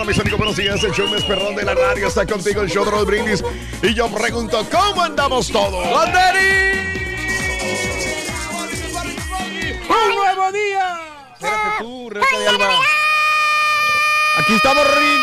la 0.00 0.04
mañana, 0.04 0.04
mis 0.04 0.18
amigos. 0.18 0.38
Buenos 0.38 0.56
días. 0.56 0.84
El 0.84 0.92
show 0.92 1.08
más 1.08 1.24
perrón 1.24 1.54
de 1.56 1.64
la 1.64 1.74
radio 1.74 2.06
está 2.06 2.26
contigo, 2.26 2.62
el 2.62 2.70
show 2.70 2.84
de 2.84 2.90
los 2.90 3.06
brindis. 3.06 3.44
Y 3.82 3.94
yo 3.94 4.08
pregunto, 4.08 4.66
¿cómo 4.70 5.02
andamos 5.02 5.50
todos? 5.50 5.86
¡Un 9.88 10.14
nuevo 10.14 10.52
día! 10.52 11.00
Espérate 11.34 11.78
tú, 11.80 12.10
Rebeca 12.10 12.38
de 12.38 12.48
Alba. 12.48 12.68
Aquí 14.38 14.54
estamos, 14.54 14.84
Rin. 14.84 15.20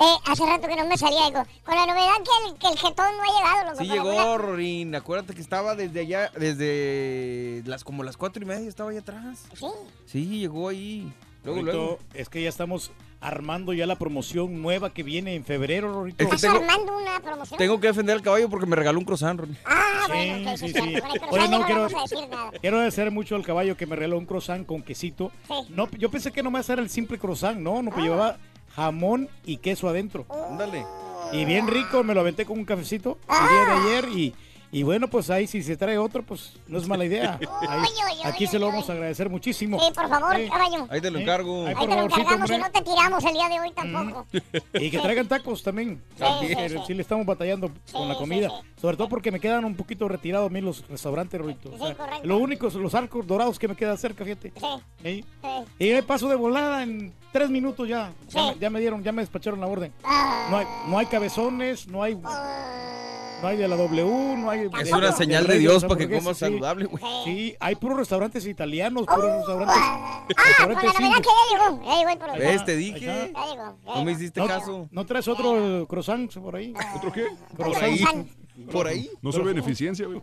Eh, 0.00 0.16
hace 0.26 0.46
rato 0.46 0.68
que 0.68 0.76
no 0.76 0.86
me 0.86 0.96
salía 0.96 1.26
algo. 1.26 1.44
Con 1.64 1.74
la 1.74 1.84
novedad 1.86 2.14
que 2.18 2.48
el, 2.48 2.54
que 2.56 2.68
el 2.68 2.78
jetón 2.78 3.16
no 3.16 3.22
ha 3.22 3.36
llegado, 3.36 3.70
loco. 3.70 3.82
Sí 3.82 3.88
llegó, 3.88 4.38
Rorín. 4.38 4.94
Acuérdate 4.94 5.34
que 5.34 5.40
estaba 5.40 5.74
desde 5.74 6.00
allá, 6.00 6.30
desde 6.36 7.64
las 7.66 7.82
como 7.82 8.04
las 8.04 8.16
cuatro 8.16 8.40
y 8.40 8.46
media 8.46 8.68
estaba 8.68 8.90
allá 8.90 9.00
atrás. 9.00 9.46
Sí. 9.54 9.66
Sí, 10.06 10.38
llegó 10.38 10.68
ahí. 10.68 11.12
Luego, 11.42 11.60
Rorito, 11.60 11.76
luego. 11.76 11.98
es 12.14 12.28
que 12.28 12.42
ya 12.42 12.48
estamos 12.48 12.92
armando 13.20 13.72
ya 13.72 13.86
la 13.86 13.96
promoción 13.96 14.62
nueva 14.62 14.92
que 14.94 15.02
viene 15.02 15.34
en 15.34 15.44
febrero, 15.44 15.92
Rorito. 15.92 16.22
Es 16.22 16.28
que 16.28 16.36
¿Estás 16.36 16.52
tengo, 16.52 16.64
armando 16.64 16.96
una 16.96 17.20
promoción? 17.20 17.58
tengo 17.58 17.80
que 17.80 17.88
defender 17.88 18.14
al 18.16 18.22
caballo 18.22 18.48
porque 18.48 18.66
me 18.66 18.76
regaló 18.76 18.98
un 18.98 19.04
croissant, 19.04 19.40
Rorín. 19.40 19.56
Ah, 19.64 19.84
Sí, 20.06 20.12
bueno, 20.12 20.56
sí, 20.56 20.68
sí, 20.72 20.78
Oye, 21.30 21.48
no 21.48 21.66
quiero- 21.66 21.82
vamos 21.82 21.94
a 21.94 22.02
decir 22.14 22.28
nada. 22.30 22.50
Quiero 22.60 22.76
agradecer 22.76 23.10
mucho 23.10 23.36
al 23.36 23.44
caballo 23.44 23.76
que 23.76 23.84
me 23.86 23.94
regaló 23.96 24.16
un 24.18 24.24
croissant 24.24 24.64
con 24.66 24.82
quesito. 24.82 25.30
Sí. 25.46 25.54
No, 25.70 25.90
yo 25.98 26.10
pensé 26.10 26.32
que 26.32 26.42
nomás 26.42 26.68
era 26.70 26.80
el 26.80 26.88
simple 26.88 27.18
croissant, 27.18 27.58
no, 27.58 27.82
no, 27.82 27.90
pues 27.90 28.04
llevaba 28.04 28.38
jamón 28.74 29.28
y 29.44 29.58
queso 29.58 29.88
adentro. 29.88 30.24
Ándale. 30.50 30.86
Y 31.32 31.44
bien 31.44 31.66
rico, 31.66 32.02
me 32.04 32.14
lo 32.14 32.20
aventé 32.20 32.46
con 32.46 32.58
un 32.58 32.64
cafecito 32.64 33.18
el 33.28 33.48
día 33.48 33.64
de 33.66 33.72
ayer 33.72 34.08
y, 34.16 34.34
y 34.70 34.82
bueno, 34.82 35.08
pues 35.08 35.30
ahí 35.30 35.46
si 35.46 35.62
se 35.62 35.76
trae 35.76 35.96
otro, 35.98 36.22
pues 36.22 36.54
no 36.66 36.78
es 36.78 36.86
mala 36.86 37.04
idea. 37.04 37.38
Ahí- 37.68 37.88
aquí 38.24 38.46
se 38.46 38.58
lo 38.58 38.66
vamos 38.66 38.88
a 38.90 38.92
agradecer 38.92 39.28
muchísimo. 39.30 39.78
Sí, 39.80 39.92
por 39.94 40.08
favor, 40.08 40.36
caballo. 40.48 40.86
Ahí 40.90 41.00
te 41.00 41.10
lo 41.10 41.18
encargo. 41.18 41.66
Ahí 41.66 41.74
Ahí 41.76 41.86
te 41.86 41.94
lo 41.96 42.02
encargamos 42.02 42.50
y 42.50 42.58
no 42.58 42.70
te 42.70 42.82
tiramos 42.82 43.24
el 43.24 43.32
día 43.32 43.48
de 43.48 43.60
hoy 43.60 43.72
tampoco. 43.72 44.26
Y 44.74 44.90
que 44.90 44.98
traigan 44.98 45.26
tacos 45.28 45.62
también. 45.62 46.02
Sí, 46.16 46.24
Que 46.48 46.68
sí, 46.68 46.76
sí. 46.76 46.82
sí 46.88 46.94
le 46.94 47.02
estamos 47.02 47.24
batallando 47.26 47.70
con 47.92 48.08
la 48.08 48.14
comida. 48.16 48.48
sí. 48.50 48.54
Sobre 48.80 48.96
todo 48.96 49.08
porque 49.08 49.32
me 49.32 49.40
quedan 49.40 49.64
un 49.64 49.74
poquito 49.74 50.06
retirados 50.08 50.50
a 50.50 50.52
mí 50.52 50.60
los 50.60 50.86
restaurantes, 50.88 51.40
Rorito. 51.40 51.70
O 51.70 51.72
Sí, 51.72 51.78
sea, 51.78 51.94
correcto. 51.96 52.26
lo 52.26 52.38
único 52.38 52.70
son 52.70 52.82
los 52.82 52.94
arcos 52.94 53.26
dorados 53.26 53.58
que 53.58 53.68
me 53.68 53.74
quedan 53.76 53.98
cerca, 53.98 54.24
fíjate. 54.24 54.52
Sí. 55.02 55.24
Y 55.78 55.90
me 55.92 56.02
paso 56.02 56.28
de 56.28 56.36
volada 56.36 56.82
en 56.82 57.12
tres 57.32 57.50
minutos 57.50 57.88
ya. 57.88 58.12
Ya, 58.28 58.42
me, 58.52 58.58
ya 58.58 58.70
me 58.70 58.80
dieron, 58.80 59.02
ya 59.02 59.12
me 59.12 59.22
despacharon 59.22 59.60
la 59.60 59.66
orden. 59.66 59.92
Ah, 60.04 60.46
No 60.50 60.56
hay, 60.58 60.66
no 60.88 60.98
hay 60.98 61.06
cabezones, 61.06 61.86
no 61.88 62.02
hay, 62.02 62.14
no 63.42 63.48
hay 63.48 63.56
de 63.56 63.68
la 63.68 63.76
W, 63.76 64.36
no 64.36 64.50
hay. 64.50 64.68
Es 64.80 64.92
una 64.92 65.12
señal 65.12 65.46
de 65.46 65.58
Dios 65.58 65.84
para 65.84 65.96
que 65.96 66.08
comas 66.08 66.36
sí. 66.36 66.40
saludable, 66.40 66.86
güey. 66.86 67.02
Sí, 67.24 67.56
hay 67.60 67.74
puros 67.76 67.98
restaurantes 67.98 68.46
italianos, 68.46 69.06
puros 69.06 69.36
restaurantes. 69.36 69.76
Ah, 69.78 70.24
la 70.26 70.66
restaurantes 70.66 70.94
novedad 70.94 71.16
indios. 71.16 71.20
que 71.20 71.28
ya 71.28 71.68
llegó. 71.68 71.82
Ya 71.84 72.26
llegó. 72.26 72.38
¿Ves? 72.38 72.64
Te 72.64 72.76
dije. 72.76 73.06
Ya 73.06 73.46
llegó. 73.46 73.78
ya 73.86 73.94
No 73.94 74.04
me 74.04 74.12
hiciste 74.12 74.40
¿No, 74.40 74.46
caso. 74.46 74.88
¿No 74.90 75.06
traes 75.06 75.28
otro 75.28 75.86
croissant 75.88 76.32
por 76.38 76.56
ahí? 76.56 76.74
¿Otro 76.96 77.12
qué? 77.12 77.26
Por 77.56 77.66
ahí. 77.66 77.98
Croissant. 77.98 78.28
Por 78.72 78.86
ahí. 78.86 79.10
No 79.22 79.32
soy 79.32 79.44
beneficencia, 79.44 80.06
güey. 80.06 80.20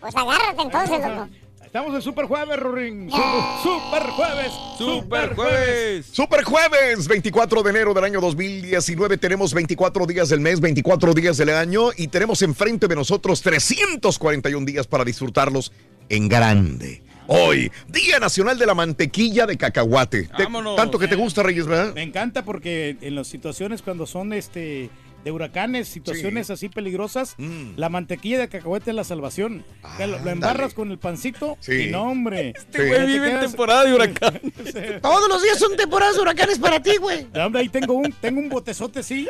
Pues 0.00 0.16
agárrate 0.16 0.62
entonces, 0.62 0.98
loco. 1.00 1.28
Estamos 1.70 1.94
en 1.94 2.02
Super 2.02 2.24
Jueves, 2.24 2.56
Rorín. 2.58 3.08
Super, 3.08 3.22
super 3.62 4.02
Jueves. 4.10 4.52
Super 4.76 5.34
jueves. 5.36 6.06
Super 6.10 6.42
jueves, 6.42 7.06
24 7.06 7.62
de 7.62 7.70
enero 7.70 7.94
del 7.94 8.02
año 8.02 8.20
2019. 8.20 9.16
Tenemos 9.18 9.54
24 9.54 10.04
días 10.06 10.28
del 10.30 10.40
mes, 10.40 10.58
24 10.60 11.14
días 11.14 11.36
del 11.36 11.50
año 11.50 11.90
y 11.96 12.08
tenemos 12.08 12.42
enfrente 12.42 12.88
de 12.88 12.96
nosotros 12.96 13.40
341 13.42 14.66
días 14.66 14.88
para 14.88 15.04
disfrutarlos 15.04 15.70
en 16.08 16.28
grande. 16.28 17.04
Hoy, 17.28 17.70
Día 17.86 18.18
Nacional 18.18 18.58
de 18.58 18.66
la 18.66 18.74
Mantequilla 18.74 19.46
de 19.46 19.56
Cacahuate. 19.56 20.24
Te- 20.36 20.42
Vámonos. 20.42 20.74
tanto 20.74 20.98
que 20.98 21.06
te 21.06 21.14
gusta, 21.14 21.44
Reyes, 21.44 21.66
¿verdad? 21.68 21.94
Me 21.94 22.02
encanta 22.02 22.42
porque 22.44 22.96
en 23.00 23.14
las 23.14 23.28
situaciones 23.28 23.82
cuando 23.82 24.06
son 24.06 24.32
este 24.32 24.90
de 25.24 25.30
huracanes, 25.32 25.88
situaciones 25.88 26.50
así 26.50 26.68
peligrosas, 26.68 27.34
Mm. 27.38 27.72
la 27.76 27.88
mantequilla 27.88 28.38
de 28.38 28.48
cacahuete 28.48 28.90
es 28.90 28.96
la 28.96 29.04
salvación. 29.04 29.64
Lo, 29.98 30.30
embarras 30.30 30.74
con 30.74 30.90
el 30.90 30.98
pancito 30.98 31.56
Sí. 31.60 31.72
y 31.88 31.90
no, 31.90 32.04
hombre. 32.04 32.54
Este 32.56 32.86
güey 32.86 33.06
vive 33.06 33.32
en 33.32 33.40
temporada 33.40 33.84
de 33.84 33.94
huracán. 33.94 34.40
Todos 35.02 35.28
los 35.28 35.42
días 35.42 35.58
son 35.58 35.76
temporadas 35.76 36.16
de 36.16 36.22
huracanes 36.22 36.58
para 36.58 36.82
ti, 36.82 36.96
güey. 36.96 37.26
No, 37.34 37.46
hombre, 37.46 37.62
ahí 37.62 37.68
tengo 37.68 37.94
un, 37.94 38.12
tengo 38.20 38.40
un 38.40 38.48
botezote, 38.48 39.02
sí, 39.02 39.28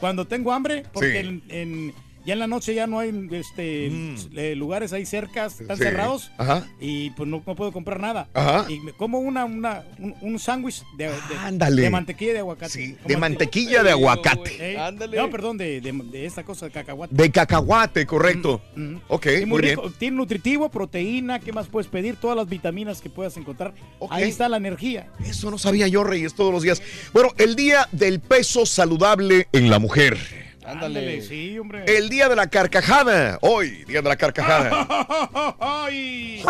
cuando 0.00 0.26
tengo 0.26 0.52
hambre, 0.52 0.84
porque 0.92 1.12
Sí. 1.12 1.16
en, 1.28 1.42
en- 1.48 1.94
ya 2.24 2.32
en 2.34 2.38
la 2.38 2.46
noche 2.46 2.74
ya 2.74 2.86
no 2.86 2.98
hay 2.98 3.28
este 3.32 3.88
Mm. 3.90 4.16
eh, 4.36 4.54
lugares 4.56 4.92
ahí 4.92 5.04
cerca, 5.06 5.46
están 5.46 5.76
Sí. 5.76 5.82
cerrados. 5.82 6.30
Ajá. 6.38 6.66
Y 6.80 7.10
pues 7.10 7.28
no, 7.28 7.42
no 7.46 7.54
puedo 7.54 7.72
comprar 7.72 8.00
nada. 8.00 8.28
Ajá. 8.34 8.66
Y 8.70 8.78
me 8.80 8.92
como 8.92 9.18
una, 9.18 9.44
una, 9.44 9.84
un, 9.98 10.14
un 10.20 10.38
sándwich 10.38 10.82
de, 10.96 11.06
de- 11.08 11.12
Ándale. 11.42 11.82
de 11.82 11.90
mantequilla 11.90 12.32
de 12.32 12.38
aguacate. 12.40 12.72
Sí, 12.72 12.96
de 13.06 13.14
el- 13.14 13.20
mantequilla 13.20 13.82
de 13.82 13.90
aguacate. 13.90 14.72
Eh, 14.72 14.78
Ándale. 14.78 15.16
No, 15.16 15.30
perdón, 15.30 15.58
de, 15.58 15.80
de, 15.80 15.92
de 15.92 16.26
esta 16.26 16.44
cosa 16.44 16.66
de 16.66 16.72
cacahuate. 16.72 17.14
De 17.14 17.30
cacahuate, 17.30 18.06
correcto. 18.06 18.60
Mm. 18.76 18.96
Ok, 19.08 19.26
Sí, 19.38 19.46
muy 19.46 19.60
bien. 19.62 19.76
rico. 19.76 19.90
Tiene 19.98 20.16
nutritivo, 20.16 20.68
proteína, 20.70 21.38
¿qué 21.40 21.52
más 21.52 21.66
puedes 21.66 21.88
pedir? 21.88 22.16
Todas 22.16 22.36
las 22.36 22.48
vitaminas 22.48 23.00
que 23.00 23.10
puedas 23.10 23.36
encontrar. 23.36 23.74
Ok. 23.98 24.12
Ahí 24.12 24.24
está 24.28 24.48
la 24.48 24.56
energía. 24.56 25.08
Eso 25.24 25.50
no 25.50 25.58
sabía 25.58 25.88
yo, 25.88 26.04
Reyes, 26.04 26.34
todos 26.34 26.52
los 26.52 26.62
días. 26.62 26.82
Bueno, 27.12 27.30
el 27.38 27.56
día 27.56 27.88
del 27.92 28.20
peso 28.20 28.66
saludable 28.66 29.48
en 29.52 29.70
la 29.70 29.78
mujer. 29.78 30.18
Ándale. 30.64 31.22
sí, 31.22 31.58
hombre. 31.58 31.84
El 31.86 32.08
día 32.08 32.28
de 32.28 32.36
la 32.36 32.48
carcajada. 32.48 33.38
Hoy, 33.42 33.84
día 33.84 34.02
de 34.02 34.08
la 34.08 34.16
carcajada. 34.16 34.86
Ay. 35.60 36.42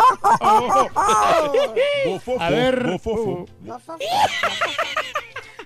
A 2.39 2.49
ver. 2.49 2.99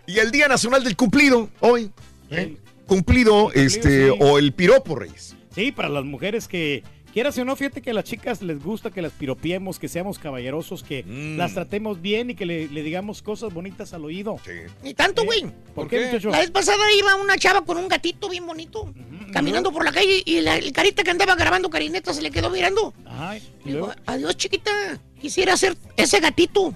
y 0.06 0.20
el 0.20 0.32
día 0.32 0.48
nacional 0.48 0.84
del 0.84 0.96
cumplido. 0.96 1.50
Hoy. 1.60 1.92
¿eh? 2.30 2.58
cumplido, 2.88 3.52
este, 3.52 4.10
sí. 4.10 4.18
o 4.20 4.40
el 4.40 4.54
piropo, 4.54 4.96
Reyes. 4.96 5.36
Sí, 5.54 5.72
para 5.72 5.90
las 5.90 6.06
mujeres 6.06 6.48
que, 6.48 6.84
quieras 7.18 7.36
o 7.40 7.46
no, 7.46 7.56
fíjate 7.56 7.82
que 7.82 7.90
a 7.90 7.94
las 7.96 8.04
chicas 8.04 8.44
les 8.44 8.64
gusta 8.64 8.92
que 8.92 9.02
las 9.02 9.12
piropiemos, 9.12 9.80
que 9.80 9.88
seamos 9.88 10.20
caballerosos, 10.20 10.84
que 10.84 11.02
Mm. 11.04 11.36
las 11.38 11.56
tratemos 11.56 12.00
bien 12.00 12.30
y 12.30 12.36
que 12.36 12.46
le, 12.46 12.68
le 12.68 12.84
digamos 12.84 13.24
cosas 13.24 13.52
bonitas 13.52 13.92
al 13.94 14.06
oído. 14.06 14.40
Ni 14.84 14.94
tanto, 14.94 15.26
güey. 15.26 15.48
¿Por, 15.74 15.88
qué, 15.88 16.06
muchacho? 16.06 16.30
La 16.30 16.38
vez 16.38 16.52
pasada 16.52 16.84
iba 16.94 17.16
una 17.16 17.36
chava 17.36 17.66
con 17.66 17.78
un 17.78 17.88
gatito 17.88 18.30
bien 18.30 18.46
bonito, 18.46 18.94
caminando 19.34 19.72
por 19.72 19.84
la 19.84 19.92
calle 19.92 20.22
y 20.24 20.42
la, 20.42 20.58
el 20.58 20.72
carita 20.72 21.02
que 21.04 21.10
andaba 21.10 21.34
grabando 21.34 21.72
carineta 21.72 22.14
se 22.14 22.22
le 22.22 22.30
quedó 22.30 22.52
mirando. 22.52 22.94
Ay, 23.08 23.42
y 23.66 23.70
Digo, 23.70 23.92
adiós, 24.06 24.38
chiquita. 24.38 24.72
Quisiera 25.20 25.58
ser 25.58 25.76
ese 25.96 26.20
gatito. 26.20 26.76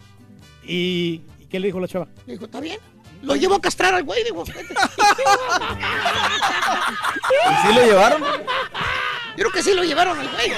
¿y, 0.64 1.22
¿y 1.40 1.46
qué 1.52 1.60
le 1.60 1.68
dijo 1.68 1.80
la 1.80 1.88
chava? 1.88 2.08
Le 2.26 2.34
dijo, 2.34 2.46
¿está 2.46 2.60
bien? 2.60 2.80
Lo 3.22 3.36
llevo 3.36 3.54
a 3.54 3.62
castrar 3.62 3.94
al 3.94 4.02
güey, 4.06 4.24
digo. 4.24 4.44
¿Y 7.52 7.68
sí 7.68 7.74
lo 7.76 7.86
llevaron? 7.86 8.24
Creo 9.36 9.52
que 9.52 9.64
sí 9.64 9.74
lo 9.74 9.84
llevaron 9.84 10.18
al. 10.20 10.28
Ay, 10.38 10.52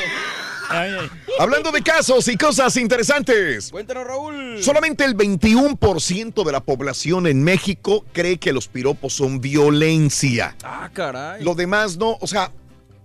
ay. 0.69 1.09
Hablando 1.39 1.71
de 1.71 1.81
casos 1.81 2.27
y 2.27 2.37
cosas 2.37 2.77
interesantes. 2.77 3.69
Cuéntanos, 3.71 4.05
Raúl. 4.05 4.61
Solamente 4.61 5.03
el 5.03 5.15
21% 5.15 6.43
de 6.43 6.51
la 6.51 6.61
población 6.61 7.27
en 7.27 7.43
México 7.43 8.05
cree 8.13 8.37
que 8.37 8.53
los 8.53 8.67
piropos 8.67 9.13
son 9.13 9.41
violencia. 9.41 10.55
Ah, 10.63 10.89
caray. 10.93 11.43
Lo 11.43 11.55
demás 11.55 11.97
no, 11.97 12.17
o 12.19 12.27
sea, 12.27 12.51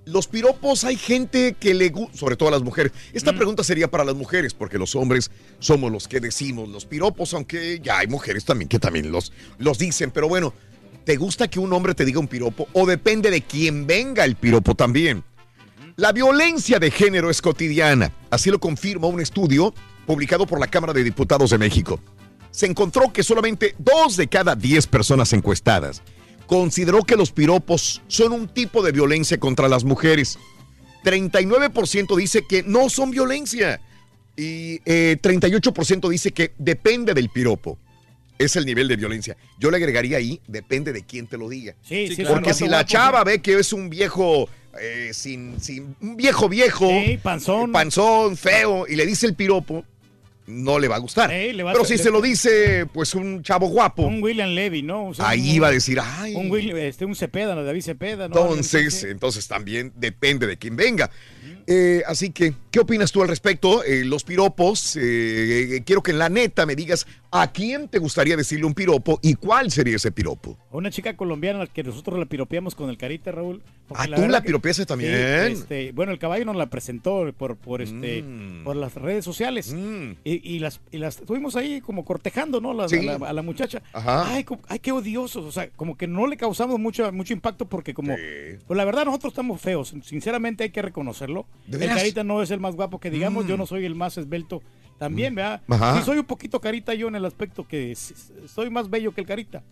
los 0.08 0.26
piropos 0.26 0.84
hay 0.84 0.96
gente 0.96 1.54
que 1.58 1.74
le 1.74 1.90
gusta, 1.90 2.16
sobre 2.16 2.36
todo 2.36 2.48
a 2.48 2.52
las 2.52 2.62
mujeres. 2.62 2.92
Esta 3.12 3.34
pregunta 3.34 3.62
sería 3.62 3.90
para 3.90 4.04
las 4.04 4.14
mujeres, 4.14 4.54
porque 4.54 4.78
los 4.78 4.94
hombres 4.94 5.30
somos 5.58 5.92
los 5.92 6.08
que 6.08 6.20
decimos 6.20 6.68
los 6.68 6.86
piropos, 6.86 7.34
aunque 7.34 7.80
ya 7.82 7.98
hay 7.98 8.06
mujeres 8.06 8.44
también 8.44 8.68
que 8.68 8.78
también 8.78 9.12
los, 9.12 9.32
los 9.58 9.78
dicen. 9.78 10.10
Pero 10.10 10.28
bueno, 10.28 10.54
¿te 11.04 11.16
gusta 11.16 11.48
que 11.48 11.60
un 11.60 11.72
hombre 11.72 11.94
te 11.94 12.06
diga 12.06 12.20
un 12.20 12.28
piropo? 12.28 12.68
O 12.72 12.86
depende 12.86 13.30
de 13.30 13.42
quién 13.42 13.86
venga 13.86 14.24
el 14.24 14.36
piropo 14.36 14.74
también. 14.74 15.24
La 15.98 16.12
violencia 16.12 16.78
de 16.78 16.92
género 16.92 17.28
es 17.28 17.42
cotidiana, 17.42 18.12
así 18.30 18.50
lo 18.50 18.60
confirma 18.60 19.08
un 19.08 19.20
estudio 19.20 19.74
publicado 20.06 20.46
por 20.46 20.60
la 20.60 20.68
Cámara 20.68 20.92
de 20.92 21.02
Diputados 21.02 21.50
de 21.50 21.58
México. 21.58 21.98
Se 22.52 22.66
encontró 22.66 23.12
que 23.12 23.24
solamente 23.24 23.74
dos 23.78 24.16
de 24.16 24.28
cada 24.28 24.54
diez 24.54 24.86
personas 24.86 25.32
encuestadas 25.32 26.02
consideró 26.46 27.02
que 27.02 27.16
los 27.16 27.32
piropos 27.32 28.00
son 28.06 28.32
un 28.32 28.46
tipo 28.46 28.80
de 28.84 28.92
violencia 28.92 29.40
contra 29.40 29.66
las 29.66 29.82
mujeres. 29.82 30.38
39% 31.02 32.16
dice 32.16 32.44
que 32.48 32.62
no 32.62 32.88
son 32.90 33.10
violencia 33.10 33.80
y 34.36 34.80
eh, 34.84 35.18
38% 35.20 36.08
dice 36.08 36.30
que 36.30 36.52
depende 36.58 37.12
del 37.12 37.28
piropo. 37.28 37.76
Es 38.38 38.54
el 38.54 38.66
nivel 38.66 38.86
de 38.86 38.94
violencia. 38.94 39.36
Yo 39.58 39.68
le 39.72 39.78
agregaría 39.78 40.18
ahí, 40.18 40.40
depende 40.46 40.92
de 40.92 41.02
quién 41.02 41.26
te 41.26 41.36
lo 41.36 41.48
diga. 41.48 41.74
Sí, 41.82 42.06
Sí, 42.06 42.14
sí, 42.14 42.22
claro. 42.22 42.36
Porque 42.36 42.54
si 42.54 42.68
la 42.68 42.86
chava 42.86 43.24
ve 43.24 43.42
que 43.42 43.58
es 43.58 43.72
un 43.72 43.90
viejo 43.90 44.48
eh, 44.80 45.10
sin, 45.12 45.60
sin, 45.60 45.94
un 46.00 46.16
viejo 46.16 46.48
viejo, 46.48 46.88
Sí, 46.88 47.18
panzón. 47.22 47.70
eh, 47.70 47.72
panzón, 47.72 48.36
feo, 48.36 48.86
y 48.88 48.96
le 48.96 49.06
dice 49.06 49.26
el 49.26 49.34
piropo, 49.34 49.84
no 50.46 50.78
le 50.78 50.88
va 50.88 50.96
a 50.96 50.98
gustar. 50.98 51.28
Va 51.30 51.72
Pero 51.72 51.84
si 51.84 51.98
se 51.98 52.10
lo 52.10 52.22
dice, 52.22 52.86
pues 52.92 53.14
un 53.14 53.42
chavo 53.42 53.68
guapo, 53.68 54.02
Un 54.06 54.22
William 54.22 54.48
Levy, 54.48 54.82
¿no? 54.82 55.08
O 55.08 55.14
sea, 55.14 55.28
ahí 55.28 55.58
un- 55.58 55.62
va 55.64 55.68
a 55.68 55.72
decir, 55.72 55.98
ay. 56.02 56.34
Un 56.34 56.50
William, 56.50 56.76
este, 56.78 57.04
un 57.04 57.14
Cepeda, 57.14 57.54
¿no? 57.54 57.62
David 57.64 57.82
Cepeda, 57.82 58.28
¿no? 58.28 58.34
Entonces, 58.40 59.04
entonces 59.04 59.46
también 59.46 59.92
depende 59.96 60.46
de 60.46 60.56
quién 60.56 60.74
venga. 60.76 61.10
Eh, 61.66 62.02
así 62.06 62.30
que, 62.30 62.54
¿qué 62.70 62.80
opinas 62.80 63.12
tú 63.12 63.22
al 63.22 63.28
respecto? 63.28 63.84
Eh, 63.84 64.04
los 64.04 64.24
piropos, 64.24 64.96
eh, 64.96 65.76
eh, 65.76 65.82
quiero 65.84 66.02
que 66.02 66.10
en 66.12 66.18
la 66.18 66.28
neta 66.28 66.66
me 66.66 66.74
digas 66.76 67.06
a 67.30 67.52
quién 67.52 67.88
te 67.88 67.98
gustaría 67.98 68.36
decirle 68.36 68.64
un 68.64 68.72
piropo 68.74 69.18
y 69.22 69.34
cuál 69.34 69.70
sería 69.70 69.96
ese 69.96 70.10
piropo. 70.12 70.56
Una 70.70 70.90
chica 70.90 71.14
colombiana 71.16 71.66
que 71.66 71.82
nosotros 71.82 72.18
la 72.18 72.24
piropeamos 72.26 72.74
con 72.74 72.88
el 72.88 72.96
carita, 72.96 73.32
Raúl. 73.32 73.62
Ah, 73.94 74.04
¿tú 74.04 74.10
verdad 74.12 74.28
la 74.30 74.42
piropeaste 74.42 74.86
también? 74.86 75.12
Sí, 75.12 75.52
este, 75.60 75.92
bueno, 75.92 76.12
el 76.12 76.18
caballo 76.18 76.44
nos 76.44 76.56
la 76.56 76.66
presentó 76.70 77.30
por, 77.36 77.56
por, 77.56 77.82
este, 77.82 78.22
Mm. 78.22 78.64
por 78.64 78.76
las 78.76 78.94
redes 78.94 79.24
sociales. 79.24 79.72
Mm. 79.74 80.12
Y, 80.24 80.54
y 80.54 80.58
las, 80.58 80.80
y 80.90 80.98
las 80.98 81.18
estuvimos 81.20 81.56
ahí 81.56 81.80
como 81.80 82.04
cortejando, 82.04 82.60
¿no? 82.60 82.72
La- 82.74 82.88
Sí. 82.88 82.96
a, 83.08 83.18
la, 83.18 83.28
a 83.28 83.32
la 83.32 83.42
muchacha. 83.42 83.82
Ajá. 83.92 84.32
Ay, 84.34 84.44
ay, 84.68 84.78
qué 84.78 84.92
odiosos. 84.92 85.44
O 85.44 85.52
sea, 85.52 85.68
como 85.70 85.96
que 85.96 86.06
no 86.06 86.26
le 86.26 86.36
causamos 86.36 86.78
mucho, 86.78 87.10
mucho 87.12 87.32
impacto 87.34 87.66
porque 87.68 87.92
como... 87.94 88.14
Sí. 88.16 88.22
Pues 88.66 88.76
la 88.76 88.84
verdad 88.84 89.04
nosotros 89.04 89.32
estamos 89.32 89.60
feos. 89.60 89.94
Sinceramente 90.04 90.64
hay 90.64 90.70
que 90.70 90.82
reconocerlo. 90.82 91.37
¿De 91.66 91.84
El 91.84 91.94
carita 91.94 92.24
no 92.24 92.42
es 92.42 92.50
el 92.50 92.60
más 92.60 92.74
guapo 92.74 92.98
que 92.98 93.10
digamos. 93.10 93.44
Mm. 93.44 93.48
Yo 93.48 93.56
no 93.56 93.66
soy 93.66 93.84
el 93.84 93.94
más 93.94 94.16
esbelto. 94.18 94.62
También, 94.98 95.34
¿verdad? 95.34 95.62
Ajá. 95.68 95.98
Sí 95.98 96.04
soy 96.04 96.18
un 96.18 96.24
poquito 96.24 96.60
carita 96.60 96.92
yo 96.94 97.06
en 97.06 97.14
el 97.14 97.24
aspecto 97.24 97.66
que 97.66 97.94
soy 97.94 98.68
más 98.68 98.90
bello 98.90 99.14
que 99.14 99.20
el 99.20 99.26
carita. 99.26 99.62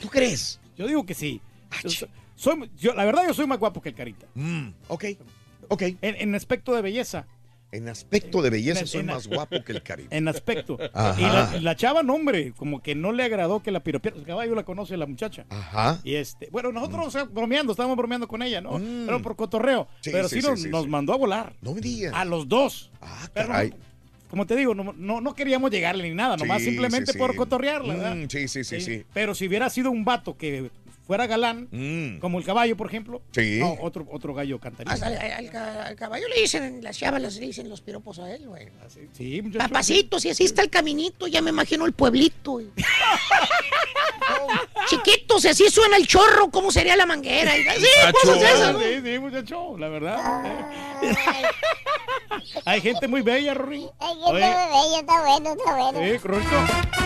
¿Tú 0.00 0.08
crees? 0.08 0.60
Yo 0.76 0.86
digo 0.86 1.04
que 1.04 1.14
sí. 1.14 1.40
Yo 1.82 2.08
soy, 2.34 2.70
yo, 2.78 2.94
la 2.94 3.04
verdad 3.04 3.24
yo 3.26 3.34
soy 3.34 3.46
más 3.46 3.58
guapo 3.58 3.82
que 3.82 3.90
el 3.90 3.94
carita. 3.94 4.26
Mm, 4.34 4.68
ok, 4.88 5.04
ok. 5.68 5.82
En, 5.82 5.98
en 6.00 6.34
aspecto 6.34 6.74
de 6.74 6.80
belleza. 6.80 7.26
En 7.72 7.88
aspecto 7.88 8.42
de 8.42 8.50
belleza 8.50 8.80
En- 8.80 8.86
soy 8.88 9.00
en- 9.00 9.06
más 9.06 9.28
guapo 9.28 9.62
que 9.64 9.72
el 9.72 9.82
Caribe. 9.82 10.08
En 10.10 10.26
aspecto. 10.26 10.76
Ajá. 10.92 11.20
Y 11.20 11.22
la, 11.22 11.60
la 11.60 11.76
chava, 11.76 12.02
no, 12.02 12.14
hombre, 12.14 12.52
como 12.56 12.82
que 12.82 12.94
no 12.94 13.12
le 13.12 13.22
agradó 13.22 13.62
que 13.62 13.70
la 13.70 13.80
piropiera. 13.80 14.16
El 14.16 14.24
caballo 14.24 14.54
la 14.54 14.64
conoce 14.64 14.96
la 14.96 15.06
muchacha. 15.06 15.46
Ajá. 15.50 16.00
Y 16.02 16.14
este, 16.16 16.48
bueno, 16.50 16.72
nosotros 16.72 17.06
o 17.06 17.10
sea, 17.10 17.24
bromeando, 17.24 17.72
estábamos 17.72 17.96
bromeando 17.96 18.26
con 18.26 18.42
ella, 18.42 18.60
¿no? 18.60 18.78
Mm. 18.78 19.06
Pero 19.06 19.22
por 19.22 19.36
cotorreo. 19.36 19.86
Sí, 20.00 20.10
pero 20.10 20.28
sí, 20.28 20.42
sí, 20.42 20.68
nos, 20.68 20.88
mandó 20.88 21.12
a 21.12 21.16
volar. 21.16 21.54
No 21.62 21.74
me 21.74 21.80
digas. 21.80 22.12
A 22.14 22.24
los 22.24 22.48
dos. 22.48 22.90
Ah, 23.00 23.28
Pero, 23.32 23.46
caray. 23.48 23.72
como 24.30 24.46
te 24.46 24.56
digo, 24.56 24.74
no, 24.74 24.92
no, 24.96 25.20
no 25.20 25.34
queríamos 25.36 25.70
llegarle 25.70 26.08
ni 26.08 26.14
nada, 26.14 26.36
nomás 26.36 26.62
simplemente 26.62 27.14
por 27.14 27.36
cotorrearla, 27.36 27.94
¿verdad? 27.94 28.16
Mm, 28.16 28.28
sí, 28.28 28.48
sí, 28.48 28.64
sí, 28.64 28.80
sí. 28.80 29.04
Pero 29.14 29.34
si 29.34 29.46
hubiera 29.46 29.70
sido 29.70 29.90
un 29.92 30.04
vato 30.04 30.36
que 30.36 30.70
fuera 31.10 31.26
galán, 31.26 31.66
Mm. 31.72 32.20
como 32.20 32.38
el 32.38 32.44
caballo, 32.44 32.76
por 32.76 32.86
ejemplo, 32.86 33.20
Sí. 33.32 33.56
no, 33.58 33.76
otro, 33.80 34.06
otro 34.12 34.32
gallo 34.32 34.60
cantaría. 34.60 34.92
Hasta 34.92 35.08
al, 35.08 35.16
al 35.18 35.56
al 35.56 35.96
caballo 35.96 36.28
le 36.28 36.40
dicen, 36.42 36.84
las 36.84 36.96
chavas 36.96 37.20
le 37.20 37.46
dicen 37.46 37.68
los 37.68 37.80
piropos 37.80 38.20
a 38.20 38.32
él, 38.32 38.46
güey. 38.46 38.68
Sí, 39.12 39.42
muchacho. 39.42 39.58
Papacito, 39.58 40.20
si 40.20 40.30
así 40.30 40.44
está 40.44 40.62
el 40.62 40.70
caminito, 40.70 41.26
ya 41.26 41.42
me 41.42 41.50
imagino 41.50 41.84
el 41.84 41.94
pueblito. 41.94 42.60
güey. 44.44 44.58
Chiquito, 44.88 45.38
si 45.38 45.48
así 45.48 45.68
suena 45.70 45.96
el 45.96 46.06
chorro, 46.06 46.50
¿cómo 46.50 46.70
sería 46.70 46.96
la 46.96 47.06
manguera? 47.06 47.56
Y 47.56 47.66
así, 47.68 47.86
cosas 48.12 48.40
de 48.40 48.46
esas, 48.46 48.72
¿no? 48.72 48.80
Sí, 48.80 49.00
sí, 49.04 49.18
muchacho, 49.18 49.76
la 49.78 49.88
verdad. 49.88 50.18
Hay 52.64 52.80
gente 52.80 53.06
muy 53.08 53.22
bella, 53.22 53.54
Rory. 53.54 53.88
Ay, 53.98 54.14
qué 54.14 54.30
Oye, 54.30 54.40
bello, 54.40 55.00
está 55.00 55.20
bueno, 55.20 55.52
está 55.52 55.76
bueno. 55.76 56.12
Sí, 56.12 56.18
correcto. 56.18 56.56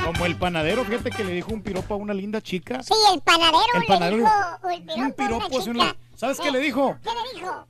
Como 0.04 0.26
el 0.26 0.36
panadero, 0.36 0.84
fíjate 0.84 1.10
que 1.10 1.24
le 1.24 1.32
dijo 1.32 1.52
un 1.52 1.62
piropo 1.62 1.94
a 1.94 1.96
una 1.96 2.14
linda 2.14 2.40
chica. 2.40 2.82
Sí, 2.82 2.94
el 3.12 3.20
panadero 3.22 3.58
El 3.74 3.80
le 3.80 3.86
panadero. 3.86 4.16
dijo 4.18 4.30
el 4.70 4.82
piropo, 4.82 4.94
Un 4.94 5.00
a 5.00 5.06
una 5.06 5.14
piropo 5.16 5.58
chica. 5.60 5.70
una- 5.70 5.96
¿Sabes 6.16 6.40
qué 6.40 6.50
le 6.50 6.58
dijo? 6.60 6.96
¿Qué 7.02 7.10
le 7.10 7.40
dijo? 7.40 7.66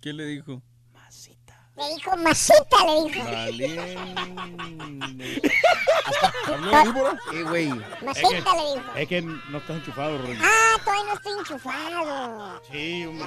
¿Qué 0.00 0.12
le 0.12 0.24
dijo? 0.26 0.62
Le 1.76 1.94
dijo 1.94 2.16
masita, 2.16 2.76
le 2.86 3.04
dijo. 3.04 3.28
Eh, 7.32 7.42
güey. 7.48 7.68
Masita 8.02 8.54
le 8.54 8.74
dijo. 8.74 8.92
Es 8.96 9.08
que 9.08 9.22
no 9.22 9.58
estás 9.58 9.76
enchufado, 9.76 10.18
Rory. 10.18 10.38
Ah, 10.42 10.76
todavía 10.82 11.04
no 11.04 11.14
estoy 11.14 11.32
enchufado. 11.38 12.60
Sí, 12.70 13.06
hombre. 13.06 13.26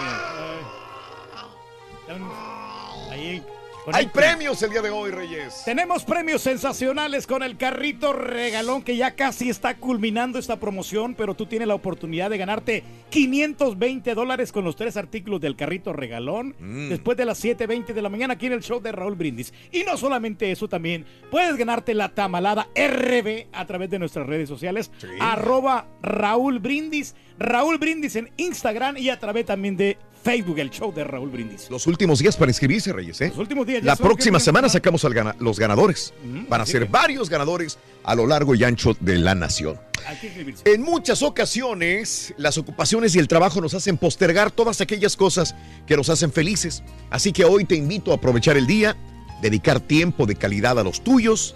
Ay. 3.12 3.12
Ahí. 3.12 3.46
Hay 3.91 4.07
premios 4.07 4.62
el 4.62 4.69
día 4.69 4.81
de 4.83 4.89
hoy, 4.91 5.09
Reyes. 5.09 5.63
Tenemos 5.65 6.03
premios 6.03 6.41
sensacionales 6.43 7.25
con 7.25 7.41
el 7.41 7.57
carrito 7.57 8.13
regalón 8.13 8.83
que 8.83 8.95
ya 8.95 9.15
casi 9.15 9.50
está 9.50 9.77
culminando 9.77 10.38
esta 10.38 10.59
promoción, 10.59 11.15
pero 11.15 11.33
tú 11.33 11.48
tienes 11.48 11.67
la 11.67 11.74
oportunidad 11.75 12.29
de 12.29 12.38
ganarte 12.38 12.83
520 13.09 14.13
dólares 14.13 14.51
con 14.51 14.63
los 14.63 14.75
tres 14.75 14.95
artículos 14.95 15.41
del 15.41 15.55
carrito 15.55 15.91
regalón 15.93 16.55
Mm. 16.59 16.89
después 16.89 17.17
de 17.17 17.25
las 17.25 17.39
7.20 17.43 17.93
de 17.93 18.01
la 18.01 18.09
mañana 18.09 18.33
aquí 18.36 18.45
en 18.45 18.53
el 18.53 18.62
show 18.62 18.79
de 18.79 18.91
Raúl 18.91 19.15
Brindis. 19.15 19.53
Y 19.71 19.83
no 19.83 19.98
solamente 19.98 20.51
eso, 20.51 20.67
también 20.67 21.05
puedes 21.31 21.55
ganarte 21.57 21.93
la 21.95 22.09
tamalada 22.09 22.67
RB 22.75 23.48
a 23.51 23.65
través 23.65 23.89
de 23.89 23.98
nuestras 23.98 24.27
redes 24.27 24.50
sociales, 24.50 24.91
Sí. 25.00 25.07
arroba 25.19 25.88
Raúl 26.03 26.59
Brindis, 26.59 27.15
Raúl 27.39 27.77
Brindis 27.77 28.15
en 28.17 28.29
Instagram 28.38 28.98
y 28.98 29.09
a 29.09 29.17
través 29.19 29.45
también 29.45 29.77
de 29.77 29.98
Facebook, 30.24 30.60
el 30.60 30.70
show 30.70 30.94
de 30.94 31.04
Raúl 31.04 31.30
Brindis. 31.30 31.70
Los 31.70 31.88
últimos 31.88 32.20
días 32.20 32.36
para 32.36 32.52
inscribirse, 32.52 32.92
Reyes, 32.92 33.20
¿eh? 33.22 33.30
Los 33.30 33.38
últimos 33.38 33.66
días. 33.66 33.84
La 33.84 33.96
próxima 33.96 34.40
semana 34.40 34.68
sacamos 34.70 35.06
al 35.06 35.14
gana- 35.14 35.36
los 35.40 35.58
ganadores. 35.60 36.14
Van 36.50 36.62
a 36.62 36.66
ser 36.66 36.84
que- 36.84 36.90
varios 36.92 37.30
ganadores 37.30 37.78
a 38.04 38.16
lo 38.16 38.28
largo 38.28 38.54
y 38.56 38.64
ancho 38.64 38.96
de 39.00 39.18
la 39.18 39.34
nación. 39.36 39.80
Hay 40.08 40.18
que 40.18 40.28
inscribirse. 40.28 40.64
En 40.74 40.82
muchas 40.82 41.22
ocasiones, 41.24 42.34
las 42.38 42.58
ocupaciones 42.58 43.16
y 43.16 43.20
el 43.20 43.28
trabajo 43.28 43.62
nos 43.62 43.74
hacen 43.74 43.98
postergar 43.98 44.52
todas 44.52 44.82
aquellas 44.82 45.16
cosas 45.16 45.56
que 45.88 45.96
nos 45.96 46.10
hacen 46.10 46.32
felices. 46.32 46.84
Así 47.10 47.32
que 47.32 47.46
hoy 47.46 47.66
te 47.66 47.76
invito 47.76 48.12
a 48.12 48.16
aprovechar 48.16 48.58
el 48.58 48.68
día, 48.68 48.98
dedicar 49.42 49.80
tiempo 49.80 50.26
de 50.26 50.36
calidad 50.36 50.78
a 50.80 50.84
los 50.84 51.02
tuyos 51.02 51.56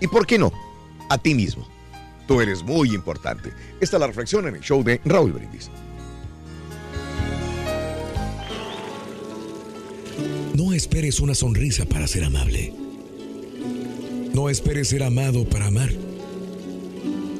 y, 0.00 0.06
¿por 0.06 0.26
qué 0.26 0.38
no?, 0.38 0.50
a 1.10 1.18
ti 1.18 1.34
mismo. 1.34 1.68
Tú 2.26 2.40
eres 2.40 2.62
muy 2.62 2.94
importante. 2.94 3.50
Esta 3.80 3.96
es 3.96 4.00
la 4.00 4.06
reflexión 4.06 4.46
en 4.46 4.54
el 4.54 4.60
show 4.60 4.82
de 4.84 5.00
Raúl 5.04 5.32
Brindis. 5.32 5.68
No 10.54 10.72
esperes 10.72 11.20
una 11.20 11.34
sonrisa 11.34 11.84
para 11.84 12.06
ser 12.06 12.24
amable. 12.24 12.72
No 14.34 14.50
esperes 14.50 14.88
ser 14.88 15.02
amado 15.02 15.44
para 15.44 15.66
amar. 15.66 15.90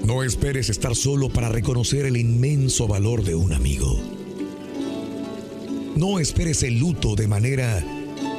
No 0.05 0.23
esperes 0.23 0.71
estar 0.71 0.95
solo 0.95 1.29
para 1.29 1.49
reconocer 1.49 2.07
el 2.07 2.17
inmenso 2.17 2.87
valor 2.87 3.25
de 3.25 3.35
un 3.35 3.53
amigo. 3.53 4.01
No 5.97 6.19
esperes 6.19 6.63
el 6.63 6.79
luto 6.79 7.17
de 7.17 7.27
manera 7.27 7.85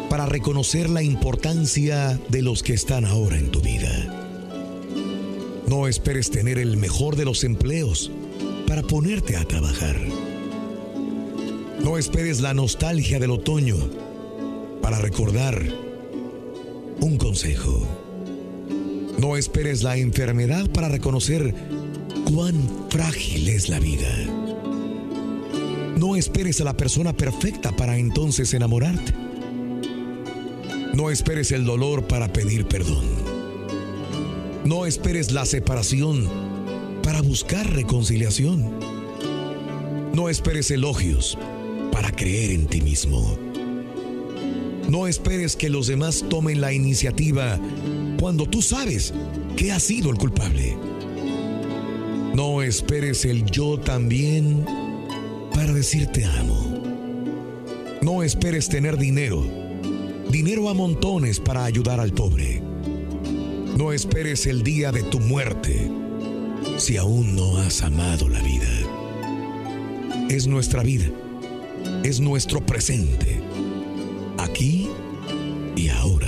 para 0.09 0.25
reconocer 0.25 0.89
la 0.89 1.03
importancia 1.03 2.19
de 2.29 2.41
los 2.41 2.63
que 2.63 2.73
están 2.73 3.05
ahora 3.05 3.37
en 3.37 3.51
tu 3.51 3.61
vida. 3.61 4.27
No 5.67 5.87
esperes 5.87 6.31
tener 6.31 6.57
el 6.57 6.77
mejor 6.77 7.15
de 7.15 7.25
los 7.25 7.43
empleos 7.43 8.11
para 8.67 8.83
ponerte 8.83 9.35
a 9.35 9.45
trabajar. 9.45 9.97
No 11.83 11.97
esperes 11.97 12.41
la 12.41 12.53
nostalgia 12.53 13.19
del 13.19 13.31
otoño 13.31 14.10
para 14.81 14.97
recordar 14.99 15.61
un 16.99 17.17
consejo. 17.17 17.87
No 19.17 19.37
esperes 19.37 19.83
la 19.83 19.97
enfermedad 19.97 20.69
para 20.71 20.89
reconocer 20.89 21.53
cuán 22.25 22.55
frágil 22.89 23.49
es 23.49 23.69
la 23.69 23.79
vida. 23.79 24.09
No 25.97 26.15
esperes 26.15 26.59
a 26.61 26.63
la 26.63 26.75
persona 26.75 27.13
perfecta 27.13 27.71
para 27.75 27.97
entonces 27.97 28.53
enamorarte. 28.53 29.13
No 30.93 31.11
esperes 31.11 31.51
el 31.51 31.65
dolor 31.65 32.07
para 32.07 32.33
pedir 32.33 32.65
perdón. 32.65 33.05
No 34.65 34.85
esperes 34.85 35.31
la 35.31 35.45
separación 35.45 36.27
para 37.03 37.21
buscar 37.21 37.71
reconciliación. 37.71 38.79
No 40.13 40.29
esperes 40.29 40.71
elogios 40.71 41.37
para 41.91 42.11
creer 42.11 42.51
en 42.51 42.67
ti 42.67 42.81
mismo. 42.81 43.50
No 44.89 45.07
esperes 45.07 45.55
que 45.55 45.69
los 45.69 45.87
demás 45.87 46.25
tomen 46.29 46.61
la 46.61 46.73
iniciativa 46.73 47.59
cuando 48.19 48.45
tú 48.45 48.61
sabes 48.61 49.13
que 49.55 49.71
has 49.71 49.83
sido 49.83 50.09
el 50.09 50.17
culpable. 50.17 50.77
No 52.33 52.61
esperes 52.61 53.25
el 53.25 53.45
yo 53.45 53.79
también 53.79 54.65
para 55.53 55.73
decirte 55.73 56.25
amo. 56.25 56.81
No 58.01 58.23
esperes 58.23 58.69
tener 58.69 58.97
dinero, 58.97 59.45
dinero 60.29 60.69
a 60.69 60.73
montones 60.73 61.39
para 61.39 61.65
ayudar 61.65 61.99
al 61.99 62.13
pobre. 62.13 62.61
No 63.77 63.91
esperes 63.91 64.45
el 64.47 64.63
día 64.63 64.91
de 64.91 65.03
tu 65.03 65.19
muerte 65.19 65.91
si 66.77 66.97
aún 66.97 67.35
no 67.35 67.57
has 67.57 67.81
amado 67.81 68.29
la 68.29 68.41
vida. 68.41 68.67
Es 70.29 70.47
nuestra 70.47 70.83
vida, 70.83 71.07
es 72.03 72.19
nuestro 72.19 72.65
presente, 72.65 73.40
y 74.61 75.89
ahora. 75.89 76.27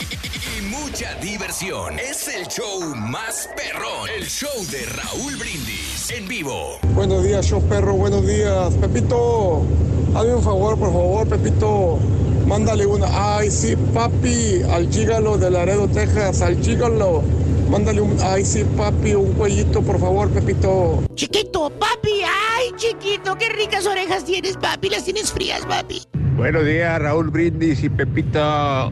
y 0.58 0.62
mucha 0.64 1.16
diversión. 1.16 1.98
Es 2.00 2.28
el 2.28 2.48
show 2.48 2.82
más 2.96 3.50
perrón, 3.56 4.10
el 4.16 4.26
show 4.28 4.66
de 4.70 4.86
Raúl 4.86 5.38
Brindis 5.38 6.12
en 6.12 6.28
vivo. 6.28 6.80
Buenos 6.94 7.24
días, 7.24 7.48
show 7.48 7.62
perro, 7.68 7.94
buenos 7.94 8.28
días. 8.28 8.74
Pepito, 8.76 9.64
hazme 10.16 10.36
un 10.36 10.44
favor, 10.44 10.78
por 10.78 10.92
favor, 10.92 11.28
Pepito. 11.30 12.00
Mándale 12.46 12.86
una. 12.86 13.38
Ay, 13.38 13.50
sí, 13.52 13.76
papi, 13.94 14.62
al 14.70 14.90
Gígalo 14.92 15.38
de 15.38 15.50
Laredo, 15.50 15.88
Texas, 15.88 16.42
al 16.42 16.62
Gígalo. 16.62 17.24
Mándale 17.70 18.02
un. 18.02 18.18
Ay, 18.22 18.46
sí, 18.46 18.64
papi, 18.78 19.14
un 19.14 19.34
cuellito, 19.34 19.82
por 19.82 20.00
favor, 20.00 20.30
Pepito. 20.30 21.04
Chiquito, 21.16 21.70
papi, 21.70 22.22
ay, 22.24 22.72
chiquito, 22.78 23.36
qué 23.36 23.50
ricas 23.50 23.86
orejas 23.86 24.24
tienes, 24.24 24.56
papi, 24.58 24.90
las 24.90 25.04
tienes 25.04 25.32
frías, 25.32 25.66
papi. 25.66 26.02
Buenos 26.38 26.66
días, 26.66 27.02
Raúl 27.02 27.32
Brindis 27.32 27.84
y 27.84 27.90
Pepito. 27.90 28.40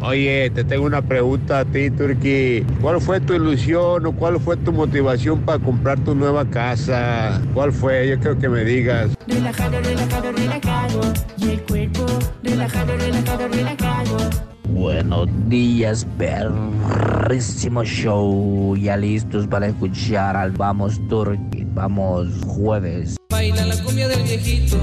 Oye, 0.02 0.50
te 0.50 0.64
tengo 0.64 0.84
una 0.84 1.02
pregunta 1.04 1.60
a 1.60 1.66
ti, 1.66 1.92
Turki. 1.92 2.66
¿Cuál 2.82 3.00
fue 3.00 3.22
tu 3.22 3.36
ilusión 3.36 4.06
o 4.08 4.12
cuál 4.12 4.40
fue 4.40 4.58
tu 4.58 4.74
motivación 4.74 5.42
para 5.42 5.60
comprar 5.60 6.00
tu 6.00 6.16
nueva 6.16 6.44
casa? 6.50 7.40
¿Cuál 7.54 7.72
fue? 7.72 8.10
Yo 8.10 8.20
quiero 8.20 8.40
que 8.40 8.50
me 8.50 8.66
digas. 8.66 9.12
Relajado, 9.28 9.80
relajado, 9.80 10.32
relajado. 10.32 11.02
Y 11.38 11.50
el 11.52 11.62
cuerpo, 11.62 12.06
relajado, 12.42 12.98
relajado, 12.98 13.48
relajado. 13.48 14.55
Buenos 14.76 15.30
días, 15.48 16.06
perrísimo 16.18 17.86
show. 17.86 18.76
Ya 18.76 18.98
listos 18.98 19.48
para 19.48 19.68
escuchar 19.68 20.36
al 20.36 20.52
Vamos 20.52 21.00
Turkey. 21.08 21.66
Vamos 21.74 22.28
jueves. 22.46 23.16
Baila 23.30 23.66
la 23.68 23.82
cumbia 23.82 24.10
del 24.10 24.24
viejito, 24.24 24.76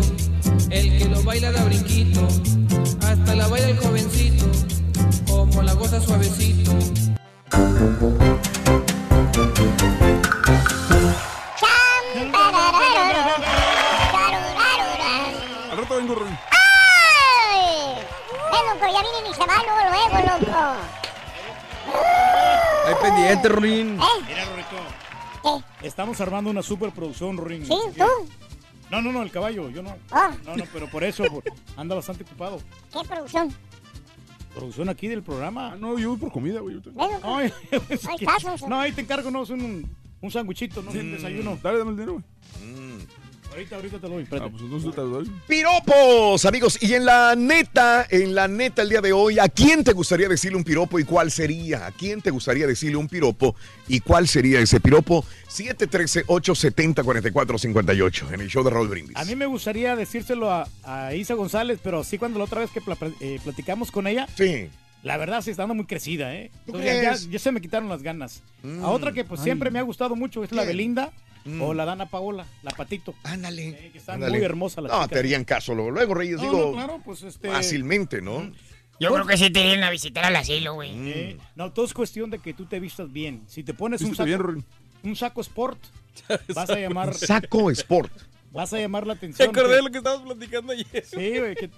el 0.71 0.97
que 0.97 1.05
lo 1.11 1.23
baila 1.25 1.53
da 1.53 1.63
brinquito, 1.65 2.27
hasta 3.03 3.35
la 3.35 3.47
baila 3.49 3.69
el 3.69 3.77
jovencito, 3.77 4.47
como 5.31 5.63
la 5.63 5.75
goza 5.75 6.01
suavecito. 6.01 6.73
Eh, 18.93 18.99
loco, 18.99 19.03
ya 19.03 19.03
viene 19.03 19.29
mi 19.29 19.35
semana 19.35 19.63
luego, 19.63 20.19
luego, 20.21 20.39
loco. 20.47 20.77
Hay 22.87 22.95
pendiente, 23.03 23.49
Ruin. 23.49 23.97
Mira, 24.27 24.45
Rorito. 24.45 25.65
Estamos 25.83 26.21
armando 26.21 26.51
una 26.51 26.63
superproducción, 26.63 27.37
Ring. 27.45 27.65
¿Sí? 27.65 27.75
¿Tú? 27.97 28.05
No, 28.91 29.01
no, 29.01 29.11
no, 29.13 29.23
el 29.23 29.31
caballo, 29.31 29.71
yo 29.71 29.83
no. 29.83 29.97
Ah. 30.11 30.33
No, 30.45 30.55
no, 30.57 30.65
pero 30.73 30.89
por 30.89 31.03
eso 31.03 31.25
anda 31.77 31.95
bastante 31.95 32.25
ocupado. 32.25 32.61
¿Qué 32.93 33.01
producción? 33.09 33.55
Producción 34.55 34.89
aquí 34.91 35.09
del 35.09 35.23
programa. 35.23 35.73
Ah, 35.73 35.77
no, 35.79 35.99
yo 35.99 36.11
voy 36.11 36.19
por 36.19 36.31
comida, 36.31 36.61
güey. 36.61 36.81
Ay, 37.23 37.53
es 37.89 38.07
Ahí 38.07 38.17
que- 38.19 38.25
está, 38.27 38.39
Sonso. 38.39 38.69
no, 38.69 38.79
ahí 38.79 38.93
te 38.93 39.01
encargo, 39.01 39.31
no, 39.31 39.43
es 39.45 39.51
un, 39.51 39.91
un 40.21 40.31
sanguichito, 40.31 40.83
no, 40.83 40.91
un 40.91 41.13
desayuno. 41.13 41.59
Dale, 41.63 41.79
dame 41.79 41.91
el 41.93 41.97
dinero, 41.97 42.13
güey. 42.13 42.25
Ahorita, 43.53 43.77
ahorita 43.77 43.99
te 43.99 44.09
lo 44.09 44.15
doy. 44.15 44.27
Ah, 44.33 44.49
pues 44.51 44.63
entonces 44.63 44.91
te 44.91 44.97
lo 45.03 45.07
doy. 45.09 45.31
Piropos, 45.47 46.45
amigos. 46.47 46.79
Y 46.83 46.95
en 46.95 47.05
la 47.05 47.35
neta, 47.37 48.07
en 48.09 48.35
la 48.35 48.49
neta 48.49 48.83
el 48.83 48.89
día 48.89 49.01
de 49.01 49.13
hoy, 49.13 49.39
¿a 49.39 49.49
quién 49.49 49.85
te 49.85 49.93
gustaría 49.93 50.29
decirle 50.29 50.57
un 50.57 50.65
piropo 50.65 50.99
y 50.99 51.05
cuál 51.05 51.31
sería? 51.31 51.87
¿A 51.87 51.93
quién 51.93 52.21
te 52.23 52.31
gustaría 52.31 52.67
decirle 52.67 52.97
un 52.97 53.09
piropo 53.09 53.55
y 53.89 54.01
cuál 54.01 54.27
sería 54.27 54.59
ese 54.61 54.81
piropo? 54.81 55.25
713-870-4458 55.51 58.33
en 58.35 58.41
el 58.41 58.49
show 58.49 58.65
de 58.65 58.71
Raúl 58.71 58.89
Brindis. 58.89 59.17
A 59.17 59.25
mí 59.25 59.37
me 59.37 59.47
gustaría 59.47 59.95
decírselo 59.97 60.51
a, 60.51 60.67
a 60.85 61.15
Isa 61.15 61.35
González, 61.35 61.79
pero 61.83 62.05
sí 62.05 62.19
cuando 62.19 62.39
la 62.39 62.45
otra 62.47 62.61
vez 62.61 62.71
que 62.71 62.81
eh, 63.21 63.39
platicamos 63.43 63.91
con 63.91 64.07
ella. 64.07 64.27
Sí. 64.37 64.69
La 65.03 65.17
verdad 65.17 65.43
sí 65.43 65.51
está 65.51 65.63
dando 65.65 65.75
muy 65.75 65.87
crecida, 65.87 66.33
¿eh? 66.35 66.51
¿Tú 66.65 66.77
Entonces, 66.77 66.95
ya, 66.95 67.01
crees? 67.09 67.29
ya 67.31 67.39
se 67.41 67.51
me 67.51 67.61
quitaron 67.61 67.89
las 67.89 68.03
ganas. 68.03 68.43
Mm, 68.63 68.85
A 68.85 68.89
otra 68.91 69.11
que 69.13 69.25
pues 69.25 69.41
ay. 69.41 69.45
siempre 69.47 69.71
me 69.71 69.81
ha 69.81 69.83
gustado 69.83 70.15
mucho 70.15 70.45
es 70.45 70.53
la 70.53 70.63
¿Quién? 70.63 70.69
Belinda 70.77 71.11
Mm. 71.45 71.61
o 71.63 71.75
la 71.75 71.85
Dana 71.85 72.07
Paola, 72.07 72.47
la 72.63 72.71
Patito. 72.71 73.15
Ándale. 73.25 73.91
que 73.93 73.99
están 73.99 74.17
Ándale. 74.17 74.39
muy 74.39 74.45
hermosas 74.45 74.85
las 74.85 74.93
No, 74.93 74.99
chicas. 74.99 75.11
te 75.11 75.19
harían 75.19 75.45
caso 75.45 75.75
luego, 75.75 75.91
luego 75.91 76.15
Reyes, 76.15 76.37
No, 76.37 76.43
digo, 76.43 76.67
no, 76.67 76.73
claro, 76.73 77.01
pues 77.05 77.23
este... 77.23 77.49
fácilmente, 77.51 78.21
¿no? 78.23 78.53
Yo 79.01 79.13
creo 79.13 79.27
que 79.27 79.37
sí 79.37 79.51
te 79.51 79.61
irían 79.61 79.83
a 79.83 79.91
visitar 79.91 80.25
al 80.25 80.37
asilo, 80.37 80.75
güey. 80.75 80.93
Eh, 80.95 81.37
no, 81.57 81.73
todo 81.73 81.85
es 81.85 81.93
cuestión 81.95 82.31
de 82.31 82.39
que 82.39 82.55
tú 82.55 82.67
te 82.67 82.79
vistas 82.79 83.13
bien. 83.13 83.43
Si 83.49 83.65
te 83.65 83.75
pones 83.75 84.01
un 84.03 84.15
saco, 84.15 84.27
bien, 84.27 84.65
un 85.03 85.17
saco 85.17 85.41
sport, 85.41 85.79
vas 86.55 86.71
a 86.71 86.79
llamar... 86.79 87.13
Saco 87.15 87.71
Sport. 87.71 88.13
Vas 88.53 88.73
a 88.75 88.79
llamar 88.79 89.07
la 89.07 89.15
atención. 89.15 89.49
acordé 89.49 89.69
que- 89.71 89.75
de 89.77 89.83
lo 89.83 89.91
que 89.91 89.99
estábamos 89.99 90.35
platicando 90.35 90.73
ayer. 90.75 91.05
Sí, 91.05 91.39
güey. 91.39 91.57
que- 91.57 91.71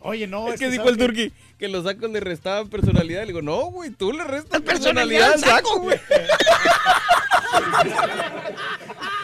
Oye, 0.00 0.26
no. 0.26 0.48
Es 0.52 0.58
que 0.58 0.68
dijo 0.70 0.84
¿sabes 0.84 0.98
el? 0.98 1.06
Turqui 1.06 1.32
que 1.58 1.68
los 1.68 1.84
sacos 1.84 2.10
le 2.10 2.20
restaban 2.20 2.68
personalidad. 2.68 3.20
Le 3.20 3.26
digo, 3.28 3.42
no, 3.42 3.66
güey, 3.70 3.90
tú 3.90 4.12
le 4.12 4.24
restas 4.24 4.60
personalidad 4.62 5.32
personalidad 5.32 5.32
al 5.34 5.40
saco, 5.62 5.80
güey. 5.80 5.98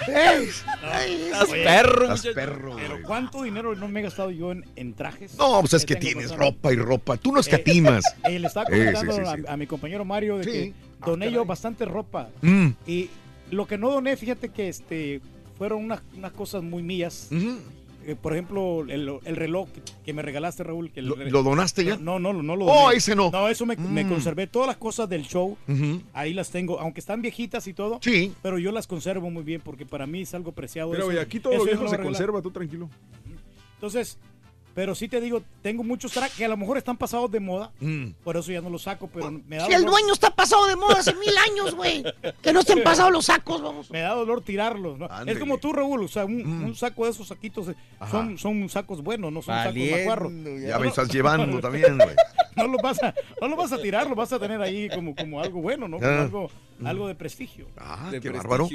Estás 0.08 1.49
perro, 1.50 2.14
Estás 2.14 2.35
perro, 2.35 2.76
Pero 2.76 2.90
güey. 2.92 3.02
¿cuánto 3.02 3.42
dinero 3.42 3.75
no 3.75 3.88
me 3.88 4.00
he 4.00 4.02
gastado 4.04 4.30
yo 4.30 4.52
en, 4.52 4.64
en 4.76 4.94
trajes? 4.94 5.37
No, 5.37 5.61
pues 5.61 5.75
es 5.75 5.85
Que 5.85 5.97
tienes 5.97 6.35
ropa 6.35 6.73
y 6.73 6.76
ropa. 6.76 7.16
Tú 7.16 7.32
no 7.32 7.40
escatimas. 7.40 8.04
Eh, 8.25 8.38
le 8.38 8.47
estaba 8.47 8.66
Sí, 8.66 8.73
sí, 8.75 8.78
comentando 8.78 9.12
sí, 9.14 9.20
a- 9.26 9.37
sí. 9.37 9.42
A, 9.49 9.56
mi 9.56 9.66
compañero 9.66 10.04
Mario 10.04 10.38
de 10.38 10.44
Sí. 10.44 10.50
que 10.50 10.75
Ah, 11.00 11.06
doné 11.06 11.26
yo 11.26 11.32
caray. 11.40 11.47
bastante 11.49 11.85
ropa. 11.85 12.28
Mm. 12.42 12.68
Y 12.87 13.08
lo 13.50 13.66
que 13.66 13.78
no 13.78 13.90
doné, 13.90 14.16
fíjate 14.16 14.49
que 14.49 14.68
este 14.68 15.20
fueron 15.56 15.85
unas, 15.85 16.00
unas 16.16 16.32
cosas 16.32 16.62
muy 16.62 16.82
mías. 16.82 17.28
Ujú. 17.30 17.58
Eh, 18.09 18.17
por 18.17 18.33
ejemplo, 18.33 18.87
el, 18.88 19.19
el 19.25 19.37
reloj 19.37 19.69
que, 19.71 19.83
que 20.05 20.12
me 20.15 20.23
regalaste, 20.23 20.65
Raúl. 20.65 20.91
Que 20.91 21.00
el 21.00 21.07
¿Lo, 21.07 21.15
re- 21.15 21.31
lo 21.31 21.43
donaste 21.43 21.85
ya? 21.85 21.97
No, 21.99 22.19
no, 22.19 22.33
no 22.33 22.57
lo 22.57 22.65
Oh, 22.65 22.85
doné. 22.87 22.97
ese 22.97 23.15
no. 23.15 23.31
No, 23.31 23.49
eso 23.49 23.67
me, 23.67 23.77
me 23.77 24.03
Mm. 24.05 24.09
conservé. 24.09 24.47
Todas 24.47 24.67
las 24.67 24.79
cosas 24.79 25.09
del 25.11 25.25
show, 25.25 25.59
ahí 26.15 26.33
las 26.33 26.50
tengo. 26.50 26.81
Aunque 26.81 27.00
están 27.00 27.21
viejitas 27.21 27.67
y 27.67 27.75
todo. 27.75 27.99
Sí. 28.03 28.33
Pero 28.43 28.59
yo 28.59 28.73
las 28.73 28.87
conservo 28.87 29.31
muy 29.31 29.43
bien 29.43 29.61
porque 29.62 29.85
para 29.85 30.07
mí 30.07 30.23
es 30.23 30.33
algo 30.33 30.53
preciado. 30.53 30.88
Mira, 30.88 31.00
eso. 31.00 31.07
güey, 31.09 31.19
aquí 31.19 31.38
todo 31.38 31.53
Eso 31.53 31.65
lo 31.65 31.71
viejo 31.71 31.87
se 31.88 31.99
conserva, 31.99 32.41
tú 32.41 32.50
tranquilo. 32.50 32.88
Entonces, 33.75 34.19
Pero 34.78 34.94
sí 34.94 35.08
te 35.08 35.20
digo, 35.20 35.42
tengo 35.61 35.82
muchos 35.82 36.12
tracks 36.12 36.37
que 36.37 36.44
a 36.44 36.49
lo 36.49 36.56
mejor 36.56 36.78
están 36.78 36.97
pasados 36.97 37.28
de 37.32 37.40
moda. 37.40 37.73
Mm. 37.80 38.11
Por 38.23 38.37
eso 38.37 38.52
ya 38.52 38.61
no 38.61 38.70
los 38.70 38.82
saco, 38.82 39.11
pero 39.12 39.28
me 39.32 39.56
da 39.56 39.66
Si 39.66 39.73
el 39.73 39.82
dolor- 39.82 39.90
dueño 39.90 40.12
está 40.12 40.30
pasado 40.30 40.66
de 40.66 40.76
moda 40.76 41.00
hace 41.00 41.12
mil 41.14 41.37
años, 41.50 41.75
güey. 41.75 42.04
Que 42.40 42.52
no 42.52 42.61
estén 42.61 42.85
pasados 42.85 43.11
los 43.11 43.25
sacos, 43.25 43.61
vamos. 43.61 43.90
Me 43.90 44.02
da 44.02 44.11
dolor 44.14 44.40
tirarlos. 44.40 44.97
¿no? 44.97 45.08
Es 45.26 45.37
como 45.40 45.58
tú, 45.58 45.73
Raúl, 45.73 46.04
o 46.04 46.06
sea, 46.06 46.26
un, 46.26 46.44
Mm. 46.61 46.64
un 46.66 46.75
saco 46.76 47.06
de 47.06 47.11
esos 47.11 47.26
saquitos 47.26 47.66
eh, 47.70 47.75
Ajá. 47.99 48.12
son, 48.12 48.38
son 48.38 48.68
sacos 48.68 49.02
buenos, 49.02 49.32
no 49.32 49.42
son 49.42 49.56
Valiendo, 49.56 49.97
sacos 49.97 50.06
macuarros. 50.06 50.32
ya. 50.62 50.68
Ya 50.68 50.78
me 50.78 50.87
estás 50.87 51.08
llevando 51.12 51.58
también, 51.61 51.97
güey. 51.99 52.14
No 52.59 52.67
lo 52.69 52.79
vas 52.83 53.03
a, 53.03 53.15
no 53.41 53.49
lo 53.49 53.57
vas 53.57 53.73
a 53.73 53.79
tirar, 53.79 54.09
lo 54.09 54.15
vas 54.15 54.33
a 54.33 54.38
tener 54.38 54.61
ahí 54.61 54.88
como, 54.91 55.15
como 55.15 55.41
algo 55.41 55.61
bueno, 55.62 55.88
¿no? 55.88 55.99
Como 55.99 56.09
Ah. 56.11 56.23
algo, 56.23 56.50
algo 56.85 57.09
de 57.09 57.15
prestigio. 57.15 57.67
Ah, 57.79 58.09
De 58.11 58.21
qué 58.21 58.31
prestigio. 58.31 58.38
bárbaro. 58.38 58.69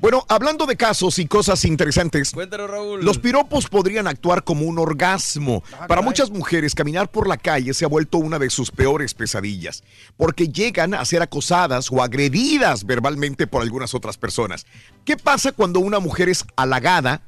Bueno, 0.00 0.24
hablando 0.28 0.66
de 0.66 0.76
casos 0.76 1.18
y 1.18 1.26
cosas 1.26 1.64
interesantes, 1.64 2.32
Cuéntanos, 2.32 2.70
Raúl. 2.70 3.04
los 3.04 3.18
piropos 3.18 3.68
podrían 3.68 4.06
actuar 4.06 4.44
como 4.44 4.64
un 4.66 4.78
orgasmo. 4.78 5.62
Ah, 5.66 5.70
Para 5.80 5.88
caray. 5.88 6.04
muchas 6.04 6.30
mujeres, 6.30 6.74
caminar 6.74 7.10
por 7.10 7.28
la 7.28 7.36
calle 7.36 7.72
se 7.74 7.84
ha 7.84 7.88
vuelto 7.88 8.18
una 8.18 8.38
de 8.38 8.50
sus 8.50 8.70
peores 8.70 9.14
pesadillas, 9.14 9.82
porque 10.16 10.48
llegan 10.48 10.94
a 10.94 11.04
ser 11.04 11.22
acosadas 11.22 11.90
o 11.92 12.02
agredidas 12.02 12.84
verbalmente 12.84 13.46
por 13.46 13.62
algunas 13.62 13.94
otras 13.94 14.16
personas. 14.18 14.66
¿Qué 15.04 15.16
pasa 15.16 15.52
cuando 15.52 15.80
una 15.80 15.98
mujer 16.00 16.28
es 16.28 16.44
halagada 16.56 17.22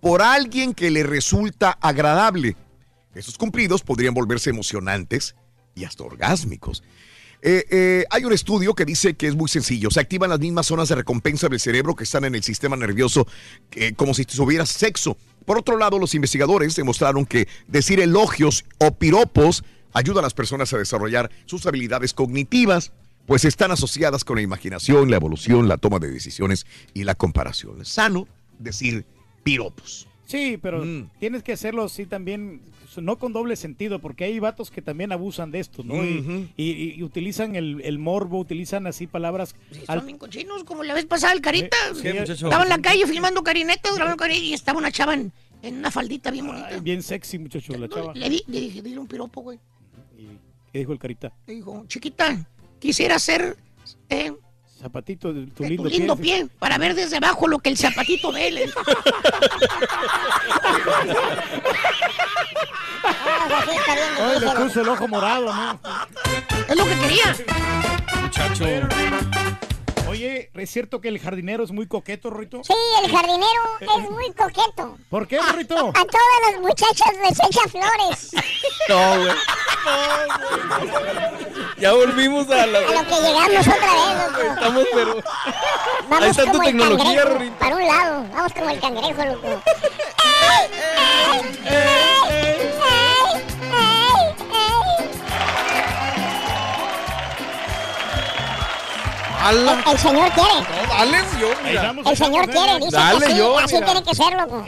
por 0.00 0.22
alguien 0.22 0.74
que 0.74 0.90
le 0.90 1.02
resulta 1.04 1.78
agradable? 1.80 2.56
Esos 3.14 3.36
cumplidos 3.38 3.82
podrían 3.82 4.14
volverse 4.14 4.50
emocionantes 4.50 5.34
y 5.74 5.84
hasta 5.84 6.04
orgásmicos. 6.04 6.82
Eh, 7.44 7.66
eh, 7.70 8.04
hay 8.08 8.24
un 8.24 8.32
estudio 8.32 8.74
que 8.74 8.84
dice 8.84 9.14
que 9.14 9.26
es 9.26 9.34
muy 9.34 9.48
sencillo. 9.48 9.90
Se 9.90 10.00
activan 10.00 10.30
las 10.30 10.38
mismas 10.38 10.66
zonas 10.66 10.88
de 10.88 10.94
recompensa 10.94 11.48
del 11.48 11.58
cerebro 11.58 11.96
que 11.96 12.04
están 12.04 12.24
en 12.24 12.36
el 12.36 12.42
sistema 12.44 12.76
nervioso, 12.76 13.26
eh, 13.72 13.94
como 13.94 14.14
si 14.14 14.24
tuviera 14.24 14.64
sexo. 14.64 15.16
Por 15.44 15.58
otro 15.58 15.76
lado, 15.76 15.98
los 15.98 16.14
investigadores 16.14 16.76
demostraron 16.76 17.26
que 17.26 17.48
decir 17.66 17.98
elogios 17.98 18.64
o 18.78 18.92
piropos 18.92 19.64
ayuda 19.92 20.20
a 20.20 20.22
las 20.22 20.34
personas 20.34 20.72
a 20.72 20.78
desarrollar 20.78 21.30
sus 21.46 21.66
habilidades 21.66 22.14
cognitivas, 22.14 22.92
pues 23.26 23.44
están 23.44 23.72
asociadas 23.72 24.24
con 24.24 24.36
la 24.36 24.42
imaginación, 24.42 25.10
la 25.10 25.16
evolución, 25.16 25.66
la 25.66 25.78
toma 25.78 25.98
de 25.98 26.10
decisiones 26.10 26.64
y 26.94 27.02
la 27.02 27.16
comparación. 27.16 27.80
Es 27.82 27.88
sano 27.88 28.28
decir 28.60 29.04
piropos. 29.42 30.06
Sí, 30.32 30.56
pero 30.56 30.82
Mm. 30.84 31.10
tienes 31.20 31.42
que 31.42 31.52
hacerlo 31.52 31.84
así 31.84 32.06
también, 32.06 32.62
no 32.96 33.18
con 33.18 33.32
doble 33.34 33.54
sentido, 33.56 33.98
porque 33.98 34.24
hay 34.24 34.38
vatos 34.38 34.70
que 34.70 34.80
también 34.80 35.12
abusan 35.12 35.50
de 35.50 35.60
esto, 35.60 35.82
¿no? 35.84 36.02
Y- 36.04 36.48
y, 36.56 36.70
y- 36.70 36.94
y 36.96 37.02
utilizan 37.02 37.54
el, 37.54 37.82
el 37.84 37.98
morbo, 37.98 38.38
utilizan 38.38 38.86
así 38.86 39.06
palabras. 39.06 39.54
al- 39.88 39.98
Son 39.98 40.06
bien 40.06 40.18
cochinos, 40.18 40.64
como 40.64 40.84
la 40.84 40.94
vez 40.94 41.04
pasada 41.04 41.34
el 41.34 41.42
Carita. 41.42 41.76
Sí. 42.00 42.08
Estaba 42.08 42.62
en 42.62 42.68
la 42.70 42.78
calle 42.80 43.06
filmando 43.06 43.42
carinetas, 43.42 43.94
grabando 43.94 44.16
carinetas, 44.16 44.48
y 44.48 44.54
estaba 44.54 44.78
una 44.78 44.90
chava 44.90 45.12
en, 45.14 45.32
en 45.62 45.76
una 45.76 45.90
faldita 45.90 46.30
bien 46.30 46.46
bonita. 46.46 46.68
Ay, 46.68 46.80
bien 46.80 47.02
sexy, 47.02 47.38
muchacho, 47.38 47.76
la 47.76 47.88
chava. 47.88 48.14
Le, 48.14 48.30
di- 48.30 48.44
le 48.48 48.60
dije, 48.60 48.80
dile 48.80 48.98
un 48.98 49.06
piropo, 49.06 49.42
güey. 49.42 49.58
¿Qué 50.72 50.78
dijo 50.78 50.92
el 50.94 50.98
carita? 50.98 51.30
Le 51.46 51.54
dijo, 51.56 51.84
chiquita, 51.86 52.48
quisiera 52.78 53.18
ser 53.18 53.58
eh, 54.08 54.32
Zapatito 54.82 55.32
de 55.32 55.46
tu 55.46 55.62
de 55.62 55.68
lindo, 55.68 55.84
tu 55.84 55.88
lindo 55.88 56.16
pie. 56.16 56.38
pie 56.38 56.48
para 56.58 56.76
ver 56.76 56.96
desde 56.96 57.18
abajo 57.18 57.46
lo 57.46 57.60
que 57.60 57.70
el 57.70 57.76
zapatito 57.76 58.32
ve. 58.32 58.50
le 58.50 58.66
dijo. 58.66 58.80
Ay, 64.20 64.40
le 64.40 64.50
puso 64.50 64.80
el 64.80 64.88
ojo 64.88 65.06
morado, 65.06 65.54
¿no? 65.54 65.78
Es 66.68 66.76
lo 66.76 66.84
que 66.84 66.98
quería. 66.98 67.36
Muchacho. 68.22 68.64
Oye, 70.12 70.50
¿es 70.52 70.70
cierto 70.70 71.00
que 71.00 71.08
el 71.08 71.18
jardinero 71.18 71.64
es 71.64 71.70
muy 71.70 71.86
coqueto, 71.86 72.28
Rito? 72.28 72.62
Sí, 72.62 72.74
el 73.02 73.10
jardinero 73.10 73.62
es 73.80 74.10
muy 74.10 74.30
coqueto. 74.32 74.98
¿Por 75.08 75.26
qué, 75.26 75.40
Rito? 75.54 75.74
A 75.88 75.92
todas 76.04 76.50
las 76.50 76.60
muchachas 76.60 77.08
les 77.22 77.40
echa 77.40 77.62
flores. 77.66 78.30
No, 78.90 79.18
güey. 79.18 79.32
Ya 81.78 81.92
volvimos 81.94 82.50
a 82.50 82.66
la. 82.66 82.78
A 82.78 82.82
lo 82.82 83.08
que 83.08 83.14
llegamos 83.22 83.66
otra 83.66 83.92
vez, 83.94 84.32
loco. 84.32 84.52
Estamos, 84.52 84.86
pero. 84.92 85.16
Vamos 86.10 86.24
Ahí 86.24 86.30
está 86.30 86.44
tu 86.44 86.50
como 86.50 86.62
el 86.62 86.68
tecnología, 86.68 87.04
cangrejo, 87.06 87.38
Rito. 87.38 87.58
Para 87.58 87.76
un 87.76 87.86
lado, 87.86 88.26
vamos 88.34 88.52
como 88.52 88.68
el 88.68 88.80
cangrejo, 88.80 89.24
loco. 89.24 89.62
El, 99.50 99.58
el 99.92 99.98
señor 99.98 100.30
quiere. 100.32 100.48
No, 100.60 100.88
dale, 100.94 101.18
yo, 101.40 101.48
mira. 101.64 101.94
El 102.10 102.16
señor 102.16 102.50
quiere, 102.50 102.76
dice 102.78 102.90
Dale, 102.92 103.26
que 103.26 103.32
sí, 103.32 103.38
yo, 103.38 103.58
así 103.58 103.74
mira. 103.74 103.86
tiene 103.86 104.02
que 104.04 104.14
ser, 104.14 104.32
loco. 104.34 104.66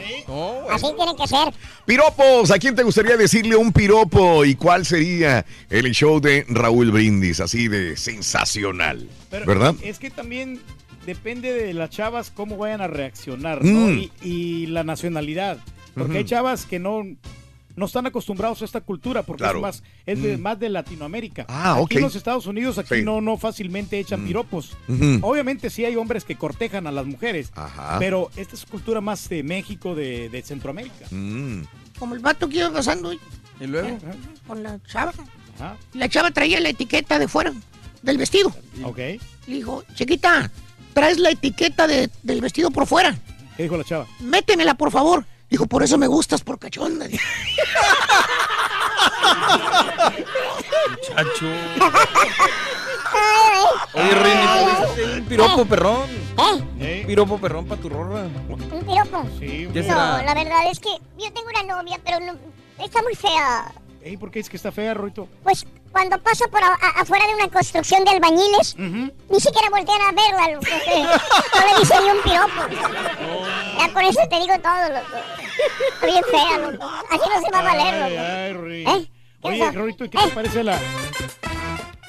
Así 0.71 0.85
tiene 0.95 1.15
que 1.15 1.27
ser. 1.27 1.53
Piropos, 1.85 2.51
¿a 2.51 2.59
quién 2.59 2.75
te 2.75 2.83
gustaría 2.83 3.15
decirle 3.17 3.55
un 3.55 3.71
piropo 3.71 4.43
y 4.43 4.55
cuál 4.55 4.85
sería 4.85 5.45
el 5.69 5.91
show 5.93 6.19
de 6.19 6.45
Raúl 6.49 6.91
Brindis? 6.91 7.39
Así 7.39 7.67
de 7.67 7.95
sensacional, 7.95 9.07
Pero 9.29 9.45
¿verdad? 9.45 9.75
Es 9.81 9.99
que 9.99 10.09
también 10.09 10.61
depende 11.05 11.53
de 11.53 11.73
las 11.73 11.89
chavas 11.91 12.31
cómo 12.31 12.57
vayan 12.57 12.81
a 12.81 12.87
reaccionar, 12.87 13.63
¿no? 13.63 13.87
Mm. 13.91 13.97
Y, 13.99 14.11
y 14.23 14.65
la 14.67 14.83
nacionalidad. 14.83 15.57
Porque 15.93 16.17
hay 16.19 16.25
chavas 16.25 16.65
que 16.65 16.79
no, 16.79 17.03
no 17.75 17.85
están 17.85 18.05
acostumbrados 18.07 18.61
a 18.61 18.65
esta 18.65 18.81
cultura, 18.81 19.23
porque 19.23 19.43
Claro. 19.43 19.59
es, 19.59 19.61
más, 19.61 19.83
es 20.05 20.21
de, 20.21 20.37
Mm. 20.37 20.41
más 20.41 20.59
de 20.59 20.69
Latinoamérica. 20.69 21.45
Ah, 21.49 21.73
aquí 21.73 21.81
ok. 21.83 21.91
en 21.93 22.01
los 22.01 22.15
Estados 22.15 22.45
Unidos, 22.47 22.77
aquí 22.77 22.95
Sí. 22.95 23.01
no, 23.03 23.21
no 23.21 23.37
fácilmente 23.37 23.99
echan 23.99 24.25
piropos. 24.25 24.77
Ujú. 24.87 25.19
Obviamente 25.21 25.69
sí 25.69 25.83
hay 25.85 25.95
hombres 25.95 26.23
que 26.23 26.35
cortejan 26.35 26.87
a 26.87 26.91
las 26.91 27.05
mujeres, 27.05 27.51
Ajá. 27.55 27.97
pero 27.99 28.29
esta 28.35 28.55
es 28.55 28.65
cultura 28.65 29.01
más 29.01 29.27
de 29.29 29.43
México, 29.43 29.95
de, 29.95 30.29
de 30.29 30.41
Centroamérica. 30.41 31.05
Mm. 31.11 31.61
Como 31.99 32.15
el 32.15 32.19
vato 32.21 32.47
que 32.49 32.57
iba 32.57 32.71
pasando 32.71 33.13
y 33.13 33.19
¿Y 33.59 33.67
luego? 33.67 33.97
con 34.47 34.61
la 34.63 34.79
chava. 34.83 35.13
Ajá. 35.55 35.77
La 35.93 36.09
chava 36.09 36.31
traía 36.31 36.59
la 36.59 36.69
etiqueta 36.69 37.17
de 37.19 37.27
fuera 37.27 37.53
del 38.01 38.17
vestido. 38.17 38.53
Ok. 38.83 38.97
Le 38.97 39.19
dijo, 39.47 39.83
chiquita, 39.95 40.51
traes 40.93 41.17
la 41.19 41.29
etiqueta 41.31 41.87
de- 41.87 42.09
del 42.23 42.41
vestido 42.41 42.71
por 42.71 42.85
fuera. 42.87 43.17
¿Qué 43.55 43.63
dijo 43.63 43.77
la 43.77 43.83
chava? 43.85 44.05
Métemela, 44.19 44.75
por 44.75 44.91
favor. 44.91 45.25
Dijo, 45.49 45.65
por 45.67 45.83
eso 45.83 45.97
me 45.97 46.07
gustas, 46.07 46.41
por 46.43 46.57
cachonda. 46.59 47.05
Chacho. 51.07 51.45
Oye, 53.93 54.11
Rini, 54.11 54.47
¿puedes 54.63 54.79
hacer 54.91 55.19
un 55.19 55.25
piropo 55.25 55.65
perrón? 55.65 56.09
¿Eh? 56.79 56.99
Un 57.01 57.07
piropo 57.07 57.37
perrón 57.39 57.65
para 57.65 57.81
tu 57.81 57.89
rorra. 57.89 58.23
¿Un 58.49 58.83
piropo? 58.85 59.25
Sí, 59.39 59.69
¿Qué 59.71 59.81
No, 59.81 59.87
será? 59.87 60.23
la 60.23 60.33
verdad 60.33 60.69
es 60.69 60.79
que 60.79 60.89
yo 61.17 61.31
tengo 61.33 61.47
una 61.49 61.63
novia, 61.75 61.97
pero 62.03 62.19
no, 62.19 62.33
está 62.83 63.01
muy 63.01 63.15
fea. 63.15 63.71
Ey, 64.05 64.17
¿Por 64.17 64.29
qué 64.29 64.39
es 64.39 64.49
que 64.49 64.55
está 64.57 64.71
fea, 64.71 64.93
Ruito? 64.93 65.27
Pues 65.41 65.65
cuando 65.91 66.19
paso 66.19 66.47
por 66.51 66.61
a- 66.63 66.67
a- 66.79 67.01
afuera 67.01 67.25
de 67.25 67.33
una 67.33 67.47
construcción 67.49 68.03
de 68.05 68.11
albañiles, 68.11 68.75
ni 68.77 69.39
siquiera 69.39 69.67
voltean 69.71 69.99
a 69.99 70.11
verla, 70.11 70.51
loco. 70.53 70.67
No 71.55 71.73
le 71.73 71.79
dicen 71.79 72.03
ni 72.03 72.09
un 72.11 72.21
piropo. 72.21 72.83
Ya 73.79 73.91
con 73.93 74.03
eso 74.03 74.19
te 74.29 74.35
digo 74.39 74.53
todo, 74.59 74.89
loco. 74.89 75.17
Está 75.95 76.05
bien 76.05 76.23
fea, 76.29 76.57
loco. 76.59 76.85
Así 77.09 77.29
no 77.33 77.41
se 77.41 77.51
va 77.51 77.59
a 77.59 77.63
valer, 77.63 77.93
Ay, 77.95 78.09
loco. 78.11 78.21
ay, 78.27 78.53
Rui. 78.53 78.81
¿Eh? 78.87 79.09
¿Qué 79.41 79.47
Oye, 79.47 79.57
¿y 79.89 79.93
qué 79.95 80.07
te 80.07 80.27
parece 80.35 80.63
la, 80.63 80.79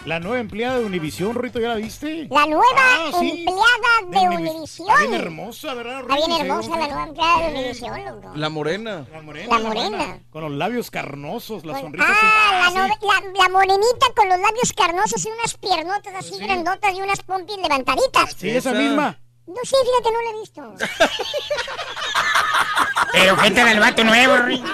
la 0.06 0.20
nueva 0.20 0.38
empleada 0.38 0.78
de 0.78 0.84
Univisión, 0.84 1.34
Rorito? 1.34 1.58
¿Ya 1.58 1.70
la 1.70 1.74
viste? 1.74 2.28
La 2.30 2.46
nueva 2.46 2.64
Ah, 2.78 3.10
sí. 3.18 3.44
empleada 3.46 3.64
de 4.08 4.18
Univis- 4.36 4.50
Univisión. 4.52 4.88
Está 4.88 5.00
bien 5.02 5.14
hermosa, 5.14 5.74
¿verdad, 5.74 6.00
Está 6.00 6.14
bien 6.14 6.32
hermosa 6.40 6.70
la 6.70 6.86
nueva 6.86 7.02
empleada 7.04 7.38
de 7.40 7.48
Univisión, 7.54 8.04
loco. 8.04 8.30
La 8.36 8.48
morena. 8.48 9.06
La 9.12 9.20
morena. 9.22 9.58
La 9.58 9.68
morena. 9.68 10.20
Con 10.30 10.42
los 10.44 10.52
labios 10.52 10.90
carnosos, 10.90 11.64
la 11.64 11.80
sonrisa 11.80 12.06
Ah, 12.08 12.70
la, 12.72 12.88
nove- 12.88 12.98
la, 13.02 13.42
la 13.42 13.48
morenita 13.48 14.06
con 14.14 14.28
los 14.28 14.38
labios 14.38 14.72
carnosos 14.72 15.26
y 15.26 15.30
unas 15.30 15.54
piernotas 15.56 16.14
así 16.14 16.38
grandotas 16.38 16.94
y 16.94 17.02
unas 17.02 17.20
pompis 17.22 17.56
levantaditas. 17.58 18.34
Sí, 18.38 18.50
esa 18.50 18.72
misma. 18.72 19.18
No, 19.46 19.54
sí, 19.62 19.76
fíjate, 19.84 20.12
no 20.12 20.22
la 20.22 20.30
he 20.30 20.40
visto. 20.40 20.74
Pero 23.12 23.36
gente 23.36 23.64
del 23.64 23.80
vato 23.80 24.04
nuevo, 24.04 24.36
Rini. 24.38 24.64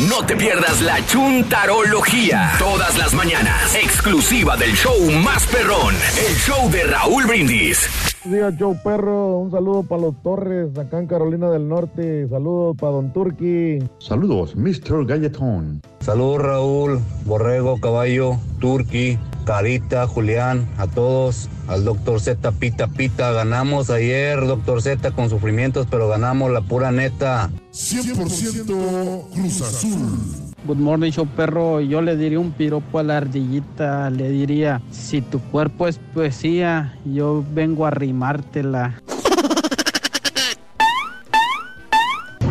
No 0.10 0.26
te 0.26 0.36
pierdas 0.36 0.82
la 0.82 1.06
chuntarología. 1.06 2.54
Todas 2.58 2.98
las 2.98 3.14
mañanas. 3.14 3.76
Exclusiva 3.76 4.58
del 4.58 4.76
show 4.76 5.00
más 5.12 5.46
perrón. 5.48 5.96
El 6.18 6.36
show 6.38 6.70
de 6.72 6.84
Raúl 6.84 7.26
Brindis. 7.26 8.11
Buenos 8.24 8.40
días, 8.40 8.60
Joe 8.60 8.76
Perro. 8.84 9.40
Un 9.40 9.50
saludo 9.50 9.82
para 9.82 10.04
los 10.04 10.22
Torres, 10.22 10.78
acá 10.78 11.00
en 11.00 11.08
Carolina 11.08 11.50
del 11.50 11.68
Norte. 11.68 12.28
Saludos 12.30 12.78
para 12.80 12.94
Don 12.94 13.12
Turqui. 13.12 13.80
Saludos, 13.98 14.56
Mr. 14.56 15.08
Galletón. 15.08 15.82
Saludos 16.02 16.42
Raúl, 16.44 17.00
Borrego, 17.26 17.80
Caballo, 17.80 18.38
Turqui, 18.60 19.18
Carita, 19.44 20.06
Julián, 20.06 20.68
a 20.78 20.86
todos, 20.86 21.50
al 21.68 21.84
doctor 21.84 22.20
Z, 22.20 22.52
Pita 22.52 22.88
Pita, 22.88 23.32
ganamos 23.32 23.90
ayer, 23.90 24.40
doctor 24.46 24.84
Z, 24.84 25.12
con 25.12 25.32
sufrimientos, 25.32 25.88
pero 25.90 26.08
ganamos 26.08 26.52
la 26.52 26.62
pura 26.62 26.92
neta. 26.92 27.50
100% 27.72 29.32
Cruz 29.34 29.62
Azul. 29.62 30.51
Good 30.64 30.78
morning, 30.78 31.10
show 31.10 31.26
perro. 31.26 31.82
Yo 31.82 32.04
le 32.04 32.16
diría 32.16 32.40
un 32.40 32.52
piropo 32.52 33.00
a 33.00 33.04
la 33.04 33.18
ardillita. 33.18 34.12
Le 34.12 34.30
diría: 34.30 34.80
Si 34.92 35.20
tu 35.22 35.40
cuerpo 35.40 35.88
es 35.88 36.00
poesía, 36.14 36.96
yo 37.04 37.44
vengo 37.52 37.88
a 37.88 37.90
rimártela. 37.90 39.02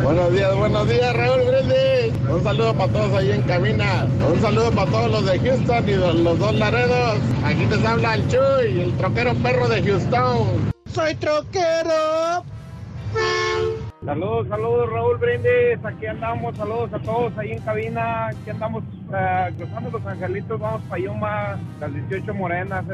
Buenos 0.03 0.33
días, 0.33 0.57
buenos 0.57 0.89
días, 0.89 1.15
Raúl 1.15 1.43
Brindis. 1.47 2.13
Un 2.29 2.43
saludo 2.43 2.75
para 2.75 2.93
todos 2.93 3.13
ahí 3.15 3.31
en 3.31 3.43
cabina. 3.43 4.09
Un 4.33 4.41
saludo 4.41 4.73
para 4.73 4.91
todos 4.91 5.11
los 5.11 5.25
de 5.27 5.39
Houston 5.39 5.89
y 5.89 5.95
los, 5.95 6.15
los 6.17 6.39
dos 6.39 6.55
Laredos. 6.55 7.19
Aquí 7.45 7.65
les 7.67 7.85
habla 7.85 8.15
el 8.15 8.27
Chuy, 8.27 8.81
el 8.81 8.93
troquero 8.95 9.35
perro 9.35 9.69
de 9.69 9.83
Houston. 9.85 10.73
Soy 10.93 11.15
troquero. 11.15 12.45
Saludos, 14.05 14.49
saludos 14.49 14.91
Raúl 14.91 15.19
Brindis, 15.19 15.85
aquí 15.85 16.07
andamos, 16.07 16.57
saludos 16.57 16.91
a 16.95 16.99
todos 17.01 17.37
ahí 17.37 17.53
en 17.53 17.61
cabina, 17.61 18.29
aquí 18.29 18.49
andamos 18.49 18.83
eh, 19.13 19.53
cruzando 19.59 19.91
los 19.91 20.07
angelitos, 20.07 20.59
vamos 20.59 20.83
para 20.89 21.03
Yuma, 21.03 21.59
las 21.79 21.93
18 21.93 22.35
morenas. 22.35 22.85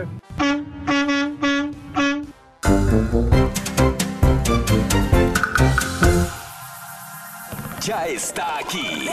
Ya 7.82 8.06
está 8.08 8.58
aquí. 8.58 9.08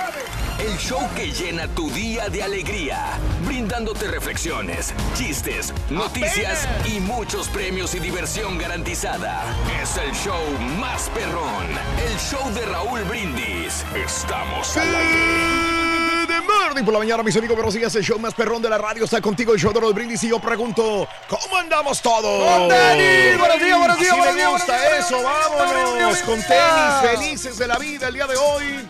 El 0.64 0.78
show 0.78 1.02
que 1.14 1.30
llena 1.30 1.68
tu 1.68 1.90
día 1.92 2.30
de 2.30 2.42
alegría, 2.42 3.20
brindándote 3.46 4.08
reflexiones, 4.08 4.94
chistes, 5.14 5.74
noticias 5.90 6.66
y 6.86 7.02
muchos 7.02 7.50
premios 7.50 7.94
y 7.96 8.00
diversión 8.00 8.58
garantizada. 8.58 9.44
Es 9.82 9.98
el 9.98 10.12
show 10.14 10.42
más 10.80 11.10
perrón, 11.10 11.68
el 12.08 12.18
show 12.18 12.50
de 12.54 12.66
Raúl 12.66 13.02
Brindis. 13.04 13.84
Estamos 13.94 14.78
al 14.78 14.96
aire. 14.96 16.28
De 16.28 16.40
Morning 16.40 16.84
por 16.86 16.94
la 16.94 17.00
mañana, 17.00 17.24
mis 17.24 17.36
amigos, 17.36 17.58
buenos 17.58 17.74
días. 17.74 17.94
El 17.96 18.04
show 18.06 18.18
más 18.18 18.34
perrón 18.34 18.62
de 18.62 18.70
la 18.70 18.78
radio 18.78 19.04
está 19.04 19.20
contigo, 19.20 19.54
el 19.54 19.60
show 19.60 19.74
de 19.74 19.82
los 19.82 19.94
brindis. 19.94 20.24
Y 20.24 20.30
yo 20.30 20.40
pregunto, 20.40 21.06
¿cómo 21.28 21.58
andamos 21.58 22.02
todos? 22.02 22.24
¡Con 22.50 22.70
tenis! 22.70 23.38
Buenos 23.38 23.60
días, 23.60 23.78
buenos 23.78 24.00
días, 24.00 24.12
Así 24.12 24.18
buenos 24.20 24.36
me 24.36 24.40
días, 24.40 24.52
gusta 24.52 24.74
buenos 24.78 24.92
días, 24.92 25.06
eso, 25.06 25.18
días, 25.20 25.32
vámonos. 25.50 25.92
buenos 25.92 26.18
Con 26.20 26.36
días. 26.38 27.02
tenis, 27.02 27.20
felices 27.20 27.58
de 27.58 27.68
la 27.68 27.78
vida 27.78 28.08
el 28.08 28.14
día 28.14 28.28
de 28.28 28.38
hoy. 28.38 28.88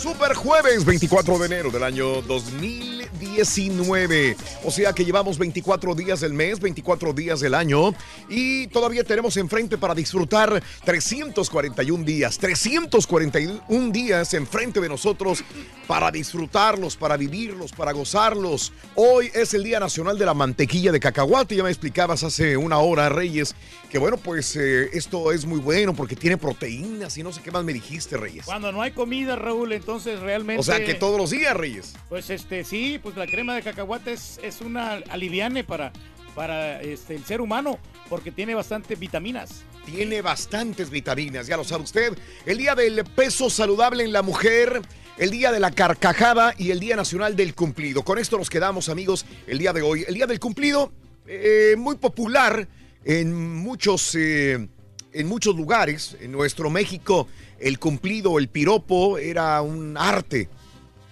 Super 0.00 0.34
jueves 0.34 0.84
24 0.86 1.38
de 1.38 1.44
enero 1.44 1.70
del 1.70 1.82
año 1.82 2.22
2019. 2.22 4.34
O 4.64 4.70
sea 4.70 4.94
que 4.94 5.04
llevamos 5.04 5.36
24 5.36 5.94
días 5.94 6.20
del 6.20 6.32
mes, 6.32 6.58
24 6.58 7.12
días 7.12 7.40
del 7.40 7.54
año 7.54 7.92
y 8.30 8.68
todavía 8.68 9.04
tenemos 9.04 9.36
enfrente 9.36 9.76
para 9.76 9.94
disfrutar 9.94 10.62
341 10.86 12.02
días, 12.02 12.38
341 12.38 13.92
días 13.92 14.32
enfrente 14.32 14.80
de 14.80 14.88
nosotros 14.88 15.44
para 15.86 16.10
disfrutarlos, 16.10 16.96
para 16.96 17.18
vivirlos, 17.18 17.72
para 17.72 17.92
gozarlos. 17.92 18.72
Hoy 18.94 19.30
es 19.34 19.52
el 19.52 19.64
Día 19.64 19.80
Nacional 19.80 20.16
de 20.16 20.24
la 20.24 20.32
Mantequilla 20.32 20.92
de 20.92 21.00
Cacahuate. 21.00 21.56
Ya 21.56 21.64
me 21.64 21.68
explicabas 21.68 22.22
hace 22.22 22.56
una 22.56 22.78
hora, 22.78 23.10
Reyes, 23.10 23.54
que 23.90 23.98
bueno, 23.98 24.16
pues 24.16 24.56
eh, 24.56 24.88
esto 24.92 25.32
es 25.32 25.44
muy 25.44 25.58
bueno 25.58 25.92
porque 25.92 26.16
tiene 26.16 26.38
proteínas 26.38 27.18
y 27.18 27.22
no 27.22 27.32
sé 27.32 27.42
qué 27.42 27.50
más 27.50 27.64
me 27.64 27.74
dijiste, 27.74 28.16
Reyes. 28.16 28.46
Cuando 28.46 28.72
no 28.72 28.80
hay 28.80 28.92
comida, 28.92 29.36
Raúl, 29.36 29.72
entonces 29.72 29.89
realmente. 29.98 30.60
O 30.60 30.62
sea 30.62 30.84
que 30.84 30.94
todos 30.94 31.18
los 31.18 31.30
días, 31.30 31.56
Reyes. 31.56 31.94
Pues 32.08 32.30
este, 32.30 32.64
sí, 32.64 32.98
pues 33.02 33.16
la 33.16 33.26
crema 33.26 33.54
de 33.54 33.62
cacahuate 33.62 34.12
es, 34.12 34.38
es 34.42 34.60
una 34.60 34.94
aliviane 35.10 35.64
para, 35.64 35.92
para 36.34 36.80
este, 36.80 37.14
el 37.14 37.24
ser 37.24 37.40
humano, 37.40 37.78
porque 38.08 38.30
tiene 38.30 38.54
bastantes 38.54 38.98
vitaminas. 38.98 39.62
Tiene 39.84 40.22
bastantes 40.22 40.90
vitaminas, 40.90 41.46
ya 41.46 41.56
lo 41.56 41.64
sabe 41.64 41.84
usted. 41.84 42.16
El 42.46 42.58
día 42.58 42.74
del 42.74 43.04
peso 43.04 43.50
saludable 43.50 44.04
en 44.04 44.12
la 44.12 44.22
mujer, 44.22 44.82
el 45.18 45.30
día 45.30 45.52
de 45.52 45.60
la 45.60 45.70
carcajada 45.70 46.54
y 46.56 46.70
el 46.70 46.80
día 46.80 46.96
nacional 46.96 47.34
del 47.34 47.54
cumplido. 47.54 48.02
Con 48.04 48.18
esto 48.18 48.38
nos 48.38 48.50
quedamos, 48.50 48.88
amigos, 48.88 49.26
el 49.46 49.58
día 49.58 49.72
de 49.72 49.82
hoy. 49.82 50.04
El 50.06 50.14
día 50.14 50.26
del 50.26 50.38
cumplido, 50.38 50.92
eh, 51.26 51.74
muy 51.76 51.96
popular 51.96 52.68
en 53.04 53.56
muchos, 53.56 54.14
eh, 54.14 54.68
en 55.12 55.26
muchos 55.26 55.56
lugares. 55.56 56.16
En 56.20 56.32
nuestro 56.32 56.70
México, 56.70 57.26
el 57.60 57.78
cumplido, 57.78 58.38
el 58.38 58.48
piropo, 58.48 59.18
era 59.18 59.60
un 59.62 59.96
arte. 59.96 60.48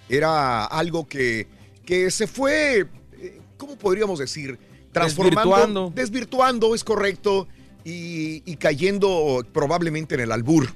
Era 0.09 0.65
algo 0.65 1.07
que, 1.07 1.47
que 1.85 2.09
se 2.11 2.25
fue, 2.27 2.87
eh, 3.13 3.41
¿cómo 3.57 3.77
podríamos 3.77 4.19
decir? 4.19 4.57
Transformando, 4.91 5.39
Desvirtuando. 5.41 5.93
desvirtuando, 5.95 6.75
es 6.75 6.83
correcto, 6.83 7.47
y, 7.85 8.41
y 8.51 8.55
cayendo 8.55 9.45
probablemente 9.53 10.15
en 10.15 10.21
el 10.21 10.31
albur, 10.31 10.67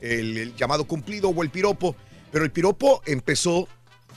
el, 0.00 0.36
el 0.36 0.56
llamado 0.56 0.84
cumplido 0.84 1.28
o 1.28 1.42
el 1.42 1.50
piropo. 1.50 1.94
Pero 2.32 2.44
el 2.44 2.50
piropo 2.50 3.02
empezó 3.06 3.68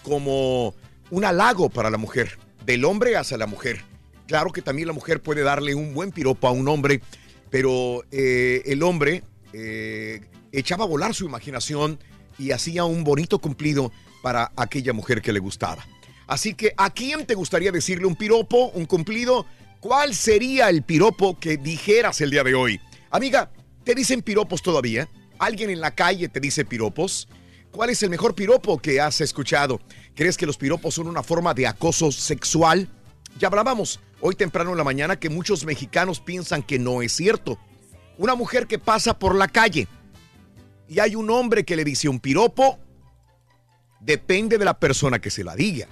como 0.02 0.74
un 1.12 1.26
halago 1.26 1.70
para 1.70 1.90
la 1.90 1.98
mujer, 1.98 2.38
del 2.66 2.84
hombre 2.86 3.16
hacia 3.16 3.38
la 3.38 3.46
mujer. 3.48 3.82
Claro 4.28 4.52
que 4.52 4.62
también 4.62 4.88
la 4.88 4.94
mujer 4.94 5.22
puede 5.22 5.44
darle 5.44 5.76
un 5.76 5.94
buen 5.94 6.12
piropo 6.12 6.48
a 6.48 6.52
un 6.52 6.68
hombre, 6.68 7.02
pero 7.50 8.04
eh, 8.12 8.64
el 8.66 8.82
hombre 8.82 9.24
eh, 9.54 10.22
echaba 10.54 10.86
a 10.86 10.88
volar 10.88 11.14
su 11.14 11.26
imaginación 11.26 12.00
y 12.38 12.52
hacía 12.52 12.86
un 12.86 13.04
bonito 13.04 13.40
cumplido 13.40 13.92
para 14.22 14.52
aquella 14.56 14.94
mujer 14.94 15.22
que 15.22 15.34
le 15.34 15.40
gustaba. 15.40 15.86
Así 16.28 16.54
que, 16.54 16.74
¿a 16.78 16.90
quién 16.92 17.26
te 17.26 17.36
gustaría 17.36 17.72
decirle 17.72 18.06
un 18.06 18.16
piropo, 18.16 18.68
un 18.70 18.86
cumplido? 18.86 19.46
¿Cuál 19.80 20.16
sería 20.16 20.70
el 20.70 20.84
piropo 20.84 21.38
que 21.38 21.58
dijeras 21.58 22.22
el 22.22 22.32
día 22.32 22.44
de 22.44 22.56
hoy? 22.56 22.80
Amiga, 23.12 23.52
¿te 23.84 23.94
dicen 23.94 24.22
piropos 24.22 24.62
todavía? 24.62 25.10
¿Alguien 25.40 25.70
en 25.70 25.82
la 25.82 25.94
calle 25.94 26.30
te 26.30 26.40
dice 26.40 26.64
piropos? 26.64 27.28
¿Cuál 27.72 27.90
es 27.90 28.02
el 28.04 28.10
mejor 28.10 28.36
piropo 28.36 28.78
que 28.78 29.02
has 29.02 29.20
escuchado? 29.20 29.82
¿Crees 30.16 30.38
que 30.38 30.46
los 30.46 30.58
piropos 30.58 30.94
son 30.94 31.08
una 31.08 31.24
forma 31.24 31.54
de 31.54 31.68
acoso 31.68 32.12
sexual? 32.12 32.88
Ya 33.40 33.48
hablábamos 33.48 34.00
hoy 34.22 34.36
temprano 34.36 34.72
en 34.72 34.78
la 34.78 34.84
mañana 34.84 35.20
que 35.20 35.30
muchos 35.30 35.66
mexicanos 35.66 36.22
piensan 36.22 36.64
que 36.64 36.80
no 36.80 37.02
es 37.02 37.12
cierto. 37.12 37.60
Una 38.18 38.36
mujer 38.36 38.68
que 38.68 38.80
pasa 38.80 39.18
por 39.18 39.36
la 39.36 39.48
calle 39.48 39.88
y 40.94 41.00
hay 41.00 41.16
un 41.16 41.28
hombre 41.32 41.64
que 41.64 41.76
le 41.76 41.84
dice 41.84 42.08
un 42.08 42.20
piropo, 42.20 42.78
depende 44.00 44.60
de 44.60 44.66
la 44.66 44.80
persona 44.80 45.20
que 45.20 45.32
se 45.32 45.44
la 45.44 45.56
diga. 45.56 45.88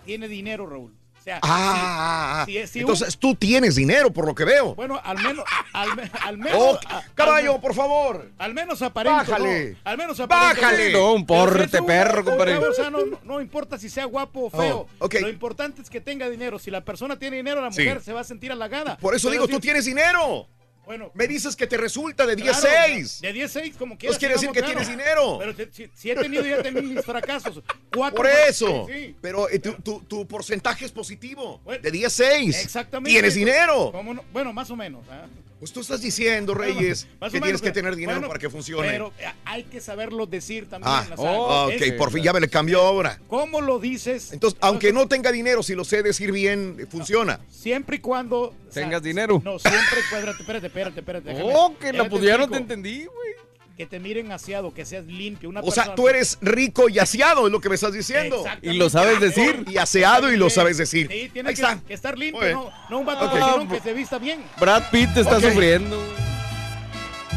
tiene 0.04 0.28
dinero, 0.28 0.66
Raúl. 0.66 0.92
O 1.20 1.22
sea, 1.22 1.36
Ah, 1.36 1.40
ah, 1.42 2.40
ah. 2.40 2.44
si- 2.46 2.52
si- 2.54 2.66
si 2.66 2.78
un- 2.78 2.90
Entonces 2.90 3.18
tú 3.18 3.34
tienes 3.34 3.74
dinero, 3.76 4.10
por 4.10 4.26
lo 4.26 4.34
que 4.34 4.44
veo. 4.46 4.74
bueno, 4.74 4.98
al 5.04 5.18
menos, 5.22 5.44
al, 5.74 5.94
me- 5.94 6.10
al 6.24 6.38
menos, 6.38 6.58
Oh, 6.58 6.78
caballo, 7.14 7.54
al- 7.56 7.60
por 7.60 7.74
favor. 7.74 8.30
Al 8.38 8.54
menos 8.54 8.80
aparente. 8.80 9.30
Bájale. 9.30 9.70
¿no? 9.72 9.76
Al 9.84 9.98
menos 9.98 10.18
aparente. 10.18 10.60
Bájale. 10.62 10.92
No, 10.92 11.12
un 11.12 11.18
si 11.20 11.24
porte, 11.26 11.78
un- 11.80 11.86
perro, 11.86 12.24
compadre. 12.24 12.56
O 12.56 12.72
sea, 12.72 12.90
no, 12.90 13.40
importa 13.40 13.78
si 13.78 13.90
sea 13.90 14.06
guapo 14.06 14.44
o 14.46 14.50
feo. 14.50 14.88
Oh, 14.98 15.04
ok. 15.04 15.16
Lo 15.20 15.28
importante 15.28 15.82
es 15.82 15.90
que 15.90 16.00
tenga 16.00 16.28
dinero. 16.30 16.58
Si 16.58 16.70
la 16.70 16.80
persona 16.82 17.18
tiene 17.18 17.36
dinero, 17.36 17.60
la 17.60 17.70
Sí. 17.70 17.82
mujer 17.82 18.02
se 18.02 18.14
va 18.14 18.20
a 18.20 18.24
sentir 18.24 18.50
halagada. 18.50 18.96
Por 18.96 19.14
eso 19.14 19.28
Pero 19.28 19.32
digo, 19.42 19.46
si- 19.46 19.52
tú 19.52 19.60
tienes 19.60 19.84
dinero. 19.84 20.48
Bueno, 20.86 21.10
Me 21.14 21.28
dices 21.28 21.54
que 21.54 21.66
te 21.66 21.76
resulta 21.76 22.26
de 22.26 22.34
Claro, 22.36 22.58
10-6. 22.58 23.20
De 23.20 23.32
10-6, 23.34 23.76
como 23.76 23.96
quieras. 23.96 24.18
quiere 24.18 24.34
decir 24.34 24.48
que 24.50 24.60
claro. 24.60 24.72
tienes 24.74 24.88
dinero. 24.88 25.36
Pero 25.38 25.54
te- 25.54 25.70
si, 25.72 25.88
si 25.94 26.10
he 26.10 26.16
tenido 26.16 26.44
ya 26.44 26.62
también 26.62 26.92
mis 26.92 27.04
fracasos. 27.04 27.62
Cuatro 27.94 28.16
Por 28.16 28.26
eso. 28.26 28.86
Sí, 28.88 28.92
sí. 28.92 29.16
Pero 29.20 29.48
eh, 29.48 29.58
tu, 29.60 29.74
tu- 29.74 30.00
tu 30.02 30.26
porcentaje 30.26 30.84
es 30.84 30.92
positivo. 30.92 31.60
de 31.66 31.92
10-6. 31.92 32.48
Exactamente. 32.62 33.10
Tienes 33.10 33.34
dinero. 33.34 33.92
¿Cómo 33.92 34.14
no? 34.14 34.24
Bueno, 34.32 34.52
más 34.52 34.70
o 34.70 34.76
menos. 34.76 35.04
¿ah? 35.10 35.26
Pues 35.60 35.72
tú 35.72 35.80
estás 35.80 36.00
diciendo, 36.00 36.54
Reyes, 36.54 37.06
Más 37.20 37.30
que 37.30 37.36
menos, 37.38 37.60
tienes 37.60 37.62
que 37.62 37.70
tener 37.70 37.94
dinero 37.94 38.14
bueno, 38.18 38.28
para 38.28 38.40
que 38.40 38.48
funcione. 38.48 38.88
Pero 38.88 39.12
eh, 39.18 39.26
hay 39.44 39.64
que 39.64 39.80
saberlo 39.80 40.24
decir 40.24 40.66
también. 40.68 40.90
Ah, 40.92 41.06
o 41.16 41.22
sea, 41.22 41.32
ok, 41.66 41.72
es- 41.82 41.92
por 41.92 42.10
fin 42.10 42.22
ya 42.22 42.32
me 42.32 42.40
le 42.40 42.48
cambió 42.48 42.80
ahora. 42.80 43.20
¿Cómo 43.28 43.60
lo 43.60 43.78
dices? 43.78 44.32
Entonces, 44.32 44.58
aunque 44.62 44.90
no 44.90 45.06
tenga 45.06 45.30
dinero, 45.30 45.62
si 45.62 45.74
lo 45.74 45.84
sé 45.84 46.02
decir 46.02 46.32
bien, 46.32 46.76
eh, 46.80 46.86
funciona. 46.86 47.40
Siempre 47.50 47.96
y 47.96 47.98
cuando... 48.00 48.40
o 48.40 48.54
sea, 48.70 48.84
Tengas 48.84 49.02
dinero. 49.02 49.42
No, 49.44 49.58
siempre... 49.58 50.00
Espérate, 50.00 50.40
espérate, 50.40 50.66
espérate. 50.68 51.00
espérate 51.00 51.28
déjame- 51.30 51.52
Oh, 51.54 51.76
que 51.78 51.92
la 51.92 52.08
no 52.38 52.48
te 52.48 52.56
entendí, 52.56 53.04
güey. 53.04 53.49
Que 53.80 53.86
te 53.86 53.98
miren 53.98 54.30
aseado, 54.30 54.74
que 54.74 54.84
seas 54.84 55.06
limpio. 55.06 55.48
Una 55.48 55.62
O 55.62 55.70
sea, 55.70 55.94
tú 55.94 56.06
eres 56.06 56.36
rico 56.42 56.90
y 56.90 56.98
aseado, 56.98 57.46
es 57.46 57.50
lo 57.50 57.62
que 57.62 57.70
me 57.70 57.76
estás 57.76 57.94
diciendo. 57.94 58.44
Y 58.60 58.74
lo 58.74 58.90
sabes 58.90 59.20
decir. 59.20 59.64
Y 59.70 59.78
aseado 59.78 60.30
y 60.30 60.36
lo 60.36 60.50
sabes 60.50 60.76
decir. 60.76 61.08
Sí, 61.10 61.30
tiene 61.32 61.48
Ahí 61.48 61.54
que, 61.54 61.62
está. 61.62 61.80
que 61.88 61.94
estar 61.94 62.18
limpio, 62.18 62.52
no, 62.52 62.70
no 62.90 62.98
un 62.98 63.06
vato 63.06 63.32
que 63.70 63.80
se 63.80 63.94
vista 63.94 64.18
bien. 64.18 64.44
Brad 64.58 64.90
Pitt 64.90 65.16
está 65.16 65.40
sufriendo. 65.40 65.98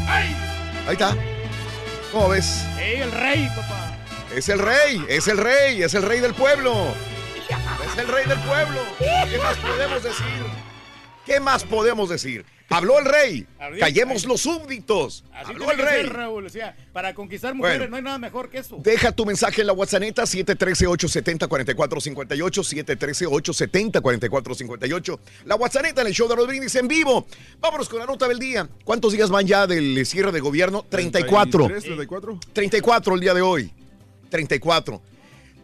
Ahí 0.06 0.36
está. 0.90 1.16
¿Cómo 2.12 2.28
ves? 2.28 2.62
¡Ey, 2.78 3.00
el 3.00 3.10
rey, 3.10 3.48
papá! 3.56 3.96
Es 4.36 4.50
el 4.50 4.58
rey, 4.58 5.02
es 5.08 5.26
el 5.28 5.38
rey, 5.38 5.82
es 5.82 5.94
el 5.94 6.02
rey 6.02 6.20
del 6.20 6.34
pueblo. 6.34 6.74
Es 7.90 7.98
el 7.98 8.08
rey 8.08 8.26
del 8.26 8.40
pueblo. 8.40 8.80
¿Qué 8.98 9.38
más 9.38 9.56
podemos 9.56 10.02
decir? 10.02 10.44
¿Qué 11.24 11.40
más 11.40 11.64
podemos 11.64 12.10
decir? 12.10 12.44
Habló 12.70 12.98
el 12.98 13.04
rey. 13.04 13.46
Callemos 13.78 14.24
los 14.24 14.40
súbditos. 14.40 15.22
Así 15.32 15.52
Habló 15.52 15.70
el 15.70 15.78
rey. 15.78 16.02
ser, 16.02 16.12
Raúl. 16.12 16.46
O 16.46 16.48
sea, 16.48 16.74
para 16.92 17.14
conquistar 17.14 17.54
mujeres 17.54 17.78
Bueno. 17.78 17.90
no 17.90 17.96
hay 17.96 18.02
nada 18.02 18.18
mejor 18.18 18.50
que 18.50 18.58
eso. 18.58 18.78
Deja 18.82 19.12
tu 19.12 19.24
mensaje 19.26 19.60
en 19.60 19.68
la 19.68 19.72
WhatsApp 19.72 20.02
713-870-4458, 20.02 22.64
713-870-4458. 24.02 25.18
La 25.44 25.56
WhatsApp 25.56 25.84
en 25.86 26.06
el 26.06 26.12
show 26.14 26.28
de 26.28 26.36
los 26.36 26.46
brindis 26.46 26.74
en 26.76 26.88
vivo. 26.88 27.26
Vámonos 27.60 27.88
con 27.88 27.98
la 28.00 28.06
nota 28.06 28.26
del 28.28 28.38
día. 28.38 28.68
¿Cuántos 28.84 29.12
días 29.12 29.30
van 29.30 29.46
ya 29.46 29.66
del 29.66 30.04
cierre 30.06 30.32
de 30.32 30.40
gobierno? 30.40 30.84
34. 30.88 31.66
33, 31.66 31.84
34. 31.84 32.38
34 32.52 33.14
el 33.14 33.20
día 33.20 33.34
de 33.34 33.42
hoy. 33.42 33.70
34. 34.30 35.02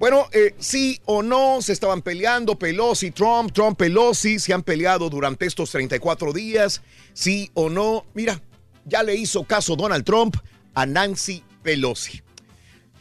Bueno, 0.01 0.29
eh, 0.33 0.55
sí 0.59 0.99
o 1.05 1.23
no 1.23 1.61
se 1.61 1.75
estaban 1.75 2.01
peleando 2.01 2.59
Pelosi, 2.59 3.11
Trump, 3.11 3.53
Trump, 3.53 3.77
Pelosi, 3.77 4.39
se 4.39 4.55
han 4.55 4.63
peleado 4.63 5.11
durante 5.11 5.45
estos 5.45 5.71
34 5.73 6.33
días, 6.33 6.81
sí 7.13 7.51
o 7.53 7.69
no. 7.69 8.07
Mira, 8.15 8.41
ya 8.87 9.03
le 9.03 9.15
hizo 9.15 9.45
caso 9.45 9.77
Donald 9.77 10.07
Trump 10.07 10.37
a 10.73 10.87
Nancy 10.87 11.45
Pelosi. 11.63 12.23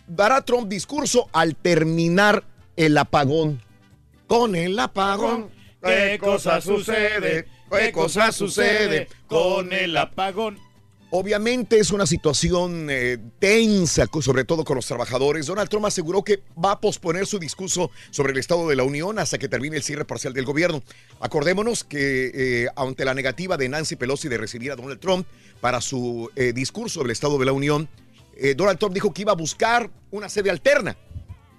Dará 0.08 0.42
Trump 0.42 0.68
discurso 0.68 1.30
al 1.32 1.56
terminar 1.56 2.44
el 2.76 2.98
apagón. 2.98 3.62
Con 4.28 4.58
el 4.58 4.78
apagón. 4.78 5.50
¿Qué 5.82 6.20
cosa 6.20 6.60
sucede? 6.60 7.48
¿Qué 7.72 7.94
cosa 7.94 8.34
sucede 8.34 9.08
con 9.28 9.72
el 9.72 9.96
apagón? 9.96 10.60
Obviamente 11.12 11.80
es 11.80 11.90
una 11.90 12.06
situación 12.06 12.88
eh, 12.92 13.18
tensa, 13.40 14.06
sobre 14.22 14.44
todo 14.44 14.64
con 14.64 14.76
los 14.76 14.86
trabajadores. 14.86 15.48
Donald 15.48 15.68
Trump 15.68 15.88
aseguró 15.88 16.24
que 16.24 16.44
va 16.64 16.74
a 16.74 16.80
posponer 16.80 17.26
su 17.26 17.40
discurso 17.40 17.90
sobre 18.12 18.32
el 18.32 18.38
Estado 18.38 18.68
de 18.70 18.76
la 18.76 18.84
Unión 18.84 19.18
hasta 19.18 19.40
que 19.40 19.48
termine 19.48 19.78
el 19.78 19.82
cierre 19.82 20.06
parcial 20.06 20.34
del 20.34 20.46
gobierno. 20.46 20.84
Acordémonos 21.20 21.84
que 21.84 22.32
eh, 22.34 22.68
ante 22.76 23.06
la 23.06 23.16
negativa 23.16 23.58
de 23.58 23.70
Nancy 23.70 23.96
Pelosi 23.96 24.30
de 24.30 24.38
recibir 24.38 24.72
a 24.72 24.76
Donald 24.76 25.00
Trump 25.00 25.26
para 25.62 25.82
su 25.82 26.30
eh, 26.36 26.54
discurso 26.54 27.02
del 27.02 27.10
Estado 27.10 27.40
de 27.40 27.46
la 27.46 27.54
Unión, 27.54 27.90
Donald 28.56 28.80
Trump 28.80 28.94
dijo 28.94 29.14
que 29.14 29.24
iba 29.24 29.34
a 29.34 29.36
buscar 29.36 29.92
una 30.12 30.30
sede 30.30 30.50
alterna. 30.50 30.96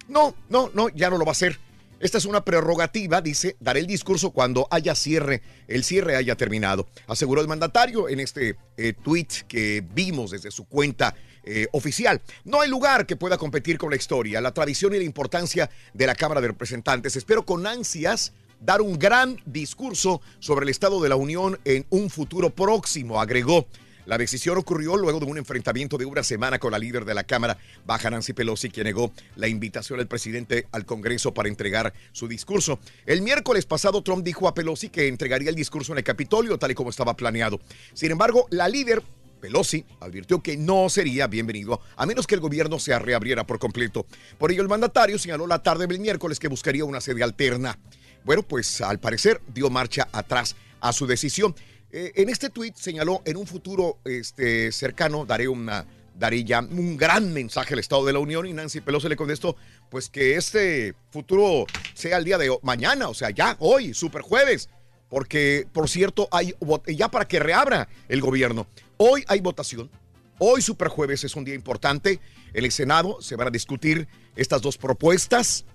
No, 0.07 0.33
no, 0.49 0.71
no, 0.73 0.89
ya 0.89 1.11
no 1.11 1.19
lo 1.19 1.25
va 1.25 1.29
a 1.29 1.33
hacer. 1.33 1.59
Esta 2.01 2.17
es 2.17 2.25
una 2.25 2.43
prerrogativa, 2.43 3.21
dice, 3.21 3.57
daré 3.59 3.79
el 3.79 3.85
discurso 3.85 4.31
cuando 4.31 4.67
haya 4.71 4.95
cierre, 4.95 5.43
el 5.67 5.83
cierre 5.83 6.15
haya 6.15 6.35
terminado, 6.35 6.87
aseguró 7.05 7.41
el 7.41 7.47
mandatario 7.47 8.09
en 8.09 8.19
este 8.19 8.57
eh, 8.75 8.93
tweet 8.93 9.27
que 9.47 9.85
vimos 9.93 10.31
desde 10.31 10.49
su 10.49 10.65
cuenta 10.65 11.13
eh, 11.43 11.67
oficial. 11.73 12.19
No 12.43 12.59
hay 12.59 12.69
lugar 12.71 13.05
que 13.05 13.17
pueda 13.17 13.37
competir 13.37 13.77
con 13.77 13.91
la 13.91 13.97
historia, 13.97 14.41
la 14.41 14.51
tradición 14.51 14.95
y 14.95 14.97
la 14.97 15.03
importancia 15.03 15.69
de 15.93 16.07
la 16.07 16.15
Cámara 16.15 16.41
de 16.41 16.47
Representantes. 16.47 17.15
Espero 17.15 17.45
con 17.45 17.67
ansias 17.67 18.33
dar 18.59 18.81
un 18.81 18.97
gran 18.97 19.37
discurso 19.45 20.21
sobre 20.39 20.63
el 20.63 20.69
Estado 20.69 21.03
de 21.03 21.09
la 21.09 21.17
Unión 21.17 21.59
en 21.65 21.85
un 21.91 22.09
futuro 22.09 22.49
próximo, 22.49 23.21
agregó. 23.21 23.67
La 24.05 24.17
decisión 24.17 24.57
ocurrió 24.57 24.97
luego 24.97 25.19
de 25.19 25.25
un 25.25 25.37
enfrentamiento 25.37 25.97
de 25.97 26.05
una 26.05 26.23
semana 26.23 26.59
con 26.59 26.71
la 26.71 26.79
líder 26.79 27.05
de 27.05 27.13
la 27.13 27.23
Cámara 27.23 27.57
Baja, 27.85 28.09
Nancy 28.09 28.33
Pelosi, 28.33 28.69
quien 28.69 28.85
negó 28.85 29.11
la 29.35 29.47
invitación 29.47 29.99
del 29.99 30.07
presidente 30.07 30.67
al 30.71 30.85
Congreso 30.85 31.33
para 31.33 31.49
entregar 31.49 31.93
su 32.11 32.27
discurso. 32.27 32.79
El 33.05 33.21
miércoles 33.21 33.65
pasado, 33.65 34.01
Trump 34.01 34.23
dijo 34.23 34.47
a 34.47 34.53
Pelosi 34.53 34.89
que 34.89 35.07
entregaría 35.07 35.49
el 35.49 35.55
discurso 35.55 35.91
en 35.91 35.99
el 35.99 36.03
Capitolio, 36.03 36.57
tal 36.57 36.71
y 36.71 36.75
como 36.75 36.89
estaba 36.89 37.15
planeado. 37.15 37.59
Sin 37.93 38.11
embargo, 38.11 38.47
la 38.49 38.67
líder 38.67 39.03
Pelosi 39.41 39.83
advirtió 39.99 40.41
que 40.41 40.55
no 40.55 40.87
sería 40.89 41.27
bienvenido 41.27 41.81
a 41.97 42.05
menos 42.05 42.27
que 42.27 42.35
el 42.35 42.41
gobierno 42.41 42.79
se 42.79 42.97
reabriera 42.97 43.45
por 43.45 43.59
completo. 43.59 44.05
Por 44.37 44.51
ello, 44.51 44.61
el 44.61 44.69
mandatario 44.69 45.19
señaló 45.19 45.47
la 45.47 45.61
tarde 45.63 45.87
del 45.87 45.99
miércoles 45.99 46.39
que 46.39 46.47
buscaría 46.47 46.85
una 46.85 47.01
sede 47.01 47.23
alterna. 47.23 47.77
Bueno, 48.23 48.43
pues 48.43 48.81
al 48.81 48.99
parecer 48.99 49.41
dio 49.53 49.69
marcha 49.69 50.07
atrás 50.11 50.55
a 50.79 50.93
su 50.93 51.07
decisión. 51.07 51.55
Eh, 51.93 52.13
en 52.15 52.29
este 52.29 52.49
tuit 52.49 52.75
señaló, 52.75 53.21
en 53.25 53.35
un 53.35 53.45
futuro 53.45 53.99
este, 54.05 54.71
cercano 54.71 55.25
daré 55.25 55.47
una 55.47 55.85
daré 56.17 56.43
ya 56.43 56.59
un 56.59 56.97
gran 56.97 57.33
mensaje 57.33 57.73
al 57.73 57.79
Estado 57.79 58.05
de 58.05 58.13
la 58.13 58.19
Unión 58.19 58.45
y 58.45 58.53
Nancy 58.53 58.79
Pelosi 58.79 59.09
le 59.09 59.15
contestó, 59.15 59.55
pues 59.89 60.09
que 60.09 60.35
este 60.35 60.93
futuro 61.09 61.65
sea 61.93 62.17
el 62.17 62.25
día 62.25 62.37
de 62.37 62.55
mañana, 62.61 63.07
o 63.07 63.13
sea, 63.13 63.31
ya 63.31 63.55
hoy, 63.59 63.93
super 63.93 64.21
jueves, 64.21 64.69
porque 65.09 65.67
por 65.73 65.89
cierto 65.89 66.27
hay 66.31 66.53
ya 66.87 67.09
para 67.09 67.27
que 67.27 67.39
reabra 67.39 67.89
el 68.07 68.21
gobierno. 68.21 68.67
Hoy 68.97 69.23
hay 69.27 69.41
votación. 69.41 69.89
Hoy 70.37 70.61
super 70.61 70.89
jueves 70.89 71.23
es 71.23 71.35
un 71.35 71.43
día 71.43 71.55
importante. 71.55 72.19
En 72.53 72.65
el 72.65 72.71
Senado 72.71 73.21
se 73.21 73.35
van 73.35 73.47
a 73.47 73.51
discutir 73.51 74.07
estas 74.35 74.61
dos 74.61 74.77
propuestas. 74.77 75.65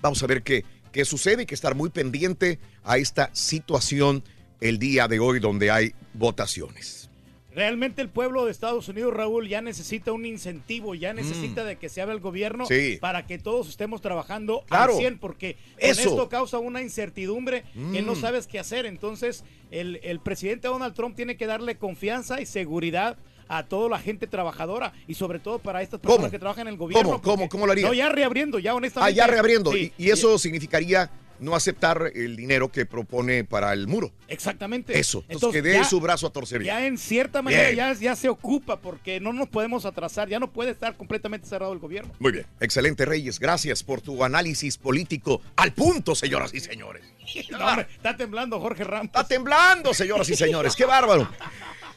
Vamos 0.00 0.22
a 0.22 0.26
ver 0.26 0.42
qué, 0.42 0.64
qué 0.92 1.04
sucede 1.04 1.42
y 1.42 1.46
que 1.46 1.54
estar 1.54 1.74
muy 1.74 1.90
pendiente 1.90 2.58
a 2.84 2.98
esta 2.98 3.30
situación 3.34 4.22
el 4.60 4.78
día 4.78 5.08
de 5.08 5.18
hoy 5.20 5.38
donde 5.40 5.70
hay 5.70 5.92
votaciones. 6.14 7.08
Realmente 7.54 8.02
el 8.02 8.10
pueblo 8.10 8.44
de 8.44 8.50
Estados 8.52 8.86
Unidos, 8.88 9.14
Raúl, 9.14 9.48
ya 9.48 9.62
necesita 9.62 10.12
un 10.12 10.26
incentivo, 10.26 10.94
ya 10.94 11.14
necesita 11.14 11.64
de 11.64 11.76
que 11.76 11.88
se 11.88 12.02
abra 12.02 12.12
el 12.14 12.20
gobierno 12.20 12.64
Mm. 12.64 12.66
Sí. 12.66 12.98
para 13.00 13.26
que 13.26 13.38
todos 13.38 13.68
estemos 13.70 14.02
trabajando 14.02 14.62
Claro. 14.68 14.92
al 14.92 14.98
100, 14.98 15.18
porque 15.18 15.54
con 15.80 15.88
Eso. 15.90 16.10
esto 16.10 16.28
causa 16.28 16.58
una 16.58 16.82
incertidumbre 16.82 17.64
que 17.92 18.02
no 18.02 18.12
Mm. 18.14 18.20
sabes 18.20 18.46
qué 18.46 18.58
hacer. 18.58 18.84
Entonces, 18.84 19.42
el, 19.70 20.00
el 20.02 20.20
presidente 20.20 20.68
Donald 20.68 20.94
Trump 20.94 21.16
tiene 21.16 21.38
que 21.38 21.46
darle 21.46 21.76
confianza 21.76 22.42
y 22.42 22.46
seguridad 22.46 23.16
a 23.48 23.62
toda 23.62 23.88
la 23.88 24.00
gente 24.00 24.26
trabajadora 24.26 24.92
y 25.08 25.14
sobre 25.14 25.38
todo 25.38 25.58
para 25.58 25.80
estas 25.80 26.00
personas 26.00 26.18
¿Cómo? 26.24 26.30
que 26.30 26.38
trabajan 26.38 26.66
en 26.66 26.74
el 26.74 26.78
gobierno. 26.78 27.08
¿Cómo? 27.08 27.22
¿Cómo? 27.22 27.48
¿Cómo 27.48 27.64
lo 27.66 27.72
haría? 27.72 27.86
No, 27.86 27.94
ya 27.94 28.10
reabriendo, 28.10 28.58
ya 28.58 28.72
Ah, 28.72 28.74
honestamente. 28.74 29.14
ya 29.14 29.26
reabriendo. 29.28 29.72
Sí. 29.72 29.92
Y, 29.96 30.06
y 30.06 30.10
eso 30.10 30.36
significaría 30.38 31.08
no 31.40 31.54
aceptar 31.54 32.12
el 32.14 32.36
dinero 32.36 32.70
que 32.70 32.86
propone 32.86 33.44
para 33.44 33.72
el 33.72 33.86
muro. 33.86 34.12
Exactamente. 34.28 34.98
Eso. 34.98 35.24
Entonces, 35.28 35.62
que 35.62 35.68
dé 35.68 35.84
su 35.84 36.00
brazo 36.00 36.26
a 36.26 36.30
torcer. 36.30 36.62
ya. 36.62 36.86
En 36.86 36.98
cierta 36.98 37.42
manera 37.42 37.72
ya, 37.72 37.92
ya 37.92 38.16
se 38.16 38.28
ocupa 38.28 38.80
porque 38.80 39.20
no 39.20 39.32
nos 39.32 39.48
podemos 39.48 39.84
atrasar, 39.84 40.28
ya 40.28 40.38
no 40.38 40.52
puede 40.52 40.70
estar 40.70 40.96
completamente 40.96 41.46
cerrado 41.46 41.72
el 41.72 41.78
gobierno. 41.78 42.12
Muy 42.18 42.32
bien. 42.32 42.46
Excelente, 42.60 43.04
Reyes. 43.04 43.38
Gracias 43.38 43.82
por 43.82 44.00
tu 44.00 44.22
análisis 44.24 44.78
político 44.78 45.40
al 45.56 45.72
punto, 45.72 46.14
señoras 46.14 46.54
y 46.54 46.60
señores. 46.60 47.02
No, 47.50 47.58
hombre, 47.58 47.86
está 47.90 48.16
temblando 48.16 48.60
Jorge 48.60 48.84
Ramos. 48.84 49.06
Está 49.06 49.26
temblando, 49.26 49.92
señoras 49.92 50.28
y 50.30 50.36
señores. 50.36 50.76
Qué 50.76 50.84
bárbaro. 50.84 51.28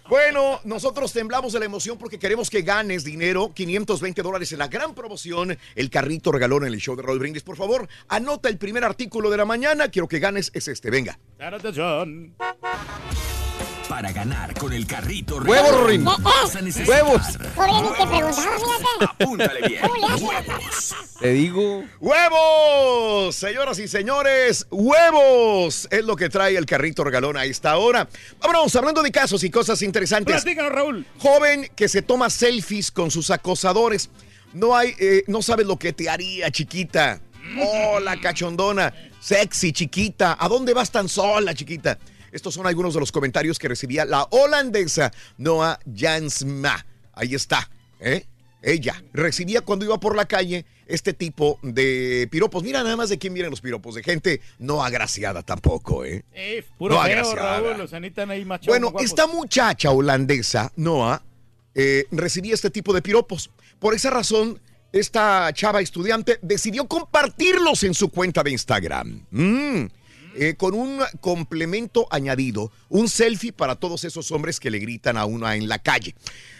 Bueno, 0.10 0.60
nosotros 0.64 1.14
temblamos 1.14 1.54
de 1.54 1.60
la 1.60 1.66
emoción 1.66 2.00
porque 2.00 2.18
queremos 2.18 2.50
que 2.50 2.64
ganes 2.64 3.04
dinero, 3.04 3.52
520 3.54 4.24
dólares 4.24 4.52
en 4.52 4.58
la 4.58 4.68
gran 4.68 4.96
promoción, 4.96 5.56
el 5.76 5.90
carrito 5.92 6.32
regalón 6.32 6.66
en 6.66 6.74
el 6.74 6.80
show 6.80 6.96
de 6.96 7.04
Roll 7.04 7.20
Brindis. 7.20 7.44
Por 7.44 7.56
favor, 7.56 7.88
anota 8.08 8.50
el 8.50 8.58
primer 8.58 8.84
artículo 8.84 9.30
de 9.30 9.38
la 9.38 9.46
mañana. 9.46 9.90
Quiero 9.90 10.08
que 10.08 10.18
ganes, 10.18 10.50
es 10.56 10.68
este. 10.68 10.90
Venga. 10.90 11.20
Para 13.90 14.12
ganar 14.12 14.54
con 14.54 14.72
el 14.72 14.86
carrito 14.86 15.38
Huevos, 15.38 15.92
necesitar 16.62 17.04
Huevos. 17.04 17.22
Oye, 17.58 17.82
ni 17.82 17.90
te 17.90 18.08
preguntaba, 18.08 18.60
fíjate. 18.60 19.06
Apúntale 19.06 19.68
bien. 19.68 19.82
¿Cómo 19.82 19.96
le 19.96 20.06
haces? 20.06 20.22
Huevos. 20.22 20.96
Te 21.20 21.34
digo. 21.34 21.84
¡Huevos! 22.00 23.36
Señoras 23.36 23.80
y 23.80 23.88
señores, 23.88 24.68
huevos 24.70 25.88
es 25.90 26.06
lo 26.06 26.16
que 26.16 26.30
trae 26.30 26.56
el 26.56 26.68
carrito 26.68 27.04
regalón 27.04 27.36
a 27.36 27.46
esta 27.46 27.78
hora. 27.78 28.08
Vámonos, 28.40 28.76
hablando 28.76 29.02
de 29.02 29.12
casos 29.12 29.44
y 29.44 29.50
cosas 29.50 29.82
interesantes. 29.82 30.44
Platícanos, 30.44 30.72
Raúl. 30.72 31.08
Joven 31.18 31.72
que 31.76 31.90
se 31.90 32.04
toma 32.04 32.30
selfies 32.30 32.92
con 32.92 33.10
sus 33.10 33.32
acosadores. 33.32 34.12
No 34.54 34.78
hay, 34.78 34.94
eh, 35.00 35.24
no 35.26 35.42
sabes 35.42 35.66
lo 35.66 35.80
que 35.80 35.94
te 35.94 36.12
haría, 36.12 36.52
chiquita. 36.52 37.22
Hola, 37.60 38.22
cachondona. 38.22 38.94
Sexy, 39.20 39.74
chiquita. 39.74 40.38
¿A 40.40 40.48
dónde 40.48 40.76
vas 40.76 40.92
tan 40.92 41.10
sola, 41.10 41.56
chiquita? 41.56 41.98
Estos 42.32 42.54
son 42.54 42.68
algunos 42.68 42.94
de 42.94 43.00
los 43.00 43.12
comentarios 43.12 43.60
que 43.60 43.68
recibía 43.68 44.06
la 44.06 44.24
holandesa 44.32 45.12
Noah 45.38 45.80
Jansma. 45.96 46.86
Ahí 47.14 47.36
está, 47.36 47.70
¿eh? 48.00 48.26
Ella 48.62 49.02
recibía 49.14 49.62
cuando 49.62 49.86
iba 49.86 50.00
por 50.00 50.16
la 50.16 50.26
calle 50.26 50.66
este 50.86 51.14
tipo 51.14 51.60
de 51.62 52.28
piropos. 52.30 52.62
Mira 52.64 52.84
nada 52.84 52.98
más 52.98 53.10
de 53.10 53.18
quién 53.18 53.34
vienen 53.34 53.52
los 53.52 53.62
piropos, 53.62 53.96
de 53.96 54.04
gente 54.04 54.42
no 54.58 54.84
agraciada 54.84 55.44
tampoco, 55.44 56.04
¿eh? 56.04 56.26
Eh, 56.34 56.66
puro 56.78 56.96
No, 56.96 57.04
feo. 57.04 57.36
Raúl. 57.36 57.78
Los 57.78 57.94
ahí 57.94 58.46
machos. 58.46 58.68
Bueno, 58.68 58.92
guapos. 58.92 59.04
esta 59.06 59.28
muchacha 59.28 59.92
holandesa, 59.92 60.74
Noah, 60.76 61.22
eh, 61.74 62.06
recibía 62.12 62.54
este 62.54 62.70
tipo 62.70 62.94
de 62.94 63.02
piropos. 63.02 63.50
Por 63.80 63.94
esa 63.94 64.10
razón, 64.10 64.60
esta 64.92 65.52
chava 65.54 65.80
estudiante 65.80 66.40
decidió 66.42 66.86
compartirlos 66.86 67.84
en 67.84 67.94
su 67.94 68.10
cuenta 68.10 68.44
de 68.44 68.52
Instagram. 68.52 69.26
Mm. 69.32 69.86
Eh, 70.42 70.56
con 70.56 70.74
un 70.74 71.02
complemento 71.20 72.08
añadido, 72.12 72.72
un 72.88 73.10
selfie 73.10 73.52
para 73.52 73.76
todos 73.76 74.06
esos 74.06 74.32
hombres 74.32 74.62
que 74.62 74.72
le 74.72 74.80
gritan 74.80 75.18
a 75.18 75.26
una 75.26 75.58
en 75.58 75.68
la 75.68 75.80
calle. 75.80 76.16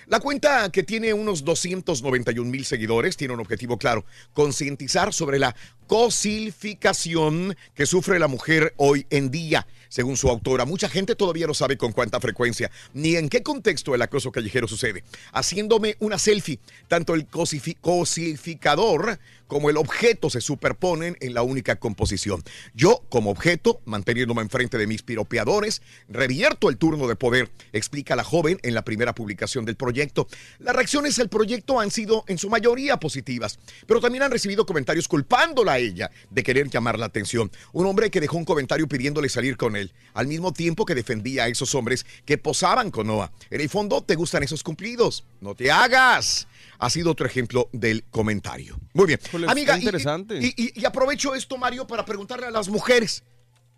La 0.06 0.20
cuenta 0.20 0.70
que 0.70 0.84
tiene 0.84 1.14
unos 1.14 1.46
291 1.46 2.52
mil 2.52 2.66
seguidores 2.66 3.16
tiene 3.16 3.36
un 3.36 3.40
objetivo 3.40 3.78
claro, 3.78 4.04
concientizar 4.34 5.14
sobre 5.14 5.40
la 5.40 5.56
cosilficación 5.88 7.56
que 7.74 7.86
sufre 7.86 8.20
la 8.20 8.28
mujer 8.28 8.74
hoy 8.76 9.06
en 9.12 9.32
día. 9.32 9.66
Según 9.88 10.18
su 10.18 10.28
autora, 10.30 10.66
mucha 10.66 10.90
gente 10.90 11.16
todavía 11.16 11.48
no 11.48 11.54
sabe 11.54 11.78
con 11.78 11.94
cuánta 11.94 12.20
frecuencia 12.20 12.70
ni 12.94 13.16
en 13.16 13.30
qué 13.30 13.44
contexto 13.44 13.96
el 13.96 14.02
acoso 14.02 14.32
callejero 14.32 14.68
sucede. 14.68 15.06
Haciéndome 15.32 15.96
una 16.00 16.20
selfie, 16.20 16.60
tanto 16.90 17.16
el 17.16 17.28
cosificador 17.28 19.20
como 19.50 19.70
el 19.70 19.78
objeto 19.78 20.30
se 20.30 20.42
superponen 20.42 21.18
en 21.20 21.34
la 21.34 21.42
única 21.42 21.78
composición. 21.78 22.44
Yo, 22.76 23.04
como 23.10 23.32
objeto, 23.32 23.82
manteniéndome 23.84 24.44
enfrente 24.44 24.78
de 24.78 24.86
mis 24.86 25.02
piropeadores, 25.02 25.82
revierto 26.08 26.70
el 26.70 26.78
turno 26.78 27.08
de 27.08 27.16
poder, 27.16 27.50
explica 27.74 28.16
la 28.16 28.24
joven 28.24 28.60
en 28.62 28.76
la 28.76 28.86
primera 28.86 29.16
publicación 29.16 29.66
del 29.66 29.76
proyecto. 29.76 30.28
Las 30.60 30.76
reacciones 30.76 31.18
al 31.18 31.30
proyecto 31.30 31.80
han 31.80 31.90
sido 31.90 32.24
en 32.28 32.38
su 32.38 32.48
mayoría 32.50 32.98
positivas, 32.98 33.58
pero 33.88 34.00
también 34.00 34.24
han 34.24 34.32
recibido 34.32 34.68
comentarios 34.68 35.08
culpándola 35.08 35.74
a 35.74 35.80
ella 35.80 36.12
de 36.30 36.44
querer 36.44 36.70
llamar 36.70 37.00
la 37.00 37.08
atención. 37.08 37.52
Un 37.74 37.88
hombre 37.88 38.12
que 38.12 38.22
dejó 38.22 38.38
un 38.38 38.46
comentario 38.46 38.88
pidiéndole 38.88 39.30
salir 39.30 39.58
con 39.58 39.76
él, 39.76 39.92
al 40.14 40.28
mismo 40.28 40.54
tiempo 40.54 40.86
que 40.86 40.94
defendía 40.94 41.46
a 41.46 41.48
esos 41.48 41.74
hombres 41.74 42.06
que 42.24 42.38
posaban 42.38 42.92
con 42.92 43.08
Noah. 43.08 43.32
En 43.50 43.62
el 43.62 43.70
fondo, 43.70 44.04
¿te 44.04 44.14
gustan 44.14 44.44
esos 44.44 44.62
cumplidos? 44.62 45.26
No 45.42 45.56
te 45.56 45.72
hagas. 45.72 46.48
Ha 46.80 46.90
sido 46.90 47.12
otro 47.12 47.26
ejemplo 47.26 47.70
del 47.74 48.06
comentario. 48.06 48.80
Muy 48.94 49.06
bien. 49.08 49.20
Está 49.22 49.52
Amiga, 49.52 49.76
y- 49.76 49.80
interesante. 49.80 50.40
y- 50.42 50.54
y- 50.56 50.80
y 50.82 50.86
aprovecho 50.86 51.36
esto, 51.36 51.58
Mario, 51.58 51.86
para 51.86 52.06
preguntarle 52.06 52.46
a 52.48 52.52
las 52.52 52.70
mujeres, 52.70 53.24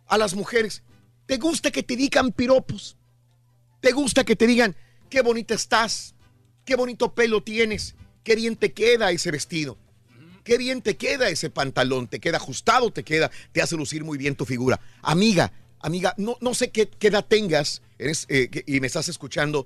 a 0.07 0.17
las 0.19 0.35
mujeres, 0.35 0.83
¿te 1.25 1.37
gusta 1.37 1.71
que 1.71 1.81
te 1.81 1.95
digan 1.95 2.31
piropos? 2.31 2.95
¿Te 3.79 3.91
gusta 3.91 4.23
que 4.23 4.35
te 4.35 4.45
digan 4.45 4.75
qué 5.09 5.21
bonita 5.21 5.55
estás? 5.55 6.13
¿Qué 6.63 6.75
bonito 6.75 7.13
pelo 7.15 7.41
tienes? 7.41 7.95
¿Qué 8.23 8.35
bien 8.35 8.55
te 8.55 8.71
queda 8.71 9.09
ese 9.11 9.31
vestido? 9.31 9.77
Qué 10.43 10.57
bien 10.59 10.81
te 10.83 10.95
queda 10.95 11.29
ese 11.29 11.49
pantalón, 11.49 12.07
te 12.07 12.19
queda 12.19 12.37
ajustado, 12.37 12.91
te 12.91 13.03
queda, 13.03 13.31
te 13.51 13.61
hace 13.63 13.75
lucir 13.75 14.03
muy 14.03 14.17
bien 14.19 14.35
tu 14.35 14.45
figura. 14.45 14.79
Amiga, 15.01 15.51
amiga, 15.79 16.13
no, 16.17 16.37
no 16.39 16.53
sé 16.53 16.69
qué, 16.69 16.87
qué 16.87 17.07
edad 17.07 17.25
tengas 17.27 17.81
eres, 17.97 18.25
eh, 18.29 18.49
y 18.67 18.79
me 18.79 18.87
estás 18.87 19.09
escuchando. 19.09 19.65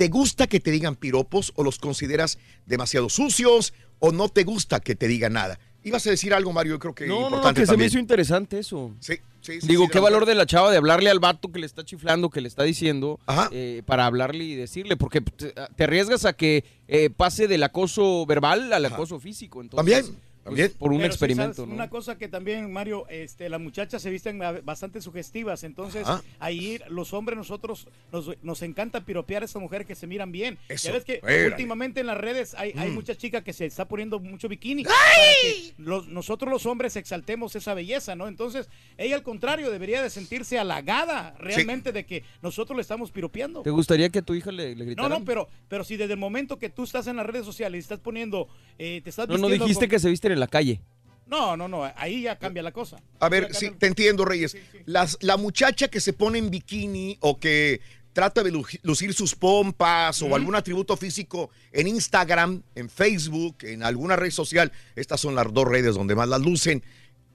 ¿Te 0.00 0.08
gusta 0.08 0.46
que 0.46 0.60
te 0.60 0.70
digan 0.70 0.96
piropos 0.96 1.52
o 1.56 1.62
los 1.62 1.78
consideras 1.78 2.38
demasiado 2.64 3.10
sucios 3.10 3.74
o 3.98 4.12
no 4.12 4.30
te 4.30 4.44
gusta 4.44 4.80
que 4.80 4.94
te 4.94 5.06
digan 5.08 5.34
nada? 5.34 5.60
Ibas 5.84 6.06
a 6.06 6.10
decir 6.10 6.32
algo, 6.32 6.54
Mario, 6.54 6.72
yo 6.72 6.78
creo 6.78 6.94
que 6.94 7.06
No, 7.06 7.16
no, 7.16 7.20
no, 7.20 7.26
importante 7.26 7.60
que 7.60 7.66
se 7.66 7.72
me 7.72 7.74
también. 7.74 7.88
hizo 7.90 7.98
interesante 7.98 8.58
eso. 8.58 8.94
Sí, 9.00 9.16
sí, 9.42 9.60
sí, 9.60 9.66
Digo, 9.68 9.84
sí, 9.84 9.90
qué 9.92 10.00
valor 10.00 10.24
de 10.24 10.34
la 10.34 10.46
chava 10.46 10.70
de 10.70 10.78
hablarle 10.78 11.10
al 11.10 11.18
vato 11.18 11.52
que 11.52 11.58
le 11.58 11.66
está 11.66 11.84
chiflando, 11.84 12.30
que 12.30 12.40
le 12.40 12.48
está 12.48 12.62
diciendo, 12.62 13.20
eh, 13.52 13.82
para 13.84 14.06
hablarle 14.06 14.42
y 14.44 14.54
decirle, 14.54 14.96
porque 14.96 15.20
te, 15.20 15.52
te 15.76 15.84
arriesgas 15.84 16.24
a 16.24 16.32
que 16.32 16.64
eh, 16.88 17.10
pase 17.10 17.46
del 17.46 17.62
acoso 17.62 18.24
verbal 18.24 18.72
al 18.72 18.86
acoso 18.86 19.20
físico. 19.20 19.60
Entonces, 19.60 20.06
También, 20.06 20.18
pues, 20.44 20.70
por 20.70 20.90
un 20.92 20.98
Pero 20.98 21.08
experimento, 21.08 21.54
¿sabes? 21.54 21.68
¿no? 21.68 21.74
Una 21.74 21.90
cosa 21.90 22.16
que 22.18 22.28
también, 22.28 22.72
Mario, 22.72 23.06
este, 23.08 23.48
las 23.48 23.60
muchachas 23.60 24.00
se 24.02 24.10
visten 24.10 24.38
bastante 24.64 25.00
sugestivas, 25.00 25.64
entonces 25.64 26.06
Ajá. 26.06 26.22
ahí 26.38 26.80
los 26.88 27.12
hombres 27.12 27.36
nosotros 27.36 27.86
nos, 28.12 28.30
nos 28.42 28.62
encanta 28.62 29.00
piropear 29.04 29.42
a 29.42 29.44
esas 29.44 29.60
mujeres 29.60 29.86
que 29.86 29.94
se 29.94 30.06
miran 30.06 30.32
bien. 30.32 30.58
Eso, 30.68 30.88
Ya 30.88 30.94
ves 30.94 31.04
que 31.04 31.20
últimamente 31.50 32.00
en 32.00 32.06
las 32.06 32.18
redes 32.18 32.54
hay, 32.54 32.72
hay 32.76 32.90
Mm. 32.90 32.94
muchas 32.94 33.18
chicas 33.18 33.42
que 33.44 33.52
se 33.52 33.66
está 33.66 33.86
poniendo 33.86 34.18
mucho 34.18 34.48
bikini. 34.48 34.84
para 34.84 34.94
que 35.42 35.72
los- 35.78 36.08
nosotros 36.08 36.50
los 36.50 36.66
hombres 36.66 36.96
exaltemos 36.96 37.54
esa 37.56 37.74
belleza, 37.74 38.14
¿no? 38.16 38.28
Entonces, 38.28 38.68
ella 38.96 39.14
al 39.16 39.22
contrario 39.22 39.70
debería 39.70 40.02
de 40.02 40.10
sentirse 40.10 40.58
halagada 40.58 41.34
realmente 41.38 41.92
de 41.92 42.06
que 42.06 42.24
nosotros 42.42 42.76
le 42.76 42.82
estamos 42.82 43.10
piropeando. 43.10 43.62
¿Te 43.62 43.70
gustaría 43.70 44.08
que 44.08 44.20
a 44.20 44.22
tu 44.22 44.34
hija 44.34 44.50
le, 44.52 44.70
le 44.74 44.76
No, 44.76 44.84
gritaran? 44.86 45.10
no, 45.10 45.24
pero, 45.24 45.48
pero 45.68 45.84
si 45.84 45.96
desde 45.96 46.14
el 46.14 46.18
momento 46.18 46.58
que 46.58 46.68
tú 46.70 46.84
estás 46.84 47.06
en 47.06 47.16
las 47.16 47.26
redes 47.26 47.44
sociales 47.44 47.78
y 47.78 47.80
estás 47.80 48.00
poniendo, 48.00 48.48
eh, 48.78 49.00
te 49.04 49.10
estás 49.10 49.28
No, 49.28 49.36
no 49.38 49.48
dijiste 49.48 49.84
con- 49.86 49.90
que 49.90 49.98
se 49.98 50.08
en 50.30 50.40
la 50.40 50.46
calle. 50.48 50.80
No, 51.26 51.56
no, 51.56 51.68
no, 51.68 51.84
ahí 51.96 52.22
ya 52.22 52.38
cambia 52.38 52.62
la 52.62 52.72
cosa. 52.72 52.96
A 53.20 53.28
ver, 53.28 53.54
sí, 53.54 53.70
te 53.78 53.86
entiendo, 53.86 54.24
Reyes. 54.24 54.56
Las, 54.84 55.16
la 55.20 55.36
muchacha 55.36 55.86
que 55.88 56.00
se 56.00 56.12
pone 56.12 56.38
en 56.38 56.50
bikini 56.50 57.16
o 57.20 57.38
que 57.38 57.80
trata 58.12 58.42
de 58.42 58.50
lu- 58.50 58.66
lucir 58.82 59.14
sus 59.14 59.36
pompas 59.36 60.20
o 60.22 60.34
algún 60.34 60.56
atributo 60.56 60.96
físico 60.96 61.50
en 61.70 61.86
Instagram, 61.86 62.62
en 62.74 62.90
Facebook, 62.90 63.58
en 63.62 63.84
alguna 63.84 64.16
red 64.16 64.32
social, 64.32 64.72
estas 64.96 65.20
son 65.20 65.36
las 65.36 65.52
dos 65.54 65.68
redes 65.68 65.94
donde 65.94 66.16
más 66.16 66.28
las 66.28 66.40
lucen, 66.40 66.82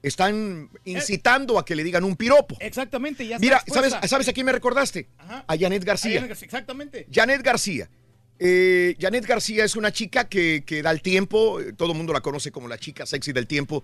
están 0.02 0.68
incitando 0.84 1.58
a 1.58 1.64
que 1.64 1.74
le 1.74 1.82
digan 1.82 2.04
un 2.04 2.16
piropo. 2.16 2.56
Exactamente, 2.60 3.26
ya 3.26 3.38
Mira. 3.38 3.62
¿sabes, 3.66 3.94
¿sabes 4.08 4.28
a 4.28 4.32
quién 4.34 4.44
me 4.44 4.52
recordaste? 4.52 5.08
A 5.18 5.56
Janet 5.58 5.82
García. 5.84 6.22
Exactamente. 6.26 7.06
Janet 7.10 7.40
García. 7.42 7.88
Eh, 8.38 8.96
Janet 9.00 9.24
García 9.26 9.64
es 9.64 9.76
una 9.76 9.92
chica 9.92 10.28
que, 10.28 10.62
que 10.66 10.82
da 10.82 10.90
el 10.90 11.00
tiempo, 11.02 11.58
todo 11.76 11.92
el 11.92 11.96
mundo 11.98 12.12
la 12.12 12.20
conoce 12.20 12.50
como 12.50 12.68
la 12.68 12.78
chica 12.78 13.06
sexy 13.06 13.32
del 13.32 13.46
tiempo, 13.46 13.82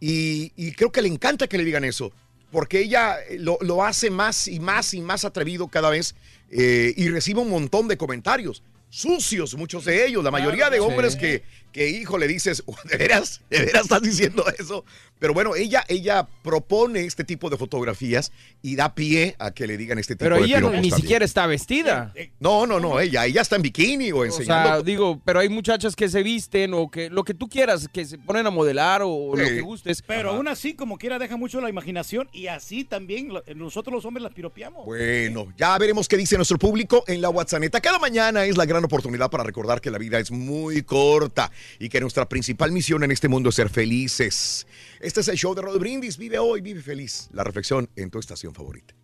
y, 0.00 0.52
y 0.56 0.72
creo 0.72 0.92
que 0.92 1.02
le 1.02 1.08
encanta 1.08 1.48
que 1.48 1.58
le 1.58 1.64
digan 1.64 1.84
eso, 1.84 2.12
porque 2.52 2.80
ella 2.80 3.16
eh, 3.28 3.38
lo, 3.38 3.58
lo 3.60 3.84
hace 3.84 4.10
más 4.10 4.46
y 4.46 4.60
más 4.60 4.94
y 4.94 5.00
más 5.00 5.24
atrevido 5.24 5.66
cada 5.68 5.90
vez 5.90 6.14
eh, 6.50 6.94
y 6.96 7.08
recibe 7.08 7.40
un 7.40 7.50
montón 7.50 7.88
de 7.88 7.96
comentarios. 7.96 8.62
Sucios, 8.90 9.54
muchos 9.54 9.84
de 9.84 10.06
ellos, 10.06 10.24
la 10.24 10.30
mayoría 10.30 10.70
de 10.70 10.78
Sí. 10.78 10.82
hombres 10.82 11.14
que, 11.14 11.42
que, 11.72 11.88
hijo, 11.90 12.18
le 12.18 12.26
dices, 12.28 12.62
"Oh, 12.66 12.76
¿de 12.84 12.96
veras? 12.96 13.40
¿De 13.50 13.58
veras 13.60 13.82
estás 13.82 14.02
diciendo 14.02 14.44
eso? 14.58 14.84
Pero 15.20 15.34
bueno, 15.34 15.56
ella, 15.56 15.84
ella 15.88 16.28
propone 16.44 17.00
este 17.04 17.24
tipo 17.24 17.50
de 17.50 17.56
fotografías 17.56 18.30
y 18.62 18.76
da 18.76 18.94
pie 18.94 19.34
a 19.40 19.50
que 19.50 19.66
le 19.66 19.76
digan 19.76 19.98
este 19.98 20.14
tipo 20.14 20.24
Pero 20.26 20.36
de 20.36 20.42
ella 20.44 20.60
no- 20.60 20.68
piropos 20.68 20.80
ni 20.82 20.90
también. 20.90 21.00
siquiera 21.02 21.24
está 21.24 21.46
vestida. 21.46 22.14
No, 22.38 22.66
no, 22.68 22.78
no, 22.78 23.00
ella, 23.00 23.26
ella 23.26 23.40
está 23.42 23.56
en 23.56 23.62
bikini 23.62 24.12
o 24.12 24.18
O 24.18 24.24
enseñando. 24.24 24.68
sea, 24.68 24.82
digo, 24.82 25.20
pero 25.24 25.40
hay 25.40 25.48
muchachas 25.48 25.96
que 25.96 26.08
se 26.08 26.22
visten 26.22 26.72
o 26.72 26.88
que 26.88 27.10
lo 27.10 27.24
que 27.24 27.34
tú 27.34 27.48
quieras, 27.48 27.88
que 27.92 28.04
se 28.04 28.16
ponen 28.16 28.46
a 28.46 28.50
modelar 28.50 29.02
o, 29.02 29.08
o 29.08 29.36
lo 29.36 29.44
que 29.44 29.60
gustes. 29.60 30.02
Pero 30.02 30.28
Ajá. 30.28 30.36
aún 30.38 30.46
así, 30.46 30.74
como 30.74 30.98
quiera, 30.98 31.18
deja 31.18 31.36
mucho 31.36 31.60
la 31.60 31.68
imaginación 31.68 32.28
y 32.32 32.46
así 32.46 32.84
también 32.84 33.32
nosotros 33.56 33.92
los 33.92 34.04
hombres 34.04 34.22
las 34.22 34.32
piropeamos. 34.32 34.84
Bueno, 34.86 35.52
ya 35.58 35.76
veremos 35.78 36.06
qué 36.06 36.16
dice 36.16 36.36
nuestro 36.36 36.58
público 36.58 37.02
en 37.08 37.20
la 37.20 37.28
WhatsApp. 37.30 37.48
Cada 37.82 37.98
mañana 37.98 38.44
es 38.44 38.56
la 38.56 38.66
gran 38.66 38.84
oportunidad 38.84 39.30
para 39.30 39.42
recordar 39.42 39.80
que 39.80 39.90
la 39.90 39.98
vida 39.98 40.20
es 40.20 40.30
muy 40.30 40.82
corta 40.82 41.50
y 41.78 41.88
que 41.88 42.00
nuestra 42.00 42.28
principal 42.28 42.72
misión 42.72 43.04
en 43.04 43.10
este 43.10 43.28
mundo 43.28 43.48
es 43.50 43.54
ser 43.54 43.68
felices. 43.68 44.66
Este 45.00 45.20
es 45.20 45.28
el 45.28 45.36
show 45.36 45.54
de 45.54 45.62
Rod 45.62 45.78
Brindis. 45.78 46.16
Vive 46.16 46.38
hoy, 46.38 46.60
vive 46.60 46.82
feliz. 46.82 47.28
La 47.32 47.44
reflexión 47.44 47.88
en 47.96 48.10
tu 48.10 48.18
estación 48.18 48.54
favorita. 48.54 48.94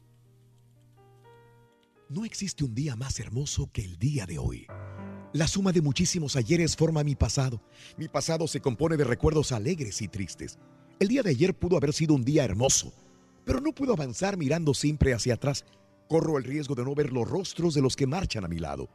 No 2.09 2.24
existe 2.24 2.64
un 2.64 2.74
día 2.74 2.96
más 2.96 3.18
hermoso 3.18 3.70
que 3.72 3.82
el 3.82 3.98
día 3.98 4.26
de 4.26 4.38
hoy. 4.38 4.66
La 5.32 5.48
suma 5.48 5.72
de 5.72 5.80
muchísimos 5.80 6.36
ayeres 6.36 6.76
forma 6.76 7.02
mi 7.02 7.16
pasado. 7.16 7.61
Mi 7.96 8.09
pasado 8.09 8.46
se 8.46 8.61
compone 8.61 8.96
de 8.96 9.05
recuerdos 9.05 9.50
alegres 9.50 10.00
y 10.00 10.07
tristes. 10.07 10.59
El 11.00 11.09
día 11.09 11.22
de 11.22 11.30
ayer 11.30 11.55
pudo 11.55 11.76
haber 11.76 11.92
sido 11.92 12.14
un 12.14 12.24
día 12.24 12.44
hermoso, 12.44 12.92
pero 13.44 13.61
no 13.61 13.72
puedo 13.72 13.94
avanzar 13.94 14.36
mirando 14.36 14.74
siempre 14.74 15.12
hacia 15.12 15.34
atrás. 15.34 15.64
Corro 16.09 16.38
el 16.38 16.44
riesgo 16.44 16.76
de 16.76 16.84
no 16.84 16.94
ver 16.94 17.12
los 17.12 17.28
rostros 17.28 17.74
de 17.74 17.82
los 17.82 17.96
que 17.96 18.07
marchan 18.07 18.44
a 18.44 18.48
mi 18.48 18.59
lado. 18.59 18.88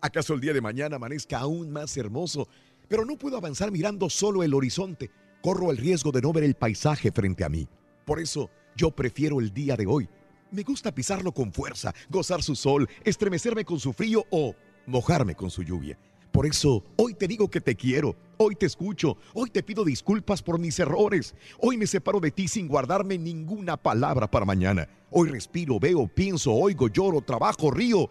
¿Acaso 0.00 0.34
el 0.34 0.40
día 0.40 0.52
de 0.52 0.60
mañana 0.60 0.96
amanezca 0.96 1.38
aún 1.38 1.70
más 1.70 1.96
hermoso? 1.96 2.48
Pero 2.88 3.04
no 3.04 3.16
puedo 3.16 3.36
avanzar 3.36 3.70
mirando 3.70 4.10
solo 4.10 4.42
el 4.42 4.54
horizonte. 4.54 5.10
Corro 5.42 5.70
el 5.70 5.76
riesgo 5.76 6.10
de 6.12 6.22
no 6.22 6.32
ver 6.32 6.44
el 6.44 6.54
paisaje 6.54 7.12
frente 7.12 7.44
a 7.44 7.48
mí. 7.48 7.68
Por 8.04 8.20
eso 8.20 8.50
yo 8.76 8.90
prefiero 8.90 9.40
el 9.40 9.52
día 9.52 9.76
de 9.76 9.86
hoy. 9.86 10.08
Me 10.50 10.62
gusta 10.62 10.94
pisarlo 10.94 11.32
con 11.32 11.52
fuerza, 11.52 11.92
gozar 12.08 12.42
su 12.42 12.54
sol, 12.54 12.88
estremecerme 13.04 13.64
con 13.64 13.80
su 13.80 13.92
frío 13.92 14.24
o 14.30 14.54
mojarme 14.86 15.34
con 15.34 15.50
su 15.50 15.62
lluvia. 15.62 15.98
Por 16.30 16.46
eso 16.46 16.84
hoy 16.96 17.14
te 17.14 17.28
digo 17.28 17.48
que 17.48 17.60
te 17.60 17.76
quiero, 17.76 18.16
hoy 18.38 18.56
te 18.56 18.66
escucho, 18.66 19.16
hoy 19.34 19.50
te 19.50 19.62
pido 19.62 19.84
disculpas 19.84 20.42
por 20.42 20.58
mis 20.58 20.78
errores, 20.80 21.34
hoy 21.60 21.76
me 21.76 21.86
separo 21.86 22.18
de 22.18 22.32
ti 22.32 22.48
sin 22.48 22.66
guardarme 22.66 23.18
ninguna 23.18 23.76
palabra 23.76 24.28
para 24.28 24.44
mañana. 24.44 24.88
Hoy 25.10 25.28
respiro, 25.28 25.78
veo, 25.78 26.08
pienso, 26.08 26.52
oigo, 26.52 26.88
lloro, 26.88 27.20
trabajo, 27.20 27.70
río, 27.70 28.10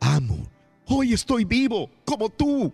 amo. 0.00 0.46
Hoy 0.86 1.12
estoy 1.12 1.44
vivo, 1.44 1.90
como 2.06 2.30
tú. 2.30 2.72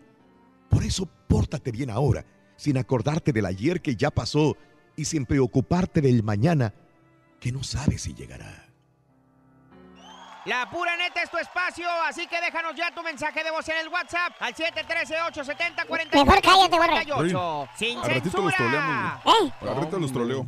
Por 0.74 0.84
eso 0.84 1.08
pórtate 1.28 1.70
bien 1.70 1.88
ahora, 1.88 2.26
sin 2.56 2.76
acordarte 2.76 3.32
del 3.32 3.46
ayer 3.46 3.80
que 3.80 3.94
ya 3.94 4.10
pasó 4.10 4.56
y 4.96 5.04
sin 5.04 5.24
preocuparte 5.24 6.00
del 6.00 6.24
mañana 6.24 6.74
que 7.38 7.52
no 7.52 7.62
sabes 7.62 8.02
si 8.02 8.12
llegará. 8.12 8.66
La 10.46 10.68
pura 10.68 10.96
neta 10.96 11.22
es 11.22 11.30
tu 11.30 11.38
espacio, 11.38 11.86
así 12.06 12.26
que 12.26 12.40
déjanos 12.40 12.74
ya 12.74 12.92
tu 12.92 13.04
mensaje 13.04 13.44
de 13.44 13.52
voz 13.52 13.68
en 13.68 13.78
el 13.78 13.88
WhatsApp 13.88 14.32
al 14.40 14.52
713-870-4458. 14.54 16.24
Mejor 16.24 16.42
cállate, 16.42 16.76
borre. 16.76 17.68
Sin 17.78 17.98
Al 17.98 18.10
ratito 18.10 18.42
los 18.42 18.52
censura. 18.52 18.56
troleamos. 18.56 19.52
Al 19.62 19.76
ratito 19.76 19.98
los 20.00 20.12
troleo. 20.12 20.46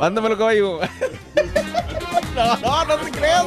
Mándamelo, 0.00 0.38
caballo. 0.38 0.80
no, 2.34 2.56
no, 2.56 2.84
no 2.86 2.96
te 2.96 3.10
creas. 3.10 3.46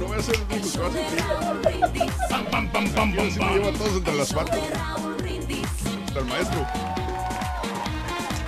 No 0.00 0.06
voy 0.06 0.16
a 0.16 0.20
hacer 0.20 0.34
el 0.36 0.42
único 0.42 0.72
que 0.72 0.78
va 0.78 0.86
a 0.86 0.92
sentir. 0.92 2.12
Pam, 2.30 2.44
pam, 2.46 2.72
pam, 2.72 2.88
pam, 2.92 2.92
pam. 2.94 3.10
me 3.14 3.30
llevo 3.30 3.68
a 3.68 3.72
todos 3.72 3.96
entre 3.96 4.14
las 4.14 4.32
patas. 4.32 4.58
Hasta 6.06 6.18
el 6.18 6.24
maestro. 6.26 6.66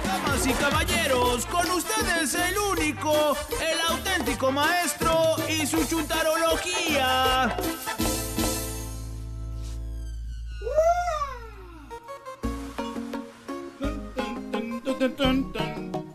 Damas 0.07 0.47
y 0.47 0.53
caballeros, 0.53 1.47
con 1.47 1.71
ustedes 1.71 2.35
el 2.35 2.59
único, 2.59 3.37
el 3.61 3.81
auténtico 3.97 4.53
maestro 4.53 5.37
y 5.49 5.67
su 5.67 5.85
chuntarología. 5.87 7.57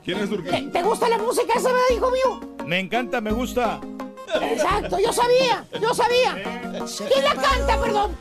¿Quién 0.03 0.17
es 0.17 0.29
¿Te, 0.29 0.35
Turquía? 0.35 0.71
te 0.71 0.83
gusta 0.83 1.09
la 1.09 1.17
música 1.17 1.53
esa, 1.55 1.71
verdad, 1.71 1.85
hijo 1.95 2.11
mío? 2.11 2.55
Me 2.65 2.79
encanta, 2.79 3.21
me 3.21 3.31
gusta. 3.31 3.79
Exacto, 4.41 4.97
yo 4.99 5.11
sabía, 5.13 5.65
yo 5.81 5.93
sabía. 5.93 6.35
¿Quién 7.11 7.23
la 7.23 7.35
canta, 7.35 7.81
perdón? 7.81 8.17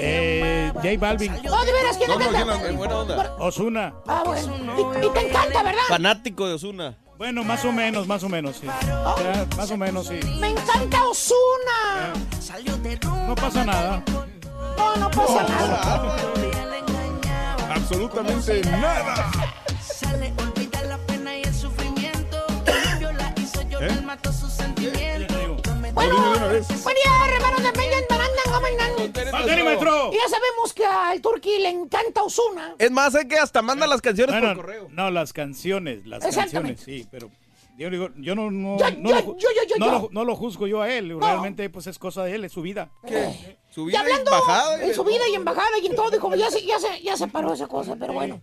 Eh, 0.00 0.70
J 0.74 0.88
Balvin. 0.98 1.32
Oh, 1.50 1.64
de 1.64 1.72
veras, 1.72 1.96
¿quién 1.96 2.08
No, 2.10 2.18
la 2.18 2.24
no, 2.26 2.32
canta? 2.32 2.52
¿quién 2.54 2.62
la- 2.62 2.68
en 2.70 2.76
buena 2.76 2.98
onda. 2.98 3.36
Osuna. 3.38 3.94
Ah, 4.06 4.22
bueno. 4.24 4.54
Y, 5.02 5.06
y 5.06 5.10
te 5.10 5.28
encanta, 5.28 5.62
¿verdad? 5.62 5.82
Fanático 5.88 6.46
de 6.46 6.54
Osuna. 6.54 6.96
Bueno, 7.16 7.42
más 7.42 7.64
o 7.64 7.72
menos, 7.72 8.06
más 8.06 8.22
o 8.22 8.28
menos, 8.28 8.56
sí. 8.60 8.66
Ya, 8.66 9.46
más 9.56 9.70
o 9.70 9.76
menos, 9.76 10.06
sí. 10.06 10.20
Me 10.38 10.48
encanta 10.50 11.04
Osuna. 11.04 12.12
No 13.26 13.34
pasa 13.34 13.64
nada. 13.64 14.02
No, 14.76 14.96
no 14.96 15.10
pasa 15.10 15.42
nada. 15.48 16.16
Absolutamente 17.74 18.60
nada. 18.70 19.30
¿Eh? 23.80 23.88
le 23.94 24.00
mato 24.02 24.32
sus 24.32 24.52
sentimientos. 24.52 25.36
Bueno, 25.94 26.16
buen 26.20 26.62
día, 26.94 27.34
hermanos 27.34 27.62
de 27.62 27.72
Peña, 27.72 27.96
Gomenán. 28.50 29.12
¡Pásale, 29.32 29.64
maestro! 29.64 30.12
Ya 30.12 30.28
sabemos 30.28 30.72
que 30.74 30.84
al 30.84 31.20
Turqui 31.20 31.58
le 31.58 31.68
encanta 31.70 32.22
Osuna. 32.22 32.74
Es 32.78 32.90
más, 32.90 33.14
es 33.14 33.24
que 33.26 33.36
hasta 33.38 33.62
manda 33.62 33.86
las 33.86 34.00
canciones 34.00 34.34
Bueno, 34.34 34.54
por 34.54 34.64
correo. 34.66 34.88
no, 34.90 35.10
las 35.10 35.32
canciones, 35.32 36.06
las 36.06 36.24
canciones, 36.24 36.80
sí, 36.80 37.06
pero 37.10 37.30
yo 37.76 37.90
digo, 37.90 38.08
yo 38.16 38.34
no, 38.34 38.50
no, 38.50 38.78
Ya, 38.78 38.90
no, 38.90 39.10
ya, 39.10 39.16
lo, 39.20 39.22
ju- 39.34 39.36
yo, 39.38 39.48
yo, 39.54 39.62
yo, 39.68 39.76
no 39.78 39.86
lo- 39.92 40.08
no 40.10 40.24
lo 40.24 40.34
juzgo 40.36 40.66
yo 40.66 40.82
a 40.82 40.92
él, 40.92 41.16
realmente 41.20 41.68
pues 41.70 41.86
es 41.86 41.98
cosa 41.98 42.24
de 42.24 42.34
él, 42.34 42.44
es 42.44 42.52
su 42.52 42.62
vida. 42.62 42.90
Su 43.70 43.82
Y 43.82 43.86
vida 43.86 44.00
hablando 44.00 44.30
embajada. 44.32 44.82
en 44.84 44.94
su 44.94 45.04
vida 45.04 45.28
y 45.30 45.34
embajada 45.34 45.78
y 45.82 45.86
en 45.86 45.94
todo, 45.96 46.10
dijo, 46.10 46.34
ya 46.34 46.50
se, 46.50 46.64
ya 46.64 46.78
se, 46.80 47.00
ya 47.02 47.16
se 47.16 47.28
paró 47.28 47.52
esa 47.54 47.66
cosa, 47.68 47.96
pero 47.98 48.12
bueno. 48.12 48.40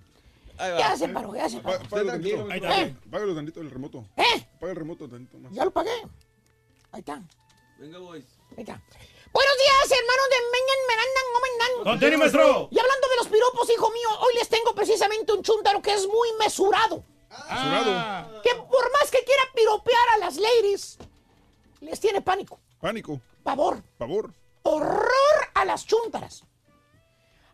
Ahí 0.58 0.72
va. 0.72 0.78
Ya 0.78 0.98
se 0.98 1.08
paró, 1.10 1.36
ya 1.36 1.50
se 1.50 1.60
paró. 1.60 1.80
Pá- 1.80 1.90
Págalo 1.90 2.12
tantito. 2.12 2.48
Ahí 2.50 2.58
está. 2.60 2.82
Eh. 2.82 2.96
Págalo 3.12 3.36
tantito 3.36 3.62
el 3.62 3.72
remoto. 3.72 4.06
¿Eh? 4.18 4.48
Paga 4.60 4.72
el 4.72 4.78
remoto 4.78 5.08
tantito 5.10 5.38
más. 5.40 5.52
Ya 5.54 5.66
lo 5.66 5.72
pagué. 5.72 5.92
Ahí 6.92 7.00
está, 7.00 7.22
Venga, 7.78 8.00
boys. 8.00 8.26
ahí 8.58 8.64
está. 8.64 8.82
Buenos 9.34 9.54
días, 9.58 10.00
hermanos 10.00 10.28
de 10.30 10.38
Meñan, 10.54 10.82
Merandan, 10.88 11.24
Gomendan. 11.34 11.84
¡Conteni, 11.92 12.18
maestro! 12.18 12.70
Y 12.72 12.80
hablando 12.80 13.08
de 13.10 13.16
los 13.18 13.28
piropos, 13.28 13.70
hijo 13.70 13.92
mío, 13.92 14.10
hoy 14.22 14.34
les 14.36 14.48
tengo 14.48 14.74
precisamente 14.74 15.34
un 15.34 15.44
chúntaro 15.44 15.82
que 15.82 15.94
es 15.94 16.08
muy 16.08 16.30
mesurado. 16.40 17.04
Ah, 17.32 18.26
Que 18.44 18.56
por 18.56 18.92
más 18.94 19.12
que 19.12 19.22
quiera 19.26 19.42
piropear 19.54 20.10
a 20.16 20.18
las 20.20 20.38
ladies, 20.38 20.98
les 21.82 22.00
tiene 22.00 22.22
pánico, 22.22 22.62
Pánico. 22.80 23.20
pavor, 23.44 23.84
Pavor. 23.98 24.32
horror 24.64 25.50
a 25.54 25.66
las 25.66 25.86
chúntaras. 25.86 26.46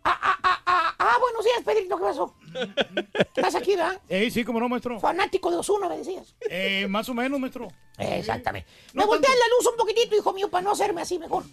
Ah, 0.03 0.19
ah, 0.21 0.39
ah, 0.43 0.61
ah, 0.65 0.95
ah, 0.97 1.17
buenos 1.19 1.45
días, 1.45 1.61
Pedrito, 1.63 1.97
¿qué 1.97 2.03
pasó? 2.03 2.35
¿Estás 3.35 3.55
aquí, 3.55 3.75
verdad? 3.75 3.99
eh, 4.09 4.29
sí, 4.31 4.43
como 4.43 4.59
no, 4.59 4.67
maestro. 4.69 4.99
Fanático 4.99 5.51
de 5.51 5.57
Osuna, 5.57 5.87
me 5.87 5.97
decías. 5.97 6.33
Eh, 6.49 6.87
más 6.89 7.07
o 7.09 7.13
menos, 7.13 7.39
maestro. 7.39 7.67
Exactamente. 7.97 8.67
No 8.93 9.03
me 9.03 9.07
volteas 9.07 9.33
la 9.33 9.47
luz 9.55 9.67
un 9.71 9.77
poquitito, 9.77 10.15
hijo 10.15 10.33
mío, 10.33 10.49
para 10.49 10.63
no 10.63 10.71
hacerme 10.71 11.01
así 11.01 11.19
mejor. 11.19 11.43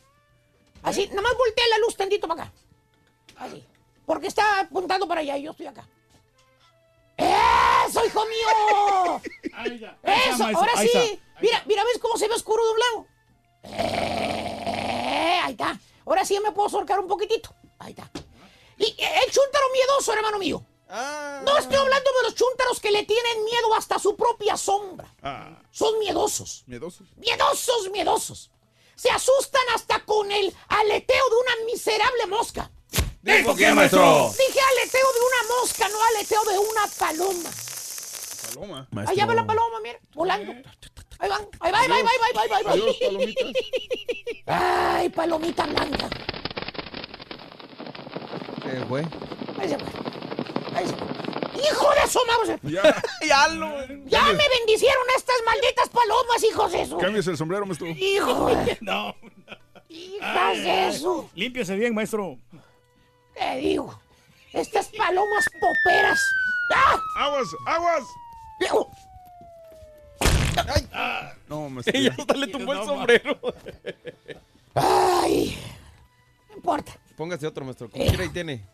Así, 0.83 1.07
nada 1.09 1.23
más 1.23 1.37
voltea 1.37 1.65
la 1.69 1.79
luz 1.79 1.97
tantito 1.97 2.27
para 2.29 2.45
acá. 2.45 2.53
Así. 3.37 3.65
Porque 4.07 4.29
está 4.29 4.61
apuntando 4.61 5.07
para 5.07 5.21
allá 5.21 5.37
y 5.37 5.43
yo 5.43 5.51
estoy 5.51 5.67
acá. 5.67 5.87
¡Eso, 7.17 8.05
hijo 8.07 8.25
mío! 8.27 9.21
Ahí 9.55 9.79
ya. 9.79 9.99
Ahí 10.03 10.31
está, 10.31 10.51
¡Eso! 10.51 10.59
Ahora 10.59 10.73
sí. 10.77 10.91
está. 10.93 11.25
Mira, 11.41 11.63
mira, 11.67 11.85
¿ves 11.85 11.99
cómo 12.01 12.17
se 12.17 12.29
ve 12.29 12.35
oscuro 12.35 12.63
de 12.65 12.73
un 12.73 12.79
lado? 12.79 13.07
Eh, 13.65 15.41
ahí 15.43 15.53
está. 15.53 15.79
Ahora 16.07 16.25
sí 16.25 16.39
me 16.43 16.53
puedo 16.53 16.69
acercar 16.69 16.99
un 17.01 17.09
poquitito. 17.09 17.55
Ahí 17.79 17.91
está. 17.91 18.09
Y 18.79 18.85
el 18.99 19.31
chúntaro 19.31 19.64
miedoso, 19.72 20.12
hermano 20.12 20.39
mío. 20.39 20.64
Ah. 20.89 21.43
No 21.45 21.57
estoy 21.59 21.76
hablando 21.76 22.11
de 22.18 22.22
los 22.29 22.35
chúntaros 22.35 22.81
que 22.81 22.91
le 22.91 23.05
tienen 23.05 23.45
miedo 23.45 23.74
hasta 23.74 23.99
su 23.99 24.16
propia 24.16 24.57
sombra. 24.57 25.12
Ah, 25.22 25.61
Son 25.70 25.99
miedosos. 25.99 26.64
miedosos. 26.66 27.07
Miedosos, 27.16 27.91
miedosos. 27.91 28.51
Se 28.95 29.11
asustan 29.11 29.62
hasta 29.74 30.05
con 30.05 30.31
el 30.33 30.55
aleteo 30.68 31.24
de 31.31 31.37
una 31.37 31.64
miserable 31.66 32.26
mosca. 32.26 32.70
¿Dijo 33.22 33.55
qué, 33.55 33.72
maestro? 33.72 34.33
Dije 34.39 34.61
aleteo 34.61 35.12
de 35.12 35.20
una 35.20 35.61
mosca, 35.61 35.89
no 35.89 36.03
aleteo 36.03 36.45
de 36.45 36.59
una 36.59 36.87
paloma. 36.99 37.51
Paloma. 38.55 38.89
Allá 39.07 39.26
va 39.26 39.35
la 39.35 39.47
paloma, 39.47 39.81
mira, 39.81 39.99
volando. 40.14 40.53
Ahí 41.20 41.29
van, 41.29 41.49
ahí 41.61 41.72
va, 41.72 41.81
ahí 41.81 41.89
va, 41.89 41.95
ahí 41.97 42.03
va, 42.03 42.26
ahí 42.43 42.49
va, 42.49 42.57
ahí 42.57 42.64
va. 42.64 42.70
Adiós. 42.72 42.97
Ay, 44.47 45.09
palomita 45.11 45.66
blanca. 45.66 46.09
¿Qué 48.71 48.85
fue? 48.85 49.01
Ahí 49.59 49.69
se 49.69 49.79
fue. 49.79 49.89
Ahí 50.75 50.87
se 50.87 50.95
fue. 50.95 51.09
¡Hijo 51.59 51.91
de 51.91 52.09
su 52.09 52.19
madre! 52.27 52.59
Ya. 52.64 53.03
ya 53.27 53.49
lo. 53.49 53.87
¡Ya 54.07 54.25
me 54.25 54.49
bendicieron 54.49 55.05
estas 55.16 55.37
malditas 55.47 55.89
palomas, 55.89 56.45
hijos 56.45 56.73
de 56.73 56.83
eso! 56.83 56.99
Cámbiese 56.99 57.31
el 57.31 57.37
sombrero, 57.39 57.64
maestro. 57.64 57.89
¡Hijo 57.89 58.49
de... 58.49 58.79
No. 58.83 59.14
¡Hijas 59.89 60.59
de 60.59 60.89
eso! 60.89 61.31
Límpiese 61.35 61.77
bien, 61.77 61.95
maestro. 61.95 62.37
¿Qué 63.35 63.57
digo? 63.57 63.99
Estas 64.53 64.89
palomas 64.89 65.47
poperas. 65.61 66.21
¡Ah! 66.75 67.01
¡Aguas! 67.16 67.49
¡Aguas! 67.66 68.05
Viejo, 68.61 68.91
No, 71.49 71.71
me 71.71 71.81
Ella 71.87 72.14
hasta 72.19 72.35
le 72.35 72.49
tumbó 72.49 72.75
el 72.75 72.85
sombrero. 72.85 73.39
Ay, 74.75 75.59
no 76.51 76.57
importa. 76.57 76.93
Póngase 77.19 77.49
otro, 77.49 77.64
maestro. 77.64 77.91
Como 77.91 78.05
quiera 78.05 78.23
ahí 78.23 78.29
tiene. 78.29 78.64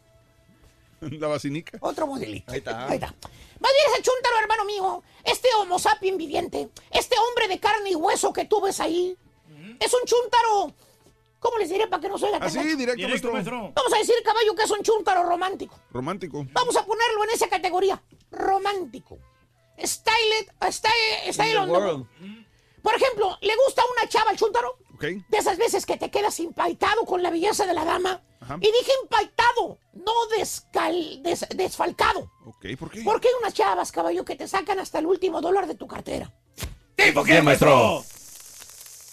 La 1.01 1.29
vacinica. 1.29 1.79
Otro 1.81 2.07
modelito. 2.07 2.53
Ahí 2.53 2.59
está. 2.59 2.87
Ahí 2.87 2.97
está. 2.97 3.07
Más 3.07 3.73
bien 3.73 3.93
ese 3.95 4.03
chúntaro, 4.03 4.39
hermano 4.39 4.65
mío, 4.67 5.03
este 5.25 5.49
homo 5.59 5.79
sapien 5.79 6.19
viviente, 6.19 6.69
este 6.91 7.17
hombre 7.19 7.49
de 7.49 7.59
carne 7.59 7.91
y 7.91 7.95
hueso 7.95 8.33
que 8.35 8.45
tú 8.45 8.61
ves 8.61 8.79
ahí, 8.81 9.17
es 9.81 9.95
un 9.95 10.01
chúntaro, 10.05 10.75
¿cómo 11.41 11.57
les 11.57 11.71
diré 11.71 11.87
para 11.87 12.03
que 12.03 12.09
no 12.11 12.19
se 12.19 12.27
oiga 12.27 12.39
Así, 12.39 12.59
directo, 12.77 13.33
maestro. 13.33 13.73
Vamos 13.75 13.95
a 13.95 13.99
decir, 13.99 14.15
caballo, 14.23 14.55
que 14.55 14.65
es 14.65 14.71
un 14.71 14.83
chúntaro 14.83 15.23
romántico. 15.23 15.81
Romántico. 15.93 16.45
Vamos 16.53 16.77
a 16.77 16.85
ponerlo 16.85 17.25
en 17.25 17.31
esa 17.31 17.49
categoría, 17.49 18.03
romántico. 18.31 19.19
Style, 19.83 20.51
style, 20.71 21.33
style 21.33 21.57
on 21.57 21.67
the 21.67 21.73
world. 21.73 22.07
Por 22.83 22.95
ejemplo, 22.95 23.39
¿le 23.41 23.55
gusta 23.65 23.83
una 23.97 24.09
chava 24.09 24.31
al 24.31 24.37
chúntaro? 24.37 24.77
Ok. 24.95 25.03
De 25.03 25.39
esas 25.39 25.59
veces 25.59 25.85
que 25.87 25.97
te 25.97 26.11
quedas 26.11 26.39
impaitado 26.41 27.05
con 27.05 27.23
la 27.23 27.31
belleza 27.31 27.67
de 27.67 27.75
la 27.75 27.85
dama. 27.85 28.23
Ajá. 28.41 28.57
Y 28.61 28.67
dije 28.67 28.91
impaitado, 29.03 29.79
no 29.95 30.13
descal, 30.39 31.23
des- 31.23 31.47
desfalcado. 31.57 32.31
Ok, 32.47 32.67
¿por 32.79 32.91
qué? 32.91 33.03
Porque 33.03 33.29
hay 33.29 33.35
unas 33.41 33.55
chavas, 33.55 33.91
caballo, 33.91 34.25
que 34.25 34.37
te 34.37 34.47
sacan 34.47 34.79
hasta 34.79 34.99
el 34.99 35.07
último 35.07 35.41
dólar 35.41 35.67
de 35.67 35.75
tu 35.75 35.87
cartera. 35.87 36.33
¿Tipo 36.95 37.25
qué, 37.25 37.43
maestro? 37.43 38.05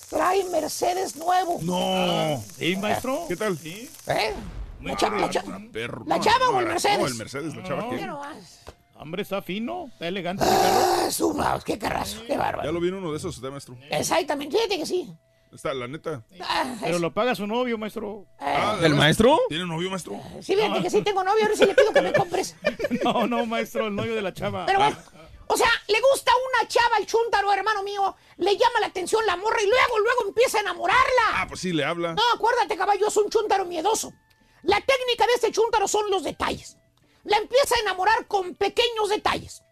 Trae 0.10 0.44
Mercedes 0.52 1.16
nuevo. 1.16 1.60
No. 1.62 2.44
¿Sí, 2.58 2.76
maestro? 2.76 3.26
¿Qué 3.28 3.36
tal? 3.38 3.58
¿Eh? 3.64 4.34
La, 4.82 4.96
cha- 4.98 5.10
la 5.10 5.30
cha- 5.30 5.44
Perro. 5.72 6.04
¿La 6.06 6.20
chava 6.20 6.46
no, 6.48 6.58
o 6.58 6.60
el 6.60 6.66
Mercedes? 6.68 7.00
No, 7.00 7.08
el 7.08 7.16
Mercedes, 7.16 7.56
la 7.56 7.64
chava. 7.64 7.84
No. 7.84 8.06
nomás. 8.08 8.60
Hombre, 8.96 9.22
está 9.24 9.42
fino, 9.42 9.88
está 9.94 10.08
elegante. 10.08 10.44
Ah, 10.48 11.08
su 11.12 11.34
mouse, 11.34 11.64
qué 11.64 11.80
carrazo, 11.80 12.22
qué 12.28 12.38
bárbaro. 12.38 12.68
Ya 12.68 12.72
lo 12.72 12.80
vi 12.80 12.90
en 12.90 12.96
uno 12.96 13.12
de 13.12 13.18
esos, 13.18 13.36
usted, 13.36 13.50
maestro. 13.50 13.76
Exactamente, 13.90 14.58
fíjate 14.58 14.78
que 14.78 14.86
sí. 14.86 15.12
Está, 15.54 15.74
la 15.74 15.88
neta. 15.88 16.24
Ah, 16.42 16.76
Pero 16.82 16.96
es- 16.96 17.02
lo 17.02 17.14
paga 17.14 17.36
su 17.36 17.46
novio, 17.46 17.78
maestro. 17.78 18.26
Ah, 18.40 18.78
¿El 18.82 18.96
maestro? 18.96 19.38
¿Tiene 19.50 19.66
novio, 19.66 19.90
maestro? 19.90 20.20
Sí, 20.42 20.56
fíjate 20.56 20.82
que 20.82 20.90
sí 20.90 21.02
tengo 21.02 21.24
novio, 21.24 21.44
ahora 21.44 21.56
sí 21.56 21.66
le 21.66 21.76
pido 21.76 21.92
que 21.92 22.02
me 22.02 22.14
compres. 22.14 22.56
No, 23.04 23.28
no, 23.28 23.46
maestro, 23.46 23.88
el 23.88 23.96
novio 23.96 24.16
de 24.16 24.22
la 24.22 24.34
chava. 24.34 24.66
Pero 24.66 24.80
bueno, 24.80 24.98
o 25.48 25.58
sea, 25.58 25.70
le 25.88 26.00
gusta 26.12 26.32
una 26.60 26.68
chava 26.68 26.96
al 26.98 27.06
chúntaro, 27.06 27.52
hermano 27.52 27.84
mío, 27.84 28.16
le 28.38 28.54
llama 28.58 28.80
la 28.80 28.88
atención 28.88 29.26
la 29.26 29.36
morra 29.36 29.62
y 29.62 29.66
luego, 29.68 30.00
luego 30.00 30.28
empieza 30.28 30.58
a 30.60 30.62
enamorarla. 30.62 31.24
Ah, 31.34 31.46
pues 31.48 31.60
sí, 31.62 31.74
le 31.74 31.84
habla. 31.84 32.14
No, 32.14 32.22
acuérdate, 32.34 32.78
caballo, 32.78 33.08
es 33.08 33.18
un 33.18 33.30
chúntaro 33.30 33.66
miedoso. 33.66 34.14
La 34.64 34.80
técnica 34.80 35.26
de 35.26 35.34
este 35.34 35.52
chúntaro 35.52 35.88
son 35.88 36.10
los 36.12 36.24
detalles. 36.24 36.78
La 37.24 37.38
empieza 37.38 37.76
a 37.76 37.80
enamorar 37.80 38.28
con 38.28 38.56
pequeños 38.56 39.10
detalles. 39.10 39.64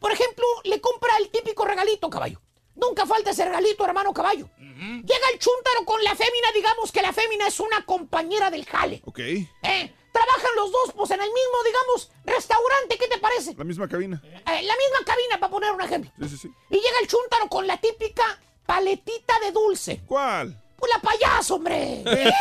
Por 0.00 0.10
ejemplo, 0.12 0.44
le 0.64 0.80
compra 0.80 1.10
el 1.18 1.30
típico 1.30 1.64
regalito, 1.64 2.08
caballo. 2.10 2.40
Nunca 2.74 3.06
falta 3.06 3.30
ese 3.30 3.44
regalito, 3.44 3.84
hermano 3.84 4.12
caballo. 4.12 4.48
Llega 4.58 5.28
el 5.32 5.38
chúntaro 5.38 5.84
con 5.84 6.02
la 6.02 6.14
fémina, 6.14 6.48
digamos 6.54 6.90
que 6.90 7.02
la 7.02 7.12
fémina 7.12 7.46
es 7.46 7.60
una 7.60 7.84
compañera 7.86 8.50
del 8.50 8.66
jale. 8.66 9.00
Ok. 9.04 9.20
¿eh? 9.20 9.94
Trabajan 10.12 10.50
los 10.56 10.70
dos, 10.70 10.92
pues 10.94 11.10
en 11.10 11.20
el 11.20 11.28
mismo, 11.28 11.62
digamos, 11.64 12.10
restaurante, 12.24 12.98
¿qué 12.98 13.08
te 13.08 13.18
parece? 13.18 13.54
La 13.56 13.64
misma 13.64 13.88
cabina. 13.88 14.20
Eh, 14.24 14.40
la 14.44 14.76
misma 14.76 15.04
cabina, 15.04 15.40
para 15.40 15.50
poner 15.50 15.72
un 15.72 15.80
ejemplo. 15.80 16.10
Sí, 16.20 16.28
sí, 16.28 16.36
sí. 16.36 16.50
Y 16.70 16.74
llega 16.74 17.00
el 17.00 17.08
chúntaro 17.08 17.48
con 17.48 17.66
la 17.66 17.78
típica 17.78 18.22
paletita 18.66 19.38
de 19.40 19.50
dulce. 19.52 20.02
¿Cuál? 20.06 20.60
Pues 20.76 20.92
la 20.92 21.00
payaso, 21.00 21.56
hombre. 21.56 22.04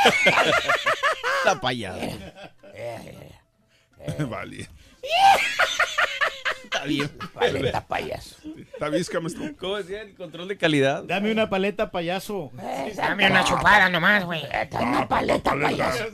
La 1.46 1.60
payada. 1.60 2.00
vale. 4.30 4.70
Está 6.64 6.84
bien. 6.86 7.09
Paleta 7.34 7.86
payaso. 7.88 8.36
¿Está 8.74 8.89
visca, 8.89 9.20
maestro? 9.20 9.45
¿Cómo 9.57 9.78
decía 9.78 10.01
el 10.01 10.16
control 10.16 10.47
de 10.47 10.57
calidad? 10.57 11.03
Dame 11.03 11.32
una 11.32 11.49
paleta, 11.49 11.91
payaso. 11.91 12.51
Dame 12.95 13.28
una 13.28 13.43
chupada 13.43 13.89
nomás, 13.89 14.26
güey. 14.26 14.43
Una 14.82 15.07
paleta 15.07 15.51
payaso. 15.59 16.05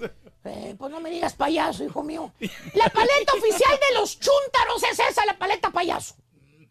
Eh, 0.46 0.76
pues 0.78 0.92
no 0.92 1.00
me 1.02 1.10
digas 1.10 1.34
payaso, 1.34 1.84
hijo 1.84 2.02
mío. 2.02 2.32
La 2.74 2.90
paleta 2.90 3.34
oficial 3.38 3.78
de 3.90 4.00
los 4.00 4.20
chúntaros 4.20 4.84
es 4.92 5.00
esa, 5.00 5.26
la 5.26 5.38
paleta 5.38 5.70
payaso. 5.70 6.16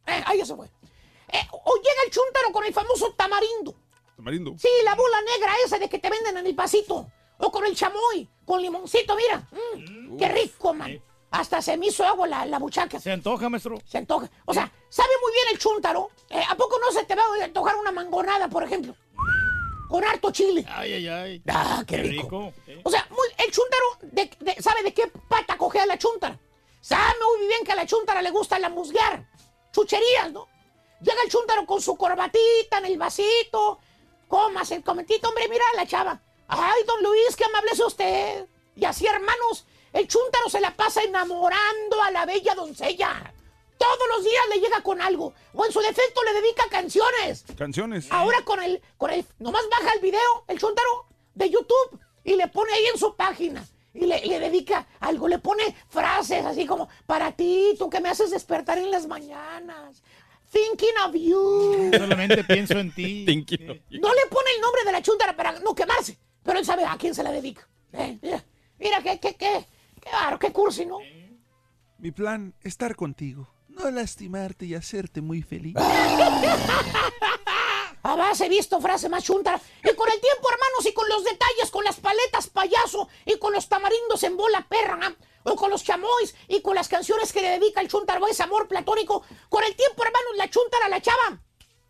Eh, 0.06 0.22
ahí 0.24 0.38
ya 0.38 0.46
se 0.46 0.56
fue. 0.56 0.66
Eh, 1.28 1.46
o 1.50 1.76
llega 1.76 2.02
el 2.06 2.10
chúntaro 2.10 2.50
con 2.50 2.64
el 2.64 2.72
famoso 2.72 3.12
tamarindo. 3.12 3.74
Tamarindo. 4.16 4.54
Sí, 4.58 4.68
la 4.84 4.94
bola 4.94 5.18
negra 5.20 5.52
esa 5.64 5.78
de 5.78 5.88
que 5.88 5.98
te 5.98 6.08
venden 6.08 6.38
en 6.38 6.46
el 6.46 6.54
pasito. 6.54 7.10
O 7.38 7.52
con 7.52 7.64
el 7.66 7.76
chamoy, 7.76 8.28
con 8.44 8.60
limoncito, 8.60 9.14
mira. 9.14 9.46
Mm, 9.52 10.16
qué 10.16 10.28
rico, 10.28 10.74
man. 10.74 11.00
Hasta 11.30 11.60
se 11.60 11.76
me 11.76 11.86
hizo 11.86 12.04
agua 12.04 12.26
la, 12.26 12.46
la 12.46 12.58
buchaca. 12.58 12.98
Se 12.98 13.12
antoja, 13.12 13.48
maestro. 13.48 13.78
Se 13.86 13.98
antoja. 13.98 14.30
O 14.46 14.54
sea, 14.54 14.70
sabe 14.88 15.10
muy 15.22 15.32
bien 15.32 15.44
el 15.52 15.58
chúntaro. 15.58 16.10
Eh, 16.30 16.42
¿A 16.48 16.54
poco 16.56 16.78
no 16.78 16.90
se 16.90 17.04
te 17.04 17.14
va 17.14 17.22
a 17.40 17.44
antojar 17.44 17.76
una 17.76 17.92
mangonada, 17.92 18.48
por 18.48 18.62
ejemplo? 18.64 18.94
Con 19.88 20.04
harto 20.04 20.30
chile. 20.30 20.64
Ay, 20.68 20.94
ay, 20.94 21.08
ay. 21.08 21.42
Ah, 21.48 21.82
qué 21.86 21.98
rico. 21.98 22.52
O 22.82 22.90
sea, 22.90 23.06
muy- 23.10 23.28
el 23.46 23.50
chúntaro 23.50 23.84
de- 24.02 24.30
de- 24.40 24.62
sabe 24.62 24.82
de 24.82 24.92
qué 24.94 25.10
pata 25.28 25.56
cogea 25.58 25.86
la 25.86 25.98
chúntara. 25.98 26.38
Sabe 26.80 27.14
muy 27.38 27.46
bien 27.48 27.64
que 27.64 27.72
a 27.72 27.76
la 27.76 27.86
chúntara 27.86 28.22
le 28.22 28.30
gusta 28.30 28.58
la 28.58 28.68
musguear. 28.68 29.26
Chucherías, 29.72 30.32
¿no? 30.32 30.46
Llega 31.00 31.22
el 31.24 31.30
chúntaro 31.30 31.64
con 31.66 31.80
su 31.80 31.96
corbatita 31.96 32.78
en 32.78 32.86
el 32.86 32.98
vasito. 32.98 33.78
Comas 34.28 34.70
el 34.72 34.82
comentito, 34.82 35.28
hombre, 35.28 35.48
mira 35.48 35.64
a 35.72 35.76
la 35.76 35.86
chava. 35.86 36.20
Ay, 36.48 36.82
don 36.86 37.02
Luis, 37.02 37.36
qué 37.36 37.44
amable 37.44 37.70
es 37.72 37.80
usted. 37.80 38.46
Y 38.76 38.84
así, 38.84 39.06
hermanos, 39.06 39.66
el 39.92 40.06
chúntaro 40.06 40.48
se 40.48 40.60
la 40.60 40.74
pasa 40.74 41.02
enamorando 41.02 42.02
a 42.02 42.10
la 42.10 42.26
bella 42.26 42.54
doncella. 42.54 43.32
Todos 43.78 44.08
los 44.16 44.24
días 44.24 44.42
le 44.52 44.60
llega 44.60 44.82
con 44.82 45.00
algo. 45.00 45.32
O 45.54 45.64
en 45.64 45.72
su 45.72 45.80
defecto 45.80 46.22
le 46.24 46.40
dedica 46.40 46.64
canciones. 46.68 47.44
Canciones. 47.56 48.08
Ahora 48.10 48.42
con 48.44 48.62
el, 48.62 48.82
con 48.96 49.10
el, 49.10 49.24
nomás 49.38 49.62
baja 49.70 49.92
el 49.94 50.00
video, 50.00 50.44
el 50.48 50.58
chuntaro, 50.58 51.06
de 51.34 51.48
YouTube, 51.48 52.00
y 52.24 52.34
le 52.34 52.48
pone 52.48 52.72
ahí 52.72 52.86
en 52.86 52.98
su 52.98 53.14
página. 53.14 53.64
Y 53.94 54.06
le, 54.06 54.24
le 54.26 54.40
dedica 54.40 54.86
algo, 55.00 55.28
le 55.28 55.38
pone 55.38 55.74
frases 55.88 56.44
así 56.44 56.66
como, 56.66 56.88
para 57.06 57.32
ti, 57.32 57.74
tú 57.78 57.88
que 57.88 58.00
me 58.00 58.08
haces 58.08 58.30
despertar 58.30 58.78
en 58.78 58.90
las 58.90 59.06
mañanas. 59.06 60.02
Thinking 60.50 60.96
of 61.06 61.14
you. 61.14 61.90
Solamente 61.92 62.42
pienso 62.44 62.78
en 62.78 62.92
ti. 62.92 63.24
No 63.90 64.14
le 64.14 64.26
pone 64.30 64.50
el 64.54 64.60
nombre 64.60 64.82
de 64.84 64.92
la 64.92 65.02
chuntara 65.02 65.36
para 65.36 65.52
no 65.60 65.74
quemarse, 65.74 66.18
pero 66.42 66.58
él 66.58 66.64
sabe 66.64 66.84
a 66.84 66.96
quién 66.96 67.14
se 67.14 67.22
la 67.22 67.30
dedica. 67.30 67.68
Eh, 67.92 68.18
mira, 68.22 68.44
mira, 68.78 69.02
qué, 69.02 69.18
qué, 69.20 69.34
qué, 69.34 69.66
qué, 70.08 70.16
bárbaro, 70.16 70.38
qué 70.38 70.52
cursi, 70.52 70.86
¿no? 70.86 70.98
Mi 71.98 72.10
plan, 72.10 72.54
estar 72.62 72.94
contigo. 72.96 73.48
No 73.68 73.90
lastimarte 73.90 74.66
y 74.66 74.74
hacerte 74.74 75.20
muy 75.20 75.42
feliz. 75.42 75.74
Base 78.02 78.46
he 78.46 78.48
visto 78.48 78.80
frase 78.80 79.08
más 79.08 79.24
chuntara. 79.24 79.60
Y 79.84 79.94
con 79.94 80.10
el 80.10 80.20
tiempo, 80.20 80.48
hermanos, 80.50 80.86
y 80.86 80.92
con 80.92 81.08
los 81.08 81.24
detalles, 81.24 81.70
con 81.70 81.84
las 81.84 82.00
paletas 82.00 82.48
payaso, 82.48 83.08
y 83.26 83.38
con 83.38 83.52
los 83.52 83.68
tamarindos 83.68 84.22
en 84.22 84.36
bola 84.36 84.66
perra, 84.68 84.96
¿no? 84.96 85.14
o 85.44 85.56
con 85.56 85.70
los 85.70 85.84
chamois, 85.84 86.34
y 86.48 86.60
con 86.60 86.74
las 86.74 86.88
canciones 86.88 87.32
que 87.32 87.42
le 87.42 87.58
dedica 87.58 87.80
el 87.80 87.88
chuntaro 87.88 88.24
a 88.24 88.30
ese 88.30 88.42
amor 88.42 88.66
platónico, 88.68 89.22
con 89.48 89.64
el 89.64 89.74
tiempo, 89.76 90.02
hermanos, 90.02 90.36
la 90.36 90.50
chuntara 90.50 90.88
la 90.88 91.00
chava 91.00 91.40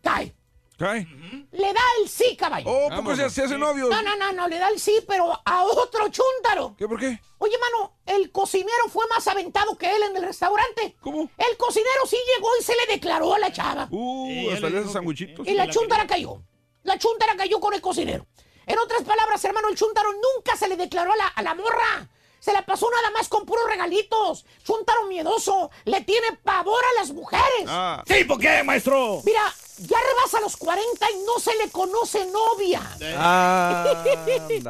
cae. 0.01 0.35
¿Cae? 0.79 1.05
Le 1.51 1.73
da 1.73 1.81
el 2.01 2.07
sí, 2.07 2.37
caballo. 2.37 2.69
Oh, 2.69 2.89
¿poco 2.89 3.13
se, 3.13 3.29
se 3.29 3.43
hace 3.43 3.57
novio? 3.57 3.89
No, 3.89 4.01
no, 4.01 4.15
no, 4.15 4.31
no, 4.31 4.47
le 4.47 4.57
da 4.57 4.69
el 4.69 4.79
sí, 4.79 5.03
pero 5.05 5.37
a 5.43 5.63
otro 5.65 6.07
chúntaro. 6.07 6.73
¿Qué, 6.77 6.87
por 6.87 6.97
qué? 6.97 7.19
Oye, 7.37 7.57
mano, 7.57 7.97
el 8.05 8.31
cocinero 8.31 8.87
fue 8.87 9.05
más 9.09 9.27
aventado 9.27 9.77
que 9.77 9.93
él 9.93 10.03
en 10.03 10.15
el 10.15 10.23
restaurante. 10.23 10.95
¿Cómo? 11.01 11.29
El 11.37 11.57
cocinero 11.57 12.05
sí 12.07 12.15
llegó 12.33 12.47
y 12.57 12.63
se 12.63 12.73
le 12.77 12.93
declaró 12.93 13.33
a 13.33 13.39
la 13.39 13.51
chava. 13.51 13.89
Uh, 13.91 14.51
hasta 14.51 14.69
le 14.69 14.79
hace 14.79 14.89
sandwichitos. 14.89 15.45
Y 15.45 15.53
la 15.53 15.69
chuntara 15.69 16.07
cayó. 16.07 16.41
La 16.83 16.97
chuntara 16.97 17.35
cayó 17.35 17.59
con 17.59 17.73
el 17.73 17.81
cocinero. 17.81 18.25
En 18.65 18.79
otras 18.79 19.03
palabras, 19.03 19.43
hermano, 19.43 19.67
el 19.67 19.75
chuntaro 19.75 20.13
nunca 20.13 20.55
se 20.55 20.69
le 20.69 20.77
declaró 20.77 21.11
a 21.11 21.17
la, 21.17 21.27
a 21.27 21.41
la 21.41 21.55
morra. 21.55 22.07
Se 22.39 22.53
la 22.53 22.65
pasó 22.65 22.89
nada 22.89 23.11
más 23.11 23.27
con 23.27 23.45
puros 23.45 23.65
regalitos. 23.67 24.45
Chuntaro 24.63 25.07
miedoso. 25.07 25.71
Le 25.83 26.01
tiene 26.01 26.39
pavor 26.41 26.81
a 26.81 26.99
las 27.01 27.11
mujeres. 27.11 27.65
Ah. 27.67 28.01
¿Sí, 28.07 28.23
por 28.23 28.39
qué, 28.39 28.63
maestro? 28.63 29.21
Mira, 29.25 29.53
ya 29.79 29.97
rebasa 29.97 30.39
los 30.41 30.57
40 30.57 31.05
y 31.11 31.25
no 31.25 31.39
se 31.39 31.51
le 31.63 31.69
conoce 31.71 32.25
novia. 32.31 32.81
Ah, 33.17 34.03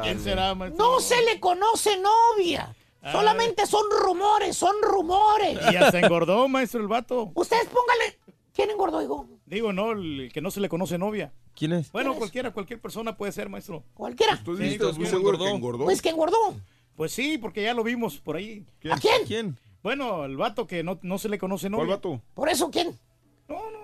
¿Quién 0.02 0.20
será, 0.22 0.54
maestro? 0.54 0.84
No 0.84 1.00
se 1.00 1.20
le 1.22 1.40
conoce 1.40 1.96
novia. 1.98 2.74
Ah. 3.02 3.12
Solamente 3.12 3.66
son 3.66 3.84
rumores, 4.02 4.56
son 4.56 4.74
rumores. 4.82 5.58
Y 5.72 5.76
hasta 5.76 5.98
engordó, 5.98 6.48
maestro, 6.48 6.80
el 6.80 6.88
vato. 6.88 7.30
Ustedes 7.34 7.64
pónganle. 7.66 8.18
¿Quién 8.52 8.70
engordó, 8.70 9.02
hijo? 9.02 9.26
Digo, 9.46 9.72
no, 9.72 9.92
el 9.92 10.30
que 10.32 10.40
no 10.40 10.50
se 10.50 10.60
le 10.60 10.68
conoce 10.68 10.98
novia. 10.98 11.32
¿Quién 11.54 11.72
es? 11.72 11.90
Bueno, 11.92 12.14
cualquiera, 12.14 12.52
cualquier 12.52 12.80
persona 12.80 13.16
puede 13.16 13.32
ser, 13.32 13.48
maestro. 13.48 13.82
Cualquiera. 13.94 14.40
¿Tú 14.44 14.56
Sí, 14.56 14.64
estás 14.64 14.98
muy 14.98 15.06
seguro 15.06 15.38
que 15.38 15.48
engordó? 15.48 15.84
Pues 15.84 16.02
que 16.02 16.10
engordó. 16.10 16.36
Pues 16.96 17.12
sí, 17.12 17.38
porque 17.38 17.62
ya 17.62 17.72
lo 17.74 17.82
vimos 17.82 18.18
por 18.18 18.36
ahí. 18.36 18.64
¿A 18.90 18.98
quién? 18.98 19.24
¿Quién? 19.26 19.58
Bueno, 19.82 20.26
el 20.26 20.36
vato 20.36 20.66
que 20.66 20.82
no, 20.82 20.98
no 21.02 21.18
se 21.18 21.30
le 21.30 21.38
conoce 21.38 21.70
novia. 21.70 21.86
¿Cuál 21.86 21.96
vato? 21.96 22.22
Por 22.34 22.48
eso, 22.50 22.70
¿quién? 22.70 22.98
No, 23.48 23.56
no, 23.70 23.78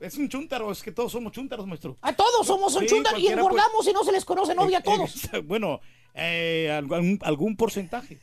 es- 0.00 0.16
un 0.18 0.28
chúntaro, 0.28 0.70
es 0.70 0.82
que 0.82 0.92
todos 0.92 1.12
somos 1.12 1.32
chúntaros, 1.32 1.66
maestro. 1.66 1.96
A 2.02 2.12
todos 2.14 2.46
somos 2.46 2.74
un 2.74 2.82
Sí, 2.82 2.88
chúntaro 2.88 3.18
y 3.18 3.26
engordamos 3.28 3.86
y 3.88 3.92
no 3.92 4.04
se 4.04 4.12
les 4.12 4.24
conoce 4.24 4.54
novia 4.54 4.78
a 4.78 4.82
todos. 4.82 5.24
Eh, 5.32 5.38
bueno, 5.40 5.80
eh, 6.14 6.70
algún, 6.76 7.18
algún 7.22 7.56
porcentaje. 7.56 8.18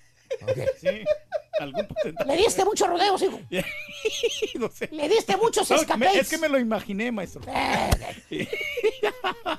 Sí, 0.80 1.04
algún 1.60 1.88
porcentaje. 1.88 2.30
Le 2.30 2.38
diste 2.38 2.66
muchos 2.66 2.88
rodeos, 2.88 3.22
hijo. 3.22 3.40
no 4.60 4.70
sé. 4.70 4.90
Le 4.92 5.08
diste 5.10 5.38
muchos 5.38 5.70
No, 5.70 5.76
escapes. 5.78 6.16
es 6.16 6.30
que 6.30 6.38
me 6.38 6.50
lo 6.50 6.58
imaginé, 6.60 7.12
maestro. 7.12 7.42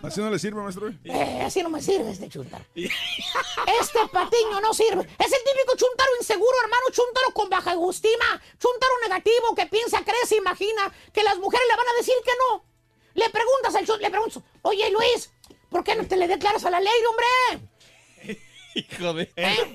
Así 0.02 0.20
no 0.20 0.30
le 0.30 0.38
sirve, 0.38 0.60
maestro. 0.62 0.88
Eh, 1.04 1.42
así 1.44 1.62
no 1.62 1.70
me 1.70 1.80
sirve 1.82 2.10
este 2.10 2.28
chuntaro. 2.28 2.64
Este 2.74 3.98
patiño 4.12 4.60
no 4.60 4.74
sirve. 4.74 5.02
Es 5.18 5.26
el 5.32 5.44
típico 5.44 5.76
chuntaro 5.76 6.10
inseguro, 6.18 6.52
hermano. 6.62 6.82
Chuntaro 6.90 7.30
con 7.32 7.48
baja 7.48 7.72
autoestima. 7.72 8.40
Chuntaro 8.58 8.92
negativo 9.02 9.54
que 9.54 9.66
piensa, 9.66 10.02
cree, 10.04 10.26
se 10.26 10.36
imagina 10.36 10.92
que 11.12 11.22
las 11.22 11.38
mujeres 11.38 11.66
le 11.70 11.76
van 11.76 11.86
a 11.88 11.98
decir 11.98 12.14
que 12.24 12.32
no. 12.48 12.64
Le 13.14 13.28
preguntas 13.30 13.74
al 13.74 13.80
chuntaro, 13.86 14.00
le 14.00 14.10
preguntas, 14.10 14.42
oye 14.62 14.90
Luis, 14.90 15.30
¿por 15.70 15.84
qué 15.84 15.94
no 15.94 16.06
te 16.06 16.16
le 16.16 16.26
declaras 16.28 16.64
a 16.64 16.70
la 16.70 16.80
ley, 16.80 16.92
hombre? 17.08 17.68
Hijo 18.74 19.12
de... 19.14 19.30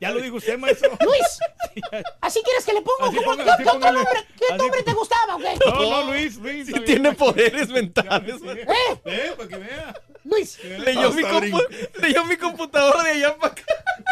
Ya 0.00 0.10
lo 0.10 0.20
dijo 0.20 0.36
usted, 0.36 0.58
maestro. 0.58 0.90
Luis, 1.00 1.38
¿así 2.20 2.42
quieres 2.42 2.64
que 2.64 2.72
le 2.72 2.82
ponga? 2.82 3.08
Así 3.08 3.16
¿Cómo- 3.16 3.32
ponga- 3.32 3.44
¿Qué, 3.44 3.50
así 3.50 3.62
qué 3.64 3.70
póngale. 3.70 3.92
nombre, 3.98 4.26
qué 4.38 4.44
Así 4.46 4.56
nombre 4.58 4.82
te 4.82 4.92
gustaba, 4.92 5.36
o 5.36 5.38
qué? 5.38 5.54
No, 5.66 5.90
no, 5.90 6.12
Luis, 6.12 6.36
Luis. 6.36 6.66
Sí 6.66 6.80
tiene 6.80 7.12
poderes 7.14 7.68
mentales. 7.70 8.36
¿Eh? 8.44 8.66
Eh, 9.06 9.32
para 9.36 9.48
que 9.48 9.56
vea. 9.56 9.94
Luis. 10.24 10.58
Leyó 10.62 11.10
mi, 11.12 11.22
compu- 11.22 11.90
leyó 12.00 12.24
mi 12.26 12.36
computadora 12.36 13.02
de 13.04 13.10
allá 13.10 13.36
para 13.38 13.52
acá. 13.54 13.64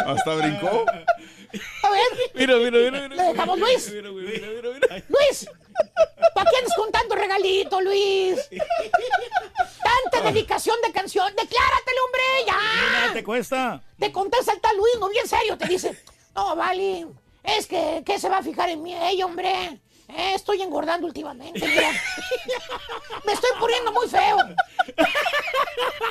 Hasta 0.07 0.33
brincó. 0.35 0.85
A 1.83 1.89
ver, 1.89 2.31
Mira, 2.35 2.55
mira, 2.57 2.77
mira. 2.77 3.07
mira. 3.09 3.15
le 3.15 3.23
dejamos 3.33 3.59
Luis. 3.59 3.91
Mira, 3.91 4.09
mira, 4.11 4.47
mira, 4.47 4.69
mira. 4.71 5.03
Luis, 5.09 5.49
¿para 6.35 6.49
qué 6.49 6.57
andas 6.57 6.73
con 6.75 6.91
tanto 6.91 7.15
regalito, 7.15 7.81
Luis? 7.81 8.39
Tanta 9.83 10.29
dedicación 10.31 10.75
de 10.85 10.91
canción. 10.91 11.27
Decláratele, 11.35 11.99
hombre, 12.05 12.21
ya. 12.47 13.13
te 13.13 13.23
cuesta. 13.23 13.81
Te 13.97 14.11
contesta 14.11 14.53
el 14.53 14.61
tal 14.61 14.77
Luis, 14.77 14.93
no 14.99 15.09
bien 15.09 15.27
serio, 15.27 15.57
te 15.57 15.67
dice, 15.67 15.97
no, 16.35 16.55
vale, 16.55 17.07
es 17.43 17.65
que, 17.67 18.03
¿qué 18.05 18.19
se 18.19 18.29
va 18.29 18.37
a 18.37 18.43
fijar 18.43 18.69
en 18.69 18.83
mí 18.83 18.95
ella, 18.95 19.25
hombre? 19.25 19.79
Eh, 20.09 20.33
estoy 20.33 20.61
engordando 20.61 21.07
últimamente, 21.07 21.65
mira. 21.65 21.91
Me 23.25 23.33
estoy 23.33 23.51
poniendo 23.59 23.91
muy 23.91 24.07
feo. 24.09 24.37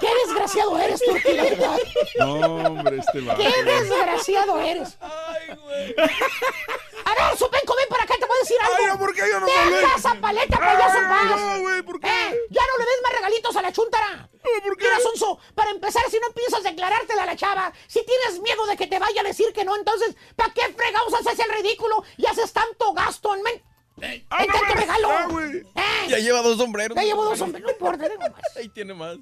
Qué 0.00 0.08
desgraciado 0.26 0.78
eres, 0.78 1.00
Turki, 1.04 1.32
la 1.32 1.42
verdad. 1.42 1.78
No, 2.20 2.34
hombre, 2.68 2.98
este 2.98 3.20
va. 3.22 3.34
Qué 3.36 3.50
desgraciado 3.64 4.60
eres. 4.60 4.96
A 5.00 7.14
ver, 7.14 7.38
Supenco, 7.38 7.74
ven 7.76 7.88
para 7.88 8.04
acá, 8.04 8.14
te 8.18 8.26
voy 8.26 8.36
a 8.36 8.40
decir 8.40 8.56
algo. 8.62 8.76
Ay, 8.78 8.86
no, 8.86 8.98
¿por 8.98 9.14
qué 9.14 9.22
yo 9.30 9.40
no 9.40 9.46
Deja 9.46 9.96
esa 9.96 10.14
paleta, 10.14 10.58
payaso, 10.58 10.98
en 10.98 11.04
Ay, 11.04 11.28
paz. 11.28 11.40
no, 11.40 11.60
güey, 11.60 11.82
¿por 11.82 12.00
qué? 12.00 12.06
Eh, 12.06 12.38
ya 12.50 12.62
no 12.62 12.78
le 12.78 12.84
des 12.84 13.02
más 13.02 13.12
regalitos 13.12 13.56
a 13.56 13.62
la 13.62 13.72
chuntara. 13.72 14.28
¿por 14.62 14.76
qué? 14.76 14.84
Mira, 14.84 15.00
Sonso, 15.00 15.38
para 15.54 15.70
empezar, 15.70 16.04
si 16.10 16.18
no 16.20 16.30
piensas 16.32 16.62
declarártela 16.62 17.22
a 17.24 17.26
la 17.26 17.36
chava, 17.36 17.72
si 17.88 18.04
tienes 18.04 18.40
miedo 18.40 18.64
de 18.66 18.76
que 18.76 18.86
te 18.86 18.98
vaya 18.98 19.22
a 19.22 19.24
decir 19.24 19.52
que 19.52 19.64
no, 19.64 19.74
entonces, 19.76 20.14
¿para 20.36 20.52
qué 20.52 20.62
fregados 20.74 21.14
haces 21.14 21.38
el 21.40 21.50
ridículo 21.50 22.04
y 22.16 22.26
haces 22.26 22.52
tanto 22.52 22.92
gasto 22.92 23.34
en, 23.34 23.42
men- 23.42 23.62
en 24.02 24.26
Ah, 24.30 24.38
no, 24.40 24.46
tanto 24.46 24.62
mames, 24.62 24.80
regalo? 24.80 25.08
ah, 25.10 25.26
güey. 25.30 25.56
Eh, 25.58 25.64
Ya 26.08 26.18
lleva 26.18 26.42
dos 26.42 26.56
sombreros. 26.58 26.96
ya 26.96 27.02
llevo 27.02 27.24
dos 27.24 27.40
hombres, 27.40 27.62
no 27.64 27.70
importa, 27.70 28.08
tengo 28.08 28.20
más. 28.30 28.42
Ahí 28.56 28.68
tiene 28.68 28.94
más. 28.94 29.16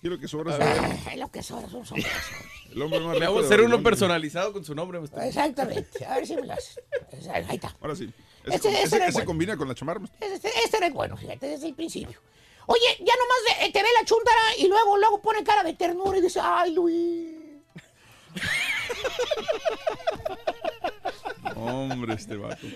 Quiero 0.00 0.18
que 0.18 0.28
sobra. 0.28 0.56
Ay, 1.06 1.18
lo 1.18 1.30
que 1.30 1.42
son, 1.42 1.68
son 1.70 1.84
sombreros. 1.86 2.12
El 2.70 2.82
hombre 2.82 3.00
más 3.00 3.08
Me 3.08 3.14
rico 3.20 3.32
vamos 3.32 3.38
a 3.38 3.48
de 3.48 3.54
hacer 3.54 3.64
uno 3.64 3.82
personalizado 3.82 4.52
con 4.52 4.62
su 4.64 4.74
nombre. 4.74 5.00
Exactamente, 5.26 6.04
a 6.04 6.16
ver 6.16 6.26
si 6.26 6.36
me 6.36 6.42
las... 6.46 6.78
Ahí 7.32 7.46
está. 7.56 7.74
Ahora 7.80 7.96
sí. 7.96 8.10
Ese, 8.44 8.56
Ese- 8.56 8.68
ese 8.68 8.82
ese- 8.82 8.96
era 8.96 9.04
ese 9.06 9.12
bueno. 9.14 9.26
combina 9.26 9.56
con 9.56 9.66
la 9.68 9.74
chamarra. 9.74 10.02
Este, 10.20 10.48
este 10.62 10.76
era 10.76 10.86
el 10.88 10.92
bueno, 10.92 11.16
fíjate, 11.16 11.46
desde 11.48 11.68
el 11.68 11.74
principio. 11.74 12.20
Oye, 12.66 12.84
ya 13.00 13.14
nomás 13.16 13.58
de- 13.60 13.66
eh, 13.66 13.72
te 13.72 13.82
ve 13.82 13.88
la 13.98 14.04
chuntara 14.04 14.40
y 14.58 14.66
luego, 14.68 14.96
luego 14.98 15.22
pone 15.22 15.42
cara 15.44 15.62
de 15.62 15.72
ternura 15.74 16.18
y 16.18 16.20
dice, 16.20 16.40
ay, 16.42 16.74
Luis. 16.74 17.30
Hombre, 21.56 22.14
este 22.14 22.36
vato. 22.36 22.66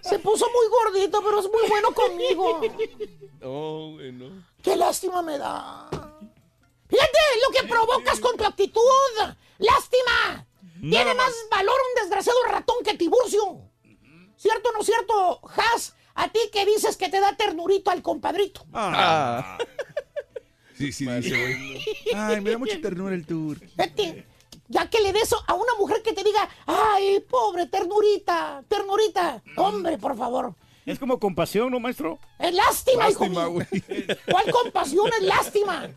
Se 0.00 0.18
puso 0.18 0.46
muy 0.50 0.66
gordito, 0.68 1.22
pero 1.22 1.40
es 1.40 1.46
muy 1.46 1.68
bueno 1.68 1.92
conmigo. 1.92 2.60
No, 3.40 3.92
güey, 3.92 4.12
no. 4.12 4.44
Qué 4.62 4.76
lástima 4.76 5.22
me 5.22 5.38
da. 5.38 5.88
Fíjate 6.88 7.18
lo 7.46 7.60
que 7.60 7.68
provocas 7.68 8.20
con 8.20 8.36
tu 8.36 8.44
actitud. 8.44 8.80
Lástima. 9.58 10.46
Tiene 10.80 11.14
más 11.14 11.32
valor 11.50 11.74
un 11.74 12.02
desgraciado 12.02 12.38
ratón 12.50 12.76
que 12.84 12.94
Tiburcio. 12.94 13.62
¿Cierto 14.36 14.70
o 14.70 14.72
no 14.72 14.82
cierto, 14.82 15.40
Has? 15.56 15.94
A 16.14 16.28
ti 16.28 16.40
que 16.52 16.64
dices 16.64 16.96
que 16.96 17.08
te 17.08 17.20
da 17.20 17.36
ternurito 17.36 17.90
al 17.90 18.02
compadrito. 18.02 18.66
Ah. 18.72 19.58
Sí, 20.76 20.92
sí, 20.92 21.06
dice, 21.06 21.30
güey. 21.30 21.84
Ay, 22.14 22.40
me 22.40 22.52
da 22.52 22.58
mucha 22.58 22.80
ternura 22.80 23.14
el 23.14 23.26
tour. 23.26 23.58
Fíjate, 23.58 24.26
ya 24.70 24.88
que 24.88 25.00
le 25.00 25.12
des 25.12 25.32
a 25.32 25.52
una 25.54 25.74
mujer 25.78 26.00
que 26.02 26.12
te 26.12 26.22
diga, 26.24 26.48
ay, 26.66 27.20
pobre, 27.28 27.66
ternurita, 27.66 28.62
ternurita. 28.68 29.42
Hombre, 29.56 29.98
por 29.98 30.16
favor. 30.16 30.54
Es 30.86 30.98
como 30.98 31.18
compasión, 31.18 31.70
¿no, 31.70 31.78
maestro? 31.80 32.18
Es 32.38 32.54
lástima, 32.54 33.10
hijo 33.10 33.24
Lástima, 33.24 33.48
mío. 33.48 33.50
güey. 33.52 33.66
¿Cuál 34.30 34.50
compasión 34.52 35.08
es 35.18 35.22
lástima? 35.22 35.90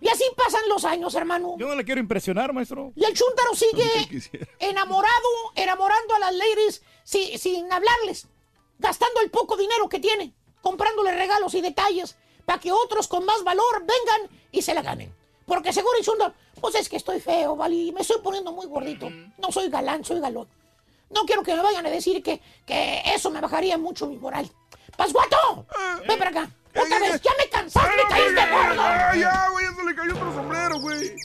Y 0.00 0.08
así 0.08 0.22
pasan 0.36 0.62
los 0.68 0.84
años, 0.84 1.12
hermano. 1.16 1.56
Yo 1.58 1.66
no 1.66 1.74
le 1.74 1.84
quiero 1.84 2.00
impresionar, 2.00 2.52
maestro. 2.52 2.92
Y 2.94 3.04
el 3.04 3.14
chúntaro 3.14 3.50
Aunque 3.50 4.20
sigue 4.20 4.48
enamorado, 4.60 5.28
enamorando 5.56 6.14
a 6.14 6.18
las 6.20 6.34
ladies 6.34 6.82
si- 7.02 7.36
sin 7.36 7.70
hablarles, 7.72 8.28
gastando 8.78 9.20
el 9.22 9.30
poco 9.30 9.56
dinero 9.56 9.88
que 9.88 9.98
tiene, 9.98 10.32
comprándole 10.62 11.12
regalos 11.16 11.52
y 11.54 11.60
detalles 11.60 12.16
para 12.44 12.60
que 12.60 12.70
otros 12.70 13.08
con 13.08 13.24
más 13.24 13.42
valor 13.44 13.80
vengan 13.80 14.38
y 14.52 14.62
se 14.62 14.72
la 14.72 14.82
ganen. 14.82 15.12
Porque 15.48 15.72
seguro 15.72 15.96
chúntaro, 16.02 16.34
pues 16.60 16.74
es 16.74 16.88
que 16.88 16.96
estoy 16.96 17.20
feo, 17.20 17.56
¿vale? 17.56 17.74
Y 17.74 17.92
me 17.92 18.02
estoy 18.02 18.20
poniendo 18.22 18.52
muy 18.52 18.66
gordito. 18.66 19.08
No 19.38 19.50
soy 19.50 19.70
galán, 19.70 20.04
soy 20.04 20.20
galón. 20.20 20.46
No 21.10 21.22
quiero 21.22 21.42
que 21.42 21.54
me 21.54 21.62
vayan 21.62 21.86
a 21.86 21.90
decir 21.90 22.22
que, 22.22 22.42
que 22.66 23.02
eso 23.14 23.30
me 23.30 23.40
bajaría 23.40 23.78
mucho 23.78 24.06
mi 24.06 24.18
moral. 24.18 24.48
¡Pasguato! 24.96 25.66
Ven 26.06 26.18
para 26.18 26.30
acá. 26.30 26.50
Otra 26.76 26.98
vez, 27.00 27.20
ya 27.22 27.30
me 27.38 27.48
cansaste, 27.48 27.96
me 27.96 28.08
caíste 28.08 28.50
gordo. 28.52 28.82
Ah, 28.82 29.16
ya, 29.16 29.48
güey, 29.50 29.64
eso 29.64 29.82
le 29.82 29.94
cayó 29.94 30.14
otro 30.14 30.34
sombrero, 30.34 30.80
güey. 30.80 31.16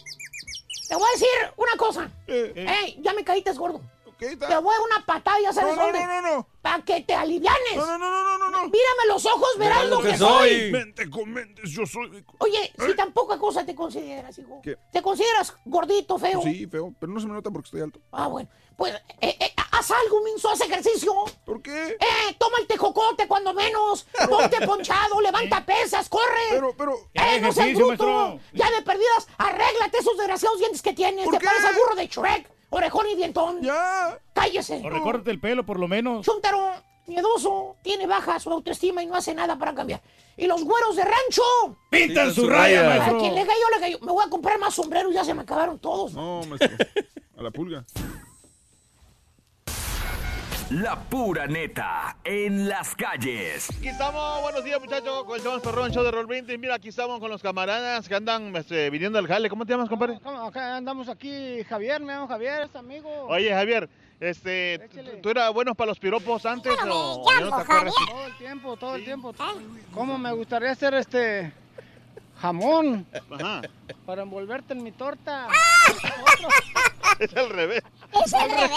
Te 0.88 0.95
voy 0.95 1.05
a 1.07 1.11
decir 1.11 1.53
una 1.57 1.76
cosa. 1.78 2.09
Eh. 2.28 2.53
Ey, 2.55 2.99
ya 3.01 3.13
me 3.13 3.26
caíste 3.26 3.51
gordo. 3.51 3.82
Te 4.30 4.57
voy 4.57 4.76
a 4.76 4.82
una 4.82 5.05
patada, 5.05 5.38
ya 5.41 5.53
sabes 5.53 5.76
No, 5.76 5.82
no, 5.82 5.84
dónde. 5.91 6.05
no, 6.05 6.21
no, 6.21 6.36
no. 6.38 6.47
Para 6.61 6.84
que 6.84 7.01
te 7.01 7.13
alivianes. 7.13 7.76
No, 7.76 7.86
no, 7.86 7.97
no, 7.97 8.24
no, 8.24 8.38
no, 8.38 8.49
no. 8.49 8.63
Mírame 8.63 9.05
los 9.07 9.26
ojos, 9.26 9.49
verás 9.57 9.86
lo 9.88 10.01
que 10.01 10.17
soy. 10.17 10.71
Mente 10.71 11.09
con 11.09 11.32
mentes, 11.32 11.69
yo 11.71 11.86
soy. 11.86 12.24
Oye, 12.39 12.71
si 12.86 12.95
tan 12.95 13.11
poca 13.11 13.38
cosa 13.38 13.65
te 13.65 13.76
consideras, 13.76 14.38
hijo. 14.38 14.61
¿Qué? 14.63 14.78
¿Te 14.91 15.01
consideras 15.01 15.53
gordito, 15.65 16.17
feo? 16.17 16.41
Sí, 16.41 16.65
feo, 16.67 16.93
pero 16.99 17.11
no 17.11 17.19
se 17.19 17.28
me 17.28 17.34
nota 17.34 17.51
porque 17.51 17.67
estoy 17.67 17.82
alto. 17.82 17.99
Ah, 18.11 18.28
bueno. 18.28 18.49
Pues, 18.78 18.91
eh, 19.21 19.38
eh, 19.39 19.53
haz 19.71 19.91
algo, 19.91 20.24
minso, 20.24 20.49
haz 20.49 20.61
ejercicio. 20.61 21.13
¿Por 21.45 21.61
qué? 21.61 21.89
Eh, 21.99 22.36
toma 22.39 22.57
el 22.59 22.65
tejocote 22.65 23.28
cuando 23.28 23.53
menos. 23.53 24.07
Ponte 24.28 24.65
ponchado, 24.65 25.21
levanta 25.21 25.63
pesas, 25.65 26.09
corre. 26.09 26.24
Pero, 26.49 26.74
pero. 26.76 26.95
Eh, 27.13 27.39
no 27.39 27.51
seas 27.51 27.74
bruto. 27.76 28.05
maestro. 28.05 28.39
Ya 28.53 28.71
de 28.71 28.82
perdidas, 28.82 29.28
arréglate 29.38 29.97
esos 29.99 30.17
desgraciados 30.17 30.57
dientes 30.59 30.82
que 30.82 30.93
tienes. 30.93 31.26
¿Por 31.26 31.34
Te 31.36 31.39
qué? 31.39 31.45
pareces 31.45 31.65
al 31.69 31.76
burro 31.76 31.95
de 31.95 32.07
Shrek, 32.07 32.49
orejón 32.74 33.05
y 33.11 33.15
dientón. 33.15 33.61
Ya. 33.61 34.17
Cállese. 34.34 34.82
O 34.84 34.89
recórtate 34.89 35.32
el 35.32 35.39
pelo, 35.39 35.65
por 35.65 35.80
lo 35.80 35.88
menos. 35.88 36.26
Chuntaro, 36.26 36.71
miedoso, 37.07 37.76
tiene 37.82 38.07
baja 38.07 38.39
su 38.39 38.49
autoestima 38.51 39.03
y 39.03 39.05
no 39.05 39.15
hace 39.15 39.34
nada 39.34 39.57
para 39.57 39.74
cambiar. 39.74 40.01
Y 40.36 40.47
los 40.47 40.63
güeros 40.63 40.95
de 40.95 41.03
rancho. 41.03 41.78
Pintan 41.91 42.34
su 42.34 42.49
raya, 42.49 42.86
A 42.86 42.89
maestro. 42.97 43.19
quien 43.19 43.36
le 43.36 43.41
cayó, 43.45 43.69
le 43.76 43.80
cayó. 43.80 43.99
Me 44.01 44.11
voy 44.11 44.24
a 44.26 44.30
comprar 44.30 44.57
más 44.59 44.74
sombreros, 44.74 45.13
ya 45.13 45.24
se 45.24 45.34
me 45.34 45.43
acabaron 45.43 45.78
todos. 45.80 46.13
No, 46.13 46.41
maestro. 46.47 46.69
A 47.38 47.43
la 47.43 47.51
pulga. 47.51 47.86
La 50.74 50.95
pura 50.95 51.45
neta 51.45 52.17
en 52.24 52.67
las 52.67 52.95
calles. 52.95 53.69
Aquí 53.78 53.89
estamos, 53.89 54.41
buenos 54.41 54.63
días 54.63 54.80
muchachos, 54.80 55.24
con 55.24 55.39
el 55.39 55.45
más 55.45 55.61
perrón, 55.61 55.91
show 55.91 56.03
de 56.03 56.09
Roll 56.09 56.26
Brindis. 56.26 56.57
Mira, 56.57 56.74
aquí 56.74 56.89
estamos 56.89 57.19
con 57.19 57.30
los 57.30 57.43
camaradas 57.43 58.09
que 58.09 58.15
andan 58.15 58.55
este, 58.55 58.89
viniendo 58.89 59.19
al 59.19 59.28
jale. 59.28 59.49
¿Cómo 59.49 59.67
te 59.67 59.74
llamas, 59.74 59.88
compadre? 59.88 60.19
Andamos 60.55 61.09
aquí, 61.09 61.63
Javier, 61.65 62.01
me 62.01 62.13
llamo 62.13 62.28
Javier, 62.28 62.63
es 62.63 62.76
amigo. 62.76 63.07
Oye, 63.28 63.53
Javier, 63.53 63.88
este, 64.19 64.86
Échale. 64.86 65.17
¿tú 65.17 65.30
eras 65.30 65.53
bueno 65.53 65.76
para 65.76 65.89
los 65.89 65.99
piropos 65.99 66.43
antes 66.47 66.74
me 66.76 66.89
o 66.89 67.24
no 67.24 67.39
llamo 67.39 67.55
te 67.55 67.61
acuerdas? 67.61 67.93
Todo 68.09 68.26
el 68.26 68.38
tiempo, 68.38 68.78
todo 68.78 68.95
el 68.95 69.05
tiempo. 69.05 69.36
¿Cómo 69.93 70.17
me 70.17 70.32
gustaría 70.32 70.71
hacer 70.71 70.95
este 70.95 71.53
jamón 72.41 73.05
Ajá, 73.30 73.61
para 74.07 74.24
envolverte 74.24 74.74
en 74.74 74.82
mi 74.82 74.91
torta? 74.91 75.49
es 77.19 77.38
al 77.38 77.49
revés. 77.51 77.84
Es 78.26 78.34
al 78.34 78.49
revés, 78.49 78.71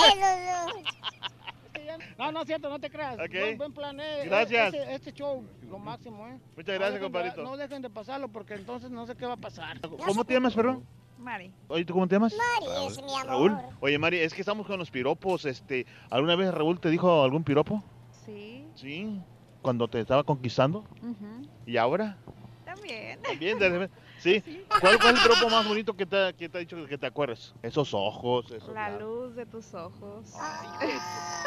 no, 2.18 2.32
no. 2.32 2.40
Es 2.40 2.46
cierto, 2.46 2.68
no 2.68 2.78
te 2.78 2.90
creas. 2.90 3.14
Ok. 3.18 3.30
Buen, 3.32 3.58
buen 3.58 3.72
plan, 3.72 4.00
eh. 4.00 4.22
Gracias. 4.24 4.74
Este, 4.74 4.94
este 4.94 5.12
show, 5.12 5.44
lo 5.68 5.78
máximo, 5.78 6.26
¿eh? 6.28 6.38
Muchas 6.56 6.74
No 6.74 6.80
gracias, 6.80 6.94
de- 6.94 7.00
compadrito. 7.00 7.42
no 7.42 7.56
dejen 7.56 7.82
de 7.82 7.90
pasarlo 7.90 8.28
porque 8.28 8.54
entonces 8.54 8.90
no 8.90 9.06
sé 9.06 9.14
qué 9.16 9.26
va 9.26 9.34
a 9.34 9.36
pasar. 9.38 9.80
¿Cómo 9.80 10.24
te 10.24 10.34
llamas, 10.34 10.54
perdón? 10.54 10.84
Mari. 11.18 11.50
Oye, 11.68 11.84
¿tú 11.84 11.94
cómo 11.94 12.06
te 12.06 12.14
llamas? 12.14 12.34
Mari 12.36 12.86
es 12.86 12.96
mi 13.02 13.04
amor. 13.14 13.26
Raúl. 13.26 13.58
Oye, 13.80 13.98
Mari, 13.98 14.18
es 14.18 14.34
que 14.34 14.40
estamos 14.42 14.66
con 14.66 14.78
los 14.78 14.90
piropos. 14.90 15.44
Este, 15.46 15.86
¿Alguna 16.10 16.36
vez 16.36 16.52
Raúl 16.52 16.78
te 16.78 16.90
dijo 16.90 17.22
algún 17.22 17.42
piropo? 17.42 17.82
Sí. 18.24 18.66
Sí. 18.74 19.20
Cuando 19.62 19.88
te 19.88 20.00
estaba 20.00 20.22
conquistando. 20.24 20.80
ujú, 21.02 21.48
¿Y 21.66 21.76
ahora? 21.78 22.18
También. 22.64 23.20
También, 23.22 23.58
de 23.58 23.68
repente. 23.70 23.94
¿Sí? 24.18 24.42
¿Cuál, 24.80 24.94
es 24.96 25.04
el 25.04 25.14
piropo 25.22 25.48
más 25.50 25.66
bonito 25.68 25.94
que 25.94 26.06
te, 26.06 26.34
que 26.34 26.48
te 26.48 26.58
ha 26.58 26.60
dicho 26.60 26.84
que 26.86 26.98
te 26.98 27.06
acuerdes? 27.06 27.52
Esos 27.62 27.92
ojos, 27.94 28.50
esos 28.50 28.72
La 28.74 28.88
labios, 28.90 29.02
luz 29.02 29.36
de 29.36 29.46
tus 29.46 29.74
ojos. 29.74 30.32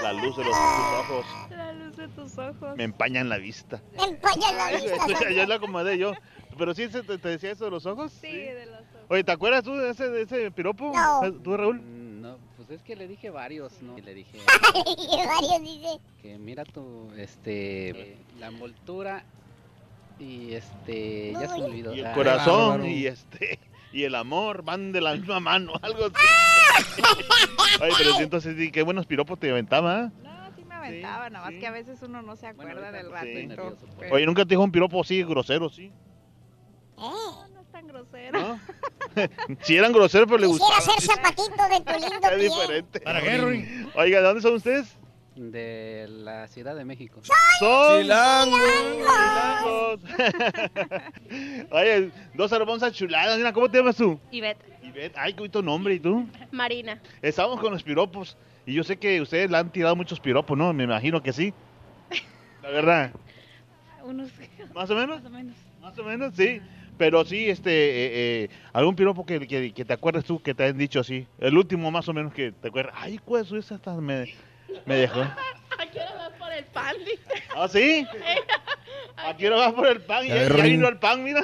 la 0.01 0.13
luz 0.13 0.38
de 0.38 0.43
los, 0.43 0.53
tus 0.53 0.99
ojos. 0.99 1.26
La 1.49 1.74
luz 1.74 1.97
de 1.97 2.07
tus 2.09 2.38
ojos. 2.38 2.78
Me 2.78 2.84
empañan 2.84 3.28
la 3.28 3.38
vista. 3.38 3.82
Me 3.97 4.03
empañan 4.03 4.55
la 4.55 4.65
Ay, 4.67 4.82
vista. 4.82 5.07
Ya, 5.24 5.32
ya 5.32 5.47
la 5.47 5.55
acomodé 5.55 5.97
yo. 5.97 6.13
Pero 6.57 6.74
sí, 6.74 6.88
¿se 6.89 7.03
te, 7.03 7.17
te 7.17 7.30
decía 7.30 7.51
eso 7.51 7.65
de 7.65 7.72
los 7.72 7.86
ojos? 7.86 8.11
Sí, 8.22 8.28
de 8.32 8.65
los 8.67 8.76
ojos. 8.80 9.05
Oye, 9.09 9.24
¿te 9.24 9.32
acuerdas 9.32 9.63
tú 9.63 9.76
de 9.76 9.89
ese, 9.89 10.09
de 10.09 10.22
ese 10.24 10.51
piropo? 10.51 10.91
No. 10.93 11.34
¿Tú, 11.41 11.57
Raúl? 11.57 11.80
Mm, 11.82 12.22
No, 12.22 12.38
pues 12.57 12.70
es 12.70 12.84
que 12.84 12.95
le 12.95 13.07
dije 13.07 13.30
varios, 13.30 13.82
¿no? 13.82 13.97
Y 13.97 14.01
le 14.01 14.13
dije 14.13 14.38
varios 14.45 15.61
dice. 15.61 15.99
que 16.22 16.38
mira 16.38 16.63
tu, 16.65 17.09
este, 17.17 18.17
la 18.39 18.47
envoltura 18.47 19.24
y 20.20 20.53
este, 20.53 21.32
ya 21.34 21.47
se 21.47 21.57
me 21.59 21.63
olvidó. 21.65 21.95
Y 21.95 21.99
el 21.99 22.05
Ah, 22.07 22.13
corazón 22.13 22.86
y 22.86 23.05
este 23.05 23.59
y 23.91 24.03
el 24.03 24.13
amor 24.15 24.63
van 24.63 24.91
de 24.91 25.01
la 25.01 25.15
misma 25.15 25.39
mano, 25.39 25.74
algo 25.82 26.05
así. 26.05 26.15
Ay, 27.82 27.91
pero 27.97 28.13
sí, 28.15 28.24
entonces 28.24 28.55
sí, 28.57 28.72
qué 28.72 28.82
buenos 28.84 29.05
piropos 29.05 29.39
te 29.39 29.49
aventaba. 29.49 30.03
¿eh? 30.05 30.09
No, 30.24 30.51
sí 30.55 30.63
me 30.65 30.76
aventaba, 30.76 31.30
nada 31.30 31.49
más 31.49 31.59
que 31.59 31.65
a 31.67 31.72
veces 31.72 31.99
uno 32.01 32.22
no 32.22 32.36
se 32.36 32.47
acuerda 32.47 32.91
del 32.91 33.11
ratito. 33.11 33.78
pero- 33.99 34.13
Oye, 34.13 34.26
nunca 34.26 34.43
te 34.43 34.49
dijo 34.49 34.63
un 34.63 34.72
piropo 34.72 35.01
así 35.01 35.24
grosero, 35.24 35.70
sí. 35.70 35.91
No, 36.97 37.47
no 37.47 37.61
es 37.61 37.67
tan 37.72 37.88
grosero. 37.88 38.39
¿No? 38.39 38.59
Si 39.63 39.76
eran 39.76 39.91
groseros, 39.91 40.28
pero 40.30 40.38
le 40.39 40.47
Quisiera 40.47 40.76
gustaba. 40.76 40.99
ser 40.99 41.15
zapatito 41.15 41.70
de 41.70 41.82
tu 41.82 41.99
lindo 41.99 42.28
Es 42.30 42.36
pie. 42.36 42.49
diferente. 42.49 42.99
Para. 43.01 43.20
Oiga, 43.95 44.20
¿de 44.22 44.24
dónde 44.28 44.41
son 44.41 44.53
ustedes? 44.53 44.95
De 45.40 46.06
la 46.10 46.50
Ciudad 46.50 46.76
de 46.76 46.84
México. 46.84 47.22
Son 47.60 48.02
Chilangos. 48.02 48.60
chilangos. 48.92 50.00
Oye, 51.72 52.12
dos 52.34 52.52
hermosas 52.52 52.92
chuladas. 52.92 53.38
Mira, 53.38 53.54
¿cómo 53.54 53.72
te 53.72 53.78
llamas 53.78 53.96
tú? 53.96 54.20
Ivette. 54.32 54.60
Ivette. 54.84 55.16
Ay, 55.18 55.32
qué 55.32 55.40
bonito 55.40 55.62
nombre. 55.62 55.94
¿Y 55.94 56.02
tú? 56.02 56.28
Marina. 56.52 57.02
Estamos 57.22 57.58
con 57.62 57.72
los 57.72 57.84
piropos. 57.84 58.36
Y 58.66 58.74
yo 58.74 58.84
sé 58.84 58.98
que 58.98 59.22
ustedes 59.22 59.50
le 59.50 59.56
han 59.56 59.72
tirado 59.72 59.96
muchos 59.96 60.20
piropos, 60.20 60.58
¿no? 60.58 60.74
Me 60.74 60.84
imagino 60.84 61.24
que 61.24 61.32
sí. 61.32 61.54
La 62.62 62.70
verdad. 62.70 63.12
Unos... 64.04 64.30
¿Más 64.76 64.90
o 64.90 64.96
menos? 64.96 65.24
Más 65.24 65.32
o 65.32 65.34
menos. 65.34 65.56
Más 65.80 66.00
o 66.00 66.04
menos, 66.04 66.36
sí. 66.36 66.62
Pero 66.98 67.24
sí, 67.24 67.50
este, 67.50 67.72
eh, 67.72 68.44
eh, 68.44 68.50
algún 68.74 68.94
piropo 68.94 69.26
que, 69.26 69.48
que, 69.48 69.72
que 69.72 69.86
te 69.86 69.94
acuerdes 69.94 70.26
tú 70.26 70.42
que 70.42 70.54
te 70.54 70.66
han 70.66 70.78
dicho 70.78 71.00
así. 71.00 71.26
El 71.40 71.58
último 71.58 71.90
más 71.92 72.10
o 72.10 72.14
menos 72.14 72.34
que 72.34 72.52
te 72.52 72.68
acuerdas. 72.68 72.94
Ay, 72.98 73.20
¿cuál 73.24 73.44
es 73.44 73.52
esa? 73.54 73.76
Hasta 73.76 73.94
me, 73.94 74.28
me 74.86 74.95
dejó. 74.95 75.22
¿A 75.22 75.86
qué 75.91 75.99
hora 75.99 76.13
vas 76.15 76.30
por 76.39 76.51
el 76.51 76.65
pan? 76.65 76.95
¿Ah, 77.55 77.67
sí? 77.67 78.05
¿A 79.17 79.36
qué 79.38 79.47
hora 79.47 79.57
vas 79.57 79.74
por 79.74 79.88
el 79.88 80.01
pan? 80.01 80.26
Ya, 80.28 80.47
ya 80.47 80.63
vino 80.63 80.88
el 80.88 80.97
pan, 80.97 81.24
mira. 81.24 81.43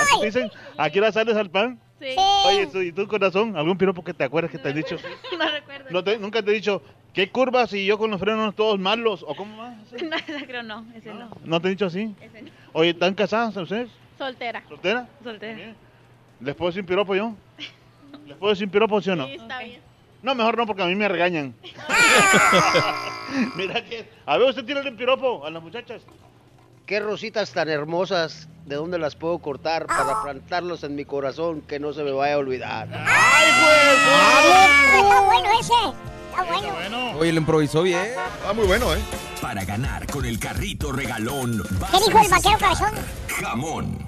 Así 0.00 0.20
te 0.20 0.26
dicen, 0.26 0.50
¿a 0.76 0.90
qué 0.90 0.98
hora 1.00 1.12
sales 1.12 1.36
al 1.36 1.50
pan? 1.50 1.78
Sí. 2.00 2.16
Oye, 2.46 2.66
¿tú- 2.66 2.80
¿y 2.80 2.92
tu 2.92 3.06
corazón? 3.06 3.56
¿Algún 3.56 3.78
piropo 3.78 4.02
que 4.02 4.12
te 4.12 4.24
acuerdas 4.24 4.50
que 4.50 4.58
te 4.58 4.68
han 4.70 4.74
dicho? 4.74 4.96
No 5.38 5.48
recuerdo. 5.50 5.86
¿No 5.90 6.02
te- 6.02 6.18
¿Nunca 6.18 6.42
te 6.42 6.50
he 6.50 6.54
dicho, 6.54 6.82
qué 7.14 7.30
curvas 7.30 7.72
y 7.74 7.86
yo 7.86 7.96
con 7.98 8.10
los 8.10 8.18
frenos 8.18 8.54
todos 8.56 8.78
malos? 8.80 9.24
¿O 9.26 9.34
cómo 9.36 9.56
más? 9.56 9.76
No, 10.02 10.16
creo 10.46 10.62
no, 10.62 10.84
ese 10.96 11.12
no. 11.14 11.30
¿No 11.44 11.60
te 11.60 11.68
he 11.68 11.70
dicho 11.70 11.86
así? 11.86 12.14
Ese 12.20 12.42
no. 12.42 12.50
Oye, 12.72 12.90
¿están 12.90 13.14
casadas 13.14 13.56
ustedes? 13.56 13.88
Soltera. 14.18 14.62
¿Soltera? 14.68 15.06
Soltera. 15.22 15.74
¿Les 16.40 16.54
puedo 16.56 16.70
decir 16.70 16.84
piropo 16.84 17.14
yo? 17.14 17.34
¿Les 18.26 18.36
puedo 18.36 18.52
decir 18.52 18.68
piropo, 18.68 19.00
sí 19.00 19.10
o 19.10 19.16
no? 19.16 19.26
Sí, 19.26 19.34
está 19.34 19.58
bien. 19.62 19.80
No, 20.22 20.34
mejor 20.34 20.56
no, 20.56 20.66
porque 20.66 20.82
a 20.82 20.86
mí 20.86 20.94
me 20.94 21.08
regañan. 21.08 21.54
Mira 23.56 23.84
que... 23.84 24.08
A 24.24 24.38
ver, 24.38 24.50
usted 24.50 24.64
tiene 24.64 24.82
el 24.82 24.94
piropo 24.94 25.44
a 25.44 25.50
las 25.50 25.62
muchachas. 25.62 26.02
Qué 26.86 27.00
rositas 27.00 27.52
tan 27.52 27.68
hermosas, 27.68 28.48
¿de 28.66 28.76
dónde 28.76 28.98
las 28.98 29.16
puedo 29.16 29.38
cortar 29.38 29.86
para 29.86 30.22
plantarlos 30.22 30.84
en 30.84 30.94
mi 30.94 31.04
corazón 31.04 31.62
que 31.62 31.80
no 31.80 31.92
se 31.92 32.02
me 32.02 32.12
vaya 32.12 32.34
a 32.34 32.38
olvidar? 32.38 32.88
Está 32.88 35.20
bueno 35.22 35.48
ese. 35.60 35.72
Está 36.30 36.44
bueno. 36.44 37.18
Oye, 37.18 37.32
lo 37.32 37.38
improvisó 37.38 37.82
bien. 37.82 38.00
Ah, 38.46 38.52
muy 38.52 38.66
bueno, 38.66 38.94
¿eh? 38.94 38.98
Para 39.42 39.64
ganar 39.64 40.06
con 40.06 40.24
el 40.24 40.38
carrito 40.38 40.92
regalón, 40.92 41.64
¿Qué 41.90 41.96
a 41.96 41.98
dijo 41.98 42.20
el 42.20 42.30
vaquero 42.30 42.58
cabezón? 42.60 42.94
Jamón. 43.26 43.98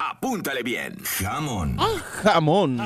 Apúntale 0.00 0.64
bien. 0.64 0.98
Jamón. 1.04 1.76
Jamón. 2.24 2.76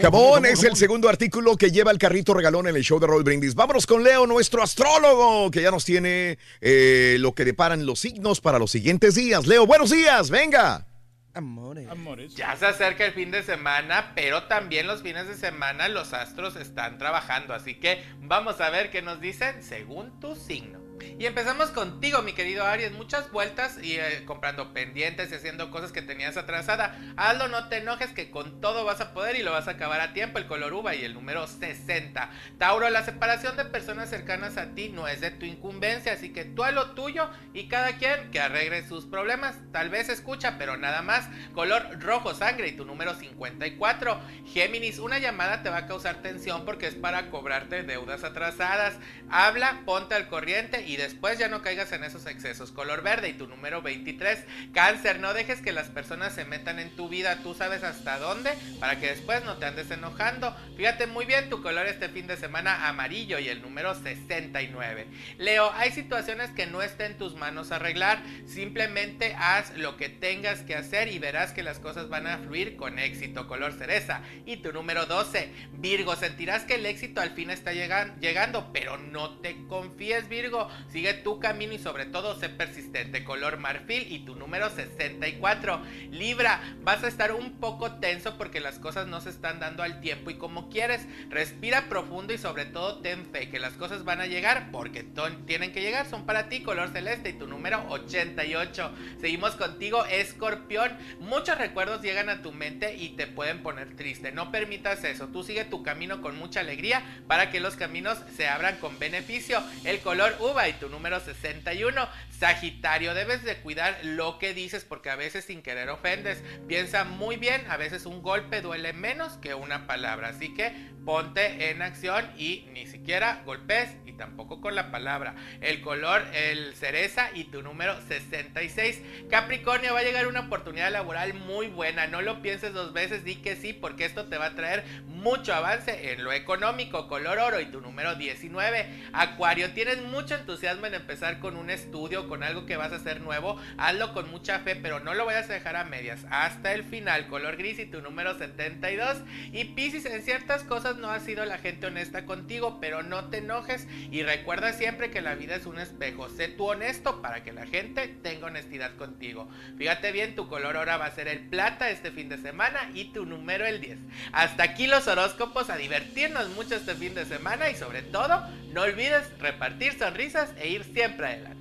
Jamón 0.00 0.46
es 0.46 0.62
el 0.62 0.76
segundo 0.76 1.08
artículo 1.08 1.56
que 1.56 1.72
lleva 1.72 1.90
el 1.90 1.98
carrito 1.98 2.32
regalón 2.32 2.68
en 2.68 2.76
el 2.76 2.84
show 2.84 3.00
de 3.00 3.08
Roll 3.08 3.24
Brindis. 3.24 3.56
Vámonos 3.56 3.88
con 3.88 4.04
Leo, 4.04 4.24
nuestro 4.28 4.62
astrólogo, 4.62 5.50
que 5.50 5.60
ya 5.60 5.72
nos 5.72 5.84
tiene 5.84 6.38
eh, 6.60 7.16
lo 7.18 7.34
que 7.34 7.44
deparan 7.44 7.86
los 7.86 7.98
signos 7.98 8.40
para 8.40 8.60
los 8.60 8.70
siguientes 8.70 9.16
días. 9.16 9.48
Leo, 9.48 9.66
buenos 9.66 9.90
días, 9.90 10.30
venga. 10.30 10.86
Amores. 11.34 12.36
Ya 12.36 12.54
se 12.54 12.66
acerca 12.66 13.04
el 13.04 13.14
fin 13.14 13.32
de 13.32 13.42
semana, 13.42 14.12
pero 14.14 14.44
también 14.44 14.86
los 14.86 15.02
fines 15.02 15.26
de 15.26 15.34
semana 15.34 15.88
los 15.88 16.12
astros 16.12 16.54
están 16.54 16.98
trabajando, 16.98 17.52
así 17.52 17.74
que 17.74 18.04
vamos 18.20 18.60
a 18.60 18.70
ver 18.70 18.92
qué 18.92 19.02
nos 19.02 19.20
dicen 19.20 19.60
según 19.64 20.20
tu 20.20 20.36
signo. 20.36 20.87
Y 21.18 21.26
empezamos 21.26 21.70
contigo, 21.70 22.22
mi 22.22 22.32
querido 22.32 22.64
Aries. 22.64 22.92
Muchas 22.92 23.30
vueltas 23.30 23.78
y 23.82 23.96
eh, 23.96 24.22
comprando 24.24 24.72
pendientes 24.72 25.30
y 25.30 25.34
haciendo 25.34 25.70
cosas 25.70 25.92
que 25.92 26.02
tenías 26.02 26.36
atrasada. 26.36 26.98
Hazlo, 27.16 27.48
no 27.48 27.68
te 27.68 27.78
enojes, 27.78 28.10
que 28.10 28.30
con 28.30 28.60
todo 28.60 28.84
vas 28.84 29.00
a 29.00 29.12
poder 29.12 29.36
y 29.36 29.42
lo 29.42 29.52
vas 29.52 29.68
a 29.68 29.72
acabar 29.72 30.00
a 30.00 30.12
tiempo. 30.12 30.38
El 30.38 30.46
color 30.46 30.72
uva 30.72 30.94
y 30.94 31.04
el 31.04 31.14
número 31.14 31.46
60. 31.46 32.30
Tauro, 32.58 32.88
la 32.90 33.04
separación 33.04 33.56
de 33.56 33.64
personas 33.64 34.10
cercanas 34.10 34.56
a 34.56 34.74
ti 34.74 34.88
no 34.88 35.08
es 35.08 35.20
de 35.20 35.30
tu 35.30 35.46
incumbencia, 35.46 36.12
así 36.12 36.32
que 36.32 36.44
tú 36.44 36.64
a 36.64 36.72
lo 36.72 36.92
tuyo 36.92 37.30
y 37.52 37.68
cada 37.68 37.96
quien 37.96 38.30
que 38.30 38.40
arregle 38.40 38.86
sus 38.86 39.06
problemas. 39.06 39.56
Tal 39.72 39.90
vez 39.90 40.08
escucha, 40.08 40.56
pero 40.58 40.76
nada 40.76 41.02
más. 41.02 41.28
Color 41.54 42.00
rojo 42.00 42.34
sangre 42.34 42.68
y 42.68 42.72
tu 42.72 42.84
número 42.84 43.14
54. 43.14 44.20
Géminis, 44.52 44.98
una 44.98 45.18
llamada 45.18 45.62
te 45.62 45.70
va 45.70 45.78
a 45.78 45.86
causar 45.86 46.22
tensión 46.22 46.64
porque 46.64 46.86
es 46.86 46.94
para 46.94 47.30
cobrarte 47.30 47.82
deudas 47.82 48.24
atrasadas. 48.24 48.98
Habla, 49.30 49.82
ponte 49.84 50.14
al 50.14 50.28
corriente 50.28 50.87
y 50.88 50.96
después 50.96 51.38
ya 51.38 51.48
no 51.48 51.62
caigas 51.62 51.92
en 51.92 52.02
esos 52.02 52.26
excesos. 52.26 52.72
Color 52.72 53.02
verde 53.02 53.28
y 53.28 53.32
tu 53.34 53.46
número 53.46 53.82
23. 53.82 54.44
Cáncer, 54.72 55.20
no 55.20 55.34
dejes 55.34 55.60
que 55.60 55.72
las 55.72 55.88
personas 55.88 56.34
se 56.34 56.44
metan 56.44 56.78
en 56.78 56.90
tu 56.96 57.08
vida, 57.08 57.38
tú 57.42 57.54
sabes 57.54 57.84
hasta 57.84 58.18
dónde, 58.18 58.50
para 58.80 58.98
que 58.98 59.08
después 59.08 59.44
no 59.44 59.56
te 59.58 59.66
andes 59.66 59.90
enojando. 59.90 60.56
Fíjate 60.76 61.06
muy 61.06 61.26
bien 61.26 61.50
tu 61.50 61.62
color 61.62 61.86
este 61.86 62.08
fin 62.08 62.26
de 62.26 62.36
semana 62.36 62.88
amarillo 62.88 63.38
y 63.38 63.48
el 63.48 63.60
número 63.62 63.94
69. 63.94 65.06
Leo, 65.38 65.70
hay 65.74 65.92
situaciones 65.92 66.50
que 66.50 66.66
no 66.66 66.82
está 66.82 67.06
en 67.06 67.18
tus 67.18 67.34
manos 67.34 67.70
arreglar, 67.70 68.22
simplemente 68.46 69.34
haz 69.38 69.76
lo 69.76 69.96
que 69.96 70.08
tengas 70.08 70.60
que 70.62 70.74
hacer 70.74 71.08
y 71.08 71.18
verás 71.18 71.52
que 71.52 71.62
las 71.62 71.78
cosas 71.78 72.08
van 72.08 72.26
a 72.26 72.38
fluir 72.38 72.76
con 72.76 72.98
éxito. 72.98 73.46
Color 73.46 73.72
cereza 73.74 74.22
y 74.46 74.58
tu 74.58 74.72
número 74.72 75.06
12. 75.06 75.52
Virgo, 75.72 76.16
sentirás 76.16 76.64
que 76.64 76.74
el 76.76 76.86
éxito 76.86 77.20
al 77.20 77.30
fin 77.30 77.50
está 77.50 77.72
llegan- 77.72 78.18
llegando, 78.20 78.70
pero 78.72 78.96
no 78.98 79.38
te 79.40 79.56
confíes, 79.68 80.28
Virgo. 80.28 80.68
Sigue 80.90 81.14
tu 81.14 81.38
camino 81.38 81.72
y 81.72 81.78
sobre 81.78 82.06
todo 82.06 82.38
sé 82.38 82.48
persistente. 82.48 83.24
Color 83.24 83.58
marfil 83.58 84.10
y 84.12 84.20
tu 84.20 84.34
número 84.34 84.70
64. 84.70 85.80
Libra, 86.10 86.60
vas 86.82 87.04
a 87.04 87.08
estar 87.08 87.32
un 87.32 87.52
poco 87.52 87.92
tenso 87.92 88.36
porque 88.36 88.60
las 88.60 88.78
cosas 88.78 89.06
no 89.06 89.20
se 89.20 89.30
están 89.30 89.60
dando 89.60 89.82
al 89.82 90.00
tiempo 90.00 90.30
y 90.30 90.34
como 90.34 90.68
quieres. 90.68 91.06
Respira 91.30 91.88
profundo 91.88 92.32
y 92.32 92.38
sobre 92.38 92.64
todo 92.64 92.98
ten 92.98 93.26
fe 93.26 93.50
que 93.50 93.58
las 93.58 93.74
cosas 93.74 94.04
van 94.04 94.20
a 94.20 94.26
llegar 94.26 94.70
porque 94.70 95.04
tienen 95.46 95.72
que 95.72 95.82
llegar. 95.82 96.06
Son 96.06 96.26
para 96.26 96.48
ti, 96.48 96.62
color 96.62 96.90
celeste 96.90 97.30
y 97.30 97.32
tu 97.34 97.46
número 97.46 97.84
88. 97.88 98.92
Seguimos 99.20 99.56
contigo, 99.56 100.04
escorpión. 100.06 100.96
Muchos 101.20 101.58
recuerdos 101.58 102.02
llegan 102.02 102.28
a 102.28 102.42
tu 102.42 102.52
mente 102.52 102.96
y 102.96 103.10
te 103.10 103.26
pueden 103.26 103.62
poner 103.62 103.96
triste. 103.96 104.32
No 104.32 104.50
permitas 104.50 105.04
eso. 105.04 105.28
Tú 105.28 105.42
sigue 105.42 105.64
tu 105.64 105.82
camino 105.82 106.20
con 106.20 106.38
mucha 106.38 106.60
alegría 106.60 107.02
para 107.26 107.50
que 107.50 107.60
los 107.60 107.76
caminos 107.76 108.18
se 108.36 108.48
abran 108.48 108.76
con 108.76 108.98
beneficio. 108.98 109.62
El 109.84 110.00
color 110.00 110.36
uva 110.40 110.67
y 110.68 110.72
tu 110.74 110.88
número 110.88 111.20
61. 111.20 112.08
Sagitario, 112.38 113.14
debes 113.14 113.42
de 113.42 113.56
cuidar 113.56 113.98
lo 114.04 114.38
que 114.38 114.54
dices 114.54 114.84
porque 114.84 115.10
a 115.10 115.16
veces 115.16 115.44
sin 115.44 115.60
querer 115.60 115.88
ofendes. 115.90 116.42
Piensa 116.68 117.04
muy 117.04 117.36
bien, 117.36 117.64
a 117.68 117.76
veces 117.76 118.06
un 118.06 118.22
golpe 118.22 118.60
duele 118.60 118.92
menos 118.92 119.34
que 119.38 119.54
una 119.54 119.86
palabra. 119.86 120.28
Así 120.28 120.54
que 120.54 120.72
ponte 121.04 121.70
en 121.70 121.80
acción 121.80 122.30
y 122.36 122.66
ni 122.72 122.86
siquiera 122.86 123.42
golpes 123.46 123.88
y 124.04 124.12
tampoco 124.12 124.60
con 124.60 124.74
la 124.74 124.90
palabra. 124.90 125.34
El 125.60 125.80
color, 125.80 126.22
el 126.34 126.74
cereza 126.74 127.30
y 127.34 127.44
tu 127.44 127.62
número 127.62 127.98
66. 128.06 129.00
Capricornio, 129.30 129.94
va 129.94 130.00
a 130.00 130.02
llegar 130.02 130.26
una 130.26 130.40
oportunidad 130.40 130.92
laboral 130.92 131.34
muy 131.34 131.68
buena. 131.68 132.06
No 132.06 132.20
lo 132.20 132.42
pienses 132.42 132.74
dos 132.74 132.92
veces, 132.92 133.24
di 133.24 133.36
que 133.36 133.56
sí 133.56 133.72
porque 133.72 134.04
esto 134.04 134.26
te 134.26 134.36
va 134.36 134.46
a 134.46 134.54
traer 134.54 134.84
mucho 135.06 135.54
avance 135.54 136.12
en 136.12 136.24
lo 136.24 136.32
económico. 136.32 137.08
Color 137.08 137.38
oro 137.38 137.60
y 137.60 137.66
tu 137.66 137.80
número 137.80 138.14
19. 138.14 139.08
Acuario, 139.12 139.72
tienes 139.72 140.02
mucho 140.02 140.34
entusiasmo 140.34 140.86
en 140.86 140.94
empezar 140.94 141.40
con 141.40 141.56
un 141.56 141.70
estudio, 141.70 142.27
con 142.28 142.42
algo 142.42 142.66
que 142.66 142.76
vas 142.76 142.92
a 142.92 142.96
hacer 142.96 143.20
nuevo, 143.20 143.60
hazlo 143.76 144.12
con 144.12 144.30
mucha 144.30 144.60
fe, 144.60 144.76
pero 144.76 145.00
no 145.00 145.14
lo 145.14 145.26
vayas 145.26 145.50
a 145.50 145.54
dejar 145.54 145.76
a 145.76 145.84
medias. 145.84 146.26
Hasta 146.30 146.72
el 146.72 146.84
final, 146.84 147.26
color 147.28 147.56
gris 147.56 147.78
y 147.78 147.86
tu 147.86 148.00
número 148.00 148.36
72. 148.36 149.18
Y 149.52 149.64
Piscis, 149.64 150.06
en 150.06 150.22
ciertas 150.22 150.64
cosas 150.64 150.96
no 150.96 151.10
ha 151.10 151.20
sido 151.20 151.44
la 151.44 151.58
gente 151.58 151.86
honesta 151.86 152.26
contigo, 152.26 152.78
pero 152.80 153.02
no 153.02 153.30
te 153.30 153.38
enojes 153.38 153.86
y 154.10 154.22
recuerda 154.22 154.72
siempre 154.72 155.10
que 155.10 155.20
la 155.20 155.34
vida 155.34 155.56
es 155.56 155.66
un 155.66 155.78
espejo. 155.78 156.28
Sé 156.28 156.48
tú 156.48 156.66
honesto 156.66 157.22
para 157.22 157.42
que 157.42 157.52
la 157.52 157.66
gente 157.66 158.08
tenga 158.22 158.46
honestidad 158.46 158.94
contigo. 158.96 159.48
Fíjate 159.76 160.12
bien, 160.12 160.34
tu 160.34 160.48
color 160.48 160.76
ahora 160.76 160.96
va 160.96 161.06
a 161.06 161.14
ser 161.14 161.28
el 161.28 161.40
plata 161.48 161.90
este 161.90 162.10
fin 162.10 162.28
de 162.28 162.38
semana 162.38 162.90
y 162.94 163.06
tu 163.06 163.26
número 163.26 163.66
el 163.66 163.80
10. 163.80 163.98
Hasta 164.32 164.62
aquí 164.62 164.86
los 164.86 165.08
horóscopos, 165.08 165.70
a 165.70 165.76
divertirnos 165.76 166.48
mucho 166.50 166.74
este 166.74 166.94
fin 166.94 167.14
de 167.14 167.24
semana 167.24 167.70
y 167.70 167.74
sobre 167.74 168.02
todo, 168.02 168.42
no 168.72 168.82
olvides 168.82 169.38
repartir 169.38 169.98
sonrisas 169.98 170.52
e 170.58 170.68
ir 170.68 170.84
siempre 170.84 171.26
adelante. 171.26 171.57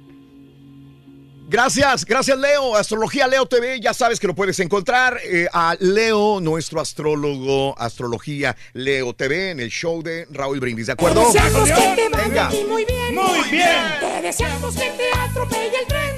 Gracias, 1.50 2.04
gracias 2.04 2.38
Leo. 2.38 2.76
Astrología 2.76 3.26
Leo 3.26 3.46
TV, 3.46 3.80
ya 3.80 3.94
sabes 3.94 4.20
que 4.20 4.28
lo 4.28 4.36
puedes 4.36 4.60
encontrar 4.60 5.18
eh, 5.24 5.48
a 5.54 5.78
Leo, 5.80 6.42
nuestro 6.42 6.82
astrólogo, 6.82 7.74
Astrología 7.80 8.58
Leo 8.74 9.14
TV 9.14 9.52
en 9.52 9.62
el 9.62 9.70
show 9.70 10.04
de 10.04 10.28
Raúl 10.30 10.60
Brindis, 10.60 10.88
¿de 10.88 10.92
acuerdo? 10.94 11.22
Te 11.32 11.40
deseamos 11.40 11.70
que 11.70 11.96
te 11.96 12.10
vaya 12.10 12.28
Venga. 12.28 12.48
a 12.48 12.50
ti 12.50 12.66
muy 12.68 12.84
bien. 12.84 13.16
Muy 13.16 13.50
bien. 13.50 13.70
Te 14.02 14.22
deseamos 14.24 14.76
que 14.76 14.90
te 14.92 15.10
atropelle 15.18 15.80
el 15.80 15.88
tren. 15.88 16.16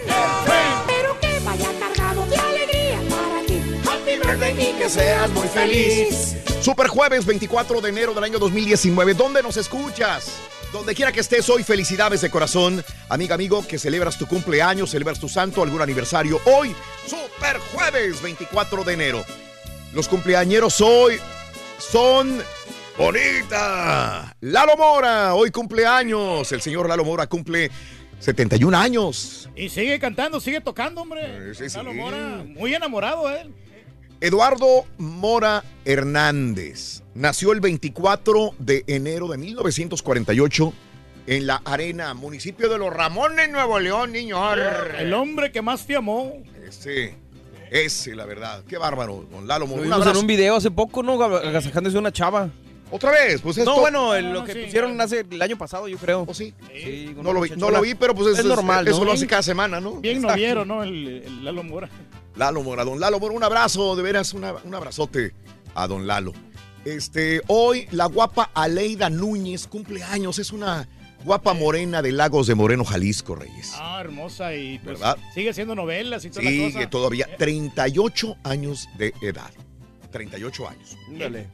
Pero 0.88 1.20
que 1.20 1.40
vaya 1.46 1.70
cargado 1.80 2.26
de 2.26 2.36
alegría 2.36 3.00
para 3.10 3.46
ti. 3.46 3.62
Happy 3.88 4.18
birthday 4.28 4.70
y 4.70 4.80
que 4.80 4.90
seas 4.90 5.30
muy 5.30 5.48
feliz. 5.48 6.38
Super 6.60 6.88
jueves 6.88 7.28
24 7.28 7.82
de 7.82 7.90
enero 7.90 8.16
del 8.16 8.24
año 8.24 8.40
2019. 8.40 9.14
¿Dónde 9.14 9.44
nos 9.44 9.58
escuchas? 9.58 10.40
Donde 10.72 10.94
quiera 10.94 11.12
que 11.12 11.20
estés 11.20 11.50
hoy, 11.50 11.64
felicidades 11.64 12.22
de 12.22 12.30
corazón. 12.30 12.84
Amiga, 13.10 13.34
amigo, 13.34 13.66
que 13.66 13.80
celebras 13.80 14.20
tu 14.20 14.28
cumpleaños, 14.28 14.92
celebras 14.92 15.20
tu 15.20 15.28
santo, 15.28 15.64
algún 15.64 15.82
aniversario. 15.82 16.40
Hoy, 16.46 16.76
Super 17.08 17.58
jueves 17.74 18.22
24 18.22 18.84
de 18.84 18.94
enero. 18.94 19.26
Los 19.94 20.08
cumpleañeros 20.08 20.80
hoy 20.82 21.20
son 21.80 22.40
Bonita. 22.96 24.36
Lalo 24.42 24.78
Mora, 24.78 25.34
hoy 25.34 25.50
cumpleaños. 25.50 26.52
El 26.52 26.62
señor 26.62 26.88
Lalo 26.88 27.04
Mora 27.04 27.26
cumple 27.26 27.72
71 28.20 28.78
años. 28.78 29.50
Y 29.56 29.70
sigue 29.70 29.98
cantando, 29.98 30.40
sigue 30.40 30.62
tocando, 30.62 31.02
hombre. 31.02 31.56
Sí, 31.56 31.68
sí, 31.68 31.78
Lalo 31.78 31.92
sí. 31.92 31.98
Mora, 31.98 32.44
muy 32.46 32.76
enamorado 32.76 33.28
él. 33.30 33.52
Eduardo 34.22 34.86
Mora 34.98 35.64
Hernández 35.86 37.02
nació 37.20 37.52
el 37.52 37.60
24 37.60 38.52
de 38.60 38.86
enero 38.88 39.28
de 39.28 39.38
1948 39.38 40.74
en 41.28 41.46
la 41.48 41.62
Arena, 41.66 42.14
municipio 42.14 42.70
de 42.70 42.78
Los 42.78 42.92
Ramones, 42.94 43.50
Nuevo 43.52 43.78
León, 43.80 44.12
niño. 44.14 44.40
El 44.98 45.14
hombre 45.14 45.52
que 45.52 45.62
más 45.62 45.86
te 45.86 45.96
amó. 45.98 46.34
Ese, 46.68 47.14
ese, 47.70 48.16
la 48.16 48.26
verdad. 48.26 48.64
Qué 48.68 48.78
bárbaro, 48.78 49.26
don 49.30 49.48
Lalo 49.48 49.68
Mora. 49.68 49.82
Lo 49.86 49.98
vimos 49.98 50.08
en 50.08 50.18
un 50.18 50.28
video 50.28 50.56
hace 50.56 50.72
poco, 50.72 51.04
¿no? 51.04 51.22
Agasajándose 51.22 51.98
una 51.98 52.12
chava. 52.12 52.50
¿Otra 52.90 53.12
vez? 53.12 53.42
Pues 53.42 53.58
esto- 53.60 53.76
No, 53.76 53.82
bueno, 53.82 54.16
el- 54.16 54.30
No, 54.30 54.34
lo 54.34 54.40
no, 54.40 54.46
que 54.46 54.54
sí, 54.54 54.60
pusieron 54.64 55.00
hace 55.00 55.24
el 55.30 55.42
año 55.42 55.58
pasado, 55.60 55.88
yo 55.88 55.98
creo. 55.98 56.24
¿O 56.28 56.34
sí? 56.34 56.56
Sí, 56.74 57.14
No 57.22 57.34
lo 57.34 57.42
vi, 57.42 57.52
no 57.56 57.70
lo 57.70 57.82
vi, 57.82 57.94
pero 57.94 58.16
pues 58.16 58.34
es, 58.34 58.40
es 58.40 58.46
normal, 58.46 58.88
Eso 58.88 59.00
¿no? 59.00 59.06
lo 59.06 59.12
hace 59.12 59.28
cada 59.28 59.44
semana, 59.44 59.80
¿no? 59.80 59.98
Bien 59.98 60.16
Exacto. 60.16 60.36
noviero, 60.36 60.66
¿no? 60.66 60.82
El, 60.84 61.08
el 61.24 61.44
Lalo 61.46 61.62
Mora. 61.64 61.90
Lalo 62.36 62.64
Mora, 62.64 62.84
don 62.86 63.00
Lalo 63.00 63.20
Mora, 63.20 63.36
un 63.36 63.44
abrazo, 63.44 63.96
de 63.96 64.02
veras, 64.02 64.34
una- 64.34 64.56
un 64.64 64.74
abrazote 64.74 65.34
a 65.76 65.86
don 65.86 66.08
Lalo. 66.08 66.34
Este, 66.96 67.42
hoy 67.48 67.88
la 67.92 68.06
guapa 68.06 68.50
Aleida 68.54 69.10
Núñez 69.12 69.68
cumple 69.68 70.02
años, 70.04 70.40
es 70.40 70.52
una 70.52 70.90
guapa 71.24 71.54
morena 71.54 72.02
de 72.02 72.12
Lagos 72.12 72.48
de 72.48 72.56
Moreno, 72.56 72.84
Jalisco, 72.84 73.36
Reyes. 73.36 73.74
Ah, 73.76 74.00
hermosa 74.02 74.56
y 74.56 74.80
pues, 74.80 75.00
¿Verdad? 75.00 75.18
sigue 75.36 75.52
haciendo 75.52 75.76
novelas 75.76 76.26
y 76.26 76.30
toda 76.30 76.44
la 76.44 76.50
Sigue 76.50 76.74
cosa. 76.74 76.90
todavía 76.90 77.28
38 77.38 78.38
años 78.44 78.90
de 78.98 79.14
edad. 79.22 79.52
38 80.12 80.68
años. 80.68 80.98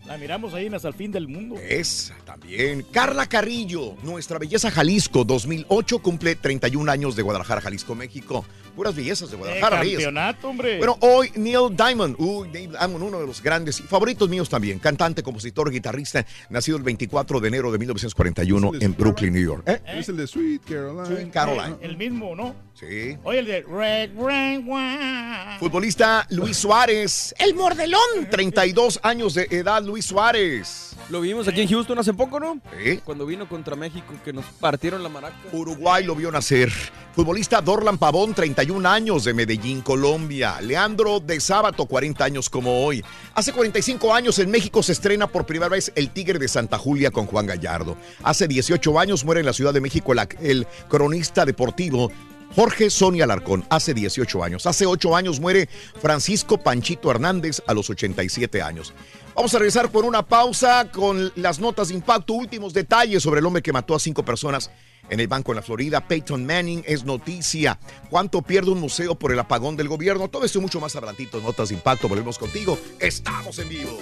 La 0.07 0.17
miramos 0.17 0.53
ahí 0.53 0.67
Hasta 0.67 0.87
el 0.87 0.93
fin 0.93 1.11
del 1.11 1.27
mundo. 1.27 1.55
Esa 1.61 2.15
también. 2.25 2.85
Carla 2.89 3.27
Carrillo, 3.27 3.95
nuestra 4.03 4.39
belleza 4.39 4.71
Jalisco 4.71 5.25
2008, 5.25 5.99
cumple 5.99 6.35
31 6.35 6.89
años 6.89 7.17
de 7.17 7.23
Guadalajara, 7.23 7.59
Jalisco, 7.59 7.95
México. 7.95 8.45
Puras 8.75 8.95
bellezas 8.95 9.29
de 9.29 9.35
Eh, 9.35 9.39
Guadalajara, 9.39 9.79
Reyes. 9.79 9.93
campeonato, 9.95 10.49
hombre. 10.49 10.77
Bueno, 10.77 10.97
hoy 10.99 11.31
Neil 11.35 11.75
Diamond, 11.75 12.15
uy, 12.19 12.49
Neil 12.49 12.71
Diamond, 12.71 13.03
uno 13.03 13.19
de 13.19 13.27
los 13.27 13.41
grandes 13.41 13.79
y 13.79 13.83
favoritos 13.83 14.27
míos 14.29 14.49
también, 14.49 14.79
cantante, 14.79 15.23
compositor, 15.23 15.71
guitarrista, 15.71 16.25
nacido 16.49 16.77
el 16.77 16.83
24 16.83 17.39
de 17.39 17.47
enero 17.47 17.71
de 17.71 17.77
1941 17.79 18.71
en 18.81 18.95
Brooklyn, 18.95 19.33
New 19.33 19.43
York. 19.43 19.63
¿Eh? 19.67 19.81
Es 19.87 20.09
el 20.09 20.17
de 20.17 20.27
Sweet 20.27 20.63
Caroline. 20.65 21.05
Sweet 21.05 21.31
Caroline. 21.31 21.75
El 21.81 21.97
mismo, 21.97 22.35
¿no? 22.35 22.55
Sí. 22.73 23.17
Oye, 23.23 23.39
el 23.39 23.45
de 23.45 23.61
Red, 23.61 24.11
Red, 24.17 24.61
Wine. 24.65 25.57
Futbolista 25.59 26.27
Luis 26.31 26.57
Suárez, 26.57 27.33
el 27.39 27.55
mordelón, 27.55 28.29
32 28.29 28.99
años 29.03 29.33
de 29.33 29.47
edad, 29.49 29.81
Luis 29.83 30.05
Suárez. 30.05 30.94
Lo 31.09 31.21
vimos 31.21 31.47
aquí 31.47 31.61
en 31.61 31.69
Houston 31.69 31.99
hace 31.99 32.13
poco, 32.13 32.39
¿no? 32.39 32.59
Sí. 32.83 32.99
Cuando 33.03 33.27
vino 33.27 33.47
contra 33.47 33.75
México, 33.75 34.13
que 34.23 34.33
nos 34.33 34.45
partieron 34.45 35.03
la 35.03 35.09
maraca. 35.09 35.35
Uruguay 35.51 36.03
lo 36.03 36.15
vio 36.15 36.31
nacer. 36.31 36.71
Futbolista 37.13 37.61
Dorlan 37.61 37.99
Pavón, 37.99 38.33
31 38.33 38.89
años 38.89 39.23
de 39.23 39.35
Medellín, 39.35 39.81
Colombia. 39.81 40.59
Leandro 40.61 41.19
de 41.19 41.39
Sábato, 41.39 41.85
40 41.85 42.25
años 42.25 42.49
como 42.49 42.83
hoy. 42.83 43.03
Hace 43.35 43.53
45 43.53 44.15
años 44.15 44.39
en 44.39 44.49
México 44.49 44.81
se 44.81 44.93
estrena 44.93 45.27
por 45.27 45.45
primera 45.45 45.69
vez 45.69 45.91
El 45.95 46.09
Tigre 46.09 46.39
de 46.39 46.47
Santa 46.47 46.79
Julia 46.79 47.11
con 47.11 47.27
Juan 47.27 47.45
Gallardo. 47.45 47.95
Hace 48.23 48.47
18 48.47 48.99
años 48.99 49.23
muere 49.23 49.41
en 49.41 49.45
la 49.45 49.53
Ciudad 49.53 49.73
de 49.73 49.81
México 49.81 50.11
el, 50.11 50.27
el 50.41 50.67
cronista 50.89 51.45
deportivo 51.45 52.11
Jorge 52.55 52.89
Sonia 52.89 53.25
Alarcón, 53.25 53.65
hace 53.69 53.93
18 53.93 54.43
años. 54.43 54.65
Hace 54.65 54.85
8 54.85 55.15
años 55.15 55.41
muere 55.41 55.67
Francisco 56.01 56.57
Panchito 56.57 57.11
Hernández 57.11 57.61
a 57.67 57.73
los 57.73 57.89
87 57.89 58.61
años. 58.61 58.93
Vamos 59.35 59.53
a 59.53 59.59
regresar 59.59 59.91
por 59.91 60.05
una 60.05 60.23
pausa 60.25 60.89
con 60.91 61.31
las 61.35 61.59
notas 61.59 61.89
de 61.89 61.93
impacto, 61.95 62.33
últimos 62.33 62.73
detalles 62.73 63.21
sobre 63.21 63.41
el 63.41 63.45
hombre 63.45 63.61
que 63.61 63.73
mató 63.73 63.93
a 63.93 63.99
cinco 63.99 64.23
personas 64.23 64.71
en 65.09 65.19
el 65.19 65.27
banco 65.27 65.51
en 65.51 65.57
la 65.57 65.61
Florida. 65.61 66.07
Peyton 66.07 66.45
Manning 66.45 66.83
es 66.87 67.03
noticia. 67.03 67.77
¿Cuánto 68.09 68.41
pierde 68.41 68.71
un 68.71 68.79
museo 68.79 69.15
por 69.15 69.33
el 69.33 69.39
apagón 69.39 69.75
del 69.75 69.89
gobierno? 69.89 70.29
Todo 70.29 70.45
esto 70.45 70.59
y 70.59 70.61
mucho 70.61 70.79
más 70.79 70.95
adelantito. 70.95 71.41
Notas 71.41 71.67
de 71.69 71.75
impacto. 71.75 72.07
Volvemos 72.07 72.37
contigo. 72.37 72.79
Estamos 72.97 73.59
en 73.59 73.67
vivo. 73.67 73.97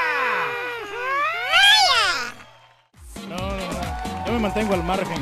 No, 3.29 3.37
no. 3.37 3.66
Yo 4.27 4.33
me 4.33 4.39
mantengo 4.39 4.73
al 4.73 4.83
margen. 4.83 5.17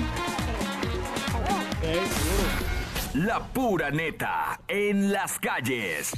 La 3.13 3.39
pura 3.39 3.91
neta 3.91 4.59
en 4.67 5.11
las 5.11 5.37
calles. 5.37 6.11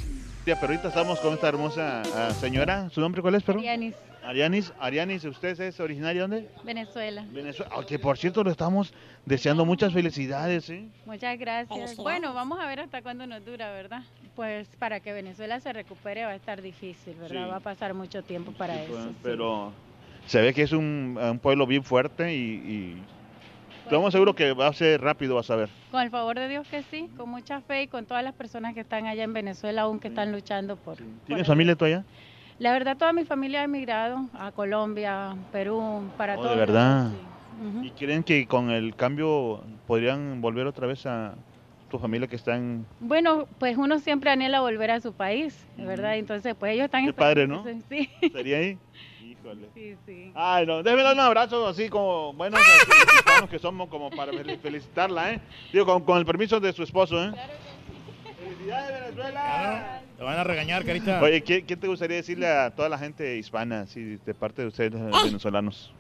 Ya, 0.45 0.55
pero 0.55 0.71
ahorita 0.71 0.87
estamos 0.87 1.19
con 1.19 1.33
esta 1.33 1.49
hermosa 1.49 2.01
ah, 2.15 2.31
señora. 2.31 2.89
¿Su 2.89 3.01
nombre 3.01 3.21
cuál 3.21 3.35
es, 3.35 3.43
perdón? 3.43 3.59
Arianis, 3.63 3.93
Arianis. 4.23 4.73
Arianis, 4.79 5.25
¿usted 5.25 5.59
es 5.59 5.79
originaria 5.81 6.21
de 6.25 6.27
dónde? 6.29 6.49
Venezuela. 6.63 7.25
Venezuela. 7.29 7.75
Que 7.85 7.99
por 7.99 8.17
cierto, 8.17 8.41
le 8.41 8.51
estamos 8.51 8.93
deseando 9.25 9.65
muchas 9.65 9.91
felicidades, 9.91 10.69
¿eh? 10.69 10.87
Muchas 11.05 11.37
gracias. 11.37 11.97
Bueno, 11.97 12.33
vamos 12.33 12.57
a 12.57 12.67
ver 12.67 12.79
hasta 12.79 13.01
cuándo 13.01 13.27
nos 13.27 13.43
dura, 13.43 13.69
¿verdad? 13.73 14.03
Pues 14.33 14.69
para 14.79 15.01
que 15.01 15.11
Venezuela 15.11 15.59
se 15.59 15.73
recupere 15.73 16.23
va 16.23 16.31
a 16.31 16.35
estar 16.35 16.61
difícil, 16.61 17.15
¿verdad? 17.15 17.43
Sí. 17.43 17.49
Va 17.49 17.57
a 17.57 17.59
pasar 17.59 17.93
mucho 17.93 18.23
tiempo 18.23 18.53
para 18.53 18.75
Sí, 18.75 18.79
eso. 18.83 18.93
pues, 18.93 19.03
sí. 19.03 19.15
Pero 19.23 19.73
se 20.27 20.41
ve 20.41 20.53
que 20.53 20.61
es 20.61 20.71
un, 20.71 21.17
un 21.21 21.39
pueblo 21.39 21.65
bien 21.65 21.83
fuerte 21.83 22.33
y, 22.35 22.37
y 22.39 22.97
estamos 23.83 24.11
seguros 24.11 24.35
que 24.35 24.53
va 24.53 24.67
a 24.67 24.73
ser 24.73 25.01
rápido, 25.01 25.35
vas 25.35 25.49
a 25.49 25.55
ver. 25.55 25.69
Con 25.91 26.01
el 26.01 26.09
favor 26.09 26.37
de 26.37 26.47
Dios 26.49 26.67
que 26.67 26.83
sí, 26.83 27.09
con 27.17 27.29
mucha 27.29 27.61
fe 27.61 27.83
y 27.83 27.87
con 27.87 28.05
todas 28.05 28.23
las 28.23 28.33
personas 28.33 28.73
que 28.73 28.81
están 28.81 29.07
allá 29.07 29.23
en 29.23 29.33
Venezuela 29.33 29.83
aún 29.83 29.99
que 29.99 30.09
están 30.09 30.31
luchando 30.31 30.75
por... 30.75 30.97
¿Tienes 31.25 31.47
familia 31.47 31.75
tú 31.75 31.85
allá? 31.85 32.03
La 32.59 32.71
verdad, 32.71 32.97
toda 32.97 33.13
mi 33.13 33.23
familia 33.23 33.61
ha 33.61 33.63
emigrado 33.65 34.27
a 34.33 34.51
Colombia, 34.51 35.35
Perú, 35.51 36.03
para 36.17 36.35
Oh, 36.37 36.41
todo. 36.41 36.49
de 36.51 36.55
verdad. 36.57 37.11
¿Y 37.81 37.89
creen 37.91 38.23
que 38.23 38.45
con 38.45 38.69
el 38.69 38.95
cambio 38.95 39.63
podrían 39.87 40.41
volver 40.41 40.67
otra 40.67 40.85
vez 40.87 41.05
a 41.05 41.35
tu 41.89 41.97
familia 41.99 42.27
que 42.27 42.35
está 42.35 42.55
en... 42.57 42.85
Bueno, 42.99 43.47
pues 43.59 43.77
uno 43.77 43.97
siempre 43.99 44.29
anhela 44.29 44.59
volver 44.61 44.91
a 44.91 44.99
su 44.99 45.13
país, 45.13 45.57
¿verdad? 45.77 46.17
Entonces, 46.17 46.53
pues 46.59 46.73
ellos 46.73 46.85
están... 46.85 47.05
Qué 47.05 47.13
padre, 47.13 47.47
¿no? 47.47 47.63
Sí. 47.89 48.09
¿Sería 48.31 48.57
ahí? 48.57 48.77
Híjole. 49.53 49.67
Sí, 49.73 49.95
sí. 50.05 50.31
Ay, 50.35 50.65
no, 50.65 50.83
déjeme 50.83 51.03
dar 51.03 51.13
un 51.13 51.19
abrazo 51.21 51.67
así 51.67 51.89
como 51.89 52.33
mexicanos 52.33 53.49
que 53.49 53.59
somos 53.59 53.87
como 53.89 54.09
para 54.09 54.31
fel- 54.31 54.59
felicitarla, 54.59 55.33
¿eh? 55.33 55.39
Digo, 55.71 55.85
con, 55.85 56.03
con 56.03 56.17
el 56.17 56.25
permiso 56.25 56.59
de 56.59 56.73
su 56.73 56.83
esposo, 56.83 57.23
¿eh? 57.23 57.31
¡Felicidades, 58.43 59.01
Venezuela! 59.15 60.01
Te 60.17 60.23
van 60.23 60.37
a 60.37 60.43
regañar, 60.43 60.83
carita. 60.85 61.21
Oye, 61.21 61.41
¿qué, 61.43 61.63
qué 61.63 61.75
te 61.77 61.87
gustaría 61.87 62.17
decirle 62.17 62.47
a 62.47 62.71
toda 62.71 62.89
la 62.89 62.97
gente 62.97 63.37
hispana, 63.37 63.81
así, 63.81 64.17
de 64.25 64.33
parte 64.33 64.61
de 64.63 64.67
ustedes, 64.69 64.93
los 64.93 65.23
venezolanos? 65.23 65.91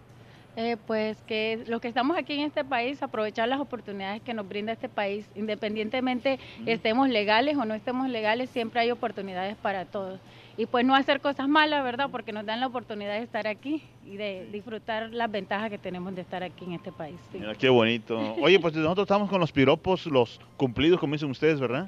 Eh, 0.55 0.75
pues 0.87 1.21
que 1.27 1.63
los 1.67 1.79
que 1.79 1.87
estamos 1.87 2.17
aquí 2.17 2.33
en 2.33 2.47
este 2.47 2.65
país, 2.65 3.03
aprovechar 3.03 3.47
las 3.47 3.59
oportunidades 3.59 4.23
que 4.23 4.33
nos 4.33 4.47
brinda 4.49 4.71
este 4.73 4.89
país, 4.89 5.29
independientemente 5.35 6.39
estemos 6.65 7.09
legales 7.09 7.55
o 7.57 7.65
no 7.65 7.75
estemos 7.75 8.09
legales, 8.09 8.49
siempre 8.49 8.79
hay 8.81 8.89
oportunidades 8.89 9.55
para 9.57 9.85
todos. 9.85 10.19
Y 10.57 10.65
pues 10.65 10.83
no 10.83 10.95
hacer 10.95 11.21
cosas 11.21 11.47
malas, 11.47 11.83
¿verdad? 11.83 12.09
Porque 12.11 12.33
nos 12.33 12.43
dan 12.43 12.59
la 12.59 12.65
oportunidad 12.65 13.13
de 13.13 13.23
estar 13.23 13.45
aquí 13.45 13.83
y 14.03 14.17
de 14.17 14.47
disfrutar 14.51 15.11
las 15.11 15.29
ventajas 15.29 15.69
que 15.69 15.77
tenemos 15.77 16.15
de 16.15 16.21
estar 16.21 16.41
aquí 16.41 16.65
en 16.65 16.73
este 16.73 16.91
país. 16.91 17.15
sí. 17.31 17.37
Mira, 17.37 17.53
qué 17.53 17.69
bonito. 17.69 18.17
Oye, 18.41 18.59
pues 18.59 18.73
nosotros 18.73 19.05
estamos 19.05 19.29
con 19.29 19.39
los 19.39 19.51
piropos, 19.51 20.07
los 20.07 20.41
cumplidos, 20.57 20.99
como 20.99 21.13
dicen 21.13 21.29
ustedes, 21.29 21.59
¿verdad? 21.59 21.87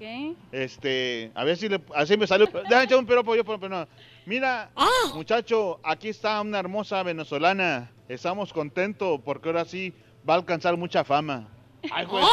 Este, 0.51 1.31
a 1.33 1.43
ver 1.43 1.57
si 1.57 1.67
le, 1.67 1.81
así 1.95 2.15
me 2.15 2.27
sale. 2.27 2.45
Déjame 2.45 2.83
echar 2.83 2.99
un 2.99 3.07
piropo 3.07 3.35
yo, 3.35 3.43
pero 3.43 3.67
no. 3.67 3.87
Mira, 4.27 4.69
muchacho, 5.15 5.79
aquí 5.83 6.09
está 6.09 6.39
una 6.41 6.59
hermosa 6.59 7.01
venezolana. 7.01 7.89
Estamos 8.07 8.53
contentos 8.53 9.19
porque 9.25 9.49
ahora 9.49 9.65
sí 9.65 9.93
va 10.27 10.35
a 10.35 10.37
alcanzar 10.37 10.77
mucha 10.77 11.03
fama. 11.03 11.47
Ay, 11.91 12.05
güey. 12.05 12.23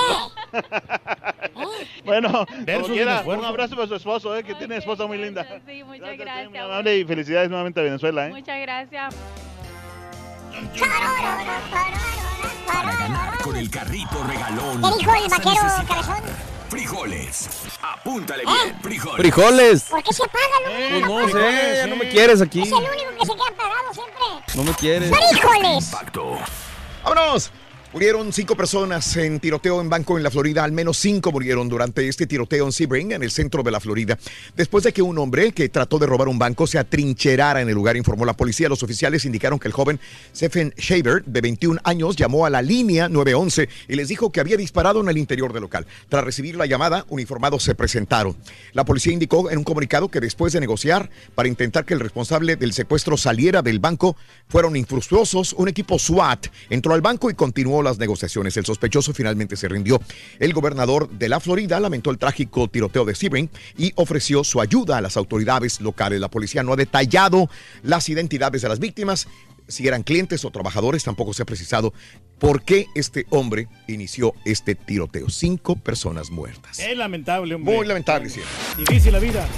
bueno, 2.05 2.47
Versus 2.61 2.83
como 2.83 2.95
quiera, 2.95 3.23
un 3.25 3.45
abrazo 3.45 3.77
para 3.77 3.87
su 3.89 3.95
esposo, 3.95 4.37
eh, 4.37 4.43
que 4.45 4.55
tiene 4.55 4.77
esposa 4.77 5.07
muy 5.07 5.19
linda. 5.19 5.47
Sí, 5.67 5.83
muchas 5.85 6.09
Muy 6.09 6.17
gracias. 6.17 6.65
amable 6.65 6.99
y 6.99 7.05
felicidades 7.05 7.49
nuevamente 7.49 7.81
a 7.81 7.83
Venezuela, 7.85 8.27
¿eh? 8.27 8.31
Muchas 8.31 8.61
gracias. 8.61 9.15
Para 12.67 12.93
ganar 12.97 13.39
con 13.39 13.57
el 13.57 13.71
carrito 13.71 14.23
regalón. 14.25 14.83
¿Qué 14.83 14.99
dijo 14.99 15.15
el 15.15 15.29
vaquero 15.31 15.63
cabezón? 15.89 16.23
Frijoles. 16.69 17.49
Apúntale 17.81 18.43
bien, 18.45 18.81
frijoles. 18.83 19.17
Frijoles. 19.19 19.83
¿Por 19.85 20.03
qué 20.03 20.13
se 20.13 20.25
apaga, 20.25 20.45
Pues 20.65 21.01
loco? 21.03 21.21
no 21.21 21.29
sé, 21.29 21.87
no 21.89 21.97
me 21.97 22.09
quieres 22.09 22.41
aquí. 22.43 22.63
Es 22.63 22.69
el 22.69 22.75
único 22.75 23.11
que 23.21 23.27
se 23.27 23.33
queda 23.33 23.49
apagado 23.55 23.95
siempre. 23.95 24.55
No 24.57 24.65
me 24.65 24.73
quieres. 24.75 25.11
¡Frijoles! 25.17 25.93
¡Vámonos! 27.05 27.53
Murieron 27.97 28.31
cinco 28.31 28.57
personas 28.57 29.17
en 29.17 29.41
tiroteo 29.41 29.81
en 29.81 29.89
banco 29.89 30.19
en 30.19 30.23
la 30.23 30.31
Florida. 30.31 30.63
Al 30.63 30.71
menos 30.71 30.99
cinco 30.99 31.33
murieron 31.33 31.67
durante 31.67 32.07
este 32.07 32.27
tiroteo 32.27 32.67
en 32.67 32.73
Sebring, 32.73 33.13
en 33.13 33.23
el 33.23 33.31
centro 33.31 33.63
de 33.63 33.71
la 33.71 33.81
Florida. 33.81 34.19
Después 34.55 34.85
de 34.85 34.93
que 34.93 35.01
un 35.01 35.17
hombre 35.17 35.53
que 35.53 35.71
trató 35.71 35.99
de 35.99 36.05
robar 36.05 36.29
un 36.29 36.39
banco 36.39 36.67
se 36.67 36.79
atrincherara 36.79 37.63
en 37.63 37.71
el 37.71 37.75
lugar, 37.75 37.97
informó 37.97 38.27
la 38.27 38.37
policía. 38.37 38.69
Los 38.69 38.83
oficiales 38.83 39.25
indicaron 39.25 39.59
que 39.59 39.69
el 39.69 39.73
joven 39.73 39.99
Stephen 40.35 40.75
Shaver, 40.77 41.25
de 41.25 41.41
21 41.41 41.81
años, 41.85 42.17
llamó 42.17 42.45
a 42.45 42.51
la 42.51 42.61
línea 42.61 43.09
911 43.09 43.67
y 43.89 43.97
les 43.97 44.09
dijo 44.09 44.31
que 44.31 44.41
había 44.41 44.59
disparado 44.59 45.01
en 45.01 45.09
el 45.09 45.17
interior 45.17 45.55
del 45.55 45.63
local. 45.63 45.87
Tras 46.11 46.23
recibir 46.23 46.57
la 46.57 46.67
llamada, 46.67 47.07
uniformados 47.09 47.63
se 47.63 47.75
presentaron. 47.75 48.37
La 48.75 48.85
policía 48.85 49.15
indicó 49.15 49.51
en 49.51 49.57
un 49.57 49.65
comunicado 49.65 50.11
que 50.11 50.21
después 50.21 50.53
de 50.53 50.61
negociar 50.61 51.09
para 51.35 51.49
intentar 51.49 51.87
que 51.87 51.95
el 51.95 52.01
responsable 52.01 52.57
del 52.57 52.75
secuestro 52.75 53.17
saliera 53.17 53.63
del 53.63 53.79
banco, 53.79 54.19
fueron 54.49 54.77
infructuosos. 54.77 55.55
Un 55.55 55.69
equipo 55.69 55.99
SWAT 55.99 56.49
entró 56.69 56.93
al 56.93 57.01
banco 57.01 57.31
y 57.31 57.35
continuó 57.35 57.86
las 57.87 57.99
negociaciones. 57.99 58.57
El 58.57 58.67
sospechoso 58.67 59.13
finalmente 59.15 59.57
se 59.57 59.69
rindió. 59.69 60.01
El 60.39 60.53
gobernador 60.53 61.09
de 61.11 61.29
la 61.29 61.41
Florida 61.41 61.81
lamentó 61.81 62.11
el 62.11 62.19
trágico 62.19 62.69
tiroteo 62.69 63.05
de 63.05 63.15
Sebring 63.15 63.51
y 63.77 63.93
ofreció 63.97 64.45
su 64.45 64.61
ayuda 64.61 64.99
a 64.99 65.01
las 65.01 65.17
autoridades 65.17 65.81
locales. 65.81 66.21
La 66.21 66.31
policía 66.31 66.63
no 66.63 66.73
ha 66.73 66.77
detallado 66.77 67.49
las 67.83 68.09
identidades 68.09 68.63
de 68.63 68.69
las 68.69 68.79
víctimas. 68.79 69.29
Si 69.69 69.89
eran 69.89 70.05
clientes 70.05 70.45
o 70.45 70.51
trabajadores, 70.51 71.03
tampoco 71.03 71.33
se 71.33 71.43
ha 71.43 71.47
precisado 71.47 71.93
por 72.39 72.63
qué 72.63 72.87
este 72.95 73.27
hombre 73.31 73.69
inició 73.89 74.35
este 74.45 74.75
tiroteo. 74.75 75.29
Cinco 75.29 75.75
personas 75.77 76.31
muertas. 76.31 76.79
Es 76.79 76.97
lamentable, 76.97 77.57
hombre. 77.57 77.75
Muy 77.75 77.87
lamentable, 77.87 78.29
sí. 78.29 78.41
Difícil 78.77 79.13
la 79.13 79.19
vida. 79.19 79.49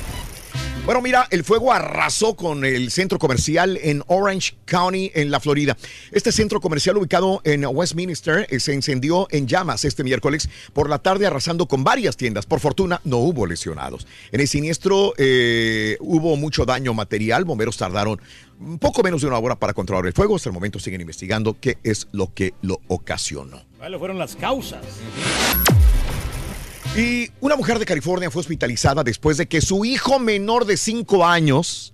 Bueno, 0.89 1.03
mira, 1.03 1.29
el 1.31 1.45
fuego 1.45 1.71
arrasó 1.71 2.35
con 2.35 2.65
el 2.65 2.91
centro 2.91 3.19
comercial 3.19 3.79
en 3.83 4.03
Orange 4.07 4.55
County, 4.65 5.13
en 5.15 5.31
la 5.31 5.39
Florida. 5.39 5.77
Este 6.13 6.33
centro 6.33 6.63
comercial 6.63 6.97
ubicado 6.97 7.43
en 7.45 7.67
Westminster 7.67 8.47
eh, 8.49 8.59
se 8.59 8.73
encendió 8.73 9.29
en 9.31 9.47
llamas 9.47 9.85
este 9.85 10.03
miércoles 10.03 10.49
por 10.73 10.89
la 10.89 10.99
tarde, 10.99 11.27
arrasando 11.27 11.69
con 11.69 11.85
varias 11.85 12.17
tiendas. 12.17 12.47
Por 12.47 12.61
fortuna, 12.61 13.03
no 13.05 13.19
hubo 13.19 13.45
lesionados. 13.45 14.07
En 14.33 14.41
el 14.41 14.49
siniestro 14.49 15.13
eh, 15.19 15.99
hubo 16.01 16.37
mucho 16.37 16.65
daño 16.65 16.95
material. 16.95 17.45
Bomberos 17.45 17.77
tardaron 17.77 18.19
poco 18.81 19.03
menos 19.03 19.21
de 19.21 19.27
una 19.27 19.37
hora 19.37 19.57
para 19.57 19.75
controlar 19.75 20.07
el 20.07 20.15
fuego. 20.15 20.37
Hasta 20.37 20.49
el 20.49 20.55
momento 20.55 20.79
siguen 20.79 21.03
investigando 21.03 21.59
qué 21.61 21.77
es 21.85 22.09
lo 22.13 22.33
que 22.33 22.55
lo 22.63 22.81
ocasionó. 22.89 23.63
¿Cuáles 23.77 23.99
fueron 23.99 24.17
las 24.17 24.35
causas? 24.37 24.81
Y 26.99 27.31
una 27.41 27.55
mujer 27.55 27.79
de 27.79 27.87
California 27.87 28.29
fue 28.29 28.41
hospitalizada 28.41 29.05
después 29.05 29.37
de 29.37 29.47
que 29.47 29.61
su 29.61 29.85
hijo 29.85 30.19
menor 30.19 30.65
de 30.65 30.77
5 30.77 31.25
años, 31.25 31.93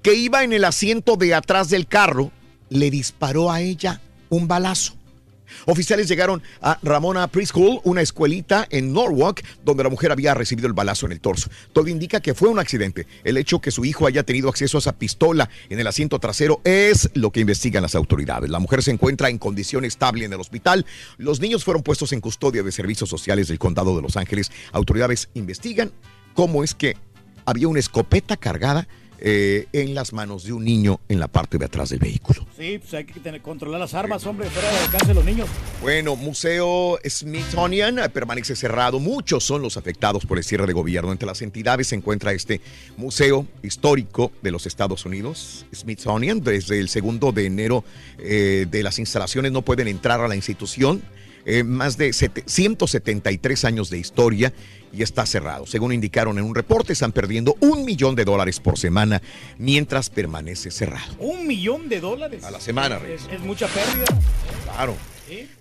que 0.00 0.14
iba 0.14 0.44
en 0.44 0.52
el 0.52 0.64
asiento 0.64 1.16
de 1.16 1.34
atrás 1.34 1.70
del 1.70 1.88
carro, 1.88 2.30
le 2.68 2.88
disparó 2.88 3.50
a 3.50 3.60
ella 3.60 4.00
un 4.28 4.46
balazo. 4.46 4.97
Oficiales 5.66 6.08
llegaron 6.08 6.42
a 6.60 6.78
Ramona 6.82 7.28
Preschool, 7.28 7.80
una 7.84 8.02
escuelita 8.02 8.66
en 8.70 8.92
Norwalk, 8.92 9.44
donde 9.64 9.82
la 9.82 9.90
mujer 9.90 10.12
había 10.12 10.34
recibido 10.34 10.66
el 10.66 10.74
balazo 10.74 11.06
en 11.06 11.12
el 11.12 11.20
torso. 11.20 11.50
Todo 11.72 11.88
indica 11.88 12.20
que 12.20 12.34
fue 12.34 12.48
un 12.48 12.58
accidente. 12.58 13.06
El 13.24 13.36
hecho 13.36 13.60
que 13.60 13.70
su 13.70 13.84
hijo 13.84 14.06
haya 14.06 14.22
tenido 14.22 14.48
acceso 14.48 14.78
a 14.78 14.80
esa 14.80 14.98
pistola 14.98 15.48
en 15.68 15.78
el 15.78 15.86
asiento 15.86 16.18
trasero 16.18 16.60
es 16.64 17.10
lo 17.14 17.30
que 17.30 17.40
investigan 17.40 17.82
las 17.82 17.94
autoridades. 17.94 18.50
La 18.50 18.58
mujer 18.58 18.82
se 18.82 18.90
encuentra 18.90 19.28
en 19.28 19.38
condición 19.38 19.84
estable 19.84 20.24
en 20.24 20.32
el 20.32 20.40
hospital. 20.40 20.86
Los 21.16 21.40
niños 21.40 21.64
fueron 21.64 21.82
puestos 21.82 22.12
en 22.12 22.20
custodia 22.20 22.62
de 22.62 22.72
servicios 22.72 23.10
sociales 23.10 23.48
del 23.48 23.58
condado 23.58 23.96
de 23.96 24.02
Los 24.02 24.16
Ángeles. 24.16 24.50
Autoridades 24.72 25.28
investigan 25.34 25.92
cómo 26.34 26.64
es 26.64 26.74
que 26.74 26.96
había 27.44 27.68
una 27.68 27.80
escopeta 27.80 28.36
cargada 28.36 28.88
eh, 29.20 29.66
en 29.72 29.94
las 29.94 30.12
manos 30.12 30.44
de 30.44 30.52
un 30.52 30.64
niño 30.64 31.00
en 31.08 31.18
la 31.18 31.28
parte 31.28 31.58
de 31.58 31.64
atrás 31.64 31.90
del 31.90 31.98
vehículo. 31.98 32.46
Sí, 32.56 32.78
pues 32.78 32.94
hay 32.94 33.04
que 33.04 33.20
tener, 33.20 33.40
controlar 33.40 33.80
las 33.80 33.94
armas, 33.94 34.24
hombre, 34.26 34.48
fuera 34.50 34.70
del 34.70 34.84
alcance 34.84 35.06
de 35.06 35.14
los 35.14 35.24
niños. 35.24 35.48
Bueno, 35.82 36.16
Museo 36.16 36.98
Smithsonian 37.04 37.98
eh, 37.98 38.08
permanece 38.08 38.54
cerrado. 38.56 39.00
Muchos 39.00 39.44
son 39.44 39.62
los 39.62 39.76
afectados 39.76 40.26
por 40.26 40.38
el 40.38 40.44
cierre 40.44 40.66
de 40.66 40.72
gobierno. 40.72 41.12
Entre 41.12 41.26
las 41.26 41.42
entidades 41.42 41.88
se 41.88 41.96
encuentra 41.96 42.32
este 42.32 42.60
Museo 42.96 43.46
Histórico 43.62 44.32
de 44.42 44.50
los 44.50 44.66
Estados 44.66 45.04
Unidos, 45.04 45.66
Smithsonian. 45.74 46.40
Desde 46.40 46.78
el 46.78 46.88
segundo 46.88 47.32
de 47.32 47.46
enero 47.46 47.84
eh, 48.18 48.66
de 48.70 48.82
las 48.82 48.98
instalaciones 48.98 49.52
no 49.52 49.62
pueden 49.62 49.88
entrar 49.88 50.20
a 50.20 50.28
la 50.28 50.36
institución. 50.36 51.02
Eh, 51.44 51.62
más 51.64 51.96
de 51.96 52.12
sete- 52.12 52.44
173 52.46 53.64
años 53.64 53.90
de 53.90 53.98
historia 53.98 54.52
y 54.92 55.02
está 55.02 55.26
cerrado. 55.26 55.66
Según 55.66 55.92
indicaron 55.92 56.38
en 56.38 56.44
un 56.44 56.54
reporte, 56.54 56.92
están 56.92 57.12
perdiendo 57.12 57.56
un 57.60 57.84
millón 57.84 58.14
de 58.14 58.24
dólares 58.24 58.60
por 58.60 58.78
semana 58.78 59.20
mientras 59.58 60.10
permanece 60.10 60.70
cerrado. 60.70 61.14
Un 61.18 61.46
millón 61.46 61.88
de 61.88 62.00
dólares. 62.00 62.44
A 62.44 62.50
la 62.50 62.60
semana, 62.60 62.98
Reyes. 62.98 63.22
Es, 63.28 63.32
es 63.34 63.40
mucha 63.40 63.66
pérdida. 63.68 64.04
Claro. 64.64 64.96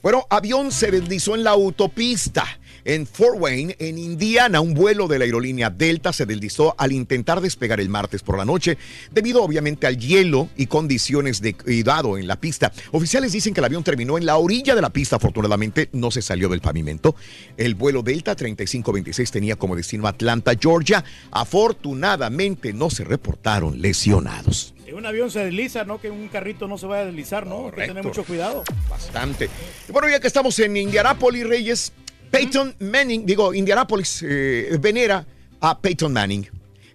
Bueno, 0.01 0.25
avión 0.29 0.71
se 0.71 0.89
deslizó 0.91 1.35
en 1.35 1.43
la 1.43 1.51
autopista. 1.51 2.45
En 2.87 3.05
Fort 3.05 3.35
Wayne, 3.37 3.75
en 3.79 3.97
Indiana, 3.97 4.61
un 4.61 4.73
vuelo 4.73 5.09
de 5.09 5.19
la 5.19 5.25
aerolínea 5.25 5.69
Delta 5.69 6.13
se 6.13 6.25
deslizó 6.25 6.73
al 6.77 6.93
intentar 6.93 7.41
despegar 7.41 7.81
el 7.81 7.89
martes 7.89 8.23
por 8.23 8.37
la 8.37 8.45
noche, 8.45 8.77
debido 9.11 9.43
obviamente 9.43 9.87
al 9.87 9.97
hielo 9.97 10.47
y 10.55 10.67
condiciones 10.67 11.41
de 11.41 11.53
cuidado 11.53 12.17
en 12.17 12.27
la 12.27 12.39
pista. 12.39 12.71
Oficiales 12.93 13.33
dicen 13.33 13.53
que 13.53 13.59
el 13.59 13.65
avión 13.65 13.83
terminó 13.83 14.17
en 14.17 14.25
la 14.25 14.37
orilla 14.37 14.73
de 14.73 14.81
la 14.81 14.89
pista, 14.89 15.17
afortunadamente 15.17 15.89
no 15.91 16.11
se 16.11 16.21
salió 16.21 16.47
del 16.47 16.61
pavimento. 16.61 17.13
El 17.57 17.75
vuelo 17.75 18.03
Delta 18.03 18.37
3526 18.37 19.31
tenía 19.31 19.57
como 19.57 19.75
destino 19.75 20.07
Atlanta, 20.07 20.53
Georgia. 20.57 21.03
Afortunadamente 21.31 22.71
no 22.71 22.89
se 22.89 23.03
reportaron 23.03 23.81
lesionados. 23.81 24.73
Si 24.85 24.93
un 24.93 25.05
avión 25.05 25.29
se 25.29 25.43
desliza, 25.43 25.83
¿no? 25.83 25.99
Que 25.99 26.09
un 26.09 26.29
carrito 26.29 26.69
no 26.69 26.77
se 26.77 26.85
vaya 26.85 27.01
a 27.01 27.05
deslizar, 27.07 27.45
¿no? 27.47 27.65
Hay 27.65 27.71
que 27.71 27.87
tener 27.87 28.05
mucho 28.05 28.23
cuidado. 28.23 28.63
Bastante. 28.89 29.49
Bueno, 29.91 30.07
ya 30.07 30.21
que 30.21 30.27
estamos 30.27 30.57
en 30.59 30.77
Indianápolis, 30.77 31.45
Reyes, 31.45 31.91
Peyton 32.31 32.75
Manning, 32.79 33.25
digo, 33.25 33.53
Indianápolis 33.53 34.23
eh, 34.23 34.77
venera 34.79 35.25
a 35.59 35.79
Peyton 35.79 36.11
Manning. 36.11 36.47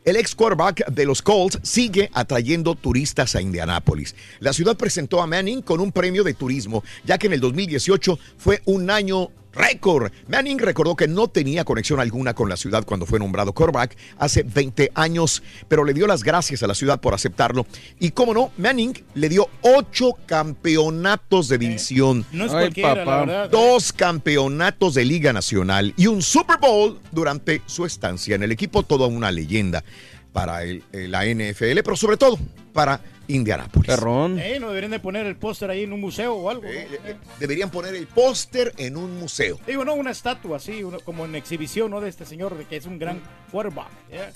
El 0.04 0.16
ex 0.16 0.34
quarterback 0.34 0.88
de 0.90 1.06
los 1.06 1.22
Colts 1.22 1.60
sigue 1.62 2.10
atrayendo 2.12 2.74
turistas 2.74 3.36
a 3.36 3.40
Indianápolis. 3.40 4.16
La 4.40 4.52
ciudad 4.52 4.76
presentó 4.76 5.22
a 5.22 5.26
Manning 5.28 5.62
con 5.62 5.80
un 5.80 5.92
premio 5.92 6.24
de 6.24 6.34
turismo, 6.34 6.82
ya 7.04 7.18
que 7.18 7.28
en 7.28 7.34
el 7.34 7.40
2018 7.40 8.18
fue 8.36 8.62
un 8.64 8.90
año 8.90 9.30
récord. 9.54 10.10
Manning 10.28 10.58
recordó 10.58 10.96
que 10.96 11.06
no 11.08 11.28
tenía 11.28 11.64
conexión 11.64 12.00
alguna 12.00 12.34
con 12.34 12.48
la 12.48 12.56
ciudad 12.56 12.84
cuando 12.84 13.06
fue 13.06 13.18
nombrado 13.18 13.52
quarterback 13.52 13.96
hace 14.18 14.42
20 14.42 14.92
años, 14.94 15.42
pero 15.68 15.84
le 15.84 15.92
dio 15.94 16.06
las 16.06 16.22
gracias 16.22 16.62
a 16.62 16.66
la 16.66 16.74
ciudad 16.74 17.00
por 17.00 17.14
aceptarlo. 17.14 17.66
Y 18.00 18.10
cómo 18.12 18.32
no, 18.34 18.52
Manning 18.58 18.94
le 19.14 19.28
dio 19.28 19.48
ocho 19.62 20.12
campeonatos 20.26 21.48
de 21.48 21.58
división. 21.58 22.24
No 22.32 22.44
es 22.46 22.52
Ay, 22.52 22.58
cualquiera, 22.64 22.94
la 22.94 23.04
papá. 23.04 23.20
verdad. 23.24 23.50
Dos 23.50 23.92
campeonatos 23.92 24.94
de 24.94 25.04
Liga 25.04 25.32
Nacional 25.32 25.92
y 25.96 26.06
un 26.06 26.22
Super 26.22 26.58
Bowl 26.58 26.98
durante 27.10 27.62
su 27.66 27.84
estancia 27.84 28.34
en 28.34 28.42
el 28.42 28.52
equipo, 28.52 28.82
toda 28.82 29.06
una 29.06 29.30
leyenda 29.30 29.84
para 30.32 30.62
el- 30.62 30.82
eh, 30.92 31.08
la 31.08 31.26
NFL, 31.26 31.82
pero 31.82 31.96
sobre 31.96 32.16
todo 32.16 32.38
para 32.72 33.00
Indianápolis. 33.28 33.86
Perrón. 33.86 34.38
Eh, 34.38 34.58
no 34.60 34.68
deberían 34.68 34.90
de 34.90 34.98
poner 35.00 35.26
el 35.26 35.36
póster 35.36 35.70
ahí 35.70 35.84
en 35.84 35.92
un 35.92 36.00
museo 36.00 36.34
o 36.34 36.50
algo. 36.50 36.64
¿no? 36.64 36.68
Eh, 36.70 37.16
Deberían 37.38 37.70
poner 37.70 37.94
el 37.94 38.06
póster 38.06 38.72
en 38.76 38.96
un 38.96 39.18
museo. 39.18 39.58
Digo, 39.66 39.84
no, 39.84 39.94
una 39.94 40.10
estatua 40.10 40.56
así, 40.56 40.82
uno- 40.82 40.98
como 41.00 41.24
en 41.24 41.34
exhibición, 41.34 41.90
¿no? 41.90 42.00
De 42.00 42.08
este 42.08 42.26
señor, 42.26 42.56
de 42.58 42.64
que 42.64 42.76
es 42.76 42.86
un 42.86 42.98
gran 42.98 43.20
quarterback. 43.50 43.88
Eh, 44.10 44.32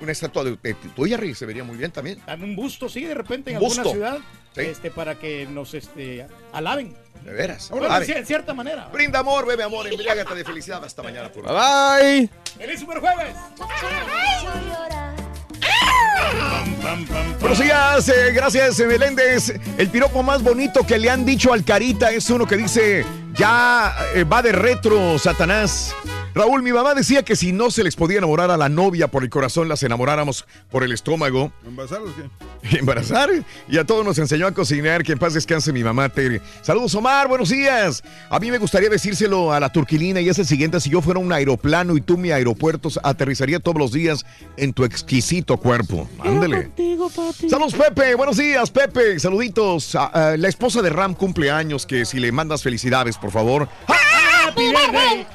Una 0.00 0.12
estatua 0.12 0.44
de, 0.44 0.56
de 0.62 0.74
tuya, 0.96 1.16
Rick, 1.16 1.36
se 1.36 1.46
vería 1.46 1.64
muy 1.64 1.76
bien 1.76 1.90
también. 1.92 2.20
Un 2.42 2.56
busto, 2.56 2.88
sí, 2.88 3.04
de 3.04 3.14
repente 3.14 3.50
en 3.50 3.58
Un 3.58 3.62
alguna 3.64 3.82
busto. 3.82 3.92
ciudad, 3.96 4.18
Sí. 4.54 4.60
este, 4.62 4.90
para 4.90 5.18
que 5.18 5.46
nos 5.46 5.72
este, 5.74 6.26
alaben. 6.52 6.94
De 7.24 7.32
veras. 7.32 7.70
Bueno, 7.70 7.86
Alaben. 7.86 8.10
en 8.10 8.16
cier- 8.16 8.26
cierta 8.26 8.52
manera. 8.52 8.88
Brinda 8.92 9.20
amor, 9.20 9.46
bebe 9.46 9.62
amor, 9.62 9.86
embriágate 9.86 10.34
de 10.34 10.44
felicidad. 10.44 10.84
Hasta 10.84 11.04
mañana. 11.04 11.30
Por 11.30 11.44
Bye 11.44 11.52
bye. 11.54 12.30
¡Feliz 12.58 12.80
Superjueves! 12.80 13.36
Buenos 17.40 17.58
días, 17.58 18.08
eh, 18.08 18.32
gracias 18.32 18.80
eh, 18.80 18.86
Meléndez. 18.86 19.54
El 19.76 19.88
piropo 19.88 20.22
más 20.22 20.42
bonito 20.42 20.86
que 20.86 20.98
le 20.98 21.10
han 21.10 21.24
dicho 21.24 21.52
al 21.52 21.64
Carita 21.64 22.10
es 22.10 22.30
uno 22.30 22.46
que 22.46 22.56
dice, 22.56 23.04
ya 23.34 23.94
eh, 24.14 24.24
va 24.24 24.42
de 24.42 24.52
retro, 24.52 25.18
Satanás. 25.18 25.94
Raúl, 26.34 26.62
mi 26.62 26.72
mamá 26.72 26.94
decía 26.94 27.22
que 27.22 27.36
si 27.36 27.52
no 27.52 27.70
se 27.70 27.84
les 27.84 27.94
podía 27.94 28.18
enamorar 28.18 28.50
a 28.50 28.56
la 28.56 28.68
novia 28.70 29.08
por 29.08 29.22
el 29.22 29.28
corazón, 29.28 29.68
las 29.68 29.82
enamoráramos 29.82 30.46
por 30.70 30.82
el 30.82 30.92
estómago. 30.92 31.52
¿Embarazarlos 31.66 32.12
qué? 32.14 32.78
Embarazar. 32.78 33.28
Y 33.68 33.76
a 33.78 33.84
todos 33.84 34.02
nos 34.04 34.18
enseñó 34.18 34.46
a 34.46 34.52
cocinar. 34.52 35.02
Que 35.02 35.12
en 35.12 35.18
paz 35.18 35.34
descanse 35.34 35.72
mi 35.72 35.84
mamá, 35.84 36.08
Tere. 36.08 36.40
Saludos, 36.62 36.94
Omar. 36.94 37.28
Buenos 37.28 37.50
días. 37.50 38.02
A 38.30 38.38
mí 38.38 38.50
me 38.50 38.56
gustaría 38.58 38.88
decírselo 38.88 39.52
a 39.52 39.60
la 39.60 39.70
turquilina 39.70 40.20
y 40.22 40.28
es 40.30 40.38
el 40.38 40.46
siguiente. 40.46 40.80
Si 40.80 40.88
yo 40.88 41.02
fuera 41.02 41.20
un 41.20 41.32
aeroplano 41.32 41.96
y 41.96 42.00
tú 42.00 42.16
mi 42.16 42.30
aeropuerto, 42.30 42.88
aterrizaría 43.02 43.60
todos 43.60 43.76
los 43.78 43.92
días 43.92 44.24
en 44.56 44.72
tu 44.72 44.84
exquisito 44.84 45.58
cuerpo. 45.58 46.08
Ándele. 46.24 46.70
Saludos, 47.50 47.74
Pepe. 47.74 48.14
Buenos 48.14 48.38
días, 48.38 48.70
Pepe. 48.70 49.18
Saluditos. 49.20 49.94
A- 49.96 50.06
a 50.32 50.36
la 50.38 50.48
esposa 50.48 50.80
de 50.80 50.88
Ram 50.88 51.14
cumple 51.14 51.50
años. 51.50 51.84
Que 51.84 52.06
si 52.06 52.18
le 52.20 52.32
mandas 52.32 52.62
felicidades, 52.62 53.18
por 53.18 53.30
favor. 53.32 53.68
¡Happy 53.86 54.62
birthday! 54.70 55.26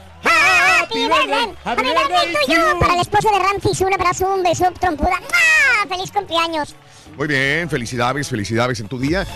Happy 0.87 1.05
birthday, 1.05 1.53
happy 1.65 1.83
birthday 1.83 2.33
to 2.45 2.51
you. 2.53 2.79
Para 2.79 2.95
la 2.95 3.01
esposa 3.01 3.29
de 3.29 3.39
Ramfis, 3.39 3.81
un 3.81 3.93
abrazo, 3.93 4.33
un 4.33 4.41
beso, 4.41 4.71
trompuda. 4.79 5.19
¡Ah! 5.33 5.85
¡Feliz 5.89 6.11
cumpleaños! 6.11 6.75
Muy 7.17 7.27
bien, 7.27 7.69
felicidades, 7.69 8.29
felicidades 8.29 8.79
en 8.79 8.87
tu 8.87 8.97
día. 8.97 9.27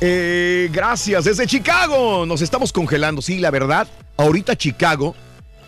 Eh, 0.00 0.70
gracias, 0.72 1.24
desde 1.24 1.46
Chicago 1.46 2.24
nos 2.24 2.40
estamos 2.40 2.72
congelando. 2.72 3.20
Sí, 3.20 3.38
la 3.38 3.50
verdad, 3.50 3.86
ahorita 4.16 4.56
Chicago 4.56 5.14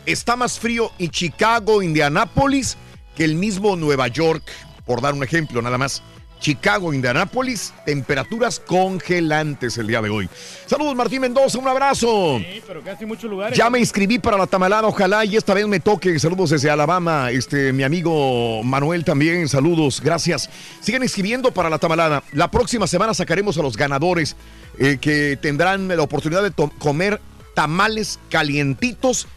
está 0.07 0.37
más 0.37 0.59
frío 0.59 0.91
y 0.97 1.11
Chicago, 1.11 1.83
Indianápolis, 1.83 2.79
que 3.15 3.25
el 3.25 3.35
mismo 3.35 3.77
Nueva 3.77 4.09
York, 4.09 4.43
por 4.87 5.03
dar 5.03 5.13
un 5.13 5.23
ejemplo 5.23 5.61
nada 5.61 5.77
más. 5.77 6.03
Chicago, 6.45 6.93
Indianápolis, 6.93 7.73
temperaturas 7.87 8.61
congelantes 8.61 9.79
el 9.79 9.87
día 9.87 10.03
de 10.03 10.11
hoy. 10.11 10.29
Saludos 10.67 10.95
Martín 10.95 11.23
Mendoza, 11.23 11.59
un 11.59 11.67
abrazo. 11.67 12.39
Sí, 12.39 12.63
pero 12.67 12.83
casi 12.83 13.07
muchos 13.07 13.31
lugares. 13.31 13.57
Ya 13.57 13.71
me 13.71 13.79
inscribí 13.79 14.19
para 14.19 14.37
la 14.37 14.47
tamalada, 14.47 14.87
ojalá 14.87 15.25
y 15.25 15.37
esta 15.37 15.55
vez 15.55 15.67
me 15.67 15.81
toque. 15.81 16.19
Saludos 16.19 16.51
desde 16.51 16.69
Alabama, 16.69 17.31
este, 17.31 17.73
mi 17.73 17.83
amigo 17.83 18.63
Manuel 18.63 19.07
también, 19.07 19.49
saludos, 19.49 20.03
gracias. 20.03 20.51
Sigan 20.83 21.03
inscribiendo 21.03 21.51
para 21.51 21.71
la 21.71 21.79
tamalada. 21.79 22.23
La 22.33 22.51
próxima 22.51 22.87
semana 22.87 23.15
sacaremos 23.15 23.57
a 23.57 23.63
los 23.63 23.79
ganadores 23.79 24.37
eh, 24.79 24.99
que 25.01 25.39
tendrán 25.41 25.89
la 25.89 26.03
oportunidad 26.03 26.43
de 26.43 26.53
comer 26.79 27.23
tamales 27.55 28.21
calientitos. 28.29 29.29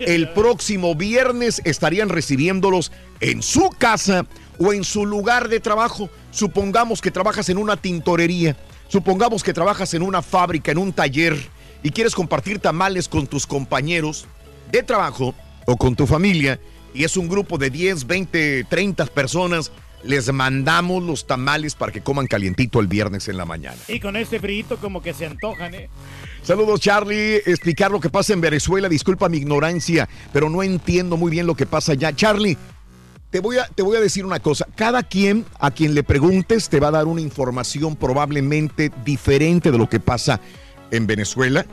El 0.00 0.30
próximo 0.30 0.96
viernes 0.96 1.62
estarían 1.64 2.08
recibiéndolos 2.08 2.90
en 3.20 3.40
su 3.42 3.70
casa 3.70 4.26
o 4.58 4.72
en 4.72 4.84
su 4.84 5.06
lugar 5.06 5.48
de 5.48 5.60
trabajo. 5.60 6.10
Supongamos 6.30 7.00
que 7.00 7.10
trabajas 7.10 7.48
en 7.48 7.58
una 7.58 7.76
tintorería, 7.76 8.56
supongamos 8.88 9.42
que 9.42 9.52
trabajas 9.52 9.94
en 9.94 10.02
una 10.02 10.22
fábrica, 10.22 10.72
en 10.72 10.78
un 10.78 10.92
taller 10.92 11.36
y 11.82 11.90
quieres 11.90 12.14
compartir 12.14 12.58
tamales 12.58 13.08
con 13.08 13.26
tus 13.26 13.46
compañeros 13.46 14.26
de 14.70 14.82
trabajo 14.82 15.34
o 15.66 15.76
con 15.76 15.94
tu 15.94 16.06
familia 16.06 16.58
y 16.96 17.04
es 17.04 17.16
un 17.16 17.28
grupo 17.28 17.58
de 17.58 17.70
10, 17.70 18.06
20, 18.06 18.64
30 18.64 19.06
personas, 19.06 19.70
les 20.02 20.32
mandamos 20.32 21.02
los 21.02 21.26
tamales 21.26 21.74
para 21.74 21.92
que 21.92 22.00
coman 22.00 22.26
calientito 22.26 22.80
el 22.80 22.86
viernes 22.86 23.28
en 23.28 23.36
la 23.36 23.44
mañana. 23.44 23.76
Y 23.88 24.00
con 24.00 24.16
este 24.16 24.40
frito 24.40 24.78
como 24.78 25.02
que 25.02 25.12
se 25.12 25.26
antojan, 25.26 25.74
¿eh? 25.74 25.90
Saludos 26.42 26.80
Charlie, 26.80 27.36
explicar 27.44 27.90
lo 27.90 28.00
que 28.00 28.08
pasa 28.08 28.32
en 28.32 28.40
Venezuela, 28.40 28.88
disculpa 28.88 29.28
mi 29.28 29.38
ignorancia, 29.38 30.08
pero 30.32 30.48
no 30.48 30.62
entiendo 30.62 31.16
muy 31.16 31.30
bien 31.30 31.46
lo 31.46 31.54
que 31.54 31.66
pasa 31.66 31.92
allá. 31.92 32.14
Charlie, 32.14 32.56
te 33.30 33.40
voy, 33.40 33.58
a, 33.58 33.66
te 33.66 33.82
voy 33.82 33.96
a 33.96 34.00
decir 34.00 34.24
una 34.24 34.40
cosa, 34.40 34.66
cada 34.74 35.02
quien 35.02 35.44
a 35.58 35.70
quien 35.70 35.94
le 35.94 36.02
preguntes 36.02 36.68
te 36.68 36.80
va 36.80 36.88
a 36.88 36.92
dar 36.92 37.06
una 37.06 37.20
información 37.20 37.96
probablemente 37.96 38.92
diferente 39.04 39.72
de 39.72 39.78
lo 39.78 39.88
que 39.88 40.00
pasa 40.00 40.40
en 40.90 41.06
Venezuela. 41.06 41.66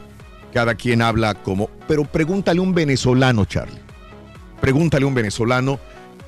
Cada 0.53 0.75
quien 0.75 1.01
habla 1.01 1.33
como, 1.33 1.69
pero 1.87 2.05
pregúntale 2.05 2.59
a 2.59 2.63
un 2.63 2.75
venezolano, 2.75 3.45
Charlie. 3.45 3.79
Pregúntale 4.61 5.03
a 5.03 5.07
un 5.07 5.15
venezolano 5.15 5.79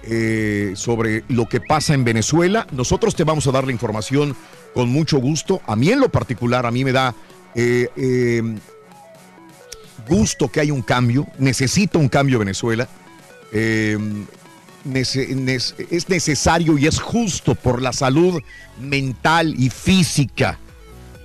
eh, 0.03 0.73
sobre 0.75 1.23
lo 1.29 1.47
que 1.47 1.61
pasa 1.61 1.93
en 1.93 2.03
Venezuela. 2.03 2.65
Nosotros 2.71 3.15
te 3.15 3.23
vamos 3.23 3.45
a 3.47 3.51
dar 3.51 3.65
la 3.65 3.71
información 3.71 4.35
con 4.73 4.89
mucho 4.89 5.19
gusto. 5.19 5.61
A 5.67 5.75
mí 5.75 5.89
en 5.89 5.99
lo 5.99 6.09
particular, 6.09 6.65
a 6.65 6.71
mí 6.71 6.83
me 6.83 6.91
da 6.91 7.13
eh, 7.53 7.87
eh, 7.95 8.41
gusto 10.07 10.47
que 10.51 10.59
haya 10.59 10.73
un 10.73 10.81
cambio. 10.81 11.27
Necesita 11.37 11.99
un 11.99 12.09
cambio 12.09 12.39
Venezuela. 12.39 12.87
Es 14.93 16.09
necesario 16.09 16.77
y 16.77 16.87
es 16.87 16.99
justo 16.99 17.55
por 17.55 17.81
la 17.81 17.91
salud 17.93 18.41
mental 18.79 19.55
y 19.57 19.69
física 19.69 20.59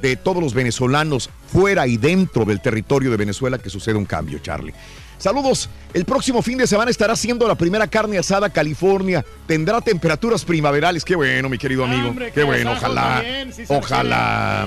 de 0.00 0.16
todos 0.16 0.42
los 0.42 0.54
venezolanos 0.54 1.28
fuera 1.52 1.86
y 1.86 1.96
dentro 1.96 2.44
del 2.44 2.60
territorio 2.60 3.10
de 3.10 3.16
Venezuela 3.16 3.58
que 3.58 3.68
suceda 3.70 3.98
un 3.98 4.06
cambio, 4.06 4.38
Charlie. 4.38 4.72
Saludos. 5.18 5.68
El 5.92 6.06
próximo 6.06 6.40
fin 6.40 6.56
de 6.56 6.66
semana 6.66 6.90
estará 6.90 7.12
haciendo 7.12 7.46
la 7.46 7.54
primera 7.54 7.86
carne 7.86 8.16
asada 8.16 8.48
California. 8.48 9.24
Tendrá 9.46 9.82
temperaturas 9.82 10.44
primaverales. 10.46 11.04
Qué 11.04 11.14
bueno, 11.14 11.50
mi 11.50 11.58
querido 11.58 11.84
amigo. 11.84 12.08
Hombre, 12.08 12.32
Qué 12.32 12.42
bueno, 12.42 12.72
ojalá. 12.72 13.22
sí 13.52 13.64
ojalá. 13.68 14.66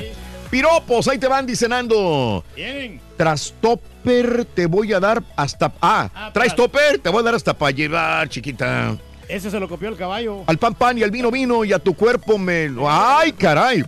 Piropos, 0.54 1.08
ahí 1.08 1.18
te 1.18 1.28
van 1.28 1.48
dicenando. 1.48 2.46
Vienen. 2.56 3.02
Tras 3.18 3.56
topper 3.60 4.46
te 4.46 4.68
voy 4.68 4.94
a 4.94 5.00
dar 5.00 5.24
hasta. 5.36 5.74
Ah, 5.82 6.30
traes 6.32 6.54
topper, 6.54 7.00
te 7.00 7.10
voy 7.10 7.22
a 7.22 7.24
dar 7.24 7.34
hasta 7.34 7.58
para 7.58 7.72
llevar, 7.72 8.30
chiquita. 8.30 8.96
Ese 9.28 9.50
se 9.50 9.60
lo 9.60 9.68
copió 9.68 9.90
el 9.90 9.98
caballo. 9.98 10.44
Al 10.46 10.60
pan 10.60 10.76
pan 10.76 10.96
y 10.96 11.02
al 11.02 11.10
vino 11.10 11.32
vino 11.32 11.66
y 11.66 11.74
a 11.74 11.80
tu 11.80 11.96
cuerpo 11.96 12.38
me 12.38 12.70
lo. 12.70 12.88
¡Ay, 12.88 13.32
caray! 13.32 13.84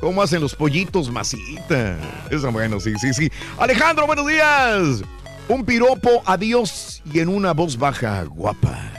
¿Cómo 0.00 0.20
hacen 0.20 0.40
los 0.40 0.56
pollitos 0.56 1.08
masita? 1.08 1.96
Eso 2.28 2.50
bueno, 2.50 2.80
sí, 2.80 2.94
sí, 3.00 3.14
sí. 3.14 3.30
Alejandro, 3.56 4.04
buenos 4.04 4.26
días. 4.26 5.04
Un 5.46 5.64
piropo, 5.64 6.24
adiós 6.26 7.00
y 7.12 7.20
en 7.20 7.28
una 7.28 7.52
voz 7.52 7.78
baja, 7.78 8.24
guapa. 8.24 8.97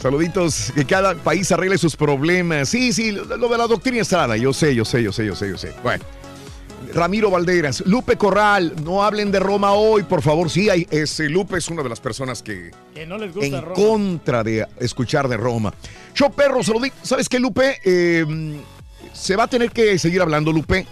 Saluditos, 0.00 0.72
que 0.74 0.84
cada 0.84 1.14
país 1.14 1.50
arregle 1.50 1.76
sus 1.76 1.96
problemas. 1.96 2.68
Sí, 2.68 2.92
sí, 2.92 3.10
lo, 3.12 3.24
lo 3.36 3.48
de 3.48 3.58
la 3.58 3.66
doctrina 3.66 4.00
Estrada, 4.00 4.36
yo 4.36 4.52
sé, 4.52 4.74
yo 4.74 4.84
sé, 4.84 5.02
yo 5.02 5.12
sé, 5.12 5.26
yo 5.26 5.34
sé, 5.34 5.48
yo 5.48 5.58
sé. 5.58 5.74
Bueno. 5.82 6.04
Ramiro 6.94 7.30
Valderas, 7.30 7.82
Lupe 7.86 8.16
Corral, 8.16 8.72
no 8.82 9.02
hablen 9.04 9.30
de 9.30 9.40
Roma 9.40 9.72
hoy, 9.72 10.04
por 10.04 10.22
favor. 10.22 10.48
Sí, 10.48 10.70
hay, 10.70 10.86
ese 10.90 11.28
Lupe 11.28 11.58
es 11.58 11.68
una 11.68 11.82
de 11.82 11.88
las 11.90 12.00
personas 12.00 12.42
que 12.42 12.70
Que 12.94 13.04
no 13.06 13.18
les 13.18 13.34
gusta 13.34 13.58
en 13.58 13.62
Roma. 13.62 13.74
contra 13.74 14.42
de 14.44 14.66
escuchar 14.80 15.28
de 15.28 15.36
Roma. 15.36 15.74
Yo, 16.14 16.30
perro, 16.30 16.62
saludito. 16.62 16.96
¿Sabes 17.02 17.28
qué, 17.28 17.38
Lupe? 17.40 17.78
Eh, 17.84 18.24
se 19.12 19.36
va 19.36 19.44
a 19.44 19.48
tener 19.48 19.70
que 19.70 19.98
seguir 19.98 20.22
hablando, 20.22 20.50
Lupe, 20.50 20.86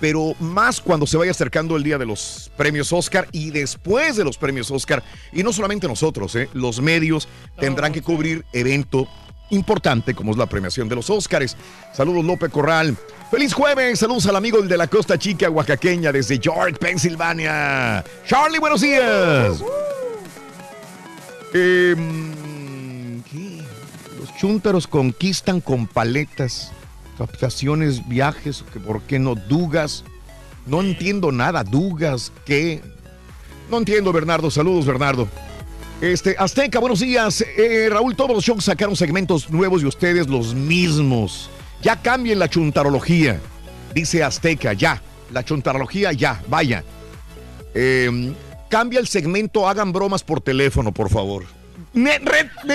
pero 0.00 0.34
más 0.40 0.80
cuando 0.80 1.06
se 1.06 1.16
vaya 1.16 1.30
acercando 1.30 1.76
el 1.76 1.82
día 1.82 1.98
de 1.98 2.06
los 2.06 2.50
premios 2.56 2.92
Oscar 2.92 3.28
y 3.32 3.50
después 3.50 4.16
de 4.16 4.24
los 4.24 4.38
premios 4.38 4.70
Oscar. 4.70 5.02
Y 5.32 5.42
no 5.42 5.52
solamente 5.52 5.88
nosotros, 5.88 6.34
¿eh? 6.36 6.48
los 6.52 6.80
medios 6.80 7.28
tendrán 7.58 7.92
que 7.92 8.02
cubrir 8.02 8.44
evento 8.52 9.08
importante 9.50 10.14
como 10.14 10.32
es 10.32 10.36
la 10.36 10.46
premiación 10.46 10.88
de 10.88 10.96
los 10.96 11.10
Oscars. 11.10 11.56
Saludos, 11.94 12.24
Lupe 12.24 12.48
Corral. 12.48 12.96
Feliz 13.30 13.52
jueves, 13.52 13.98
saludos 13.98 14.26
al 14.26 14.36
amigo 14.36 14.62
de 14.62 14.76
la 14.76 14.86
Costa 14.86 15.18
Chica 15.18 15.50
oaxaqueña 15.50 16.12
desde 16.12 16.38
York, 16.38 16.78
Pensilvania. 16.78 18.04
Charlie, 18.26 18.58
buenos 18.58 18.80
días. 18.80 19.62
Em, 21.52 23.22
¿qué? 23.24 23.62
Los 24.18 24.34
chúntaros 24.36 24.86
conquistan 24.86 25.60
con 25.60 25.86
paletas, 25.86 26.72
captaciones, 27.18 28.06
viajes, 28.08 28.64
que 28.72 28.78
¿por 28.78 29.02
qué 29.02 29.18
no? 29.18 29.34
Dugas. 29.34 30.04
No 30.66 30.80
entiendo 30.80 31.32
nada, 31.32 31.64
dugas, 31.64 32.32
¿qué? 32.46 32.80
No 33.70 33.78
entiendo, 33.78 34.12
Bernardo. 34.12 34.50
Saludos, 34.50 34.86
Bernardo. 34.86 35.28
Este, 36.00 36.36
Azteca, 36.38 36.78
buenos 36.78 37.00
días. 37.00 37.44
Eh, 37.56 37.88
Raúl, 37.90 38.14
todos 38.14 38.30
los 38.30 38.44
shows 38.44 38.64
sacaron 38.64 38.94
segmentos 38.94 39.50
nuevos 39.50 39.82
y 39.82 39.86
ustedes 39.86 40.28
los 40.28 40.54
mismos. 40.54 41.50
Ya 41.82 42.00
cambien 42.00 42.38
la 42.38 42.48
chuntarología. 42.48 43.40
Dice 43.94 44.22
Azteca, 44.22 44.72
ya. 44.72 45.02
La 45.32 45.44
chuntarología, 45.44 46.12
ya. 46.12 46.40
Vaya. 46.48 46.84
Eh, 47.74 48.32
cambia 48.70 49.00
el 49.00 49.08
segmento, 49.08 49.68
hagan 49.68 49.92
bromas 49.92 50.22
por 50.22 50.40
teléfono, 50.40 50.92
por 50.92 51.10
favor. 51.10 51.44
¿Neta? 51.94 52.30
Que 52.64 52.74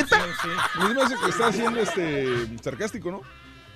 está 1.30 1.52
siendo 1.54 1.80
este 1.80 2.28
sarcástico, 2.62 3.12
¿no? 3.12 3.22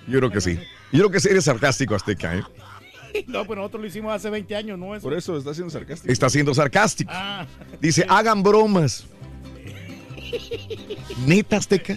Yo 0.08 0.18
creo 0.18 0.30
que 0.30 0.40
sí. 0.40 0.58
Yo 0.92 0.98
creo 1.00 1.10
que 1.10 1.20
sí 1.20 1.28
eres 1.30 1.44
sarcástico, 1.44 1.94
Azteca, 1.94 2.36
¿eh? 2.36 2.42
No, 3.26 3.44
pues 3.46 3.56
nosotros 3.56 3.80
lo 3.82 3.88
hicimos 3.88 4.12
hace 4.12 4.28
20 4.30 4.54
años, 4.54 4.78
¿no? 4.78 4.94
Eso. 4.94 5.02
Por 5.02 5.14
eso 5.14 5.36
está 5.38 5.54
siendo 5.54 5.70
sarcástico. 5.70 6.12
Está 6.12 6.28
siendo 6.30 6.54
sarcástico. 6.54 7.10
Ah. 7.12 7.46
Dice, 7.80 8.04
hagan 8.08 8.42
bromas. 8.42 9.06
Neta, 11.26 11.56
Azteca. 11.56 11.96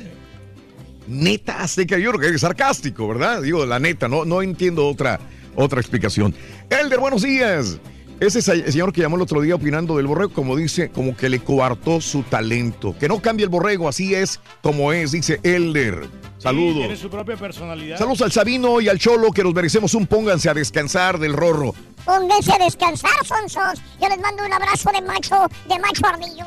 Neta, 1.08 1.62
Azteca. 1.64 1.98
Yo 1.98 2.12
creo 2.14 2.30
que 2.30 2.36
es 2.36 2.42
sarcástico, 2.42 3.08
¿verdad? 3.08 3.42
Digo, 3.42 3.66
la 3.66 3.80
neta, 3.80 4.08
no, 4.08 4.24
no 4.26 4.42
entiendo 4.42 4.88
otra, 4.88 5.20
otra 5.56 5.80
explicación. 5.82 6.34
Elder, 6.70 7.00
buenos 7.00 7.22
días. 7.24 7.78
Ese 8.20 8.42
se- 8.42 8.72
señor 8.72 8.94
que 8.94 9.02
llamó 9.02 9.16
el 9.18 9.24
otro 9.24 9.42
día 9.42 9.56
opinando 9.56 9.98
del 9.98 10.08
borrego, 10.08 10.32
como 10.32 10.56
dice, 10.56 10.90
como 10.90 11.16
que 11.18 11.28
le 11.28 11.40
coartó 11.40 12.00
su 12.02 12.24
talento. 12.24 12.96
Que 12.98 13.08
no 13.08 13.20
cambie 13.22 13.44
el 13.44 13.50
borrego, 13.50 13.90
así 13.90 14.14
es 14.16 14.40
como 14.62 14.94
es, 14.94 15.12
dice 15.12 15.40
Elder. 15.44 16.08
Sí, 16.42 16.48
Saludos. 16.48 16.78
tiene 16.78 16.98
su 16.98 17.08
propia 17.08 17.38
personalidad. 17.38 18.00
Saludos 18.00 18.24
al 18.24 18.32
Sabino 18.32 18.82
y 18.82 18.90
al 18.90 18.98
Cholo, 18.98 19.32
que 19.32 19.44
nos 19.44 19.54
merecemos 19.54 19.94
un 19.94 20.08
pónganse 20.08 20.50
a 20.50 20.56
descansar 20.56 21.20
del 21.20 21.34
rorro. 21.34 21.76
Pónganse 22.04 22.52
a 22.52 22.58
descansar, 22.58 23.12
sonsos. 23.24 23.80
Yo 24.02 24.10
les 24.10 24.20
mando 24.20 24.44
un 24.44 24.52
abrazo 24.52 24.90
de 24.92 25.02
macho, 25.04 25.48
de 25.70 25.78
macho 25.78 26.08
ardillo. 26.08 26.46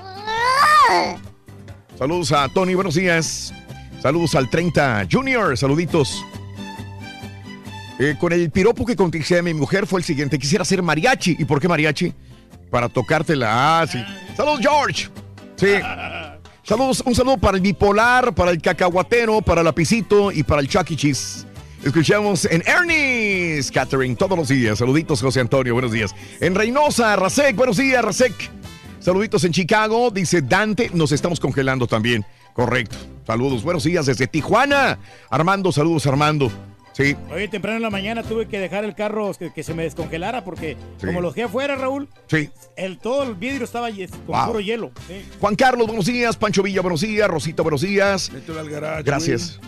Saludos 1.97 2.33
a 2.33 2.49
Tony, 2.49 2.75
buenos 2.75 2.97
días. 2.97 3.55
Saludos 4.03 4.35
al 4.35 4.51
30 4.51 5.07
Junior, 5.09 5.57
saluditos. 5.57 6.25
Eh, 8.01 8.17
con 8.19 8.33
el 8.33 8.51
piropo 8.51 8.85
que 8.85 8.97
contesté 8.97 9.39
a 9.39 9.43
mi 9.45 9.55
mujer 9.55 9.87
fue 9.87 10.01
el 10.01 10.05
siguiente. 10.05 10.41
Quisiera 10.41 10.65
ser 10.65 10.83
mariachi. 10.83 11.37
¿Y 11.39 11.45
por 11.45 11.61
qué 11.61 11.69
mariachi? 11.69 12.13
Para 12.69 12.89
tocártela. 12.89 13.81
Ah, 13.81 13.87
sí. 13.87 14.05
Saludos, 14.37 14.59
George. 14.61 15.09
Sí. 15.55 15.75
Saludos, 16.65 17.03
un 17.05 17.15
saludo 17.15 17.37
para 17.37 17.59
el 17.59 17.63
bipolar, 17.63 18.35
para 18.35 18.51
el 18.51 18.63
cacahuatero, 18.63 19.43
para 19.43 19.61
el 19.61 19.67
lapicito 19.67 20.33
y 20.33 20.43
para 20.45 20.63
el 20.63 20.69
Chucky 20.69 20.97
Cheese. 20.97 21.47
Escuchamos 21.85 22.47
en 22.47 22.63
Ernie's 22.67 23.71
Catering 23.71 24.17
todos 24.17 24.39
los 24.39 24.49
días. 24.49 24.79
Saluditos, 24.79 25.21
José 25.21 25.41
Antonio, 25.41 25.75
buenos 25.75 25.93
días. 25.93 26.15
En 26.41 26.55
Reynosa, 26.55 27.17
Rasek, 27.17 27.55
buenos 27.55 27.77
días, 27.77 28.03
Rasek. 28.03 28.33
Saluditos 28.99 29.45
en 29.45 29.53
Chicago, 29.53 30.11
dice 30.11 30.41
Dante, 30.41 30.91
nos 30.95 31.13
estamos 31.13 31.39
congelando 31.39 31.87
también. 31.87 32.25
Correcto. 32.55 32.97
Saludos, 33.27 33.63
buenos 33.63 33.85
días 33.85 34.07
desde 34.07 34.27
Tijuana. 34.27 34.99
Armando, 35.29 35.71
saludos, 35.71 36.07
Armando. 36.07 36.51
Sí, 36.95 37.17
Hoy 37.33 37.49
temprano 37.49 37.77
en 37.79 37.83
la 37.83 37.91
mañana 37.91 38.23
tuve 38.23 38.47
que 38.47 38.59
dejar 38.59 38.85
el 38.85 38.95
carro 38.95 39.33
que, 39.37 39.53
que 39.53 39.63
se 39.65 39.75
me 39.75 39.83
descongelara 39.83 40.45
porque 40.45 40.77
Sí. 41.01 41.07
como 41.07 41.21
lo 41.21 41.29
dejé 41.31 41.43
afuera, 41.43 41.75
Raúl, 41.75 42.09
sí. 42.29 42.51
el, 42.77 42.99
todo 42.99 43.25
el 43.25 43.35
vidrio 43.35 43.65
estaba 43.65 43.89
con 44.25 44.37
Wow. 44.37 44.47
puro 44.47 44.61
hielo. 44.61 44.93
Sí. 45.09 45.25
Juan 45.41 45.57
Carlos, 45.57 45.87
buenos 45.89 46.07
días. 46.07 46.37
Pancho 46.37 46.63
Villa, 46.63 46.83
buenos 46.83 47.01
días. 47.01 47.29
Rosita, 47.29 47.63
buenos 47.63 47.81
días. 47.81 48.31
al 48.61 48.69
Gracias. 49.03 49.59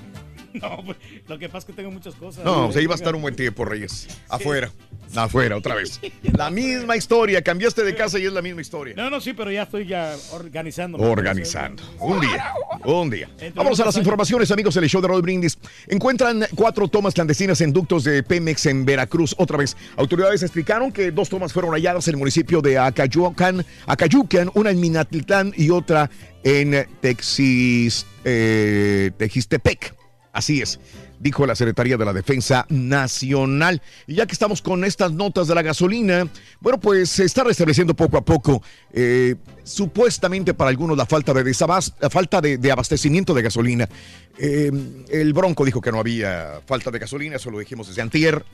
No, 0.63 0.83
pues, 0.85 0.97
lo 1.29 1.39
que 1.39 1.49
pasa 1.49 1.59
es 1.59 1.65
que 1.67 1.73
tengo 1.73 1.91
muchas 1.91 2.15
cosas. 2.15 2.45
No, 2.45 2.73
se 2.73 2.83
iba 2.83 2.95
a 2.95 2.97
estar 2.97 3.15
un 3.15 3.23
buen 3.23 3.37
tiempo, 3.37 3.65
Reyes. 3.65 4.09
Afuera. 4.29 4.71
Afuera, 5.15 5.57
otra 5.57 5.75
vez. 5.75 6.01
La 6.37 6.51
misma 6.51 6.97
historia. 6.97 7.43
Cambiaste 7.43 7.83
de 7.85 7.95
casa 7.95 8.19
y 8.19 8.27
es 8.27 8.33
la 8.33 8.43
misma 8.43 8.61
historia. 8.61 8.95
No, 8.97 9.09
no, 9.09 9.21
sí, 9.21 9.33
pero 9.33 9.51
ya 9.51 9.63
estoy 9.63 9.87
ya 9.87 10.15
organizando. 10.33 10.99
Organizando. 10.99 11.83
Un 12.01 12.21
día. 12.21 12.53
Un 12.85 13.11
día. 13.11 13.31
Vamos 13.55 13.79
a 13.81 13.85
las 13.85 13.97
informaciones, 13.97 14.51
amigos 14.51 14.75
del 14.75 14.89
show 14.89 15.01
de 15.01 15.09
Raúl 15.09 15.23
Brindis. 15.23 15.59
Encuentran 15.87 16.45
cuatro 16.55 16.89
tomas 16.89 17.15
clandestinas 17.15 17.61
en 17.61 17.73
ductos 17.73 18.05
de 18.05 18.23
Pemex 18.23 18.67
en 18.67 18.85
Veracruz. 18.85 19.35
Otra 19.39 19.57
vez, 19.57 19.77
autoridades 19.97 20.43
explicaron 20.43 20.93
que 20.93 21.11
dos 21.11 21.29
tomas 21.29 21.53
fueron 21.53 21.73
halladas 21.73 22.09
en 22.09 22.15
el 22.15 22.19
municipio 22.19 22.61
de 22.61 22.79
Acayucan, 22.79 23.65
Acayucan, 23.87 24.51
una 24.55 24.71
en 24.71 24.81
Minatitlán 24.81 25.53
y 25.57 25.71
otra 25.71 26.11
en 26.43 26.87
Texis, 27.01 28.07
eh, 28.25 29.11
Texistepec. 29.17 29.96
Así 30.37 30.61
es. 30.61 30.79
Dijo 31.19 31.47
la 31.47 31.55
Secretaría 31.57 31.97
de 31.97 32.05
la 32.05 32.13
Defensa 32.13 32.67
Nacional. 32.69 33.81
Y 34.07 34.17
ya 34.17 34.27
que 34.27 34.35
estamos 34.35 34.61
con 34.61 34.85
estas 34.85 35.13
notas 35.13 35.49
de 35.49 35.55
la 35.55 35.63
gasolina, 35.63 36.29
bueno, 36.61 36.79
pues 36.79 37.09
se 37.09 37.25
está 37.25 37.43
restableciendo 37.43 37.95
poco 37.95 38.19
a 38.19 38.21
poco, 38.25 38.63
eh, 38.93 39.37
supuestamente 39.65 40.53
para 40.53 40.69
algunos, 40.69 40.95
la 40.95 41.07
falta 41.07 41.33
de, 41.33 41.43
la 41.43 42.11
falta 42.11 42.43
de, 42.43 42.59
de 42.59 42.71
abastecimiento 42.71 43.33
de 43.33 43.43
gasolina. 43.43 43.89
Eh, 44.37 44.71
el 45.09 45.33
Bronco 45.33 45.65
dijo 45.65 45.81
que 45.81 45.91
no 45.91 46.01
había 46.01 46.61
falta 46.67 46.91
de 46.91 46.99
gasolina, 46.99 47.37
eso 47.37 47.51
lo 47.51 47.59
dijimos 47.59 47.89
desde 47.89 48.03
antier. 48.03 48.45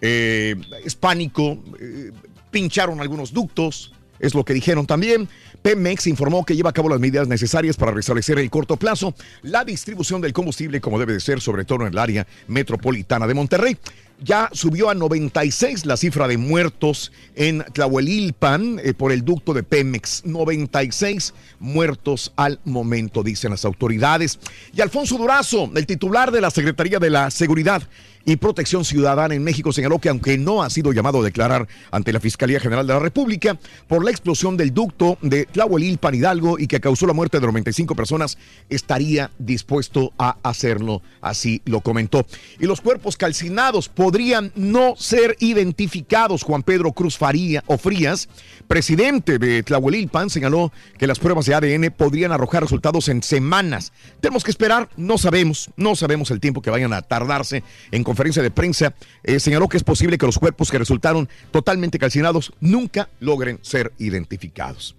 Eh, 0.00 0.54
es 0.84 0.94
pánico, 0.94 1.58
eh, 1.80 2.12
pincharon 2.52 3.00
algunos 3.00 3.32
ductos, 3.32 3.92
es 4.18 4.34
lo 4.34 4.44
que 4.44 4.54
dijeron 4.54 4.86
también. 4.86 5.28
Pemex 5.62 6.06
informó 6.06 6.44
que 6.44 6.56
lleva 6.56 6.70
a 6.70 6.72
cabo 6.72 6.88
las 6.88 7.00
medidas 7.00 7.28
necesarias 7.28 7.76
para 7.76 7.92
restablecer 7.92 8.38
en 8.38 8.44
el 8.44 8.50
corto 8.50 8.76
plazo 8.76 9.14
la 9.42 9.64
distribución 9.64 10.20
del 10.20 10.32
combustible 10.32 10.80
como 10.80 10.98
debe 10.98 11.14
de 11.14 11.20
ser, 11.20 11.40
sobre 11.40 11.64
todo 11.64 11.82
en 11.82 11.92
el 11.92 11.98
área 11.98 12.26
metropolitana 12.48 13.26
de 13.26 13.34
Monterrey. 13.34 13.76
Ya 14.22 14.48
subió 14.52 14.90
a 14.90 14.94
96 14.94 15.86
la 15.86 15.96
cifra 15.96 16.28
de 16.28 16.38
muertos 16.38 17.12
en 17.34 17.64
Tlahuelilpan 17.72 18.80
eh, 18.82 18.94
por 18.94 19.12
el 19.12 19.24
ducto 19.24 19.52
de 19.54 19.62
Pemex. 19.62 20.24
96 20.24 21.34
muertos 21.58 22.32
al 22.36 22.60
momento, 22.64 23.22
dicen 23.22 23.50
las 23.50 23.64
autoridades. 23.64 24.38
Y 24.72 24.80
Alfonso 24.80 25.18
Durazo, 25.18 25.70
el 25.74 25.86
titular 25.86 26.30
de 26.30 26.40
la 26.40 26.50
Secretaría 26.50 26.98
de 26.98 27.10
la 27.10 27.30
Seguridad 27.30 27.82
y 28.24 28.36
Protección 28.36 28.84
Ciudadana 28.84 29.34
en 29.34 29.44
México 29.44 29.72
señaló 29.72 29.98
que 29.98 30.08
aunque 30.08 30.38
no 30.38 30.62
ha 30.62 30.70
sido 30.70 30.92
llamado 30.92 31.20
a 31.20 31.24
declarar 31.24 31.68
ante 31.90 32.12
la 32.12 32.20
Fiscalía 32.20 32.60
General 32.60 32.86
de 32.86 32.94
la 32.94 33.00
República 33.00 33.58
por 33.86 34.04
la 34.04 34.10
explosión 34.10 34.56
del 34.56 34.72
ducto 34.72 35.18
de 35.20 35.46
Tlahuelilpan 35.46 36.14
Hidalgo 36.14 36.58
y 36.58 36.66
que 36.66 36.80
causó 36.80 37.06
la 37.06 37.12
muerte 37.12 37.38
de 37.38 37.46
95 37.46 37.94
personas, 37.94 38.38
estaría 38.68 39.30
dispuesto 39.38 40.12
a 40.18 40.36
hacerlo, 40.42 41.02
así 41.20 41.60
lo 41.64 41.80
comentó. 41.80 42.26
Y 42.58 42.66
los 42.66 42.80
cuerpos 42.80 43.16
calcinados 43.16 43.88
podrían 43.88 44.13
no 44.54 44.94
ser 44.96 45.36
identificados. 45.40 46.42
Juan 46.44 46.62
Pedro 46.62 46.92
Cruz 46.92 47.18
Faría 47.18 47.64
o 47.66 47.76
Frías, 47.78 48.28
presidente 48.68 49.38
de 49.38 49.62
Tlahuelilpan, 49.62 50.30
señaló 50.30 50.72
que 50.98 51.06
las 51.06 51.18
pruebas 51.18 51.46
de 51.46 51.54
ADN 51.54 51.90
podrían 51.90 52.30
arrojar 52.32 52.62
resultados 52.62 53.08
en 53.08 53.22
semanas. 53.22 53.92
Tenemos 54.20 54.44
que 54.44 54.50
esperar, 54.52 54.88
no 54.96 55.18
sabemos, 55.18 55.70
no 55.76 55.96
sabemos 55.96 56.30
el 56.30 56.38
tiempo 56.40 56.62
que 56.62 56.70
vayan 56.70 56.92
a 56.92 57.02
tardarse. 57.02 57.64
En 57.90 58.04
conferencia 58.04 58.42
de 58.42 58.50
prensa 58.52 58.94
eh, 59.24 59.40
señaló 59.40 59.68
que 59.68 59.76
es 59.78 59.84
posible 59.84 60.16
que 60.16 60.26
los 60.26 60.38
cuerpos 60.38 60.70
que 60.70 60.78
resultaron 60.78 61.28
totalmente 61.50 61.98
calcinados 61.98 62.52
nunca 62.60 63.08
logren 63.20 63.58
ser 63.62 63.92
identificados. 63.98 64.94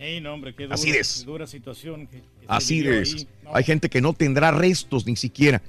Ey, 0.00 0.22
no, 0.22 0.32
hombre, 0.32 0.54
qué 0.54 0.62
dura, 0.64 0.74
Así 0.76 0.88
es. 0.90 1.18
qué 1.20 1.26
dura 1.26 1.46
situación. 1.46 2.06
que- 2.06 2.22
que 2.22 2.46
se 2.46 2.46
Así 2.48 2.86
esas. 2.88 3.26
Hay 3.52 3.64
gente 3.64 3.90
que 3.90 4.00
no 4.00 4.14
tendrá 4.14 4.50
restos 4.50 5.04
ni 5.06 5.16
siquiera, 5.16 5.60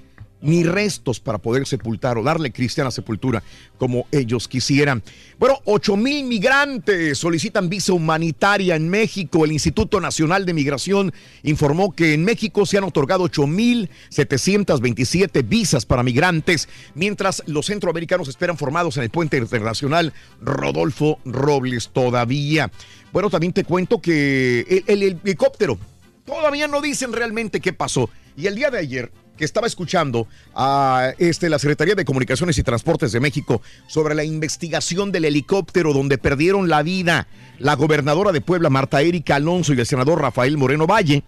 ni 0.46 0.64
restos 0.64 1.20
para 1.20 1.40
poder 1.40 1.66
sepultar 1.66 2.18
o 2.18 2.24
darle 2.24 2.52
cristiana 2.52 2.92
sepultura 2.92 3.44
como 3.78 4.08
ellos 4.12 4.48
quisieran. 4.48 5.04
Bueno, 5.40 5.60
8 5.66 5.98
mil 5.98 6.26
migrantes 6.26 7.18
solicitan 7.18 7.68
visa 7.68 7.94
humanitaria 7.94 8.76
en 8.76 8.88
México. 8.90 9.44
El 9.44 9.52
Instituto 9.52 10.00
Nacional 10.00 10.46
de 10.46 10.54
Migración 10.54 11.14
informó 11.44 11.94
que 11.94 12.14
en 12.14 12.24
México 12.24 12.66
se 12.66 12.78
han 12.78 12.84
otorgado 12.84 13.24
8 13.24 13.48
mil 13.48 13.90
727 14.10 15.42
visas 15.42 15.86
para 15.86 16.04
migrantes, 16.04 16.70
mientras 16.94 17.44
los 17.48 17.66
centroamericanos 17.66 18.28
esperan 18.28 18.58
formados 18.58 18.98
en 18.98 19.04
el 19.04 19.10
puente 19.10 19.38
internacional 19.38 20.14
Rodolfo 20.42 21.20
Robles 21.26 21.90
todavía. 21.90 22.72
Bueno, 23.12 23.30
también 23.30 23.54
te 23.54 23.64
cuento 23.64 24.02
que 24.02 24.84
el, 24.88 25.02
el 25.02 25.20
helicóptero 25.24 25.80
Todavía 26.26 26.68
no 26.68 26.82
dicen 26.82 27.14
realmente 27.14 27.62
qué 27.62 27.72
pasó. 27.72 28.10
Y 28.36 28.48
el 28.48 28.56
día 28.56 28.72
de 28.72 28.80
ayer, 28.80 29.12
que 29.38 29.46
estaba 29.46 29.68
escuchando 29.68 30.28
a 30.54 31.14
este, 31.18 31.50
la 31.50 31.60
Secretaría 31.60 31.96
de 31.96 32.06
Comunicaciones 32.06 32.58
y 32.58 32.64
Transportes 32.64 33.12
de 33.12 33.20
México 33.20 33.62
sobre 33.88 34.16
la 34.16 34.24
investigación 34.24 35.12
del 35.12 35.26
helicóptero 35.26 35.94
donde 35.94 36.18
perdieron 36.18 36.70
la 36.70 36.84
vida 36.84 37.28
la 37.60 37.76
gobernadora 37.76 38.32
de 38.32 38.42
Puebla, 38.42 38.70
Marta 38.70 39.02
Erika 39.02 39.36
Alonso, 39.36 39.74
y 39.74 39.80
el 39.80 39.86
senador 39.86 40.22
Rafael 40.22 40.58
Moreno 40.58 40.88
Valle, 40.88 41.24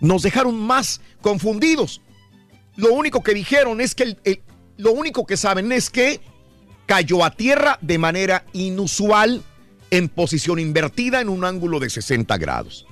nos 0.00 0.22
dejaron 0.22 0.58
más 0.60 1.00
confundidos. 1.22 2.00
Lo 2.76 2.92
único 2.92 3.22
que 3.22 3.34
dijeron 3.34 3.80
es 3.80 3.94
que 3.94 4.16
el- 4.24 4.42
lo 4.76 4.92
único 4.92 5.26
que 5.26 5.36
saben 5.36 5.72
es 5.72 5.90
que 5.90 6.20
cayó 6.86 7.24
a 7.24 7.30
tierra 7.30 7.78
de 7.82 7.98
manera 7.98 8.44
inusual 8.52 9.42
en 9.90 10.08
posición 10.08 10.58
invertida 10.58 11.20
en 11.20 11.28
un 11.28 11.44
ángulo 11.44 11.80
de 11.80 11.90
60 11.90 12.36
grados. 12.36 12.86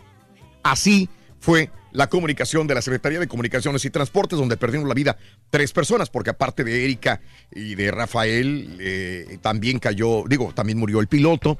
Así 0.62 1.08
fue 1.38 1.70
la 1.96 2.08
comunicación 2.10 2.66
de 2.66 2.74
la 2.74 2.82
Secretaría 2.82 3.18
de 3.18 3.26
Comunicaciones 3.26 3.82
y 3.86 3.90
Transportes, 3.90 4.38
donde 4.38 4.58
perdieron 4.58 4.86
la 4.86 4.92
vida 4.92 5.16
tres 5.48 5.72
personas, 5.72 6.10
porque 6.10 6.28
aparte 6.28 6.62
de 6.62 6.84
Erika 6.84 7.22
y 7.50 7.74
de 7.74 7.90
Rafael, 7.90 8.76
eh, 8.80 9.38
también 9.40 9.78
cayó, 9.78 10.24
digo, 10.28 10.52
también 10.54 10.78
murió 10.78 11.00
el 11.00 11.06
piloto, 11.06 11.58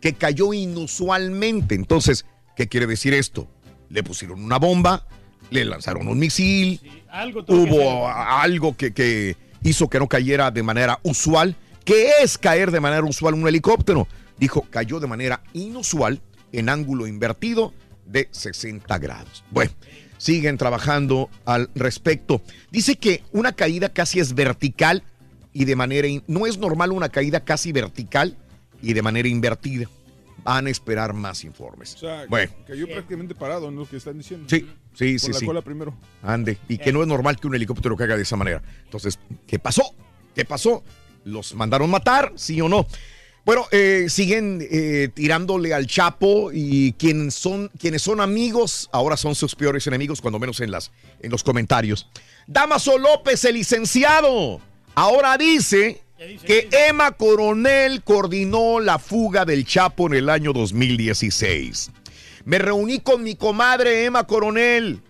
que 0.00 0.14
cayó 0.14 0.52
inusualmente. 0.52 1.76
Entonces, 1.76 2.26
¿qué 2.56 2.66
quiere 2.66 2.88
decir 2.88 3.14
esto? 3.14 3.48
Le 3.88 4.02
pusieron 4.02 4.42
una 4.42 4.58
bomba, 4.58 5.06
le 5.50 5.64
lanzaron 5.64 6.08
un 6.08 6.18
misil, 6.18 6.80
Algo 7.08 7.44
que 7.44 7.52
hubo 7.52 8.08
algo 8.08 8.76
que, 8.76 8.92
que 8.92 9.36
hizo 9.62 9.88
que 9.88 10.00
no 10.00 10.08
cayera 10.08 10.50
de 10.50 10.64
manera 10.64 10.98
usual. 11.04 11.54
¿Qué 11.84 12.10
es 12.24 12.38
caer 12.38 12.72
de 12.72 12.80
manera 12.80 13.04
usual 13.04 13.34
un 13.34 13.46
helicóptero? 13.46 14.08
Dijo, 14.36 14.66
cayó 14.68 14.98
de 14.98 15.06
manera 15.06 15.44
inusual 15.52 16.20
en 16.50 16.70
ángulo 16.70 17.06
invertido 17.06 17.72
de 18.06 18.28
60 18.30 18.98
grados. 18.98 19.44
Bueno, 19.50 19.72
siguen 20.18 20.56
trabajando 20.58 21.28
al 21.44 21.70
respecto. 21.74 22.42
Dice 22.70 22.96
que 22.96 23.22
una 23.32 23.52
caída 23.52 23.88
casi 23.90 24.20
es 24.20 24.34
vertical 24.34 25.02
y 25.52 25.64
de 25.64 25.76
manera... 25.76 26.06
in- 26.06 26.22
No 26.26 26.46
es 26.46 26.58
normal 26.58 26.92
una 26.92 27.08
caída 27.08 27.44
casi 27.44 27.72
vertical 27.72 28.36
y 28.82 28.92
de 28.92 29.02
manera 29.02 29.28
invertida. 29.28 29.88
Van 30.44 30.66
a 30.68 30.70
esperar 30.70 31.12
más 31.12 31.42
informes. 31.44 31.94
O 31.96 31.98
sea, 31.98 32.24
bueno, 32.28 32.52
cayó 32.66 32.86
prácticamente 32.86 33.34
parado 33.34 33.68
en 33.68 33.74
lo 33.76 33.88
que 33.88 33.96
están 33.96 34.16
diciendo. 34.18 34.46
sí, 34.48 34.68
sí, 34.94 35.12
Con 35.12 35.18
sí, 35.18 35.32
la 35.32 35.38
sí. 35.40 35.46
cola 35.46 35.62
primero. 35.62 35.96
Ande. 36.22 36.58
Y 36.68 36.78
que 36.78 36.92
no 36.92 37.02
es 37.02 37.08
normal 37.08 37.40
que 37.40 37.48
un 37.48 37.54
helicóptero 37.56 37.96
caiga 37.96 38.16
de 38.16 38.22
esa 38.22 38.36
manera. 38.36 38.62
Entonces, 38.84 39.18
¿qué 39.46 39.58
pasó? 39.58 39.82
¿Qué 40.36 40.44
pasó? 40.44 40.84
¿Los 41.24 41.54
mandaron 41.54 41.90
matar? 41.90 42.32
¿Sí 42.36 42.60
o 42.60 42.68
no? 42.68 42.86
Bueno, 43.46 43.68
eh, 43.70 44.06
siguen 44.08 44.58
eh, 44.68 45.08
tirándole 45.14 45.72
al 45.72 45.86
Chapo 45.86 46.50
y 46.52 46.94
quienes 46.94 47.34
son, 47.34 47.70
quienes 47.78 48.02
son 48.02 48.20
amigos 48.20 48.88
ahora 48.90 49.16
son 49.16 49.36
sus 49.36 49.54
peores 49.54 49.86
enemigos, 49.86 50.20
cuando 50.20 50.40
menos 50.40 50.58
en, 50.58 50.72
las, 50.72 50.90
en 51.20 51.30
los 51.30 51.44
comentarios. 51.44 52.08
Damaso 52.48 52.98
López, 52.98 53.44
el 53.44 53.54
licenciado, 53.54 54.60
ahora 54.96 55.38
dice 55.38 56.02
que 56.44 56.68
Emma 56.88 57.12
Coronel 57.12 58.02
coordinó 58.02 58.80
la 58.80 58.98
fuga 58.98 59.44
del 59.44 59.64
Chapo 59.64 60.08
en 60.08 60.14
el 60.14 60.28
año 60.28 60.52
2016. 60.52 61.92
Me 62.46 62.58
reuní 62.58 62.98
con 62.98 63.22
mi 63.22 63.36
comadre 63.36 64.06
Emma 64.06 64.26
Coronel. 64.26 65.00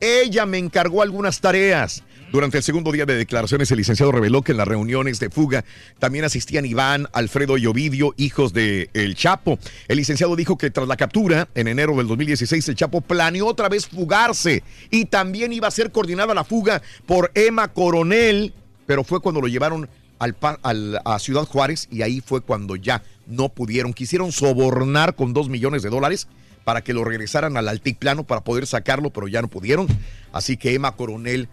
Ella 0.00 0.44
me 0.44 0.58
encargó 0.58 1.02
algunas 1.02 1.40
tareas. 1.40 2.02
Durante 2.32 2.58
el 2.58 2.64
segundo 2.64 2.90
día 2.90 3.06
de 3.06 3.14
declaraciones, 3.14 3.70
el 3.70 3.78
licenciado 3.78 4.10
reveló 4.10 4.42
que 4.42 4.50
en 4.52 4.58
las 4.58 4.66
reuniones 4.66 5.20
de 5.20 5.30
fuga 5.30 5.64
también 6.00 6.24
asistían 6.24 6.66
Iván, 6.66 7.06
Alfredo 7.12 7.56
y 7.56 7.66
Ovidio, 7.66 8.14
hijos 8.16 8.52
de 8.52 8.90
El 8.94 9.14
Chapo. 9.14 9.58
El 9.86 9.98
licenciado 9.98 10.34
dijo 10.34 10.58
que 10.58 10.70
tras 10.70 10.88
la 10.88 10.96
captura, 10.96 11.48
en 11.54 11.68
enero 11.68 11.96
del 11.96 12.08
2016, 12.08 12.68
el 12.68 12.74
Chapo 12.74 13.00
planeó 13.00 13.46
otra 13.46 13.68
vez 13.68 13.86
fugarse 13.86 14.64
y 14.90 15.04
también 15.04 15.52
iba 15.52 15.68
a 15.68 15.70
ser 15.70 15.92
coordinada 15.92 16.34
la 16.34 16.42
fuga 16.42 16.82
por 17.06 17.30
Emma 17.34 17.68
Coronel, 17.68 18.52
pero 18.86 19.04
fue 19.04 19.20
cuando 19.20 19.40
lo 19.40 19.46
llevaron 19.46 19.88
al, 20.18 21.00
a 21.04 21.18
Ciudad 21.20 21.44
Juárez 21.44 21.86
y 21.92 22.02
ahí 22.02 22.20
fue 22.20 22.40
cuando 22.40 22.74
ya 22.74 23.02
no 23.26 23.50
pudieron. 23.50 23.92
Quisieron 23.92 24.32
sobornar 24.32 25.14
con 25.14 25.32
dos 25.32 25.48
millones 25.48 25.82
de 25.82 25.90
dólares 25.90 26.26
para 26.64 26.82
que 26.82 26.92
lo 26.92 27.04
regresaran 27.04 27.56
al 27.56 27.68
altiplano 27.68 28.24
para 28.24 28.42
poder 28.42 28.66
sacarlo, 28.66 29.10
pero 29.10 29.28
ya 29.28 29.42
no 29.42 29.48
pudieron. 29.48 29.86
Así 30.32 30.56
que 30.56 30.74
Emma 30.74 30.96
Coronel, 30.96 31.48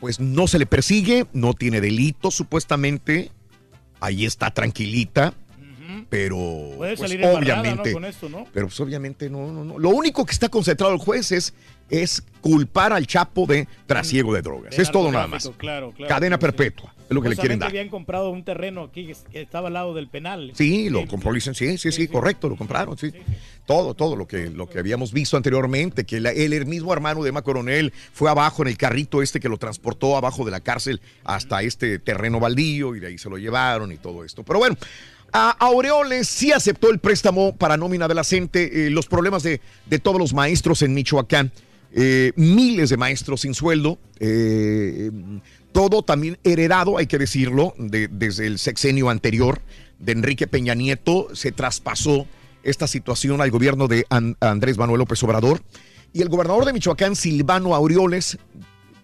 pues 0.00 0.18
no 0.18 0.46
se 0.46 0.58
le 0.58 0.66
persigue, 0.66 1.26
no 1.32 1.54
tiene 1.54 1.80
delito 1.80 2.30
supuestamente. 2.30 3.30
Ahí 4.00 4.24
está 4.24 4.50
tranquilita, 4.50 5.34
pero 6.10 6.36
Puede 6.76 6.96
pues, 6.96 7.08
salir 7.10 7.24
¿no? 7.24 7.32
obviamente, 7.38 7.92
Con 7.92 8.04
esto, 8.04 8.28
¿no? 8.28 8.44
pero 8.52 8.66
pues 8.66 8.78
obviamente 8.80 9.30
no, 9.30 9.50
no, 9.52 9.64
no. 9.64 9.78
Lo 9.78 9.90
único 9.90 10.26
que 10.26 10.32
está 10.32 10.48
concentrado 10.48 10.92
el 10.92 10.98
juez 10.98 11.30
es, 11.32 11.54
es 11.88 12.22
culpar 12.40 12.92
al 12.92 13.06
Chapo 13.06 13.46
de 13.46 13.66
trasiego 13.86 14.34
de 14.34 14.42
drogas. 14.42 14.76
De 14.76 14.82
es 14.82 14.90
todo 14.90 15.10
nada 15.12 15.26
más. 15.28 15.48
Claro, 15.56 15.92
claro. 15.92 16.08
Cadena 16.08 16.36
Sí, 16.36 16.40
sí. 16.40 16.46
perpetua, 16.46 16.94
es 17.08 17.10
lo 17.14 17.22
que 17.22 17.28
le 17.28 17.36
quieren 17.36 17.58
dar. 17.60 17.68
habían 17.70 17.88
comprado 17.88 18.30
un 18.30 18.44
terreno 18.44 18.82
aquí 18.84 19.12
que 19.30 19.40
estaba 19.42 19.68
al 19.68 19.74
lado 19.74 19.94
del 19.94 20.08
penal. 20.08 20.50
Sí, 20.54 20.90
lo 20.90 21.06
compró 21.06 21.30
Licen- 21.32 21.54
sí, 21.54 21.78
sí, 21.78 21.92
sí, 21.92 22.08
correcto, 22.08 22.48
lo 22.48 22.56
compraron, 22.56 22.98
sí. 22.98 23.12
Todo, 23.66 23.94
todo 23.94 24.16
lo 24.16 24.26
que, 24.26 24.50
lo 24.50 24.68
que 24.68 24.80
habíamos 24.80 25.12
visto 25.12 25.36
anteriormente, 25.36 26.04
que 26.04 26.18
la- 26.18 26.32
el, 26.32 26.52
el 26.52 26.66
mismo 26.66 26.92
hermano 26.92 27.22
de 27.22 27.28
Emma 27.28 27.42
Coronel 27.42 27.92
fue 28.12 28.28
abajo 28.28 28.62
en 28.62 28.68
el 28.68 28.76
carrito 28.76 29.22
este 29.22 29.38
que 29.38 29.48
lo 29.48 29.58
transportó 29.58 30.16
abajo 30.16 30.44
de 30.44 30.50
la 30.50 30.58
cárcel 30.60 31.00
hasta 31.24 31.62
este 31.62 32.00
terreno 32.00 32.40
baldío 32.40 32.96
y 32.96 33.00
de 33.00 33.06
ahí 33.08 33.18
se 33.18 33.30
lo 33.30 33.38
llevaron 33.38 33.92
y 33.92 33.96
todo 33.96 34.24
esto. 34.24 34.42
Pero 34.42 34.58
bueno, 34.58 34.76
a 35.32 35.50
Aureoles 35.60 36.28
sí 36.28 36.52
aceptó 36.52 36.90
el 36.90 36.98
préstamo 36.98 37.54
para 37.56 37.76
nómina 37.76 38.08
de 38.08 38.14
la 38.14 38.24
CENTE, 38.24 38.86
eh, 38.86 38.90
los 38.90 39.06
problemas 39.06 39.42
de, 39.42 39.60
de 39.86 39.98
todos 39.98 40.18
los 40.18 40.32
maestros 40.34 40.82
en 40.82 40.94
Michoacán. 40.94 41.52
eh, 41.92 42.32
miles 42.36 42.88
de 42.90 42.96
maestros 42.96 43.40
sin 43.40 43.52
sueldo, 43.52 43.98
eh, 44.20 45.10
todo 45.72 46.02
también 46.02 46.38
heredado, 46.44 46.98
hay 46.98 47.06
que 47.08 47.18
decirlo, 47.18 47.74
de- 47.78 48.06
desde 48.06 48.46
el 48.46 48.60
sexenio 48.60 49.10
anterior 49.10 49.60
de 49.98 50.12
Enrique 50.12 50.46
Peña 50.46 50.74
Nieto, 50.74 51.28
se 51.34 51.50
traspasó 51.50 52.26
esta 52.62 52.86
situación 52.86 53.40
al 53.40 53.50
gobierno 53.50 53.88
de 53.88 54.06
An- 54.08 54.36
Andrés 54.38 54.78
Manuel 54.78 55.00
López 55.00 55.20
Obrador. 55.24 55.62
Y 56.12 56.22
el 56.22 56.28
gobernador 56.28 56.64
de 56.64 56.72
Michoacán, 56.74 57.16
Silvano 57.16 57.74
Aureoles, 57.74 58.38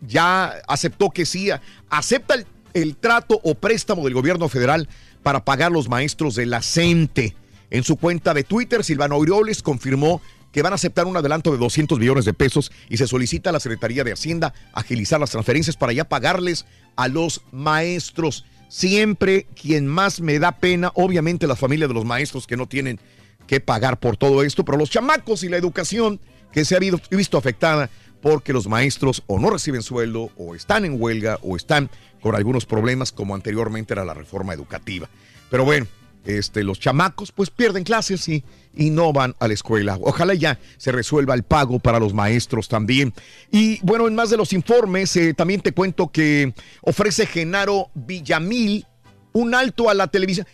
ya 0.06 0.54
aceptó 0.68 1.10
que 1.10 1.26
sí, 1.26 1.48
acepta 1.90 2.34
el, 2.34 2.46
el 2.74 2.96
trato 2.96 3.40
o 3.42 3.54
préstamo 3.56 4.04
del 4.04 4.14
gobierno 4.14 4.48
federal 4.48 4.88
para 5.26 5.44
pagar 5.44 5.72
los 5.72 5.88
maestros 5.88 6.36
de 6.36 6.46
la 6.46 6.62
CENTE. 6.62 7.34
En 7.70 7.82
su 7.82 7.96
cuenta 7.96 8.32
de 8.32 8.44
Twitter, 8.44 8.84
Silvano 8.84 9.16
Aureoles 9.16 9.60
confirmó 9.60 10.22
que 10.52 10.62
van 10.62 10.70
a 10.72 10.76
aceptar 10.76 11.06
un 11.06 11.16
adelanto 11.16 11.50
de 11.50 11.58
200 11.58 11.98
millones 11.98 12.24
de 12.24 12.32
pesos 12.32 12.70
y 12.88 12.96
se 12.96 13.08
solicita 13.08 13.50
a 13.50 13.52
la 13.52 13.58
Secretaría 13.58 14.04
de 14.04 14.12
Hacienda 14.12 14.54
agilizar 14.72 15.18
las 15.18 15.30
transferencias 15.30 15.76
para 15.76 15.92
ya 15.92 16.04
pagarles 16.04 16.64
a 16.94 17.08
los 17.08 17.42
maestros. 17.50 18.44
Siempre 18.68 19.48
quien 19.60 19.88
más 19.88 20.20
me 20.20 20.38
da 20.38 20.60
pena, 20.60 20.92
obviamente 20.94 21.48
las 21.48 21.58
familias 21.58 21.88
de 21.88 21.94
los 21.94 22.04
maestros 22.04 22.46
que 22.46 22.56
no 22.56 22.68
tienen 22.68 23.00
que 23.48 23.58
pagar 23.58 23.98
por 23.98 24.16
todo 24.16 24.44
esto, 24.44 24.64
pero 24.64 24.78
los 24.78 24.90
chamacos 24.90 25.42
y 25.42 25.48
la 25.48 25.56
educación 25.56 26.20
que 26.52 26.64
se 26.64 26.76
ha 26.76 26.78
visto 27.10 27.36
afectada 27.36 27.90
porque 28.20 28.52
los 28.52 28.66
maestros 28.66 29.22
o 29.26 29.38
no 29.38 29.50
reciben 29.50 29.82
sueldo 29.82 30.30
o 30.36 30.54
están 30.54 30.84
en 30.84 31.00
huelga 31.00 31.38
o 31.42 31.56
están 31.56 31.90
con 32.20 32.34
algunos 32.34 32.66
problemas 32.66 33.12
como 33.12 33.34
anteriormente 33.34 33.94
era 33.94 34.04
la 34.04 34.14
reforma 34.14 34.54
educativa. 34.54 35.08
Pero 35.50 35.64
bueno, 35.64 35.86
este, 36.24 36.64
los 36.64 36.80
chamacos 36.80 37.30
pues 37.30 37.50
pierden 37.50 37.84
clases 37.84 38.28
y, 38.28 38.42
y 38.74 38.90
no 38.90 39.12
van 39.12 39.34
a 39.38 39.46
la 39.46 39.54
escuela. 39.54 39.98
Ojalá 40.00 40.34
ya 40.34 40.58
se 40.76 40.90
resuelva 40.92 41.34
el 41.34 41.44
pago 41.44 41.78
para 41.78 42.00
los 42.00 42.14
maestros 42.14 42.68
también. 42.68 43.14
Y 43.52 43.78
bueno, 43.82 44.08
en 44.08 44.14
más 44.14 44.30
de 44.30 44.36
los 44.36 44.52
informes, 44.52 45.14
eh, 45.16 45.34
también 45.34 45.60
te 45.60 45.72
cuento 45.72 46.08
que 46.08 46.52
ofrece 46.82 47.26
Genaro 47.26 47.90
Villamil 47.94 48.86
un 49.32 49.54
alto 49.54 49.88
a 49.88 49.94
la 49.94 50.08
televisión. 50.08 50.46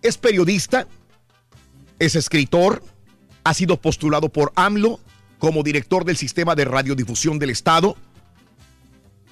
Es 0.00 0.18
periodista, 0.18 0.88
es 1.98 2.16
escritor, 2.16 2.82
ha 3.44 3.54
sido 3.54 3.80
postulado 3.80 4.28
por 4.28 4.52
AMLO 4.56 4.98
como 5.42 5.64
director 5.64 6.04
del 6.04 6.16
sistema 6.16 6.54
de 6.54 6.64
radiodifusión 6.64 7.40
del 7.40 7.50
Estado. 7.50 7.96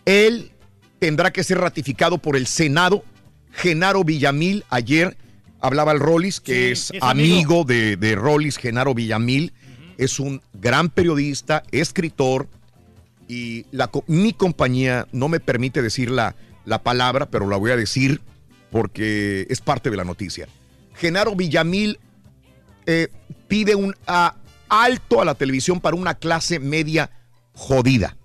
Él 0.04 0.50
tendrá 0.98 1.30
que 1.30 1.44
ser 1.44 1.58
ratificado 1.58 2.18
por 2.18 2.36
el 2.36 2.48
Senado. 2.48 3.04
Genaro 3.52 4.02
Villamil, 4.02 4.64
ayer 4.70 5.16
hablaba 5.60 5.92
el 5.92 6.00
Rollis, 6.00 6.40
que 6.40 6.72
es, 6.72 6.90
es 6.90 7.00
amigo, 7.00 7.62
de, 7.62 7.96
de 7.96 8.16
Rollis, 8.16 8.56
Genaro 8.56 8.92
Villamil. 8.92 9.52
Es 9.98 10.18
un 10.18 10.42
gran 10.52 10.88
periodista, 10.88 11.62
escritor, 11.70 12.48
y 13.28 13.66
la, 13.70 13.88
mi 14.08 14.32
compañía 14.32 15.06
no 15.12 15.28
me 15.28 15.38
permite 15.38 15.80
decir 15.80 16.10
la, 16.10 16.34
la 16.64 16.82
palabra, 16.82 17.30
pero 17.30 17.48
la 17.48 17.56
voy 17.56 17.70
a 17.70 17.76
decir 17.76 18.20
porque 18.72 19.46
es 19.48 19.60
parte 19.60 19.90
de 19.90 19.96
la 19.96 20.02
noticia. 20.02 20.48
Genaro 20.94 21.36
Villamil 21.36 22.00
eh, 22.86 23.06
pide 23.46 23.76
un 23.76 23.94
ah, 24.08 24.34
alto 24.70 25.20
a 25.20 25.24
la 25.24 25.34
televisión 25.34 25.80
para 25.80 25.96
una 25.96 26.14
clase 26.14 26.58
media 26.58 27.10
jodida. 27.52 28.16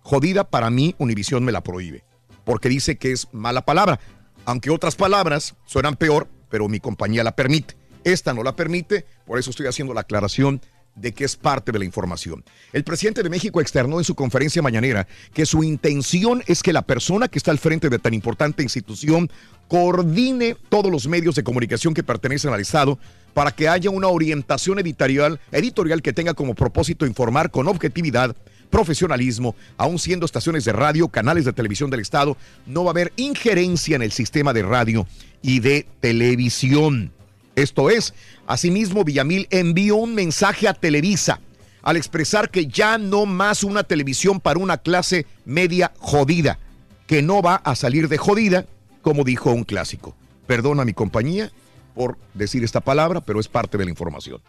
Jodida 0.00 0.44
para 0.44 0.70
mí, 0.70 0.96
Univisión 0.98 1.44
me 1.44 1.52
la 1.52 1.62
prohíbe, 1.62 2.02
porque 2.44 2.68
dice 2.68 2.98
que 2.98 3.12
es 3.12 3.28
mala 3.32 3.64
palabra, 3.64 4.00
aunque 4.44 4.70
otras 4.70 4.96
palabras 4.96 5.54
suenan 5.64 5.94
peor, 5.94 6.28
pero 6.48 6.68
mi 6.68 6.80
compañía 6.80 7.22
la 7.22 7.36
permite. 7.36 7.76
Esta 8.02 8.34
no 8.34 8.42
la 8.42 8.56
permite, 8.56 9.06
por 9.26 9.38
eso 9.38 9.50
estoy 9.50 9.66
haciendo 9.66 9.94
la 9.94 10.00
aclaración 10.00 10.60
de 10.94 11.12
que 11.12 11.24
es 11.24 11.36
parte 11.36 11.72
de 11.72 11.78
la 11.78 11.84
información. 11.84 12.44
El 12.72 12.84
presidente 12.84 13.22
de 13.22 13.30
México 13.30 13.60
externó 13.60 13.98
en 13.98 14.04
su 14.04 14.14
conferencia 14.14 14.62
mañanera 14.62 15.06
que 15.32 15.46
su 15.46 15.64
intención 15.64 16.42
es 16.46 16.62
que 16.62 16.72
la 16.72 16.82
persona 16.82 17.28
que 17.28 17.38
está 17.38 17.50
al 17.50 17.58
frente 17.58 17.88
de 17.88 17.98
tan 17.98 18.14
importante 18.14 18.62
institución 18.62 19.30
coordine 19.68 20.56
todos 20.68 20.90
los 20.90 21.06
medios 21.06 21.34
de 21.34 21.44
comunicación 21.44 21.94
que 21.94 22.02
pertenecen 22.02 22.52
al 22.52 22.60
Estado 22.60 22.98
para 23.32 23.52
que 23.52 23.68
haya 23.68 23.88
una 23.88 24.08
orientación 24.08 24.78
editorial, 24.78 25.40
editorial 25.50 26.02
que 26.02 26.12
tenga 26.12 26.34
como 26.34 26.54
propósito 26.54 27.06
informar 27.06 27.50
con 27.50 27.68
objetividad, 27.68 28.36
profesionalismo, 28.68 29.54
aun 29.76 29.98
siendo 29.98 30.26
estaciones 30.26 30.64
de 30.64 30.72
radio, 30.72 31.08
canales 31.08 31.44
de 31.44 31.52
televisión 31.52 31.90
del 31.90 32.00
Estado, 32.00 32.36
no 32.66 32.84
va 32.84 32.90
a 32.90 32.92
haber 32.92 33.12
injerencia 33.16 33.96
en 33.96 34.02
el 34.02 34.12
sistema 34.12 34.52
de 34.52 34.62
radio 34.62 35.06
y 35.40 35.60
de 35.60 35.86
televisión. 36.00 37.12
Esto 37.56 37.90
es, 37.90 38.14
asimismo, 38.46 39.04
Villamil 39.04 39.46
envió 39.50 39.96
un 39.96 40.14
mensaje 40.14 40.68
a 40.68 40.74
Televisa 40.74 41.40
al 41.82 41.96
expresar 41.96 42.50
que 42.50 42.66
ya 42.66 42.96
no 42.96 43.26
más 43.26 43.64
una 43.64 43.82
televisión 43.82 44.40
para 44.40 44.58
una 44.58 44.78
clase 44.78 45.26
media 45.44 45.92
jodida, 45.98 46.58
que 47.06 47.22
no 47.22 47.42
va 47.42 47.56
a 47.56 47.74
salir 47.74 48.08
de 48.08 48.18
jodida, 48.18 48.66
como 49.02 49.24
dijo 49.24 49.50
un 49.50 49.64
clásico. 49.64 50.14
Perdona 50.46 50.84
mi 50.84 50.92
compañía 50.92 51.50
por 51.94 52.16
decir 52.34 52.64
esta 52.64 52.80
palabra, 52.80 53.20
pero 53.20 53.40
es 53.40 53.48
parte 53.48 53.76
de 53.76 53.84
la 53.84 53.90
información. 53.90 54.40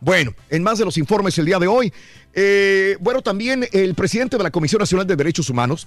Bueno, 0.00 0.34
en 0.48 0.62
más 0.62 0.78
de 0.78 0.84
los 0.84 0.98
informes 0.98 1.38
el 1.38 1.46
día 1.46 1.58
de 1.58 1.66
hoy, 1.66 1.92
eh, 2.34 2.96
bueno, 3.00 3.22
también 3.22 3.66
el 3.72 3.94
presidente 3.94 4.36
de 4.36 4.42
la 4.42 4.50
Comisión 4.50 4.80
Nacional 4.80 5.06
de 5.06 5.16
Derechos 5.16 5.50
Humanos, 5.50 5.86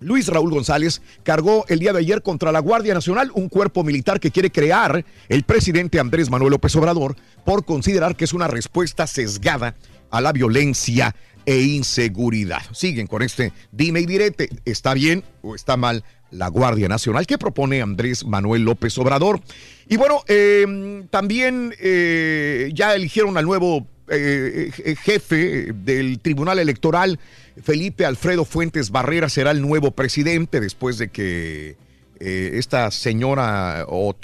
Luis 0.00 0.28
Raúl 0.28 0.50
González 0.50 1.02
cargó 1.22 1.64
el 1.68 1.78
día 1.78 1.92
de 1.92 2.00
ayer 2.00 2.22
contra 2.22 2.52
la 2.52 2.60
Guardia 2.60 2.94
Nacional, 2.94 3.30
un 3.34 3.48
cuerpo 3.48 3.84
militar 3.84 4.18
que 4.18 4.30
quiere 4.30 4.50
crear 4.50 5.04
el 5.28 5.42
presidente 5.44 6.00
Andrés 6.00 6.30
Manuel 6.30 6.52
López 6.52 6.74
Obrador 6.76 7.16
por 7.44 7.64
considerar 7.64 8.16
que 8.16 8.24
es 8.24 8.32
una 8.32 8.48
respuesta 8.48 9.06
sesgada 9.06 9.76
a 10.10 10.20
la 10.20 10.32
violencia 10.32 11.14
e 11.44 11.60
inseguridad. 11.60 12.62
Siguen 12.72 13.06
con 13.06 13.22
este 13.22 13.52
dime 13.72 14.00
y 14.00 14.06
direte, 14.06 14.48
¿está 14.64 14.94
bien 14.94 15.22
o 15.42 15.54
está 15.54 15.76
mal 15.76 16.02
la 16.30 16.48
Guardia 16.48 16.88
Nacional 16.88 17.26
que 17.26 17.38
propone 17.38 17.82
Andrés 17.82 18.24
Manuel 18.24 18.62
López 18.62 18.96
Obrador? 18.98 19.40
Y 19.88 19.96
bueno, 19.96 20.22
eh, 20.28 21.04
también 21.10 21.74
eh, 21.78 22.70
ya 22.74 22.94
eligieron 22.94 23.36
al 23.36 23.44
nuevo 23.44 23.86
eh, 24.12 24.72
eh, 24.84 24.96
jefe 24.96 25.72
del 25.72 26.18
Tribunal 26.18 26.58
Electoral, 26.58 27.20
Felipe 27.62 28.04
Alfredo 28.04 28.44
Fuentes 28.44 28.90
Barrera, 28.90 29.28
será 29.28 29.50
el 29.50 29.62
nuevo 29.62 29.90
presidente 29.90 30.60
después 30.60 30.98
de 30.98 31.08
que 31.08 31.76
eh, 32.18 32.50
esta 32.54 32.90
señora 32.90 33.84
o 33.88 34.14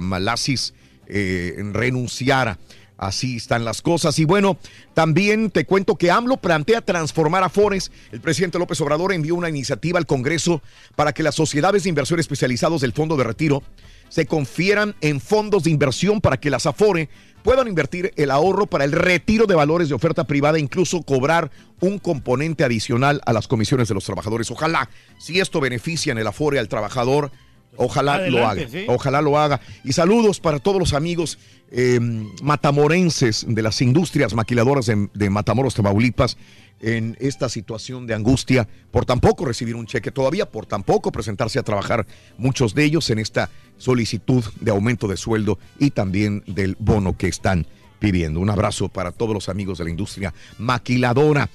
Malasis 0.00 0.74
eh, 1.06 1.54
renunciara. 1.72 2.58
Así 2.98 3.36
están 3.36 3.64
las 3.64 3.82
cosas. 3.82 4.18
Y 4.18 4.24
bueno, 4.24 4.56
también 4.94 5.50
te 5.50 5.66
cuento 5.66 5.96
que 5.96 6.10
AMLO 6.10 6.38
plantea 6.38 6.80
transformar 6.80 7.44
a 7.44 7.50
Fores. 7.50 7.92
El 8.10 8.22
presidente 8.22 8.58
López 8.58 8.80
Obrador 8.80 9.12
envió 9.12 9.34
una 9.34 9.50
iniciativa 9.50 9.98
al 9.98 10.06
Congreso 10.06 10.62
para 10.94 11.12
que 11.12 11.22
las 11.22 11.34
sociedades 11.34 11.82
de 11.82 11.90
inversión 11.90 12.20
especializados 12.20 12.80
del 12.80 12.92
Fondo 12.92 13.16
de 13.16 13.24
Retiro 13.24 13.62
se 14.08 14.26
confieran 14.26 14.94
en 15.00 15.20
fondos 15.20 15.64
de 15.64 15.70
inversión 15.70 16.20
para 16.20 16.38
que 16.38 16.48
las 16.48 16.64
Afore 16.64 17.08
puedan 17.46 17.68
invertir 17.68 18.12
el 18.16 18.32
ahorro 18.32 18.66
para 18.66 18.82
el 18.82 18.90
retiro 18.90 19.46
de 19.46 19.54
valores 19.54 19.88
de 19.88 19.94
oferta 19.94 20.24
privada 20.24 20.58
e 20.58 20.60
incluso 20.60 21.02
cobrar 21.02 21.52
un 21.78 22.00
componente 22.00 22.64
adicional 22.64 23.20
a 23.24 23.32
las 23.32 23.46
comisiones 23.46 23.86
de 23.86 23.94
los 23.94 24.04
trabajadores. 24.04 24.50
Ojalá, 24.50 24.90
si 25.16 25.38
esto 25.38 25.60
beneficia 25.60 26.10
en 26.10 26.18
el 26.18 26.26
Afore 26.26 26.58
al 26.58 26.68
trabajador, 26.68 27.30
ojalá 27.76 28.28
lo 28.28 28.46
haga. 28.46 28.68
sí. 28.68 28.84
Ojalá 28.88 29.20
lo 29.22 29.38
haga. 29.38 29.60
Y 29.84 29.92
saludos 29.92 30.40
para 30.40 30.58
todos 30.58 30.78
los 30.78 30.92
amigos 30.92 31.38
eh, 31.70 31.98
matamorenses 32.42 33.44
de 33.48 33.62
las 33.62 33.80
industrias 33.82 34.34
maquiladoras 34.34 34.86
de, 34.86 35.08
de 35.12 35.30
Matamoros, 35.30 35.74
Tamaulipas, 35.74 36.36
en 36.80 37.16
esta 37.20 37.48
situación 37.48 38.06
de 38.06 38.14
angustia 38.14 38.68
por 38.90 39.06
tampoco 39.06 39.44
recibir 39.44 39.76
un 39.76 39.86
cheque 39.86 40.10
todavía, 40.10 40.46
por 40.46 40.66
tampoco 40.66 41.10
presentarse 41.10 41.58
a 41.58 41.62
trabajar 41.62 42.06
muchos 42.36 42.74
de 42.74 42.84
ellos 42.84 43.08
en 43.10 43.18
esta 43.18 43.50
solicitud 43.78 44.44
de 44.60 44.70
aumento 44.70 45.08
de 45.08 45.16
sueldo 45.16 45.58
y 45.78 45.90
también 45.90 46.42
del 46.46 46.76
bono 46.78 47.16
que 47.16 47.28
están 47.28 47.66
pidiendo. 47.98 48.40
Un 48.40 48.50
abrazo 48.50 48.88
para 48.88 49.12
todos 49.12 49.34
los 49.34 49.48
amigos 49.48 49.78
de 49.78 49.84
la 49.84 49.90
industria 49.90 50.34
maquiladora. 50.58 51.48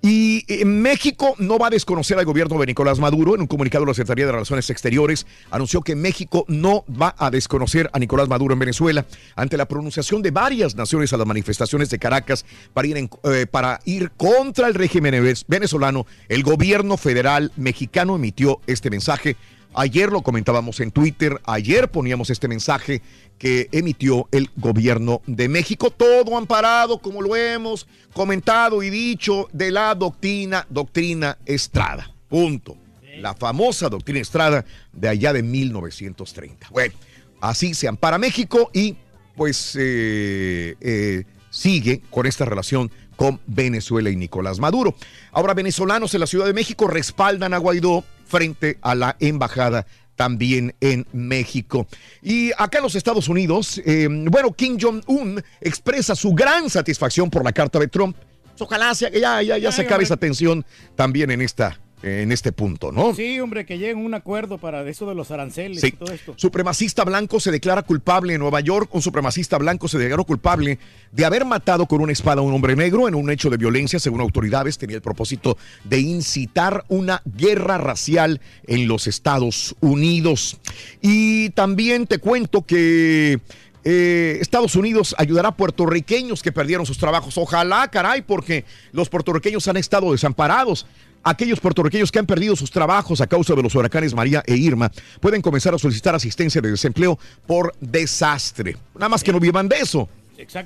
Y 0.00 0.44
eh, 0.46 0.64
México 0.64 1.34
no 1.38 1.58
va 1.58 1.66
a 1.66 1.70
desconocer 1.70 2.18
al 2.18 2.24
gobierno 2.24 2.58
de 2.60 2.66
Nicolás 2.66 3.00
Maduro. 3.00 3.34
En 3.34 3.40
un 3.40 3.46
comunicado, 3.48 3.84
la 3.84 3.94
Secretaría 3.94 4.26
de 4.26 4.32
Relaciones 4.32 4.70
Exteriores 4.70 5.26
anunció 5.50 5.80
que 5.80 5.96
México 5.96 6.44
no 6.46 6.84
va 6.88 7.16
a 7.18 7.30
desconocer 7.30 7.90
a 7.92 7.98
Nicolás 7.98 8.28
Maduro 8.28 8.52
en 8.54 8.60
Venezuela 8.60 9.06
ante 9.34 9.56
la 9.56 9.66
pronunciación 9.66 10.22
de 10.22 10.30
varias 10.30 10.76
naciones 10.76 11.12
a 11.12 11.16
las 11.16 11.26
manifestaciones 11.26 11.90
de 11.90 11.98
Caracas 11.98 12.46
para 12.72 12.86
ir, 12.86 13.10
eh, 13.24 14.08
contra 14.16 14.68
el 14.68 14.74
régimen 14.74 15.14
venez- 15.14 15.44
venezolano. 15.48 16.06
El 16.28 16.44
gobierno 16.44 16.96
federal 16.96 17.50
mexicano 17.56 18.14
emitió 18.14 18.60
este 18.68 18.90
mensaje. 18.90 19.36
Ayer 19.74 20.10
lo 20.10 20.22
comentábamos 20.22 20.80
en 20.80 20.90
Twitter, 20.90 21.40
ayer 21.44 21.90
poníamos 21.90 22.30
este 22.30 22.48
mensaje 22.48 23.02
que 23.38 23.68
emitió 23.70 24.28
el 24.32 24.50
gobierno 24.56 25.20
de 25.26 25.48
México, 25.48 25.90
todo 25.90 26.36
amparado, 26.36 26.98
como 26.98 27.22
lo 27.22 27.36
hemos 27.36 27.86
comentado 28.12 28.82
y 28.82 28.90
dicho, 28.90 29.48
de 29.52 29.70
la 29.70 29.94
doctrina, 29.94 30.66
doctrina 30.68 31.38
Estrada. 31.46 32.10
Punto. 32.28 32.76
La 33.18 33.34
famosa 33.34 33.88
doctrina 33.88 34.20
Estrada 34.20 34.64
de 34.92 35.08
allá 35.08 35.32
de 35.32 35.42
1930. 35.42 36.68
Bueno, 36.70 36.94
así 37.40 37.74
se 37.74 37.88
ampara 37.88 38.18
México 38.18 38.70
y 38.72 38.96
pues 39.36 39.76
eh, 39.78 40.74
eh, 40.80 41.24
sigue 41.50 42.02
con 42.10 42.26
esta 42.26 42.44
relación 42.44 42.90
con 43.18 43.40
Venezuela 43.48 44.10
y 44.10 44.16
Nicolás 44.16 44.60
Maduro. 44.60 44.94
Ahora, 45.32 45.52
venezolanos 45.52 46.14
en 46.14 46.20
la 46.20 46.28
Ciudad 46.28 46.46
de 46.46 46.52
México 46.54 46.86
respaldan 46.86 47.52
a 47.52 47.58
Guaidó 47.58 48.04
frente 48.24 48.78
a 48.80 48.94
la 48.94 49.16
embajada 49.18 49.86
también 50.14 50.76
en 50.80 51.04
México. 51.12 51.88
Y 52.22 52.52
acá 52.56 52.78
en 52.78 52.84
los 52.84 52.94
Estados 52.94 53.28
Unidos, 53.28 53.82
eh, 53.84 54.06
bueno, 54.08 54.52
Kim 54.52 54.78
Jong-un 54.80 55.42
expresa 55.60 56.14
su 56.14 56.32
gran 56.32 56.70
satisfacción 56.70 57.28
por 57.28 57.44
la 57.44 57.52
carta 57.52 57.80
de 57.80 57.88
Trump. 57.88 58.16
Ojalá 58.60 58.94
sea 58.94 59.10
que 59.10 59.20
ya, 59.20 59.42
ya, 59.42 59.58
ya 59.58 59.72
se 59.72 59.80
Ay, 59.80 59.86
acabe 59.88 60.04
esa 60.04 60.16
tensión 60.16 60.64
también 60.94 61.32
en, 61.32 61.40
esta, 61.40 61.80
en 62.02 62.30
este 62.30 62.52
punto, 62.52 62.92
¿no? 62.92 63.14
Sí, 63.14 63.40
hombre, 63.40 63.66
que 63.66 63.76
lleguen 63.78 63.98
a 63.98 64.00
un 64.02 64.14
acuerdo 64.14 64.58
para 64.58 64.88
eso 64.88 65.08
de 65.08 65.14
los 65.14 65.30
aranceles 65.30 65.80
Sí. 65.80 65.88
y 65.88 65.92
todo 65.92 66.12
esto. 66.12 66.34
Supremacista 66.36 67.04
blanco 67.04 67.40
se 67.40 67.50
declara 67.50 67.82
culpable 67.82 68.34
en 68.34 68.40
Nueva 68.40 68.60
York. 68.60 68.88
Un 68.92 69.02
supremacista 69.02 69.58
blanco 69.58 69.88
se 69.88 69.98
declaró 69.98 70.24
culpable 70.24 70.78
de 71.10 71.24
haber 71.24 71.44
matado 71.44 71.86
con 71.86 72.00
una 72.00 72.12
espada 72.12 72.40
a 72.40 72.44
un 72.44 72.54
hombre 72.54 72.76
negro 72.76 73.08
en 73.08 73.14
un 73.14 73.30
hecho 73.30 73.50
de 73.50 73.56
violencia. 73.56 73.98
Según 73.98 74.20
autoridades, 74.20 74.78
tenía 74.78 74.96
el 74.96 75.02
propósito 75.02 75.58
de 75.84 75.98
incitar 76.00 76.84
una 76.88 77.20
guerra 77.24 77.78
racial 77.78 78.40
en 78.66 78.86
los 78.86 79.06
Estados 79.08 79.74
Unidos. 79.80 80.58
Y 81.02 81.50
también 81.50 82.06
te 82.06 82.18
cuento 82.18 82.62
que 82.62 83.40
eh, 83.84 84.38
Estados 84.40 84.76
Unidos 84.76 85.14
ayudará 85.18 85.48
a 85.48 85.56
puertorriqueños 85.56 86.42
que 86.42 86.52
perdieron 86.52 86.84
sus 86.86 86.98
trabajos. 86.98 87.38
Ojalá, 87.38 87.88
caray, 87.88 88.22
porque 88.22 88.64
los 88.92 89.08
puertorriqueños 89.08 89.66
han 89.68 89.76
estado 89.78 90.12
desamparados. 90.12 90.86
Aquellos 91.28 91.60
puertorriqueños 91.60 92.10
que 92.10 92.18
han 92.18 92.24
perdido 92.24 92.56
sus 92.56 92.70
trabajos 92.70 93.20
a 93.20 93.26
causa 93.26 93.54
de 93.54 93.62
los 93.62 93.74
huracanes 93.74 94.14
María 94.14 94.42
e 94.46 94.56
Irma 94.56 94.90
pueden 95.20 95.42
comenzar 95.42 95.74
a 95.74 95.78
solicitar 95.78 96.14
asistencia 96.14 96.62
de 96.62 96.70
desempleo 96.70 97.18
por 97.46 97.74
desastre. 97.80 98.78
Nada 98.94 99.10
más 99.10 99.22
que 99.22 99.30
no 99.30 99.38
vivan 99.38 99.68
de 99.68 99.76
eso. 99.76 100.08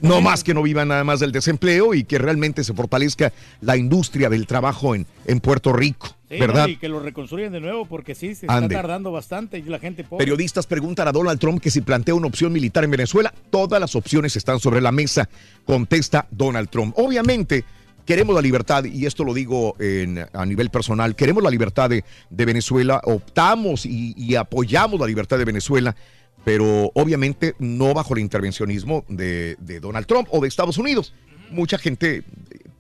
No 0.03 0.21
más 0.21 0.45
que 0.45 0.55
no 0.55 0.63
vivan 0.63 0.89
nada 0.89 1.03
más 1.03 1.19
del 1.19 1.33
desempleo 1.33 1.95
y 1.95 2.05
que 2.05 2.19
realmente 2.19 2.63
se 2.63 2.75
fortalezca 2.75 3.33
la 3.61 3.77
industria 3.77 4.29
del 4.29 4.47
trabajo 4.47 4.95
en, 4.95 5.05
en 5.27 5.41
Puerto 5.41 5.73
Rico, 5.73 6.15
Sí, 6.29 6.39
¿verdad? 6.39 6.67
¿no? 6.67 6.69
Y 6.69 6.77
que 6.77 6.89
lo 6.89 7.01
reconstruyan 7.01 7.53
de 7.53 7.61
nuevo 7.61 7.87
porque 7.87 8.15
sí, 8.15 8.35
se 8.37 8.47
Ande. 8.49 8.67
está 8.67 8.83
tardando 8.83 9.11
bastante 9.11 9.59
y 9.59 9.63
la 9.63 9.81
gente 9.81 10.05
pobre. 10.05 10.25
Periodistas 10.25 10.67
preguntan 10.67 11.09
a 11.09 11.13
Donald 11.13 11.41
Trump 11.41 11.61
que 11.61 11.71
si 11.71 11.81
plantea 11.81 12.15
una 12.15 12.27
opción 12.29 12.53
militar 12.53 12.85
en 12.85 12.91
Venezuela. 12.93 13.35
Todas 13.51 13.81
las 13.81 13.97
opciones 13.97 14.37
están 14.37 14.61
sobre 14.61 14.81
la 14.81 14.93
mesa, 14.93 15.29
contesta 15.65 16.29
Donald 16.31 16.69
Trump. 16.69 16.95
Obviamente, 16.99 17.65
queremos 18.05 18.35
la 18.35 18.43
libertad, 18.43 18.85
y 18.85 19.07
esto 19.07 19.25
lo 19.25 19.35
digo 19.35 19.77
a 20.33 20.47
nivel 20.47 20.71
personal, 20.71 21.15
queremos 21.15 21.43
la 21.43 21.51
libertad 21.51 21.91
de, 21.91 22.05
Venezuela, 22.31 23.01
optamos 23.05 23.87
y, 23.87 24.15
y 24.17 24.35
apoyamos 24.35 25.01
la 25.01 25.07
libertad 25.07 25.39
de 25.39 25.45
Venezuela, 25.45 25.95
pero 26.45 26.91
obviamente 26.95 27.55
no 27.59 27.95
bajo 27.95 28.15
el 28.15 28.21
intervencionismo 28.21 29.05
de, 29.09 29.57
de 29.61 29.81
Donald 29.81 30.07
Trump 30.07 30.29
o 30.31 30.41
de 30.41 30.49
Estados 30.49 30.79
Unidos. 30.79 31.15
Mucha 31.51 31.79
gente 31.79 32.25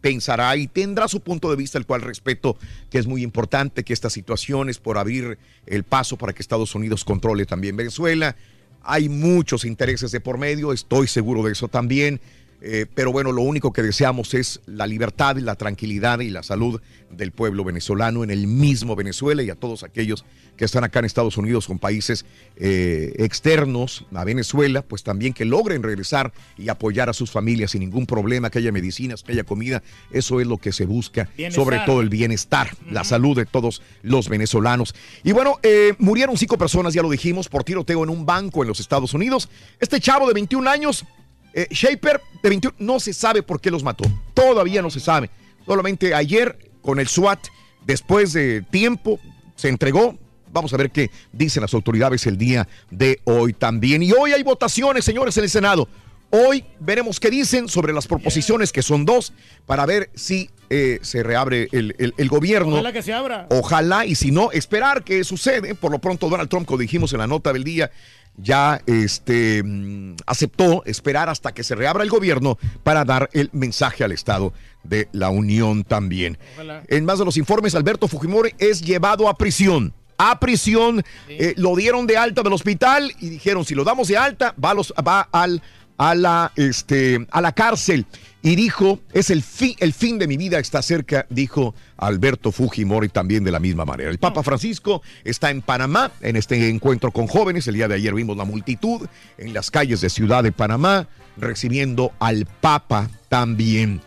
pensará 0.02 0.56
y 0.56 0.66
tendrá 0.66 1.08
su 1.08 1.20
punto 1.20 1.48
de 1.48 1.56
vista, 1.56 1.78
el 1.78 1.86
cual 1.86 2.02
respeto, 2.02 2.58
que 2.90 2.98
es 2.98 3.06
muy 3.06 3.22
importante 3.22 3.84
que 3.84 3.94
estas 3.94 4.12
situaciones 4.12 4.78
por 4.78 4.98
abrir 4.98 5.38
el 5.64 5.84
paso 5.84 6.18
para 6.18 6.34
que 6.34 6.42
Estados 6.42 6.74
Unidos 6.74 7.04
controle 7.04 7.46
también 7.46 7.76
Venezuela. 7.76 8.36
Hay 8.82 9.08
muchos 9.08 9.64
intereses 9.64 10.10
de 10.10 10.20
por 10.20 10.38
medio, 10.38 10.72
estoy 10.72 11.06
seguro 11.06 11.44
de 11.44 11.52
eso 11.52 11.68
también. 11.68 12.20
Eh, 12.64 12.86
pero 12.94 13.10
bueno, 13.10 13.32
lo 13.32 13.42
único 13.42 13.72
que 13.72 13.82
deseamos 13.82 14.34
es 14.34 14.60
la 14.66 14.86
libertad, 14.86 15.36
la 15.36 15.56
tranquilidad 15.56 16.20
y 16.20 16.30
la 16.30 16.44
salud 16.44 16.80
del 17.10 17.32
pueblo 17.32 17.64
venezolano 17.64 18.22
en 18.22 18.30
el 18.30 18.46
mismo 18.46 18.94
Venezuela 18.94 19.42
y 19.42 19.50
a 19.50 19.56
todos 19.56 19.82
aquellos 19.82 20.24
que 20.56 20.64
están 20.64 20.84
acá 20.84 21.00
en 21.00 21.06
Estados 21.06 21.36
Unidos 21.38 21.66
con 21.66 21.78
países 21.78 22.24
eh, 22.56 23.14
externos 23.18 24.06
a 24.14 24.24
Venezuela, 24.24 24.82
pues 24.82 25.02
también 25.02 25.32
que 25.32 25.44
logren 25.44 25.82
regresar 25.82 26.32
y 26.56 26.68
apoyar 26.68 27.08
a 27.08 27.12
sus 27.14 27.30
familias 27.30 27.72
sin 27.72 27.80
ningún 27.80 28.06
problema, 28.06 28.50
que 28.50 28.58
haya 28.58 28.70
medicinas, 28.70 29.22
que 29.22 29.32
haya 29.32 29.44
comida. 29.44 29.82
Eso 30.12 30.40
es 30.40 30.46
lo 30.46 30.58
que 30.58 30.70
se 30.70 30.84
busca, 30.84 31.28
Bienestar. 31.36 31.64
sobre 31.64 31.78
todo 31.80 32.00
el 32.00 32.10
bienestar, 32.10 32.70
la 32.90 33.02
salud 33.02 33.36
de 33.36 33.46
todos 33.46 33.82
los 34.02 34.28
venezolanos. 34.28 34.94
Y 35.24 35.32
bueno, 35.32 35.58
eh, 35.64 35.94
murieron 35.98 36.36
cinco 36.36 36.58
personas, 36.58 36.94
ya 36.94 37.02
lo 37.02 37.10
dijimos, 37.10 37.48
por 37.48 37.64
tiroteo 37.64 38.04
en 38.04 38.10
un 38.10 38.24
banco 38.24 38.62
en 38.62 38.68
los 38.68 38.78
Estados 38.78 39.14
Unidos. 39.14 39.48
Este 39.80 39.98
chavo 40.00 40.28
de 40.28 40.34
21 40.34 40.70
años, 40.70 41.04
eh, 41.54 41.66
Shaper, 41.70 42.20
de 42.42 42.48
21, 42.48 42.74
no 42.78 43.00
se 43.00 43.12
sabe 43.12 43.42
por 43.42 43.60
qué 43.60 43.70
los 43.70 43.82
mató. 43.82 44.04
Todavía 44.34 44.82
no 44.82 44.90
se 44.90 45.00
sabe. 45.00 45.30
Solamente 45.66 46.14
ayer, 46.14 46.70
con 46.80 46.98
el 46.98 47.08
SWAT, 47.08 47.38
después 47.86 48.32
de 48.32 48.62
tiempo, 48.62 49.18
se 49.56 49.68
entregó. 49.68 50.18
Vamos 50.52 50.72
a 50.74 50.76
ver 50.76 50.90
qué 50.90 51.10
dicen 51.32 51.62
las 51.62 51.72
autoridades 51.74 52.26
el 52.26 52.36
día 52.36 52.68
de 52.90 53.20
hoy 53.24 53.52
también. 53.54 54.02
Y 54.02 54.12
hoy 54.12 54.32
hay 54.32 54.42
votaciones, 54.42 55.04
señores, 55.04 55.36
en 55.38 55.44
el 55.44 55.50
Senado. 55.50 55.88
Hoy 56.30 56.64
veremos 56.80 57.20
qué 57.20 57.30
dicen 57.30 57.68
sobre 57.68 57.92
las 57.92 58.06
proposiciones, 58.06 58.72
que 58.72 58.82
son 58.82 59.04
dos, 59.04 59.32
para 59.66 59.84
ver 59.86 60.10
si 60.14 60.48
eh, 60.70 60.98
se 61.02 61.22
reabre 61.22 61.68
el, 61.72 61.94
el- 61.98 62.14
el 62.16 62.28
gobierno. 62.30 62.72
Ojalá 62.72 62.92
que 62.92 63.02
se 63.02 63.12
abra. 63.12 63.46
Ojalá 63.50 64.06
y 64.06 64.14
si 64.14 64.30
no, 64.30 64.50
esperar 64.52 65.04
que 65.04 65.24
sucede. 65.24 65.74
Por 65.74 65.90
lo 65.92 65.98
pronto, 65.98 66.30
Donald 66.30 66.48
Trump, 66.48 66.66
como 66.66 66.78
dijimos 66.78 67.12
en 67.12 67.18
la 67.18 67.26
nota 67.26 67.52
del 67.52 67.64
día, 67.64 67.90
ya 68.36 68.80
este, 68.86 69.62
mm, 69.62 70.16
aceptó 70.26 70.82
esperar 70.86 71.28
hasta 71.28 71.52
que 71.52 71.62
se 71.62 71.74
reabra 71.74 72.02
el 72.02 72.10
gobierno 72.10 72.58
para 72.82 73.04
dar 73.04 73.28
el 73.32 73.50
mensaje 73.52 74.04
al 74.04 74.12
Estado 74.12 74.52
de 74.82 75.08
la 75.12 75.30
Unión 75.30 75.84
también. 75.84 76.38
Ojalá. 76.54 76.82
En 76.88 77.04
más 77.04 77.18
de 77.18 77.24
los 77.24 77.36
informes, 77.36 77.74
Alberto 77.74 78.08
Fujimori 78.08 78.54
es 78.58 78.80
llevado 78.82 79.28
a 79.28 79.36
prisión. 79.36 79.92
A 80.18 80.38
prisión, 80.38 81.02
eh, 81.28 81.54
lo 81.56 81.74
dieron 81.76 82.06
de 82.06 82.16
alta 82.16 82.42
del 82.42 82.52
hospital 82.52 83.12
y 83.20 83.28
dijeron, 83.28 83.64
si 83.64 83.74
lo 83.74 83.82
damos 83.84 84.08
de 84.08 84.16
alta, 84.16 84.54
va, 84.62 84.70
a 84.70 84.74
los- 84.74 84.94
va 85.06 85.28
al, 85.32 85.60
a, 85.98 86.14
la, 86.14 86.52
este, 86.56 87.26
a 87.30 87.40
la 87.40 87.52
cárcel. 87.52 88.06
Y 88.44 88.56
dijo, 88.56 88.98
es 89.12 89.30
el, 89.30 89.40
fin, 89.40 89.76
el 89.78 89.92
fin 89.92 90.18
de 90.18 90.26
mi 90.26 90.36
vida 90.36 90.58
está 90.58 90.82
cerca, 90.82 91.26
dijo 91.30 91.76
Alberto 91.96 92.50
Fujimori 92.50 93.08
también 93.08 93.44
de 93.44 93.52
la 93.52 93.60
misma 93.60 93.84
manera. 93.84 94.10
El 94.10 94.18
Papa 94.18 94.42
Francisco 94.42 95.00
está 95.22 95.50
en 95.50 95.62
Panamá 95.62 96.10
en 96.20 96.34
este 96.34 96.68
encuentro 96.68 97.12
con 97.12 97.28
jóvenes. 97.28 97.68
El 97.68 97.74
día 97.74 97.86
de 97.86 97.94
ayer 97.94 98.12
vimos 98.12 98.36
la 98.36 98.44
multitud 98.44 99.06
en 99.38 99.54
las 99.54 99.70
calles 99.70 100.00
de 100.00 100.10
Ciudad 100.10 100.42
de 100.42 100.50
Panamá 100.50 101.06
recibiendo 101.36 102.12
al 102.18 102.46
Papa 102.46 103.08
también. 103.28 104.00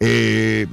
Eh, 0.00 0.66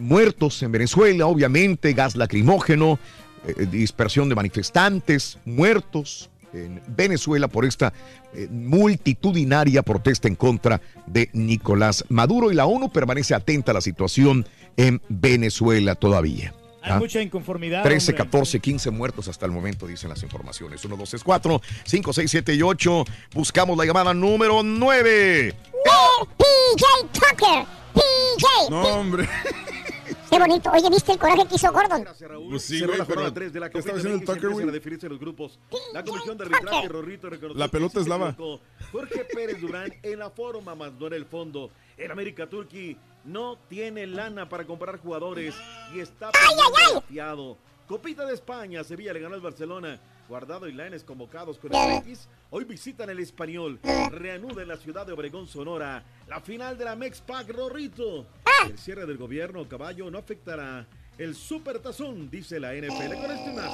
muertos 0.00 0.62
en 0.62 0.72
Venezuela, 0.72 1.26
obviamente, 1.26 1.92
gas 1.92 2.16
lacrimógeno, 2.16 2.98
eh, 3.46 3.66
dispersión 3.66 4.30
de 4.30 4.36
manifestantes, 4.36 5.38
muertos 5.44 6.30
en 6.54 6.82
Venezuela 6.86 7.48
por 7.48 7.64
esta 7.64 7.92
eh, 8.32 8.48
multitudinaria 8.50 9.82
protesta 9.82 10.28
en 10.28 10.36
contra 10.36 10.80
de 11.06 11.28
Nicolás 11.32 12.04
Maduro 12.08 12.50
y 12.50 12.54
la 12.54 12.66
ONU 12.66 12.90
permanece 12.90 13.34
atenta 13.34 13.72
a 13.72 13.74
la 13.74 13.80
situación 13.80 14.46
en 14.76 15.02
Venezuela 15.08 15.94
todavía. 15.94 16.54
Hay 16.82 16.92
¿Ah? 16.92 16.98
mucha 16.98 17.22
inconformidad. 17.22 17.82
13, 17.82 18.12
hombre. 18.12 18.24
14, 18.24 18.60
15 18.60 18.90
muertos 18.90 19.28
hasta 19.28 19.46
el 19.46 19.52
momento, 19.52 19.86
dicen 19.86 20.10
las 20.10 20.22
informaciones. 20.22 20.84
1, 20.84 20.96
2, 20.96 21.10
3, 21.10 21.24
4, 21.24 21.62
5, 21.84 22.12
6, 22.12 22.30
7 22.30 22.54
y 22.54 22.62
8. 22.62 23.04
Buscamos 23.32 23.78
la 23.78 23.86
llamada 23.86 24.12
número 24.12 24.62
9. 24.62 25.54
PJ 26.36 26.86
Tucker. 27.12 27.64
PJ. 27.94 28.70
No, 28.70 28.82
hombre. 28.82 29.26
Qué 30.34 30.40
bonito. 30.40 30.68
Oye, 30.72 30.90
¿viste 30.90 31.12
el 31.12 31.18
coraje 31.18 31.46
que 31.46 31.54
hizo 31.54 31.72
Gordon? 31.72 32.04
Pues 32.50 32.62
sí, 32.62 32.80
Cerró 32.80 32.94
güey, 32.94 33.06
pero 33.06 33.32
3 33.32 33.52
de 33.52 33.60
la 33.60 33.68
¿qué 33.68 33.72
Copa 33.74 33.78
estaba 33.78 33.98
haciendo 33.98 34.18
el 34.18 34.24
Tucker, 34.24 34.50
güey? 34.50 35.08
los 35.08 35.20
grupos. 35.20 35.60
La 35.92 36.02
comisión 36.02 36.36
de 36.36 36.44
arbitraje, 36.44 36.88
Rorrito, 36.88 37.30
reconoció 37.30 37.56
La 37.60 37.68
pelota 37.68 38.00
es 38.00 38.08
lava. 38.08 38.34
Jorge 38.90 39.24
Pérez 39.32 39.60
Durán 39.60 39.92
en 40.02 40.18
la 40.18 40.30
forma, 40.30 40.74
más 40.74 40.92
no 40.94 41.06
en 41.06 41.12
el 41.12 41.24
fondo. 41.24 41.70
El 41.96 42.10
América 42.10 42.48
Turki 42.48 42.96
no 43.24 43.58
tiene 43.68 44.08
lana 44.08 44.48
para 44.48 44.66
comprar 44.66 44.98
jugadores 44.98 45.54
y 45.94 46.00
está 46.00 46.32
fiado. 47.08 47.56
Copita 47.86 48.26
de 48.26 48.34
España, 48.34 48.82
Sevilla 48.82 49.12
le 49.12 49.20
ganó 49.20 49.36
al 49.36 49.40
Barcelona. 49.40 50.00
Guardado 50.28 50.66
y 50.66 50.72
Laines 50.72 51.04
convocados 51.04 51.58
con 51.58 51.72
el 51.72 51.98
X. 51.98 52.28
Hoy 52.50 52.64
visitan 52.64 53.08
el 53.10 53.20
español. 53.20 53.78
Reanuda 54.10 54.62
en 54.62 54.68
la 54.68 54.78
ciudad 54.78 55.06
de 55.06 55.12
Obregón, 55.12 55.46
Sonora. 55.46 56.02
La 56.26 56.40
final 56.40 56.78
de 56.78 56.84
la 56.84 56.96
Mex 56.96 57.20
Pack, 57.20 57.50
Rorrito. 57.50 58.26
El 58.66 58.78
cierre 58.78 59.06
del 59.06 59.18
gobierno, 59.18 59.68
caballo, 59.68 60.10
no 60.10 60.18
afectará. 60.18 60.86
El 61.18 61.34
super 61.34 61.78
tazón, 61.78 62.30
dice 62.30 62.58
la 62.58 62.72
NFL. 62.74 63.14
Con 63.14 63.30
este 63.30 63.52
más. 63.52 63.70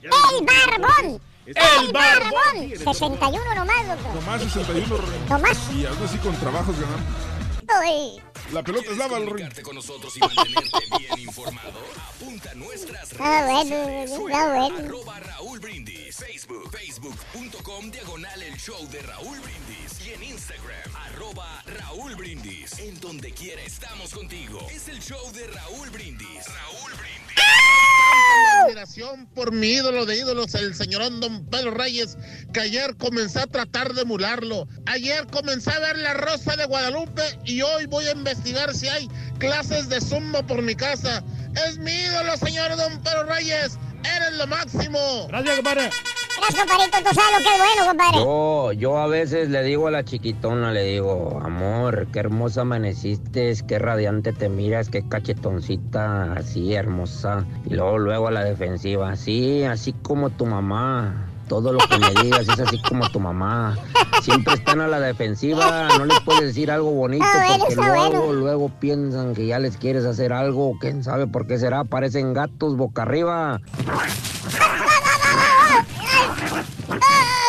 Ya 0.00 0.10
¡El 0.10 0.46
barbón! 0.46 1.20
¡El 1.46 1.92
barbón! 1.92 2.70
61 2.76 3.54
nomás, 3.54 3.88
doctor. 3.88 4.14
Tomás 4.14 4.42
61. 4.42 5.04
Tomás. 5.28 5.70
Y 5.74 5.86
algo 5.86 6.04
así 6.04 6.18
con 6.18 6.36
trabajos 6.36 6.78
ganando. 6.78 7.33
La 8.52 8.62
pelota 8.62 8.90
es 8.90 8.98
lava, 8.98 9.18
Lorrín. 9.18 9.48
con 9.62 9.74
nosotros 9.74 10.14
y 10.16 10.20
mantenerte 10.20 10.78
bien 10.98 11.18
informado, 11.20 11.80
apunta 12.08 12.50
a 12.50 12.54
nuestras 12.54 13.10
redes 13.12 13.20
Ah, 13.20 13.42
bueno, 13.46 13.70
sociales 13.70 14.10
o 14.12 14.28
está 14.28 14.42
en 14.42 14.54
bueno. 14.72 14.78
arroba 14.88 15.20
Raúl 15.20 15.58
Brindis, 15.60 16.16
Facebook, 16.16 16.70
facebook.com, 16.70 17.90
diagonal 17.90 18.42
el 18.42 18.56
show 18.58 18.86
de 18.90 19.00
Raúl 19.02 19.38
Brindis 19.40 20.06
y 20.06 20.12
en 20.12 20.22
Instagram, 20.24 20.96
arroba 21.06 21.62
Raúl 21.66 22.14
Brindis. 22.16 22.78
En 22.78 23.00
donde 23.00 23.32
quiera 23.32 23.62
estamos 23.62 24.12
contigo. 24.12 24.66
Es 24.70 24.88
el 24.88 25.00
show 25.00 25.32
de 25.32 25.46
Raúl 25.48 25.88
Brindis. 25.90 26.44
Raúl 26.46 26.92
Brindis. 26.92 27.24
admiración 28.62 29.26
por 29.34 29.52
mi 29.52 29.68
ídolo 29.68 30.06
de 30.06 30.16
ídolos, 30.18 30.54
el 30.54 30.74
señorón 30.74 31.20
Don 31.20 31.44
Pedro 31.46 31.70
Reyes, 31.72 32.16
que 32.52 32.60
ayer 32.60 32.96
comencé 32.96 33.40
a 33.40 33.46
tratar 33.46 33.92
de 33.94 34.02
emularlo. 34.02 34.66
Ayer 34.86 35.26
comencé 35.28 35.70
a 35.70 35.78
ver 35.80 35.98
La 35.98 36.14
Rosa 36.14 36.56
de 36.56 36.66
Guadalupe 36.66 37.22
y 37.44 37.53
hoy 37.62 37.86
voy 37.86 38.06
a 38.06 38.12
investigar 38.12 38.72
si 38.74 38.88
hay 38.88 39.08
clases 39.38 39.88
de 39.88 40.00
zumba 40.00 40.42
por 40.42 40.62
mi 40.62 40.74
casa. 40.74 41.22
Es 41.66 41.78
mi 41.78 41.92
ídolo, 41.92 42.36
señor 42.36 42.76
Don 42.76 42.98
Pedro 43.00 43.24
Reyes. 43.24 43.78
Eres 44.16 44.36
lo 44.36 44.46
máximo. 44.46 45.26
Gracias, 45.28 45.56
compadre. 45.56 45.90
Gracias, 46.36 46.66
compadrito. 46.66 46.98
Tú 46.98 47.14
sabes 47.14 47.38
lo 47.38 47.38
que 47.38 47.54
es 47.54 47.58
bueno, 47.58 47.86
compadre. 47.88 48.18
Yo, 48.18 48.72
yo 48.72 48.98
a 48.98 49.06
veces 49.06 49.48
le 49.48 49.62
digo 49.62 49.86
a 49.88 49.90
la 49.90 50.04
chiquitona, 50.04 50.72
le 50.72 50.82
digo, 50.84 51.40
amor, 51.42 52.06
qué 52.12 52.18
hermosa 52.18 52.62
amaneciste, 52.62 53.54
qué 53.66 53.78
radiante 53.78 54.32
te 54.32 54.48
miras, 54.48 54.90
qué 54.90 55.08
cachetoncita, 55.08 56.34
así 56.34 56.74
hermosa. 56.74 57.46
Y 57.64 57.74
luego, 57.74 57.98
luego 57.98 58.28
a 58.28 58.30
la 58.32 58.44
defensiva, 58.44 59.16
sí, 59.16 59.64
así 59.64 59.94
como 60.02 60.30
tu 60.30 60.44
mamá. 60.44 61.30
Todo 61.54 61.72
lo 61.72 61.78
que 61.78 61.98
me 62.00 62.10
digas 62.20 62.48
es 62.48 62.58
así 62.58 62.82
como 62.82 63.08
tu 63.10 63.20
mamá. 63.20 63.78
Siempre 64.22 64.54
están 64.54 64.80
a 64.80 64.88
la 64.88 64.98
defensiva, 64.98 65.86
no 65.96 66.04
les 66.04 66.18
puedes 66.18 66.42
decir 66.42 66.68
algo 66.68 66.90
bonito 66.90 67.24
porque 67.60 67.76
luego, 67.76 68.32
luego 68.32 68.68
piensan 68.80 69.34
que 69.34 69.46
ya 69.46 69.60
les 69.60 69.76
quieres 69.76 70.04
hacer 70.04 70.32
algo, 70.32 70.76
quién 70.80 71.04
sabe 71.04 71.28
por 71.28 71.46
qué 71.46 71.56
será, 71.56 71.84
parecen 71.84 72.34
gatos 72.34 72.76
boca 72.76 73.02
arriba. 73.02 73.60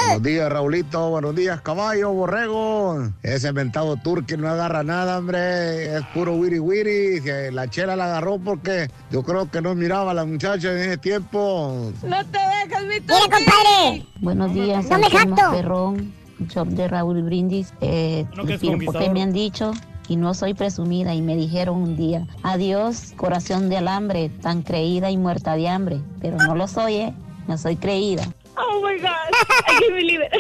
Buenos 0.08 0.24
días, 0.24 0.52
Raulito. 0.52 1.10
Buenos 1.10 1.36
días, 1.36 1.62
caballo, 1.62 2.12
borrego. 2.14 3.10
Ese 3.24 3.50
inventado 3.50 3.96
turque 3.98 4.38
no 4.38 4.48
agarra 4.48 4.84
nada, 4.84 5.18
hombre. 5.18 5.98
Es 5.98 6.04
puro 6.14 6.34
wiri 6.36 6.60
wiri. 6.60 7.22
Que 7.22 7.52
La 7.52 7.70
chela 7.70 7.96
la 7.96 8.06
agarró 8.06 8.38
porque 8.40 8.88
yo 9.12 9.24
creo 9.24 9.50
que 9.50 9.62
no 9.62 9.74
miraba 9.76 10.12
a 10.12 10.14
la 10.14 10.26
muchacha 10.26 10.72
en 10.72 10.78
ese 10.78 10.98
tiempo. 10.98 11.92
No 12.04 12.26
te 12.26 12.38
dejes, 12.40 12.82
mi 12.84 13.00
Mira, 13.00 13.20
compadre. 13.22 14.06
Buenos 14.22 14.54
días, 14.54 14.90
No 14.90 15.00
me 15.00 15.10
jacto. 15.10 15.52
Perrón, 15.52 16.14
shop 16.50 16.68
de 16.68 16.88
Raúl 16.88 17.24
Brindis. 17.24 17.74
Eh, 17.82 18.26
No, 18.36 18.46
que 18.46 18.54
porque 18.54 18.68
conquistador. 18.68 19.12
me 19.14 19.24
han 19.24 19.34
dicho 19.34 19.72
y 20.08 20.18
no 20.18 20.34
soy 20.36 20.54
presumida 20.54 21.16
y 21.16 21.22
me 21.22 21.36
dijeron 21.36 21.78
un 21.82 21.98
día, 21.98 22.28
adiós 22.44 23.14
corazón 23.18 23.70
de 23.70 23.78
alambre, 23.78 24.30
tan 24.30 24.62
creída 24.62 25.10
y 25.10 25.18
muerta 25.18 25.56
de 25.56 25.68
hambre, 25.68 26.00
pero 26.22 26.38
no 26.38 26.54
lo 26.56 26.68
soy, 26.68 26.96
¿eh? 26.96 27.14
No 27.48 27.58
soy 27.58 27.76
creída. 27.76 28.24
Oh 28.58 28.82
my 28.82 28.98
God. 28.98 29.30
I 29.32 29.80
can't 29.80 29.94
believe 29.96 30.22
it. 30.22 30.34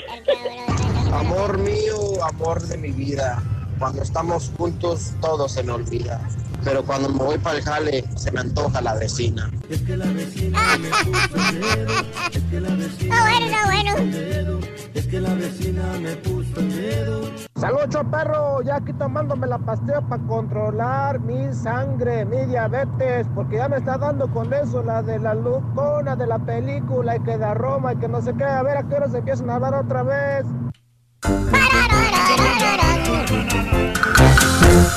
Amor 1.14 1.58
mío, 1.58 2.24
amor 2.24 2.62
de 2.62 2.78
mi 2.78 2.92
vida. 2.92 3.42
Cuando 3.80 4.02
estamos 4.02 4.52
juntos, 4.58 5.14
todo 5.22 5.50
se 5.50 5.64
me 5.64 5.74
olvida. 5.74 6.22
Pero 6.64 6.84
cuando 6.84 7.10
me 7.10 7.18
voy 7.20 7.38
para 7.38 7.58
el 7.58 7.64
jale, 7.64 8.04
se 8.16 8.32
me 8.32 8.40
antoja 8.40 8.82
la 8.82 8.96
vecina. 8.96 9.52
Es 9.70 9.82
que 9.82 9.98
la 9.98 10.06
vecina 10.06 10.60
me 10.80 10.90
puso 11.12 11.50
el 11.50 11.62
dedo, 11.62 11.94
es 12.32 12.44
que 12.44 12.60
la 12.62 12.70
vecina 12.76 13.16
Está 13.16 13.22
bueno, 13.22 13.58
me 13.58 13.66
bueno. 13.66 13.92
puso 13.92 14.02
el 14.02 14.12
dedo, 14.12 14.60
es 14.94 15.08
que 15.08 15.20
la 15.20 15.34
vecina 15.36 15.84
me 16.02 16.16
puso 16.16 16.60
el 16.60 16.76
dedo. 16.76 17.22
Saludos, 17.60 18.06
perro. 18.12 18.62
Ya 18.64 18.76
aquí 18.78 18.94
tomándome 18.94 19.48
la 19.48 19.60
pastilla 19.60 20.02
para 20.02 20.24
controlar 20.24 21.20
mi 21.20 21.54
sangre, 21.54 22.26
mi 22.26 22.46
diabetes, 22.46 23.28
porque 23.36 23.58
ya 23.58 23.68
me 23.70 23.78
está 23.78 23.98
dando 23.98 24.28
con 24.32 24.52
eso, 24.54 24.82
la 24.82 25.04
de 25.04 25.20
la 25.20 25.36
lucona 25.36 26.16
de 26.16 26.26
la 26.26 26.40
película 26.40 27.18
y 27.18 27.20
que 27.22 27.38
da 27.38 27.54
Roma 27.54 27.94
y 27.94 27.98
que 27.98 28.08
no 28.08 28.22
sé 28.22 28.34
qué. 28.36 28.44
A 28.44 28.64
ver 28.64 28.78
a 28.78 28.84
qué 28.88 28.96
hora 28.96 29.10
se 29.10 29.20
empiezan 29.20 29.50
a 29.50 29.56
hablar 29.56 29.76
otra 29.76 30.04
vez. 30.04 30.46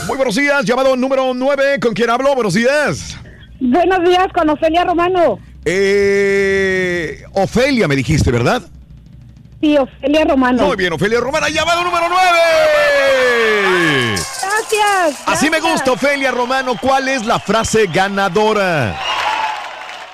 Muy 0.07 0.17
buenos 0.17 0.35
días, 0.35 0.65
llamado 0.65 0.97
número 0.97 1.35
9. 1.35 1.81
¿Con 1.81 1.95
quién 1.95 2.11
hablo? 2.11 2.35
Buenos 2.35 2.55
días. 2.55 3.17
Buenos 3.61 4.05
días, 4.05 4.29
con 4.35 4.49
Ofelia 4.51 4.85
Romano. 4.85 5.39
Eh, 5.65 7.23
Ofelia, 7.33 7.89
me 7.89 7.97
dijiste, 7.97 8.31
¿verdad? 8.31 8.63
Sí, 9.61 9.77
Ofelia 9.77 10.25
Romano. 10.25 10.67
Muy 10.67 10.77
bien, 10.77 10.93
Ofelia 10.93 11.21
Romana, 11.21 11.49
llamado 11.49 11.83
número 11.83 12.07
9. 12.09 12.23
Gracias. 14.15 15.23
Así 15.27 15.51
me 15.51 15.61
gusta, 15.61 15.93
Ofelia 15.93 16.31
Romano. 16.31 16.77
¿Cuál 16.81 17.09
es 17.09 17.27
la 17.27 17.39
frase 17.39 17.87
ganadora? 17.93 18.97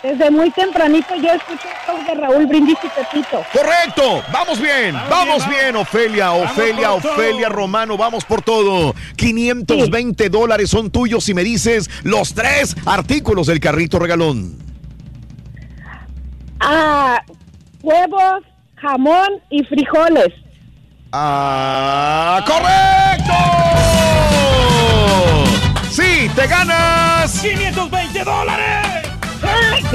Desde 0.05 0.31
muy 0.31 0.51
tempranito 0.51 1.15
yo 1.15 1.33
escucho 1.33 1.67
el 1.67 1.87
show 1.87 2.07
de 2.07 2.15
Raúl 2.21 2.45
Brindis 2.45 2.77
y 2.85 2.89
Pepito. 2.89 3.43
Correcto, 3.51 4.23
vamos 4.31 4.61
bien, 4.61 4.95
vamos, 5.09 5.49
bien, 5.49 5.75
Ofelia, 5.77 6.33
Ofelia, 6.33 6.89
todo. 7.01 7.15
Ofelia 7.15 7.49
Romano, 7.49 7.97
vamos 7.97 8.23
por 8.27 8.43
todo. 8.43 8.95
520 9.17 10.29
dólares 10.29 10.69
son 10.69 10.91
tuyos 10.91 11.25
si 11.25 11.33
me 11.33 11.43
dices 11.43 11.89
los 12.03 12.35
tres 12.35 12.77
artículos 12.85 13.47
del 13.47 13.61
carrito 13.61 13.99
regalón. 13.99 14.59
Ah, 16.61 17.23
huevos, 17.81 18.45
jamón 18.77 19.41
y 19.49 19.65
frijoles. 19.65 20.35
¡Ah, 21.13 22.45
correcto! 22.47 23.33
Sí, 25.91 26.29
te 26.37 26.47
ganas 26.47 27.41
520 27.41 28.23
dólares. 28.23 28.84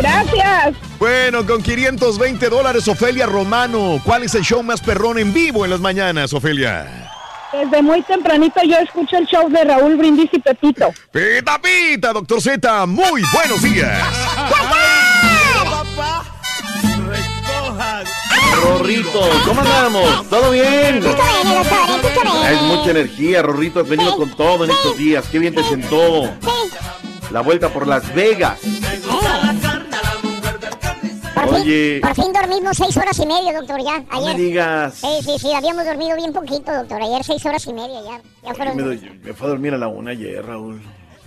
Gracias. 0.02 0.76
Bueno, 0.98 1.46
con 1.46 1.62
520 1.62 2.50
dólares, 2.50 2.88
Ofelia 2.88 3.26
Romano. 3.26 4.02
¿Cuál 4.04 4.24
es 4.24 4.34
el 4.36 4.44
show 4.44 4.64
más 4.64 4.80
perrón 4.82 5.20
en 5.20 5.34
vivo 5.34 5.66
en 5.66 5.72
las 5.72 5.82
mañanas, 5.82 6.34
Ofelia? 6.34 7.10
Desde 7.52 7.82
muy 7.82 8.02
tempranito 8.04 8.62
yo 8.64 8.78
escucho 8.78 9.18
el 9.18 9.26
show 9.26 9.50
de 9.50 9.64
Raúl 9.64 9.98
Brindis 9.98 10.30
y 10.32 10.40
Pepito. 10.40 10.94
Pita, 11.12 11.60
pita, 11.60 12.14
doctor 12.14 12.42
Z. 12.42 12.86
Muy 12.86 13.24
buenos 13.34 13.62
días. 13.62 14.02
papá. 14.50 16.26
Recojan. 17.08 18.06
Rorrito, 18.64 19.30
¿cómo 19.46 19.62
andamos? 19.62 20.30
¿Todo 20.30 20.52
bien? 20.52 21.04
Es 22.50 22.62
mucha 22.62 22.92
energía, 22.92 23.42
Rorrito, 23.42 23.82
has 23.82 23.90
venido 23.90 24.16
con 24.16 24.30
todo 24.36 24.66
en 24.66 24.72
estos 24.72 24.98
días. 24.98 25.26
Qué 25.32 25.40
bien 25.40 25.56
te 25.56 25.64
sentó. 25.64 26.30
La 27.32 27.42
vuelta 27.42 27.70
por 27.70 27.88
Las 27.88 28.14
Vegas. 28.14 28.60
Por 31.50 31.60
Oye. 31.62 32.00
fin, 32.00 32.02
por 32.02 32.16
fin 32.16 32.34
dormimos 32.34 32.78
seis 32.78 32.96
horas 32.98 33.18
y 33.20 33.26
media, 33.26 33.54
doctor, 33.54 33.80
ya, 33.84 34.00
No 34.00 34.22
me 34.22 34.28
ayer. 34.32 34.38
digas. 34.38 34.94
Sí, 34.96 35.08
sí, 35.24 35.32
sí, 35.40 35.54
habíamos 35.54 35.86
dormido 35.86 36.16
bien 36.16 36.34
poquito, 36.34 36.72
doctor. 36.74 37.02
Ayer 37.02 37.24
seis 37.24 37.46
horas 37.46 37.66
y 37.68 37.74
media 37.74 38.02
ya. 38.04 38.22
Ya 38.44 38.50
Me, 38.50 38.56
fueron... 38.56 38.78
doy- 38.78 39.20
me 39.24 39.34
fue 39.34 39.48
a 39.48 39.50
dormir 39.50 39.74
a 39.74 39.78
la 39.78 39.88
una 39.88 40.12
ayer, 40.12 40.46
Raúl. 40.46 40.82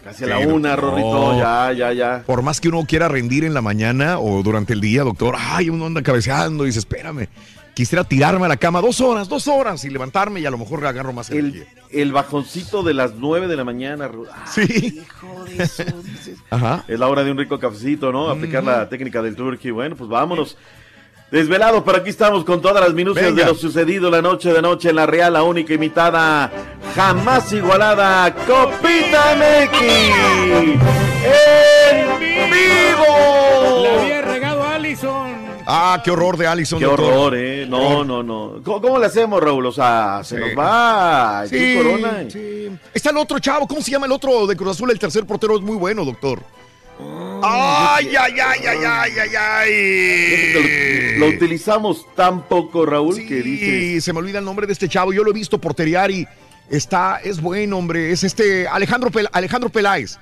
Casi 0.05 0.25
a 0.25 0.27
la 0.29 0.39
Sí, 0.39 0.47
una. 0.47 0.75
Rorrito. 0.77 1.39
Ya, 1.39 1.73
ya, 1.73 1.93
ya. 1.93 2.23
Por 2.27 2.43
más 2.43 2.61
que 2.61 2.69
uno 2.69 2.85
quiera 2.87 3.07
rendir 3.09 3.45
en 3.45 3.55
la 3.55 3.61
mañana 3.63 4.19
o 4.19 4.43
durante 4.43 4.73
el 4.73 4.81
día, 4.81 5.03
doctor, 5.05 5.37
ay, 5.39 5.71
uno 5.71 5.87
anda 5.87 6.03
cabeceando 6.03 6.65
y 6.65 6.67
dice, 6.69 6.81
espérame, 6.81 7.29
quisiera 7.75 8.05
tirarme 8.05 8.45
a 8.47 8.49
la 8.49 8.57
cama 8.57 8.81
dos 8.81 9.01
horas, 9.01 9.29
dos 9.29 9.49
horas 9.49 9.85
y 9.85 9.91
levantarme 9.91 10.41
y 10.41 10.47
a 10.47 10.51
lo 10.51 10.59
mejor 10.59 10.85
agarro 10.87 11.13
más 11.13 11.31
energía. 11.31 11.65
El, 11.91 12.01
el 12.01 12.13
bajoncito 12.13 12.83
de 12.83 12.95
las 12.95 13.15
nueve 13.15 13.49
de 13.49 13.57
la 13.57 13.65
mañana. 13.65 14.11
Ah, 14.31 14.45
Sí. 14.51 15.03
hijo 15.07 15.45
de 15.45 15.63
eso, 15.63 15.83
dices. 16.05 16.39
Ajá. 16.51 16.85
Es 16.89 16.99
la 16.99 17.09
hora 17.09 17.25
de 17.25 17.31
un 17.31 17.39
rico 17.39 17.59
cafecito, 17.59 18.13
¿no? 18.13 18.29
Aplicar 18.31 18.63
la 18.65 18.89
técnica 18.89 19.23
del 19.23 19.35
turkey. 19.37 19.71
Bueno, 19.71 19.97
pues 19.97 20.09
vámonos. 20.11 20.57
Desvelados, 21.31 21.83
pero 21.87 21.97
aquí 21.97 22.11
estamos 22.11 22.45
con 22.45 22.61
todas 22.61 22.85
las 22.85 22.93
minucias 22.93 23.25
Venga. 23.25 23.45
de 23.45 23.49
lo 23.53 23.55
sucedido 23.55 24.11
la 24.11 24.21
noche 24.21 24.53
de 24.53 24.61
noche 24.61 24.91
en 24.91 24.97
la 24.97 25.07
Real, 25.07 25.33
la 25.33 25.43
única 25.43 25.73
imitada, 25.73 26.53
jamás 26.95 27.51
igualada, 27.55 28.35
Copita 28.35 29.35
MX. 29.37 29.81
¡En 31.25 32.51
vivo! 32.51 33.83
Le 33.83 33.99
había 34.01 34.21
regado 34.21 34.63
a 34.63 34.75
Allison. 34.75 35.32
Ah, 35.67 36.01
qué 36.05 36.11
horror 36.11 36.37
de 36.37 36.47
Allison, 36.47 36.79
Qué 36.79 36.85
doctor. 36.87 37.13
horror, 37.13 37.37
¿eh? 37.37 37.67
No, 37.69 38.05
no, 38.05 38.23
no. 38.23 38.61
¿Cómo, 38.65 38.81
cómo 38.81 38.99
le 38.99 39.07
hacemos, 39.07 39.41
Raúl? 39.43 39.67
O 39.67 39.73
sea, 39.73 40.21
se 40.25 40.37
Sí. 40.37 40.41
nos 40.45 40.59
va. 40.59 41.45
Sí, 41.49 41.75
Corona. 41.77 42.25
sí. 42.31 42.69
Está 42.93 43.11
el 43.11 43.17
otro 43.19 43.39
chavo, 43.39 43.67
¿cómo 43.69 43.81
se 43.81 43.91
llama 43.91 44.07
el 44.07 44.13
otro 44.13 44.47
de 44.47 44.57
Cruz 44.57 44.71
Azul? 44.73 44.91
El 44.91 44.99
tercer 44.99 45.25
portero 45.27 45.57
es 45.57 45.63
muy 45.63 45.77
bueno, 45.77 46.05
doctor. 46.05 46.43
Ay, 47.45 48.07
ay, 48.19 48.35
ay, 48.41 48.61
ay, 48.69 48.79
ay, 48.87 49.13
ay, 49.19 49.31
ay. 49.37 51.19
Lo, 51.19 51.27
lo 51.27 51.33
utilizamos 51.35 52.07
tan 52.15 52.43
poco, 52.47 52.87
Raúl, 52.87 53.17
que 53.27 53.43
dice. 53.43 53.65
Sí, 53.65 54.01
se 54.01 54.13
me 54.13 54.21
olvida 54.21 54.39
el 54.39 54.45
nombre 54.45 54.67
de 54.67 54.73
este 54.73 54.89
chavo. 54.89 55.13
Yo 55.13 55.25
lo 55.25 55.31
he 55.31 55.35
visto 55.35 55.61
porteriar 55.61 56.11
y 56.11 56.27
está, 56.71 57.21
es 57.23 57.41
bueno, 57.41 57.79
hombre. 57.79 58.13
Es 58.13 58.23
este 58.23 58.69
Alejandro, 58.69 59.11
Pel- 59.11 59.29
Alejandro 59.33 59.71
Peláez. 59.71 60.19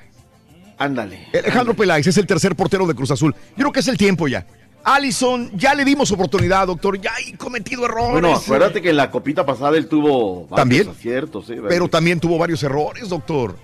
Ándale. 0.78 1.28
Alejandro 1.34 1.74
Peláez 1.74 2.06
es 2.06 2.16
el 2.16 2.26
tercer 2.26 2.56
portero 2.56 2.86
de 2.86 2.94
Cruz 2.94 3.10
Azul. 3.10 3.34
Yo 3.50 3.56
creo 3.56 3.72
que 3.72 3.80
es 3.80 3.88
el 3.88 3.98
tiempo 3.98 4.26
ya. 4.28 4.46
Allison, 4.84 5.50
ya 5.54 5.74
le 5.74 5.84
dimos 5.84 6.10
oportunidad, 6.10 6.66
doctor. 6.66 7.00
Ya 7.00 7.12
hay 7.14 7.32
cometido 7.34 7.84
errores. 7.84 8.12
Bueno, 8.12 8.34
acuérdate 8.34 8.80
que 8.80 8.90
en 8.90 8.96
la 8.96 9.10
copita 9.10 9.44
pasada 9.44 9.76
él 9.76 9.86
tuvo 9.88 10.46
varios 10.46 10.56
También. 10.56 10.88
aciertos, 10.88 11.50
¿eh? 11.50 11.60
Pero 11.68 11.88
también 11.88 12.18
tuvo 12.20 12.38
varios 12.38 12.62
errores, 12.62 13.08
doctor. 13.08 13.56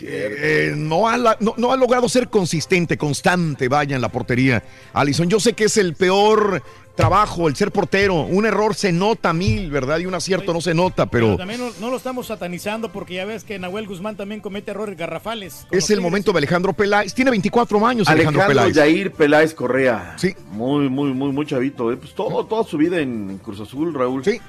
Eh, 0.00 0.72
no, 0.74 1.08
ha, 1.08 1.18
no 1.18 1.72
ha 1.72 1.76
logrado 1.76 2.08
ser 2.08 2.28
consistente, 2.28 2.96
constante, 2.96 3.68
vaya, 3.68 3.94
en 3.96 4.00
la 4.00 4.08
portería. 4.10 4.62
Alison, 4.94 5.28
yo 5.28 5.38
sé 5.38 5.52
que 5.52 5.64
es 5.64 5.76
el 5.76 5.94
peor 5.94 6.62
trabajo, 6.94 7.48
el 7.48 7.56
ser 7.56 7.70
portero. 7.70 8.22
Un 8.22 8.46
error 8.46 8.74
se 8.74 8.92
nota 8.92 9.32
mil, 9.32 9.70
¿verdad? 9.70 9.98
Y 9.98 10.06
un 10.06 10.14
acierto 10.14 10.52
no 10.52 10.60
se 10.60 10.74
nota, 10.74 11.06
Pero 11.06 11.26
pero 11.26 11.36
también 11.38 11.60
no, 11.60 11.70
no 11.80 11.90
lo 11.90 11.96
estamos 11.96 12.26
satanizando 12.26 12.90
porque 12.90 13.14
ya 13.14 13.24
ves 13.24 13.44
que 13.44 13.58
Nahuel 13.58 13.86
Guzmán 13.86 14.16
también 14.16 14.40
comete 14.40 14.70
errores 14.72 14.96
garrafales. 14.96 15.66
es 15.70 15.90
el 15.90 16.00
momento 16.00 16.32
de 16.32 16.38
Alejandro 16.38 16.72
Peláez. 16.72 17.14
Tiene 17.14 17.30
24 17.30 17.86
años 17.86 18.08
Alejandro, 18.08 18.42
Alejandro 18.42 18.62
Peláez. 18.62 18.74
Yair 18.76 19.12
Peláez 19.12 19.54
Correa. 19.54 20.14
Sí. 20.16 20.34
Muy, 20.50 20.88
muy, 20.88 21.12
muy, 21.12 21.32
muy 21.32 21.46
chavito. 21.46 21.92
¿eh? 21.92 21.96
Pues 21.96 22.14
todo, 22.14 22.44
toda 22.46 22.64
su 22.64 22.76
vida 22.76 22.98
en, 23.00 23.30
en 23.30 23.38
Cruz 23.38 23.60
Azul, 23.60 23.94
Raúl. 23.94 24.24
Sí. 24.24 24.40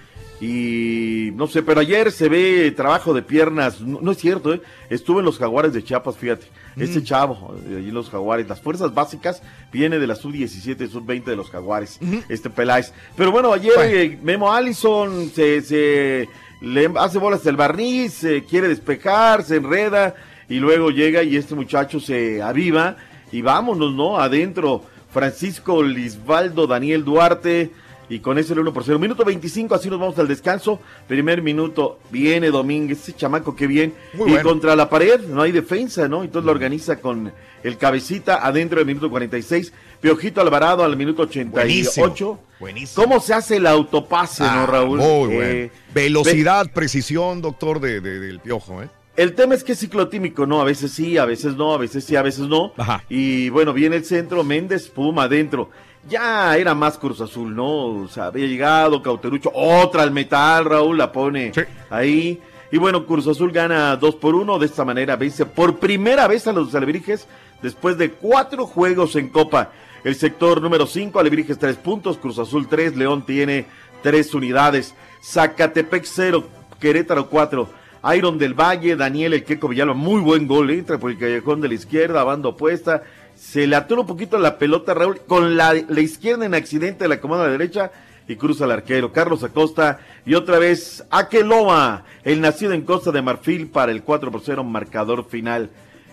Y 0.41 1.29
no 1.35 1.47
sé, 1.47 1.63
pero 1.63 1.79
ayer 1.79 2.11
se 2.11 2.27
ve 2.27 2.71
trabajo 2.75 3.13
de 3.13 3.21
piernas. 3.21 3.79
No, 3.81 3.99
no 4.01 4.11
es 4.11 4.17
cierto, 4.17 4.53
¿eh? 4.53 4.61
Estuve 4.89 5.19
en 5.19 5.25
los 5.25 5.37
Jaguares 5.37 5.73
de 5.73 5.83
Chiapas, 5.83 6.17
fíjate. 6.17 6.45
Este 6.75 6.99
Mm. 6.99 7.03
chavo, 7.03 7.55
eh, 7.67 7.75
allí 7.77 7.89
en 7.89 7.93
los 7.93 8.09
Jaguares. 8.09 8.49
Las 8.49 8.59
fuerzas 8.61 8.93
básicas 8.93 9.41
viene 9.71 9.99
de 9.99 10.07
la 10.07 10.15
sub-17, 10.15 10.87
sub-20 10.89 11.23
de 11.31 11.35
los 11.35 11.49
Jaguares. 11.49 11.99
Este 12.29 12.49
Peláez. 12.49 12.91
Pero 13.15 13.31
bueno, 13.31 13.53
ayer 13.53 13.73
eh, 13.79 14.19
Memo 14.21 14.51
Allison 14.51 15.29
se, 15.33 15.61
se 15.61 16.27
le 16.61 16.89
hace 16.97 17.19
bolas 17.19 17.45
el 17.45 17.55
barniz, 17.55 18.13
se 18.13 18.43
quiere 18.43 18.67
despejar, 18.67 19.43
se 19.43 19.57
enreda. 19.57 20.15
Y 20.49 20.55
luego 20.55 20.89
llega 20.89 21.23
y 21.23 21.37
este 21.37 21.55
muchacho 21.55 21.99
se 21.99 22.41
aviva. 22.41 22.97
Y 23.31 23.41
vámonos, 23.41 23.93
¿no? 23.93 24.17
Adentro. 24.19 24.83
Francisco 25.11 25.83
Lisbaldo 25.83 26.65
Daniel 26.67 27.05
Duarte. 27.05 27.69
Y 28.13 28.19
con 28.19 28.37
ese 28.37 28.53
el 28.53 28.59
1 28.59 28.73
por 28.73 28.83
0. 28.83 28.99
Minuto 28.99 29.25
25, 29.25 29.73
así 29.73 29.89
nos 29.89 29.99
vamos 29.99 30.19
al 30.19 30.27
descanso. 30.27 30.79
Primer 31.07 31.41
minuto, 31.41 31.97
viene 32.11 32.51
Domínguez, 32.51 32.99
ese 33.01 33.13
chamaco 33.13 33.55
que 33.55 33.65
bien. 33.65 33.93
Muy 34.13 34.29
y 34.29 34.33
bueno. 34.33 34.49
contra 34.49 34.75
la 34.75 34.87
pared, 34.89 35.21
no 35.21 35.41
hay 35.41 35.51
defensa, 35.51 36.07
¿no? 36.07 36.23
Entonces 36.23 36.45
lo 36.45 36.51
organiza 36.51 36.97
con 36.99 37.33
el 37.63 37.77
cabecita 37.77 38.45
adentro 38.45 38.77
del 38.77 38.85
minuto 38.85 39.09
46. 39.09 39.73
Piojito 39.99 40.41
Alvarado 40.41 40.83
al 40.83 40.95
minuto 40.95 41.23
88. 41.23 42.39
Buenísimo. 42.59 43.03
¿Cómo 43.03 43.19
se 43.19 43.33
hace 43.33 43.57
el 43.57 43.65
autopase, 43.67 44.43
Ah, 44.43 44.57
no, 44.57 44.65
Raúl? 44.67 44.99
Muy 44.99 45.33
Eh, 45.33 45.35
bueno. 45.35 45.69
Velocidad, 45.93 46.71
precisión, 46.71 47.41
doctor, 47.41 47.79
de, 47.79 47.99
de- 47.99 48.19
del 48.19 48.39
piojo, 48.39 48.83
¿eh? 48.83 48.89
El 49.15 49.33
tema 49.35 49.53
es 49.53 49.63
que 49.63 49.73
es 49.73 49.79
ciclotímico, 49.79 50.45
¿no? 50.47 50.59
A 50.59 50.63
veces 50.63 50.91
sí, 50.91 51.17
a 51.19 51.25
veces 51.25 51.55
no, 51.55 51.73
a 51.73 51.77
veces 51.77 52.03
sí, 52.03 52.15
a 52.15 52.21
veces 52.23 52.47
no. 52.47 52.73
Y 53.09 53.49
bueno, 53.49 53.71
viene 53.71 53.95
el 53.95 54.05
centro, 54.05 54.43
Méndez, 54.43 54.87
pum, 54.89 55.19
adentro. 55.19 55.69
Ya 56.09 56.57
era 56.57 56.75
más 56.75 56.97
Cruz 56.97 57.21
Azul, 57.21 57.55
¿no? 57.55 57.85
O 57.85 58.07
sea, 58.07 58.25
había 58.25 58.45
llegado 58.45 59.01
Cauterucho, 59.01 59.51
otra 59.53 60.03
al 60.03 60.11
metal, 60.11 60.65
Raúl 60.65 60.97
la 60.97 61.11
pone 61.11 61.51
ahí. 61.89 62.41
Y 62.71 62.77
bueno, 62.77 63.05
Cruz 63.05 63.27
Azul 63.27 63.51
gana 63.51 63.95
2 63.95 64.15
por 64.15 64.35
1, 64.35 64.59
de 64.59 64.65
esta 64.65 64.83
manera 64.83 65.15
vence 65.15 65.45
por 65.45 65.77
primera 65.77 66.27
vez 66.27 66.47
a 66.47 66.51
los 66.51 66.73
Alebrijes 66.75 67.27
después 67.61 67.97
de 67.97 68.11
cuatro 68.11 68.65
juegos 68.65 69.15
en 69.15 69.29
Copa. 69.29 69.71
El 70.03 70.15
sector 70.15 70.61
número 70.61 70.85
5, 70.85 71.17
Alebrijes 71.19 71.57
3 71.57 71.77
puntos, 71.77 72.17
Cruz 72.17 72.37
Azul 72.37 72.67
3, 72.67 72.97
León 72.97 73.25
tiene 73.25 73.67
3 74.01 74.33
unidades, 74.33 74.95
Zacatepec 75.23 76.03
0, 76.05 76.43
Querétaro 76.79 77.29
4. 77.29 77.69
Iron 78.15 78.37
del 78.37 78.53
Valle, 78.53 78.97
Daniel 78.97 79.33
El 79.33 79.45
Queco 79.45 79.69
Villalba, 79.69 79.93
muy 79.93 80.19
buen 80.19 80.45
gol, 80.45 80.71
entra 80.71 80.97
por 80.97 81.09
el 81.09 81.17
callejón 81.17 81.61
de 81.61 81.69
la 81.69 81.75
izquierda, 81.75 82.25
banda 82.25 82.49
opuesta, 82.49 83.03
se 83.43 83.67
le 83.67 83.75
atura 83.75 84.01
un 84.01 84.07
poquito 84.07 84.37
la 84.37 84.57
pelota 84.57 84.93
Raúl, 84.93 85.19
con 85.27 85.57
la, 85.57 85.73
la 85.73 85.99
izquierda 85.99 86.45
en 86.45 86.53
accidente, 86.53 87.09
la 87.09 87.15
acomoda 87.15 87.43
a 87.43 87.47
la 87.47 87.51
derecha 87.51 87.91
y 88.25 88.37
cruza 88.37 88.63
al 88.63 88.71
arquero, 88.71 89.11
Carlos 89.11 89.43
Acosta, 89.43 89.99
y 90.25 90.35
otra 90.35 90.59
vez 90.59 91.03
Akeloa, 91.09 92.05
el 92.23 92.39
nacido 92.39 92.71
en 92.71 92.83
Costa 92.83 93.11
de 93.11 93.21
Marfil 93.21 93.67
para 93.67 93.91
el 93.91 94.01
4 94.01 94.31
por 94.31 94.41
0, 94.41 94.63
marcador 94.63 95.27
final. 95.27 95.69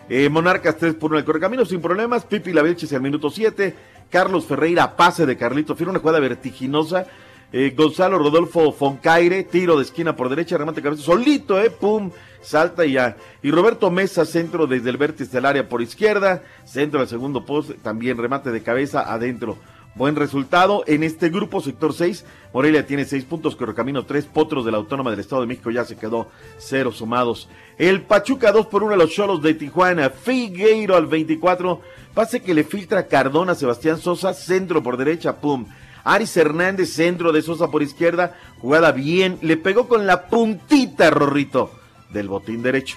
Eh, 0.09 0.29
Monarcas 0.29 0.77
3 0.77 0.97
por 0.97 1.13
1 1.13 1.21
el 1.21 1.25
correcamino 1.25 1.65
sin 1.65 1.81
problemas, 1.81 2.25
Pipi 2.25 2.53
Lavelches 2.53 2.93
al 2.95 3.01
minuto 3.01 3.31
7, 3.31 3.77
Carlos 4.11 4.47
Ferreira 4.47 4.97
pase 4.97 5.25
de 5.25 5.37
Carlito, 5.37 5.77
Fiera, 5.77 5.93
una 5.93 6.01
jugada 6.01 6.19
vertiginosa, 6.19 7.07
eh, 7.53 7.73
Gonzalo 7.77 8.19
Rodolfo 8.19 8.73
Foncaire, 8.73 9.45
tiro 9.45 9.77
de 9.77 9.85
esquina 9.85 10.17
por 10.17 10.29
derecha, 10.31 10.59
remate 10.59 10.81
de 10.81 10.83
cabeza, 10.83 11.05
solito, 11.05 11.61
eh, 11.61 11.71
pum, 11.71 12.11
salta 12.43 12.85
y 12.85 12.93
ya. 12.93 13.17
Y 13.43 13.51
Roberto 13.51 13.91
Mesa, 13.91 14.25
centro 14.25 14.67
desde 14.67 14.91
el 14.91 14.97
vértice 14.97 15.31
del 15.31 15.47
área 15.47 15.69
por 15.69 15.83
izquierda, 15.83 16.43
centro 16.65 17.01
al 17.01 17.09
segundo 17.09 17.45
poste, 17.45 17.75
también 17.75 18.19
remate 18.19 18.51
de 18.51 18.63
cabeza 18.63 19.13
adentro. 19.13 19.57
Buen 19.97 20.15
resultado 20.15 20.85
en 20.87 21.03
este 21.03 21.31
grupo, 21.31 21.61
sector 21.61 21.93
6. 21.93 22.25
Morelia 22.55 22.87
tiene 22.87 23.05
6 23.05 23.25
puntos, 23.25 23.57
Correcamino 23.57 24.07
3, 24.07 24.25
Potros 24.27 24.65
de 24.65 24.71
la 24.71 24.77
Autónoma 24.77 25.11
del 25.11 25.19
Estado 25.19 25.43
de 25.43 25.49
México 25.49 25.71
ya 25.71 25.85
se 25.85 25.97
quedó 25.97 26.29
cero 26.59 26.93
sumados. 26.93 27.49
El 27.77 28.03
Pachuca 28.03 28.53
2 28.53 28.67
por 28.67 28.85
1 28.85 28.95
a 28.95 28.97
los 28.97 29.11
Cholos 29.11 29.43
de 29.43 29.55
Tijuana, 29.55 30.11
Figueiro 30.11 30.95
al 30.95 31.07
24, 31.07 31.81
pase 32.15 32.41
que 32.41 32.55
le 32.55 32.63
filtra 32.63 33.09
Cardona, 33.09 33.57
Sebastián 33.57 33.99
Sosa, 33.99 34.33
centro 34.33 34.81
por 34.81 34.97
derecha, 34.97 35.41
pum. 35.41 35.67
Aris 36.05 36.37
Hernández, 36.37 36.93
centro 36.93 37.33
de 37.33 37.43
Sosa 37.43 37.69
por 37.69 37.83
izquierda, 37.83 38.39
jugada 38.61 38.93
bien, 38.93 39.39
le 39.43 39.57
pegó 39.57 39.89
con 39.89 40.07
la 40.07 40.29
puntita, 40.29 41.11
Rorrito, 41.11 41.73
del 42.13 42.29
botín 42.29 42.63
derecho. 42.63 42.97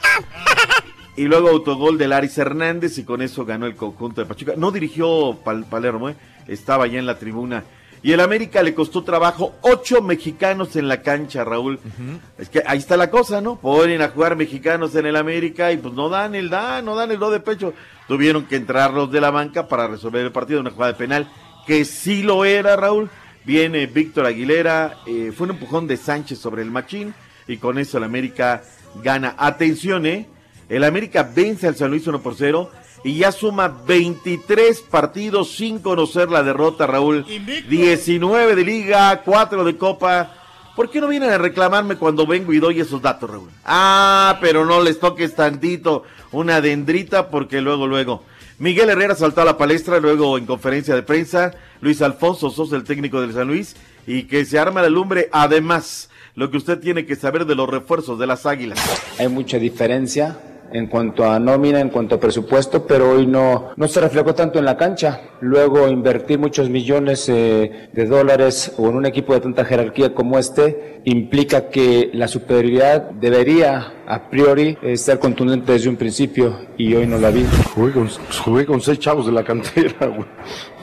Y 1.16 1.26
luego 1.26 1.50
autogol 1.50 1.98
del 1.98 2.12
Aris 2.14 2.38
Hernández 2.38 2.98
y 2.98 3.04
con 3.04 3.22
eso 3.22 3.46
ganó 3.46 3.68
el 3.68 3.76
conjunto 3.76 4.22
de 4.22 4.26
Pachuca. 4.28 4.54
No 4.58 4.72
dirigió 4.72 5.38
Pal- 5.44 5.66
Palermo, 5.66 6.10
¿eh? 6.10 6.16
estaba 6.48 6.88
ya 6.88 6.98
en 7.00 7.06
la 7.06 7.20
tribuna. 7.20 7.64
Y 8.02 8.12
el 8.12 8.20
América 8.20 8.62
le 8.64 8.74
costó 8.74 9.04
trabajo 9.04 9.54
ocho 9.62 10.02
mexicanos 10.02 10.76
en 10.76 10.88
la 10.90 11.02
cancha, 11.02 11.46
Raúl. 11.46 11.80
Es 12.38 12.50
que 12.50 12.62
ahí 12.66 12.80
está 12.80 12.98
la 12.98 13.10
cosa, 13.10 13.40
¿no? 13.40 13.58
Ponen 13.58 14.02
a 14.02 14.10
jugar 14.10 14.36
mexicanos 14.36 14.94
en 14.96 15.06
el 15.06 15.16
América 15.16 15.72
y 15.72 15.78
pues 15.78 15.94
no 15.94 16.10
dan 16.10 16.36
el 16.36 16.50
da, 16.50 16.82
no 16.82 16.96
dan 16.96 17.12
el 17.12 17.20
do 17.20 17.32
de 17.32 17.40
pecho. 17.40 17.74
Tuvieron 18.10 18.46
que 18.46 18.58
entrar 18.58 18.92
los 18.92 19.10
de 19.10 19.22
la 19.22 19.32
banca 19.32 19.70
para 19.70 19.88
resolver 19.88 20.26
el 20.26 20.32
partido, 20.34 20.60
una 20.60 20.72
jugada 20.72 20.92
de 20.94 20.98
penal, 20.98 21.32
que 21.66 21.86
sí 21.86 22.24
lo 22.24 22.44
era, 22.44 22.76
Raúl. 22.76 23.10
Viene 23.46 23.86
Víctor 23.86 24.26
Aguilera, 24.26 24.98
eh, 25.06 25.32
fue 25.34 25.46
un 25.46 25.52
empujón 25.52 25.88
de 25.88 25.96
Sánchez 25.96 26.40
sobre 26.40 26.62
el 26.62 26.72
machín 26.72 27.14
y 27.48 27.56
con 27.58 27.78
eso 27.78 27.98
el 28.00 28.04
América 28.04 28.64
gana. 29.02 29.36
Atención, 29.38 30.06
¿eh? 30.06 30.28
El 30.70 30.84
América 30.84 31.30
vence 31.36 31.68
al 31.68 31.76
San 31.76 31.92
Luis 31.92 32.08
1 32.08 32.22
por 32.22 32.36
0 32.36 32.70
y 33.04 33.18
ya 33.18 33.32
suma 33.32 33.68
23 33.68 34.82
partidos 34.82 35.56
sin 35.56 35.80
conocer 35.80 36.30
la 36.30 36.44
derrota, 36.44 36.88
Raúl. 36.88 37.26
19 37.70 38.56
de 38.56 38.64
liga, 38.64 39.22
4 39.24 39.64
de 39.64 39.78
copa. 39.78 40.36
¿Por 40.76 40.90
qué 40.90 41.02
no 41.02 41.08
vienen 41.08 41.30
a 41.30 41.38
reclamarme 41.38 41.98
cuando 41.98 42.26
vengo 42.26 42.54
y 42.54 42.60
doy 42.60 42.80
esos 42.80 43.02
datos, 43.02 43.30
Raúl? 43.30 43.50
Ah, 43.66 44.38
pero 44.42 44.66
no 44.66 44.82
les 44.82 45.00
toques 45.00 45.36
tantito 45.36 46.04
una 46.32 46.62
dendrita 46.62 47.30
porque 47.30 47.62
luego, 47.62 47.86
luego. 47.86 48.24
Miguel 48.58 48.90
Herrera 48.90 49.16
saltó 49.16 49.42
a 49.42 49.46
la 49.46 49.58
palestra, 49.58 50.00
luego 50.00 50.38
en 50.38 50.46
conferencia 50.46 50.96
de 50.96 51.04
prensa, 51.04 51.54
Luis 51.82 52.02
Alfonso 52.02 52.50
Sosa, 52.50 52.76
el 52.76 52.84
técnico 52.84 53.20
del 53.20 53.34
San 53.34 53.48
Luis, 53.48 53.76
y 54.08 54.24
que 54.24 54.46
se 54.46 54.58
arma 54.58 54.82
la 54.82 54.90
lumbre. 54.90 55.30
Además, 55.32 56.10
lo 56.36 56.50
que 56.50 56.58
usted 56.58 56.80
tiene 56.80 57.06
que 57.06 57.16
saber 57.16 57.46
de 57.46 57.56
los 57.56 57.70
refuerzos 57.70 58.18
de 58.18 58.28
las 58.28 58.46
Águilas. 58.46 58.80
Hay 59.20 59.28
mucha 59.28 59.60
diferencia 59.60 60.38
en 60.72 60.88
cuanto 60.88 61.30
a 61.30 61.38
nómina, 61.40 61.80
en 61.80 61.90
cuanto 61.90 62.16
a 62.16 62.20
presupuesto, 62.20 62.88
pero 62.88 63.12
hoy 63.12 63.28
no, 63.28 63.70
no 63.76 63.88
se 63.88 64.02
reflejó 64.02 64.34
tanto 64.34 64.58
en 64.58 64.66
la 64.66 64.76
cancha. 64.76 65.22
Luego 65.40 65.88
invertir 65.88 66.40
muchos 66.40 66.68
millones 66.70 67.30
eh, 67.30 67.90
de 67.94 68.06
dólares 68.08 68.74
o 68.78 68.90
en 68.90 68.96
un 68.96 69.06
equipo 69.06 69.34
de 69.34 69.42
tanta 69.42 69.66
jerarquía 69.66 70.16
como 70.16 70.40
este 70.40 71.02
implica 71.06 71.70
que 71.70 72.10
la 72.14 72.28
superioridad 72.28 73.12
debería 73.12 73.94
a 74.08 74.30
priori 74.32 74.76
eh, 74.82 74.98
ser 74.98 75.20
contundente 75.20 75.74
desde 75.74 75.90
un 75.90 75.96
principio 75.96 76.58
y 76.76 76.96
hoy 76.96 77.06
no 77.06 77.20
la 77.20 77.30
vi. 77.30 77.46
Jugué 77.76 77.92
con, 77.92 78.10
jugué 78.44 78.66
con 78.66 78.82
seis 78.82 78.98
chavos 78.98 79.28
de 79.28 79.32
la 79.32 79.44
cantera, 79.44 80.08
güey. 80.08 80.26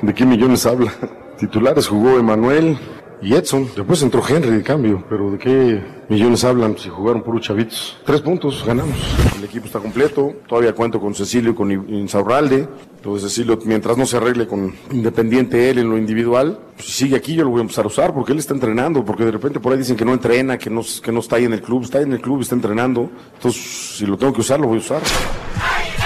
¿De 0.03 0.15
qué 0.15 0.25
millones 0.25 0.65
habla? 0.67 0.93
Titulares 1.41 1.89
jugó 1.89 2.19
Emanuel 2.19 2.79
y 3.23 3.35
Edson. 3.35 3.69
Después 3.77 4.03
entró 4.03 4.23
Henry 4.27 4.51
de 4.51 4.63
cambio, 4.63 5.05
pero 5.09 5.31
¿de 5.31 5.39
qué 5.39 5.83
millones 6.09 6.45
hablan 6.45 6.77
si 6.79 6.89
jugaron 6.89 7.23
chavitos? 7.41 7.97
Tres 8.05 8.21
puntos, 8.21 8.65
ganamos. 8.67 8.97
El 9.37 9.45
equipo 9.45 9.67
está 9.67 9.79
completo. 9.79 10.35
Todavía 10.49 10.73
cuento 10.73 11.01
con 11.01 11.15
Cecilio 11.15 11.53
y 11.53 11.55
con 11.55 11.71
Insaurralde. 11.71 12.69
Entonces 12.97 13.31
Cecilio, 13.31 13.59
mientras 13.65 13.97
no 13.97 14.07
se 14.07 14.17
arregle 14.17 14.47
con 14.47 14.75
Independiente 14.91 15.71
él 15.71 15.79
en 15.79 15.89
lo 15.89 15.97
individual, 15.97 16.59
pues 16.75 16.89
si 16.89 16.93
sigue 16.93 17.17
aquí 17.17 17.35
yo 17.35 17.45
lo 17.45 17.51
voy 17.51 17.61
a 17.61 17.63
empezar 17.63 17.85
a 17.85 17.89
usar 17.89 18.13
porque 18.13 18.33
él 18.33 18.39
está 18.39 18.55
entrenando, 18.55 19.05
porque 19.05 19.25
de 19.25 19.31
repente 19.31 19.61
por 19.61 19.73
ahí 19.73 19.79
dicen 19.79 19.97
que 19.97 20.05
no 20.05 20.13
entrena, 20.13 20.59
que 20.59 20.69
no, 20.71 20.83
que 21.03 21.13
no 21.13 21.21
está 21.21 21.37
ahí 21.37 21.45
en 21.45 21.55
el 21.55 21.63
club, 21.63 21.83
está 21.83 21.99
ahí 21.99 22.05
en 22.05 22.13
el 22.13 22.21
club, 22.21 22.41
está 22.43 22.55
entrenando. 22.55 23.11
Entonces, 23.35 23.97
si 23.97 24.07
lo 24.07 24.17
tengo 24.17 24.33
que 24.33 24.41
usar, 24.41 24.61
lo 24.61 24.67
voy 24.67 24.79
a 24.79 24.81
usar. 24.81 25.01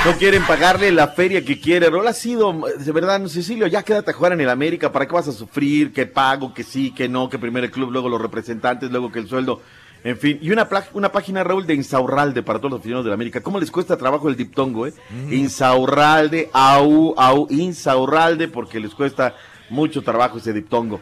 No 0.05 0.13
quieren 0.19 0.43
pagarle 0.47 0.93
la 0.93 1.09
feria 1.09 1.43
que 1.43 1.59
quiere. 1.59 1.89
Rol 1.89 2.07
ha 2.07 2.13
sido, 2.13 2.55
de 2.79 2.93
verdad, 2.93 3.27
Cecilio, 3.27 3.67
ya 3.67 3.83
quédate 3.83 4.11
a 4.11 4.15
jugar 4.15 4.35
en 4.35 4.41
el 4.43 4.51
América. 4.51 4.93
¿Para 4.93 5.07
qué 5.07 5.15
vas 5.15 5.29
a 5.29 5.33
sufrir? 5.33 5.95
Que 5.95 6.05
pago, 6.05 6.53
que 6.53 6.63
sí, 6.63 6.91
que 6.91 7.09
no, 7.09 7.31
que 7.31 7.39
primero 7.39 7.65
el 7.65 7.73
club, 7.73 7.91
luego 7.91 8.11
los 8.11 8.21
representantes, 8.21 8.91
luego 8.91 9.11
que 9.11 9.21
el 9.21 9.29
sueldo. 9.29 9.63
En 10.05 10.19
fin, 10.19 10.39
y 10.43 10.51
una, 10.51 10.69
una 10.93 11.11
página, 11.11 11.43
Raúl, 11.43 11.67
de 11.67 11.73
Insaurralde 11.73 12.43
para 12.43 12.59
todos 12.59 12.73
los 12.73 12.81
aficionados 12.81 13.07
de 13.07 13.09
la 13.09 13.15
América. 13.15 13.41
¿Cómo 13.41 13.59
les 13.59 13.71
cuesta 13.71 13.97
trabajo 13.97 14.29
el 14.29 14.37
diptongo, 14.37 14.87
eh? 14.87 14.93
Insaurralde, 15.31 16.51
au, 16.53 17.15
au, 17.17 17.47
Insaurralde, 17.49 18.49
porque 18.49 18.81
les 18.81 18.95
cuesta 18.95 19.35
mucho 19.71 20.03
trabajo 20.03 20.37
ese 20.37 20.53
diptongo. 20.53 21.01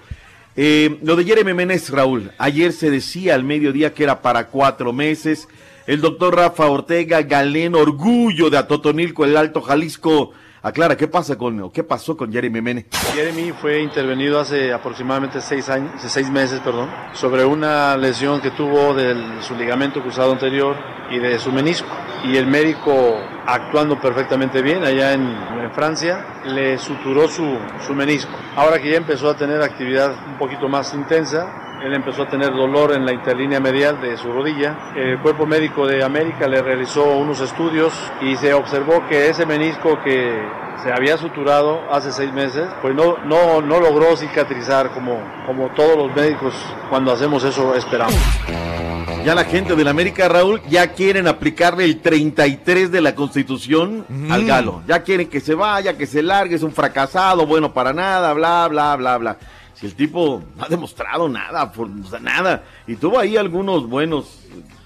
Eh, 0.54 1.00
lo 1.02 1.16
de 1.16 1.24
Jeremy 1.24 1.54
Menez, 1.54 1.90
Raúl. 1.90 2.30
Ayer 2.38 2.72
se 2.72 2.88
decía 2.88 3.34
al 3.34 3.42
mediodía 3.42 3.92
que 3.94 4.04
era 4.04 4.22
para 4.22 4.46
cuatro 4.46 4.92
meses. 4.92 5.48
El 5.84 6.00
doctor 6.00 6.36
Rafa 6.36 6.66
Ortega 6.68 7.22
Galén, 7.22 7.74
orgullo 7.74 8.50
de 8.50 8.56
Atotonilco, 8.56 9.24
el 9.24 9.36
Alto 9.36 9.60
Jalisco. 9.60 10.30
Aclara, 10.62 10.96
¿qué 10.96 11.08
pasa 11.08 11.36
con, 11.36 11.72
qué 11.72 11.82
pasó 11.82 12.16
con 12.16 12.32
Jeremy 12.32 12.60
Mene? 12.60 12.86
Jeremy 13.16 13.50
fue 13.50 13.82
intervenido 13.82 14.38
hace 14.38 14.72
aproximadamente 14.72 15.40
seis 15.40 15.68
años, 15.68 15.90
seis 16.06 16.30
meses, 16.30 16.60
perdón, 16.60 16.88
sobre 17.14 17.44
una 17.44 17.96
lesión 17.96 18.40
que 18.40 18.52
tuvo 18.52 18.94
de 18.94 19.16
su 19.40 19.56
ligamento 19.56 20.00
cruzado 20.00 20.30
anterior 20.30 20.76
y 21.10 21.18
de 21.18 21.40
su 21.40 21.50
menisco. 21.50 21.88
Y 22.22 22.36
el 22.36 22.46
médico, 22.46 23.18
actuando 23.46 23.98
perfectamente 23.98 24.62
bien 24.62 24.84
allá 24.84 25.14
en, 25.14 25.22
en 25.22 25.70
Francia, 25.72 26.24
le 26.44 26.78
suturó 26.78 27.28
su, 27.28 27.58
su 27.86 27.94
menisco. 27.94 28.32
Ahora 28.56 28.78
que 28.78 28.90
ya 28.90 28.96
empezó 28.96 29.30
a 29.30 29.36
tener 29.36 29.62
actividad 29.62 30.14
un 30.26 30.38
poquito 30.38 30.68
más 30.68 30.92
intensa, 30.94 31.62
él 31.82 31.94
empezó 31.94 32.22
a 32.22 32.28
tener 32.28 32.52
dolor 32.52 32.92
en 32.92 33.04
la 33.04 33.12
interlínea 33.12 33.58
medial 33.58 34.00
de 34.00 34.16
su 34.16 34.32
rodilla. 34.32 34.92
El 34.94 35.18
cuerpo 35.20 35.46
médico 35.46 35.86
de 35.86 36.04
América 36.04 36.46
le 36.46 36.62
realizó 36.62 37.16
unos 37.16 37.40
estudios 37.40 37.92
y 38.20 38.36
se 38.36 38.54
observó 38.54 39.06
que 39.08 39.28
ese 39.28 39.46
menisco 39.46 39.98
que 40.04 40.40
se 40.82 40.92
había 40.92 41.16
suturado 41.16 41.80
hace 41.90 42.12
seis 42.12 42.32
meses, 42.32 42.68
pues 42.80 42.94
no, 42.94 43.18
no, 43.24 43.60
no 43.60 43.80
logró 43.80 44.16
cicatrizar 44.16 44.90
como, 44.90 45.18
como 45.46 45.68
todos 45.70 45.96
los 45.96 46.14
médicos 46.14 46.54
cuando 46.88 47.12
hacemos 47.12 47.42
eso 47.44 47.74
esperamos. 47.74 48.14
Ya 49.24 49.34
la 49.34 49.44
gente 49.44 49.76
de 49.76 49.84
la 49.84 49.90
América, 49.90 50.28
Raúl, 50.28 50.60
ya 50.68 50.92
quieren 50.92 51.28
aplicarle 51.28 51.84
el 51.84 52.00
33 52.00 52.90
de 52.90 53.00
la 53.00 53.14
Constitución 53.14 54.04
al 54.30 54.44
galo. 54.44 54.82
Ya 54.86 55.02
quieren 55.02 55.28
que 55.28 55.40
se 55.40 55.54
vaya, 55.54 55.96
que 55.96 56.06
se 56.06 56.22
largue, 56.22 56.56
es 56.56 56.62
un 56.62 56.72
fracasado, 56.72 57.46
bueno 57.46 57.72
para 57.72 57.92
nada, 57.92 58.32
bla, 58.32 58.68
bla, 58.68 58.96
bla, 58.96 59.18
bla 59.18 59.38
el 59.86 59.94
tipo 59.94 60.42
no 60.56 60.64
ha 60.64 60.68
demostrado 60.68 61.28
nada, 61.28 61.72
por, 61.72 61.88
nada. 62.20 62.64
Y 62.86 62.96
tuvo 62.96 63.18
ahí 63.18 63.36
algunos 63.36 63.88
buenos 63.88 64.40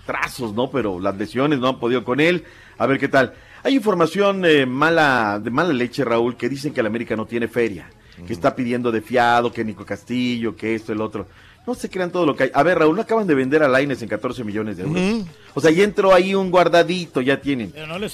trazos, 0.07 0.55
¿no? 0.55 0.71
Pero 0.71 1.01
las 1.01 1.17
lesiones 1.17 1.59
no 1.59 1.69
han 1.69 1.79
podido 1.79 2.05
con 2.05 2.21
él. 2.21 2.45
A 2.79 2.87
ver 2.87 2.99
qué 2.99 3.09
tal. 3.09 3.35
Hay 3.63 3.75
información 3.75 4.45
eh, 4.45 4.65
mala, 4.65 5.41
de 5.43 5.51
mala 5.51 5.73
leche, 5.73 6.05
Raúl, 6.05 6.37
que 6.37 6.49
dicen 6.49 6.73
que 6.73 6.81
el 6.81 6.87
América 6.87 7.17
no 7.17 7.27
tiene 7.27 7.49
feria, 7.49 7.91
que 8.27 8.33
está 8.33 8.55
pidiendo 8.55 8.93
de 8.93 9.01
fiado, 9.01 9.53
que 9.53 9.65
Nico 9.65 9.85
Castillo, 9.85 10.57
que 10.57 10.75
esto, 10.75 10.93
el 10.93 11.01
otro. 11.01 11.27
No 11.67 11.75
se 11.75 11.91
crean 11.91 12.13
todo 12.13 12.25
lo 12.25 12.37
que 12.37 12.45
hay. 12.45 12.51
A 12.55 12.63
ver, 12.63 12.79
Raúl, 12.79 12.95
no 12.95 13.03
acaban 13.03 13.27
de 13.27 13.35
vender 13.35 13.63
a 13.63 13.69
Laines 13.69 14.01
en 14.01 14.09
14 14.09 14.45
millones 14.45 14.77
de 14.77 14.85
euros. 14.85 15.27
O 15.55 15.61
sea, 15.61 15.71
ya 15.71 15.83
entró 15.83 16.15
ahí 16.15 16.35
un 16.35 16.51
guardadito, 16.51 17.21
ya 17.21 17.41
tienen. 17.41 17.73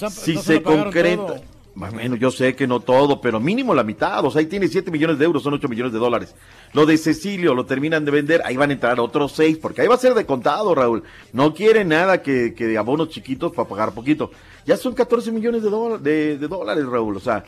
si 0.09 0.37
se, 0.37 0.61
concreta. 0.63 1.41
Bueno, 1.75 2.15
yo 2.15 2.29
sé 2.29 2.55
que 2.55 2.67
no 2.67 2.81
todo, 2.81 3.19
pero 3.19 3.39
mínimo 3.39 3.73
la 3.73 3.83
mitad. 3.83 4.23
O 4.23 4.29
sea, 4.29 4.41
ahí 4.41 4.45
tiene 4.45 4.67
7 4.67 4.91
millones 4.91 5.17
de 5.17 5.25
euros, 5.25 5.41
son 5.41 5.53
8 5.53 5.67
millones 5.67 5.91
de 5.91 5.99
dólares. 5.99 6.35
Lo 6.73 6.85
de 6.85 6.97
Cecilio 6.97 7.55
lo 7.55 7.65
terminan 7.65 8.05
de 8.05 8.11
vender, 8.11 8.41
ahí 8.45 8.55
van 8.57 8.69
a 8.69 8.73
entrar 8.73 8.99
otros 8.99 9.31
6, 9.33 9.57
porque 9.57 9.81
ahí 9.81 9.87
va 9.87 9.95
a 9.95 9.99
ser 9.99 10.13
de 10.13 10.25
contado, 10.25 10.75
Raúl. 10.75 11.03
No 11.31 11.53
quiere 11.53 11.83
nada 11.83 12.21
que, 12.21 12.53
que 12.53 12.67
de 12.67 12.77
abonos 12.77 13.09
chiquitos 13.09 13.51
para 13.53 13.67
pagar 13.67 13.93
poquito. 13.93 14.31
Ya 14.65 14.77
son 14.77 14.93
14 14.93 15.31
millones 15.31 15.63
de, 15.63 16.37
de, 16.37 16.47
dólares, 16.47 16.85
Raúl. 16.85 17.17
O 17.17 17.19
sea, 17.19 17.43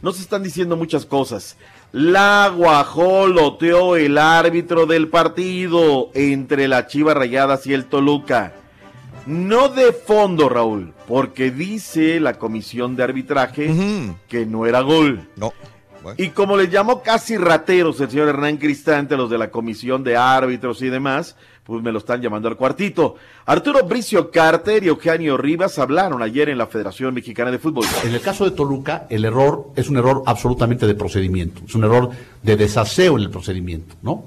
no 0.00 0.12
se 0.12 0.22
están 0.22 0.42
diciendo 0.42 0.76
muchas 0.76 1.04
cosas. 1.04 1.56
La 1.92 2.52
guajoloteó 2.54 3.96
el 3.96 4.18
árbitro 4.18 4.84
del 4.84 5.08
partido 5.08 6.10
entre 6.14 6.68
la 6.68 6.86
Chiva 6.86 7.14
Rayadas 7.14 7.66
y 7.66 7.72
el 7.72 7.86
Toluca. 7.86 8.52
No 9.26 9.68
de 9.68 9.92
fondo, 9.92 10.48
Raúl, 10.48 10.92
porque 11.06 11.50
dice 11.50 12.20
la 12.20 12.34
comisión 12.34 12.96
de 12.96 13.04
arbitraje 13.04 13.70
que 14.28 14.46
no 14.46 14.66
era 14.66 14.80
gol. 14.80 15.28
No. 15.36 15.52
Y 16.16 16.28
como 16.28 16.56
le 16.56 16.68
llamó 16.68 17.02
casi 17.02 17.36
rateros 17.36 18.00
el 18.00 18.10
señor 18.10 18.28
Hernán 18.28 18.56
Cristante, 18.56 19.16
los 19.16 19.30
de 19.30 19.38
la 19.38 19.50
comisión 19.50 20.04
de 20.04 20.16
árbitros 20.16 20.80
y 20.82 20.88
demás, 20.88 21.36
pues 21.68 21.82
me 21.82 21.92
lo 21.92 21.98
están 21.98 22.22
llamando 22.22 22.48
al 22.48 22.56
cuartito. 22.56 23.16
Arturo 23.44 23.84
Bricio 23.84 24.30
Carter 24.30 24.82
y 24.82 24.88
Eugenio 24.88 25.36
Rivas 25.36 25.78
hablaron 25.78 26.22
ayer 26.22 26.48
en 26.48 26.56
la 26.56 26.66
Federación 26.66 27.12
Mexicana 27.12 27.50
de 27.50 27.58
Fútbol. 27.58 27.84
En 28.04 28.14
el 28.14 28.22
caso 28.22 28.46
de 28.46 28.52
Toluca, 28.52 29.06
el 29.10 29.26
error 29.26 29.66
es 29.76 29.90
un 29.90 29.98
error 29.98 30.22
absolutamente 30.24 30.86
de 30.86 30.94
procedimiento, 30.94 31.60
es 31.66 31.74
un 31.74 31.84
error 31.84 32.08
de 32.42 32.56
desaseo 32.56 33.18
en 33.18 33.24
el 33.24 33.28
procedimiento, 33.28 33.96
¿no? 34.00 34.24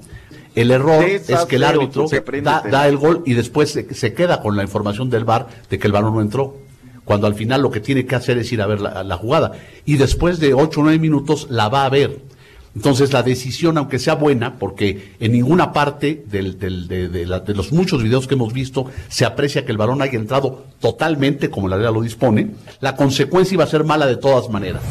El 0.54 0.70
error 0.70 1.04
es 1.04 1.26
que 1.48 1.56
el 1.56 1.64
árbitro 1.64 2.06
da, 2.44 2.86
el 2.86 2.96
gol 2.96 3.24
y 3.26 3.34
después 3.34 3.72
se, 3.72 4.14
queda 4.14 4.40
con 4.40 4.56
la 4.56 4.62
información 4.62 5.10
del 5.10 5.24
VAR 5.24 5.48
de 5.68 5.80
que 5.80 5.86
el 5.88 5.92
balón 5.92 6.14
no 6.14 6.20
entró. 6.20 6.58
Cuando 7.04 7.26
al 7.26 7.34
final 7.34 7.60
lo 7.60 7.72
que 7.72 7.80
tiene 7.80 8.06
que 8.06 8.14
hacer 8.14 8.38
es 8.38 8.52
ir 8.52 8.62
a 8.62 8.68
ver 8.68 8.80
la, 8.80 9.16
jugada. 9.16 9.50
Y 9.84 9.96
después 9.96 10.38
de 10.38 10.54
8 10.54 10.78
o 10.78 10.82
9 10.84 11.00
minutos 11.00 11.48
la 11.50 11.68
va 11.68 11.86
a 11.86 11.88
ver. 11.88 12.20
Entonces 12.74 13.12
la 13.12 13.22
decisión, 13.22 13.76
aunque 13.76 13.98
sea 13.98 14.14
buena, 14.14 14.58
porque 14.58 15.14
en 15.20 15.32
ninguna 15.32 15.72
parte 15.72 16.24
del, 16.26 16.58
de, 16.58 17.08
de, 17.08 17.54
los 17.54 17.72
muchos 17.72 18.02
videos 18.02 18.26
que 18.26 18.34
hemos 18.34 18.52
visto 18.52 18.86
se 19.08 19.24
aprecia 19.24 19.64
que 19.64 19.72
el 19.72 19.78
balón 19.78 20.00
haya 20.00 20.18
entrado 20.18 20.64
totalmente 20.80 21.50
como 21.50 21.68
la 21.68 21.76
ley 21.76 21.92
lo 21.92 22.00
dispone, 22.00 22.50
la 22.80 22.96
consecuencia 22.96 23.54
iba 23.54 23.64
a 23.64 23.68
ser 23.68 23.84
mala 23.84 24.06
de 24.06 24.16
todas 24.16 24.48
maneras. 24.48 24.82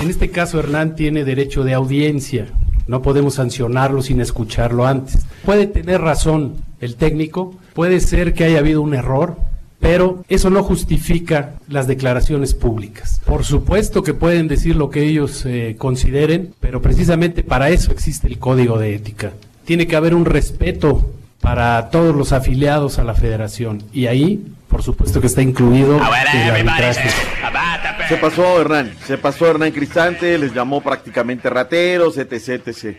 En 0.00 0.08
este 0.08 0.30
caso 0.30 0.58
Hernán 0.58 0.96
tiene 0.96 1.24
derecho 1.24 1.62
de 1.64 1.74
audiencia. 1.74 2.46
No 2.86 3.02
podemos 3.02 3.34
sancionarlo 3.34 4.00
sin 4.00 4.20
escucharlo 4.20 4.86
antes. 4.86 5.26
Puede 5.44 5.66
tener 5.66 6.00
razón 6.00 6.64
el 6.80 6.96
técnico, 6.96 7.54
puede 7.74 8.00
ser 8.00 8.32
que 8.32 8.44
haya 8.44 8.60
habido 8.60 8.80
un 8.80 8.94
error, 8.94 9.36
pero 9.80 10.24
eso 10.28 10.50
no 10.50 10.62
justifica 10.62 11.54
las 11.68 11.86
declaraciones 11.86 12.54
públicas. 12.54 13.20
Por 13.24 13.44
supuesto 13.44 14.02
que 14.02 14.14
pueden 14.14 14.48
decir 14.48 14.76
lo 14.76 14.90
que 14.90 15.04
ellos 15.04 15.44
eh, 15.46 15.76
consideren, 15.78 16.54
pero 16.60 16.82
precisamente 16.82 17.42
para 17.42 17.70
eso 17.70 17.92
existe 17.92 18.26
el 18.28 18.38
código 18.38 18.78
de 18.78 18.94
ética. 18.94 19.32
Tiene 19.64 19.86
que 19.86 19.96
haber 19.96 20.14
un 20.14 20.24
respeto 20.24 21.10
para 21.40 21.90
todos 21.90 22.14
los 22.14 22.32
afiliados 22.32 22.98
a 22.98 23.04
la 23.04 23.14
federación 23.14 23.82
y 23.92 24.06
ahí 24.06 24.44
por 24.68 24.82
supuesto 24.82 25.20
que 25.20 25.26
está 25.26 25.42
incluido 25.42 25.96
el 25.96 26.02
arbitraje. 26.02 27.08
Se 28.08 28.16
pasó 28.18 28.60
Hernán, 28.60 28.94
se 29.06 29.16
pasó 29.16 29.48
Hernán 29.48 29.72
Cristante, 29.72 30.36
les 30.38 30.52
llamó 30.52 30.80
prácticamente 30.80 31.48
rateros, 31.48 32.18
etc, 32.18 32.66
etc. 32.66 32.96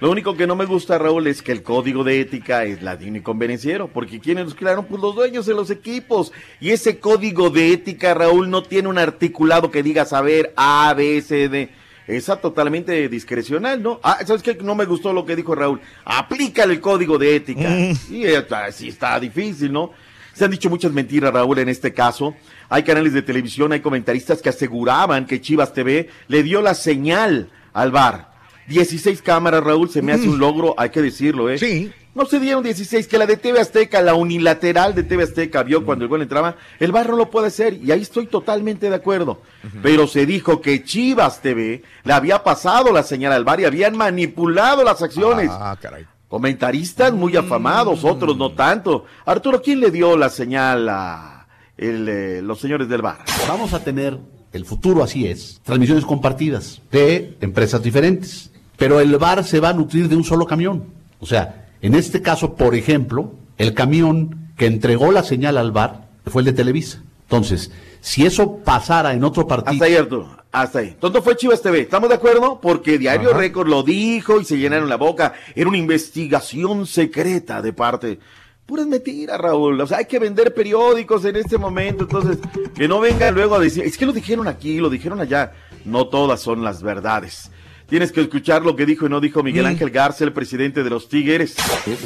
Lo 0.00 0.10
único 0.10 0.34
que 0.34 0.46
no 0.46 0.56
me 0.56 0.64
gusta, 0.64 0.96
Raúl, 0.96 1.26
es 1.26 1.42
que 1.42 1.52
el 1.52 1.62
código 1.62 2.04
de 2.04 2.22
ética 2.22 2.64
es 2.64 2.80
ladino 2.80 3.18
y 3.18 3.20
convenenciero, 3.20 3.88
porque 3.88 4.18
¿quiénes 4.18 4.46
los 4.46 4.54
crearon? 4.54 4.86
Pues 4.86 5.02
los 5.02 5.14
dueños 5.14 5.44
de 5.44 5.52
los 5.52 5.70
equipos. 5.70 6.32
Y 6.58 6.70
ese 6.70 6.98
código 6.98 7.50
de 7.50 7.74
ética, 7.74 8.14
Raúl, 8.14 8.48
no 8.48 8.62
tiene 8.62 8.88
un 8.88 8.96
articulado 8.96 9.70
que 9.70 9.82
diga 9.82 10.06
saber 10.06 10.54
A, 10.56 10.94
B, 10.96 11.20
C, 11.20 11.50
D. 11.50 11.68
Esa 12.06 12.36
totalmente 12.36 13.10
discrecional, 13.10 13.82
¿no? 13.82 14.00
Ah, 14.02 14.20
¿sabes 14.26 14.42
qué? 14.42 14.54
No 14.54 14.74
me 14.74 14.86
gustó 14.86 15.12
lo 15.12 15.26
que 15.26 15.36
dijo 15.36 15.54
Raúl. 15.54 15.82
Aplícale 16.06 16.72
el 16.72 16.80
código 16.80 17.18
de 17.18 17.36
ética. 17.36 17.68
Y 18.10 18.24
está, 18.24 18.72
sí 18.72 18.88
está 18.88 19.20
difícil, 19.20 19.70
¿no? 19.70 19.92
Se 20.32 20.46
han 20.46 20.50
dicho 20.50 20.70
muchas 20.70 20.92
mentiras, 20.92 21.30
Raúl, 21.30 21.58
en 21.58 21.68
este 21.68 21.92
caso. 21.92 22.34
Hay 22.70 22.84
canales 22.84 23.12
de 23.12 23.20
televisión, 23.20 23.72
hay 23.72 23.80
comentaristas 23.80 24.40
que 24.40 24.48
aseguraban 24.48 25.26
que 25.26 25.42
Chivas 25.42 25.74
TV 25.74 26.08
le 26.26 26.42
dio 26.42 26.62
la 26.62 26.72
señal 26.72 27.50
al 27.74 27.90
bar 27.92 28.29
16 28.70 29.20
cámaras, 29.20 29.64
Raúl, 29.64 29.90
se 29.90 30.00
me 30.00 30.12
hace 30.12 30.28
un 30.28 30.38
logro, 30.38 30.74
hay 30.78 30.90
que 30.90 31.02
decirlo, 31.02 31.50
¿eh? 31.50 31.58
Sí. 31.58 31.92
No 32.14 32.24
se 32.24 32.38
dieron 32.38 32.62
16, 32.62 33.08
que 33.08 33.18
la 33.18 33.26
de 33.26 33.36
TV 33.36 33.60
Azteca, 33.60 34.00
la 34.00 34.14
unilateral 34.14 34.94
de 34.94 35.02
TV 35.02 35.24
Azteca, 35.24 35.64
vio 35.64 35.84
cuando 35.84 36.04
el 36.04 36.08
gol 36.08 36.22
entraba, 36.22 36.56
el 36.78 36.92
bar 36.92 37.10
no 37.10 37.16
lo 37.16 37.30
puede 37.30 37.48
hacer, 37.48 37.74
y 37.74 37.90
ahí 37.90 38.00
estoy 38.00 38.26
totalmente 38.26 38.88
de 38.88 38.94
acuerdo. 38.94 39.42
Pero 39.82 40.06
se 40.06 40.24
dijo 40.24 40.60
que 40.60 40.84
Chivas 40.84 41.42
TV 41.42 41.82
le 42.04 42.12
había 42.12 42.44
pasado 42.44 42.92
la 42.92 43.02
señal 43.02 43.32
al 43.32 43.44
bar 43.44 43.60
y 43.60 43.64
habían 43.64 43.96
manipulado 43.96 44.84
las 44.84 45.02
acciones. 45.02 45.50
Ah, 45.52 45.76
caray. 45.80 46.06
Comentaristas 46.28 47.12
muy 47.12 47.36
afamados, 47.36 48.04
otros 48.04 48.36
no 48.36 48.52
tanto. 48.52 49.04
Arturo, 49.26 49.60
¿quién 49.60 49.80
le 49.80 49.90
dio 49.90 50.16
la 50.16 50.30
señal 50.30 50.88
a 50.88 51.48
eh, 51.76 52.40
los 52.42 52.60
señores 52.60 52.88
del 52.88 53.02
bar? 53.02 53.24
Vamos 53.48 53.72
a 53.72 53.82
tener, 53.82 54.16
el 54.52 54.64
futuro 54.64 55.02
así 55.02 55.26
es, 55.26 55.60
transmisiones 55.64 56.04
compartidas 56.04 56.80
de 56.92 57.36
empresas 57.40 57.82
diferentes 57.82 58.49
pero 58.80 58.98
el 58.98 59.14
bar 59.18 59.44
se 59.44 59.60
va 59.60 59.68
a 59.68 59.72
nutrir 59.74 60.08
de 60.08 60.16
un 60.16 60.24
solo 60.24 60.46
camión. 60.46 60.86
O 61.20 61.26
sea, 61.26 61.66
en 61.82 61.94
este 61.94 62.22
caso, 62.22 62.54
por 62.54 62.74
ejemplo, 62.74 63.34
el 63.58 63.74
camión 63.74 64.52
que 64.56 64.64
entregó 64.64 65.12
la 65.12 65.22
señal 65.22 65.58
al 65.58 65.70
bar 65.70 66.08
fue 66.24 66.40
el 66.40 66.46
de 66.46 66.54
Televisa. 66.54 67.02
Entonces, 67.24 67.70
si 68.00 68.24
eso 68.24 68.56
pasara 68.64 69.12
en 69.12 69.22
otro 69.22 69.46
partido. 69.46 69.72
Hasta 69.72 69.84
ahí, 69.84 69.96
Arturo. 69.96 70.30
Hasta 70.50 70.78
ahí. 70.78 70.96
¿Dónde 70.98 71.20
fue 71.20 71.36
Chivas 71.36 71.60
TV? 71.60 71.80
¿Estamos 71.82 72.08
de 72.08 72.14
acuerdo? 72.14 72.58
Porque 72.58 72.96
Diario 72.96 73.34
Récord 73.34 73.68
lo 73.68 73.82
dijo 73.82 74.40
y 74.40 74.46
se 74.46 74.56
llenaron 74.56 74.88
la 74.88 74.96
boca. 74.96 75.34
Era 75.54 75.68
una 75.68 75.76
investigación 75.76 76.86
secreta 76.86 77.60
de 77.60 77.74
parte. 77.74 78.18
Puras 78.64 78.86
mentiras, 78.86 79.38
Raúl. 79.38 79.78
O 79.78 79.86
sea, 79.86 79.98
hay 79.98 80.06
que 80.06 80.18
vender 80.18 80.54
periódicos 80.54 81.22
en 81.26 81.36
este 81.36 81.58
momento. 81.58 82.04
Entonces, 82.04 82.38
que 82.74 82.88
no 82.88 82.98
vengan 82.98 83.34
luego 83.34 83.56
a 83.56 83.58
decir, 83.58 83.84
es 83.84 83.98
que 83.98 84.06
lo 84.06 84.12
dijeron 84.14 84.48
aquí, 84.48 84.78
lo 84.78 84.88
dijeron 84.88 85.20
allá. 85.20 85.52
No 85.84 86.06
todas 86.06 86.40
son 86.40 86.64
las 86.64 86.82
verdades. 86.82 87.50
Tienes 87.90 88.12
que 88.12 88.20
escuchar 88.20 88.62
lo 88.62 88.76
que 88.76 88.86
dijo 88.86 89.06
y 89.06 89.08
no 89.08 89.20
dijo 89.20 89.42
Miguel 89.42 89.64
mm. 89.64 89.68
Ángel 89.68 89.90
Garza, 89.90 90.22
el 90.22 90.32
presidente 90.32 90.84
de 90.84 90.90
los 90.90 91.08
Tigres. 91.08 91.56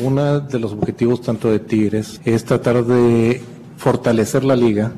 Uno 0.01 0.41
de 0.41 0.59
los 0.59 0.73
objetivos 0.73 1.21
tanto 1.21 1.51
de 1.51 1.59
Tigres 1.59 2.23
es 2.25 2.43
tratar 2.47 2.83
de 2.87 3.43
fortalecer 3.77 4.45
la 4.45 4.57
liga 4.57 4.93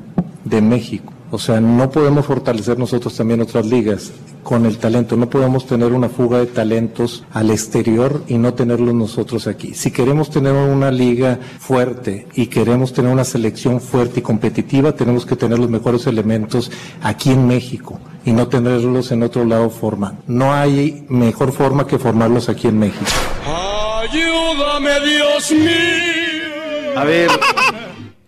de 0.45 0.61
México. 0.61 1.11
O 1.29 1.37
sea, 1.37 1.59
no 1.59 1.89
podemos 1.89 2.25
fortalecer 2.25 2.79
nosotros 2.79 3.15
también 3.15 3.41
otras 3.41 3.65
ligas 3.65 4.11
con 4.43 4.65
el 4.65 4.77
talento. 4.77 5.17
No 5.17 5.29
podemos 5.29 5.67
tener 5.67 5.91
una 5.91 6.07
fuga 6.07 6.39
de 6.39 6.45
talentos 6.45 7.25
al 7.33 7.51
exterior 7.51 8.23
y 8.29 8.37
no 8.37 8.53
tenerlos 8.53 8.93
nosotros 8.93 9.45
aquí. 9.45 9.73
Si 9.73 9.91
queremos 9.91 10.29
tener 10.29 10.53
una 10.53 10.89
liga 10.89 11.37
fuerte 11.59 12.27
y 12.33 12.47
queremos 12.47 12.93
tener 12.93 13.11
una 13.11 13.25
selección 13.25 13.81
fuerte 13.81 14.21
y 14.21 14.23
competitiva, 14.23 14.93
tenemos 14.93 15.25
que 15.25 15.35
tener 15.35 15.59
los 15.59 15.69
mejores 15.69 16.07
elementos 16.07 16.71
aquí 17.03 17.31
en 17.31 17.45
México 17.45 17.99
y 18.23 18.31
no 18.31 18.47
tenerlos 18.47 19.11
en 19.11 19.23
otro 19.23 19.43
lado 19.43 19.69
forma. 19.69 20.19
No 20.27 20.53
hay 20.53 21.05
mejor 21.09 21.51
forma 21.51 21.85
que 21.85 21.99
formarlos 21.99 22.47
aquí 22.47 22.69
en 22.69 22.79
México. 22.79 23.05
Ayúdame, 23.45 24.99
Dios 25.01 25.51
mío. 25.51 26.97
A 26.97 27.03
ver, 27.03 27.29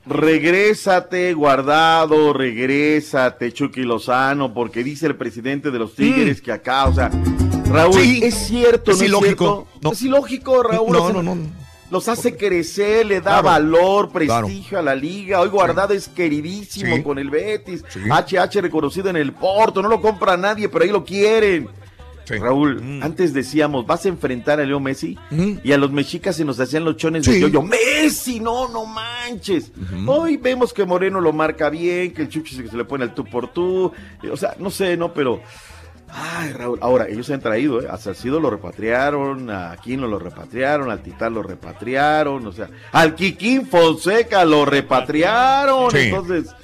Regrésate, 0.10 1.34
guardado, 1.36 2.34
regrésate, 2.34 3.54
Chucky 3.54 3.84
Lozano, 3.84 4.56
porque 4.56 4.84
dice 4.84 5.06
el 5.06 5.16
presidente 5.16 5.70
de 5.70 5.78
los 5.78 5.94
Tigres 5.94 6.42
mm. 6.42 6.46
que 6.46 6.52
acá, 6.52 6.88
o 6.88 6.94
sea, 6.96 7.12
Raúl, 7.70 8.02
es 8.02 8.34
cierto, 8.34 8.90
es 8.90 8.98
¿no 8.98 9.06
ilógico. 9.06 9.68
Es 9.92 10.02
ilógico, 10.02 10.64
Raúl. 10.64 10.92
No, 10.92 11.14
no, 11.14 11.22
no. 11.22 11.38
Los 11.92 12.08
hace 12.08 12.36
crecer, 12.36 13.06
le 13.06 13.22
da 13.22 13.42
valor, 13.42 14.10
prestigio 14.10 14.80
a 14.80 14.82
la 14.82 14.96
liga. 14.96 15.42
Hoy 15.42 15.50
Guardado 15.50 15.94
es 15.94 16.08
queridísimo 16.08 17.04
con 17.04 17.20
el 17.20 17.30
Betis. 17.30 17.84
HH 17.84 18.62
reconocido 18.62 19.10
en 19.10 19.16
el 19.16 19.34
Porto, 19.34 19.82
no 19.82 19.90
lo 19.90 20.02
compra 20.02 20.38
nadie, 20.38 20.70
pero 20.70 20.86
ahí 20.86 20.92
lo 20.92 21.04
quieren. 21.04 21.68
Raúl, 22.38 22.82
mm. 22.82 23.04
antes 23.04 23.34
decíamos, 23.34 23.86
vas 23.88 24.06
a 24.06 24.10
enfrentar 24.10 24.60
a 24.60 24.66
Leo 24.66 24.80
Messi 24.80 25.18
mm. 25.32 25.54
y 25.64 25.72
a 25.72 25.78
los 25.78 25.92
mexicas 25.92 26.36
se 26.36 26.46
nos 26.46 26.60
hacían 26.60 26.86
los 26.86 26.98
chones 26.98 27.26
de 27.26 27.50
yo, 27.50 27.62
Messi, 27.64 28.40
no, 28.40 28.68
no 28.68 28.86
manches. 28.86 29.72
Hoy 30.06 30.38
vemos 30.38 30.74
que 30.74 30.86
Moreno 30.86 31.20
lo 31.22 31.34
marca 31.34 31.70
bien, 31.70 32.14
que 32.14 32.24
el 32.24 32.30
Chuchi 32.30 32.56
se, 32.56 32.68
se 32.68 32.78
le 32.78 32.86
pone 32.86 33.06
el 33.06 33.14
tú 33.14 33.24
por 33.24 33.52
tú. 33.52 33.92
O 34.32 34.38
sea, 34.38 34.56
no 34.60 34.70
sé, 34.70 34.96
¿no? 34.98 35.14
Pero... 35.14 35.42
Ay, 36.12 36.54
Raúl, 36.54 36.80
ahora 36.82 37.08
ellos 37.08 37.28
se 37.28 37.36
han 37.36 37.40
traído, 37.40 37.82
¿eh? 37.82 37.88
A 37.90 37.98
Salcido 37.98 38.40
lo 38.40 38.50
repatriaron, 38.50 39.50
a 39.50 39.72
Aquino 39.72 40.08
lo 40.08 40.18
repatriaron, 40.18 40.90
al 40.90 41.04
Titán 41.04 41.36
lo 41.36 41.44
repatriaron, 41.44 42.46
o 42.48 42.52
sea, 42.52 42.68
al 42.92 43.14
Kikín 43.14 43.68
Fonseca 43.68 44.44
lo 44.44 44.66
repatriaron, 44.66 45.96
entonces, 45.96 46.56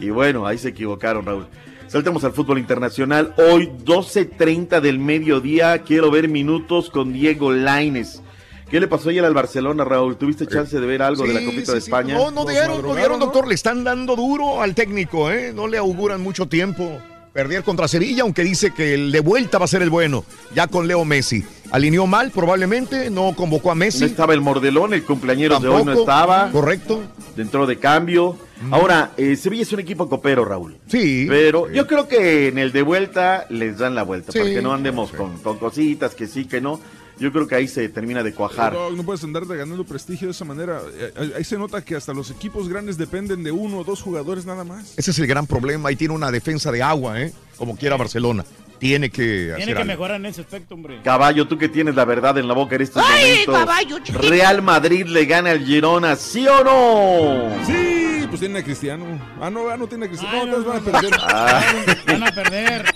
y 0.00 0.10
bueno, 0.10 0.44
ahí 0.44 0.58
se 0.58 0.70
equivocaron, 0.70 1.24
Raúl. 1.24 1.46
Saltemos 1.90 2.22
al 2.22 2.32
fútbol 2.32 2.60
internacional. 2.60 3.34
Hoy, 3.36 3.68
12.30 3.84 4.80
del 4.80 5.00
mediodía. 5.00 5.82
Quiero 5.82 6.08
ver 6.12 6.28
minutos 6.28 6.88
con 6.88 7.12
Diego 7.12 7.50
Laines. 7.50 8.22
¿Qué 8.70 8.78
le 8.78 8.86
pasó 8.86 9.08
ayer 9.08 9.24
al 9.24 9.34
Barcelona, 9.34 9.82
Raúl? 9.82 10.16
¿Tuviste 10.16 10.46
chance 10.46 10.78
de 10.78 10.86
ver 10.86 11.02
algo 11.02 11.24
de 11.24 11.34
la 11.34 11.44
Copita 11.44 11.72
de 11.72 11.78
España? 11.78 12.14
No, 12.14 12.30
no 12.30 12.44
dieron, 12.44 12.80
no 12.80 12.94
dieron, 12.94 13.18
doctor. 13.18 13.48
Le 13.48 13.56
están 13.56 13.82
dando 13.82 14.14
duro 14.14 14.62
al 14.62 14.72
técnico, 14.72 15.32
¿eh? 15.32 15.52
No 15.52 15.66
le 15.66 15.78
auguran 15.78 16.20
mucho 16.20 16.46
tiempo. 16.46 17.02
Perder 17.32 17.62
contra 17.62 17.86
Sevilla, 17.86 18.22
aunque 18.22 18.42
dice 18.42 18.72
que 18.74 18.94
el 18.94 19.12
de 19.12 19.20
vuelta 19.20 19.58
va 19.58 19.64
a 19.64 19.68
ser 19.68 19.82
el 19.82 19.90
bueno, 19.90 20.24
ya 20.52 20.66
con 20.66 20.88
Leo 20.88 21.04
Messi. 21.04 21.44
Alineó 21.70 22.08
mal, 22.08 22.32
probablemente, 22.32 23.08
no 23.10 23.34
convocó 23.36 23.70
a 23.70 23.76
Messi. 23.76 24.00
No 24.00 24.06
estaba 24.06 24.34
el 24.34 24.40
mordelón, 24.40 24.92
el 24.94 25.04
cumpleañero 25.04 25.60
de 25.60 25.68
hoy 25.68 25.84
no 25.84 25.92
estaba. 25.92 26.50
Correcto. 26.50 27.02
Dentro 27.36 27.66
de 27.66 27.78
cambio. 27.78 28.36
Mm. 28.62 28.74
Ahora, 28.74 29.12
eh, 29.16 29.36
Sevilla 29.36 29.62
es 29.62 29.72
un 29.72 29.78
equipo 29.78 30.08
copero, 30.08 30.44
Raúl. 30.44 30.76
Sí. 30.88 31.26
Pero 31.28 31.70
yo 31.70 31.86
creo 31.86 32.08
que 32.08 32.48
en 32.48 32.58
el 32.58 32.72
de 32.72 32.82
vuelta 32.82 33.46
les 33.48 33.78
dan 33.78 33.94
la 33.94 34.02
vuelta, 34.02 34.32
para 34.32 34.44
que 34.46 34.60
no 34.60 34.72
andemos 34.72 35.12
con, 35.12 35.38
con 35.38 35.58
cositas, 35.58 36.16
que 36.16 36.26
sí, 36.26 36.46
que 36.46 36.60
no 36.60 36.80
yo 37.20 37.30
creo 37.30 37.46
que 37.46 37.54
ahí 37.54 37.68
se 37.68 37.88
termina 37.90 38.22
de 38.22 38.32
cuajar. 38.32 38.72
No, 38.72 38.90
no 38.90 39.02
puedes 39.02 39.22
andar 39.22 39.44
ganando 39.44 39.84
prestigio 39.84 40.28
de 40.28 40.32
esa 40.32 40.44
manera. 40.46 40.80
Eh, 40.94 41.34
ahí 41.36 41.44
se 41.44 41.58
nota 41.58 41.84
que 41.84 41.94
hasta 41.94 42.14
los 42.14 42.30
equipos 42.30 42.68
grandes 42.68 42.96
dependen 42.96 43.44
de 43.44 43.52
uno 43.52 43.78
o 43.78 43.84
dos 43.84 44.00
jugadores 44.00 44.46
nada 44.46 44.64
más. 44.64 44.94
Ese 44.96 45.10
es 45.10 45.18
el 45.18 45.26
gran 45.26 45.46
problema. 45.46 45.90
Ahí 45.90 45.96
tiene 45.96 46.14
una 46.14 46.30
defensa 46.30 46.72
de 46.72 46.82
agua, 46.82 47.20
¿eh? 47.20 47.32
Como 47.58 47.76
quiera 47.76 47.96
Barcelona. 47.96 48.44
Tiene 48.78 49.10
que 49.10 49.52
Tiene 49.58 49.74
que 49.74 49.84
mejorar 49.84 50.16
en 50.16 50.26
ese 50.26 50.40
aspecto, 50.40 50.74
hombre. 50.74 51.02
Caballo, 51.04 51.46
tú 51.46 51.58
que 51.58 51.68
tienes 51.68 51.94
la 51.94 52.06
verdad 52.06 52.38
en 52.38 52.48
la 52.48 52.54
boca 52.54 52.76
en 52.76 52.80
estos 52.80 53.04
¡Ay, 53.06 53.44
Caballo, 53.44 53.98
Real 54.14 54.62
Madrid 54.62 55.04
le 55.04 55.26
gana 55.26 55.50
al 55.50 55.62
Girona, 55.62 56.16
¿sí 56.16 56.46
o 56.48 56.64
no? 56.64 57.66
Sí, 57.66 58.26
pues 58.28 58.40
tiene 58.40 58.60
a 58.60 58.64
Cristiano. 58.64 59.04
Ah, 59.38 59.50
no, 59.50 59.68
ah, 59.68 59.76
no 59.76 59.86
tiene 59.86 60.06
a 60.06 60.08
Cristiano. 60.08 60.46
no, 60.46 60.64
van 60.64 60.78
a 60.78 60.80
perder. 60.80 61.10
Ah. 61.20 61.62
Van 62.06 62.22
a 62.22 62.32
perder. 62.32 62.94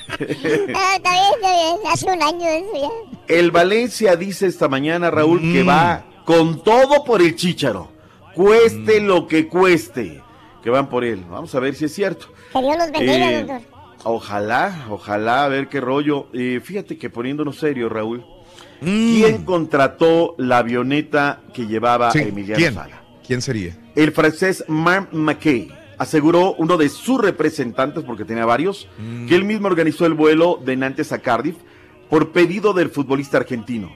Ah, 0.75 0.95
está 0.97 1.13
bien, 1.13 1.33
está 1.35 1.53
bien. 1.53 1.77
Hace 1.91 2.07
un 2.07 2.23
año 2.23 2.47
eso 2.47 2.73
ya. 2.75 3.35
El 3.35 3.51
Valencia 3.51 4.17
dice 4.17 4.47
esta 4.47 4.69
mañana, 4.69 5.11
Raúl, 5.11 5.41
que 5.41 5.65
mm. 5.65 5.69
va 5.69 6.05
con 6.25 6.63
todo 6.63 7.05
por 7.05 7.23
el 7.23 7.35
Chícharo. 7.37 7.91
Cueste 8.35 9.01
mm. 9.01 9.05
lo 9.05 9.27
que 9.27 9.49
cueste. 9.49 10.23
Que 10.63 10.71
van 10.71 10.89
por 10.89 11.05
él. 11.05 11.25
Vamos 11.29 11.55
a 11.55 11.61
ver 11.61 11.75
si 11.75 11.87
es 11.87 11.95
cierto. 11.95 12.27
Que 12.53 12.61
Dios 12.61 12.77
los 12.79 12.91
bendiga, 12.91 13.31
eh, 13.31 13.45
doctor. 13.45 13.75
Ojalá, 14.05 14.87
ojalá, 14.91 15.45
a 15.45 15.49
ver 15.49 15.69
qué 15.69 15.81
rollo. 15.81 16.29
Eh, 16.33 16.61
fíjate 16.63 16.99
que 16.99 17.11
poniéndonos 17.11 17.59
serio, 17.59 17.89
Raúl. 17.89 18.25
Mm. 18.81 19.15
¿Quién 19.15 19.45
contrató 19.45 20.35
la 20.39 20.59
avioneta 20.59 21.41
que 21.53 21.67
llevaba 21.67 22.11
a 22.11 22.13
Emiliano 22.13 22.59
¿quién? 22.59 22.75
Sala? 22.75 23.03
¿Quién 23.27 23.41
sería? 23.41 23.77
El 23.95 24.13
francés 24.13 24.65
Marc 24.69 25.13
McKay 25.13 25.84
aseguró 26.05 26.55
uno 26.55 26.77
de 26.77 26.89
sus 26.89 27.21
representantes, 27.21 28.05
porque 28.05 28.25
tenía 28.25 28.47
varios, 28.47 28.89
que 29.29 29.35
él 29.35 29.45
mismo 29.45 29.67
organizó 29.67 30.07
el 30.07 30.15
vuelo 30.15 30.61
de 30.65 30.77
Nantes 30.77 31.13
a 31.13 31.19
Cardiff 31.19 31.57
por 32.09 32.33
pedido 32.33 32.73
del 32.73 32.91
futbolista 32.91 33.39
argentino. 33.39 33.93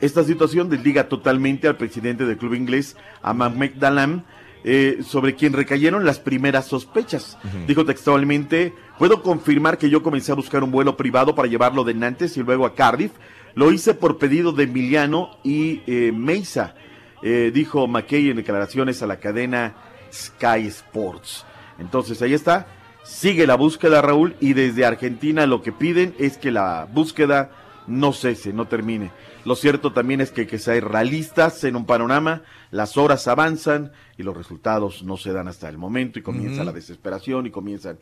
Esta 0.00 0.24
situación 0.24 0.68
desliga 0.68 1.08
totalmente 1.08 1.68
al 1.68 1.76
presidente 1.76 2.26
del 2.26 2.36
club 2.36 2.54
inglés, 2.54 2.96
a 3.22 3.32
Mehmet 3.32 3.76
Dalam, 3.76 4.24
eh, 4.64 4.98
sobre 5.04 5.34
quien 5.34 5.54
recayeron 5.54 6.04
las 6.04 6.20
primeras 6.20 6.66
sospechas. 6.66 7.38
Dijo 7.66 7.84
textualmente, 7.84 8.74
puedo 8.98 9.22
confirmar 9.22 9.78
que 9.78 9.90
yo 9.90 10.02
comencé 10.02 10.32
a 10.32 10.36
buscar 10.36 10.62
un 10.62 10.70
vuelo 10.70 10.96
privado 10.96 11.34
para 11.34 11.48
llevarlo 11.48 11.82
de 11.82 11.94
Nantes 11.94 12.36
y 12.36 12.42
luego 12.42 12.66
a 12.66 12.74
Cardiff. 12.74 13.12
Lo 13.54 13.72
hice 13.72 13.94
por 13.94 14.18
pedido 14.18 14.52
de 14.52 14.64
Emiliano 14.64 15.30
y 15.42 15.82
eh, 15.86 16.12
Meisa, 16.12 16.74
eh, 17.22 17.50
dijo 17.54 17.86
McKay 17.86 18.30
en 18.30 18.36
declaraciones 18.36 19.02
a 19.02 19.06
la 19.06 19.18
cadena 19.18 19.74
Sky 20.12 20.66
Sports. 20.66 21.44
Entonces 21.82 22.22
ahí 22.22 22.32
está, 22.32 22.66
sigue 23.02 23.46
la 23.46 23.56
búsqueda 23.56 24.00
Raúl 24.00 24.36
y 24.40 24.54
desde 24.54 24.86
Argentina 24.86 25.46
lo 25.46 25.62
que 25.62 25.72
piden 25.72 26.14
es 26.18 26.38
que 26.38 26.50
la 26.50 26.88
búsqueda 26.90 27.50
no 27.86 28.12
cese, 28.12 28.52
no 28.52 28.66
termine. 28.66 29.10
Lo 29.44 29.56
cierto 29.56 29.92
también 29.92 30.20
es 30.20 30.30
que 30.30 30.42
hay 30.42 30.46
que 30.46 30.60
ser 30.60 30.84
realistas 30.84 31.64
en 31.64 31.74
un 31.74 31.84
panorama, 31.84 32.42
las 32.70 32.96
horas 32.96 33.26
avanzan 33.26 33.90
y 34.16 34.22
los 34.22 34.36
resultados 34.36 35.02
no 35.02 35.16
se 35.16 35.32
dan 35.32 35.48
hasta 35.48 35.68
el 35.68 35.76
momento 35.76 36.18
y 36.18 36.22
comienza 36.22 36.62
la 36.62 36.72
desesperación 36.72 37.46
y 37.46 37.50
comienzan 37.50 37.98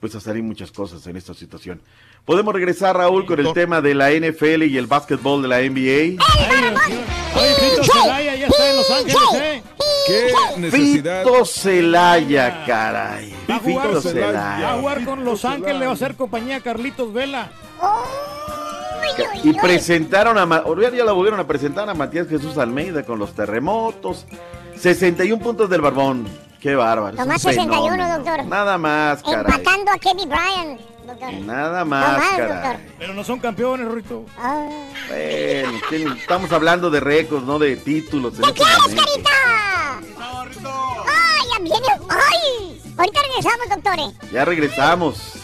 pues 0.00 0.14
a 0.14 0.20
salir 0.20 0.42
muchas 0.42 0.72
cosas 0.72 1.06
en 1.06 1.16
esta 1.16 1.34
situación. 1.34 1.82
Podemos 2.24 2.52
regresar, 2.54 2.96
Raúl, 2.96 3.24
con 3.24 3.40
el 3.40 3.52
tema 3.52 3.80
de 3.80 3.94
la 3.94 4.10
NFL 4.10 4.64
y 4.64 4.76
el 4.76 4.86
básquetbol 4.86 5.42
de 5.42 5.48
la 5.48 5.58
NBA. 5.60 6.22
Celaya 7.82 8.34
ya 8.34 8.46
está 8.46 8.70
en 8.70 8.76
Los 8.76 8.90
Ángeles, 8.90 9.34
¿eh? 9.34 9.62
¿Qué 10.06 10.32
necesidad? 10.60 11.22
Fito 11.24 11.44
Celaya, 11.44 12.64
caray. 12.66 13.34
Va 13.48 13.56
a 13.56 13.58
jugar, 13.58 13.86
Fito 13.86 13.92
va 13.92 13.98
a 13.98 14.02
Celaya. 14.02 14.72
jugar 14.80 15.04
con 15.04 15.24
Los 15.24 15.44
Ángeles, 15.44 15.78
le 15.78 15.84
va 15.86 15.92
a 15.92 15.94
hacer 15.94 16.14
compañía 16.16 16.56
a 16.56 16.60
Carlitos 16.60 17.12
Vela. 17.12 17.50
Y 19.42 19.52
presentaron 19.54 20.38
a, 20.38 20.64
ya 20.92 21.04
la 21.04 21.12
volvieron 21.12 21.40
a 21.40 21.46
presentar 21.46 21.88
a 21.88 21.94
Matías 21.94 22.28
Jesús 22.28 22.58
Almeida 22.58 23.02
con 23.04 23.18
los 23.18 23.32
terremotos. 23.34 24.26
61 24.76 25.42
puntos 25.42 25.68
del 25.70 25.80
Barbón. 25.80 26.26
Qué 26.60 26.74
bárbaro. 26.74 27.16
Nomás 27.16 27.42
61, 27.42 27.92
fenómeno. 27.92 28.16
doctor. 28.18 28.44
Nada 28.46 28.78
más, 28.78 29.22
caray. 29.22 29.40
Empatando 29.40 29.92
a 29.92 29.98
Kevin 29.98 30.28
Bryant, 30.28 30.80
doctor. 31.08 31.32
Nada 31.34 31.80
No 31.80 31.86
más, 31.86 32.18
más, 32.18 32.30
caray. 32.30 32.48
doctor. 32.48 32.76
Pero 32.98 33.14
no 33.14 33.24
son 33.24 33.40
campeones, 33.40 33.88
Rito. 33.88 34.24
Ah. 34.38 34.68
Bueno, 35.08 35.72
¿qué- 35.90 36.02
estamos 36.20 36.52
hablando 36.52 36.90
de 36.90 37.00
récords, 37.00 37.44
no 37.44 37.58
de 37.58 37.76
títulos. 37.76 38.34
en 38.38 38.42
¿Qué 38.54 38.62
este 38.62 38.96
carita? 38.96 39.30
¡Ay, 40.00 41.46
ya 41.52 41.58
viene! 41.62 41.86
¡Ay! 42.10 42.80
Ahorita 42.96 43.20
regresamos, 43.22 43.68
doctores. 43.68 44.32
Ya 44.32 44.44
regresamos. 44.44 45.34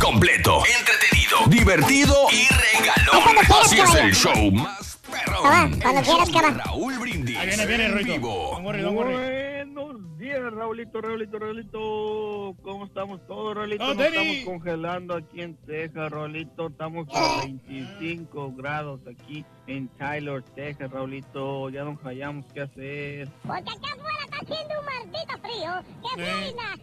Completo, 0.00 0.62
entretenido, 0.78 1.38
divertido 1.48 2.14
y 2.30 2.46
regalón. 2.48 3.36
Así 3.62 3.80
es 3.80 3.94
el 3.94 4.14
show 4.14 4.50
más 4.52 4.98
Ah, 5.44 5.68
cuando 5.82 6.02
quieras. 6.02 6.56
Raúl 6.56 6.98
Brindis. 6.98 7.36
Ahí 7.36 7.46
viene, 7.48 7.66
viene, 7.66 7.86
en 7.86 7.94
Rito. 7.98 8.12
vivo. 8.12 8.50
Don't 8.52 8.64
worry, 8.66 8.82
don't 8.82 8.96
worry. 8.96 9.12
Buenos 9.14 10.15
días, 10.26 10.52
Raulito, 10.52 11.00
Raulito, 11.00 11.38
Raulito. 11.38 12.56
¿Cómo 12.62 12.86
estamos 12.86 13.24
todos, 13.28 13.54
Raulito? 13.54 13.84
Oh, 13.84 13.94
Nos 13.94 14.06
estamos 14.06 14.36
congelando 14.44 15.14
aquí 15.14 15.40
en 15.40 15.54
Texas, 15.54 16.10
Raulito. 16.10 16.66
Estamos 16.66 17.06
a 17.14 17.44
25 17.44 18.52
grados 18.56 19.00
aquí 19.06 19.44
en 19.66 19.88
Tyler, 19.98 20.42
Texas, 20.54 20.90
Raulito. 20.90 21.70
Ya 21.70 21.84
nos 21.84 21.98
hallamos 22.02 22.44
qué 22.52 22.62
hacer. 22.62 23.28
Porque 23.46 23.70
acá 23.70 23.94
afuera 23.94 24.18
está 24.24 24.36
haciendo 24.36 24.74
un 24.80 24.86
maldito 24.86 25.38
frío. 25.38 25.72
¡Qué 26.02 26.22
buena! 26.22 26.76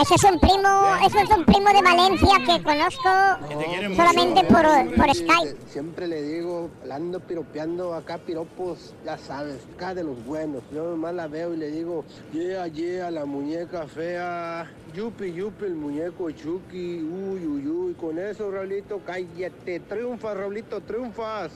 Ese 0.00 0.14
es 0.14 0.24
un 0.24 0.38
primo, 0.38 0.96
ese 1.06 1.22
es 1.22 1.30
un 1.30 1.44
primo 1.46 1.70
de 1.72 1.80
Valencia 1.80 2.36
que 2.44 2.62
conozco 2.62 3.96
solamente 3.96 4.44
por, 4.44 4.94
por 4.94 5.14
Skype. 5.14 5.56
Siempre 5.68 6.06
le 6.06 6.22
digo, 6.22 6.70
ando 6.90 7.18
piropeando 7.18 7.94
acá 7.94 8.18
piropos, 8.18 8.94
ya 9.06 9.16
sabes, 9.16 9.66
acá 9.74 9.94
de 9.94 10.04
los 10.04 10.22
buenos. 10.26 10.62
Yo 10.70 10.90
nomás 10.90 11.14
la 11.14 11.28
veo 11.28 11.54
y 11.54 11.56
le 11.56 11.70
digo, 11.70 12.04
yeah, 12.32 12.66
yeah, 12.66 13.10
la 13.10 13.24
muñeca 13.24 13.86
fea, 13.86 14.70
yupi, 14.94 15.32
yupi, 15.32 15.64
el 15.64 15.74
muñeco 15.74 16.30
Chucky, 16.30 17.02
uy, 17.02 17.46
uy, 17.46 17.66
uy. 17.66 17.94
Con 17.94 18.18
eso, 18.18 18.50
Raulito, 18.50 19.00
cállate, 19.04 19.80
triunfas, 19.80 20.36
Raulito, 20.36 20.82
triunfas. 20.82 21.52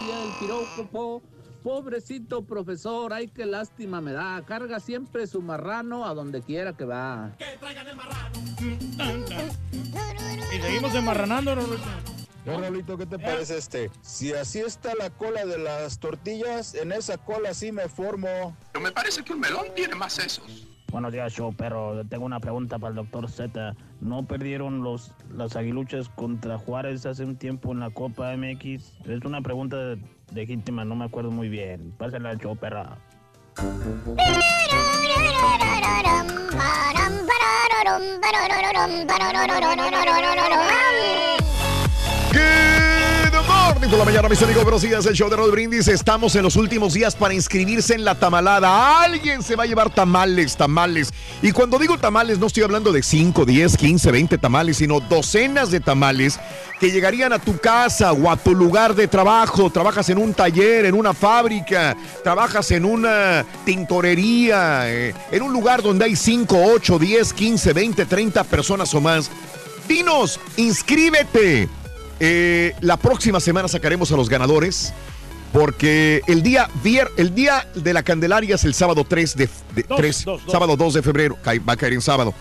Y 0.00 0.10
el 0.10 0.32
piropo, 0.40 1.22
pobrecito 1.62 2.44
profesor, 2.44 3.12
ay 3.12 3.28
qué 3.28 3.46
lástima 3.46 4.00
me 4.00 4.12
da. 4.12 4.42
Carga 4.46 4.80
siempre 4.80 5.26
su 5.26 5.40
marrano 5.40 6.04
a 6.04 6.14
donde 6.14 6.42
quiera 6.42 6.76
que 6.76 6.84
va. 6.84 7.32
Y 10.52 10.60
seguimos 10.60 10.94
enmarranando. 10.94 11.54
No, 12.44 12.60
Raulito, 12.60 12.98
¿qué 12.98 13.06
te 13.06 13.18
parece 13.18 13.56
este? 13.56 13.90
Si 14.02 14.32
así 14.32 14.58
está 14.58 14.94
la 14.94 15.08
cola 15.10 15.46
de 15.46 15.58
las 15.58 15.98
tortillas, 15.98 16.74
en 16.74 16.92
esa 16.92 17.16
cola 17.16 17.54
sí 17.54 17.72
me 17.72 17.88
formo. 17.88 18.56
Pero 18.72 18.82
me 18.82 18.92
parece 18.92 19.22
que 19.22 19.32
un 19.32 19.40
melón 19.40 19.68
tiene 19.74 19.94
más 19.94 20.12
sesos. 20.14 20.66
Buenos 20.92 21.10
días, 21.10 21.32
show, 21.32 21.54
pero 21.56 22.04
tengo 22.04 22.26
una 22.26 22.38
pregunta 22.38 22.78
para 22.78 22.90
el 22.90 22.96
doctor 22.96 23.26
Z. 23.30 23.74
¿No 24.02 24.26
perdieron 24.26 24.82
los 24.82 25.14
las 25.34 25.56
aguiluchas 25.56 26.10
contra 26.10 26.58
Juárez 26.58 27.06
hace 27.06 27.24
un 27.24 27.36
tiempo 27.36 27.72
en 27.72 27.80
la 27.80 27.88
Copa 27.88 28.36
MX? 28.36 29.00
Es 29.06 29.24
una 29.24 29.40
pregunta 29.40 29.96
legítima, 30.34 30.84
no 30.84 30.94
me 30.94 31.06
acuerdo 31.06 31.30
muy 31.30 31.48
bien. 31.48 31.94
Pásenla 31.96 32.28
al 32.30 32.38
show, 32.38 32.54
perra. 32.54 32.98
Good 42.32 42.81
morning 43.46 43.88
por 43.88 43.98
la 43.98 44.04
mañana, 44.04 44.28
mis 44.28 44.42
amigos. 44.42 44.62
Buenos 44.62 44.82
días, 44.82 45.06
el 45.06 45.14
show 45.14 45.28
de 45.28 45.36
Rod 45.36 45.50
Brindis. 45.50 45.88
Estamos 45.88 46.34
en 46.36 46.42
los 46.42 46.56
últimos 46.56 46.94
días 46.94 47.14
para 47.14 47.34
inscribirse 47.34 47.94
en 47.94 48.04
la 48.04 48.14
tamalada. 48.14 49.02
Alguien 49.02 49.42
se 49.42 49.56
va 49.56 49.64
a 49.64 49.66
llevar 49.66 49.90
tamales, 49.90 50.56
tamales. 50.56 51.12
Y 51.40 51.52
cuando 51.52 51.78
digo 51.78 51.98
tamales, 51.98 52.38
no 52.38 52.46
estoy 52.46 52.62
hablando 52.62 52.92
de 52.92 53.02
5, 53.02 53.44
10, 53.44 53.76
15, 53.76 54.10
20 54.10 54.38
tamales, 54.38 54.76
sino 54.78 55.00
docenas 55.00 55.70
de 55.70 55.80
tamales 55.80 56.38
que 56.80 56.90
llegarían 56.90 57.32
a 57.32 57.38
tu 57.38 57.58
casa 57.58 58.12
o 58.12 58.30
a 58.30 58.36
tu 58.36 58.54
lugar 58.54 58.94
de 58.94 59.08
trabajo. 59.08 59.70
Trabajas 59.70 60.08
en 60.08 60.18
un 60.18 60.34
taller, 60.34 60.86
en 60.86 60.94
una 60.94 61.14
fábrica, 61.14 61.96
trabajas 62.22 62.70
en 62.70 62.84
una 62.84 63.44
tintorería, 63.64 64.90
eh, 64.90 65.14
en 65.30 65.42
un 65.42 65.52
lugar 65.52 65.82
donde 65.82 66.04
hay 66.04 66.16
5, 66.16 66.56
8, 66.74 66.98
10, 66.98 67.32
15, 67.32 67.72
20, 67.72 68.06
30 68.06 68.44
personas 68.44 68.94
o 68.94 69.00
más. 69.00 69.30
Dinos, 69.88 70.40
inscríbete. 70.56 71.68
Eh, 72.24 72.72
la 72.80 72.96
próxima 72.96 73.40
semana 73.40 73.66
sacaremos 73.66 74.12
a 74.12 74.16
los 74.16 74.28
ganadores. 74.28 74.94
Porque 75.52 76.22
el 76.28 76.42
día, 76.42 76.66
vier- 76.82 77.10
el 77.18 77.34
día 77.34 77.68
de 77.74 77.92
la 77.92 78.02
Candelaria 78.02 78.54
es 78.54 78.64
el 78.64 78.72
sábado 78.72 79.04
3 79.06 79.36
de, 79.36 79.48
de- 79.74 79.82
Dos, 79.82 79.98
3, 79.98 80.24
dos, 80.24 80.42
dos. 80.46 80.50
sábado 80.52 80.76
2 80.78 80.94
de 80.94 81.02
febrero, 81.02 81.36
va 81.68 81.74
a 81.74 81.76
caer 81.76 81.92
en 81.92 82.00
sábado. 82.00 82.32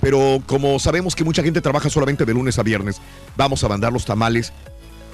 Pero 0.00 0.42
como 0.46 0.78
sabemos 0.78 1.14
que 1.14 1.24
mucha 1.24 1.42
gente 1.42 1.60
trabaja 1.60 1.90
solamente 1.90 2.24
de 2.24 2.32
lunes 2.32 2.58
a 2.58 2.62
viernes, 2.62 3.02
vamos 3.36 3.62
a 3.64 3.68
mandar 3.68 3.92
los 3.92 4.06
tamales 4.06 4.50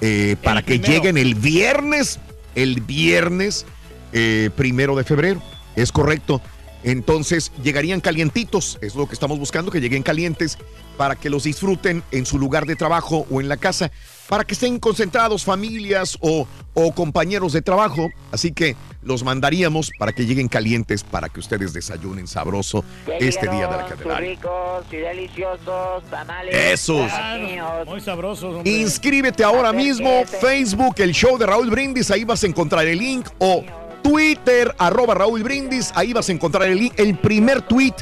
eh, 0.00 0.36
para 0.44 0.62
que 0.62 0.78
lleguen 0.78 1.18
el 1.18 1.34
viernes, 1.34 2.20
el 2.54 2.80
viernes 2.82 3.66
eh, 4.12 4.50
primero 4.54 4.94
de 4.94 5.02
febrero. 5.02 5.42
Es 5.74 5.90
correcto. 5.90 6.40
Entonces 6.82 7.52
llegarían 7.62 8.00
calientitos, 8.00 8.78
es 8.80 8.94
lo 8.94 9.06
que 9.06 9.14
estamos 9.14 9.38
buscando, 9.38 9.70
que 9.70 9.80
lleguen 9.80 10.02
calientes 10.02 10.58
para 10.96 11.16
que 11.16 11.30
los 11.30 11.44
disfruten 11.44 12.02
en 12.10 12.26
su 12.26 12.38
lugar 12.38 12.66
de 12.66 12.76
trabajo 12.76 13.26
o 13.30 13.40
en 13.40 13.48
la 13.48 13.56
casa, 13.56 13.90
para 14.28 14.44
que 14.44 14.54
estén 14.54 14.78
concentrados 14.78 15.44
familias 15.44 16.16
o, 16.20 16.46
o 16.74 16.94
compañeros 16.94 17.52
de 17.52 17.62
trabajo. 17.62 18.10
Así 18.32 18.52
que 18.52 18.76
los 19.02 19.24
mandaríamos 19.24 19.90
para 19.98 20.12
que 20.12 20.26
lleguen 20.26 20.48
calientes, 20.48 21.02
para 21.02 21.28
que 21.28 21.40
ustedes 21.40 21.72
desayunen 21.72 22.26
sabroso 22.26 22.84
este 23.18 23.48
día 23.48 23.66
de 23.66 23.76
la 23.76 23.86
Candelaria. 23.86 24.30
ricos 24.30 24.84
y 24.92 24.96
deliciosos 24.96 26.04
tamales. 26.10 26.54
Esos. 26.54 27.10
Claro, 27.10 27.86
muy 27.86 28.00
sabrosos. 28.00 28.56
hombre. 28.56 28.70
Inscríbete 28.70 29.42
ahora 29.42 29.72
mismo, 29.72 30.24
Facebook, 30.26 30.96
el 30.98 31.12
show 31.12 31.38
de 31.38 31.46
Raúl 31.46 31.70
Brindis, 31.70 32.10
ahí 32.10 32.24
vas 32.24 32.44
a 32.44 32.46
encontrar 32.46 32.86
el 32.86 32.98
link, 32.98 33.26
o 33.38 33.64
Twitter, 34.02 34.74
arroba 34.78 35.14
Raúl 35.14 35.42
Brindis, 35.42 35.92
ahí 35.94 36.12
vas 36.12 36.28
a 36.28 36.32
encontrar 36.32 36.68
el. 36.68 36.92
El 36.96 37.18
primer 37.18 37.62
tweet 37.62 37.94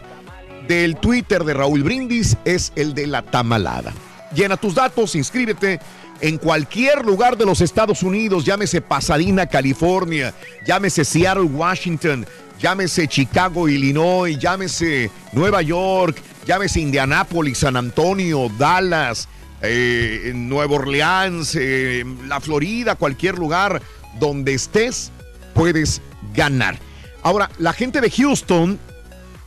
del 0.66 0.96
Twitter 0.96 1.44
de 1.44 1.54
Raúl 1.54 1.82
Brindis 1.82 2.36
es 2.44 2.72
el 2.76 2.94
de 2.94 3.06
la 3.06 3.22
tamalada. 3.22 3.92
Llena 4.34 4.56
tus 4.56 4.74
datos, 4.74 5.14
inscríbete 5.14 5.80
en 6.20 6.38
cualquier 6.38 7.04
lugar 7.04 7.36
de 7.36 7.46
los 7.46 7.60
Estados 7.60 8.02
Unidos, 8.02 8.44
llámese 8.44 8.80
Pasadena, 8.80 9.46
California, 9.46 10.34
llámese 10.66 11.04
Seattle, 11.04 11.44
Washington, 11.44 12.26
llámese 12.60 13.06
Chicago, 13.08 13.68
Illinois, 13.68 14.38
llámese 14.38 15.10
Nueva 15.32 15.62
York, 15.62 16.20
llámese 16.46 16.80
Indianápolis, 16.80 17.58
San 17.58 17.76
Antonio, 17.76 18.50
Dallas, 18.58 19.28
eh, 19.62 20.32
Nueva 20.34 20.74
Orleans, 20.74 21.56
eh, 21.58 22.04
la 22.26 22.40
Florida, 22.40 22.96
cualquier 22.96 23.38
lugar 23.38 23.80
donde 24.18 24.54
estés, 24.54 25.12
puedes 25.58 26.00
ganar. 26.34 26.78
Ahora, 27.22 27.50
la 27.58 27.72
gente 27.72 28.00
de 28.00 28.10
Houston 28.10 28.78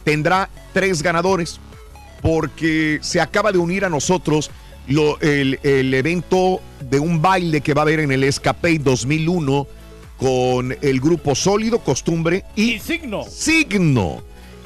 tendrá 0.03 0.49
tres 0.73 1.01
ganadores 1.01 1.59
porque 2.21 2.99
se 3.01 3.21
acaba 3.21 3.51
de 3.53 3.57
unir 3.57 3.85
a 3.85 3.89
nosotros 3.89 4.51
lo- 4.87 5.19
el, 5.21 5.57
el 5.63 5.93
evento 5.93 6.59
de 6.81 6.99
un 6.99 7.21
baile 7.21 7.61
que 7.61 7.73
va 7.73 7.81
a 7.81 7.83
haber 7.83 8.01
en 8.01 8.11
el 8.11 8.23
Escape 8.25 8.77
2001 8.79 9.67
con 10.17 10.75
el 10.81 10.99
grupo 10.99 11.33
Sólido, 11.33 11.79
Costumbre 11.79 12.43
y, 12.55 12.79
Signo. 12.79 13.23
Signo. 13.23 14.21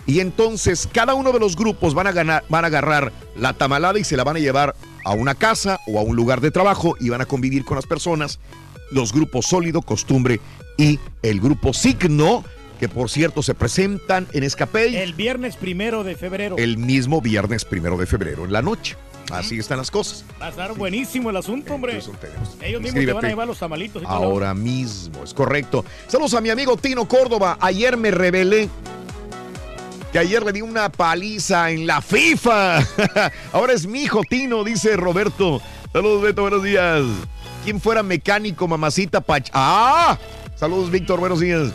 Y 0.07 0.19
entonces 0.21 0.89
cada 0.91 1.13
uno 1.13 1.31
de 1.31 1.39
los 1.39 1.55
grupos 1.55 1.93
van 1.93 2.07
a, 2.07 2.11
ganar, 2.11 2.43
van 2.49 2.63
a 2.63 2.67
agarrar 2.67 3.13
la 3.37 3.53
tamalada 3.53 3.99
y 3.99 4.03
se 4.03 4.17
la 4.17 4.23
van 4.23 4.35
a 4.35 4.39
llevar 4.39 4.75
a 5.03 5.13
una 5.13 5.35
casa 5.35 5.79
o 5.87 5.99
a 5.99 6.01
un 6.01 6.15
lugar 6.15 6.41
de 6.41 6.49
trabajo 6.51 6.95
y 6.99 7.09
van 7.09 7.21
a 7.21 7.25
convivir 7.27 7.63
con 7.65 7.75
las 7.75 7.85
personas. 7.85 8.39
Los 8.91 9.13
grupos 9.13 9.47
Sólido, 9.47 9.81
Costumbre 9.81 10.39
y 10.77 10.99
el 11.21 11.39
grupo 11.39 11.73
Signo 11.73 12.43
que 12.79 12.89
por 12.89 13.09
cierto 13.09 13.41
se 13.41 13.53
presentan 13.53 14.27
en 14.33 14.43
Escapey. 14.43 14.95
El 14.97 15.13
viernes 15.13 15.55
primero 15.55 16.03
de 16.03 16.15
febrero. 16.15 16.57
El 16.57 16.77
mismo 16.77 17.21
viernes 17.21 17.63
primero 17.63 17.97
de 17.97 18.05
febrero, 18.05 18.45
en 18.45 18.51
la 18.51 18.61
noche. 18.61 18.97
Así 19.31 19.57
están 19.57 19.77
las 19.77 19.89
cosas. 19.89 20.23
Va 20.39 20.47
a 20.47 20.49
estar 20.49 20.73
buenísimo 20.75 21.29
el 21.29 21.37
asunto, 21.37 21.73
hombre. 21.73 21.99
Ellos 22.61 22.81
mismos 22.81 23.05
te 23.05 23.13
van 23.13 23.25
a 23.25 23.29
llevar 23.29 23.47
los 23.47 23.57
tamalitos. 23.57 24.03
Y 24.03 24.05
Ahora 24.07 24.53
mismo, 24.53 25.23
es 25.23 25.33
correcto. 25.33 25.83
Saludos 26.07 26.35
a 26.35 26.41
mi 26.41 26.49
amigo 26.49 26.77
Tino 26.77 27.07
Córdoba. 27.07 27.57
Ayer 27.59 27.97
me 27.97 28.11
revelé 28.11 28.69
que 30.11 30.19
ayer 30.19 30.43
le 30.43 30.51
di 30.53 30.61
una 30.61 30.89
paliza 30.91 31.71
en 31.71 31.87
la 31.87 32.01
FIFA. 32.01 32.79
Ahora 33.51 33.73
es 33.73 33.87
mi 33.87 34.03
hijo 34.03 34.21
Tino, 34.29 34.63
dice 34.63 34.95
Roberto. 34.95 35.61
Saludos, 35.91 36.21
Beto, 36.21 36.41
buenos 36.43 36.63
días. 36.63 37.03
¿Quién 37.63 37.81
fuera 37.81 38.03
mecánico, 38.03 38.67
mamacita 38.67 39.21
Pach? 39.21 39.49
¡Ah! 39.53 40.19
Saludos, 40.55 40.89
Víctor, 40.89 41.19
buenos 41.19 41.41
días. 41.41 41.73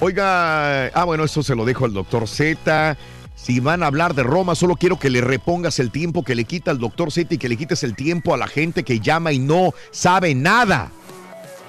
Oiga, 0.00 0.88
ah, 0.88 1.04
bueno, 1.04 1.22
eso 1.22 1.44
se 1.44 1.54
lo 1.54 1.64
dejo 1.64 1.84
al 1.84 1.92
doctor 1.92 2.26
Z. 2.26 2.96
Si 3.36 3.60
van 3.60 3.84
a 3.84 3.86
hablar 3.86 4.14
de 4.14 4.24
Roma, 4.24 4.56
solo 4.56 4.74
quiero 4.74 4.98
que 4.98 5.10
le 5.10 5.20
repongas 5.20 5.78
el 5.78 5.92
tiempo 5.92 6.24
que 6.24 6.34
le 6.34 6.44
quita 6.44 6.72
al 6.72 6.78
doctor 6.78 7.12
Z 7.12 7.32
y 7.34 7.38
que 7.38 7.48
le 7.48 7.56
quites 7.56 7.84
el 7.84 7.94
tiempo 7.94 8.34
a 8.34 8.36
la 8.36 8.48
gente 8.48 8.82
que 8.82 8.98
llama 8.98 9.32
y 9.32 9.38
no 9.38 9.72
sabe 9.92 10.34
nada. 10.34 10.90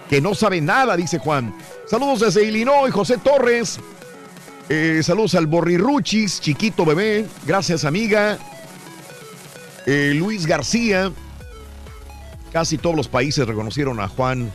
Que 0.09 0.19
no 0.19 0.33
sabe 0.33 0.59
nada, 0.59 0.97
dice 0.97 1.19
Juan. 1.19 1.55
Saludos 1.85 2.21
desde 2.21 2.47
Illinois, 2.47 2.91
José 2.91 3.17
Torres. 3.19 3.79
Eh, 4.67 5.01
saludos 5.03 5.35
al 5.35 5.45
Borriruchis, 5.45 6.41
chiquito 6.41 6.85
bebé. 6.85 7.27
Gracias, 7.45 7.85
amiga. 7.85 8.39
Eh, 9.85 10.13
Luis 10.15 10.47
García. 10.47 11.11
Casi 12.51 12.79
todos 12.79 12.95
los 12.95 13.07
países 13.07 13.45
reconocieron 13.47 13.99
a 13.99 14.07
Juan 14.07 14.51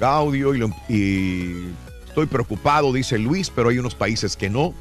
Gaudio 0.00 0.54
y, 0.54 0.64
y 0.88 1.74
Estoy 2.10 2.26
preocupado, 2.26 2.92
dice 2.92 3.18
Luis, 3.18 3.50
pero 3.54 3.68
hay 3.68 3.78
unos 3.78 3.94
países 3.94 4.36
que 4.36 4.50
no. 4.50 4.74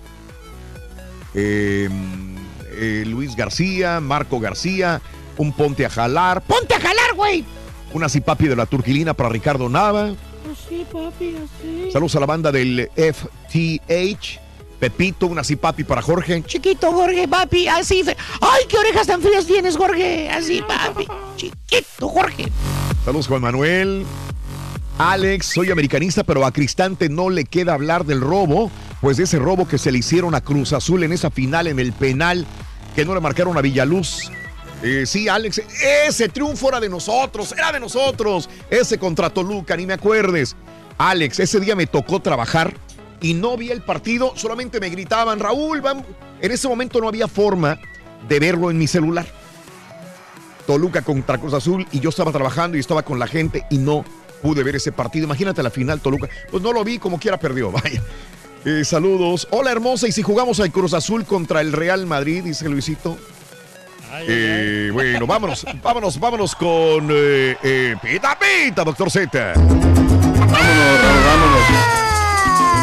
Em, 1.36 2.36
eh, 2.72 3.04
Luis 3.06 3.36
García, 3.36 4.00
Marco 4.00 4.40
García, 4.40 5.00
un 5.38 5.54
ponte 5.54 5.86
a 5.86 5.92
jalar. 5.92 6.42
¡Ponte 6.42 6.74
a 6.74 6.80
jalar, 6.80 7.14
güey! 7.16 7.46
Una 7.94 8.10
cipapi 8.10 8.48
de 8.48 8.56
la 8.56 8.66
turquilina 8.66 9.14
para 9.14 9.30
Ricardo 9.30 9.70
Nava. 9.70 10.16
Así, 10.52 10.88
papi, 10.92 11.36
así. 11.36 11.92
Saludos 11.92 12.16
a 12.16 12.20
la 12.20 12.26
banda 12.26 12.52
del 12.52 12.90
FTH. 12.96 14.40
Pepito, 14.80 15.28
una 15.28 15.44
cipapi 15.44 15.84
para 15.84 16.02
Jorge. 16.02 16.42
Chiquito, 16.48 16.92
Jorge, 16.92 17.28
papi, 17.28 17.68
así. 17.68 18.04
¡Ay, 18.42 18.64
qué 18.68 18.78
orejas 18.78 19.06
tan 19.06 19.22
frías 19.22 19.46
tienes, 19.46 19.78
Jorge! 19.78 20.32
Así, 20.32 20.64
papi. 20.68 21.06
Chiquito, 21.36 22.10
Jorge. 22.10 22.48
Saludos, 23.06 23.28
Juan 23.28 23.44
Manuel. 23.44 24.04
Alex, 25.00 25.46
soy 25.46 25.72
americanista, 25.72 26.26
pero 26.26 26.46
a 26.46 26.52
Cristante 26.52 27.08
no 27.08 27.30
le 27.30 27.46
queda 27.46 27.74
hablar 27.74 28.06
del 28.06 28.20
robo, 28.20 28.70
pues 29.00 29.16
de 29.16 29.24
ese 29.24 29.40
robo 29.40 29.66
que 29.66 29.78
se 29.78 29.94
le 29.94 30.00
hicieron 30.00 30.36
a 30.36 30.42
Cruz 30.42 30.74
Azul 30.74 31.04
en 31.04 31.14
esa 31.14 31.32
final 31.32 31.68
en 31.68 31.80
el 31.80 31.94
penal, 31.94 32.46
que 32.98 33.06
no 33.06 33.16
le 33.16 33.22
marcaron 33.22 33.58
a 33.58 33.62
Villaluz. 33.62 34.30
Eh, 34.84 35.06
sí, 35.06 35.30
Alex, 35.30 35.62
ese 36.06 36.28
triunfo 36.28 36.68
era 36.68 36.82
de 36.82 36.90
nosotros, 36.90 37.54
era 37.54 37.72
de 37.72 37.80
nosotros. 37.80 38.50
Ese 38.70 38.98
contra 38.98 39.30
Toluca, 39.30 39.78
ni 39.78 39.86
me 39.86 39.94
acuerdes. 39.94 40.58
Alex, 40.98 41.40
ese 41.40 41.62
día 41.62 41.78
me 41.78 41.88
tocó 41.88 42.22
trabajar 42.22 42.76
y 43.22 43.36
no 43.36 43.56
vi 43.56 43.72
el 43.72 43.82
partido, 43.82 44.34
solamente 44.36 44.82
me 44.82 44.90
gritaban, 44.90 45.40
Raúl, 45.40 45.80
vamos. 45.80 46.04
En 46.42 46.52
ese 46.52 46.68
momento 46.68 47.00
no 47.00 47.08
había 47.08 47.30
forma 47.30 47.80
de 48.28 48.40
verlo 48.42 48.70
en 48.70 48.78
mi 48.78 48.86
celular. 48.86 49.26
Toluca 50.68 51.04
contra 51.04 51.38
Cruz 51.38 51.54
Azul 51.54 51.88
y 51.94 52.02
yo 52.02 52.10
estaba 52.10 52.34
trabajando 52.34 52.76
y 52.76 52.82
estaba 52.82 53.04
con 53.04 53.18
la 53.18 53.28
gente 53.28 53.64
y 53.70 53.78
no 53.78 54.04
pude 54.42 54.64
ver 54.64 54.76
ese 54.76 54.92
partido. 54.92 55.26
Imagínate 55.26 55.64
la 55.64 55.70
final, 55.70 56.00
Toluca. 56.02 56.30
Pues 56.50 56.64
no 56.64 56.74
lo 56.74 56.84
vi, 56.84 57.00
como 57.00 57.20
quiera 57.20 57.40
perdió, 57.40 57.72
vaya. 57.72 58.02
Eh, 58.66 58.84
saludos. 58.84 59.48
Hola, 59.52 59.72
hermosa. 59.72 60.08
¿Y 60.08 60.12
si 60.12 60.22
jugamos 60.22 60.60
al 60.60 60.72
Cruz 60.72 60.94
Azul 60.94 61.26
contra 61.26 61.62
el 61.62 61.72
Real 61.72 62.06
Madrid? 62.06 62.44
Dice 62.44 62.68
Luisito. 62.68 63.18
Eh, 64.22 64.90
bueno, 64.94 65.26
vámonos, 65.28 65.66
vámonos, 65.82 66.20
vámonos 66.20 66.56
con 66.56 67.08
eh, 67.12 67.96
Pita 68.02 68.38
Pita, 68.38 68.84
doctor 68.84 69.10
Z. 69.10 69.54
Vámonos, 69.54 71.26
vámonos. 71.26 71.62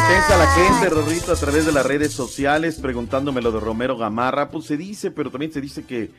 Intenta 0.09 0.37
la 0.37 0.47
gente, 0.47 0.89
Rorrito, 0.89 1.33
a 1.33 1.35
través 1.35 1.65
de 1.65 1.73
las 1.73 1.85
redes 1.85 2.13
sociales 2.13 2.79
preguntándome 2.81 3.41
lo 3.41 3.51
de 3.51 3.59
Romero 3.59 3.97
Gamarra. 3.97 4.49
Pues 4.49 4.65
se 4.65 4.77
dice, 4.77 5.11
pero 5.11 5.29
también 5.29 5.51
se 5.51 5.59
dice 5.59 5.83
que 5.83 6.11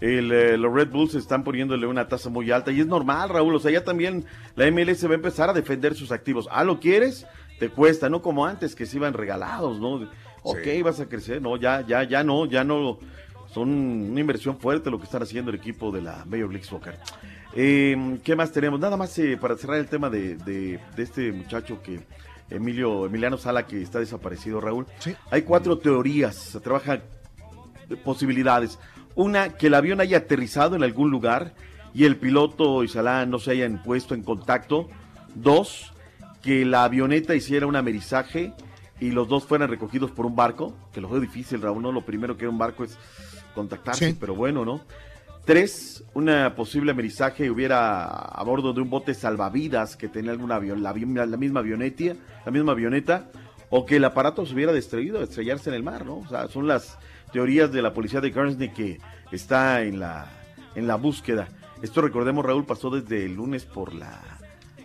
eh, 0.00 0.56
los 0.58 0.72
Red 0.72 0.90
Bulls 0.90 1.14
están 1.14 1.44
poniéndole 1.44 1.86
una 1.86 2.08
tasa 2.08 2.28
muy 2.28 2.50
alta 2.50 2.72
y 2.72 2.80
es 2.80 2.86
normal, 2.86 3.28
Raúl. 3.28 3.54
O 3.54 3.58
sea, 3.58 3.70
ya 3.70 3.84
también 3.84 4.24
la 4.56 4.70
MLS 4.70 5.06
va 5.06 5.12
a 5.12 5.14
empezar 5.14 5.50
a 5.50 5.52
defender 5.52 5.94
sus 5.94 6.12
activos. 6.12 6.48
Ah, 6.50 6.64
¿lo 6.64 6.80
quieres? 6.80 7.26
Te 7.58 7.68
cuesta, 7.68 8.08
no 8.08 8.20
como 8.20 8.46
antes 8.46 8.74
que 8.74 8.86
se 8.86 8.96
iban 8.96 9.14
regalados, 9.14 9.80
¿no? 9.80 10.08
Ok, 10.42 10.66
vas 10.82 11.00
a 11.00 11.06
crecer, 11.06 11.40
no, 11.40 11.56
ya, 11.56 11.80
ya, 11.86 12.02
ya 12.02 12.22
no, 12.22 12.46
ya 12.46 12.64
no. 12.64 12.98
Son 13.52 13.70
una 13.70 14.20
inversión 14.20 14.58
fuerte 14.58 14.90
lo 14.90 14.98
que 14.98 15.04
están 15.04 15.22
haciendo 15.22 15.50
el 15.50 15.56
equipo 15.56 15.92
de 15.92 16.02
la 16.02 16.24
Major 16.26 16.50
League 16.50 16.64
Soccer. 16.64 16.98
Em, 17.54 18.18
¿Qué 18.18 18.34
más 18.34 18.50
tenemos? 18.50 18.80
Nada 18.80 18.96
más 18.96 19.16
eh, 19.18 19.38
para 19.40 19.56
cerrar 19.56 19.78
el 19.78 19.86
tema 19.86 20.10
de, 20.10 20.34
de, 20.36 20.80
este 20.96 21.32
muchacho 21.32 21.80
que 21.80 22.00
Emilio 22.50 23.06
Emiliano 23.06 23.38
Sala 23.38 23.66
que 23.66 23.80
está 23.80 24.00
desaparecido, 24.00 24.60
Raúl. 24.60 24.86
Hay 25.30 25.42
cuatro 25.42 25.78
teorías, 25.78 26.34
se 26.34 26.60
trabajan 26.60 27.02
posibilidades. 28.04 28.78
Una, 29.14 29.50
que 29.50 29.68
el 29.68 29.74
avión 29.74 30.00
haya 30.00 30.18
aterrizado 30.18 30.76
en 30.76 30.82
algún 30.82 31.10
lugar 31.10 31.54
y 31.94 32.04
el 32.04 32.16
piloto 32.16 32.82
y 32.82 32.88
Salah 32.88 33.26
no 33.26 33.38
se 33.38 33.52
hayan 33.52 33.82
puesto 33.82 34.14
en 34.14 34.22
contacto. 34.22 34.88
Dos, 35.34 35.92
que 36.42 36.64
la 36.64 36.84
avioneta 36.84 37.34
hiciera 37.34 37.66
un 37.66 37.76
amerizaje 37.76 38.52
y 39.00 39.10
los 39.10 39.28
dos 39.28 39.44
fueran 39.44 39.70
recogidos 39.70 40.10
por 40.10 40.26
un 40.26 40.36
barco, 40.36 40.74
que 40.92 41.00
lo 41.00 41.08
veo 41.08 41.20
difícil, 41.20 41.60
Raúl, 41.60 41.82
¿no? 41.82 41.92
Lo 41.92 42.04
primero 42.04 42.36
que 42.36 42.44
era 42.44 42.50
un 42.50 42.58
barco 42.58 42.84
es 42.84 42.98
contactarse, 43.54 44.16
pero 44.18 44.34
bueno, 44.34 44.64
¿no? 44.64 44.80
Tres, 45.44 46.04
una 46.14 46.54
posible 46.54 46.90
amerizaje 46.90 47.50
hubiera 47.50 48.06
a 48.06 48.42
bordo 48.44 48.72
de 48.72 48.80
un 48.80 48.88
bote 48.88 49.12
salvavidas 49.12 49.94
que 49.94 50.08
tenía 50.08 50.30
alguna 50.32 50.56
avión, 50.56 50.82
la, 50.82 50.92
la, 50.92 51.36
misma 51.36 51.60
avioneta, 51.60 52.14
la 52.46 52.50
misma 52.50 52.72
avioneta, 52.72 53.30
o 53.68 53.84
que 53.84 53.96
el 53.96 54.04
aparato 54.04 54.46
se 54.46 54.54
hubiera 54.54 54.72
destruido, 54.72 55.22
estrellarse 55.22 55.68
en 55.68 55.76
el 55.76 55.82
mar, 55.82 56.06
¿no? 56.06 56.18
O 56.18 56.28
sea, 56.28 56.48
son 56.48 56.66
las 56.66 56.98
teorías 57.34 57.72
de 57.72 57.82
la 57.82 57.92
policía 57.92 58.20
de 58.20 58.30
Guernsey 58.30 58.72
que 58.72 59.00
está 59.32 59.82
en 59.82 59.98
la, 59.98 60.28
en 60.76 60.86
la 60.86 60.94
búsqueda. 60.94 61.48
Esto 61.82 62.00
recordemos, 62.00 62.46
Raúl, 62.46 62.64
pasó 62.64 62.90
desde 62.90 63.24
el 63.24 63.34
lunes 63.34 63.64
por 63.64 63.92
la, 63.92 64.20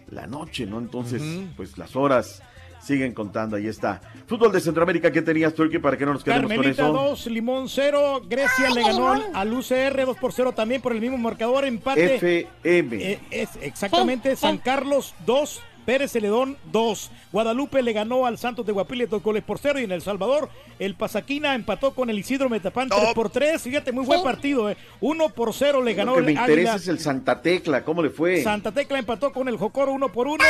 la 0.10 0.26
noche, 0.26 0.66
¿no? 0.66 0.80
Entonces, 0.80 1.22
pues 1.56 1.78
las 1.78 1.96
horas 1.96 2.42
siguen 2.82 3.14
contando, 3.14 3.56
ahí 3.56 3.68
está. 3.68 4.02
Fútbol 4.26 4.52
de 4.52 4.62
Centroamérica, 4.62 5.12
¿qué 5.12 5.22
tenías, 5.22 5.54
Turkey, 5.54 5.78
para 5.78 5.96
que 5.96 6.08
no 6.08 6.14
nos 6.14 6.24
quedemos 6.24 6.52
con 6.52 6.66
eso? 6.66 6.92
2, 6.92 7.28
Limón 7.28 7.70
0, 7.70 8.24
Grecia 8.28 8.72
le 8.74 8.82
ganó 8.82 9.12
al 9.12 9.54
UCR 9.54 10.06
2 10.08 10.18
por 10.18 10.34
0 10.34 10.54
también 10.54 10.82
por 10.82 10.94
el 10.94 11.02
mismo 11.02 11.20
marcador, 11.20 11.66
empate. 11.66 12.16
FM. 12.16 13.12
Eh, 13.12 13.20
es 13.30 13.50
exactamente, 13.62 14.36
San 14.36 14.58
Carlos 14.58 15.14
2, 15.28 15.62
Pérez 15.90 16.12
Celedón 16.12 16.56
2. 16.72 17.10
Guadalupe 17.32 17.82
le 17.82 17.94
ganó 17.94 18.28
al 18.28 18.38
Santos 18.38 18.64
de 18.64 18.72
Guapile 18.72 19.08
dos 19.08 19.24
goles 19.24 19.42
por 19.42 19.58
cero. 19.58 19.80
Y 19.80 19.86
en 19.86 19.92
El 19.92 20.04
Salvador, 20.04 20.48
el 20.78 20.94
Pasaquina 20.94 21.56
empató 21.56 21.96
con 21.96 22.12
el 22.12 22.20
Isidro 22.20 22.48
Metapán 22.48 22.90
3 22.90 23.16
por 23.16 23.32
3. 23.32 23.60
Fíjate, 23.60 23.92
muy 23.92 24.06
buen 24.06 24.22
partido. 24.22 24.70
Eh. 24.70 24.78
1 25.02 25.30
por 25.30 25.52
0 25.52 25.82
le 25.82 25.96
ganó 25.96 26.12
Lo 26.12 26.18
que 26.18 26.32
me 26.32 26.40
interesa 26.40 26.76
es 26.76 26.88
el 26.90 27.00
Santa 27.00 27.42
Tecla. 27.42 27.84
¿Cómo 27.84 28.04
le 28.04 28.12
fue? 28.12 28.44
Santa 28.44 28.72
Tecla 28.72 29.00
empató 29.00 29.34
con 29.34 29.48
el 29.48 29.58
Jocoro 29.58 29.92
1 29.94 30.12
por 30.12 30.28
1. 30.28 30.44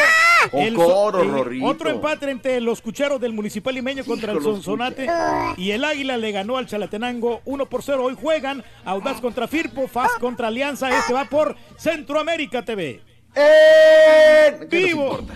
Jocoro, 0.52 1.46
Otro 1.64 1.90
empate 1.90 2.30
entre 2.30 2.60
los 2.60 2.82
cucheros 2.82 3.22
del 3.22 3.32
Municipal 3.32 3.74
Limeño 3.74 4.04
contra 4.04 4.34
el 4.34 4.44
Sonsonate. 4.44 5.08
Y 5.56 5.72
el 5.72 5.86
Águila 5.86 6.18
le 6.18 6.34
ganó 6.34 6.58
al 6.58 6.66
Chalatenango 6.66 7.40
1 7.46 7.66
por 7.68 7.82
0. 7.82 8.04
Hoy 8.04 8.18
juegan 8.22 8.62
Audaz 8.84 9.22
contra 9.22 9.48
Firpo, 9.48 9.88
Faz 9.88 10.12
contra 10.20 10.50
Alianza. 10.50 10.90
Este 10.90 11.14
va 11.14 11.24
por 11.24 11.56
Centroamérica 11.78 12.66
TV. 12.66 13.08
¡Eh! 13.36 14.68
¡Vivo! 14.70 15.20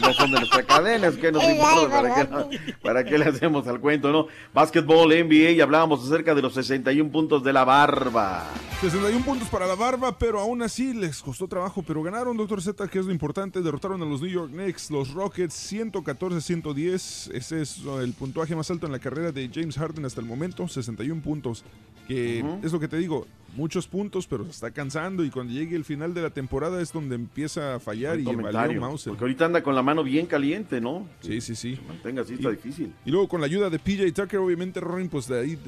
No 0.00 0.12
son 0.12 0.30
de 0.30 0.38
nuestra 0.40 0.62
cadena, 0.62 1.10
que 1.10 1.32
nos 1.32 1.42
importa, 1.42 1.88
¿para 1.88 2.14
qué, 2.14 2.74
¿para 2.82 3.04
qué, 3.04 3.18
le 3.18 3.24
hacemos 3.24 3.66
al 3.66 3.80
cuento, 3.80 4.12
no? 4.12 4.26
Básquetbol, 4.52 5.08
NBA, 5.08 5.52
y 5.52 5.60
hablábamos 5.62 6.04
acerca 6.04 6.34
de 6.34 6.42
los 6.42 6.52
61 6.52 7.10
puntos 7.10 7.42
de 7.42 7.52
la 7.52 7.64
barba. 7.64 8.46
61 8.82 9.24
puntos 9.24 9.48
para 9.48 9.66
la 9.66 9.74
barba, 9.74 10.18
pero 10.18 10.38
aún 10.38 10.60
así 10.62 10.92
les 10.92 11.22
costó 11.22 11.48
trabajo, 11.48 11.82
pero 11.82 12.02
ganaron, 12.02 12.36
doctor 12.36 12.60
Z, 12.60 12.88
que 12.88 12.98
es 12.98 13.06
lo 13.06 13.12
importante, 13.12 13.62
derrotaron 13.62 14.02
a 14.02 14.04
los 14.04 14.20
New 14.20 14.30
York 14.30 14.50
Knicks, 14.52 14.90
los 14.90 15.14
Rockets, 15.14 15.72
114-110, 15.72 17.30
ese 17.34 17.62
es 17.62 17.80
el 18.02 18.12
puntuaje 18.12 18.54
más 18.54 18.70
alto 18.70 18.84
en 18.84 18.92
la 18.92 18.98
carrera 18.98 19.32
de 19.32 19.50
James 19.52 19.76
Harden 19.76 20.04
hasta 20.04 20.20
el 20.20 20.26
momento, 20.26 20.68
61 20.68 21.22
puntos, 21.22 21.64
que 22.06 22.44
es 22.62 22.72
lo 22.72 22.80
que 22.80 22.88
te 22.88 22.98
digo, 22.98 23.26
muchos 23.54 23.86
puntos, 23.86 24.26
pero 24.26 24.44
se 24.44 24.50
está 24.50 24.70
cansando 24.70 25.24
y 25.24 25.30
cuando 25.30 25.52
llegue 25.52 25.76
el 25.76 25.84
final 25.84 26.14
de 26.14 26.22
la 26.22 26.30
temporada 26.30 26.80
es 26.80 26.92
donde 26.92 27.14
empieza 27.14 27.74
a 27.74 27.80
fallar 27.80 28.18
y 28.18 28.24
valió 28.24 28.80
Mauser. 28.80 29.10
Porque 29.10 29.24
ahorita 29.24 29.46
anda 29.46 29.62
con 29.62 29.74
la 29.74 29.82
mano 29.82 30.02
bien 30.02 30.26
caliente, 30.26 30.80
¿no? 30.80 31.06
Sí, 31.20 31.40
sí, 31.40 31.54
sí. 31.54 31.78
mantenga 31.86 32.22
así, 32.22 32.34
está 32.34 32.50
difícil. 32.50 32.92
Y 33.04 33.10
luego 33.10 33.28
con 33.28 33.40
la 33.40 33.46
ayuda 33.46 33.70
de 33.70 33.78
PJ 33.78 34.12
Tucker, 34.12 34.38
obviamente 34.38 34.80
Rorin, 34.80 35.08
pues 35.08 35.28
de 35.28 35.40
ahí 35.40 35.58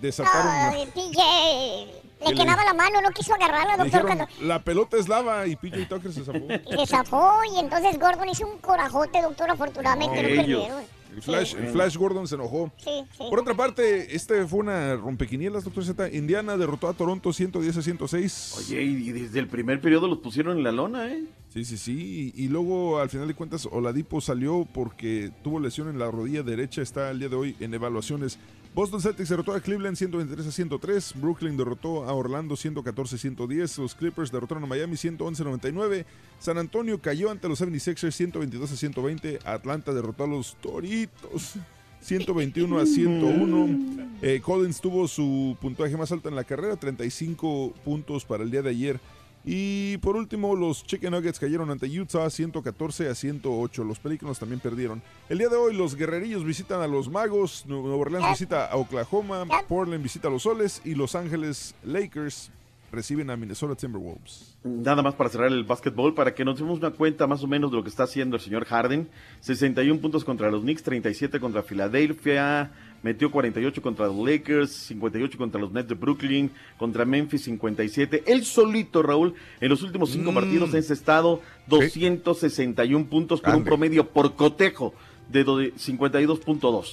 desataron. 0.00 0.74
Ay, 0.74 0.86
PJ. 0.94 2.02
Le 2.28 2.34
quedaba 2.34 2.64
la 2.64 2.74
mano, 2.74 3.00
no 3.00 3.10
quiso 3.10 3.34
agarrarla, 3.34 3.76
doctor. 3.76 4.04
Dijeron, 4.04 4.28
La 4.42 4.60
pelota 4.60 4.96
es 4.96 5.08
lava 5.08 5.46
y 5.46 5.56
PJ 5.56 5.86
Tucker 5.88 6.12
se 6.12 6.24
zafó. 6.24 6.46
se 6.78 6.86
zafó 6.86 7.32
y 7.54 7.58
entonces 7.58 7.98
Gordon 7.98 8.28
hizo 8.28 8.46
un 8.46 8.58
corajote, 8.58 9.20
doctor, 9.22 9.50
afortunadamente 9.50 10.22
no, 10.22 10.28
ellos, 10.28 10.68
El 11.14 11.22
Flash, 11.22 11.54
el 11.54 11.68
Flash 11.68 11.96
Gordon 11.96 12.26
se 12.26 12.36
enojó. 12.36 12.72
Por 13.18 13.40
otra 13.40 13.54
parte, 13.54 14.14
este 14.14 14.46
fue 14.46 14.60
una 14.60 14.96
rompequinielas, 14.96 15.64
doctor 15.64 15.84
Z. 15.84 16.10
Indiana 16.10 16.56
derrotó 16.56 16.88
a 16.88 16.94
Toronto 16.94 17.32
110 17.32 17.76
a 17.76 17.82
106. 17.82 18.54
Oye, 18.58 18.82
y 18.82 19.12
desde 19.12 19.38
el 19.38 19.48
primer 19.48 19.80
periodo 19.80 20.08
los 20.08 20.18
pusieron 20.18 20.56
en 20.58 20.64
la 20.64 20.72
lona, 20.72 21.12
¿eh? 21.12 21.24
Sí, 21.52 21.66
sí, 21.66 21.76
sí. 21.76 22.32
Y, 22.34 22.48
luego, 22.48 22.98
al 22.98 23.10
final 23.10 23.28
de 23.28 23.34
cuentas, 23.34 23.68
Oladipo 23.70 24.22
salió 24.22 24.66
porque 24.72 25.30
tuvo 25.44 25.60
lesión 25.60 25.88
en 25.88 25.98
la 25.98 26.10
rodilla 26.10 26.42
derecha. 26.42 26.80
Está 26.80 27.10
el 27.10 27.18
día 27.18 27.28
de 27.28 27.36
hoy 27.36 27.56
en 27.60 27.74
evaluaciones. 27.74 28.38
Boston 28.74 29.02
Celtics 29.02 29.28
derrotó 29.28 29.52
a 29.52 29.60
Cleveland 29.60 29.96
123 29.96 30.46
a 30.46 30.50
103. 30.50 31.14
Brooklyn 31.16 31.58
derrotó 31.58 32.04
a 32.04 32.14
Orlando 32.14 32.56
114 32.56 33.16
a 33.16 33.18
110. 33.18 33.78
Los 33.78 33.94
Clippers 33.94 34.32
derrotaron 34.32 34.64
a 34.64 34.66
Miami 34.66 34.96
111 34.96 35.42
a 35.42 35.44
99. 35.44 36.06
San 36.38 36.56
Antonio 36.56 36.98
cayó 36.98 37.30
ante 37.30 37.48
los 37.48 37.60
76ers 37.60 38.12
122 38.12 38.72
a 38.72 38.76
120. 38.76 39.40
Atlanta 39.44 39.92
derrotó 39.92 40.24
a 40.24 40.26
los 40.26 40.56
Toritos 40.62 41.56
121 42.00 42.78
a 42.78 42.86
101. 42.86 44.08
Eh, 44.22 44.40
Collins 44.42 44.80
tuvo 44.80 45.06
su 45.06 45.54
puntaje 45.60 45.94
más 45.98 46.10
alto 46.10 46.30
en 46.30 46.34
la 46.34 46.44
carrera, 46.44 46.76
35 46.76 47.74
puntos 47.84 48.24
para 48.24 48.42
el 48.42 48.50
día 48.50 48.62
de 48.62 48.70
ayer. 48.70 49.00
Y 49.44 49.96
por 49.98 50.16
último, 50.16 50.54
los 50.54 50.84
Chicken 50.84 51.12
Nuggets 51.12 51.40
cayeron 51.40 51.70
ante 51.70 51.86
Utah 51.86 52.30
114 52.30 53.08
a 53.08 53.14
108. 53.14 53.84
Los 53.84 53.98
Pelícanos 53.98 54.38
también 54.38 54.60
perdieron. 54.60 55.02
El 55.28 55.38
día 55.38 55.48
de 55.48 55.56
hoy, 55.56 55.74
los 55.74 55.96
Guerrerillos 55.96 56.44
visitan 56.44 56.80
a 56.80 56.86
los 56.86 57.08
Magos, 57.08 57.64
Nueva 57.66 57.96
Orleans 57.96 58.30
visita 58.30 58.66
a 58.66 58.76
Oklahoma, 58.76 59.44
Portland 59.68 60.02
visita 60.02 60.28
a 60.28 60.30
los 60.30 60.42
Soles 60.42 60.80
y 60.84 60.94
Los 60.94 61.14
Ángeles 61.14 61.74
Lakers 61.84 62.50
reciben 62.92 63.30
a 63.30 63.36
Minnesota 63.36 63.74
Timberwolves. 63.74 64.54
Nada 64.64 65.02
más 65.02 65.14
para 65.14 65.30
cerrar 65.30 65.48
el 65.50 65.64
básquetbol, 65.64 66.14
para 66.14 66.34
que 66.34 66.44
nos 66.44 66.58
demos 66.58 66.78
una 66.78 66.90
cuenta 66.90 67.26
más 67.26 67.42
o 67.42 67.46
menos 67.46 67.70
de 67.70 67.78
lo 67.78 67.82
que 67.82 67.88
está 67.88 68.04
haciendo 68.04 68.36
el 68.36 68.42
señor 68.42 68.66
Harden. 68.66 69.08
61 69.40 70.00
puntos 70.00 70.24
contra 70.24 70.50
los 70.50 70.62
Knicks, 70.62 70.82
37 70.82 71.40
contra 71.40 71.62
Filadelfia, 71.62 72.70
metió 73.02 73.30
48 73.30 73.82
contra 73.82 74.06
los 74.06 74.16
Lakers, 74.16 74.70
58 74.70 75.38
contra 75.38 75.60
los 75.60 75.72
Nets 75.72 75.88
de 75.88 75.94
Brooklyn, 75.94 76.50
contra 76.78 77.04
Memphis 77.04 77.44
57. 77.44 78.24
Él 78.26 78.44
solito, 78.44 79.02
Raúl, 79.02 79.34
en 79.60 79.68
los 79.68 79.82
últimos 79.82 80.10
cinco 80.10 80.32
mm. 80.32 80.34
partidos 80.34 80.70
en 80.72 80.80
ese 80.80 80.94
estado, 80.94 81.40
261 81.66 83.06
puntos 83.06 83.40
con 83.40 83.54
un 83.54 83.64
promedio 83.64 84.08
por 84.08 84.34
cotejo 84.34 84.94
de 85.28 85.44
52.2. 85.44 86.64
O 86.64 86.84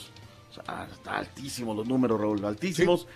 sea, 0.53 0.87
está 0.91 1.17
altísimo 1.17 1.73
los 1.73 1.87
números, 1.87 2.19
Raúl, 2.19 2.43
altísimos 2.43 3.07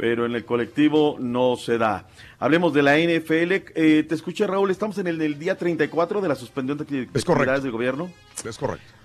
pero 0.00 0.24
en 0.24 0.34
el 0.34 0.46
colectivo 0.46 1.16
no 1.20 1.56
se 1.56 1.76
da. 1.76 2.08
Hablemos 2.38 2.72
de 2.72 2.82
la 2.82 2.96
NFL. 2.96 3.52
Eh, 3.74 4.06
te 4.08 4.14
escuché, 4.14 4.46
Raúl, 4.46 4.70
estamos 4.70 4.96
en 4.96 5.08
el, 5.08 5.38
día 5.38 5.58
34 5.58 6.22
de 6.22 6.28
la 6.28 6.36
suspensión 6.36 6.78
de 6.78 6.84
actividades 6.84 7.62
del 7.62 7.70
gobierno. 7.70 8.10
Es 8.42 8.56
correcto. 8.56 8.99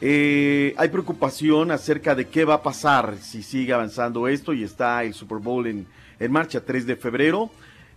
Eh, 0.00 0.74
hay 0.76 0.88
preocupación 0.90 1.70
acerca 1.70 2.14
de 2.14 2.28
qué 2.28 2.44
va 2.44 2.54
a 2.54 2.62
pasar 2.62 3.16
si 3.20 3.42
sigue 3.42 3.72
avanzando 3.72 4.28
esto 4.28 4.52
y 4.52 4.62
está 4.62 5.02
el 5.02 5.12
Super 5.12 5.38
Bowl 5.38 5.66
en, 5.66 5.86
en 6.20 6.32
marcha 6.32 6.64
3 6.64 6.86
de 6.86 6.96
febrero. 6.96 7.50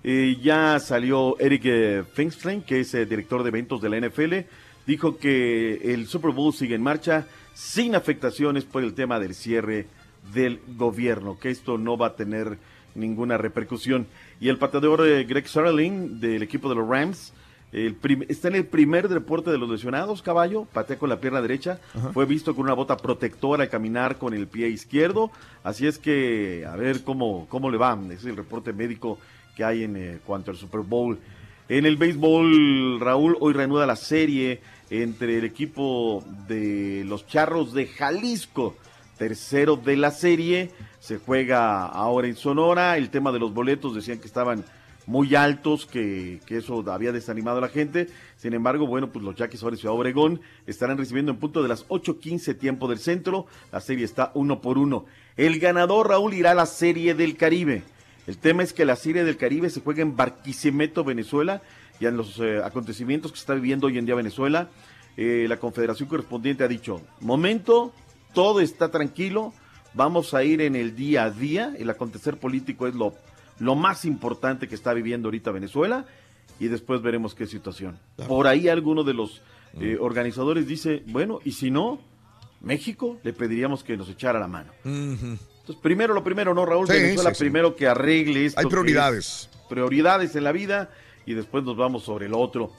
Eh, 0.03 0.37
ya 0.41 0.79
salió 0.79 1.37
Eric 1.39 2.05
Finkstein, 2.13 2.63
que 2.63 2.79
es 2.79 2.91
director 2.91 3.43
de 3.43 3.49
eventos 3.49 3.81
de 3.81 3.89
la 3.89 3.99
NFL, 3.99 4.47
dijo 4.87 5.17
que 5.17 5.93
el 5.93 6.07
Super 6.07 6.31
Bowl 6.31 6.53
sigue 6.53 6.75
en 6.75 6.81
marcha 6.81 7.27
sin 7.53 7.93
afectaciones 7.93 8.65
por 8.65 8.83
el 8.83 8.93
tema 8.93 9.19
del 9.19 9.35
cierre 9.35 9.85
del 10.33 10.59
gobierno, 10.75 11.37
que 11.39 11.51
esto 11.51 11.77
no 11.77 11.97
va 11.97 12.07
a 12.07 12.15
tener 12.15 12.57
ninguna 12.95 13.37
repercusión. 13.37 14.07
Y 14.39 14.49
el 14.49 14.57
pateador 14.57 15.07
eh, 15.07 15.23
Greg 15.23 15.47
Sarling 15.47 16.19
del 16.19 16.43
equipo 16.43 16.69
de 16.69 16.75
los 16.75 16.87
Rams 16.87 17.33
el 17.72 17.95
está 18.27 18.49
en 18.49 18.56
el 18.56 18.65
primer 18.65 19.10
reporte 19.10 19.49
de 19.49 19.57
los 19.57 19.69
lesionados, 19.69 20.22
caballo, 20.22 20.65
patea 20.65 20.98
con 20.98 21.10
la 21.10 21.19
pierna 21.19 21.41
derecha, 21.41 21.80
fue 22.14 22.26
visto 22.26 22.53
con 22.53 22.65
una 22.65 22.73
bota 22.73 22.98
protectora 22.98 23.64
al 23.64 23.69
caminar 23.69 24.18
con 24.18 24.34
el 24.34 24.48
pie 24.48 24.68
izquierdo, 24.69 25.31
así 25.64 25.88
es 25.88 25.98
que 25.98 26.65
a 26.68 26.76
ver 26.76 27.03
cómo, 27.03 27.48
cómo 27.49 27.69
le 27.69 27.77
va, 27.77 27.98
es 28.11 28.26
el 28.26 28.35
reporte 28.35 28.73
médico 28.73 29.18
que 29.56 29.64
hay 29.64 29.84
en 29.84 29.95
eh, 29.95 30.19
cuanto 30.26 30.52
al 30.52 30.57
Super 30.57 30.81
Bowl. 30.81 31.19
En 31.69 31.85
el 31.85 31.95
béisbol, 31.95 32.99
Raúl, 32.99 33.38
hoy 33.39 33.53
reanuda 33.53 33.85
la 33.85 33.95
serie 33.95 34.60
entre 34.89 35.38
el 35.38 35.45
equipo 35.45 36.23
de 36.48 37.03
los 37.06 37.26
Charros 37.26 37.73
de 37.73 37.88
Jalisco 37.88 38.76
tercero 39.22 39.76
de 39.76 39.98
la 39.98 40.10
serie. 40.10 40.72
Se 40.99 41.19
juega 41.19 41.85
ahora 41.85 42.27
en 42.27 42.35
Sonora. 42.35 42.98
El 42.98 43.11
tema 43.11 43.31
de 43.31 43.38
los 43.38 43.53
boletos 43.53 43.93
decían 43.93 44.18
que 44.18 44.26
estaban 44.26 44.65
muy 45.05 45.35
altos, 45.35 45.85
que, 45.85 46.39
eso 46.49 46.83
había 46.91 47.11
desanimado 47.11 47.57
a 47.57 47.61
la 47.61 47.69
gente. 47.69 48.07
Sin 48.37 48.53
embargo, 48.53 48.87
bueno, 48.87 49.11
pues 49.11 49.23
los 49.23 49.35
Yaquis 49.35 49.61
ahora 49.63 49.75
en 49.75 49.79
Ciudad 49.79 49.95
Obregón 49.95 50.41
estarán 50.67 50.97
recibiendo 50.97 51.31
en 51.31 51.39
punto 51.39 51.63
de 51.63 51.69
las 51.69 51.87
8.15 51.87 52.57
tiempo 52.57 52.87
del 52.87 52.99
centro. 52.99 53.47
La 53.71 53.81
serie 53.81 54.05
está 54.05 54.31
uno 54.35 54.61
por 54.61 54.77
uno. 54.77 55.05
El 55.37 55.59
ganador, 55.59 56.09
Raúl, 56.09 56.33
irá 56.33 56.51
a 56.51 56.55
la 56.55 56.65
Serie 56.65 57.13
del 57.15 57.37
Caribe. 57.37 57.83
El 58.27 58.37
tema 58.37 58.63
es 58.63 58.73
que 58.73 58.85
la 58.85 58.95
Serie 58.95 59.23
del 59.23 59.37
Caribe 59.37 59.69
se 59.69 59.81
juega 59.81 60.01
en 60.01 60.15
Barquisimeto, 60.15 61.03
Venezuela, 61.03 61.61
y 61.99 62.05
en 62.05 62.17
los 62.17 62.39
eh, 62.39 62.61
acontecimientos 62.63 63.31
que 63.31 63.39
está 63.39 63.53
viviendo 63.53 63.87
hoy 63.87 63.97
en 63.97 64.05
día 64.05 64.15
Venezuela. 64.15 64.69
Eh, 65.17 65.45
la 65.49 65.57
confederación 65.57 66.07
correspondiente 66.07 66.63
ha 66.63 66.67
dicho, 66.67 67.01
momento 67.19 67.93
todo 68.33 68.61
está 68.61 68.89
tranquilo, 68.89 69.53
vamos 69.93 70.33
a 70.33 70.43
ir 70.43 70.61
en 70.61 70.75
el 70.75 70.95
día 70.95 71.25
a 71.25 71.31
día, 71.31 71.73
el 71.77 71.89
acontecer 71.89 72.37
político 72.37 72.87
es 72.87 72.95
lo, 72.95 73.13
lo 73.61 73.75
más 73.75 74.05
importante 74.05 74.67
que 74.67 74.73
está 74.73 74.91
viviendo 74.91 75.27
ahorita 75.27 75.51
Venezuela 75.51 76.05
y 76.59 76.67
después 76.67 77.03
veremos 77.03 77.35
qué 77.35 77.45
situación. 77.45 77.99
Por 78.27 78.47
ahí 78.47 78.67
alguno 78.67 79.03
de 79.03 79.13
los 79.13 79.43
eh, 79.79 79.97
mm. 79.99 80.03
organizadores 80.03 80.67
dice, 80.67 81.03
bueno, 81.07 81.39
y 81.45 81.51
si 81.51 81.69
no, 81.69 81.99
México 82.59 83.19
le 83.23 83.33
pediríamos 83.33 83.83
que 83.83 83.95
nos 83.97 84.09
echara 84.09 84.39
la 84.39 84.47
mano. 84.47 84.71
Entonces, 84.83 85.75
primero 85.79 86.15
lo 86.15 86.23
primero, 86.23 86.55
¿no, 86.55 86.65
Raúl? 86.65 86.88
Venezuela 86.88 87.31
primero 87.38 87.75
que 87.75 87.88
arregle 87.88 88.47
esto. 88.47 88.59
Hay 88.59 88.65
prioridades. 88.65 89.47
Prioridades 89.69 90.35
en 90.35 90.43
la 90.43 90.51
vida 90.51 90.89
y 91.27 91.35
después 91.35 91.63
nos 91.63 91.77
vamos 91.77 92.03
sobre 92.03 92.25
el 92.25 92.33
otro. 92.33 92.71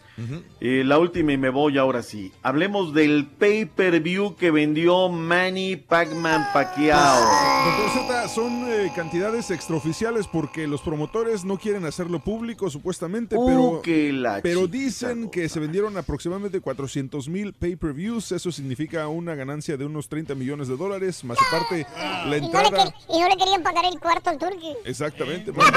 Eh, 0.61 0.83
la 0.85 0.99
última 0.99 1.33
y 1.33 1.39
me 1.39 1.49
voy 1.49 1.79
ahora 1.79 2.03
sí. 2.03 2.33
Hablemos 2.43 2.93
del 2.93 3.27
pay-per-view 3.27 4.37
que 4.37 4.51
vendió 4.51 5.09
Manny 5.09 5.77
Pacman 5.77 6.47
Pacquiao. 6.53 7.21
Doctor 7.65 8.07
Z, 8.07 8.29
son 8.29 8.65
eh, 8.69 8.93
cantidades 8.95 9.51
extraoficiales 9.51 10.27
porque 10.27 10.67
los 10.67 10.83
promotores 10.83 11.45
no 11.45 11.59
quieren 11.59 11.85
hacerlo 11.85 12.21
público 12.21 12.69
supuestamente, 12.71 13.37
uh, 13.37 13.81
pero, 13.83 14.41
pero 14.43 14.67
dicen 14.67 15.31
que 15.31 15.49
se 15.49 15.61
vendieron 15.61 15.97
aproximadamente 15.97 16.61
400 16.61 17.29
mil 17.29 17.53
pay-per-views. 17.55 18.33
Eso 18.33 18.53
significa 18.53 19.09
una 19.09 19.35
ganancia 19.35 19.77
de 19.77 19.85
unos 19.85 20.09
30 20.09 20.35
millones 20.35 20.69
de 20.69 20.77
dólares, 20.77 21.25
más 21.25 21.39
aparte 21.49 21.87
la 22.27 22.37
entrada... 22.37 22.95
Y 23.09 23.21
no 23.21 23.29
le, 23.29 23.37
querían 23.37 23.63
pagar 23.63 23.85
el 23.85 23.99
cuarto 23.99 24.31
al 24.31 24.39
turqui. 24.39 24.73
Exactamente. 24.85 25.53
más 25.53 25.69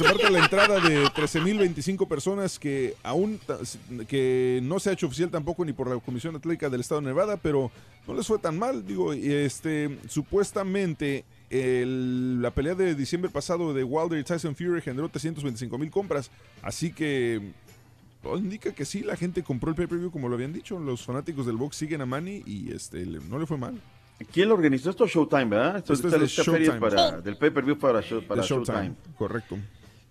aparte 0.00 0.30
la 0.30 0.38
entrada 0.40 0.80
de 0.80 1.08
13 1.14 1.40
mil 1.40 1.58
25 1.58 2.08
personas 2.08 2.58
que 2.58 2.94
aún 3.02 3.38
que 4.06 4.60
no 4.62 4.78
se 4.78 4.90
ha 4.90 4.92
hecho 4.92 5.06
oficial 5.06 5.30
tampoco 5.30 5.64
ni 5.64 5.72
por 5.72 5.88
la 5.88 5.98
Comisión 6.00 6.36
Atlética 6.36 6.70
del 6.70 6.80
Estado 6.80 7.00
de 7.00 7.08
Nevada, 7.08 7.36
pero 7.36 7.70
no 8.06 8.14
les 8.14 8.26
fue 8.26 8.38
tan 8.38 8.58
mal. 8.58 8.86
Digo, 8.86 9.12
este, 9.12 9.98
supuestamente 10.08 11.24
la 11.50 12.50
pelea 12.50 12.74
de 12.74 12.94
diciembre 12.94 13.30
pasado 13.30 13.72
de 13.72 13.82
Wilder 13.84 14.18
y 14.18 14.24
Tyson 14.24 14.54
Fury 14.54 14.82
generó 14.82 15.08
325 15.08 15.78
mil 15.78 15.90
compras, 15.90 16.30
así 16.62 16.92
que 16.92 17.52
todo 18.22 18.36
indica 18.36 18.72
que 18.72 18.84
sí, 18.84 19.02
la 19.02 19.16
gente 19.16 19.42
compró 19.42 19.70
el 19.70 19.76
pay-per-view 19.76 20.10
como 20.10 20.28
lo 20.28 20.34
habían 20.34 20.52
dicho. 20.52 20.78
Los 20.78 21.04
fanáticos 21.04 21.46
del 21.46 21.56
box 21.56 21.76
siguen 21.76 22.00
a 22.00 22.06
Manny 22.06 22.42
y 22.46 22.72
este, 22.72 23.04
no 23.04 23.38
le 23.38 23.46
fue 23.46 23.56
mal. 23.56 23.80
¿Quién 24.32 24.48
lo 24.48 24.54
organizó? 24.54 24.90
Esto 24.90 25.06
Showtime, 25.06 25.44
¿verdad? 25.44 25.76
Esto, 25.78 25.92
es 25.92 26.02
de 26.02 26.26
Showtime. 26.26 26.80
Para, 26.80 27.20
del 27.20 27.36
pay-per-view 27.36 27.78
para, 27.78 28.02
para 28.26 28.42
Showtime. 28.42 28.94
Correcto. 29.16 29.56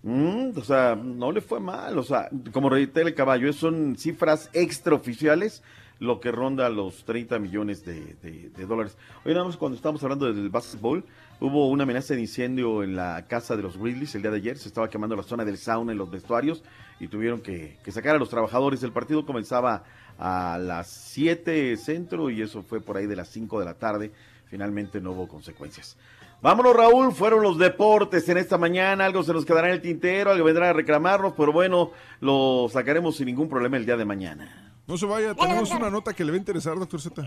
Mm, 0.02 0.50
o 0.56 0.62
sea, 0.62 0.94
no 0.94 1.32
le 1.32 1.40
fue 1.40 1.60
mal. 1.60 1.98
O 1.98 2.02
sea, 2.02 2.28
como 2.52 2.70
reitera 2.70 3.08
el 3.08 3.14
caballo, 3.14 3.52
son 3.52 3.96
cifras 3.96 4.50
extraoficiales 4.52 5.62
lo 6.00 6.20
que 6.20 6.30
ronda 6.30 6.68
los 6.68 7.04
30 7.04 7.38
millones 7.38 7.84
de, 7.84 8.50
dólares. 8.66 8.96
Hoy 9.24 9.32
nada 9.32 9.44
más 9.44 9.56
cuando 9.56 9.76
estamos 9.76 10.02
hablando 10.04 10.32
del 10.32 10.48
básquetbol, 10.48 11.04
hubo 11.40 11.68
una 11.68 11.82
amenaza 11.82 12.14
de 12.14 12.20
incendio 12.20 12.84
en 12.84 12.94
la 12.94 13.26
casa 13.26 13.56
de 13.56 13.62
los 13.62 13.76
Grizzlies 13.76 14.14
el 14.14 14.22
día 14.22 14.30
de 14.30 14.36
ayer. 14.36 14.58
Se 14.58 14.68
estaba 14.68 14.88
quemando 14.88 15.16
la 15.16 15.24
zona 15.24 15.44
del 15.44 15.58
sauna 15.58 15.92
en 15.92 15.98
los 15.98 16.10
vestuarios 16.10 16.62
y 17.00 17.08
tuvieron 17.08 17.40
que, 17.40 17.78
que 17.82 17.90
sacar 17.90 18.14
a 18.14 18.18
los 18.18 18.30
trabajadores. 18.30 18.82
El 18.82 18.92
partido 18.92 19.26
comenzaba 19.26 19.82
a 20.18 20.58
las 20.58 20.88
7 20.88 21.76
centro 21.76 22.30
y 22.30 22.42
eso 22.42 22.62
fue 22.62 22.80
por 22.80 22.96
ahí 22.96 23.06
de 23.06 23.16
las 23.16 23.28
5 23.28 23.58
de 23.58 23.64
la 23.64 23.74
tarde. 23.74 24.12
Finalmente 24.46 25.00
no 25.00 25.12
hubo 25.12 25.26
consecuencias. 25.26 25.96
Vámonos, 26.40 26.76
Raúl. 26.76 27.12
Fueron 27.12 27.42
los 27.42 27.58
deportes 27.58 28.28
en 28.28 28.38
esta 28.38 28.58
mañana. 28.58 29.04
Algo 29.04 29.24
se 29.24 29.32
nos 29.32 29.44
quedará 29.44 29.68
en 29.68 29.74
el 29.74 29.82
tintero, 29.82 30.30
algo 30.30 30.44
vendrá 30.44 30.70
a 30.70 30.72
reclamarnos, 30.72 31.32
pero 31.36 31.52
bueno, 31.52 31.90
lo 32.20 32.68
sacaremos 32.72 33.16
sin 33.16 33.26
ningún 33.26 33.48
problema 33.48 33.76
el 33.76 33.84
día 33.84 33.96
de 33.96 34.04
mañana. 34.04 34.67
No 34.88 34.96
se 34.96 35.04
vaya, 35.04 35.34
tenemos 35.34 35.70
una 35.70 35.90
nota 35.90 36.14
que 36.14 36.24
le 36.24 36.30
va 36.32 36.36
a 36.36 36.38
interesar, 36.38 36.78
doctor 36.78 36.98
Z. 36.98 37.22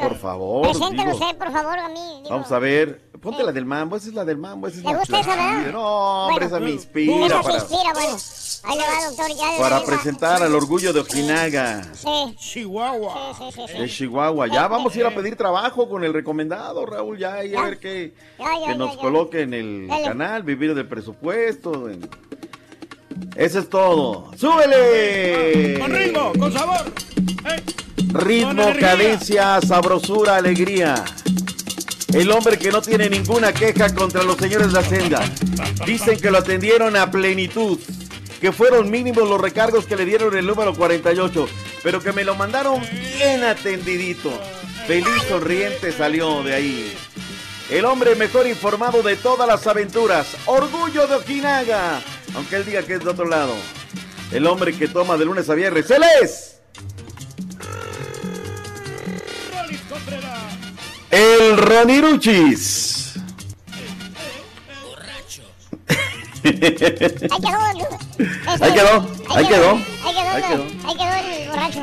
Por 0.00 0.16
favor. 0.16 0.62
Preséntelo 0.62 1.10
usted, 1.12 1.36
por 1.36 1.52
favor, 1.52 1.78
a 1.78 1.88
mí. 1.90 2.00
digo. 2.22 2.30
Vamos 2.30 2.50
a 2.50 2.58
ver. 2.58 3.02
Ponte 3.20 3.42
la 3.44 3.52
del 3.52 3.66
mambo, 3.66 3.96
esa 3.96 4.08
es 4.08 4.14
la 4.14 4.24
del 4.24 4.38
mambo. 4.38 4.66
Esa 4.66 4.78
es 4.78 4.84
¿Le 4.84 4.92
la 4.92 4.98
gusta 4.98 5.20
esa, 5.20 5.30
verdad? 5.36 5.72
No, 5.72 6.26
hombre, 6.28 6.46
esa 6.46 6.58
me 6.58 6.66
Esa 6.68 6.74
inspira 6.74 7.28
se 7.36 7.42
para, 7.42 7.54
inspira, 7.56 7.92
bueno. 7.92 8.16
Ahí 8.64 8.78
le 8.78 8.84
va, 8.84 9.08
doctor. 9.10 9.36
Ya 9.36 9.58
para 9.60 9.84
presentar 9.84 10.42
al 10.42 10.54
orgullo 10.54 10.92
de 10.94 11.00
Ojinaga. 11.00 11.84
Sí. 11.94 12.34
Chihuahua. 12.38 13.34
Sí, 13.36 13.44
sí, 13.56 13.62
sí. 13.70 13.78
De 13.78 13.88
Chihuahua. 13.90 14.46
Ya 14.46 14.66
vamos 14.68 14.94
a 14.94 14.98
ir 14.98 15.04
a 15.04 15.14
pedir 15.14 15.36
trabajo 15.36 15.90
con 15.90 16.04
el 16.04 16.14
recomendado, 16.14 16.86
Raúl. 16.86 17.18
Ya, 17.18 17.44
y 17.44 17.54
a 17.54 17.60
ver 17.60 17.78
qué. 17.78 18.14
Ya, 18.38 18.44
ya, 18.46 18.52
que 18.66 18.72
ya, 18.72 18.74
nos 18.74 18.96
ya. 18.96 19.00
coloque 19.02 19.42
en 19.42 19.52
el 19.52 19.86
Dale. 19.86 20.04
canal, 20.04 20.42
vivir 20.44 20.74
del 20.74 20.88
presupuesto. 20.88 21.90
en- 21.90 22.08
Eso 23.36 23.58
es 23.60 23.68
todo. 23.68 24.30
¡Súbele! 24.36 25.78
Con 25.78 25.90
ritmo, 25.94 26.32
con 26.38 26.52
sabor. 26.52 26.80
Ritmo, 28.12 28.48
Con 28.48 28.60
energía. 28.60 28.80
cadencia, 28.88 29.60
sabrosura, 29.66 30.36
alegría. 30.36 31.04
El 32.12 32.30
hombre 32.30 32.58
que 32.58 32.70
no 32.70 32.82
tiene 32.82 33.08
ninguna 33.08 33.52
queja 33.52 33.94
contra 33.94 34.22
los 34.22 34.36
señores 34.36 34.72
de 34.72 34.78
Hacienda. 34.80 35.22
Dicen 35.86 36.18
que 36.20 36.30
lo 36.30 36.38
atendieron 36.38 36.94
a 36.96 37.10
plenitud. 37.10 37.78
Que 38.40 38.52
fueron 38.52 38.90
mínimos 38.90 39.28
los 39.28 39.40
recargos 39.40 39.86
que 39.86 39.96
le 39.96 40.04
dieron 40.04 40.36
el 40.36 40.46
número 40.46 40.74
48. 40.74 41.48
Pero 41.82 42.02
que 42.02 42.12
me 42.12 42.24
lo 42.24 42.34
mandaron 42.34 42.82
bien 43.16 43.44
atendidito. 43.44 44.30
Feliz 44.86 45.22
sonriente 45.28 45.90
salió 45.92 46.42
de 46.42 46.54
ahí. 46.54 46.92
El 47.70 47.86
hombre 47.86 48.14
mejor 48.16 48.46
informado 48.46 49.02
de 49.02 49.16
todas 49.16 49.48
las 49.48 49.66
aventuras. 49.66 50.26
Orgullo 50.44 51.06
de 51.06 51.14
Okinaga. 51.14 52.02
Aunque 52.34 52.56
él 52.56 52.64
diga 52.64 52.82
que 52.82 52.94
es 52.94 53.04
de 53.04 53.10
otro 53.10 53.26
lado. 53.26 53.54
El 54.30 54.46
hombre 54.46 54.72
que 54.76 54.88
toma 54.88 55.16
de 55.16 55.24
lunes 55.24 55.48
a 55.50 55.54
viernes. 55.54 55.90
¡Él 55.90 56.02
es! 56.22 56.48
El 61.10 61.58
Raniruchis. 61.58 63.14
Ahí 66.44 66.58
quedó. 66.58 67.68
Este, 68.18 68.64
Ahí 68.64 68.72
quedó, 68.72 69.08
ahí 69.30 69.46
quedó, 69.46 69.70
Ahí 70.04 70.14
quedó, 70.14 70.30
ahí 70.30 70.42
quedó. 70.42 70.64
ahí 70.84 70.96
quedó 70.96 71.14
el 71.14 71.48
borracho. 71.48 71.82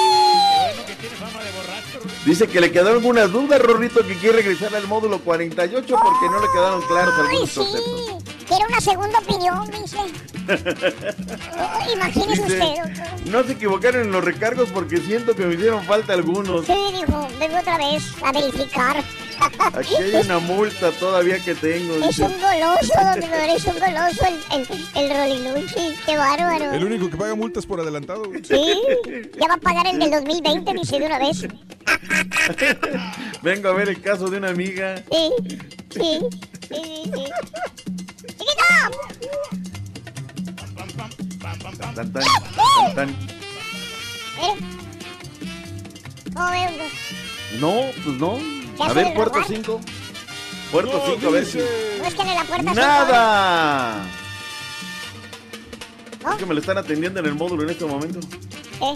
Dice 2.25 2.47
que 2.47 2.61
le 2.61 2.71
quedaron 2.71 2.95
algunas 2.95 3.33
dudas, 3.33 3.61
Rorrito, 3.61 4.07
que 4.07 4.15
quiere 4.17 4.37
regresar 4.39 4.75
al 4.77 4.87
módulo 4.87 5.19
48 5.19 5.83
porque 5.83 6.27
no 6.31 6.41
le 6.41 6.47
quedaron 6.53 6.81
claros 6.83 7.15
algunos 7.19 7.51
sí. 7.51 7.59
conceptos. 7.59 8.42
Quiero 8.53 8.67
una 8.69 8.81
segunda 8.83 9.19
opinión, 9.19 9.71
dice. 9.71 9.97
Oh, 11.57 11.79
imagínese 11.95 12.43
Dice, 12.43 12.57
usted, 12.57 12.75
doctor. 12.83 13.07
no 13.31 13.45
se 13.45 13.53
equivocaron 13.53 14.03
en 14.03 14.11
los 14.13 14.25
recargos 14.25 14.69
porque 14.71 14.97
siento 14.99 15.35
que 15.37 15.47
me 15.47 15.55
hicieron 15.55 15.85
falta 15.85 16.13
algunos. 16.15 16.67
Sí, 16.67 16.75
dijo, 16.93 17.29
vengo 17.39 17.59
otra 17.59 17.79
vez 17.79 18.03
a 18.25 18.33
verificar. 18.33 18.97
Aquí 19.73 19.95
hay 19.95 20.17
una 20.17 20.41
multa 20.41 20.91
todavía 20.93 21.39
que 21.39 21.55
tengo. 21.55 21.95
Es 21.95 22.09
dice. 22.09 22.25
un 22.25 22.33
goloso, 22.33 22.93
doctor, 22.93 23.49
es 23.57 23.65
un 23.67 23.79
goloso 23.79 24.27
el, 24.27 24.41
el, 24.59 24.67
el 24.97 25.11
Roliluchi. 25.17 25.95
Qué 26.05 26.17
bárbaro. 26.17 26.73
El 26.73 26.85
único 26.85 27.09
que 27.09 27.17
paga 27.17 27.37
multas 27.37 27.65
por 27.65 27.81
adelantado. 27.81 28.25
Sí, 28.43 28.83
ya 29.41 29.47
va 29.49 29.55
a 29.55 29.59
pagar 29.59 29.87
el 29.87 29.97
del 29.99 30.11
2020, 30.11 30.73
dice 30.75 30.99
de 30.99 31.07
una 31.07 31.19
vez. 31.21 31.43
Vengo 33.43 33.69
a 33.69 33.73
ver 33.75 33.89
el 33.91 34.01
caso 34.03 34.29
de 34.29 34.39
una 34.39 34.49
amiga. 34.49 34.97
Sí, 35.11 35.31
sí, 35.91 36.19
sí, 36.69 36.83
sí. 37.15 37.25
No, 47.63 47.83
pues 48.05 48.17
no. 48.19 48.39
¿Qué 48.77 48.83
A 48.83 48.93
ver, 48.93 49.15
puerto 49.15 49.35
rogar? 49.35 49.49
5. 49.49 49.81
Puerto 50.73 51.03
5, 51.07 51.27
a 51.27 51.31
ver 51.31 51.47
si. 51.47 51.59
Búsquenle 52.03 52.35
la 52.35 52.45
puerta. 52.45 52.75
¡Nada! 52.75 54.07
Es 56.33 56.37
que 56.39 56.47
me 56.47 56.55
lo 56.55 56.61
están 56.61 56.79
atendiendo 56.79 57.21
en 57.21 57.27
el 57.27 57.35
módulo 57.35 57.63
en 57.63 57.71
este 57.71 57.85
momento. 57.85 58.19
Eh, 58.81 58.95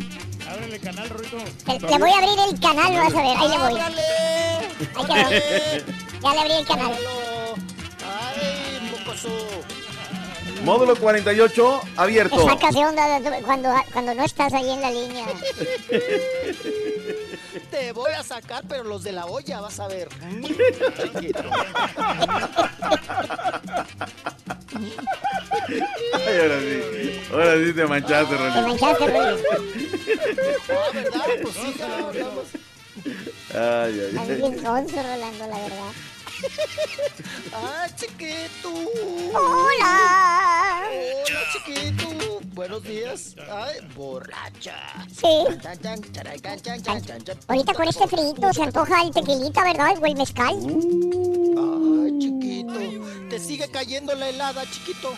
Ábrele 0.51 0.79
canal, 0.81 1.09
Rorito. 1.09 1.37
le, 1.37 1.99
voy 1.99 2.11
a 2.11 2.17
abrir 2.17 2.55
el 2.55 2.61
canal, 2.61 2.93
vas 2.93 3.15
a 3.15 3.23
ver. 3.23 3.37
Ahí 3.37 3.49
le 3.49 3.59
voy. 3.59 3.81
Ahí 4.97 5.07
quedó. 5.07 5.85
Ya 6.23 6.33
le 6.33 6.41
abrí 6.41 6.53
el 6.53 6.67
canal. 6.67 6.93
Ay, 8.05 8.76
mocoso. 9.07 9.29
Módulo 10.65 10.97
48, 10.97 11.81
Me 11.85 12.03
abierto. 12.03 12.45
sacas 12.49 12.75
de 12.75 12.85
onda 12.87 13.21
cuando, 13.45 13.69
cuando 13.93 14.15
no 14.15 14.25
estás 14.25 14.53
ahí 14.53 14.71
en 14.71 14.81
la 14.81 14.91
línea. 14.91 15.27
Te 17.71 17.93
voy 17.93 18.13
a 18.13 18.23
sacar, 18.23 18.65
pero 18.69 18.85
los 18.85 19.03
de 19.05 19.13
la 19.13 19.27
olla, 19.27 19.61
vas 19.61 19.79
a 19.81 19.89
ver. 19.89 20.09
Ay, 26.15 26.39
ahora 26.41 26.61
sí. 26.61 27.21
Ahora 27.33 27.55
sí 27.65 27.73
te 27.73 27.87
manchaste, 27.87 28.37
Te 28.37 28.43
Ronnie. 28.43 28.63
manchaste, 28.63 29.07
Rolly. 29.07 29.43
Ah, 30.69 30.91
¿verdad? 30.95 31.21
Pues 31.43 31.55
sí, 31.55 31.75
no, 31.79 32.11
estamos- 32.13 32.45
Ay, 33.55 33.61
ay, 33.61 34.01
Estás 34.11 34.29
ay. 34.29 34.35
bien 34.37 34.63
sonso, 34.63 34.97
Rolando, 34.97 35.47
la 35.47 35.59
verdad. 35.59 35.93
¡Ah, 37.53 37.87
chiquito! 37.97 38.71
¡Hola! 39.35 40.83
¡Hola, 40.89 41.41
chiquito! 41.53 42.41
Buenos 42.55 42.83
días. 42.83 43.35
¡Ay, 43.51 43.81
borracha! 43.95 45.07
Sí. 45.13 45.45
Ahorita 47.49 47.75
con 47.75 47.89
este 47.89 48.07
frito 48.07 48.53
se 48.53 48.63
antoja 48.63 49.03
el 49.03 49.13
tequilita, 49.13 49.63
¿verdad? 49.65 49.97
O 50.01 50.07
el 50.07 50.17
mezcal. 50.17 50.55
Ay, 50.57 52.19
chiquito. 52.19 53.29
¿Te 53.29 53.39
sigue 53.39 53.69
cayendo 53.71 54.15
la 54.15 54.29
helada, 54.29 54.65
chiquito? 54.71 55.15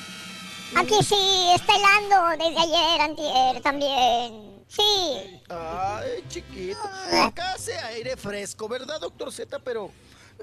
Aquí 0.77 1.03
sí, 1.03 1.51
está 1.55 1.75
helando 1.77 2.45
desde 2.45 2.61
ayer, 2.61 3.01
antier 3.01 3.63
también. 3.63 4.63
Sí. 4.69 5.41
Ay, 5.49 6.25
chiquito. 6.29 6.79
Acá 7.23 7.53
hace 7.55 7.77
aire 7.79 8.17
fresco, 8.17 8.69
¿verdad, 8.69 9.01
doctor 9.01 9.33
Z? 9.33 9.59
Pero. 9.61 9.91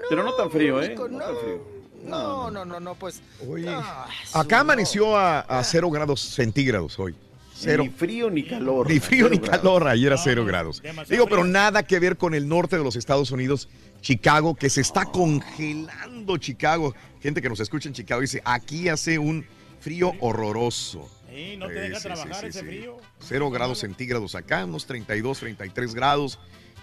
Pero 0.08 0.22
no 0.22 0.34
tan 0.34 0.50
frío, 0.50 0.82
¿eh? 0.82 0.90
Nico, 0.90 1.08
No 1.08 1.18
tan 1.18 1.36
frío. 1.36 1.76
No, 2.04 2.50
no, 2.50 2.64
no, 2.64 2.78
no, 2.78 2.94
pues. 2.94 3.20
Oye, 3.48 3.68
ah, 3.68 4.06
acá 4.34 4.60
amaneció 4.60 5.16
a, 5.16 5.40
a 5.40 5.64
cero 5.64 5.90
grados 5.90 6.20
centígrados 6.20 6.98
hoy. 6.98 7.16
Cero. 7.58 7.82
Ni 7.84 7.88
frío 7.90 8.30
ni 8.30 8.44
calor. 8.44 8.88
Ni 8.88 9.00
frío 9.00 9.28
ni 9.28 9.38
grados. 9.38 9.58
calor, 9.58 9.88
ayer 9.88 10.12
a 10.12 10.18
cero 10.18 10.44
grados. 10.44 10.82
demasiado 10.82 11.10
Digo, 11.10 11.26
pero 11.26 11.44
nada 11.44 11.82
que 11.84 11.98
ver 11.98 12.16
con 12.18 12.34
el 12.34 12.46
norte 12.48 12.76
de 12.76 12.84
los 12.84 12.96
Estados 12.96 13.30
Unidos, 13.30 13.68
Chicago, 14.02 14.54
que 14.54 14.68
se 14.70 14.82
está 14.82 15.06
congelando 15.06 16.36
Chicago. 16.36 16.94
Gente 17.22 17.40
que 17.42 17.48
nos 17.48 17.60
escucha 17.60 17.88
en 17.88 17.94
Chicago 17.94 18.20
dice, 18.20 18.42
aquí 18.44 18.88
hace 18.88 19.18
un 19.18 19.46
frío 19.80 20.12
horroroso. 20.20 21.08
Sí, 21.28 21.56
no 21.56 21.66
te 21.68 21.74
Sí, 21.74 21.80
deja 21.88 21.96
sí, 22.00 22.02
trabajar 22.04 22.40
sí, 22.42 22.46
ese 22.48 22.60
sí. 22.60 22.66
frío. 22.66 22.96
Cero 23.20 23.50
grados 23.50 23.78
centígrados 23.78 24.34
acá, 24.34 24.64
unos 24.64 24.86
32, 24.86 25.38
33 25.40 25.94
grados. 25.94 26.38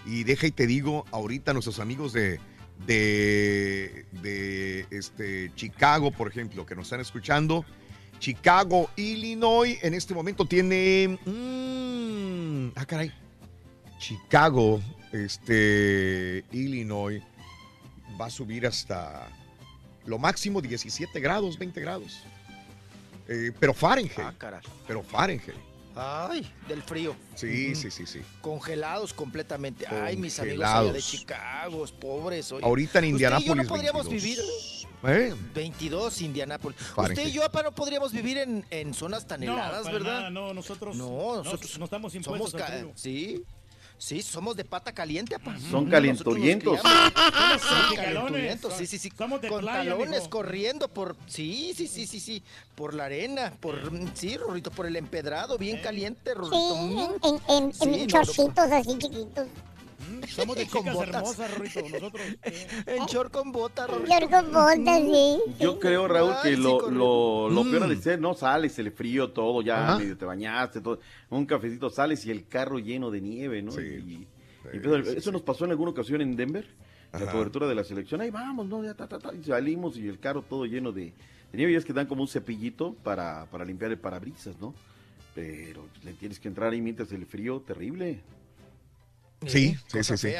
Y 0.06 0.24
deja 0.24 0.46
y 0.48 0.50
te 0.50 0.66
digo, 0.66 1.06
ahorita 1.12 1.52
nuestros 1.54 1.78
amigos 1.78 2.12
de, 2.12 2.38
de, 2.86 4.06
de 4.22 4.86
este, 4.90 5.52
Chicago, 5.54 6.10
por 6.10 6.28
ejemplo, 6.28 6.66
que 6.66 6.74
nos 6.74 6.86
están 6.86 7.00
escuchando, 7.00 7.64
Chicago, 8.18 8.90
Illinois, 8.96 9.78
en 9.82 9.94
este 9.94 10.14
momento 10.14 10.44
tiene... 10.46 11.18
mm, 11.24 12.72
ah, 12.76 12.86
caray. 12.86 13.12
Chicago, 13.98 14.80
este, 15.12 16.44
Illinois, 16.52 17.22
va 18.20 18.26
a 18.26 18.30
subir 18.30 18.66
hasta 18.66 19.28
lo 20.06 20.18
máximo 20.18 20.60
17 20.60 21.18
grados, 21.20 21.58
20 21.58 21.80
grados. 21.80 22.22
Eh, 23.28 23.52
pero 23.58 23.72
Fahrenheit. 23.72 24.18
Ah. 24.18 24.60
Pero 24.86 25.02
Fahrenheit. 25.02 25.54
Ay, 25.96 26.50
del 26.68 26.82
frío. 26.82 27.14
Sí, 27.34 27.74
sí, 27.74 27.90
sí, 27.90 28.06
sí. 28.06 28.20
Congelados 28.40 29.12
completamente. 29.14 29.86
Ay, 29.86 30.16
mis 30.16 30.38
amigos 30.40 30.64
allá 30.64 30.74
de 30.80 30.84
Congelados. 30.86 31.10
Chicago, 31.10 31.84
pobres. 32.00 32.50
oye. 32.52 32.64
Ahorita 32.64 32.98
en 32.98 33.14
Usted 33.14 33.18
y 33.18 33.44
yo 33.44 33.54
no 33.54 33.62
Indianápolis, 33.62 33.68
podríamos 33.68 34.08
22. 34.08 34.22
vivir. 34.22 34.38
¿Eh? 35.06 35.34
22 35.54 36.22
Indianápolis. 36.22 36.78
Usted 36.96 37.26
y 37.28 37.32
yo, 37.32 37.44
apa, 37.44 37.62
no 37.62 37.72
podríamos 37.74 38.12
vivir 38.12 38.38
en, 38.38 38.64
en 38.70 38.94
zonas 38.94 39.26
tan 39.26 39.40
No, 39.40 39.52
heladas, 39.54 39.82
para 39.82 39.92
¿verdad? 39.98 40.12
nada, 40.20 40.30
no, 40.30 40.54
nosotros 40.54 40.96
No, 40.96 41.36
nosotros 41.44 41.78
no 41.78 41.84
estamos 41.84 42.12
somos 42.12 42.26
impuestos 42.26 42.60
frío. 42.62 42.92
Sí. 42.94 43.44
Sí, 44.04 44.20
somos 44.20 44.54
de 44.54 44.66
pata 44.66 44.92
caliente, 44.92 45.34
apa. 45.34 45.58
Son 45.58 45.70
Somos 45.70 45.90
calientorientos, 45.90 46.78
calones. 47.96 48.60
sí, 48.76 48.86
sí, 48.86 48.98
sí. 48.98 49.10
Somos 49.16 49.40
de 49.40 49.48
Con 49.48 49.62
playa, 49.62 49.92
talones 49.92 50.28
corriendo 50.28 50.88
por... 50.88 51.16
Sí, 51.26 51.72
sí, 51.74 51.88
sí, 51.88 52.06
sí, 52.06 52.20
sí. 52.20 52.42
Por 52.74 52.92
la 52.92 53.06
arena, 53.06 53.54
por... 53.60 53.80
Sí, 54.12 54.36
Rorrito, 54.36 54.70
por 54.70 54.84
el 54.84 54.96
empedrado, 54.96 55.56
bien 55.56 55.80
caliente, 55.80 56.34
Rorrito. 56.34 56.76
Mm. 56.76 56.98
en, 56.98 57.10
en, 57.22 57.64
en, 57.64 57.72
Sí, 57.72 57.84
en 57.84 58.00
no, 58.00 58.06
chorcitos 58.08 58.70
así 58.70 58.98
chiquitos. 58.98 59.46
Somos 60.28 60.56
de 60.56 60.66
chicas 60.66 60.96
hermosas, 61.00 61.54
Rorrito, 61.56 61.80
nosotros. 61.88 62.22
En 62.86 63.06
short 63.06 63.32
con 63.32 63.52
bota, 63.52 63.86
Rorrito. 63.86 64.08
Short 64.12 64.30
con 64.30 64.52
bota, 64.52 64.98
sí. 64.98 65.38
Yo 65.60 65.78
creo, 65.78 66.08
Raúl, 66.08 66.32
que 66.42 66.48
Ay, 66.48 66.56
sí, 66.56 66.62
lo, 66.62 66.90
lo, 66.90 67.50
lo 67.50 67.62
peor 67.64 67.86
Mm. 67.86 67.88
de 67.90 67.96
ser, 67.96 68.20
no 68.20 68.34
sales, 68.34 68.78
el 68.78 68.90
frío, 68.92 69.30
todo, 69.30 69.62
ya 69.62 69.88
Ajá. 69.88 69.98
medio 69.98 70.16
te 70.16 70.24
bañaste, 70.24 70.80
todo, 70.80 71.00
un 71.30 71.46
cafecito 71.46 71.90
sales 71.90 72.24
y 72.26 72.30
el 72.30 72.46
carro 72.46 72.78
lleno 72.78 73.10
de 73.10 73.20
nieve, 73.20 73.62
¿no? 73.62 73.72
Y- 73.80 73.84
y 74.72 74.76
empieza- 74.76 75.10
sí, 75.12 75.16
eso 75.18 75.32
nos 75.32 75.42
pasó 75.42 75.64
en 75.64 75.72
alguna 75.72 75.90
ocasión 75.90 76.20
en 76.20 76.36
Denver, 76.36 76.66
la 77.12 77.30
cobertura 77.30 77.66
de 77.68 77.74
la 77.74 77.84
selección. 77.84 78.20
Ahí 78.20 78.30
vamos, 78.30 78.66
¿no? 78.66 78.82
Ya, 78.82 78.94
ta, 78.94 79.06
ta, 79.06 79.18
ta, 79.18 79.32
y 79.34 79.44
salimos 79.44 79.96
y 79.96 80.08
el 80.08 80.18
carro 80.18 80.42
todo 80.42 80.64
lleno 80.66 80.90
de, 80.90 81.12
de 81.52 81.58
nieve. 81.58 81.72
Y 81.72 81.76
es 81.76 81.84
que 81.84 81.92
dan 81.92 82.06
como 82.06 82.22
un 82.22 82.28
cepillito 82.28 82.94
para, 83.04 83.46
para 83.46 83.64
limpiar 83.64 83.90
el 83.92 83.98
parabrisas, 83.98 84.58
¿no? 84.60 84.74
Pero 85.34 85.86
le 86.04 86.12
tienes 86.14 86.38
que 86.40 86.48
entrar 86.48 86.72
ahí 86.72 86.80
mientras 86.80 87.10
el 87.12 87.26
frío, 87.26 87.60
terrible. 87.66 88.20
Sí, 89.46 89.76
sí, 89.86 90.04
sí, 90.04 90.16
sí. 90.16 90.32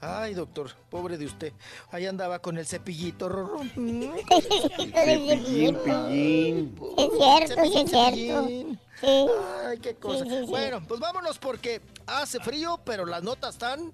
Ay, 0.00 0.34
doctor, 0.34 0.70
pobre 0.90 1.18
de 1.18 1.26
usted. 1.26 1.52
Ahí 1.90 2.06
andaba 2.06 2.40
con 2.40 2.58
el 2.58 2.66
cepillito, 2.66 3.28
Rorro. 3.28 3.60
Cepillín, 4.94 5.76
pillín. 5.84 6.78
Es 6.96 7.10
cierto, 7.18 7.64
sí 7.64 7.78
es 7.78 7.90
cierto. 7.90 8.10
Cepillín. 8.10 8.80
Sí. 9.00 9.26
Ay, 9.66 9.78
qué 9.78 9.94
cosa. 9.94 10.24
Sí, 10.24 10.30
sí, 10.30 10.38
sí. 10.40 10.46
Bueno, 10.46 10.82
pues 10.86 11.00
vámonos 11.00 11.38
porque 11.38 11.80
hace 12.06 12.40
frío, 12.40 12.80
pero 12.84 13.06
las 13.06 13.22
notas 13.22 13.54
están 13.54 13.92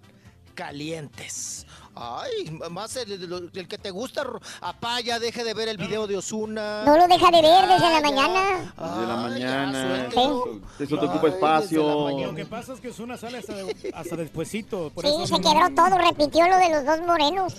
calientes. 0.54 1.66
Ay, 1.96 2.50
más 2.70 2.96
el, 2.96 3.12
el- 3.12 3.50
el 3.54 3.68
que 3.68 3.78
te 3.78 3.90
gusta, 3.90 4.24
Ro- 4.24 4.40
apá, 4.60 5.00
ya 5.00 5.18
deje 5.20 5.44
de 5.44 5.54
ver 5.54 5.68
el 5.68 5.76
video 5.76 6.06
de 6.06 6.16
Osuna. 6.16 6.82
No 6.84 6.96
lo 6.96 7.06
deja 7.06 7.30
de 7.30 7.40
ver 7.40 7.68
desde 7.68 7.90
la 7.90 8.00
mañana. 8.00 8.74
Desde 8.76 9.06
la 9.06 9.16
mañana, 9.16 10.08
Sí. 10.10 10.82
eso 10.84 10.98
te 10.98 11.06
ocupa 11.06 11.28
espacio. 11.28 12.10
Lo 12.10 12.34
que 12.34 12.46
pasa 12.46 12.72
es 12.72 12.80
que 12.80 12.92
Zuna 12.92 13.16
sale 13.16 13.38
hasta, 13.38 13.54
de- 13.54 13.92
hasta 13.94 14.16
despuesito. 14.16 14.90
Por 14.94 15.04
Sí, 15.04 15.10
eso 15.10 15.26
se 15.26 15.32
no- 15.40 15.50
quebró 15.50 15.70
todo, 15.74 15.98
repitió 15.98 16.48
lo 16.48 16.56
de 16.58 16.70
los 16.70 16.84
dos 16.84 17.00
morenos. 17.06 17.54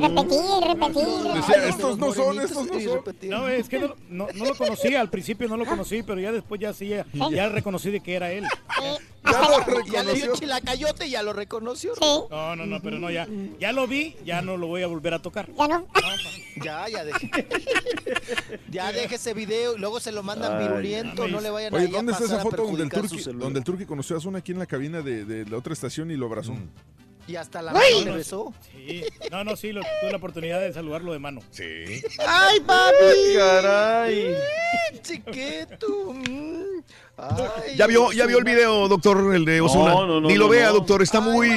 Repetí 0.00 0.34
y 0.36 0.64
repetí. 0.66 1.00
Decía, 1.34 1.68
estos 1.68 1.98
no 1.98 2.14
son, 2.14 2.40
estos 2.40 2.66
no 2.66 2.80
son. 2.80 3.04
No, 3.30 3.48
es 3.48 3.68
que 3.68 3.80
no, 3.80 3.94
no, 4.08 4.26
no 4.34 4.44
lo 4.46 4.54
conocía, 4.56 5.00
al 5.00 5.10
principio 5.10 5.46
no 5.48 5.56
lo 5.56 5.66
conocí, 5.66 6.02
pero 6.02 6.20
ya 6.20 6.32
después 6.32 6.60
ya 6.60 6.72
sí, 6.72 6.88
ya, 6.88 7.04
ya 7.30 7.48
reconocí 7.50 7.90
de 7.90 8.00
que 8.00 8.14
era 8.14 8.30
él. 8.32 8.44
Ya 9.90 10.02
le 10.02 10.14
dio 10.14 10.34
chilacayote 10.34 11.06
y 11.06 11.10
ya 11.10 11.22
lo 11.22 11.32
reconoció. 11.32 11.92
No, 12.30 12.56
no, 12.56 12.66
no, 12.66 12.80
pero 12.82 12.98
no, 12.98 13.10
ya, 13.10 13.26
ya 13.58 13.72
lo 13.72 13.86
vi, 13.86 14.16
ya 14.24 14.42
no 14.42 14.56
lo 14.56 14.66
voy 14.66 14.82
a 14.82 14.86
volver 14.86 15.14
a 15.14 15.18
tocar. 15.22 15.48
Ya 15.58 15.68
no. 15.68 15.86
Ya, 16.62 16.86
ya 16.88 17.04
deje. 17.04 17.30
ya 18.70 18.92
deje 18.92 19.16
ese 19.16 19.34
video 19.34 19.74
y 19.74 19.78
luego 19.80 19.98
se 19.98 20.12
lo 20.12 20.22
mandan 20.22 20.56
Ay, 20.56 20.68
virulento, 20.68 21.26
no 21.26 21.40
le 21.40 21.50
vayan 21.50 21.74
a 21.74 21.76
Oye, 21.76 21.86
ir 21.88 21.90
a 21.90 21.96
¿dónde 21.96 22.12
está 22.12 22.24
esa 22.26 22.38
foto 22.38 22.62
donde 22.64 22.84
el, 22.84 22.90
turqui, 22.90 23.22
donde 23.32 23.58
el 23.58 23.64
Turqui 23.64 23.86
conoció 23.86 24.16
a 24.16 24.20
Zuna 24.20 24.38
aquí 24.38 24.52
en 24.52 24.60
la 24.60 24.66
cabina 24.66 25.02
de, 25.02 25.24
de 25.24 25.46
la 25.50 25.58
otra 25.58 25.72
estación 25.72 26.12
y 26.12 26.16
lo 26.16 26.26
abrazó? 26.26 26.52
Mm. 26.52 26.68
Y 27.26 27.36
hasta 27.36 27.60
la 27.60 27.72
mano 27.72 27.84
le 28.04 28.10
besó. 28.12 28.52
Sí. 28.70 29.02
No, 29.32 29.42
no, 29.42 29.56
sí, 29.56 29.72
lo- 29.72 29.80
tuve 29.80 30.10
la 30.12 30.18
oportunidad 30.18 30.60
de 30.60 30.72
saludarlo 30.72 31.12
de 31.12 31.18
mano. 31.18 31.40
Sí. 31.50 31.64
¡Ay, 32.24 32.60
papi! 32.60 33.34
¡Caray! 33.34 34.34
Chiquito. 35.02 36.14
Ay, 37.16 37.76
¿Ya 37.76 37.86
vio, 37.86 38.10
¿Ya 38.10 38.26
vio 38.26 38.38
el 38.38 38.44
video, 38.44 38.88
doctor, 38.88 39.32
el 39.36 39.44
de 39.44 39.60
Osuna? 39.60 39.90
No, 39.94 40.06
no, 40.06 40.20
no, 40.20 40.28
Ni 40.28 40.34
lo 40.34 40.46
no, 40.46 40.50
vea, 40.50 40.66
no. 40.68 40.72
doctor, 40.74 41.00
está 41.00 41.20
muy... 41.20 41.48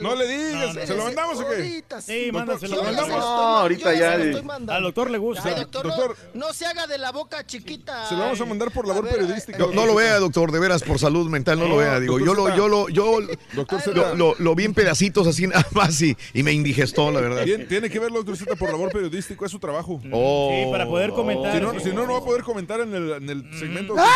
No 0.00 0.14
le 0.14 0.28
digas, 0.28 0.74
No, 0.74 0.80
no, 0.80 0.86
¿se 0.86 0.94
lo 0.94 1.04
mandamos 1.04 1.38
o 1.40 1.48
qué? 1.48 1.56
Ahorita 1.56 2.00
Sí, 2.00 2.24
Doctor, 2.26 2.32
mándaselo. 2.32 2.68
¿se 2.68 2.76
lo 2.76 2.82
mandamos? 2.84 3.18
No, 3.18 3.26
ahorita 3.58 3.94
ya. 3.94 4.18
de- 4.18 4.42
Al 4.68 4.82
doctor 4.84 5.10
le 5.10 5.18
gusta. 5.18 5.42
Ay, 5.48 5.54
doctor, 5.56 5.86
no- 5.86 5.96
Doctor. 5.96 6.16
No, 6.34 6.52
se 6.52 6.64
haga 6.64 6.86
de 6.86 6.96
la 6.98 7.10
boca 7.10 7.44
chiquita. 7.44 8.08
Se 8.08 8.14
lo 8.14 8.20
vamos 8.20 8.40
a 8.40 8.44
mandar 8.44 8.70
por 8.70 8.86
labor 8.86 9.02
ver, 9.04 9.14
periodística. 9.14 9.58
No, 9.58 9.72
no 9.72 9.84
lo 9.84 9.96
vea, 9.96 10.18
doctor, 10.20 10.52
de 10.52 10.60
veras, 10.60 10.82
por 10.84 11.00
salud 11.00 11.28
mental, 11.28 11.58
no 11.58 11.66
lo 11.66 11.78
vea. 11.78 11.98
Digo, 11.98 12.20
yo 12.20 12.32
lo, 12.32 12.54
yo 12.56 12.68
lo, 12.68 12.88
yo 12.88 13.18
Doctor 13.54 13.80
lo, 13.96 14.14
lo, 14.14 14.34
lo 14.38 14.54
vi 14.54 14.64
en 14.64 14.74
pedacitos 14.74 15.26
así 15.26 15.48
nada 15.48 15.66
más 15.72 16.00
y, 16.02 16.16
y 16.34 16.42
me 16.44 16.52
indigestó, 16.52 17.10
la 17.10 17.20
verdad. 17.20 17.44
Bien, 17.44 17.66
tiene 17.66 17.90
que 17.90 17.98
verlo, 17.98 18.18
doctor 18.18 18.36
Z, 18.36 18.54
por 18.54 18.70
labor 18.70 18.92
periodístico, 18.92 19.44
es 19.44 19.50
su 19.50 19.58
trabajo. 19.58 20.00
Oh. 20.12 20.50
Sí, 20.52 20.70
para 20.70 20.86
poder 20.86 21.10
comentar. 21.10 21.52
Si 21.52 21.60
no, 21.60 21.80
si 21.80 21.88
no, 21.90 22.06
no 22.06 22.12
va 22.12 22.18
a 22.20 22.24
poder 22.24 22.42
comentar 22.44 22.78
en 22.80 22.94
el, 22.94 23.12
en 23.14 23.28
el 23.28 23.58
segmento. 23.58 23.94
¡Ay! 23.98 24.06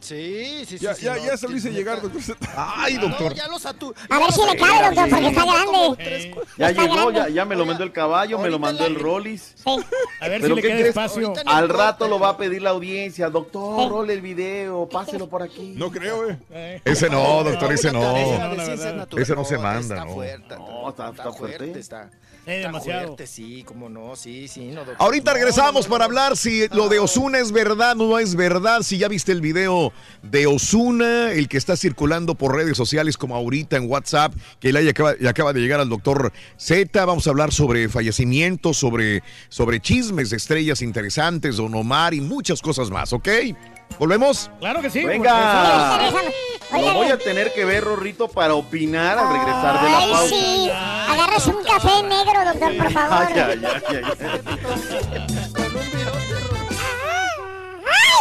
Sí, 0.00 0.64
sí, 0.66 0.78
sí. 0.78 0.84
Ya, 0.84 0.94
sí, 0.94 1.04
ya, 1.04 1.14
no, 1.16 1.24
ya 1.24 1.36
se 1.36 1.48
lo 1.48 1.56
hice 1.56 1.70
llegar, 1.70 2.00
doctor 2.00 2.22
Z. 2.22 2.38
Ay, 2.56 2.94
No, 2.94 3.08
doctor. 3.08 3.34
ya 3.34 3.46
los 3.48 3.64
atu- 3.66 3.94
A 4.08 4.18
ver 4.18 4.32
si 4.32 4.40
le 4.44 4.56
cabe, 4.56 4.86
doctor, 4.86 5.10
porque 5.10 5.26
está 5.28 5.44
grande. 5.44 6.34
Ya 6.56 6.70
llegó, 6.70 7.10
ya, 7.12 7.28
ya 7.28 7.44
me 7.44 7.54
lo 7.56 7.66
mandó 7.66 7.84
el 7.84 7.92
caballo, 7.92 8.38
me 8.38 8.48
lo 8.50 8.58
mandó 8.58 8.86
el 8.86 8.94
Rollis. 8.96 9.54
A 10.20 10.28
ver 10.28 10.38
si 10.38 10.42
¿Pero 10.42 10.54
le 10.56 10.62
qué 10.62 10.68
queda 10.68 10.88
espacio. 10.88 11.34
No 11.44 11.52
Al 11.52 11.68
rato 11.68 12.08
lo 12.08 12.18
va 12.18 12.30
a 12.30 12.36
pedir 12.36 12.62
la 12.62 12.70
audiencia. 12.70 13.28
Doctor, 13.30 13.90
role 13.90 14.14
el 14.14 14.20
video, 14.22 14.88
páselo 14.88 15.28
por 15.28 15.42
aquí. 15.42 15.74
No 15.76 15.90
creo, 15.90 16.30
eh. 16.30 16.38
Eh, 16.50 16.80
Ese 16.84 17.08
no, 17.10 17.44
doctor, 17.44 17.72
ese 17.72 17.92
no. 17.92 18.00
No. 18.00 19.18
Ese 19.18 19.34
no 19.34 19.44
se 19.44 19.58
manda, 19.58 19.94
Está 19.96 20.04
no. 20.04 20.14
fuerte. 20.14 20.56
No, 20.56 20.88
está- 20.90 21.10
está 21.10 21.32
fuerte. 21.32 21.78
Está, 21.78 22.10
Sí, 22.44 22.50
está 22.52 22.68
demasiado. 22.68 23.06
fuerte, 23.06 23.26
sí, 23.26 23.64
cómo 23.66 23.88
no, 23.88 24.16
sí, 24.16 24.48
sí. 24.48 24.66
No, 24.68 24.84
doctor. 24.84 24.96
Ahorita 24.98 25.34
regresamos 25.34 25.84
no, 25.84 25.88
no, 25.88 25.90
para 25.90 26.04
hablar 26.06 26.36
si 26.36 26.68
lo 26.68 26.88
de 26.88 26.98
Osuna 26.98 27.38
es 27.38 27.52
verdad 27.52 27.92
o 28.00 28.08
no 28.08 28.18
es 28.18 28.34
verdad. 28.34 28.82
Si 28.82 28.98
ya 28.98 29.08
viste 29.08 29.32
el 29.32 29.40
video 29.40 29.92
de 30.22 30.46
Osuna, 30.46 31.32
el 31.32 31.48
que 31.48 31.58
está 31.58 31.76
circulando 31.76 32.34
por 32.34 32.54
redes 32.54 32.76
sociales 32.76 33.16
como 33.16 33.36
ahorita 33.36 33.76
en 33.76 33.88
WhatsApp, 33.90 34.34
que 34.58 34.72
le 34.72 34.88
acaba, 34.88 35.14
le 35.18 35.28
acaba 35.28 35.52
de 35.52 35.60
llegar 35.60 35.80
al 35.80 35.88
doctor 35.88 36.32
Z. 36.56 37.04
Vamos 37.04 37.26
a 37.26 37.30
hablar 37.30 37.52
sobre 37.52 37.88
fallecimientos, 37.88 38.76
sobre, 38.78 39.22
sobre 39.48 39.80
chismes 39.80 40.30
de 40.30 40.36
estrellas 40.36 40.82
interesantes, 40.82 41.56
Don 41.56 41.74
Omar 41.74 42.14
y 42.14 42.20
muchas 42.20 42.62
cosas 42.62 42.90
más, 42.90 43.12
¿ok? 43.12 43.28
¿Volvemos? 43.98 44.50
Claro 44.60 44.80
que 44.80 44.90
sí. 44.90 45.04
Venga. 45.04 45.98
Lo 46.72 46.94
voy 46.94 47.08
a 47.08 47.18
tener 47.18 47.52
que 47.52 47.64
ver, 47.64 47.84
Rorrito, 47.84 48.28
para 48.28 48.54
opinar 48.54 49.18
al 49.18 49.32
regresar 49.32 49.82
de 49.82 49.90
la 49.90 49.98
Ay, 49.98 50.10
pausa. 50.12 50.28
sí. 50.28 50.70
Agarras 50.70 51.46
un 51.48 51.64
café 51.64 52.02
negro, 52.04 52.44
doctor, 52.44 52.76
por 52.76 52.92
favor. 52.92 53.26
Ay, 53.28 53.34
ay, 53.40 53.62
ay, 53.64 53.82
ay, 53.88 54.02
ay. 54.20 55.52
Con 55.52 55.64
un 55.64 55.90
virote, 55.90 56.34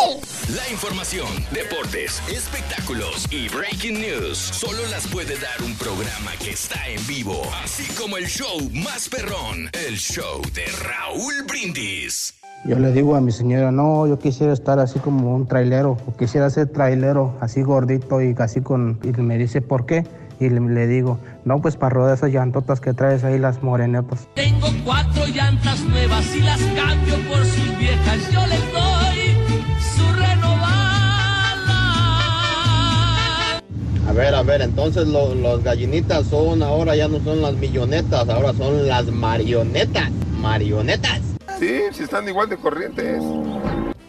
¡Ay! 0.02 0.20
La 0.56 0.68
información, 0.70 1.28
deportes, 1.52 2.22
espectáculos 2.28 3.28
y 3.30 3.48
breaking 3.50 4.02
news 4.02 4.38
solo 4.40 4.84
las 4.88 5.06
puede 5.08 5.38
dar 5.38 5.62
un 5.64 5.76
programa 5.78 6.32
que 6.44 6.50
está 6.52 6.88
en 6.88 7.06
vivo, 7.06 7.40
así 7.64 7.86
como 7.94 8.18
el 8.18 8.26
show 8.28 8.60
más 8.74 9.08
perrón, 9.10 9.70
el 9.74 9.98
show 10.00 10.42
de 10.54 10.66
Raúl 10.82 11.44
Brindis. 11.48 12.34
Yo 12.66 12.78
le 12.78 12.92
digo 12.92 13.16
a 13.16 13.22
mi 13.22 13.32
señora, 13.32 13.72
no, 13.72 14.06
yo 14.06 14.20
quisiera 14.20 14.52
estar 14.54 14.80
así 14.80 15.00
como 15.00 15.34
un 15.34 15.48
trailero, 15.48 15.98
o 16.06 16.16
quisiera 16.18 16.50
ser 16.50 16.68
trailero, 16.68 17.34
así 17.40 17.62
gordito 17.62 18.22
y 18.22 18.36
así 18.38 18.62
con... 18.62 19.00
Y 19.04 19.10
me 19.22 19.38
dice, 19.38 19.62
¿por 19.62 19.86
qué? 19.86 20.06
Y 20.40 20.50
le, 20.50 20.60
le 20.60 20.88
digo, 20.88 21.20
no, 21.46 21.62
pues 21.62 21.78
para 21.78 21.90
rodar 21.96 22.16
esas 22.16 22.32
llantotas 22.32 22.80
que 22.82 22.94
traes 22.94 23.24
ahí, 23.24 23.40
las 23.40 23.64
morenetas. 23.64 24.28
Tengo 24.36 24.68
cuatro 24.86 25.26
llantas 25.28 25.80
nuevas 25.86 26.36
y 26.36 26.42
las 26.42 26.60
cambio 26.62 27.16
por 27.30 27.44
sus 27.46 27.78
viejas. 27.78 28.30
Yo 28.32 28.42
les 28.48 28.62
doy 28.74 29.38
su 29.82 30.04
renovada. 30.14 30.60
A 34.08 34.14
ver, 34.14 34.36
a 34.36 34.44
ver, 34.44 34.62
entonces 34.62 35.08
lo- 35.08 35.34
los 35.34 35.64
gallinitas 35.64 36.28
son 36.28 36.62
ahora 36.62 36.96
ya 36.96 37.08
no 37.08 37.20
son 37.22 37.42
las 37.42 37.56
millonetas, 37.56 38.28
ahora 38.30 38.54
son 38.54 38.88
las 38.88 39.08
marionetas. 39.08 40.12
Marionetas. 40.42 41.22
Sí, 41.60 41.82
si 41.92 42.04
están 42.04 42.28
igual 42.28 42.48
de 42.50 42.58
corrientes. 42.58 43.22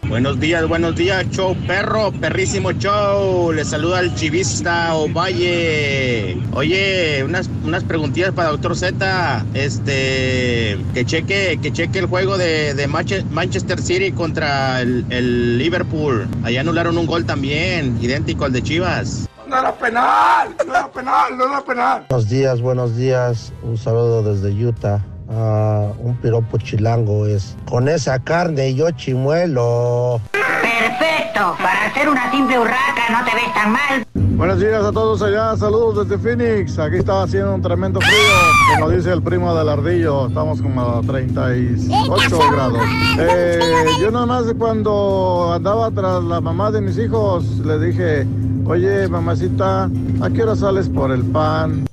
Buenos 0.08 0.40
días, 0.40 0.66
buenos 0.66 0.96
días, 0.96 1.24
show 1.30 1.54
perro, 1.68 2.10
perrísimo 2.12 2.72
show. 2.72 3.52
Les 3.52 3.68
saluda 3.68 4.00
el 4.00 4.12
chivista 4.16 4.92
Ovalle. 4.94 6.36
Oye, 6.52 7.22
unas, 7.24 7.48
unas 7.64 7.84
preguntillas 7.84 8.32
para 8.32 8.50
Doctor 8.50 8.76
Z. 8.76 9.44
Este, 9.54 10.78
que 10.94 11.04
cheque, 11.04 11.58
que 11.62 11.72
cheque 11.72 12.00
el 12.00 12.06
juego 12.06 12.38
de, 12.38 12.74
de 12.74 12.88
Manche- 12.88 13.24
Manchester 13.30 13.80
City 13.80 14.10
contra 14.10 14.80
el, 14.80 15.04
el 15.10 15.58
Liverpool. 15.58 16.28
Allá 16.42 16.60
anularon 16.62 16.98
un 16.98 17.06
gol 17.06 17.24
también, 17.24 17.96
idéntico 18.00 18.44
al 18.46 18.52
de 18.52 18.62
Chivas. 18.62 19.28
No 19.48 19.58
era 19.58 19.72
penal, 19.76 20.54
no 20.66 20.72
era 20.74 20.90
penal, 20.90 21.36
no 21.38 21.44
era 21.48 21.64
penal. 21.64 22.06
Buenos 22.08 22.28
días, 22.28 22.60
buenos 22.60 22.96
días. 22.96 23.52
Un 23.62 23.76
saludo 23.78 24.22
desde 24.24 24.50
Utah. 24.64 25.00
Ah, 25.32 25.92
un 26.00 26.16
piropo 26.16 26.58
chilango 26.58 27.24
es. 27.24 27.56
Con 27.68 27.88
esa 27.88 28.18
carne 28.18 28.74
yo 28.74 28.90
chimuelo. 28.90 30.20
Perfecto, 30.32 31.54
para 31.62 31.86
hacer 31.86 32.08
una 32.08 32.30
simple 32.32 32.58
urraca 32.58 33.08
no 33.10 33.24
te 33.24 33.36
ves 33.36 33.54
tan 33.54 33.72
mal. 33.72 34.04
Buenos 34.14 34.58
días 34.58 34.82
a 34.82 34.90
todos 34.90 35.22
allá, 35.22 35.56
saludos 35.56 36.08
desde 36.08 36.20
Phoenix. 36.20 36.78
Aquí 36.80 36.96
está 36.96 37.22
haciendo 37.22 37.54
un 37.54 37.62
tremendo 37.62 38.00
frío, 38.00 38.74
como 38.74 38.90
dice 38.90 39.12
el 39.12 39.22
primo 39.22 39.54
del 39.54 39.68
ardillo. 39.68 40.26
Estamos 40.26 40.60
como 40.60 40.80
a 40.80 41.00
38 41.02 42.38
grados. 42.52 42.82
Eh, 43.18 43.60
yo 44.00 44.10
nada 44.10 44.26
más 44.26 44.44
cuando 44.58 45.52
andaba 45.54 45.92
tras 45.92 46.24
la 46.24 46.40
mamá 46.40 46.72
de 46.72 46.80
mis 46.80 46.98
hijos, 46.98 47.44
le 47.58 47.78
dije, 47.78 48.26
oye 48.64 49.06
mamacita, 49.06 49.88
¿a 50.22 50.30
qué 50.30 50.42
hora 50.42 50.56
sales 50.56 50.88
por 50.88 51.12
el 51.12 51.22
pan? 51.22 51.84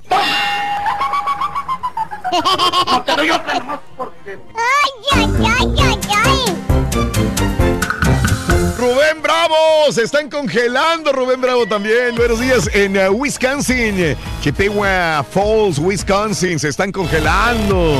Rubén 8.77 9.22
Bravo, 9.22 9.91
se 9.91 10.03
están 10.03 10.30
congelando 10.30 11.11
Rubén 11.11 11.41
Bravo 11.41 11.65
también. 11.65 12.15
Buenos 12.15 12.39
días 12.39 12.69
en 12.73 12.97
uh, 12.97 13.11
Wisconsin, 13.11 14.15
Chippewa 14.41 15.26
Falls, 15.30 15.80
Wisconsin, 15.80 16.59
se 16.59 16.69
están 16.69 16.91
congelando. 16.91 17.95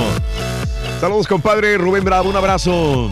Saludos 1.02 1.28
compadre 1.28 1.78
Rubén 1.78 2.04
Bravo, 2.04 2.30
un 2.30 2.36
abrazo. 2.36 3.12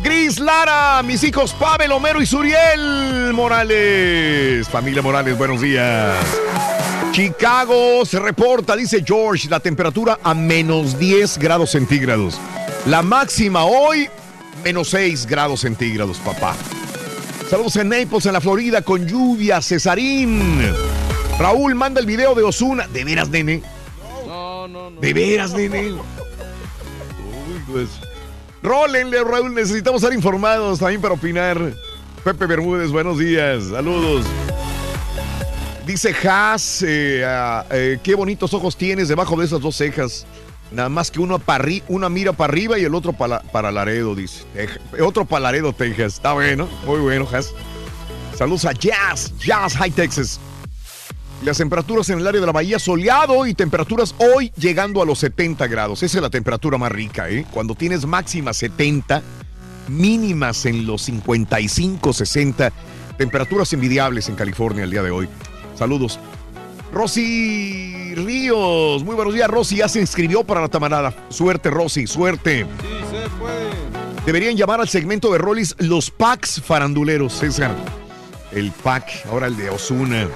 Gris 0.00 0.38
Lara, 0.38 1.02
mis 1.02 1.24
hijos 1.24 1.52
Pavel, 1.52 1.90
Homero 1.92 2.22
y 2.22 2.26
Suriel 2.26 3.32
Morales. 3.32 4.68
Familia 4.68 5.02
Morales, 5.02 5.36
buenos 5.36 5.60
días. 5.60 6.14
Chicago 7.12 8.04
se 8.04 8.20
reporta, 8.20 8.76
dice 8.76 9.02
George, 9.04 9.48
la 9.48 9.60
temperatura 9.60 10.18
a 10.22 10.34
menos 10.34 10.98
10 10.98 11.38
grados 11.38 11.70
centígrados. 11.70 12.38
La 12.86 13.02
máxima 13.02 13.64
hoy, 13.64 14.08
menos 14.62 14.90
6 14.90 15.26
grados 15.26 15.60
centígrados, 15.60 16.18
papá. 16.18 16.54
Saludos 17.50 17.76
en 17.76 17.88
Naples, 17.88 18.26
en 18.26 18.34
la 18.34 18.40
Florida, 18.40 18.82
con 18.82 19.06
lluvia, 19.06 19.60
Cesarín. 19.62 20.60
Raúl 21.38 21.74
manda 21.74 22.00
el 22.00 22.06
video 22.06 22.34
de 22.34 22.42
Osuna. 22.42 22.86
¿De 22.88 23.04
veras, 23.04 23.30
nene? 23.30 23.62
No, 24.26 24.68
no, 24.68 24.90
no. 24.90 25.00
¿De 25.00 25.12
veras, 25.12 25.52
nene? 25.54 25.92
Uy, 25.92 26.00
pues. 27.66 27.88
Rólenle, 28.62 29.24
Raúl, 29.24 29.54
necesitamos 29.54 30.02
estar 30.02 30.14
informados 30.14 30.78
también 30.78 31.00
para 31.00 31.14
opinar. 31.14 31.58
Pepe 32.22 32.46
Bermúdez, 32.46 32.90
buenos 32.90 33.18
días, 33.18 33.64
saludos. 33.70 34.26
Dice 35.88 36.14
Haas, 36.28 36.84
eh, 36.86 37.24
ah, 37.26 37.64
eh, 37.70 37.98
qué 38.02 38.14
bonitos 38.14 38.52
ojos 38.52 38.76
tienes 38.76 39.08
debajo 39.08 39.36
de 39.38 39.46
esas 39.46 39.62
dos 39.62 39.74
cejas. 39.74 40.26
Nada 40.70 40.90
más 40.90 41.10
que 41.10 41.18
uno 41.18 41.38
para 41.38 41.64
una 41.88 42.10
mira 42.10 42.34
para 42.34 42.52
arriba 42.52 42.78
y 42.78 42.84
el 42.84 42.94
otro 42.94 43.14
para, 43.14 43.40
para 43.40 43.72
Laredo, 43.72 44.14
dice. 44.14 44.44
Teja- 44.54 44.78
otro 45.02 45.24
para 45.24 45.44
Laredo, 45.44 45.72
Texas. 45.72 46.16
Está 46.16 46.34
bueno, 46.34 46.68
muy 46.84 47.00
bueno, 47.00 47.26
Haas. 47.32 47.54
Saludos 48.36 48.66
a 48.66 48.72
Jazz, 48.72 49.32
Jazz 49.38 49.76
High 49.78 49.92
Texas. 49.92 50.38
Las 51.42 51.56
temperaturas 51.56 52.10
en 52.10 52.18
el 52.18 52.26
área 52.26 52.40
de 52.42 52.46
la 52.46 52.52
bahía 52.52 52.78
soleado 52.78 53.46
y 53.46 53.54
temperaturas 53.54 54.14
hoy 54.18 54.52
llegando 54.58 55.00
a 55.00 55.06
los 55.06 55.20
70 55.20 55.68
grados. 55.68 56.02
Esa 56.02 56.18
es 56.18 56.22
la 56.22 56.28
temperatura 56.28 56.76
más 56.76 56.92
rica, 56.92 57.30
¿eh? 57.30 57.46
Cuando 57.50 57.74
tienes 57.74 58.04
máximas 58.04 58.58
70, 58.58 59.22
mínimas 59.88 60.66
en 60.66 60.86
los 60.86 61.00
55, 61.00 62.12
60. 62.12 62.72
Temperaturas 63.16 63.72
envidiables 63.72 64.28
en 64.28 64.34
California 64.34 64.84
el 64.84 64.90
día 64.90 65.02
de 65.02 65.10
hoy. 65.12 65.28
Saludos. 65.78 66.18
Rosy 66.92 68.14
Ríos, 68.16 69.04
muy 69.04 69.14
buenos 69.14 69.32
días. 69.32 69.48
Rosy 69.48 69.76
ya 69.76 69.88
se 69.88 70.00
inscribió 70.00 70.42
para 70.42 70.60
la 70.60 70.68
tamarada. 70.68 71.14
Suerte, 71.28 71.70
Rosy, 71.70 72.08
suerte. 72.08 72.66
Sí, 72.80 72.88
se 73.10 73.30
puede. 73.38 73.70
Deberían 74.26 74.56
llamar 74.56 74.80
al 74.80 74.88
segmento 74.88 75.32
de 75.32 75.38
Rollis 75.38 75.76
los 75.78 76.10
packs 76.10 76.60
faranduleros, 76.60 77.32
César. 77.32 77.70
El 78.50 78.72
pack, 78.72 79.26
ahora 79.30 79.46
el 79.46 79.56
de 79.56 79.70
Osuna. 79.70 80.26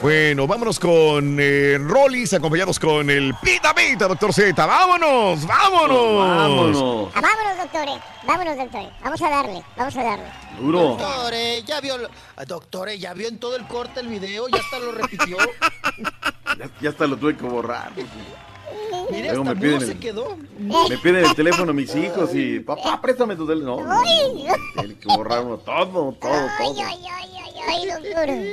Bueno, 0.00 0.46
vámonos 0.46 0.78
con 0.78 1.38
eh, 1.40 1.76
Rollis, 1.80 2.32
acompañados 2.32 2.78
con 2.78 3.10
el 3.10 3.34
Pita 3.42 3.74
Pita, 3.74 4.06
doctor 4.06 4.32
Z. 4.32 4.64
¡Vámonos! 4.64 5.44
¡Vámonos! 5.44 6.28
Vámonos. 6.28 7.12
Ah, 7.16 7.20
vámonos, 7.20 7.56
doctores. 7.58 7.94
Vámonos, 8.24 8.56
doctores. 8.56 8.88
Vamos 9.02 9.22
a 9.22 9.28
darle. 9.30 9.62
Vamos 9.76 9.96
a 9.96 10.02
darle. 10.04 10.24
Duro. 10.60 10.80
Doctore, 10.80 11.62
ya 11.64 11.80
vio, 11.80 11.98
lo- 11.98 12.08
ah, 12.36 12.44
doctore, 12.44 12.96
ya 12.98 13.12
vio 13.12 13.26
en 13.28 13.38
todo 13.38 13.56
el 13.56 13.66
corte 13.66 13.98
el 13.98 14.06
video, 14.08 14.46
ya 14.48 14.58
hasta 14.60 14.78
lo 14.78 14.92
repitió. 14.92 15.36
Ya, 16.58 16.68
ya 16.80 16.88
hasta 16.90 17.06
lo 17.06 17.16
tuve 17.18 17.36
que 17.36 17.44
borrar. 17.44 17.92
Mire, 19.10 19.28
hasta 19.30 19.44
me 19.44 19.54
piden 19.54 19.74
mudo 19.74 19.82
el- 19.82 19.86
se 19.92 19.98
quedó. 19.98 20.36
Me 20.88 20.98
piden 20.98 21.24
el 21.26 21.34
teléfono 21.34 21.72
mis 21.72 21.94
hijos 21.94 22.30
y 22.34 22.58
papá, 22.60 23.00
préstame 23.00 23.36
tu 23.36 23.46
teléfono. 23.46 23.84
No, 23.84 24.02
tiene 24.02 24.94
que 24.96 25.06
borrar 25.08 25.44
uno 25.44 25.58
todo, 25.58 25.84
todo, 25.86 26.12
todo. 26.18 26.46
ay, 26.58 26.74
ay, 26.80 26.98
ay. 27.12 27.37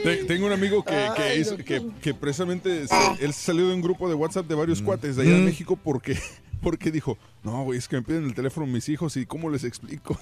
Te- 0.03 0.26
Tengo 0.26 0.45
un 0.48 0.52
amigo 0.53 0.84
que, 0.84 1.07
que, 1.15 1.40
hizo- 1.40 1.57
que, 1.57 1.82
que 2.02 2.14
precisamente 2.14 2.88
se- 2.88 3.23
él 3.26 3.34
salió 3.34 3.68
de 3.68 3.73
un 3.76 3.82
grupo 3.82 4.07
de 4.10 4.15
WhatsApp 4.15 4.48
de 4.48 4.56
varios 4.56 4.82
cuates 4.82 5.15
de 5.15 5.23
allá 5.23 5.38
en 5.38 5.45
México 5.45 5.77
porque, 5.82 6.18
porque 6.61 6.91
dijo, 6.91 7.18
no, 7.44 7.64
güey, 7.64 7.77
es 7.80 7.88
que 7.88 7.95
me 7.98 8.02
piden 8.02 8.26
el 8.26 8.34
teléfono 8.34 8.65
mis 8.68 8.88
hijos 8.90 9.15
y 9.18 9.26
cómo 9.26 9.49
les 9.49 9.64
explico. 9.64 10.18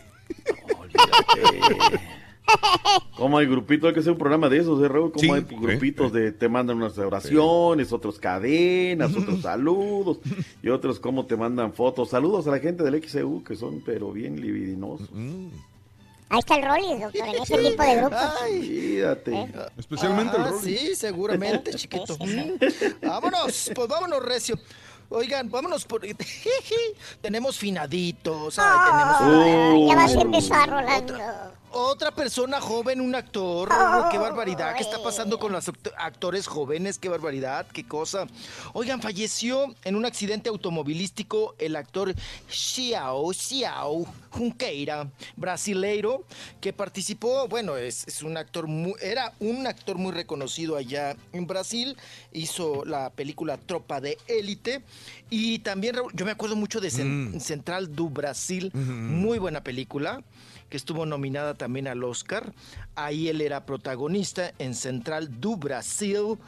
Como 3.16 3.38
hay 3.38 3.46
grupitos, 3.48 3.88
hay 3.88 3.94
que 3.94 4.02
hacer 4.02 4.12
un 4.12 4.18
programa 4.18 4.50
de 4.50 4.58
esos, 4.58 4.84
¿eh, 4.84 4.88
Raúl? 4.88 5.12
Como 5.12 5.22
Sí, 5.22 5.30
hay 5.32 5.42
grupitos 5.60 6.12
de 6.12 6.32
te 6.34 6.50
mandan 6.50 6.78
unas 6.78 6.98
oraciones, 6.98 7.94
otros 7.94 8.20
cadenas, 8.20 9.16
otros 9.16 9.42
saludos, 9.42 10.20
y 10.62 10.68
otros 10.70 11.00
como 11.00 11.26
te 11.26 11.38
mandan 11.38 11.74
fotos. 11.74 12.10
Saludos 12.10 12.46
a 12.48 12.52
la 12.52 12.60
gente 12.60 12.84
del 12.84 13.02
XEU, 13.02 13.44
que 13.44 13.56
son 13.56 13.82
pero 13.86 14.12
bien 14.12 14.42
libidinosos. 14.42 15.10
Ahí 16.34 16.40
está 16.40 16.56
el 16.56 16.64
Rollis, 16.66 17.00
doctor, 17.00 17.28
en 17.28 17.44
ese 17.44 17.58
tipo 17.60 17.84
de 17.84 17.96
grupos. 17.96 18.20
Fíjate. 18.50 19.54
Especialmente 19.78 20.36
el 20.36 20.42
Ah, 20.44 20.50
Rolly. 20.50 20.78
Sí, 20.78 20.96
seguramente, 20.96 21.74
chiquito. 21.76 22.18
Vámonos, 23.04 23.72
pues 23.76 23.88
vámonos, 23.88 24.24
Recio. 24.24 24.58
Oigan, 25.10 25.52
vámonos 25.52 25.86
por... 25.86 26.02
tenemos 27.22 27.56
finaditos. 27.56 28.58
Ay, 28.58 28.80
tenemos 28.90 29.18
Ay, 29.22 29.88
ya 29.90 29.96
vas 29.96 30.16
a 30.16 30.22
empezar, 30.22 30.70
Rolando. 30.72 31.14
Otra 31.14 31.54
persona 32.16 32.62
joven, 32.62 33.02
un 33.02 33.16
actor. 33.16 33.70
qué 34.12 34.18
barbaridad. 34.18 34.76
¿Qué 34.76 34.84
está 34.84 35.02
pasando 35.02 35.40
con 35.40 35.52
los 35.52 35.68
act- 35.68 35.91
actores 35.98 36.48
jóvenes? 36.48 37.00
Qué 37.00 37.10
barbaridad, 37.10 37.66
qué 37.74 37.86
cosa. 37.88 38.28
Oigan, 38.74 39.02
falleció 39.02 39.74
en 39.84 39.95
un 39.95 40.06
accidente 40.06 40.50
automovilístico 40.50 41.56
el 41.58 41.76
actor 41.76 42.14
Xiao 42.50 43.34
Xiao 43.34 44.06
Junqueira, 44.32 45.10
brasileiro, 45.36 46.26
que 46.62 46.74
participó, 46.74 47.48
bueno, 47.48 47.78
es, 47.78 48.08
es 48.08 48.24
un 48.24 48.36
actor 48.38 48.68
muy, 48.68 48.94
era 49.02 49.32
un 49.40 49.68
actor 49.68 49.98
muy 49.98 50.12
reconocido 50.12 50.76
allá 50.76 51.16
en 51.34 51.48
Brasil. 51.48 51.98
Hizo 52.32 52.84
la 52.86 53.10
película 53.12 53.58
Tropa 53.58 54.00
de 54.02 54.18
Élite. 54.28 54.84
Y 55.30 55.60
también, 55.60 55.95
yo 56.14 56.26
me 56.26 56.32
acuerdo 56.32 56.56
mucho 56.56 56.80
de 56.80 56.90
Cen- 56.90 57.40
Central 57.40 57.95
do 57.95 58.10
Brasil. 58.10 58.72
Muy 58.74 59.40
buena 59.40 59.64
película 59.64 60.24
que 60.74 60.78
estuvo 60.78 61.06
nominada 61.06 61.54
también 61.54 61.88
al 61.88 62.04
Oscar. 62.04 62.52
Ahí 62.95 63.30
él 63.30 63.41
era 63.41 63.64
protagonista 63.64 64.56
en 64.58 64.74
Central 64.74 65.40
do 65.40 65.56
Brasil 65.56 66.40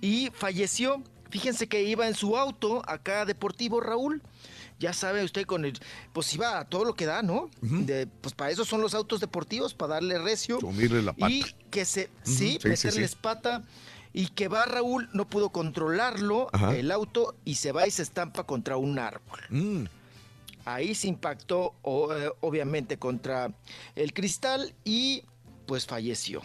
y 0.00 0.30
falleció. 0.32 1.02
Fíjense 1.30 1.66
que 1.66 1.82
iba 1.82 2.06
en 2.06 2.14
su 2.14 2.36
auto 2.38 2.80
acá 2.88 3.24
deportivo 3.24 3.80
Raúl. 3.80 4.22
Ya 4.78 4.92
sabe 4.92 5.24
usted 5.24 5.46
con 5.46 5.64
el 5.64 5.72
pues 6.12 6.32
iba 6.32 6.60
a 6.60 6.64
todo 6.64 6.84
lo 6.84 6.94
que 6.94 7.06
da, 7.06 7.22
¿no? 7.22 7.50
De- 7.60 8.06
pues 8.06 8.34
para 8.36 8.52
eso 8.52 8.64
son 8.64 8.82
los 8.82 8.94
autos 8.94 9.18
deportivos, 9.18 9.74
para 9.74 9.94
darle 9.94 10.16
recio. 10.20 10.60
Sumirle 10.60 11.02
la 11.02 11.12
pata. 11.12 11.32
Y 11.32 11.44
que 11.72 11.84
se 11.84 12.08
sí, 12.22 12.32
sí, 12.32 12.58
sí, 12.62 12.68
meterles 12.68 13.10
sí. 13.10 13.16
pata 13.20 13.64
y 14.12 14.28
que 14.28 14.46
va 14.46 14.64
Raúl 14.64 15.08
no 15.12 15.26
pudo 15.26 15.50
controlarlo 15.50 16.46
Ajá. 16.52 16.76
el 16.76 16.92
auto 16.92 17.34
y 17.44 17.56
se 17.56 17.72
va 17.72 17.88
y 17.88 17.90
se 17.90 18.02
estampa 18.02 18.44
contra 18.44 18.76
un 18.76 19.00
árbol. 19.00 19.40
Mm. 19.50 19.84
Ahí 20.64 20.94
se 20.94 21.08
impactó 21.08 21.74
eh, 21.84 22.30
obviamente 22.40 22.96
contra 22.98 23.50
el 23.96 24.12
cristal 24.12 24.72
y 24.84 25.24
pues 25.66 25.86
falleció. 25.86 26.40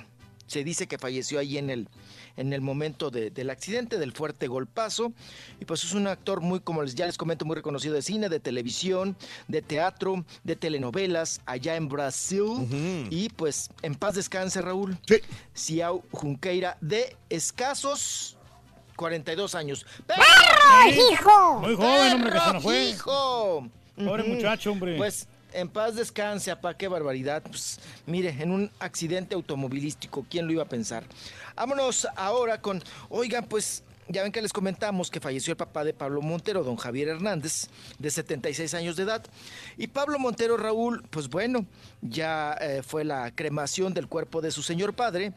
Se 0.48 0.64
dice 0.64 0.88
que 0.88 0.98
falleció 0.98 1.39
ahí 1.39 1.57
en 1.57 1.69
el, 1.69 1.89
en 2.38 2.53
el 2.53 2.61
momento 2.61 3.10
de- 3.11 3.31
del 3.31 3.49
accidente, 3.49 3.98
del 3.99 4.14
fuerte 4.14 4.48
golpazo. 4.48 5.11
Y 5.60 5.65
pues 5.65 5.84
es 5.84 5.91
un 5.94 6.07
actor 6.07 6.39
muy, 6.39 6.61
como 6.61 6.84
les, 6.84 6.95
ya 6.95 7.06
les 7.06 7.18
comento, 7.18 7.44
muy 7.44 7.56
reconocido 7.57 7.94
de 7.95 8.02
cine, 8.02 8.30
de 8.30 8.39
televisión, 8.39 9.18
de 9.49 9.61
teatro, 9.61 10.23
de 10.45 10.56
telenovelas, 10.56 11.41
allá 11.45 11.76
en 11.76 11.89
Brasil. 11.89 13.07
Y 13.10 13.27
pues 13.30 13.69
en 13.81 13.95
paz 13.95 14.15
descanse, 14.15 14.61
Raúl. 14.61 14.98
Sí. 15.06 15.15
Ciao 15.53 16.02
Junqueira, 16.11 16.77
de 16.80 17.18
escasos 17.30 18.38
42 18.95 19.53
años. 19.53 19.85
¡Perro, 20.06 20.22
hijo! 21.11 21.60
Muy 21.60 21.76
joven, 21.76 22.14
hombre, 22.14 22.31
que 22.31 22.39
se 22.39 22.53
nos 22.53 22.64
fue. 22.64 22.85
¡Hijo! 22.85 23.68
Pobre 23.98 24.24
muchacho, 24.24 24.72
hombre. 24.72 24.95
Pues 24.98 25.28
en 25.53 25.69
paz 25.69 25.95
descanse, 25.95 26.52
apá, 26.52 26.76
qué 26.76 26.88
barbaridad. 26.88 27.41
Pues, 27.44 27.80
mire, 28.06 28.30
en 28.40 28.52
un 28.52 28.72
accidente 28.80 29.36
automovilístico, 29.36 30.26
¿quién 30.30 30.45
lo 30.45 30.53
iba 30.53 30.64
a 30.64 30.69
pensar? 30.69 31.03
Vámonos 31.56 32.07
ahora 32.15 32.61
con, 32.61 32.84
oigan, 33.10 33.45
pues 33.45 33.84
ya 34.10 34.24
ven 34.24 34.32
que 34.32 34.41
les 34.41 34.53
comentamos 34.53 35.10
que 35.10 35.19
falleció 35.19 35.52
el 35.52 35.57
papá 35.57 35.84
de 35.84 35.94
Pablo 35.94 36.22
Montero, 36.22 36.64
don 36.64 36.78
Javier 36.78 37.10
Hernández, 37.10 37.69
de 37.99 38.11
76 38.11 38.74
años 38.74 38.95
de 38.95 39.03
edad. 39.03 39.26
Y 39.78 39.88
Pablo 39.88 40.19
Montero 40.19 40.57
Raúl, 40.57 41.03
pues 41.10 41.30
bueno, 41.30 41.65
ya 42.02 42.53
eh, 42.61 42.84
fue 42.86 43.03
la 43.03 43.32
cremación 43.32 43.94
del 43.94 44.07
cuerpo 44.07 44.41
de 44.41 44.52
su 44.52 44.64
señor 44.64 44.94
padre. 44.94 45.34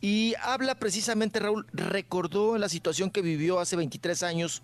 Y 0.00 0.34
habla 0.42 0.76
precisamente, 0.76 1.40
Raúl, 1.40 1.66
recordó 1.72 2.58
la 2.58 2.68
situación 2.68 3.10
que 3.10 3.22
vivió 3.22 3.58
hace 3.58 3.76
23 3.76 4.22
años 4.22 4.62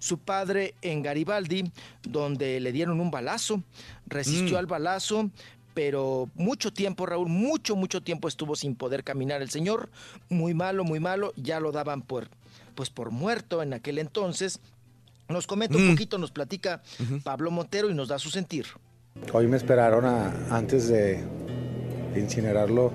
su 0.00 0.18
padre 0.18 0.74
en 0.82 1.02
Garibaldi, 1.02 1.70
donde 2.02 2.58
le 2.58 2.72
dieron 2.72 3.00
un 3.00 3.12
balazo, 3.12 3.62
resistió 4.08 4.56
Mm. 4.56 4.58
al 4.58 4.66
balazo, 4.66 5.30
pero 5.74 6.28
mucho 6.34 6.72
tiempo, 6.72 7.06
Raúl, 7.06 7.28
mucho, 7.28 7.76
mucho 7.76 8.02
tiempo 8.02 8.26
estuvo 8.26 8.56
sin 8.56 8.74
poder 8.74 9.04
caminar 9.04 9.40
el 9.42 9.50
señor, 9.50 9.88
muy 10.28 10.52
malo, 10.52 10.82
muy 10.82 10.98
malo, 10.98 11.32
ya 11.36 11.60
lo 11.60 11.70
daban 11.70 12.02
por, 12.02 12.28
pues 12.74 12.90
por 12.90 13.12
muerto 13.12 13.62
en 13.62 13.72
aquel 13.72 13.98
entonces. 13.98 14.58
Nos 15.28 15.46
comenta 15.46 15.76
un 15.76 15.86
Mm. 15.86 15.90
poquito, 15.92 16.18
nos 16.18 16.32
platica 16.32 16.82
Pablo 17.22 17.52
Montero 17.52 17.88
y 17.88 17.94
nos 17.94 18.08
da 18.08 18.18
su 18.18 18.30
sentir. 18.30 18.66
Hoy 19.32 19.46
me 19.46 19.56
esperaron 19.58 20.04
a- 20.04 20.32
antes 20.50 20.88
de, 20.88 21.22
incinerarlo, 22.16 22.92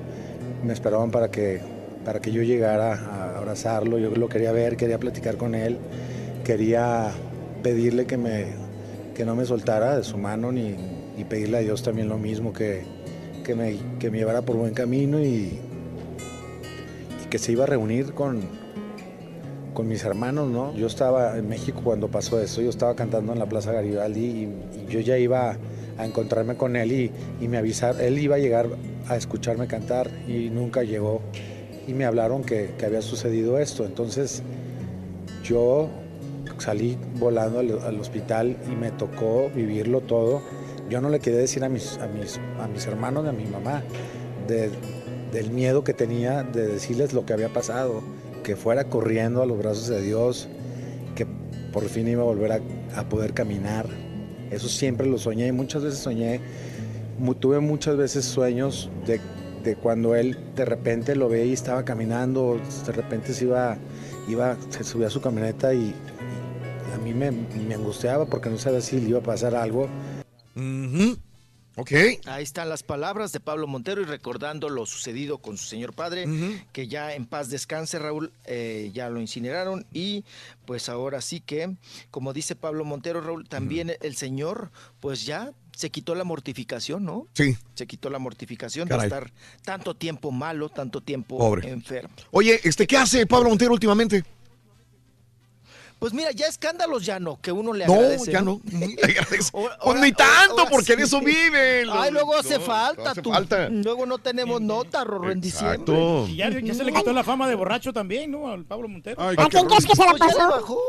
me 0.63 0.73
esperaban 0.73 1.11
para 1.11 1.29
que, 1.31 1.61
para 2.03 2.19
que 2.19 2.31
yo 2.31 2.41
llegara 2.43 2.93
a 2.93 3.37
abrazarlo. 3.37 3.97
Yo 3.99 4.09
lo 4.11 4.27
quería 4.27 4.51
ver, 4.51 4.75
quería 4.77 4.97
platicar 4.99 5.37
con 5.37 5.55
él, 5.55 5.77
quería 6.45 7.11
pedirle 7.63 8.05
que, 8.05 8.17
me, 8.17 8.45
que 9.15 9.25
no 9.25 9.35
me 9.35 9.45
soltara 9.45 9.97
de 9.97 10.03
su 10.03 10.17
mano 10.17 10.51
ni, 10.51 10.75
y 11.17 11.23
pedirle 11.27 11.57
a 11.57 11.61
Dios 11.61 11.83
también 11.83 12.07
lo 12.07 12.17
mismo, 12.17 12.53
que, 12.53 12.83
que, 13.43 13.55
me, 13.55 13.77
que 13.99 14.11
me 14.11 14.19
llevara 14.19 14.43
por 14.43 14.55
buen 14.55 14.73
camino 14.73 15.19
y, 15.19 15.59
que 17.29 17.39
se 17.39 17.51
iba 17.51 17.63
a 17.63 17.67
reunir 17.67 18.13
con, 18.13 18.43
con 19.73 19.87
mis 19.87 20.05
hermanos, 20.05 20.47
¿no? 20.47 20.73
Yo 20.75 20.87
estaba 20.87 21.37
en 21.37 21.49
México 21.49 21.81
cuando 21.83 22.07
pasó 22.07 22.39
eso, 22.39 22.61
yo 22.61 22.69
estaba 22.69 22.95
cantando 22.95 23.33
en 23.33 23.39
la 23.39 23.47
Plaza 23.47 23.73
Garibaldi 23.73 24.21
y, 24.21 24.43
y 24.79 24.85
yo 24.87 24.99
ya 25.01 25.17
iba 25.17 25.57
a 25.97 26.05
encontrarme 26.05 26.55
con 26.55 26.75
él 26.75 26.91
y, 26.91 27.11
y 27.41 27.47
me 27.47 27.57
avisar, 27.57 27.99
él 27.99 28.19
iba 28.19 28.35
a 28.35 28.39
llegar 28.39 28.67
a 29.09 29.17
escucharme 29.17 29.67
cantar 29.67 30.09
y 30.27 30.49
nunca 30.49 30.83
llegó 30.83 31.21
y 31.87 31.93
me 31.93 32.05
hablaron 32.05 32.43
que, 32.43 32.75
que 32.77 32.85
había 32.85 33.01
sucedido 33.01 33.57
esto, 33.57 33.83
entonces 33.85 34.43
yo 35.43 35.89
salí 36.57 36.97
volando 37.19 37.59
al, 37.59 37.79
al 37.81 37.99
hospital 37.99 38.57
y 38.71 38.75
me 38.75 38.91
tocó 38.91 39.49
vivirlo 39.53 40.01
todo. 40.01 40.41
Yo 40.89 41.01
no 41.01 41.09
le 41.09 41.19
quería 41.19 41.39
decir 41.39 41.63
a 41.63 41.69
mis, 41.69 41.97
a 41.97 42.07
mis, 42.07 42.39
a 42.59 42.67
mis 42.67 42.85
hermanos 42.85 43.27
a 43.27 43.31
mi 43.31 43.45
mamá 43.45 43.83
de- 44.47 44.69
del 45.31 45.51
miedo 45.51 45.83
que 45.83 45.93
tenía 45.93 46.43
de 46.43 46.67
decirles 46.67 47.11
lo 47.13 47.25
que 47.25 47.33
había 47.33 47.49
pasado, 47.51 48.01
que 48.43 48.55
fuera 48.55 48.85
corriendo 48.85 49.41
a 49.41 49.45
los 49.45 49.57
brazos 49.57 49.87
de 49.87 50.01
Dios, 50.01 50.47
que 51.15 51.25
por 51.73 51.83
fin 51.89 52.07
iba 52.07 52.21
a 52.21 52.25
volver 52.25 52.51
a, 52.53 52.59
a 52.95 53.09
poder 53.09 53.33
caminar. 53.33 53.87
Eso 54.51 54.69
siempre 54.69 55.07
lo 55.07 55.17
soñé 55.17 55.47
y 55.47 55.51
muchas 55.51 55.83
veces 55.83 55.99
soñé, 55.99 56.39
tuve 57.39 57.59
muchas 57.59 57.97
veces 57.97 58.23
sueños 58.25 58.89
de, 59.05 59.19
de 59.63 59.75
cuando 59.75 60.15
él 60.15 60.37
de 60.55 60.63
repente 60.63 61.15
lo 61.15 61.27
veía 61.27 61.45
y 61.45 61.53
estaba 61.53 61.83
caminando, 61.83 62.59
de 62.85 62.91
repente 62.93 63.33
se 63.33 63.45
iba, 63.45 63.77
iba 64.29 64.55
se 64.69 64.83
subía 64.83 65.07
a 65.07 65.09
su 65.09 65.19
camioneta 65.19 65.73
y 65.73 65.93
a 66.95 66.97
mí 66.97 67.13
me, 67.13 67.31
me 67.31 67.75
angustiaba 67.75 68.25
porque 68.25 68.49
no 68.49 68.57
sabía 68.57 68.81
si 68.81 68.99
le 68.99 69.09
iba 69.09 69.19
a 69.19 69.23
pasar 69.23 69.53
algo. 69.55 69.89
Ok. 71.77 71.91
Ahí 72.25 72.43
están 72.43 72.69
las 72.69 72.83
palabras 72.83 73.33
de 73.33 73.41
Pablo 73.41 73.67
Montero 73.67 74.01
y 74.01 74.05
recordando 74.05 74.69
lo 74.69 74.85
sucedido 74.85 75.39
con 75.39 75.57
su 75.57 75.65
señor 75.65 75.93
padre, 75.93 76.25
que 76.71 76.87
ya 76.87 77.13
en 77.13 77.25
paz 77.25 77.49
descanse, 77.49 77.99
Raúl, 77.99 78.31
eh, 78.45 78.91
ya 78.93 79.09
lo 79.09 79.19
incineraron 79.19 79.85
y 79.91 80.23
pues 80.65 80.87
ahora 80.87 81.19
sí 81.19 81.41
que, 81.41 81.75
como 82.11 82.31
dice 82.31 82.55
Pablo 82.55 82.85
Montero, 82.85 83.19
Raúl, 83.19 83.47
también 83.49 83.91
el 84.01 84.15
señor 84.15 84.71
pues 85.01 85.25
ya 85.25 85.51
se 85.75 85.89
quitó 85.89 86.15
la 86.15 86.23
mortificación, 86.23 87.03
¿no? 87.03 87.27
Sí. 87.33 87.57
Se 87.73 87.85
quitó 87.85 88.09
la 88.09 88.19
mortificación 88.19 88.87
Caray. 88.87 89.09
de 89.09 89.15
estar 89.15 89.33
tanto 89.65 89.93
tiempo 89.95 90.31
malo, 90.31 90.69
tanto 90.69 91.01
tiempo 91.01 91.37
Pobre. 91.37 91.69
enfermo. 91.69 92.15
Oye, 92.31 92.61
este, 92.63 92.87
¿qué 92.87 92.95
hace 92.95 93.27
Pablo 93.27 93.49
Montero 93.49 93.73
últimamente? 93.73 94.23
Pues 95.99 96.13
mira, 96.13 96.31
ya 96.31 96.45
escándalos 96.47 97.05
ya 97.05 97.19
no, 97.19 97.39
que 97.41 97.51
uno 97.51 97.73
le 97.73 97.87
No, 97.87 97.93
agradece. 97.93 98.31
ya 98.31 98.41
no. 98.41 98.61
Le 98.71 98.85
agradece. 99.03 99.49
Ahora- 99.53 99.77
Pues 99.81 99.99
ni 100.01 100.11
tanto, 100.11 100.59
ahora 100.59 100.69
porque 100.69 100.91
sí. 100.93 100.95
de 100.97 101.03
eso 101.03 101.19
viven. 101.21 101.87
Ay, 101.91 102.11
luego 102.11 102.35
hace 102.35 102.59
No, 102.59 102.65
falta, 102.65 103.11
hace 103.11 103.21
tú. 103.21 103.31
falta. 103.31 103.69
Luego 103.69 104.05
no 104.05 104.17
tenemos 104.19 104.61
nota, 104.61 105.03
Rorro, 105.03 105.31
en 105.31 105.39
diciembre. 105.41 105.75
Exacto. 105.79 106.27
Y 106.27 106.35
ya, 106.35 106.49
ya 106.49 106.73
se 106.73 106.83
le 106.83 106.91
quitó 106.93 107.13
la 107.13 107.23
fama 107.23 107.47
de 107.47 107.55
borracho 107.55 107.93
también, 107.93 108.29
¿no? 108.29 108.49
Al 108.51 108.65
Pablo 108.65 108.87
Montero. 108.89 109.21
Ay, 109.21 109.35
¿A 109.39 109.47
quién 109.47 109.65
crees 109.67 109.85
que 109.85 109.95
se 109.95 110.03
la 110.05 110.11
Pues 110.11 110.21
ya 110.21 110.27
le 110.27 110.33
pasó? 110.33 110.49
bajó, 110.49 110.79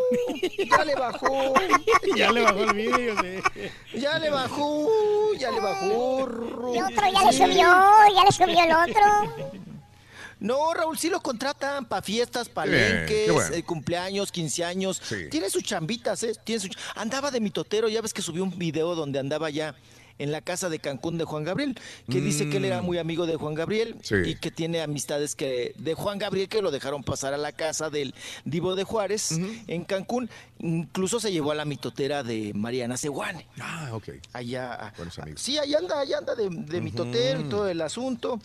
ya 0.68 0.84
le 0.84 0.94
bajó. 0.96 1.54
ya 2.16 2.32
le 2.32 2.40
bajó 2.42 2.58
el 2.64 2.72
vídeo, 2.74 3.14
sí. 3.22 3.98
Ya 4.00 4.18
le 4.18 4.30
bajó, 4.30 4.88
ya 5.38 5.50
le 5.52 5.60
bajó. 5.60 6.26
El 6.74 6.82
otro 6.82 7.12
ya 7.12 7.24
le 7.24 7.32
subió, 7.32 7.68
ya 8.14 8.24
le 8.24 8.32
subió 8.32 8.64
el 8.64 8.72
otro. 8.90 9.65
No, 10.46 10.72
Raúl, 10.72 10.96
sí 10.96 11.10
lo 11.10 11.20
contratan 11.20 11.86
para 11.86 12.02
fiestas, 12.02 12.48
palenques, 12.48 13.32
bueno. 13.32 13.54
eh, 13.54 13.62
cumpleaños, 13.64 14.30
15 14.30 14.64
años. 14.64 15.02
Sí. 15.02 15.28
Tiene 15.30 15.50
sus 15.50 15.64
chambitas, 15.64 16.22
¿eh? 16.22 16.32
Tiene 16.44 16.60
su 16.60 16.68
Andaba 16.94 17.30
de 17.30 17.40
mitotero, 17.40 17.88
ya 17.88 18.00
ves 18.00 18.14
que 18.14 18.22
subió 18.22 18.44
un 18.44 18.56
video 18.56 18.94
donde 18.94 19.18
andaba 19.18 19.50
ya 19.50 19.74
en 20.18 20.32
la 20.32 20.40
casa 20.40 20.68
de 20.68 20.78
Cancún 20.78 21.18
de 21.18 21.24
Juan 21.24 21.44
Gabriel, 21.44 21.78
que 22.10 22.20
dice 22.20 22.48
que 22.48 22.56
él 22.58 22.64
era 22.64 22.80
Mm. 22.82 22.84
muy 22.86 22.98
amigo 22.98 23.26
de 23.26 23.36
Juan 23.36 23.54
Gabriel 23.54 23.96
Sí. 24.02 24.14
y 24.24 24.34
que 24.36 24.50
tiene 24.50 24.80
amistades 24.82 25.34
que 25.34 25.74
de 25.76 25.94
Juan 25.94 26.18
Gabriel 26.18 26.48
que 26.48 26.62
lo 26.62 26.70
dejaron 26.70 27.02
pasar 27.04 27.34
a 27.34 27.36
la 27.36 27.52
casa 27.52 27.90
del 27.90 28.14
Divo 28.44 28.76
de 28.76 28.84
Juárez 28.84 29.32
en 29.66 29.84
Cancún. 29.84 30.30
Incluso 30.58 31.20
se 31.20 31.30
llevó 31.32 31.50
a 31.50 31.54
la 31.54 31.64
mitotera 31.66 32.22
de 32.22 32.52
Mariana 32.54 32.96
Seguane. 32.96 33.46
Ah, 33.60 33.90
ok. 33.92 34.08
Allá. 34.32 34.92
Buenos 34.96 35.18
amigos. 35.18 35.42
Sí, 35.42 35.58
ahí 35.58 35.74
anda, 35.74 36.00
ahí 36.00 36.12
anda 36.14 36.34
de, 36.34 36.48
de 36.50 36.80
mitotero 36.80 37.40
y 37.40 37.44
todo 37.44 37.68
el 37.68 37.80
asunto. 37.82 38.40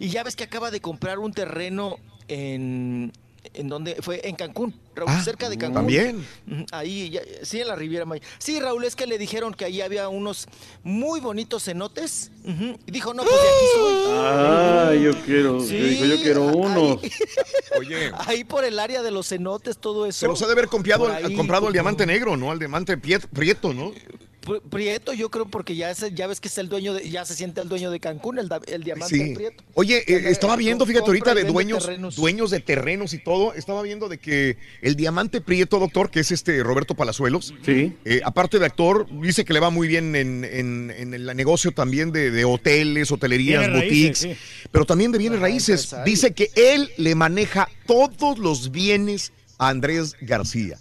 Y 0.00 0.08
ya 0.08 0.22
ves 0.24 0.34
que 0.36 0.44
acaba 0.44 0.70
de 0.70 0.80
comprar 0.80 1.18
un 1.20 1.32
terreno 1.32 1.96
en. 2.28 3.12
¿En 3.54 3.68
donde 3.68 3.96
Fue 4.02 4.20
en 4.28 4.36
Cancún, 4.36 4.74
Raúl, 4.94 5.10
Ah, 5.10 5.22
cerca 5.24 5.48
de 5.48 5.56
Cancún. 5.56 5.74
también. 5.74 6.26
Ahí, 6.72 7.10
ya- 7.10 7.22
sí, 7.42 7.60
en 7.60 7.68
la 7.68 7.74
Riviera 7.76 8.04
Maya. 8.04 8.22
Sí, 8.38 8.60
Raúl, 8.60 8.84
es 8.84 8.94
que 8.94 9.06
le 9.06 9.16
dijeron 9.18 9.54
que 9.54 9.64
ahí 9.64 9.80
había 9.80 10.08
unos 10.08 10.46
muy 10.82 11.20
bonitos 11.20 11.64
cenotes. 11.64 12.30
Y 12.44 12.90
dijo, 12.90 13.14
no, 13.14 13.22
pues 13.22 13.34
de 13.34 13.48
aquí 13.48 13.66
soy. 13.74 13.94
Ah, 14.08 14.92
yo 15.02 15.12
quiero, 15.24 15.60
Sí, 15.60 15.76
dijo, 15.76 16.04
yo 16.04 16.16
quiero 16.22 16.44
uno. 16.44 17.00
Oye. 17.78 18.12
Ahí 18.26 18.44
por 18.44 18.64
el 18.64 18.78
área 18.78 19.02
de 19.02 19.10
los 19.10 19.28
cenotes, 19.28 19.78
todo 19.78 20.06
eso. 20.06 20.20
Se 20.20 20.26
los 20.28 20.40
ha 20.42 20.46
de 20.46 20.52
haber 20.52 20.68
comprado, 20.68 21.08
ahí, 21.10 21.34
el 21.66 21.72
diamante 21.72 22.06
negro, 22.06 22.36
¿no? 22.36 22.50
Al 22.50 22.58
diamante 22.58 22.96
prieto, 22.98 23.72
¿no? 23.72 23.92
Pri- 24.40 24.60
Prieto, 24.70 25.12
yo 25.12 25.30
creo, 25.30 25.46
porque 25.46 25.76
ya, 25.76 25.90
es, 25.90 26.04
ya 26.14 26.26
ves 26.26 26.40
que 26.40 26.48
es 26.48 26.56
el 26.58 26.68
dueño 26.68 26.94
de, 26.94 27.08
ya 27.10 27.24
se 27.24 27.34
siente 27.34 27.60
el 27.60 27.68
dueño 27.68 27.90
de 27.90 28.00
Cancún, 28.00 28.38
el, 28.38 28.48
diamante 28.84 29.14
Sí. 29.14 29.34
Prieto. 29.34 29.62
Oye, 29.74 29.98
eh, 30.06 30.30
estaba 30.30 30.56
viendo, 30.56 30.86
fíjate 30.86 31.06
ahorita 31.06 31.34
de 31.34 31.44
dueños, 31.44 31.84
terrenos. 31.84 32.16
dueños 32.16 32.50
de 32.50 32.60
terrenos 32.60 33.12
y 33.12 33.18
todo, 33.18 33.52
estaba 33.54 33.82
viendo 33.82 34.08
de 34.08 34.18
que 34.18 34.56
el 34.82 34.96
diamante 34.96 35.40
prieto, 35.40 35.78
doctor, 35.78 36.10
que 36.10 36.20
es 36.20 36.30
este 36.32 36.62
Roberto 36.62 36.94
Palazuelos, 36.94 37.52
Sí. 37.64 37.94
eh, 38.04 38.20
aparte 38.24 38.58
de 38.58 38.66
actor, 38.66 39.06
dice 39.20 39.44
que 39.44 39.52
le 39.52 39.60
va 39.60 39.70
muy 39.70 39.88
bien 39.88 40.16
en, 40.16 40.44
en- 40.44 40.90
en 40.96 41.12
el 41.14 41.26
negocio 41.36 41.72
también 41.72 42.10
de, 42.12 42.30
de 42.30 42.44
hoteles, 42.44 43.10
hotelerías, 43.12 43.60
Bienes 43.66 43.82
boutiques, 43.82 44.22
raíces, 44.22 44.38
pero 44.72 44.84
también 44.86 45.12
de 45.12 45.18
bienes 45.18 45.40
raíces. 45.40 45.82
empresario. 45.84 46.04
Dice 46.10 46.32
que 46.32 46.50
él 46.56 46.90
le 46.96 47.14
maneja 47.14 47.68
todos 47.86 48.38
los 48.38 48.70
bienes 48.70 49.32
a 49.58 49.68
Andrés 49.68 50.16
García. 50.22 50.78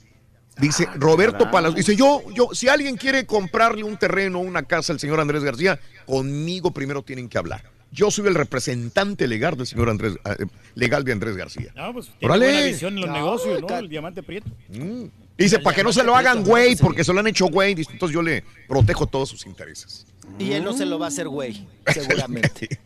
Dice 0.60 0.86
Ah, 0.90 0.94
Roberto. 0.98 1.49
Palazuelos, 1.52 1.76
dice 1.76 1.95
yo, 1.95 2.22
yo, 2.34 2.49
si 2.53 2.68
alguien 2.68 2.98
quiere 2.98 3.26
comprarle 3.26 3.84
un 3.84 3.98
terreno, 3.98 4.40
una 4.40 4.64
casa 4.64 4.94
al 4.94 4.99
señor 4.99 5.19
Andrés 5.19 5.44
García, 5.44 5.80
conmigo 6.06 6.72
primero 6.72 7.02
tienen 7.03 7.30
que 7.30 7.38
hablar. 7.38 7.64
Yo 7.91 8.11
soy 8.11 8.27
el 8.27 8.36
representante 8.36 9.27
legal 9.27 9.57
del 9.57 9.65
señor 9.65 9.90
Andrés, 9.90 10.14
eh, 10.26 10.45
legal 10.76 11.03
de 11.03 11.11
Andrés 11.11 11.36
García. 11.36 11.72
No, 11.76 11.94
pues 11.94 12.11
tiene 12.19 12.38
buena 12.38 12.61
visión 12.61 12.94
en 12.94 13.02
los 13.02 13.10
No, 13.10 13.15
negocios, 13.15 13.61
¿no? 13.61 13.77
El 13.77 13.90
diamante 13.90 14.22
prieto. 14.22 14.49
Mm. 14.69 15.06
Dice, 15.38 15.60
para 15.60 15.76
que 15.76 15.84
no 15.84 15.94
se 15.94 16.03
lo 16.03 16.15
hagan 16.15 16.44
güey, 16.44 16.76
porque 16.76 17.03
se 17.03 17.14
lo 17.14 17.19
han 17.22 17.27
hecho 17.27 17.48
güey, 17.48 17.72
entonces 17.72 18.11
yo 18.14 18.22
le 18.22 18.44
protejo 18.68 19.07
todos 19.07 19.30
sus 19.30 19.45
intereses. 19.45 20.06
Y 20.38 20.52
él 20.52 20.64
no 20.64 20.73
se 20.73 20.86
lo 20.86 20.99
va 20.99 21.06
a 21.06 21.10
hacer 21.10 21.27
güey, 21.30 21.65
seguramente. 21.94 22.80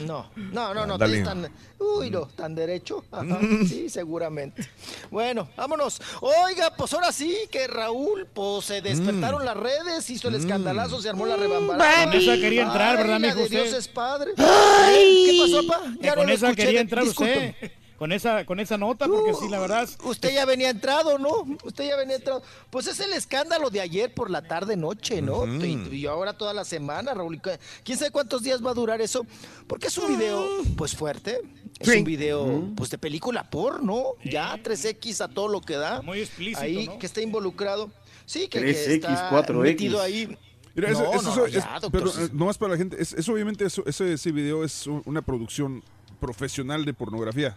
No, 0.00 0.30
no, 0.36 0.74
no, 0.74 0.86
no, 0.86 0.94
Ándale. 0.94 1.18
es 1.18 1.24
tan, 1.24 1.48
uy, 1.78 2.10
no, 2.10 2.26
tan 2.26 2.54
derecho. 2.54 3.04
Ajá, 3.12 3.24
Mm. 3.24 3.66
sí, 3.66 3.88
seguramente. 3.88 4.68
Bueno, 5.10 5.48
vámonos. 5.56 6.00
Oiga, 6.20 6.74
pues 6.76 6.92
ahora 6.94 7.12
sí 7.12 7.36
que 7.50 7.66
Raúl, 7.66 8.26
pues 8.32 8.64
se 8.66 8.80
despertaron 8.82 9.42
Mm. 9.42 9.46
las 9.46 9.56
redes, 9.56 10.10
hizo 10.10 10.28
el 10.28 10.34
escandalazo, 10.36 11.00
se 11.00 11.08
armó 11.08 11.26
la 11.26 11.36
rebambarada. 11.36 12.04
Con 12.04 12.14
esa 12.14 12.34
quería 12.36 12.62
entrar, 12.64 12.96
Ay, 12.98 13.04
¿verdad, 13.06 13.36
usted? 13.38 13.50
Dios 13.62 13.72
es 13.74 13.88
padre. 13.88 14.32
Ay. 14.36 15.26
¿Qué 15.26 15.38
pasó, 15.52 15.66
pa? 15.66 15.80
Que 16.00 16.06
Ya 16.06 16.10
no 16.10 16.16
con 16.16 16.26
lo 16.26 16.32
esa 16.32 16.46
escuché, 16.48 16.64
quería 16.66 16.80
entrar 16.80 17.04
discúlpame. 17.04 17.48
usted. 17.62 17.72
Con 17.98 18.10
esa, 18.12 18.44
con 18.44 18.58
esa 18.58 18.76
nota, 18.76 19.06
porque 19.06 19.32
sí, 19.34 19.48
la 19.48 19.60
verdad. 19.60 19.88
Usted 20.04 20.34
ya 20.34 20.44
venía 20.44 20.70
entrado, 20.70 21.16
¿no? 21.18 21.30
Usted 21.64 21.88
ya 21.88 21.96
venía 21.96 22.16
entrado. 22.16 22.42
Pues 22.70 22.88
es 22.88 22.98
el 23.00 23.12
escándalo 23.12 23.70
de 23.70 23.80
ayer 23.80 24.12
por 24.12 24.30
la 24.30 24.42
tarde 24.42 24.76
noche, 24.76 25.22
¿no? 25.22 25.46
y, 25.64 25.88
y 25.92 26.06
ahora 26.06 26.32
toda 26.32 26.52
la 26.52 26.64
semana, 26.64 27.14
Raúl. 27.14 27.40
¿Quién 27.84 27.96
sabe 27.96 28.10
cuántos 28.10 28.42
días 28.42 28.64
va 28.64 28.72
a 28.72 28.74
durar 28.74 29.00
eso? 29.00 29.24
Porque 29.68 29.86
es 29.86 29.96
un 29.98 30.08
video, 30.16 30.44
pues 30.76 30.96
fuerte. 30.96 31.40
Es 31.78 31.88
Sí. 31.88 31.98
un 31.98 32.04
video, 32.04 32.68
pues 32.76 32.90
de 32.90 32.98
película 32.98 33.48
porno. 33.48 34.14
Ya 34.24 34.56
3X 34.62 35.20
a 35.20 35.28
todo 35.28 35.48
lo 35.48 35.60
que 35.60 35.76
da. 35.76 36.02
Muy 36.02 36.20
explícito, 36.20 36.60
Ahí 36.60 36.86
¿no? 36.86 36.98
que 36.98 37.06
está 37.06 37.20
involucrado. 37.20 37.90
Sí, 38.26 38.48
que, 38.48 38.60
3X, 38.60 39.06
que 39.06 39.12
está 39.12 39.30
4X. 39.30 39.62
metido 39.62 40.00
ahí. 40.00 40.36
Mira, 40.74 40.90
eso, 40.90 41.04
No, 41.04 41.12
eso- 41.14 41.22
no, 41.22 41.30
eso- 41.30 41.46
ya, 41.46 41.58
es- 41.76 41.90
pero 41.92 42.08
eh, 42.10 42.28
nomás 42.32 42.58
para 42.58 42.72
la 42.72 42.78
gente, 42.78 43.00
es, 43.00 43.12
es 43.12 43.28
obviamente 43.28 43.64
eso, 43.64 43.84
ese, 43.86 44.14
ese 44.14 44.32
video 44.32 44.64
es 44.64 44.86
una 45.04 45.22
producción 45.22 45.82
profesional 46.20 46.84
de 46.84 46.94
pornografía. 46.94 47.56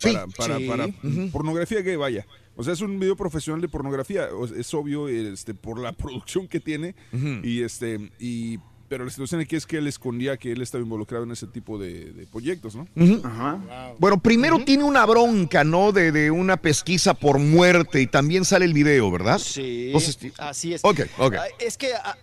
Sí, 0.00 0.12
Para, 0.12 0.26
para, 0.26 0.58
sí. 0.58 0.66
para 0.66 0.88
pornografía 1.30 1.82
gay, 1.82 1.96
vaya. 1.96 2.26
O 2.56 2.64
sea, 2.64 2.72
es 2.72 2.80
un 2.80 2.98
video 2.98 3.16
profesional 3.16 3.60
de 3.60 3.68
pornografía. 3.68 4.28
Es 4.56 4.74
obvio 4.74 5.08
este, 5.08 5.54
por 5.54 5.78
la 5.78 5.92
producción 5.96 6.48
que 6.48 6.60
tiene. 6.60 6.94
Y 7.42 7.62
este, 7.62 8.10
y 8.18 8.58
pero 8.88 9.04
la 9.04 9.10
situación 9.10 9.40
aquí 9.40 9.54
es 9.54 9.66
que 9.66 9.76
él 9.78 9.86
escondía 9.86 10.36
que 10.36 10.50
él 10.50 10.60
estaba 10.62 10.82
involucrado 10.82 11.22
en 11.22 11.30
ese 11.30 11.46
tipo 11.46 11.78
de, 11.78 12.12
de 12.12 12.26
proyectos, 12.26 12.74
¿no? 12.74 12.88
Ajá. 13.22 13.94
Bueno, 14.00 14.20
primero 14.20 14.58
tiene 14.64 14.82
una 14.82 15.06
bronca, 15.06 15.62
¿no? 15.62 15.92
De, 15.92 16.10
de 16.10 16.32
una 16.32 16.56
pesquisa 16.56 17.14
por 17.14 17.38
muerte 17.38 18.02
y 18.02 18.08
también 18.08 18.44
sale 18.44 18.64
el 18.64 18.74
video, 18.74 19.08
¿verdad? 19.12 19.38
Sí, 19.38 19.86
Entonces, 19.86 20.18
así 20.38 20.74
es. 20.74 20.84
Ok, 20.84 21.02
ok. 21.18 21.36
Es 21.60 21.78
que 21.78 21.92
ah, 21.94 22.18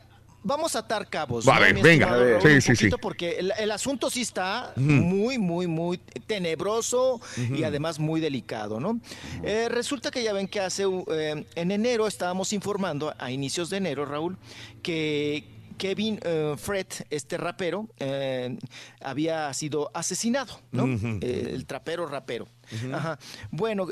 vamos 0.48 0.76
a 0.76 0.80
atar 0.80 1.08
cabos. 1.09 1.48
Va, 1.48 1.53
¿no, 1.53 1.58
a 1.58 1.59
ver, 1.66 1.74
mi 1.76 1.82
venga. 1.82 2.40
Sí, 2.42 2.61
sí, 2.61 2.76
sí. 2.76 2.90
Porque 3.01 3.38
el, 3.40 3.53
el 3.59 3.72
asunto 3.72 4.09
sí 4.09 4.22
está 4.22 4.74
muy, 4.76 5.38
muy, 5.38 5.67
muy 5.67 5.98
tenebroso 6.26 7.22
y 7.38 7.64
además 7.64 8.00
muy 8.00 8.22
delicado, 8.22 8.80
¿no? 8.80 9.00
Eh, 9.43 9.67
resulta 9.69 10.09
que 10.09 10.24
ya 10.24 10.34
ven 10.34 10.48
que 10.48 10.61
hace, 10.61 10.85
eh, 11.11 11.45
en 11.56 11.72
enero 11.72 12.08
estábamos 12.08 12.53
informando, 12.53 13.14
a 13.19 13.32
inicios 13.32 13.69
de 13.69 13.77
enero, 13.77 14.06
Raúl, 14.06 14.38
que 14.82 15.57
Kevin 15.77 16.19
eh, 16.23 16.56
Fred, 16.57 16.88
este 17.09 17.38
rapero, 17.38 17.88
eh, 17.99 18.57
había 19.01 19.53
sido 19.53 19.89
asesinado, 19.93 20.59
¿no? 20.72 20.85
Eh, 21.22 21.51
el 21.53 21.65
trapero 21.65 22.06
rapero. 22.06 22.47
Ajá. 22.93 23.17
Bueno, 23.51 23.88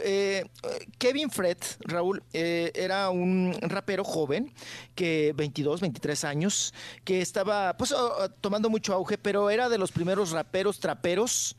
Kevin 0.98 1.30
Fred, 1.30 1.58
Raúl, 1.80 2.22
era 2.34 3.10
un 3.10 3.56
rapero 3.62 4.04
joven, 4.04 4.52
que 4.96 5.34
22, 5.36 5.82
23 5.82 6.24
años, 6.26 6.74
que 7.04 7.22
estaba 7.22 7.78
pues, 7.78 7.96
tomando 8.42 8.70
mucho 8.70 8.94
auge, 8.94 9.18
pero 9.18 9.50
era 9.50 9.70
de 9.70 9.78
los 9.78 9.92
primeros 9.92 10.32
raperos 10.32 10.80
traperos 10.80 11.56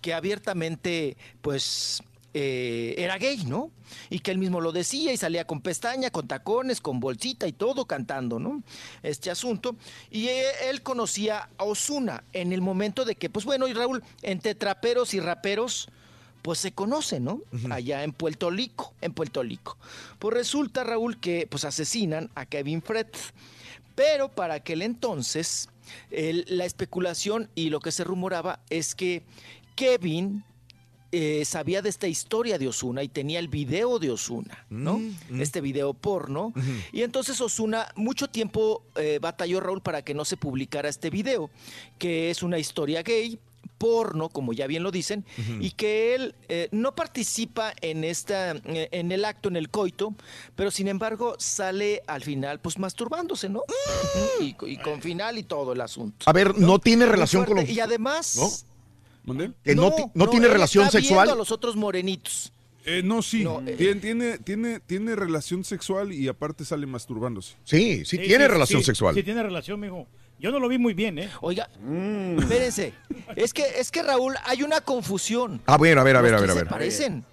que 0.00 0.12
abiertamente, 0.14 1.16
pues, 1.40 2.02
eh, 2.38 2.94
era 2.98 3.16
gay, 3.16 3.44
¿no? 3.46 3.70
Y 4.10 4.18
que 4.18 4.30
él 4.30 4.36
mismo 4.36 4.60
lo 4.60 4.70
decía 4.70 5.10
y 5.10 5.16
salía 5.16 5.46
con 5.46 5.62
pestaña, 5.62 6.10
con 6.10 6.28
tacones, 6.28 6.82
con 6.82 7.00
bolsita 7.00 7.48
y 7.48 7.52
todo 7.52 7.86
cantando, 7.86 8.38
¿no? 8.38 8.62
Este 9.02 9.30
asunto. 9.30 9.74
Y 10.10 10.26
eh, 10.28 10.44
él 10.68 10.82
conocía 10.82 11.48
a 11.56 11.64
Osuna 11.64 12.24
en 12.34 12.52
el 12.52 12.60
momento 12.60 13.06
de 13.06 13.14
que, 13.14 13.30
pues 13.30 13.46
bueno, 13.46 13.66
y 13.68 13.72
Raúl, 13.72 14.02
entre 14.20 14.54
traperos 14.54 15.14
y 15.14 15.20
raperos, 15.20 15.88
pues 16.42 16.58
se 16.58 16.72
conocen, 16.72 17.24
¿no? 17.24 17.40
Allá 17.70 18.04
en 18.04 18.12
Puerto 18.12 18.50
Rico, 18.50 18.92
en 19.00 19.14
Puerto 19.14 19.42
Rico. 19.42 19.78
Pues 20.18 20.34
resulta, 20.34 20.84
Raúl, 20.84 21.18
que 21.18 21.46
pues 21.50 21.64
asesinan 21.64 22.30
a 22.34 22.44
Kevin 22.44 22.82
Fred. 22.82 23.06
Pero 23.94 24.28
para 24.28 24.54
aquel 24.54 24.82
entonces, 24.82 25.70
el- 26.10 26.44
la 26.48 26.66
especulación 26.66 27.48
y 27.54 27.70
lo 27.70 27.80
que 27.80 27.92
se 27.92 28.04
rumoraba 28.04 28.60
es 28.68 28.94
que 28.94 29.22
Kevin 29.74 30.44
eh, 31.18 31.44
sabía 31.46 31.80
de 31.80 31.88
esta 31.88 32.06
historia 32.08 32.58
de 32.58 32.68
Osuna 32.68 33.02
y 33.02 33.08
tenía 33.08 33.38
el 33.38 33.48
video 33.48 33.98
de 33.98 34.10
Osuna, 34.10 34.66
¿no? 34.68 35.00
Este 35.40 35.62
video 35.62 35.94
porno. 35.94 36.52
Y 36.92 37.02
entonces 37.02 37.40
Osuna 37.40 37.88
mucho 37.96 38.28
tiempo 38.28 38.82
eh, 38.96 39.18
batalló 39.20 39.60
Raúl 39.60 39.80
para 39.80 40.02
que 40.02 40.12
no 40.12 40.24
se 40.26 40.36
publicara 40.36 40.88
este 40.90 41.08
video, 41.08 41.48
que 41.98 42.30
es 42.30 42.42
una 42.42 42.58
historia 42.58 43.02
gay 43.02 43.38
porno, 43.78 44.28
como 44.28 44.52
ya 44.52 44.66
bien 44.66 44.82
lo 44.82 44.90
dicen, 44.90 45.24
y 45.60 45.70
que 45.72 46.14
él 46.14 46.34
eh, 46.48 46.68
no 46.70 46.94
participa 46.94 47.72
en 47.82 48.04
esta, 48.04 48.52
eh, 48.52 48.88
en 48.90 49.10
el 49.12 49.24
acto, 49.24 49.48
en 49.48 49.56
el 49.56 49.68
coito, 49.70 50.14
pero 50.54 50.70
sin 50.70 50.88
embargo 50.88 51.34
sale 51.38 52.02
al 52.06 52.22
final, 52.22 52.58
pues 52.60 52.78
masturbándose, 52.78 53.48
¿no? 53.48 53.62
Y, 54.40 54.54
y 54.66 54.76
con 54.78 55.00
final 55.02 55.36
y 55.38 55.42
todo 55.42 55.72
el 55.72 55.80
asunto. 55.80 56.24
A 56.28 56.32
ver, 56.32 56.56
no 56.58 56.78
tiene 56.78 57.06
relación 57.06 57.44
con 57.44 57.56
los- 57.56 57.68
Y 57.68 57.80
además, 57.80 58.36
¿No? 58.36 58.75
Que 59.64 59.74
no, 59.74 59.92
ti- 59.92 60.04
no 60.14 60.28
tiene 60.28 60.48
relación 60.48 60.86
está 60.86 60.98
sexual. 61.00 61.28
a 61.30 61.34
los 61.34 61.50
otros 61.50 61.74
morenitos. 61.76 62.52
Eh, 62.84 63.02
no, 63.04 63.20
sí. 63.20 63.44
eh. 63.66 63.74
Tiene, 63.76 64.00
tiene, 64.00 64.38
tiene, 64.38 64.80
tiene 64.80 65.16
relación 65.16 65.64
sexual 65.64 66.12
y 66.12 66.28
aparte 66.28 66.64
sale 66.64 66.86
masturbándose. 66.86 67.56
Sí, 67.64 68.04
sí, 68.04 68.16
tiene 68.18 68.46
relación 68.46 68.80
sí, 68.80 68.86
sexual. 68.86 69.14
Sí, 69.14 69.22
tiene 69.24 69.42
relación, 69.42 69.80
mijo. 69.80 70.06
Yo 70.38 70.52
no 70.52 70.60
lo 70.60 70.68
vi 70.68 70.78
muy 70.78 70.94
bien, 70.94 71.18
¿eh? 71.18 71.30
Oiga, 71.40 71.68
espérense. 72.38 72.92
Es 73.34 73.52
que, 73.52 73.64
es 73.78 73.90
que 73.90 74.02
Raúl, 74.02 74.34
hay 74.44 74.62
una 74.62 74.80
confusión. 74.82 75.60
A 75.66 75.78
ver, 75.78 75.98
a 75.98 76.04
ver, 76.04 76.14
a 76.16 76.20
ver, 76.20 76.34
a 76.34 76.36
ver, 76.36 76.44
tres 76.46 76.52
se 76.54 76.62
ver. 76.62 76.68
parecen. 76.68 77.24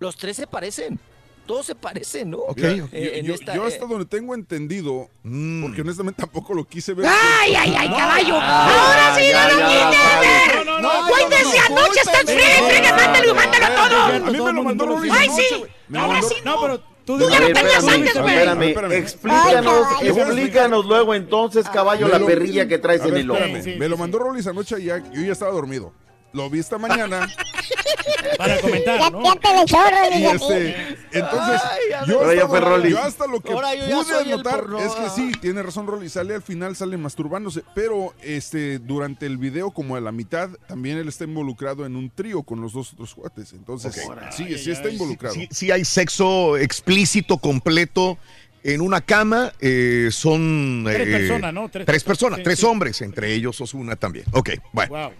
Los 0.00 0.16
tres 0.16 0.36
se 0.36 0.46
parecen. 0.46 0.98
Todos 1.46 1.66
se 1.66 1.76
parecen, 1.76 2.30
¿no? 2.30 2.38
Eh, 2.56 2.76
yo, 2.76 2.88
en 2.92 3.24
yo- 3.26 3.34
esta, 3.34 3.54
yo 3.54 3.64
eh, 3.64 3.68
hasta 3.68 3.86
donde 3.86 4.04
tengo 4.06 4.34
entendido, 4.34 5.08
porque 5.22 5.82
honestamente 5.82 6.20
tampoco 6.20 6.52
lo 6.54 6.64
quise 6.64 6.92
ver. 6.92 7.06
¡Ay, 7.08 7.54
ay, 7.54 7.74
ay, 7.78 7.88
caballo! 7.90 8.34
Ah, 8.36 8.66
¡Ahora 8.66 9.14
sí, 9.16 9.28
ya, 9.30 9.48
no 9.48 9.54
lo 9.54 9.60
ya, 9.60 9.90
quites! 9.90 10.65
No, 10.80 11.02
no, 11.02 11.08
Güey, 11.08 11.24
desde 11.28 11.70
no, 11.70 11.78
anoche 11.78 12.00
está 12.00 12.20
en 12.20 12.82
que 12.82 12.92
mándalo, 12.92 13.34
mándalo 13.34 13.66
todo. 13.74 14.02
A 14.02 14.30
mí 14.30 14.40
me 14.40 14.52
lo 14.52 14.62
mandó 14.62 14.86
Rolis 14.86 15.12
¡Ay, 15.12 15.28
sí! 15.30 15.64
Ahora 15.94 16.22
sí, 16.22 16.34
no. 16.44 16.60
pero 16.60 16.96
Tú 17.06 17.20
ya 17.20 17.38
lo 17.38 17.52
tenías 17.52 17.86
antes, 17.86 18.20
güey. 18.20 18.34
Espérame, 18.34 18.92
explícanos, 18.92 19.86
Ay, 20.00 20.08
explícanos 20.08 20.86
luego 20.86 21.14
entonces, 21.14 21.68
caballo, 21.68 22.08
la 22.08 22.18
perrilla 22.18 22.66
que 22.66 22.78
traes 22.78 23.02
en 23.04 23.16
el 23.16 23.30
ojo. 23.30 23.40
me 23.78 23.88
lo 23.88 23.96
mandó 23.96 24.18
Rolis 24.18 24.46
anoche 24.46 24.80
y 24.80 24.86
ya, 24.86 24.98
yo 24.98 25.22
ya 25.22 25.32
estaba 25.32 25.52
dormido. 25.52 25.92
Lo 26.32 26.50
vi 26.50 26.58
esta 26.60 26.76
mañana. 26.78 27.28
Para 28.38 28.60
comentar, 28.60 28.98
Ya, 29.00 29.10
ya 29.10 29.34
te 29.36 29.48
le 29.54 29.62
echó, 29.62 29.76
Rolly, 29.76 30.16
Y 30.22 30.26
este, 30.26 30.76
entonces, 31.12 31.60
Ay, 31.64 32.06
yo, 32.06 32.32
ya 32.32 32.44
hasta 32.44 32.60
lo- 32.60 32.88
yo 32.88 33.02
hasta 33.02 33.26
lo 33.26 33.40
que 33.40 33.52
pude 33.52 34.04
soy 34.04 34.24
el 34.30 34.36
notar 34.36 34.60
porno. 34.60 34.78
es 34.78 34.92
que 34.92 35.08
sí, 35.10 35.32
tiene 35.40 35.62
razón 35.62 35.86
Rolly, 35.86 36.08
sale 36.08 36.34
al 36.34 36.42
final, 36.42 36.76
sale 36.76 36.96
masturbándose, 36.98 37.62
pero 37.74 38.14
este 38.22 38.78
durante 38.78 39.26
el 39.26 39.38
video, 39.38 39.70
como 39.70 39.96
a 39.96 40.00
la 40.00 40.12
mitad, 40.12 40.50
también 40.68 40.98
él 40.98 41.08
está 41.08 41.24
involucrado 41.24 41.86
en 41.86 41.96
un 41.96 42.10
trío 42.10 42.42
con 42.42 42.60
los 42.60 42.72
dos 42.74 42.92
otros 42.92 43.14
cuates. 43.14 43.52
Entonces, 43.52 43.94
sí, 44.36 44.58
sí 44.58 44.70
está 44.70 44.90
involucrado. 44.90 45.34
Sí, 45.34 45.48
sí 45.50 45.70
hay 45.70 45.84
sexo 45.84 46.56
explícito, 46.58 47.38
completo. 47.38 48.18
En 48.62 48.80
una 48.80 49.00
cama 49.00 49.52
eh, 49.60 50.08
son... 50.10 50.82
Tres 50.84 51.06
eh, 51.08 51.12
personas, 51.12 51.54
¿no? 51.54 51.68
Tres 51.68 51.86
Tres, 51.86 52.02
personas, 52.02 52.04
personas, 52.04 52.38
sí, 52.38 52.42
tres 52.42 52.58
sí. 52.58 52.66
hombres, 52.66 53.00
entre 53.02 53.32
ellos 53.32 53.60
Osuna 53.60 53.94
también. 53.94 54.24
Ok, 54.32 54.50
bueno. 54.72 54.92
Wow. 54.92 55.12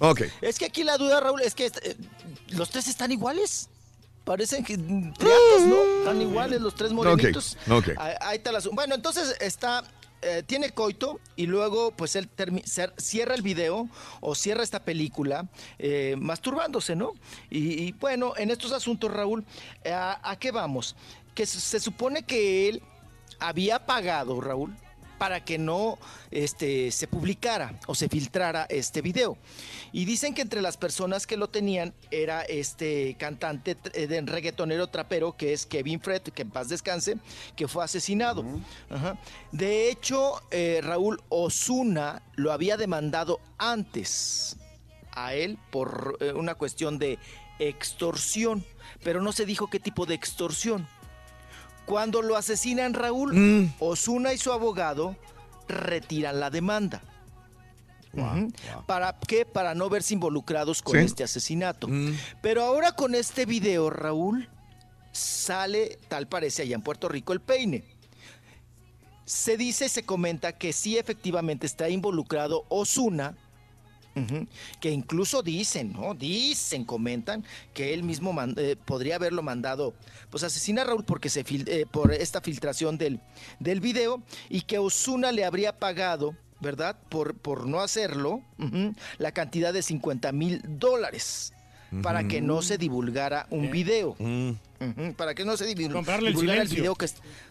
Ok. 0.00 0.22
Es 0.40 0.58
que 0.58 0.66
aquí 0.66 0.84
la 0.84 0.98
duda, 0.98 1.20
Raúl, 1.20 1.40
es 1.42 1.54
que 1.54 1.66
eh, 1.66 1.96
los 2.50 2.70
tres 2.70 2.88
están 2.88 3.12
iguales. 3.12 3.68
Parecen 4.24 4.64
que 4.64 4.76
mm, 4.78 5.14
triatos, 5.14 5.62
¿no? 5.66 5.82
Están 5.98 6.22
iguales 6.22 6.60
los 6.60 6.74
tres 6.74 6.92
morenitos. 6.92 7.56
ok. 7.68 7.88
Ahí, 7.98 8.14
ahí 8.20 8.36
está 8.36 8.52
la 8.52 8.60
Bueno, 8.72 8.94
entonces 8.94 9.34
está. 9.40 9.82
eh, 10.22 10.44
tiene 10.46 10.70
coito 10.70 11.18
y 11.34 11.46
luego 11.46 11.90
pues 11.96 12.14
él 12.14 12.28
cierra 12.96 13.34
el 13.34 13.42
video 13.42 13.88
o 14.20 14.36
cierra 14.36 14.62
esta 14.62 14.84
película 14.84 15.48
eh, 15.80 16.14
masturbándose, 16.18 16.94
¿no? 16.94 17.14
Y, 17.50 17.82
y, 17.88 17.92
bueno, 17.92 18.34
en 18.36 18.50
estos 18.52 18.70
asuntos, 18.70 19.10
Raúl, 19.10 19.44
eh, 19.82 19.90
¿a, 19.92 20.20
a 20.22 20.38
qué 20.38 20.52
vamos? 20.52 20.94
Que 21.34 21.44
se 21.44 21.80
supone 21.80 22.22
que 22.22 22.68
él 22.68 22.82
había 23.40 23.84
pagado, 23.86 24.40
Raúl, 24.40 24.76
para 25.22 25.44
que 25.44 25.56
no 25.56 26.00
este, 26.32 26.90
se 26.90 27.06
publicara 27.06 27.78
o 27.86 27.94
se 27.94 28.08
filtrara 28.08 28.66
este 28.68 29.02
video. 29.02 29.38
Y 29.92 30.04
dicen 30.04 30.34
que 30.34 30.42
entre 30.42 30.60
las 30.60 30.76
personas 30.76 31.28
que 31.28 31.36
lo 31.36 31.48
tenían 31.48 31.94
era 32.10 32.42
este 32.42 33.14
cantante 33.20 33.76
eh, 33.94 34.08
de 34.08 34.20
reggaetonero 34.22 34.88
trapero 34.88 35.36
que 35.36 35.52
es 35.52 35.64
Kevin 35.64 36.00
Fred, 36.00 36.22
que 36.22 36.42
en 36.42 36.50
paz 36.50 36.68
descanse, 36.68 37.18
que 37.54 37.68
fue 37.68 37.84
asesinado. 37.84 38.44
Ajá. 38.90 39.16
De 39.52 39.92
hecho, 39.92 40.42
eh, 40.50 40.80
Raúl 40.82 41.22
Osuna 41.28 42.24
lo 42.34 42.50
había 42.50 42.76
demandado 42.76 43.38
antes 43.58 44.56
a 45.12 45.34
él 45.34 45.56
por 45.70 46.16
eh, 46.18 46.32
una 46.32 46.56
cuestión 46.56 46.98
de 46.98 47.20
extorsión, 47.60 48.64
pero 49.04 49.22
no 49.22 49.30
se 49.30 49.46
dijo 49.46 49.70
qué 49.70 49.78
tipo 49.78 50.04
de 50.04 50.14
extorsión. 50.14 50.88
Cuando 51.86 52.22
lo 52.22 52.36
asesinan 52.36 52.94
Raúl, 52.94 53.34
Mm. 53.34 53.74
Osuna 53.80 54.32
y 54.32 54.38
su 54.38 54.52
abogado 54.52 55.16
retiran 55.68 56.40
la 56.40 56.50
demanda. 56.50 57.02
¿Para 58.86 59.18
qué? 59.26 59.46
Para 59.46 59.74
no 59.74 59.88
verse 59.88 60.14
involucrados 60.14 60.82
con 60.82 60.98
Sí. 60.98 61.04
este 61.06 61.24
asesinato. 61.24 61.88
Mm. 61.88 62.12
Pero 62.42 62.62
ahora 62.62 62.92
con 62.92 63.14
este 63.14 63.46
video, 63.46 63.88
Raúl, 63.88 64.48
sale, 65.12 65.98
tal 66.08 66.28
parece, 66.28 66.62
allá 66.62 66.74
en 66.74 66.82
Puerto 66.82 67.08
Rico, 67.08 67.32
el 67.32 67.40
peine. 67.40 67.84
Se 69.24 69.56
dice, 69.56 69.88
se 69.88 70.02
comenta 70.04 70.52
que 70.58 70.72
sí 70.74 70.98
efectivamente 70.98 71.66
está 71.66 71.88
involucrado 71.88 72.66
Osuna, 72.68 73.34
Que 74.80 74.90
incluso 74.90 75.42
dicen, 75.42 75.92
¿no? 75.92 76.14
Dicen, 76.14 76.84
comentan 76.84 77.44
que 77.72 77.94
él 77.94 78.02
mismo 78.02 78.34
eh, 78.56 78.76
podría 78.84 79.16
haberlo 79.16 79.42
mandado, 79.42 79.94
pues 80.30 80.44
asesinar 80.44 80.86
a 80.86 80.90
Raúl 80.90 81.04
porque 81.04 81.28
se 81.30 81.44
fil- 81.44 81.68
eh, 81.68 81.86
por 81.90 82.12
esta 82.12 82.40
filtración 82.40 82.98
del, 82.98 83.20
del 83.58 83.80
video 83.80 84.22
y 84.50 84.62
que 84.62 84.78
Osuna 84.78 85.32
le 85.32 85.44
habría 85.44 85.78
pagado, 85.78 86.34
¿verdad? 86.60 86.96
Por, 87.08 87.34
por 87.34 87.66
no 87.66 87.80
hacerlo, 87.80 88.42
la 89.18 89.32
cantidad 89.32 89.72
de 89.72 89.82
50 89.82 90.30
mil 90.32 90.60
dólares 90.78 91.52
para 92.02 92.26
que 92.26 92.40
no 92.40 92.62
se 92.62 92.78
divulgara 92.78 93.46
un 93.50 93.70
video. 93.70 94.16
Para 95.16 95.34
que 95.34 95.44
no 95.44 95.56
se 95.56 95.66
divu- 95.76 95.92
Comprarle 95.92 96.28
el 96.28 96.34
divulgara 96.34 96.62
el 96.62 96.68
video 96.80 96.94
que 96.96 97.06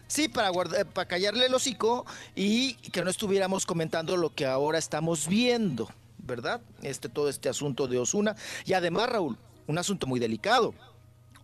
sí 0.08 0.28
para 0.28 0.48
guardar, 0.50 0.84
para 0.86 1.06
callarle 1.08 1.46
el 1.46 1.54
hocico 1.54 2.04
y 2.34 2.74
que 2.74 3.02
no 3.02 3.10
estuviéramos 3.10 3.64
comentando 3.66 4.16
lo 4.16 4.34
que 4.34 4.44
ahora 4.44 4.78
estamos 4.78 5.28
viendo, 5.28 5.88
¿verdad? 6.22 6.60
Este 6.82 7.08
todo 7.08 7.28
este 7.28 7.48
asunto 7.48 7.86
de 7.88 7.98
Osuna 7.98 8.36
y 8.64 8.72
además 8.74 9.08
Raúl, 9.08 9.36
un 9.66 9.78
asunto 9.78 10.06
muy 10.06 10.20
delicado. 10.20 10.74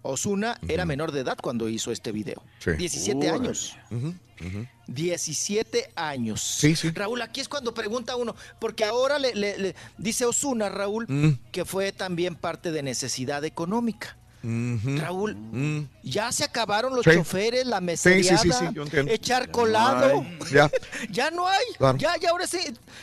Osuna 0.02 0.58
era 0.68 0.84
menor 0.84 1.10
de 1.12 1.20
edad 1.20 1.36
cuando 1.42 1.68
hizo 1.68 1.90
este 1.90 2.12
video. 2.12 2.42
Sí. 2.60 2.72
17 2.72 3.18
Uy. 3.18 3.26
años. 3.26 3.76
Ujú, 3.90 4.14
ujú. 4.46 4.66
17 4.86 5.90
años. 5.96 6.40
Sí, 6.40 6.76
sí. 6.76 6.90
Raúl, 6.90 7.22
aquí 7.22 7.40
es 7.40 7.48
cuando 7.48 7.74
pregunta 7.74 8.14
uno, 8.16 8.34
porque 8.60 8.84
ahora 8.84 9.18
le, 9.18 9.34
le- 9.34 9.58
le 9.58 9.74
dice 9.98 10.24
Osuna, 10.24 10.68
Raúl, 10.68 11.06
Mm. 11.08 11.50
que 11.50 11.64
fue 11.64 11.92
también 11.92 12.36
parte 12.36 12.70
de 12.70 12.82
necesidad 12.82 13.44
económica. 13.44 14.16
Raúl, 14.42 15.34
Mm. 15.34 15.88
ya 16.02 16.30
se 16.32 16.44
acabaron 16.44 16.94
los 16.94 17.04
Sí. 17.04 17.10
choferes, 17.14 17.66
la 17.66 17.78
Sí, 17.78 17.84
meseriada, 17.84 18.38
sí, 18.38 18.50
sí, 18.52 18.66
echar 19.08 19.50
colado. 19.50 20.24
Ya. 20.52 20.70
Ya 21.10 21.30
no 21.30 21.46
hay. 21.48 21.64
Claro. 21.76 21.98
Ya, 21.98 22.16
ya 22.20 22.30
ahora 22.30 22.46
sí. 22.46 22.58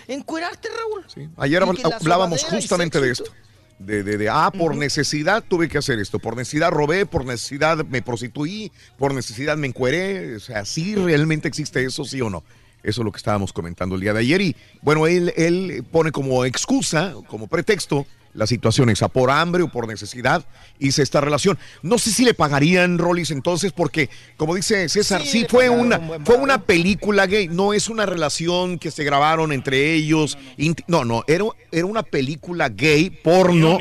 Encuerarte, 0.08 0.70
Raúl. 0.70 1.30
Ayer 1.38 1.64
hablábamos 1.94 2.44
justamente 2.44 3.00
de 3.02 3.12
esto. 3.12 3.32
De, 3.78 4.04
de, 4.04 4.18
de, 4.18 4.30
ah, 4.30 4.52
por 4.58 4.74
necesidad 4.78 5.44
tuve 5.46 5.68
que 5.68 5.78
hacer 5.78 6.00
esto, 6.00 6.18
por 6.18 6.38
necesidad 6.38 6.72
robé, 6.72 7.06
por 7.06 7.26
necesidad 7.26 7.84
me 7.86 8.02
prostituí, 8.02 8.72
por 8.98 9.14
necesidad 9.14 9.58
me 9.58 9.68
encueré, 9.68 10.38
o 10.38 10.40
sea, 10.40 10.64
¿sí 10.64 10.96
realmente 10.96 11.50
existe 11.50 11.84
eso, 11.84 12.06
sí 12.06 12.22
o 12.22 12.30
no? 12.30 12.42
Eso 12.84 13.02
es 13.02 13.06
lo 13.06 13.12
que 13.12 13.18
estábamos 13.18 13.52
comentando 13.52 13.96
el 13.96 14.02
día 14.02 14.14
de 14.14 14.22
ayer 14.22 14.40
y 14.40 14.56
bueno, 14.82 15.08
él, 15.08 15.34
él 15.36 15.84
pone 15.92 16.14
como 16.14 16.46
excusa, 16.46 17.16
como 17.28 17.48
pretexto, 17.48 18.06
la 18.36 18.46
situación 18.46 18.90
esa, 18.90 19.08
por 19.08 19.32
hambre 19.32 19.64
o 19.64 19.68
por 19.70 19.88
necesidad 19.88 20.46
hice 20.78 21.02
esta 21.02 21.22
relación. 21.22 21.58
No 21.82 21.98
sé 21.98 22.12
si 22.12 22.24
le 22.26 22.34
pagarían 22.34 22.98
Rollis 22.98 23.32
entonces 23.32 23.72
porque, 23.72 24.10
como 24.38 24.54
dice 24.56 24.88
César, 24.90 25.22
Sí, 25.26 25.46
fue 25.50 25.70
una, 25.70 25.98
un 25.98 26.26
fue 26.26 26.36
una 26.38 26.62
película 26.62 27.26
gay, 27.28 27.48
no 27.48 27.74
es 27.74 27.90
una 27.90 28.06
relación 28.06 28.78
que 28.78 28.92
se 28.92 29.04
grabaron 29.04 29.52
entre 29.54 29.94
ellos. 29.94 30.38
inti- 30.58 30.84
No, 30.88 31.06
no, 31.06 31.24
era, 31.28 31.46
era 31.72 31.86
una 31.86 32.04
película 32.04 32.70
gay, 32.70 33.10
porno, 33.10 33.78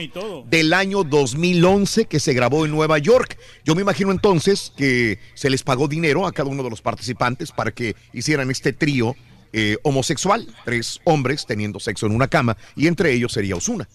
del 0.48 0.72
año 0.72 1.02
2011 1.04 2.06
que 2.06 2.20
se 2.20 2.32
grabó 2.32 2.64
en 2.64 2.70
Nueva 2.70 2.98
York. 2.98 3.36
Yo 3.64 3.74
me 3.74 3.82
imagino 3.82 4.12
entonces 4.12 4.72
que 4.76 5.18
se 5.34 5.50
les 5.50 5.62
pagó 5.62 5.88
dinero 5.88 6.26
a 6.26 6.32
cada 6.32 6.48
uno 6.48 6.62
de 6.62 6.70
los 6.70 6.80
participantes 6.80 7.50
para 7.52 7.72
que 7.72 7.96
hicieran 8.12 8.50
este 8.50 8.72
trío 8.72 9.16
eh, 9.52 9.76
homosexual, 9.84 10.46
tres 10.64 11.00
hombres 11.04 11.46
teniendo 11.46 11.78
sexo 11.78 12.06
en 12.06 12.12
una 12.14 12.26
cama, 12.28 12.56
y 12.74 12.88
entre 12.88 13.12
ellos 13.12 13.32
sería 13.32 13.54
Osuna. 13.54 13.88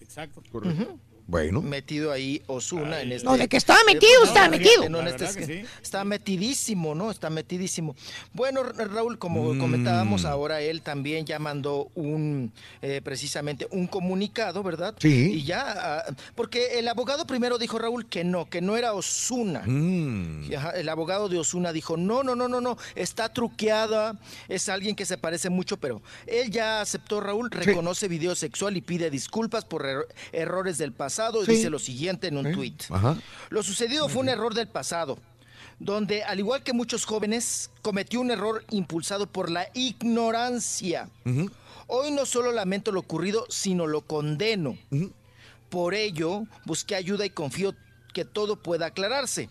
Exacto. 0.00 0.42
Bueno. 1.26 1.62
Metido 1.62 2.10
ahí 2.12 2.42
Osuna 2.46 3.00
en 3.00 3.12
este. 3.12 3.24
No, 3.24 3.36
de 3.36 3.48
que 3.48 3.56
estaba 3.56 3.78
metido, 3.86 4.24
estaba 4.24 4.48
metido. 4.48 4.88
no, 4.88 4.98
en 4.98 5.04
La 5.04 5.10
este 5.12 5.46
sí. 5.46 5.64
Está 5.80 6.04
metidísimo, 6.04 6.94
¿no? 6.94 7.10
Está 7.10 7.30
metidísimo. 7.30 7.94
Bueno, 8.32 8.62
Ra- 8.64 8.84
Raúl, 8.86 9.18
como 9.18 9.54
Mm. 9.54 9.58
comentábamos 9.58 10.24
ahora, 10.24 10.60
él 10.60 10.82
también 10.82 11.24
ya 11.24 11.38
mandó 11.38 11.90
un, 11.94 12.52
eh, 12.82 13.00
precisamente, 13.04 13.68
un 13.70 13.86
comunicado, 13.86 14.62
¿verdad? 14.64 14.94
Sí. 14.98 15.32
Y 15.34 15.44
ya, 15.44 15.64
ah, 16.08 16.14
porque 16.34 16.78
el 16.80 16.88
abogado 16.88 17.24
primero 17.26 17.56
dijo, 17.56 17.78
Raúl, 17.78 18.06
que 18.08 18.24
no, 18.24 18.48
que 18.50 18.60
no 18.60 18.76
era 18.76 18.92
Osuna. 18.92 19.62
Mm. 19.64 20.50
El 20.74 20.88
abogado 20.88 21.28
de 21.28 21.38
Osuna 21.38 21.72
dijo, 21.72 21.96
no, 21.96 22.22
no, 22.24 22.34
no, 22.34 22.48
no, 22.48 22.60
no, 22.60 22.76
está 22.96 23.32
truqueada, 23.32 24.18
es 24.48 24.68
alguien 24.68 24.96
que 24.96 25.06
se 25.06 25.16
parece 25.18 25.50
mucho, 25.50 25.76
pero 25.76 26.02
él 26.26 26.50
ya 26.50 26.80
aceptó, 26.80 27.20
Raúl, 27.20 27.48
reconoce 27.50 28.08
video 28.08 28.34
sexual 28.34 28.76
y 28.76 28.80
pide 28.80 29.08
disculpas 29.08 29.64
por 29.64 29.84
er- 29.84 30.06
errores 30.32 30.78
del 30.78 30.92
pasado 30.92 31.11
y 31.42 31.46
Sí. 31.46 31.52
dice 31.52 31.70
lo 31.70 31.78
siguiente 31.78 32.28
en 32.28 32.36
un 32.38 32.46
Sí. 32.46 32.52
tuit. 32.52 32.82
Lo 33.50 33.62
sucedido 33.62 34.08
fue 34.08 34.22
un 34.22 34.28
error 34.28 34.54
del 34.54 34.68
pasado, 34.68 35.18
donde, 35.78 36.22
al 36.24 36.38
igual 36.38 36.62
que 36.62 36.72
muchos 36.72 37.04
jóvenes, 37.04 37.70
cometió 37.82 38.20
un 38.20 38.30
error 38.30 38.64
impulsado 38.70 39.26
por 39.26 39.50
la 39.50 39.68
ignorancia. 39.74 41.08
Hoy 41.86 42.10
no 42.10 42.24
solo 42.26 42.52
lamento 42.52 42.92
lo 42.92 43.00
ocurrido, 43.00 43.46
sino 43.48 43.86
lo 43.86 44.02
condeno. 44.02 44.78
Por 45.68 45.94
ello, 45.94 46.44
busqué 46.64 46.94
ayuda 46.94 47.24
y 47.24 47.30
confío 47.30 47.74
que 48.12 48.24
todo 48.24 48.56
pueda 48.56 48.86
aclararse. 48.86 49.48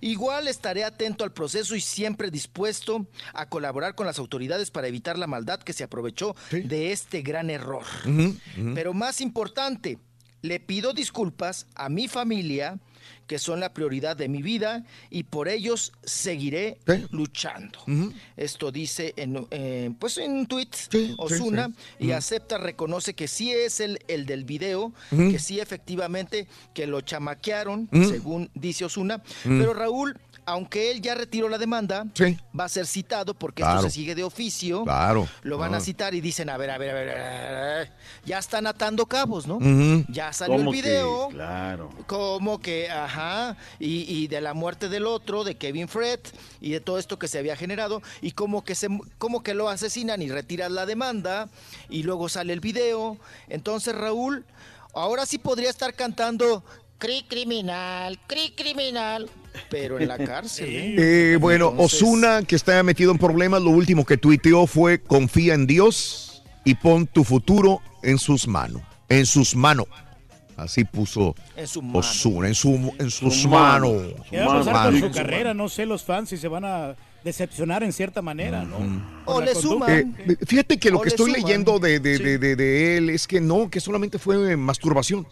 Igual 0.00 0.48
estaré 0.48 0.82
atento 0.84 1.24
al 1.24 1.32
proceso 1.32 1.74
y 1.76 1.80
siempre 1.80 2.30
dispuesto 2.30 3.06
a 3.34 3.48
colaborar 3.48 3.94
con 3.94 4.06
las 4.06 4.18
autoridades 4.18 4.70
para 4.70 4.86
evitar 4.86 5.18
la 5.18 5.26
maldad 5.26 5.60
que 5.60 5.72
se 5.74 5.84
aprovechó 5.84 6.34
de 6.50 6.92
este 6.92 7.20
gran 7.22 7.50
error. 7.50 7.84
Ujú, 8.06 8.36
ujú. 8.58 8.74
Pero 8.74 8.94
más 8.94 9.20
importante, 9.20 9.98
le 10.44 10.60
pido 10.60 10.92
disculpas 10.92 11.66
a 11.74 11.88
mi 11.88 12.06
familia, 12.06 12.78
que 13.26 13.38
son 13.38 13.60
la 13.60 13.72
prioridad 13.72 14.14
de 14.14 14.28
mi 14.28 14.42
vida, 14.42 14.84
y 15.08 15.22
por 15.22 15.48
ellos 15.48 15.94
seguiré 16.02 16.76
luchando. 17.10 17.78
Esto 18.36 18.70
dice 18.70 19.14
en, 19.16 19.46
eh, 19.50 19.90
pues 19.98 20.18
en 20.18 20.32
un 20.32 20.46
tuit 20.46 20.76
Osuna 21.16 21.68
sí. 21.98 22.06
y 22.08 22.10
acepta, 22.10 22.58
reconoce 22.58 23.14
que 23.14 23.26
sí 23.26 23.52
es 23.52 23.80
el, 23.80 23.98
el 24.06 24.26
del 24.26 24.44
video, 24.44 24.92
que 25.08 25.38
sí 25.38 25.60
efectivamente 25.60 26.46
que 26.74 26.86
lo 26.86 27.00
chamaquearon, 27.00 27.88
según 27.90 28.50
dice 28.54 28.84
Osuna. 28.84 29.22
Pero 29.44 29.72
Raúl, 29.72 30.20
aunque 30.46 30.90
él 30.90 31.00
ya 31.00 31.14
retiró 31.14 31.48
la 31.48 31.58
demanda, 31.58 32.06
va 32.58 32.64
a 32.64 32.68
ser 32.68 32.86
citado 32.86 33.34
porque 33.34 33.62
Claro. 33.62 33.78
esto 33.80 33.90
se 33.90 33.94
sigue 33.94 34.14
de 34.14 34.22
oficio. 34.24 34.84
Claro. 34.84 35.28
Lo 35.42 35.58
van 35.58 35.74
a 35.74 35.78
Ah. 35.78 35.80
citar 35.80 36.14
y 36.14 36.20
dicen, 36.20 36.50
a 36.50 36.56
ver, 36.56 36.70
a 36.70 36.78
ver, 36.78 36.90
a 36.90 36.94
ver, 36.94 37.08
a 37.10 37.62
ver, 37.78 37.92
ya 38.24 38.38
están 38.38 38.66
atando 38.66 39.06
cabos, 39.06 39.46
¿no? 39.46 39.58
Ya 40.08 40.32
salió 40.32 40.56
el 40.56 40.68
video. 40.68 41.28
Claro. 41.30 41.90
Como 42.06 42.60
que, 42.60 42.90
ajá, 42.90 43.56
y, 43.78 44.02
y 44.12 44.26
de 44.28 44.40
la 44.40 44.54
muerte 44.54 44.88
del 44.88 45.06
otro, 45.06 45.44
de 45.44 45.56
Kevin 45.56 45.88
Fred, 45.88 46.20
y 46.60 46.70
de 46.72 46.80
todo 46.80 46.98
esto 46.98 47.18
que 47.18 47.28
se 47.28 47.38
había 47.38 47.56
generado, 47.56 48.02
y 48.20 48.32
como 48.32 48.64
que, 48.64 48.74
se, 48.74 48.88
como 49.18 49.42
que 49.42 49.54
lo 49.54 49.68
asesinan 49.68 50.20
y 50.22 50.28
retiran 50.30 50.74
la 50.74 50.86
demanda, 50.86 51.48
y 51.88 52.02
luego 52.02 52.28
sale 52.28 52.52
el 52.52 52.60
video. 52.60 53.16
Entonces, 53.48 53.94
Raúl, 53.94 54.44
ahora 54.94 55.26
sí 55.26 55.38
podría 55.38 55.70
estar 55.70 55.94
cantando 55.94 56.64
Cri 56.96 57.24
criminal, 57.28 58.18
cri 58.26 58.52
criminal, 58.56 59.28
pero 59.70 59.98
en 59.98 60.08
la 60.08 60.18
cárcel. 60.18 60.68
¿eh? 60.68 61.32
Eh, 61.32 61.36
bueno, 61.36 61.70
Entonces- 61.70 62.02
Osuna, 62.02 62.42
que 62.42 62.56
está 62.56 62.82
metido 62.82 63.12
en 63.12 63.18
problemas, 63.18 63.62
lo 63.62 63.70
último 63.70 64.04
que 64.04 64.16
tuiteó 64.16 64.66
fue 64.66 65.00
confía 65.00 65.54
en 65.54 65.66
Dios 65.66 66.42
y 66.64 66.74
pon 66.74 67.06
tu 67.06 67.24
futuro 67.24 67.80
en 68.02 68.18
sus 68.18 68.46
manos. 68.48 68.82
En 69.08 69.26
sus 69.26 69.54
manos. 69.54 69.86
Así 70.56 70.84
puso 70.84 71.34
En 71.56 71.66
su 71.66 71.82
mano. 71.82 71.98
Osuna, 71.98 72.46
en, 72.48 72.54
su, 72.54 72.94
en 72.98 73.10
sus 73.10 73.34
Su 73.42 73.48
manos. 73.48 73.92
mano. 73.92 74.24
¿Qué 74.30 74.38
va 74.38 74.44
a 74.44 74.58
pasar 74.58 74.84
con 74.84 74.94
su 74.94 75.00
Manos. 75.00 75.16
carrera? 75.16 75.52
No 75.54 75.68
sé, 75.68 75.84
los 75.84 76.04
fans 76.04 76.28
si 76.28 76.36
se 76.36 76.46
van 76.46 76.64
a 76.64 76.94
decepcionar 77.24 77.82
en 77.82 77.92
cierta 77.92 78.22
manera, 78.22 78.62
¿no? 78.64 78.76
O 79.24 79.40
le 79.40 79.52
suman. 79.54 80.14
Eh, 80.18 80.36
fíjate 80.46 80.78
que 80.78 80.90
lo 80.90 80.98
O 80.98 81.00
que 81.02 81.08
estoy 81.08 81.32
suman. 81.32 81.42
leyendo 81.42 81.78
de, 81.80 81.98
de- 81.98 82.18
Sí. 82.18 82.22
de- 82.22 82.38
de- 82.38 82.54
de 82.56 82.96
él 82.98 83.10
es 83.10 83.26
que 83.26 83.40
no, 83.40 83.68
que 83.68 83.80
solamente 83.80 84.18
fue 84.18 84.56
masturbación. 84.56 85.26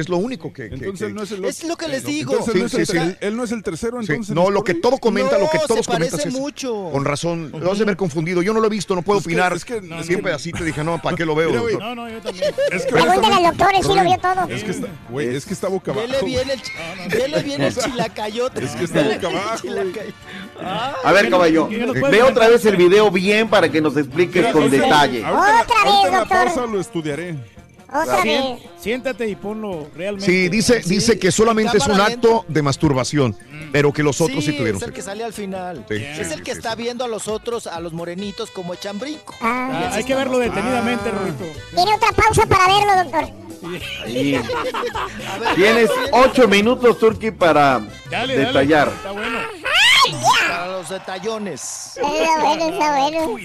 Es 0.00 0.08
lo 0.08 0.16
único 0.18 0.52
que... 0.52 0.68
que- 0.68 0.74
Entonces 0.74 0.98
que- 1.00 1.06
él 1.06 1.14
no 1.14 1.22
es 1.22 1.30
el 1.32 1.44
Es 1.44 1.64
lo 1.64 1.76
que 1.76 1.88
les 1.88 2.02
no, 2.02 2.08
digo. 2.08 2.32
entonces 2.32 2.54
él 2.54 2.60
no 2.60 2.66
es 2.66 2.74
el 2.74 2.86
Sí, 2.86 2.92
sí, 2.92 2.98
sí. 3.10 3.16
Él 3.20 3.36
no 3.36 3.44
es 3.44 3.52
el 3.52 3.62
tercero, 3.62 4.02
Sí, 4.02 4.06
entonces. 4.12 4.34
no, 4.34 4.44
¿es 4.48 4.50
lo 4.54 4.64
que 4.64 4.74
todo 4.74 4.98
comenta, 4.98 5.38
lo 5.38 5.48
que 5.50 5.58
No, 5.58 5.66
todos 5.66 5.84
se 5.84 5.90
parece 5.92 6.10
comentan 6.12 6.32
es 6.34 6.38
mucho. 6.40 6.88
con 6.92 7.04
razón. 7.04 7.52
Lo 7.60 7.70
has 7.72 7.78
de 7.78 7.84
haber 7.84 7.96
confundido. 7.96 8.42
Yo 8.42 8.52
no 8.54 8.60
lo 8.60 8.66
he 8.66 8.70
visto, 8.70 8.94
no 8.94 9.02
puedo 9.02 9.18
Es 9.20 9.24
que- 9.26 9.30
opinar. 9.32 9.52
es 9.52 9.64
que- 9.64 9.76
es 9.76 10.06
Siempre 10.06 10.30
que- 10.32 10.36
así 10.36 10.52
te 10.52 10.64
dije, 10.64 10.82
no, 10.82 11.00
¿para 11.00 11.16
qué 11.16 11.24
lo 11.24 11.34
veo? 11.34 11.48
Mira, 11.50 11.60
güey. 11.60 11.76
No, 11.76 11.94
no, 11.94 12.08
yo 12.10 12.20
también. 12.20 12.52
Es 12.72 12.84
que 12.86 12.92
Pregúntale 12.92 13.34
al 13.34 13.42
doctor, 13.44 13.68
él 13.74 13.82
sí 13.82 13.94
lo 13.94 14.02
vio 14.04 14.18
todo. 14.18 14.48
Es 14.48 14.64
que 14.64 14.70
está, 14.70 14.86
güey, 15.10 15.34
es 15.36 15.46
que 15.46 15.54
está 15.54 15.68
boca 15.68 15.92
abajo. 15.92 16.06
Vele 16.08 16.22
bien 16.24 16.50
el, 16.50 16.60
vele 17.10 17.42
bien 17.42 17.62
el 17.62 17.74
chilacayote. 17.76 18.64
es 18.64 18.70
que 18.72 18.84
está 18.84 19.02
boca 19.02 19.26
abajo, 19.28 19.68
A 21.04 21.12
ver, 21.12 21.30
caballo, 21.30 21.68
¿Qué 21.68 21.78
nos 21.78 21.96
puedes 21.98 22.10
ve 22.10 22.22
otra 22.22 22.48
vez 22.48 22.64
el 22.66 22.76
video 22.76 23.10
bien 23.10 23.48
para 23.48 23.70
que 23.70 23.80
nos 23.80 23.96
expliques 23.96 24.46
con 24.52 24.70
detalle. 24.70 25.24
Otra 25.24 25.64
vez, 25.84 26.12
doctor. 26.12 26.68
lo 26.70 26.80
estudiaré. 26.80 27.36
Otra 27.92 28.22
Sien- 28.22 28.54
vez. 28.56 28.70
Siéntate 28.80 29.28
y 29.28 29.36
ponlo 29.36 29.88
realmente. 29.94 30.26
Sí, 30.30 30.48
dice, 30.48 30.82
Sí, 30.82 30.88
dice 30.94 31.18
que 31.18 31.30
solamente 31.32 31.76
es 31.76 31.86
un 31.86 32.00
acto 32.00 32.44
de 32.48 32.62
masturbación, 32.62 33.36
pero 33.72 33.92
que 33.92 34.02
los 34.02 34.20
otros 34.20 34.44
sí, 34.44 34.52
sí, 34.52 34.56
tuvieron 34.56 34.76
es 34.76 34.82
el 34.82 34.88
sexo. 34.88 34.94
que 34.94 35.02
sale 35.02 35.24
al 35.24 35.32
final. 35.32 35.84
Sí, 35.88 35.94
es 35.96 36.30
el 36.30 36.42
que 36.42 36.52
está 36.52 36.74
viendo 36.74 37.04
a 37.04 37.08
los 37.08 37.26
otros, 37.28 37.66
a 37.66 37.80
los 37.80 37.92
morenitos, 37.92 38.50
como 38.50 38.74
echan 38.74 38.98
brinco. 38.98 39.34
Ah. 39.40 39.70
Ah, 39.72 39.90
hay 39.94 40.04
que 40.04 40.14
verlo 40.14 40.38
detenidamente, 40.38 41.10
Rorito. 41.10 41.44
Tiene 41.74 41.94
otra 41.94 42.12
pausa 42.12 42.46
para 42.46 42.66
verlo, 42.66 43.04
doctor. 43.04 43.40
Ahí. 44.04 44.34
A 45.28 45.38
ver, 45.38 45.54
Tienes 45.54 45.90
ocho 46.12 46.48
minutos, 46.48 46.98
Turki, 46.98 47.30
para 47.30 47.80
Dale, 48.10 48.36
detallar. 48.36 48.86
dale. 48.86 48.96
Está 48.96 49.10
bueno. 49.12 49.38
Para 50.48 50.68
los 50.68 50.88
detallones. 50.88 51.98
Bueno, 52.00 52.64
está 52.66 52.96
bueno. 52.96 53.38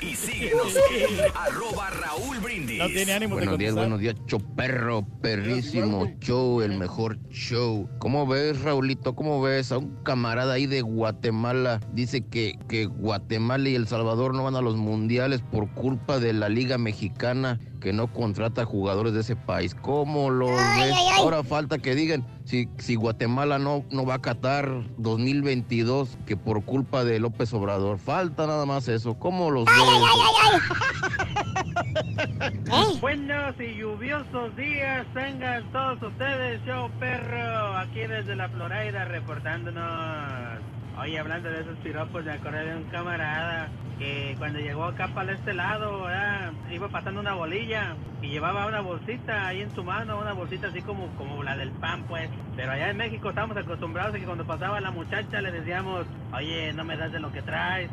Y 0.00 0.14
síguenos 0.14 0.74
en 0.90 1.20
arroba 1.34 1.90
Raúl 1.90 2.38
Brindis. 2.40 2.78
No 2.78 2.86
tiene 2.86 3.12
ánimo 3.12 3.34
Buenos 3.36 3.58
de 3.58 3.58
días, 3.58 3.74
buenos 3.74 4.00
días, 4.00 4.14
choperro, 4.26 5.06
perrísimo 5.20 6.06
show, 6.20 6.60
el 6.60 6.78
mejor 6.78 7.18
show. 7.30 7.88
¿Cómo 7.98 8.26
ves, 8.26 8.60
Raulito? 8.62 9.14
¿Cómo 9.14 9.40
ves 9.40 9.72
a 9.72 9.78
un 9.78 10.02
camarada 10.02 10.54
ahí 10.54 10.66
de 10.66 10.82
Guatemala? 10.82 11.80
Dice 11.92 12.26
que, 12.26 12.58
que 12.68 12.86
Guatemala 12.86 13.68
y 13.68 13.74
El 13.74 13.88
Salvador 13.88 14.34
no 14.34 14.44
van 14.44 14.56
a 14.56 14.60
los 14.60 14.76
mundiales 14.76 15.42
por 15.42 15.70
culpa 15.72 16.18
de 16.18 16.32
la 16.32 16.48
Liga 16.48 16.78
Mexicana 16.78 17.58
que 17.82 17.92
no 17.92 18.06
contrata 18.06 18.64
jugadores 18.64 19.12
de 19.12 19.20
ese 19.20 19.34
país. 19.34 19.74
¿Cómo 19.74 20.30
lo 20.30 20.46
ves? 20.46 20.60
ay, 20.60 20.90
ay. 20.92 21.18
Ahora 21.18 21.42
falta 21.42 21.78
que 21.78 21.94
digan 21.94 22.24
si, 22.44 22.68
si 22.78 22.94
Guatemala 22.94 23.58
no, 23.58 23.84
no 23.90 24.06
va 24.06 24.14
a 24.14 24.20
Qatar 24.20 24.68
2022 24.98 26.16
que 26.24 26.36
por 26.36 26.64
culpa 26.64 27.04
de 27.04 27.18
López 27.18 27.52
Obrador. 27.52 27.98
Falta 27.98 28.46
nada 28.46 28.64
más 28.66 28.88
eso. 28.88 29.18
¿Cómo 29.18 29.50
los 29.50 29.64
ves? 29.64 29.74
Buenos 33.00 33.54
y 33.60 33.74
lluviosos 33.74 34.56
días 34.56 35.06
tengan 35.12 35.70
todos 35.72 36.02
ustedes, 36.02 36.64
show 36.64 36.88
perro, 36.98 37.76
aquí 37.76 38.00
desde 38.00 38.36
la 38.36 38.48
Florida 38.48 39.04
reportándonos. 39.06 40.60
Oye, 41.00 41.18
hablando 41.18 41.50
de 41.50 41.60
esos 41.60 41.76
piropos, 41.78 42.24
me 42.24 42.32
acordé 42.32 42.64
de 42.64 42.76
un 42.76 42.84
camarada 42.84 43.68
que 43.98 44.34
cuando 44.38 44.58
llegó 44.58 44.84
acá 44.84 45.08
para 45.08 45.32
este 45.32 45.54
lado, 45.54 46.02
¿verdad? 46.02 46.52
iba 46.70 46.88
pasando 46.88 47.20
una 47.20 47.34
bolilla 47.34 47.96
y 48.20 48.28
llevaba 48.28 48.66
una 48.66 48.80
bolsita 48.80 49.46
ahí 49.46 49.62
en 49.62 49.70
su 49.70 49.82
mano, 49.84 50.18
una 50.18 50.32
bolsita 50.32 50.68
así 50.68 50.82
como, 50.82 51.08
como 51.16 51.42
la 51.42 51.56
del 51.56 51.70
pan, 51.70 52.04
pues. 52.04 52.28
Pero 52.56 52.72
allá 52.72 52.90
en 52.90 52.96
México 52.98 53.30
estamos 53.30 53.56
acostumbrados 53.56 54.14
a 54.14 54.18
que 54.18 54.24
cuando 54.24 54.46
pasaba 54.46 54.80
la 54.80 54.90
muchacha 54.90 55.40
le 55.40 55.50
decíamos, 55.50 56.06
oye, 56.32 56.72
no 56.74 56.84
me 56.84 56.96
das 56.96 57.10
de 57.10 57.20
lo 57.20 57.32
que 57.32 57.42
traes. 57.42 57.90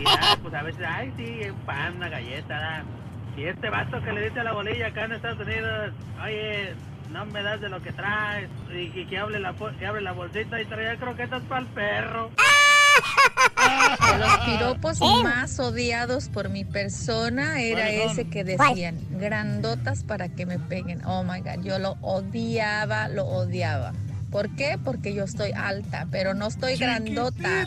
Y 0.00 0.04
ya, 0.04 0.36
pues 0.42 0.52
a 0.54 0.62
veces, 0.62 0.84
ay, 0.86 1.12
sí, 1.16 1.48
un 1.48 1.58
pan, 1.60 1.96
una 1.96 2.08
galleta, 2.08 2.54
¿verdad? 2.54 2.82
Y 3.36 3.44
este 3.44 3.70
vato 3.70 4.02
que 4.02 4.12
le 4.12 4.22
dice 4.22 4.40
a 4.40 4.44
la 4.44 4.52
bolilla 4.52 4.88
acá 4.88 5.04
en 5.04 5.12
Estados 5.12 5.46
Unidos, 5.46 5.92
oye, 6.22 6.74
no 7.10 7.26
me 7.26 7.42
das 7.42 7.60
de 7.60 7.68
lo 7.68 7.82
que 7.82 7.92
traes. 7.92 8.48
Y, 8.72 8.98
y 8.98 9.06
que, 9.06 9.18
hable 9.18 9.38
la, 9.40 9.54
que 9.78 9.86
abre 9.86 10.00
la 10.00 10.12
bolsita 10.12 10.60
y 10.60 10.66
traía 10.66 10.96
croquetas 10.96 11.42
para 11.42 11.62
el 11.62 11.66
perro. 11.68 12.30
De 13.56 14.18
los 14.18 14.38
piropos 14.38 15.00
más 15.22 15.58
odiados 15.58 16.28
por 16.28 16.48
mi 16.48 16.64
persona 16.64 17.60
era 17.60 17.90
ese 17.90 18.28
que 18.28 18.44
decían 18.44 18.98
grandotas 19.10 20.04
para 20.04 20.28
que 20.28 20.46
me 20.46 20.58
peguen. 20.58 21.04
Oh 21.04 21.22
my 21.22 21.40
god, 21.40 21.62
yo 21.62 21.78
lo 21.78 21.92
odiaba, 22.00 23.08
lo 23.08 23.24
odiaba. 23.26 23.92
¿Por 24.30 24.54
qué? 24.54 24.78
Porque 24.82 25.12
yo 25.12 25.24
estoy 25.24 25.50
alta, 25.52 26.06
pero 26.10 26.34
no 26.34 26.46
estoy 26.46 26.76
grandota. 26.76 27.66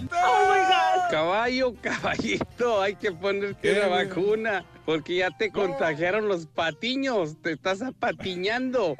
Caballo, 1.11 1.75
caballito, 1.81 2.81
hay 2.81 2.95
que 2.95 3.11
ponerte 3.11 3.77
una 3.77 3.87
vacuna 3.87 4.63
porque 4.85 5.17
ya 5.17 5.29
te 5.31 5.49
contagiaron 5.51 6.27
los 6.27 6.45
patiños, 6.45 7.35
te 7.41 7.53
estás 7.53 7.81
apatiñando. 7.81 8.95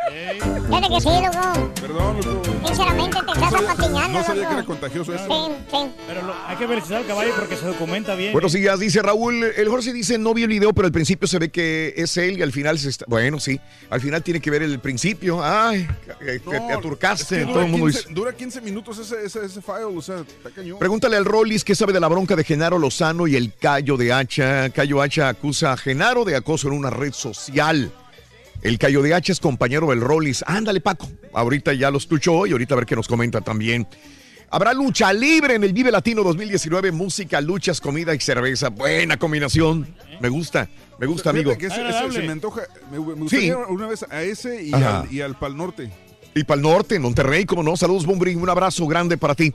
Fíjate 0.68 0.88
que 0.90 1.02
sí, 1.02 1.10
loco. 1.10 1.72
Perdón, 1.82 2.18
loco. 2.26 2.42
Sinceramente 2.66 3.18
te 3.26 3.32
estás 3.34 3.53
apatiñando, 3.53 4.20
No 4.20 4.24
sabía 4.24 4.42
loco. 4.44 4.48
que 4.50 4.58
era 4.60 4.66
contagioso 4.66 5.14
eso. 5.14 5.26
Sí, 5.28 5.56
sí. 5.72 5.92
Pero 6.08 6.22
lo- 6.24 6.34
hay 6.48 6.56
que 6.58 6.68
felicitar 6.68 6.98
al 7.00 7.06
caballo 7.08 7.32
porque 7.38 7.56
se 7.58 7.66
documenta 7.68 8.16
bien. 8.16 8.32
Buenos 8.34 8.53
días, 8.53 8.80
dice 8.80 9.02
Raúl. 9.02 9.44
El 9.44 9.68
Jorge 9.70 9.92
dice, 9.94 10.18
no 10.18 10.34
vi 10.34 10.44
el 10.44 10.50
video, 10.50 10.74
pero 10.74 10.86
al 10.86 10.92
principio 10.94 11.28
se 11.28 11.40
ve 11.40 11.50
que 11.50 11.94
es 11.98 12.16
él 12.18 12.38
y 12.40 12.42
al 12.42 12.52
final 12.52 12.80
se 12.80 12.90
está... 12.90 13.06
Bueno, 13.08 13.40
sí, 13.40 13.60
al 13.90 14.00
final 14.02 14.24
tiene 14.24 14.40
que 14.40 14.50
ver 14.52 14.64
el 14.64 14.80
principio. 14.80 15.44
Ay, 15.44 15.88
que 16.20 16.40
te, 16.40 16.40
te 16.40 16.74
aturcaste. 16.74 17.42
Es 17.42 17.45
que 17.48 17.52
todo 17.52 17.62
el 17.64 17.70
mundo 17.70 17.88
15, 17.88 18.00
dice... 18.00 18.14
dura 18.14 18.34
15 18.34 18.62
minutos 18.62 18.98
ese, 19.00 19.26
ese, 19.26 19.45
ese 19.45 19.62
file, 19.62 19.84
o 19.84 20.02
sea, 20.02 20.20
está 20.20 20.50
cañón. 20.50 20.80
Pregúntale 20.80 21.18
al 21.18 21.26
Rollis 21.26 21.64
qué 21.64 21.76
sabe 21.76 21.92
de 21.94 22.00
la 22.00 22.08
bronca 22.08 22.36
de 22.36 22.44
Genaro 22.44 22.80
Lozano 22.80 23.28
y 23.28 23.36
el 23.36 23.53
Cayo 23.53 23.98
de 23.98 24.14
Hacha. 24.14 24.70
Cayo 24.70 25.02
Hacha 25.02 25.30
acusa 25.30 25.73
a 25.74 25.77
Genaro 25.77 26.24
de 26.26 26.35
acoso 26.35 26.68
en 26.68 26.74
una 26.74 26.90
red 26.90 27.11
social. 27.14 27.92
El 28.61 28.77
Cayo 28.77 29.02
de 29.02 29.14
Hacha 29.14 29.34
es 29.34 29.40
compañero 29.40 29.90
del 29.90 30.00
Rollis. 30.02 30.43
Ándale, 30.48 30.80
Paco. 30.80 31.10
Ahorita 31.34 31.74
ya 31.74 31.92
lo 31.92 31.98
escuchó 31.98 32.45
y 32.48 32.52
ahorita 32.53 32.76
a 32.76 32.77
ver 32.77 32.85
qué 32.85 32.95
nos 32.95 33.08
comenta 33.08 33.42
también. 33.42 33.85
Habrá 34.50 34.74
lucha 34.74 35.11
libre 35.11 35.56
en 35.56 35.64
el 35.64 35.74
Vive 35.74 35.92
Latino 35.92 36.24
2019. 36.24 36.92
Música, 36.92 37.42
luchas, 37.42 37.82
comida 37.82 38.14
y 38.16 38.19
cerveza. 38.19 38.69
Buena 38.69 39.18
combinación. 39.18 39.93
Me 40.22 40.30
gusta, 40.30 40.69
me 41.00 41.08
gusta, 41.08 41.32
amigo. 41.32 41.58
que 41.58 41.66
ese- 41.66 41.90
ese 41.90 42.11
se 42.11 42.22
me 42.22 42.32
antoja. 42.32 42.61
Me, 42.92 43.00
me 43.00 43.14
gustaría 43.16 43.58
una 43.58 43.88
vez 43.88 44.06
a 44.10 44.22
ese 44.22 44.64
y 44.64 44.72
al, 44.74 45.11
y 45.11 45.22
al 45.22 45.38
Pal 45.38 45.58
Norte. 45.58 45.92
Y 46.35 46.43
para 46.45 46.56
el 46.58 46.61
norte, 46.64 46.95
en 46.95 47.02
Monterrey, 47.02 47.45
como 47.45 47.64
no. 47.64 47.76
Saludos, 47.76 48.06
Bumbring. 48.06 48.42
Un 48.42 48.50
abrazo 48.50 48.85
grande 48.88 49.18
para 49.18 49.35
ti. 49.35 49.53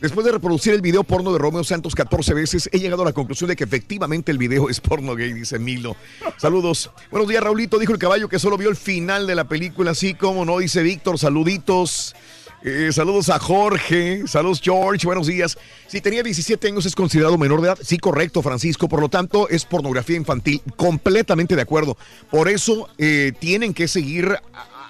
Después 0.00 0.26
de 0.26 0.32
reproducir 0.32 0.74
el 0.74 0.82
video 0.82 1.04
porno 1.04 1.32
de 1.32 1.38
Romeo 1.38 1.64
Santos 1.64 1.94
14 1.94 2.34
veces, 2.34 2.68
he 2.70 2.78
llegado 2.78 3.02
a 3.02 3.06
la 3.06 3.12
conclusión 3.14 3.48
de 3.48 3.56
que 3.56 3.64
efectivamente 3.64 4.30
el 4.30 4.36
video 4.36 4.68
es 4.68 4.78
porno 4.78 5.14
gay, 5.14 5.32
dice 5.32 5.58
Milo. 5.58 5.96
Saludos. 6.36 6.90
Buenos 7.10 7.28
días, 7.28 7.42
Raulito. 7.42 7.78
Dijo 7.78 7.92
el 7.92 7.98
caballo 7.98 8.28
que 8.28 8.38
solo 8.38 8.58
vio 8.58 8.68
el 8.68 8.76
final 8.76 9.26
de 9.26 9.34
la 9.34 9.44
película, 9.44 9.92
así 9.92 10.14
como 10.14 10.44
no, 10.44 10.58
dice 10.58 10.82
Víctor. 10.82 11.18
Saluditos. 11.18 12.14
Eh, 12.62 12.90
saludos 12.92 13.30
a 13.30 13.38
Jorge. 13.38 14.26
Saludos, 14.26 14.60
George. 14.62 15.06
Buenos 15.06 15.28
días. 15.28 15.56
Si 15.86 16.02
tenía 16.02 16.22
17 16.22 16.68
años, 16.68 16.84
¿es 16.84 16.94
considerado 16.94 17.38
menor 17.38 17.62
de 17.62 17.68
edad? 17.68 17.78
Sí, 17.80 17.96
correcto, 17.96 18.42
Francisco. 18.42 18.88
Por 18.88 19.00
lo 19.00 19.08
tanto, 19.08 19.48
es 19.48 19.64
pornografía 19.64 20.16
infantil. 20.16 20.60
Completamente 20.76 21.56
de 21.56 21.62
acuerdo. 21.62 21.96
Por 22.30 22.48
eso 22.48 22.88
eh, 22.98 23.32
tienen 23.38 23.72
que 23.72 23.88
seguir 23.88 24.36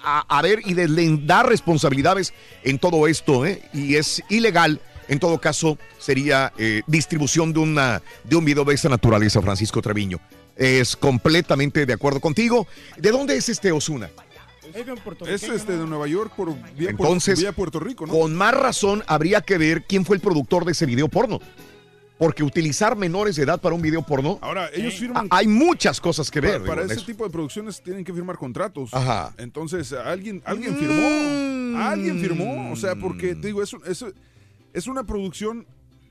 a, 0.03 0.41
ver 0.41 0.61
y 0.65 0.73
deslindar 0.73 1.47
responsabilidades 1.47 2.33
en 2.63 2.79
todo 2.79 3.07
esto, 3.07 3.45
¿eh? 3.45 3.61
Y 3.73 3.95
es 3.95 4.23
ilegal. 4.29 4.81
En 5.07 5.19
todo 5.19 5.39
caso, 5.39 5.77
sería 5.99 6.51
eh, 6.57 6.81
distribución 6.87 7.53
de, 7.53 7.59
una, 7.59 8.01
de 8.23 8.35
un 8.35 8.45
video 8.45 8.65
de 8.65 8.75
esta 8.75 8.89
naturaleza, 8.89 9.41
Francisco 9.41 9.81
Treviño. 9.81 10.19
Es 10.55 10.95
completamente 10.95 11.85
de 11.85 11.93
acuerdo 11.93 12.19
contigo. 12.19 12.67
¿De 12.97 13.11
dónde 13.11 13.37
es 13.37 13.47
este 13.49 13.71
Osuna? 13.71 14.09
Es 15.27 15.43
este 15.43 15.77
de 15.77 15.85
Nueva 15.85 16.07
York 16.07 16.33
por 16.35 16.53
vía, 16.75 16.89
Entonces, 16.89 17.35
Puerto, 17.35 17.41
vía 17.41 17.51
Puerto 17.51 17.79
Rico, 17.79 18.05
¿no? 18.05 18.13
con 18.13 18.35
más 18.35 18.53
razón 18.53 19.03
habría 19.07 19.41
que 19.41 19.57
ver 19.57 19.83
quién 19.83 20.05
fue 20.05 20.17
el 20.17 20.21
productor 20.21 20.65
de 20.65 20.73
ese 20.73 20.85
video 20.85 21.07
porno. 21.07 21.39
Porque 22.17 22.43
utilizar 22.43 22.95
menores 22.95 23.35
de 23.35 23.43
edad 23.43 23.61
para 23.61 23.75
un 23.75 23.81
video 23.81 24.01
porno. 24.01 24.39
Ahora, 24.41 24.71
ellos 24.73 24.95
firman. 24.95 25.27
Hay 25.29 25.45
muchas 25.45 26.01
cosas 26.01 26.31
que 26.31 26.41
ver. 26.41 26.53
Para, 26.53 26.65
para 26.65 26.81
digo, 26.81 26.93
ese 26.93 27.01
eso. 27.01 27.05
tipo 27.05 27.23
de 27.23 27.29
producciones 27.29 27.81
tienen 27.83 28.03
que 28.03 28.11
firmar 28.11 28.37
contratos. 28.37 28.91
Ajá. 28.91 29.35
Mm. 29.37 29.41
Entonces, 29.41 29.93
alguien, 29.93 30.41
alguien 30.43 30.75
firmó. 30.75 31.79
Alguien 31.79 32.19
firmó. 32.19 32.71
O 32.71 32.75
sea, 32.75 32.95
porque 32.95 33.35
te 33.35 33.47
digo, 33.47 33.61
es, 33.61 33.71
es, 33.85 34.03
es 34.77 34.85
una 34.87 35.03
producción 35.03 35.65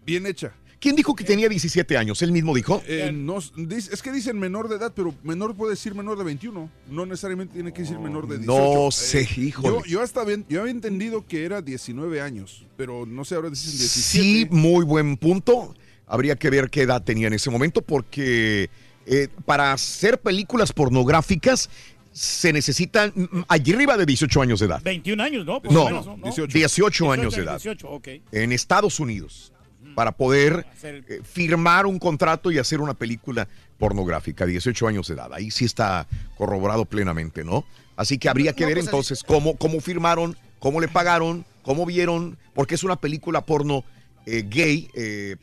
bien 0.05 0.27
hecha. 0.27 0.53
¿Quién 0.81 0.97
dijo 0.97 1.15
que 1.15 1.25
tenía 1.25 1.49
17 1.49 1.97
años? 1.97 2.21
Él 2.21 2.33
mismo 2.33 2.55
dijo. 2.55 2.83
Eh, 2.87 3.11
no, 3.13 3.39
es 3.39 4.03
que 4.03 4.13
dicen 4.13 4.39
menor 4.39 4.69
de 4.69 4.77
edad, 4.77 4.93
pero 4.95 5.15
menor 5.23 5.57
puede 5.57 5.71
decir 5.71 5.95
menor 5.95 6.19
de 6.19 6.25
21. 6.25 6.71
No 6.91 7.07
necesariamente 7.07 7.55
tiene 7.55 7.73
que 7.73 7.83
decir 7.83 7.99
menor 7.99 8.29
de 8.29 8.39
18. 8.39 8.47
No 8.47 8.91
sé, 8.91 9.27
híjole. 9.37 9.69
Yo, 9.69 9.85
yo 9.85 10.03
hasta 10.03 10.25
bien, 10.25 10.45
yo 10.49 10.61
había 10.61 10.73
entendido 10.73 11.27
que 11.27 11.45
era 11.45 11.63
19 11.63 12.21
años, 12.21 12.67
pero 12.77 13.07
no 13.07 13.25
sé, 13.25 13.37
ahora 13.37 13.51
dicen 13.51 13.71
17. 13.71 14.01
Sí, 14.03 14.47
muy 14.51 14.85
buen 14.85 15.17
punto. 15.17 15.75
Habría 16.07 16.37
que 16.37 16.51
ver 16.51 16.69
qué 16.69 16.83
edad 16.83 17.03
tenía 17.03 17.29
en 17.29 17.33
ese 17.33 17.51
momento, 17.51 17.83
porque 17.83 18.69
eh, 19.07 19.29
para 19.45 19.73
hacer 19.73 20.21
películas 20.21 20.73
pornográficas 20.73 21.71
se 22.17 22.51
necesitan 22.51 23.13
allí 23.47 23.75
arriba 23.75 23.95
de 23.99 24.07
18 24.07 24.41
años 24.41 24.61
de 24.61 24.67
edad. 24.67 24.81
21 24.83 25.23
años, 25.23 25.45
¿no? 25.45 25.61
Por 25.61 25.71
No, 25.71 25.85
menos, 25.85 26.07
18. 26.23 26.47
18 26.59 27.13
años 27.13 27.37
de 27.37 27.43
edad. 27.43 27.61
18, 27.61 27.89
ok. 27.91 28.09
En 28.33 28.53
Estados 28.53 28.99
Unidos, 29.01 29.53
para 29.95 30.13
poder 30.13 30.65
eh, 30.83 31.21
firmar 31.23 31.85
un 31.85 31.99
contrato 31.99 32.51
y 32.51 32.59
hacer 32.59 32.81
una 32.81 32.95
película 32.95 33.47
pornográfica, 33.79 34.47
18 34.47 34.89
años 34.89 35.09
de 35.09 35.15
edad. 35.15 35.35
Ahí 35.35 35.51
sí 35.51 35.67
está 35.67 36.07
corroborado 36.39 36.87
plenamente, 36.87 37.45
¿no? 37.45 37.67
Así 37.97 38.17
que 38.17 38.31
habría 38.31 38.55
que 38.55 38.63
No, 38.63 38.69
ver 38.69 38.77
pues, 38.77 38.87
entonces 38.87 39.23
cómo, 39.23 39.57
cómo 39.57 39.81
firmaron, 39.81 40.39
cómo 40.59 40.81
le 40.81 40.89
pagaron, 40.89 41.45
cómo 41.61 41.85
vieron, 41.85 42.39
porque 42.55 42.77
es 42.77 42.83
una 42.83 42.97
película 42.97 43.43
porno 43.43 43.85
eh, 44.25 44.43
gay, 44.49 44.89
eh, 44.95 45.37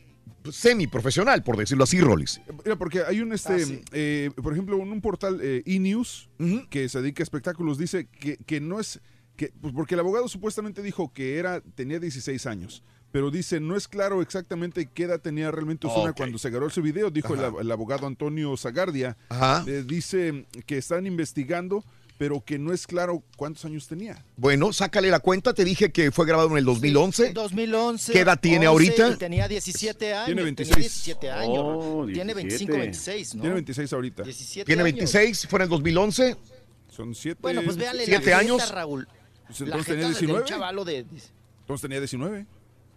semiprofesional, 0.52 1.44
por 1.44 1.58
decirlo 1.58 1.84
así, 1.84 2.00
Rollis. 2.02 2.42
Mira, 2.64 2.76
porque 2.76 3.04
hay 3.04 3.22
un, 3.22 3.34
este, 3.34 3.54
Ah, 3.54 3.86
eh, 3.92 4.32
por 4.42 4.54
ejemplo, 4.54 4.78
en 4.82 4.92
un 4.92 5.02
portal 5.02 5.40
eh, 5.42 5.64
E-News 5.66 6.30
que 6.70 6.90
se 6.90 7.02
dedica 7.02 7.22
a 7.22 7.26
espectáculos, 7.26 7.78
dice 7.78 8.08
que, 8.08 8.38
que 8.38 8.60
no 8.60 8.80
es, 8.80 9.00
que, 9.36 9.54
pues 9.62 9.74
porque 9.74 9.96
el 9.96 10.00
abogado 10.00 10.28
supuestamente 10.28 10.82
dijo 10.82 11.14
que 11.14 11.38
era, 11.38 11.62
tenía 11.62 12.00
16 12.00 12.46
años. 12.46 12.84
Pero 13.12 13.30
dice, 13.30 13.60
no 13.60 13.76
es 13.76 13.88
claro 13.88 14.24
exactamente 14.24 14.90
qué 14.92 15.04
edad 15.04 15.22
tenía 15.22 15.52
realmente 15.52 15.86
Osuna 15.86 16.14
cuando 16.14 16.40
se 16.40 16.50
grabó 16.50 16.66
ese 16.66 16.82
video, 16.82 17.12
dijo 17.12 17.36
el, 17.36 17.42
el 17.62 17.72
abogado 17.72 18.08
Antonio 18.08 18.58
Zagardia. 18.58 19.18
Ajá. 19.30 19.64
Eh, 19.68 19.84
dice 19.86 20.48
que 20.66 20.80
están 20.80 21.06
investigando, 21.06 21.86
pero 22.18 22.44
que 22.46 22.58
no 22.60 22.72
es 22.74 22.88
claro 22.88 23.24
cuántos 23.38 23.66
años 23.66 23.88
tenía. 23.88 24.24
Bueno, 24.38 24.72
sácale 24.72 25.10
la 25.10 25.20
cuenta, 25.20 25.54
te 25.54 25.66
dije 25.66 25.92
que 25.92 26.12
fue 26.12 26.26
grabado 26.26 26.50
en 26.52 26.58
el 26.58 26.66
2011. 26.66 27.34
2011. 27.34 28.14
¿Qué 28.14 28.20
edad 28.20 28.40
tiene 28.40 28.68
11, 28.68 28.68
ahorita? 28.68 29.18
tenía 29.18 29.48
17 29.48 30.14
años. 30.14 30.26
Tiene 30.26 30.42
Tenía 30.54 30.76
26. 30.76 30.78
17 30.78 31.32
años. 31.32 31.58
Oh, 31.60 32.06
tiene 32.12 32.34
25, 32.34 32.74
26, 32.78 33.36
¿no? 33.36 33.42
Tiene 33.42 33.54
26 33.56 33.94
ahorita. 33.94 34.24
17 34.24 34.66
Tiene 34.66 34.82
años. 34.84 34.94
26, 34.96 35.48
fue 35.48 35.58
en 35.58 35.64
el 35.64 35.70
2011. 35.70 36.38
Son 36.90 37.16
7. 37.16 37.40
Bueno, 37.42 37.62
pues 37.64 37.76
véale 37.76 38.06
Siete 38.06 38.30
la 38.32 38.38
años. 38.38 38.62
jeta, 38.62 38.76
Raúl. 38.76 39.08
Pues 39.48 39.60
La 39.62 39.66
entonces 39.66 39.86
jeta 39.88 39.96
tenía 39.96 40.08
de- 40.08 40.14
de 40.14 40.16
un 40.16 40.20
19. 40.20 40.46
chavalo 40.46 40.86
de... 40.86 40.98
Entonces 41.00 41.82
tenía 41.82 42.00
19. 42.00 42.46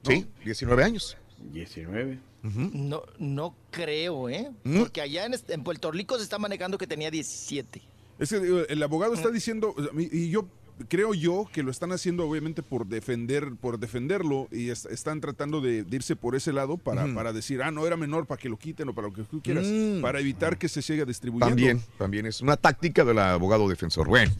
Sí, 0.07 0.27
19 0.45 0.85
años. 0.85 1.17
19. 1.53 2.19
No, 2.43 3.03
no 3.19 3.57
creo, 3.73 4.29
¿eh? 4.29 4.51
Mm. 4.63 4.79
Porque 4.79 5.01
allá 5.01 5.25
en, 5.27 5.35
este- 5.35 5.55
en 5.55 5.65
Puerto 5.65 5.91
Rico 5.91 6.17
se 6.17 6.23
está 6.23 6.39
manejando 6.39 6.79
que 6.79 6.87
tenía 6.87 7.11
17. 7.11 7.83
Es 8.19 8.31
que 8.31 8.41
digo, 8.41 8.61
el 8.69 8.83
abogado 8.83 9.13
Mm. 9.13 9.17
está 9.17 9.31
diciendo, 9.31 9.75
y 9.99 10.31
yo 10.31 10.47
creo 10.89 11.15
yo 11.15 11.49
que 11.53 11.63
lo 11.63 11.71
están 11.71 11.91
haciendo 11.93 12.29
obviamente 12.29 12.63
por 12.63 12.87
defender, 12.87 13.53
por 13.59 13.79
defenderlo, 13.79 14.47
y 14.53 14.69
es- 14.69 14.85
están 14.87 15.23
tratando 15.23 15.63
de, 15.63 15.85
de 15.85 15.97
irse 15.97 16.17
por 16.17 16.35
ese 16.37 16.53
lado 16.53 16.77
para, 16.77 17.07
para 17.15 17.33
decir, 17.33 17.63
ah, 17.63 17.71
no 17.71 17.87
era 17.87 17.97
menor 17.97 18.27
para 18.27 18.39
que 18.39 18.51
lo 18.51 18.59
quiten 18.59 18.89
o 18.91 18.95
para 18.95 19.09
lo 19.09 19.15
que 19.15 19.23
tú 19.23 19.41
quieras, 19.43 19.65
Mm. 19.67 20.03
para 20.03 20.21
evitar 20.21 20.59
que 20.59 20.69
se 20.69 20.83
siga 20.83 21.05
distribuyendo. 21.07 21.49
También, 21.57 21.81
también 21.99 22.27
es 22.27 22.43
una 22.43 22.57
táctica 22.59 23.05
del 23.05 23.19
abogado 23.19 23.69
defensor. 23.71 24.07
Bueno, 24.07 24.33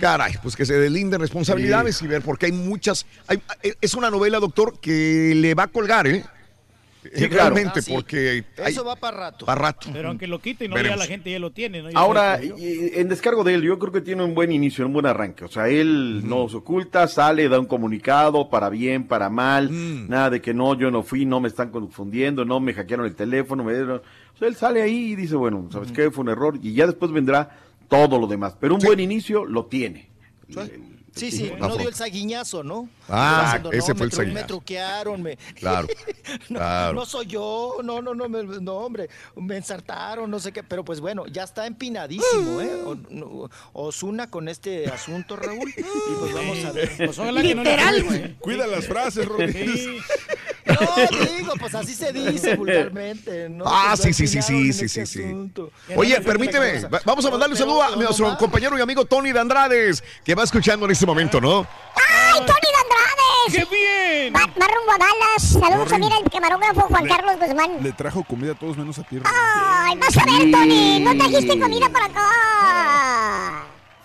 caray, 0.00 0.34
pues 0.42 0.54
que 0.56 0.66
se 0.66 0.74
deslinden 0.78 1.20
responsabilidades 1.20 2.00
y 2.02 2.06
ver, 2.06 2.20
porque 2.22 2.46
hay 2.46 2.52
muchas. 2.52 3.06
hay- 3.26 3.40
es 3.80 3.94
una 3.94 4.10
novela, 4.10 4.38
doctor, 4.38 4.78
que 4.80 5.32
le 5.34 5.54
va 5.54 5.62
a 5.64 5.68
colgar, 5.68 6.06
¿eh? 6.06 6.24
Eh, 7.02 7.28
Realmente, 7.30 7.80
porque 7.88 8.44
hay- 8.58 8.72
Eso 8.72 8.84
va 8.84 8.94
para 8.96 9.16
rato. 9.16 9.46
para 9.46 9.60
rato. 9.60 9.88
Pero 9.92 10.08
aunque 10.08 10.26
lo 10.26 10.38
quite 10.38 10.66
y 10.66 10.68
no 10.68 10.74
Veremos. 10.74 10.98
ya 10.98 11.04
la 11.04 11.08
gente 11.08 11.30
ya 11.30 11.38
lo 11.38 11.50
tiene. 11.50 11.82
Ahora, 11.94 12.38
en 12.42 13.08
descargo 13.08 13.42
de 13.42 13.54
él, 13.54 13.62
yo 13.62 13.78
creo 13.78 13.90
que 13.92 14.02
tiene 14.02 14.22
un 14.22 14.34
buen 14.34 14.52
inicio, 14.52 14.84
un 14.86 14.92
buen 14.92 15.06
arranque. 15.06 15.44
O 15.44 15.48
sea, 15.48 15.68
él 15.68 16.20
no 16.28 16.48
se 16.50 16.58
oculta, 16.58 17.08
sale, 17.08 17.48
da 17.48 17.58
un 17.58 17.66
comunicado 17.66 18.50
para 18.50 18.68
bien, 18.68 19.06
para 19.08 19.30
mal, 19.30 19.70
nada 20.10 20.28
de 20.30 20.40
que 20.42 20.52
no, 20.52 20.74
yo 20.78 20.90
no 20.90 21.02
fui, 21.02 21.24
no 21.24 21.40
me 21.40 21.48
están 21.48 21.70
confundiendo, 21.70 22.44
no 22.44 22.60
me 22.60 22.74
hackearon 22.74 23.06
el 23.06 23.14
teléfono. 23.14 23.64
Me 23.64 23.72
dieron... 23.74 24.02
O 24.34 24.38
sea, 24.38 24.48
él 24.48 24.54
sale 24.56 24.82
ahí 24.82 25.12
y 25.12 25.16
dice, 25.16 25.36
bueno, 25.36 25.68
¿sabes 25.72 25.92
qué? 25.92 26.10
Fue 26.10 26.22
un 26.24 26.30
error 26.30 26.58
y 26.62 26.74
ya 26.74 26.86
después 26.86 27.10
vendrá 27.12 27.58
todo 27.88 28.18
lo 28.18 28.26
demás. 28.26 28.56
Pero 28.60 28.74
un 28.74 28.80
buen 28.80 29.00
inicio 29.00 29.44
lo 29.46 29.66
tiene. 29.66 30.10
Sí, 30.48 30.58
sí, 31.14 31.52
La 31.58 31.68
no 31.68 31.76
dio 31.76 31.88
el 31.88 31.94
saguiñazo, 31.94 32.62
¿no? 32.62 32.88
Ah, 33.08 33.42
Diciendo, 33.44 33.72
ese 33.72 33.78
no, 33.78 33.84
fue 33.86 33.94
me 33.94 34.04
el 34.04 34.12
saguiñazo. 34.12 34.42
Me 34.42 34.46
truquearon, 34.48 35.22
me... 35.22 35.36
Claro, 35.54 35.88
no, 36.48 36.58
claro. 36.58 36.92
no 36.94 37.06
soy 37.06 37.26
yo, 37.26 37.78
no, 37.82 38.00
no, 38.00 38.14
no, 38.14 38.28
me- 38.28 38.42
no, 38.60 38.74
hombre, 38.74 39.08
me 39.36 39.56
ensartaron, 39.56 40.30
no 40.30 40.38
sé 40.38 40.52
qué, 40.52 40.62
pero 40.62 40.84
pues 40.84 41.00
bueno, 41.00 41.26
ya 41.26 41.42
está 41.44 41.66
empinadísimo, 41.66 42.60
¿eh? 42.60 42.74
O- 42.84 42.94
no, 43.10 43.50
Osuna 43.72 44.30
con 44.30 44.48
este 44.48 44.86
asunto, 44.88 45.36
Raúl, 45.36 45.68
y 45.76 45.82
pues 46.20 46.34
vamos 46.34 46.64
a 46.64 46.72
ver. 46.72 46.90
Pues 46.96 47.18
ojalá 47.18 47.42
que 47.42 47.54
no 47.54 47.62
le 47.64 47.70
Literal, 47.70 48.02
güey. 48.04 48.34
Cuida 48.36 48.66
las 48.66 48.86
frases, 48.86 49.26
Rodríguez. 49.26 49.86
No, 50.80 51.24
digo, 51.36 51.52
pues 51.58 51.74
así 51.74 51.94
se 51.94 52.12
dice 52.12 52.56
vulgarmente, 52.56 53.48
¿no? 53.48 53.64
Ah, 53.66 53.94
Pues 53.96 54.00
sí, 54.16 54.26
sí, 54.26 54.26
sí, 54.26 54.38
empinaron 54.38 54.72
sí, 54.72 54.72
sí, 54.88 55.00
este 55.00 55.06
sí, 55.06 55.22
sí. 55.86 55.94
Oye, 55.96 56.20
permíteme, 56.20 56.80
va- 56.88 57.00
vamos 57.04 57.24
a 57.24 57.30
mandarle 57.30 57.54
un 57.54 57.58
saludo 57.58 57.82
a 57.82 57.96
nuestro 57.96 58.36
compañero 58.38 58.78
y 58.78 58.80
amigo 58.80 59.04
Tony 59.04 59.32
de 59.32 59.40
Andrades, 59.40 60.02
que 60.24 60.34
va 60.34 60.44
escuchando 60.44 60.86
en 60.86 60.92
este 60.92 61.06
momento, 61.06 61.40
¿no? 61.40 61.66
¡Ay, 61.96 62.38
Tony 62.40 62.46
de 62.46 62.78
Andrades! 62.82 63.68
¡Qué 63.68 63.76
bien! 63.76 64.34
Va, 64.34 64.40
va 64.40 64.66
rumbo 64.68 64.92
a 64.92 64.98
Dallas. 64.98 65.42
Saludos 65.42 65.78
Corre. 65.78 65.90
también 65.90 66.12
al 66.12 66.30
camarógrafo 66.30 66.80
Juan 66.82 67.04
Le- 67.04 67.10
Carlos 67.10 67.36
Guzmán. 67.40 67.82
Le 67.82 67.92
trajo 67.92 68.22
comida 68.24 68.52
a 68.52 68.54
todos 68.54 68.76
menos 68.76 68.98
a 68.98 69.02
Pierre. 69.02 69.24
Ay, 69.28 69.98
vas 69.98 70.16
a 70.16 70.24
ver, 70.24 70.50
Tony. 70.50 71.00
No 71.00 71.16
trajiste 71.16 71.58
comida 71.58 71.88
para 71.88 72.04
acá. 72.06 72.20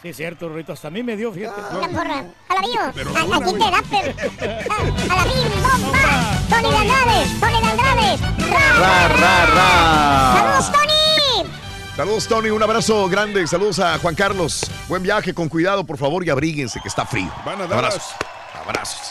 Sí, 0.05 0.09
es 0.09 0.17
cierto, 0.17 0.49
Rito. 0.49 0.71
Hasta 0.71 0.89
a 0.89 0.91
mí 0.91 1.01
me 1.01 1.17
dio, 1.17 1.33
fíjate. 1.33 1.59
Mira, 1.73 1.87
porra. 1.89 2.23
A 2.47 2.53
la 2.53 2.61
mío. 2.61 2.79
Pero 2.93 3.09
A- 3.17 3.23
una, 3.23 3.37
Aquí 3.37 3.45
güey. 3.45 3.53
te 3.63 3.71
da, 3.71 3.83
pero. 3.89 4.13
A 4.69 4.75
a 4.75 5.15
la 5.15 5.23
bim, 5.23 5.49
bomba. 5.63 6.39
Tony 6.47 6.69
de 6.69 6.77
Andrades. 6.77 7.39
Tony 7.39 7.59
de 7.59 7.71
Andrades. 7.71 8.21
Ra, 8.51 9.07
ra, 9.07 9.45
ra. 9.47 10.35
¡Saludos, 10.37 10.71
Tony! 10.71 11.49
Saludos, 11.95 12.27
Tony, 12.27 12.49
un 12.51 12.61
abrazo 12.61 13.09
grande. 13.09 13.47
Saludos 13.47 13.79
a 13.79 13.97
Juan 13.97 14.13
Carlos. 14.13 14.69
Buen 14.87 15.01
viaje, 15.01 15.33
con 15.33 15.49
cuidado, 15.49 15.83
por 15.83 15.97
favor, 15.97 16.23
y 16.23 16.29
abríguense, 16.29 16.79
que 16.81 16.87
está 16.87 17.07
frío. 17.07 17.31
Van 17.43 17.59
a 17.61 17.63
Abrazos. 17.63 18.03
Abrazos. 18.63 19.09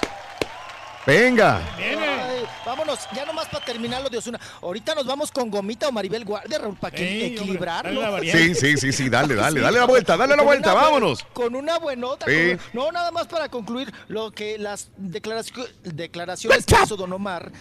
Venga. 1.05 1.61
Ay, 1.77 2.34
vámonos, 2.65 2.99
ya 3.15 3.25
nomás 3.25 3.47
para 3.49 3.65
terminar 3.65 4.03
lo 4.03 4.09
de 4.11 4.19
Osuna. 4.19 4.41
Ahorita 4.63 4.95
nos 4.95 5.07
vamos 5.07 5.31
con 5.31 5.51
Gomita 5.51 5.89
o 5.89 5.93
Maribel 5.93 6.25
Guardia, 6.25 6.59
Raúl, 6.59 6.77
para 6.77 6.95
que 6.97 6.99
Sí, 7.09 7.13
hombre, 7.15 7.27
equilibrar. 7.35 7.85
dale 7.85 7.95
¿no? 7.95 8.01
la 8.03 8.11
variante. 8.19 8.55
Sí, 8.55 8.55
sí, 8.55 8.77
sí, 8.79 8.93
sí, 8.93 9.09
dale, 9.09 9.35
dale, 9.35 9.61
dale 9.61 9.79
la 9.79 9.87
vuelta, 9.87 10.17
dale 10.17 10.37
la 10.37 10.43
vuelta, 10.43 10.73
vámonos. 10.75 11.25
Con 11.33 11.55
una 11.55 11.79
buenota. 11.79 12.27
Sí. 12.27 12.57
con- 12.57 12.61
no, 12.85 12.93
nada 12.93 13.11
más 13.11 13.27
para 13.27 13.49
concluir 13.49 13.93
lo 14.09 14.31
que 14.31 14.59
las 14.59 14.91
declaraci- 15.01 15.69
declaraciones 15.83 16.65
que 16.67 16.75
hizo 16.83 16.97
Don 16.97 17.13
Omar. 17.13 17.53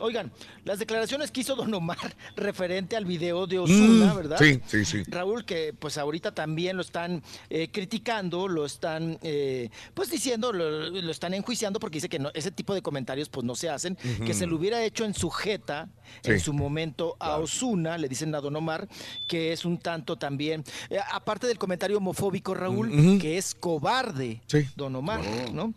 Oigan, 0.00 0.32
las 0.64 0.78
declaraciones 0.78 1.30
que 1.30 1.40
hizo 1.40 1.54
Don 1.56 1.72
Omar 1.74 1.98
referente 2.36 2.96
al 2.96 3.04
video 3.04 3.46
de 3.46 3.58
Osuna, 3.58 4.12
Mm, 4.12 4.16
¿verdad? 4.16 4.38
sí, 4.38 4.60
sí, 4.66 4.84
sí. 4.84 5.02
Raúl, 5.06 5.44
que 5.44 5.72
pues 5.78 5.98
ahorita 5.98 6.32
también 6.32 6.76
lo 6.76 6.82
están 6.82 7.22
eh, 7.50 7.68
criticando, 7.72 8.48
lo 8.48 8.64
están 8.66 9.18
eh, 9.22 9.70
pues 9.94 10.10
diciendo, 10.10 10.52
lo, 10.52 10.70
lo 10.90 11.10
están 11.10 11.34
enjuiciando 11.34 11.80
porque 11.80 12.00
dice 12.02 12.08
que 12.08 12.18
no, 12.18 12.30
ese 12.34 12.50
tipo 12.50 12.74
de 12.74 12.82
comentarios 12.82 13.28
pues 13.28 13.44
no 13.44 13.54
se 13.54 13.68
hacen, 13.70 13.96
que 14.26 14.34
se 14.34 14.46
lo 14.46 14.56
hubiera 14.56 14.82
hecho 14.82 15.04
en 15.04 15.14
su 15.14 15.30
jeta, 15.30 15.88
Sí. 16.22 16.32
en 16.32 16.40
su 16.40 16.52
momento 16.52 17.16
a 17.20 17.36
Osuna, 17.38 17.96
le 17.96 18.08
dicen 18.08 18.34
a 18.34 18.40
Don 18.40 18.56
Omar, 18.56 18.88
que 19.28 19.52
es 19.52 19.64
un 19.64 19.78
tanto 19.78 20.16
también, 20.16 20.64
eh, 20.90 20.98
aparte 21.12 21.46
del 21.46 21.58
comentario 21.58 21.98
homofóbico, 21.98 22.54
Raúl, 22.54 22.90
que 23.20 23.38
es 23.38 23.54
cobarde, 23.54 24.42
Sí. 24.46 24.66
Don 24.76 24.96
Omar, 24.96 25.20
¿no? 25.52 25.74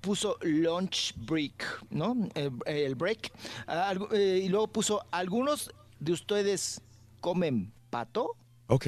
Puso 0.00 0.38
lunch 0.42 1.12
break, 1.16 1.84
¿no? 1.90 2.16
El, 2.34 2.52
el 2.66 2.94
break. 2.94 3.30
Algo- 3.66 4.08
eh, 4.12 4.40
y 4.44 4.48
luego 4.48 4.68
puso, 4.68 5.04
¿algunos 5.10 5.70
de 6.00 6.12
ustedes 6.12 6.80
comen 7.20 7.72
pato? 7.90 8.30
Ok. 8.68 8.86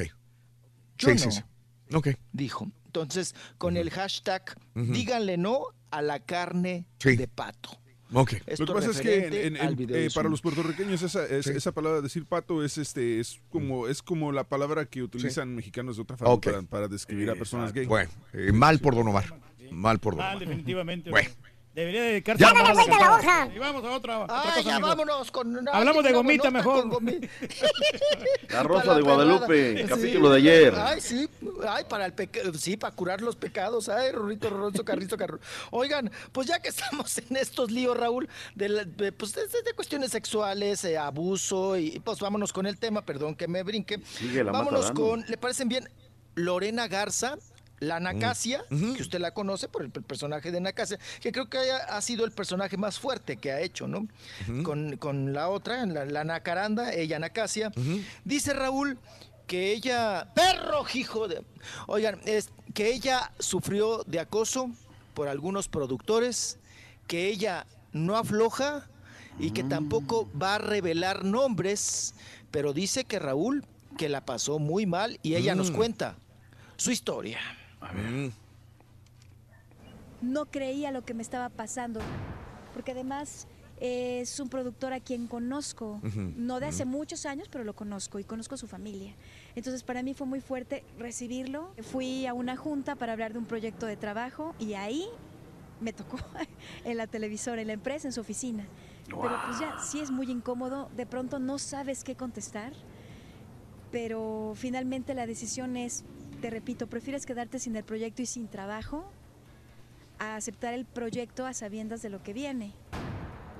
Yo 0.99 1.09
Sí, 1.09 1.15
no. 1.15 1.19
sí, 1.19 1.31
sí. 1.33 1.95
Ok. 1.95 2.09
dijo. 2.33 2.71
Entonces, 2.95 3.37
con 3.57 3.77
el 3.77 3.89
hashtag, 3.91 4.43
díganle 4.75 5.37
no 5.37 5.67
a 5.93 6.03
la 6.03 6.19
carne 6.19 6.87
Sí. 6.99 7.15
de 7.17 7.29
pato. 7.29 7.71
Ok. 8.13 8.33
Esto 8.47 8.65
Lo 8.65 8.75
que 8.75 8.81
pasa 8.81 8.91
es 8.91 9.01
que 9.01 9.27
en- 9.47 9.57
en- 9.57 9.77
eh, 9.95 10.09
para 10.13 10.29
los 10.29 10.41
puertorriqueños 10.41 11.01
esa, 11.03 11.25
es- 11.27 11.45
Sí. 11.47 11.53
esa 11.55 11.71
palabra 11.71 12.01
decir 12.01 12.27
pato 12.27 12.65
es 12.65 12.77
este 12.79 13.21
es 13.21 13.39
como 13.49 13.87
es 13.87 14.03
como 14.03 14.33
la 14.33 14.43
palabra 14.43 14.87
que 14.87 15.05
utilizan 15.05 15.55
mexicanos 15.55 15.95
de 15.97 16.03
otra 16.03 16.17
forma 16.17 16.41
para, 16.41 16.63
para 16.63 16.89
describir 16.89 17.31
a 17.31 17.37
personas 17.37 17.73
gay. 17.73 17.87
Bueno, 17.87 18.11
eh, 18.33 18.51
mal 18.51 18.81
por 18.81 18.97
Don 18.97 19.07
Omar. 19.07 19.33
Mal 19.71 20.01
por 20.01 20.17
Don 20.17 20.25
Mal, 20.25 20.35
Omar. 20.39 20.49
definitivamente. 20.49 21.11
Bueno. 21.11 21.31
Debería 21.73 22.03
dedicarse 22.03 22.43
Ya. 22.43 22.51
a 22.51 22.53
Dale 22.53 22.73
vuelta 22.75 22.97
a 22.97 22.99
la 23.01 23.15
hoja. 23.17 23.49
Y 23.55 23.59
vamos 23.61 23.85
a 23.85 23.91
otra. 23.93 24.19
otra 24.21 24.41
Ay, 24.43 24.49
cosa, 24.49 24.61
ya 24.63 24.75
amigo. 24.77 24.89
vámonos 24.89 25.31
con 25.31 25.57
una- 25.57 25.71
Hablamos 25.71 26.03
de 26.03 26.13
gomita 26.13 26.51
mejor. 26.51 26.89
con 26.89 26.91
gomi- 26.91 27.29
La 28.51 28.63
Rosa 28.65 28.83
Para 28.87 28.95
de 28.97 29.03
la 29.03 29.07
Guadalupe, 29.15 29.75
perrada. 29.75 29.89
capítulo 29.89 30.31
de 30.31 30.37
ayer. 30.39 30.75
Ay, 30.77 31.01
sí, 31.01 31.29
ay, 31.69 31.85
para 31.89 32.07
el 32.07 32.13
peca- 32.13 32.41
sí, 32.59 32.77
para 32.77 32.93
curar 32.95 33.21
los 33.23 33.37
pecados, 33.37 33.89
ay, 33.89 34.11
Rorrito, 34.11 34.51
Rorroso, 34.51 34.85
Carrizo, 34.85 35.17
Carro. 35.17 35.39
Oigan, 35.71 36.11
pues 36.33 36.49
ya 36.49 36.59
que 36.61 36.71
estamos 36.71 37.17
en 37.19 37.37
estos 37.37 37.71
líos, 37.71 37.97
Raúl, 37.97 38.29
de, 38.57 38.69
la- 38.69 38.85
de, 38.85 39.13
pues 39.13 39.33
de, 39.33 39.43
de 39.47 39.73
cuestiones 39.75 40.11
sexuales, 40.11 40.83
eh, 40.85 40.99
abuso, 40.99 41.77
y 41.77 42.01
pues 42.01 42.19
vámonos 42.19 42.53
con 42.53 42.67
el 42.67 42.79
tema, 42.79 43.03
perdón 43.03 43.37
que 43.37 43.47
me 43.47 43.63
brinque. 43.63 44.01
Sigue 44.05 44.43
la 44.43 44.51
vámonos 44.51 44.91
con, 44.91 45.25
¿le 45.29 45.37
parecen 45.39 45.69
bien? 45.69 45.89
Lorena 46.35 46.89
Garza, 46.89 47.37
la 47.81 47.99
Nacasia, 47.99 48.63
que 48.69 49.01
usted 49.03 49.19
la 49.21 49.33
conoce 49.33 49.67
por 49.69 49.83
el, 49.83 49.91
per- 49.91 50.03
personaje 50.03 50.53
de 50.53 50.61
Nacasia, 50.61 50.99
que 51.21 51.33
creo 51.33 51.49
que 51.49 51.59
ha 51.59 52.01
sido 52.03 52.25
el 52.27 52.31
personaje 52.33 52.77
más 52.77 52.99
fuerte 52.99 53.37
que 53.39 53.51
ha 53.53 53.61
hecho, 53.61 53.89
¿no? 53.89 54.07
con, 54.63 54.97
con 54.99 55.33
la 55.33 55.49
otra, 55.49 55.85
la, 55.87 56.05
la 56.05 56.25
Nacaranda, 56.25 56.93
ella 56.93 57.19
Nacasia. 57.19 57.73
Dice 58.25 58.53
Raúl 58.53 58.99
que 59.47 59.73
ella, 59.73 60.29
perro 60.35 60.85
hijo 60.95 61.27
de... 61.27 61.43
Oigan, 61.89 62.21
es 62.25 62.51
que 62.75 62.93
ella 62.93 63.33
sufrió 63.39 64.05
de 64.07 64.21
acoso 64.21 64.71
por 65.15 65.27
algunos 65.29 65.67
productores, 65.69 66.59
que 67.09 67.27
ella 67.29 67.67
no 67.93 68.17
afloja 68.17 68.89
y 69.39 69.51
que 69.53 69.65
tampoco 69.65 70.31
va 70.41 70.57
a 70.57 70.59
revelar 70.59 71.25
nombres, 71.25 72.15
pero 72.51 72.73
dice 72.73 73.05
que 73.05 73.19
Raúl, 73.19 73.65
que 73.99 74.09
la 74.09 74.25
pasó 74.25 74.59
muy 74.59 74.87
mal 74.87 75.19
y 75.23 75.35
ella 75.35 75.55
nos 75.55 75.71
Mm. 75.73 75.75
cuenta 75.77 76.17
su 76.77 76.91
historia. 76.93 77.39
No 80.23 80.47
creía 80.47 80.91
lo 80.91 81.05
que 81.05 81.15
me 81.15 81.23
estaba 81.23 81.49
pasando, 81.49 82.01
porque 82.75 82.93
además 82.93 83.47
eh, 83.81 84.21
es 84.21 84.39
un 84.39 84.49
productor 84.49 84.93
a 84.93 85.01
quien 85.01 85.27
conozco, 85.27 86.01
no 86.37 86.61
de 86.61 86.67
hace 86.67 86.85
muchos 86.85 87.25
años, 87.25 87.49
pero 87.51 87.65
lo 87.65 87.75
conozco 87.75 88.19
y 88.19 88.25
conozco 88.25 88.55
a 88.55 88.59
su 88.59 88.67
familia. 88.67 89.15
Entonces 89.55 89.83
para 89.83 90.03
mí 90.03 90.15
fue 90.15 90.27
muy 90.27 90.41
fuerte 90.41 90.85
recibirlo. 90.99 91.73
Fui 91.83 92.27
a 92.27 92.35
una 92.35 92.57
junta 92.57 92.97
para 92.97 93.13
hablar 93.13 93.33
de 93.33 93.39
un 93.39 93.47
proyecto 93.47 93.87
de 93.87 93.97
trabajo 93.97 94.55
y 94.59 94.75
ahí 94.75 95.07
me 95.81 95.93
tocó 95.93 96.19
en 96.85 96.97
la 96.99 97.07
televisora, 97.07 97.63
en 97.63 97.69
la 97.69 97.73
empresa, 97.73 98.07
en 98.09 98.13
su 98.13 98.21
oficina. 98.21 98.67
Pero 99.07 99.41
pues 99.47 99.59
ya, 99.59 99.79
sí 99.83 100.01
es 100.01 100.11
muy 100.11 100.31
incómodo, 100.31 100.89
de 100.97 101.05
pronto 101.07 101.39
no 101.39 101.59
sabes 101.59 102.05
qué 102.05 102.15
contestar, 102.15 102.73
pero 103.91 104.53
finalmente 104.55 105.15
la 105.15 105.27
decisión 105.27 105.77
es, 105.77 106.05
te 106.41 106.51
repito, 106.51 106.87
prefieres 106.87 107.27
quedarte 107.27 107.59
sin 107.59 107.77
el 107.77 107.85
proyecto 107.85 108.23
y 108.23 108.27
sin 108.27 108.49
trabajo 108.49 109.05
a 110.19 110.37
aceptar 110.37 110.73
el 110.75 110.87
proyecto 110.87 111.47
a 111.47 111.53
sabiendas 111.53 112.03
de 112.03 112.09
lo 112.09 112.23
que 112.23 112.33
viene. 112.33 112.73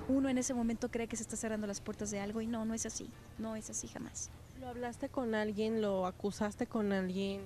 Uno 0.09 0.29
en 0.29 0.39
ese 0.39 0.55
momento 0.55 0.91
cree 0.91 1.07
que 1.07 1.17
se 1.17 1.23
está 1.23 1.37
cerrando 1.37 1.67
las 1.67 1.81
puertas 1.81 2.11
de 2.11 2.21
algo 2.21 2.41
y 2.41 2.47
no, 2.47 2.65
no 2.65 2.75
es 2.75 2.87
así, 2.87 3.11
no 3.39 3.55
es 3.55 3.71
así 3.71 3.87
jamás. 3.87 4.31
¿Lo 4.59 4.69
hablaste 4.69 5.09
con 5.09 5.35
alguien? 5.35 5.81
¿Lo 5.83 6.07
acusaste 6.07 6.67
con 6.67 6.93
alguien? 6.93 7.43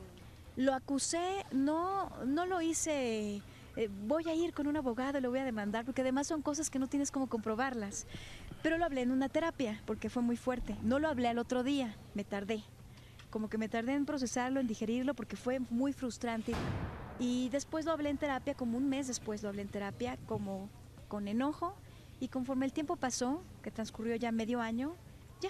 Lo 0.56 0.72
acusé, 0.72 1.44
no, 1.50 2.10
no 2.24 2.46
lo 2.46 2.62
hice, 2.62 3.42
eh, 3.76 3.90
voy 4.06 4.28
a 4.28 4.34
ir 4.34 4.54
con 4.54 4.68
un 4.68 4.76
abogado 4.76 5.18
y 5.18 5.20
lo 5.20 5.30
voy 5.30 5.40
a 5.40 5.44
demandar, 5.44 5.84
porque 5.84 6.02
además 6.02 6.28
son 6.28 6.42
cosas 6.42 6.70
que 6.70 6.78
no 6.78 6.86
tienes 6.86 7.10
cómo 7.10 7.26
comprobarlas. 7.26 8.06
Pero 8.62 8.78
lo 8.78 8.84
hablé 8.84 9.02
en 9.02 9.10
una 9.10 9.28
terapia, 9.28 9.82
porque 9.84 10.10
fue 10.10 10.22
muy 10.22 10.36
fuerte. 10.36 10.76
No 10.82 11.00
lo 11.00 11.08
hablé 11.08 11.28
al 11.28 11.38
otro 11.38 11.64
día, 11.64 11.96
me 12.14 12.22
tardé. 12.24 12.62
Como 13.34 13.48
que 13.48 13.58
me 13.58 13.68
tardé 13.68 13.94
en 13.94 14.06
procesarlo, 14.06 14.60
en 14.60 14.68
digerirlo, 14.68 15.12
porque 15.12 15.34
fue 15.34 15.58
muy 15.58 15.92
frustrante. 15.92 16.52
Y 17.18 17.48
después 17.48 17.84
lo 17.84 17.90
hablé 17.90 18.10
en 18.10 18.16
terapia, 18.16 18.54
como 18.54 18.78
un 18.78 18.88
mes 18.88 19.08
después 19.08 19.42
lo 19.42 19.48
hablé 19.48 19.62
en 19.62 19.68
terapia, 19.68 20.16
como 20.26 20.70
con 21.08 21.26
enojo. 21.26 21.74
Y 22.20 22.28
conforme 22.28 22.64
el 22.64 22.72
tiempo 22.72 22.94
pasó, 22.94 23.42
que 23.60 23.72
transcurrió 23.72 24.14
ya 24.14 24.30
medio 24.30 24.60
año, 24.60 24.94
ya, 25.40 25.48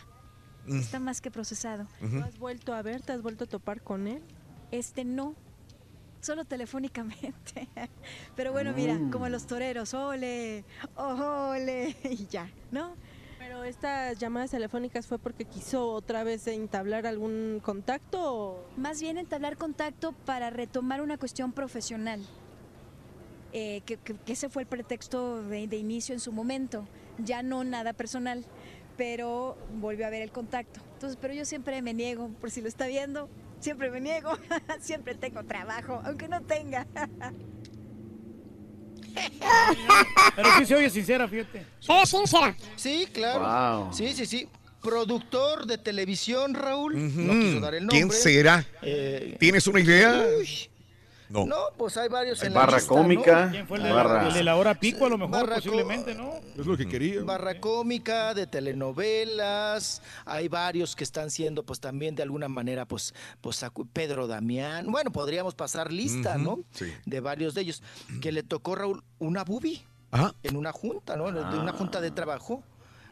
Mm. 0.67 0.79
está 0.79 0.99
más 0.99 1.21
que 1.21 1.31
procesado. 1.31 1.87
¿Lo 2.01 2.25
has 2.25 2.39
vuelto 2.39 2.73
a 2.73 2.81
ver? 2.81 3.03
¿Te 3.03 3.13
has 3.13 3.21
vuelto 3.21 3.45
a 3.45 3.47
topar 3.49 3.83
con 3.83 4.07
él? 4.09 4.23
Este 4.71 5.05
no. 5.05 5.35
solo 6.23 6.47
telefónicamente. 6.47 7.69
Pero 8.35 8.51
bueno, 8.53 8.73
mira, 8.75 8.95
Mm. 8.95 9.11
como 9.11 9.29
los 9.29 9.47
toreros, 9.47 9.93
ole, 9.93 10.65
ole, 10.97 11.95
y 12.19 12.27
ya, 12.29 12.49
¿no? 12.73 12.97
Pero 13.47 13.63
estas 13.65 14.19
llamadas 14.19 14.53
telefónicas 14.53 15.07
fue 15.07 15.19
porque 15.19 15.45
quiso 15.45 15.91
otra 15.91 16.25
vez 16.25 16.47
entablar 16.47 17.07
algún 17.07 17.61
contacto 17.63 18.19
o... 18.23 18.65
Más 18.79 19.03
bien 19.03 19.19
entablar 19.19 19.59
contacto 19.59 20.13
para 20.25 20.49
retomar 20.49 21.03
una 21.03 21.19
cuestión 21.19 21.53
profesional. 21.53 22.23
Eh, 23.53 23.83
que, 23.85 23.99
que- 23.99 24.15
que 24.17 24.33
ese 24.33 24.49
fue 24.49 24.63
el 24.63 24.69
pretexto 24.69 25.43
de, 25.43 25.67
de 25.69 25.77
inicio 25.77 26.15
en 26.15 26.21
su 26.21 26.33
momento. 26.33 26.87
Ya 27.19 27.43
no 27.43 27.65
nada 27.65 27.93
personal, 27.93 28.47
pero 28.97 29.59
volvió 29.79 30.07
a 30.07 30.09
haber 30.09 30.23
el 30.23 30.33
contacto. 30.33 30.81
Entonces, 30.95 31.19
pero 31.21 31.35
yo 31.35 31.45
siempre 31.45 31.83
me 31.83 31.93
niego, 31.93 32.31
por 32.41 32.51
si 32.51 32.63
lo 32.63 32.69
está 32.69 32.87
viendo, 32.87 33.29
siempre 33.61 33.91
me 33.91 34.01
niego. 34.01 34.31
siempre 34.81 35.15
tengo 35.17 35.45
trabajo, 35.45 36.01
aunque 36.07 36.29
no 36.29 36.41
tenga. 36.41 36.87
Pero 40.37 40.49
sí 40.59 40.67
se 40.67 40.75
oye 40.75 40.91
sincera, 40.91 41.29
fíjate. 41.29 41.65
Ve 41.81 42.27
sincera. 42.27 42.57
Sí, 42.77 43.07
claro. 43.13 43.85
Wow. 43.85 43.93
Sí, 43.93 44.13
sí, 44.15 44.27
sí. 44.27 44.49
Productor 44.83 45.67
de 45.67 45.79
televisión, 45.79 46.55
Raúl. 46.55 46.95
No 46.95 47.33
quiso 47.41 47.61
dar 47.61 47.75
el 47.75 47.87
nombre. 47.87 47.97
¿Quién 47.99 48.11
será? 48.11 48.67
Eh, 48.83 49.37
¿Tienes 49.41 49.67
una 49.67 49.81
idea? 49.81 50.25
No. 51.35 51.47
No, 51.47 51.57
pues 51.77 51.97
hay 51.97 52.09
varios 52.09 52.41
Hay 52.43 52.47
en 52.47 52.55
la 52.55 52.61
barra 52.61 52.77
lista, 52.79 52.89
cómica, 52.95 53.45
¿no? 53.47 53.51
¿Quién 53.51 53.67
fue 53.67 53.79
el 53.79 53.83
de, 53.83 53.93
barra- 53.93 54.29
el 54.29 54.33
de 54.35 54.45
la 54.45 54.55
hora 54.57 54.75
pico? 54.75 55.05
A 55.07 55.09
lo 55.09 55.19
mejor, 55.19 55.33
Barra 55.33 55.57
posiblemente, 55.57 56.15
¿no? 56.15 56.35
Es 56.57 56.65
lo 56.65 56.77
que 56.77 56.87
quería. 56.87 57.23
Barra 57.25 57.59
cómica, 57.59 58.33
de 58.35 58.47
telenovelas, 58.47 60.01
hay 60.25 60.49
varios 60.49 60.95
que 60.95 61.03
están 61.05 61.31
siendo 61.31 61.65
pues 61.65 61.81
también 61.81 62.15
de 62.15 62.23
alguna 62.23 62.49
manera 62.49 62.87
pues, 62.87 63.15
pues 63.41 63.65
Pedro 63.93 64.27
Damián, 64.27 64.91
bueno, 64.91 65.11
podríamos 65.11 65.55
pasar 65.55 65.93
lista, 65.93 66.39
¿no? 66.39 66.61
sí. 66.73 66.93
De 67.05 67.21
varios 67.21 67.55
de 67.55 67.63
ellos, 67.63 67.83
que 68.21 68.31
le 68.33 68.43
tocó 68.43 68.75
Raúl 68.77 69.03
una 69.19 69.43
bubi 69.45 69.83
Ajá. 70.13 70.35
en 70.45 70.57
una 70.57 70.71
junta, 70.73 71.17
¿no? 71.17 71.33
De 71.33 71.59
una 71.59 71.73
Ah. 71.73 71.75
junta 71.77 72.01
de 72.01 72.11
trabajo. 72.13 72.63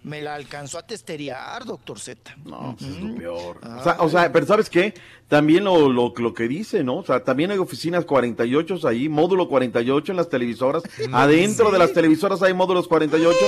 Me 0.05 0.20
la 0.20 0.34
alcanzó 0.34 0.78
a 0.78 0.82
testeriar, 0.86 1.64
doctor 1.64 2.00
Z. 2.00 2.34
No, 2.44 2.74
pues 2.76 2.90
es 2.90 3.00
lo 3.00 3.14
peor. 3.14 3.58
Ah. 3.62 3.76
O 3.78 3.84
sea, 3.84 3.97
o 4.00 4.08
sea, 4.08 4.32
pero 4.32 4.47
¿sabes 4.47 4.68
qué? 4.68 4.94
También 5.28 5.62
lo, 5.62 5.89
lo, 5.89 6.12
lo 6.16 6.34
que 6.34 6.48
dice, 6.48 6.82
¿no? 6.82 6.97
O 6.97 7.05
sea, 7.05 7.22
también 7.22 7.52
hay 7.52 7.58
oficinas 7.58 8.05
48 8.05 8.89
ahí, 8.89 9.08
módulo 9.08 9.48
48 9.48 10.12
en 10.12 10.16
las 10.16 10.28
televisoras. 10.28 10.82
Adentro 11.12 11.70
de 11.70 11.78
las 11.78 11.92
televisoras 11.92 12.42
hay 12.42 12.52
módulos 12.52 12.89
48. 12.89 13.39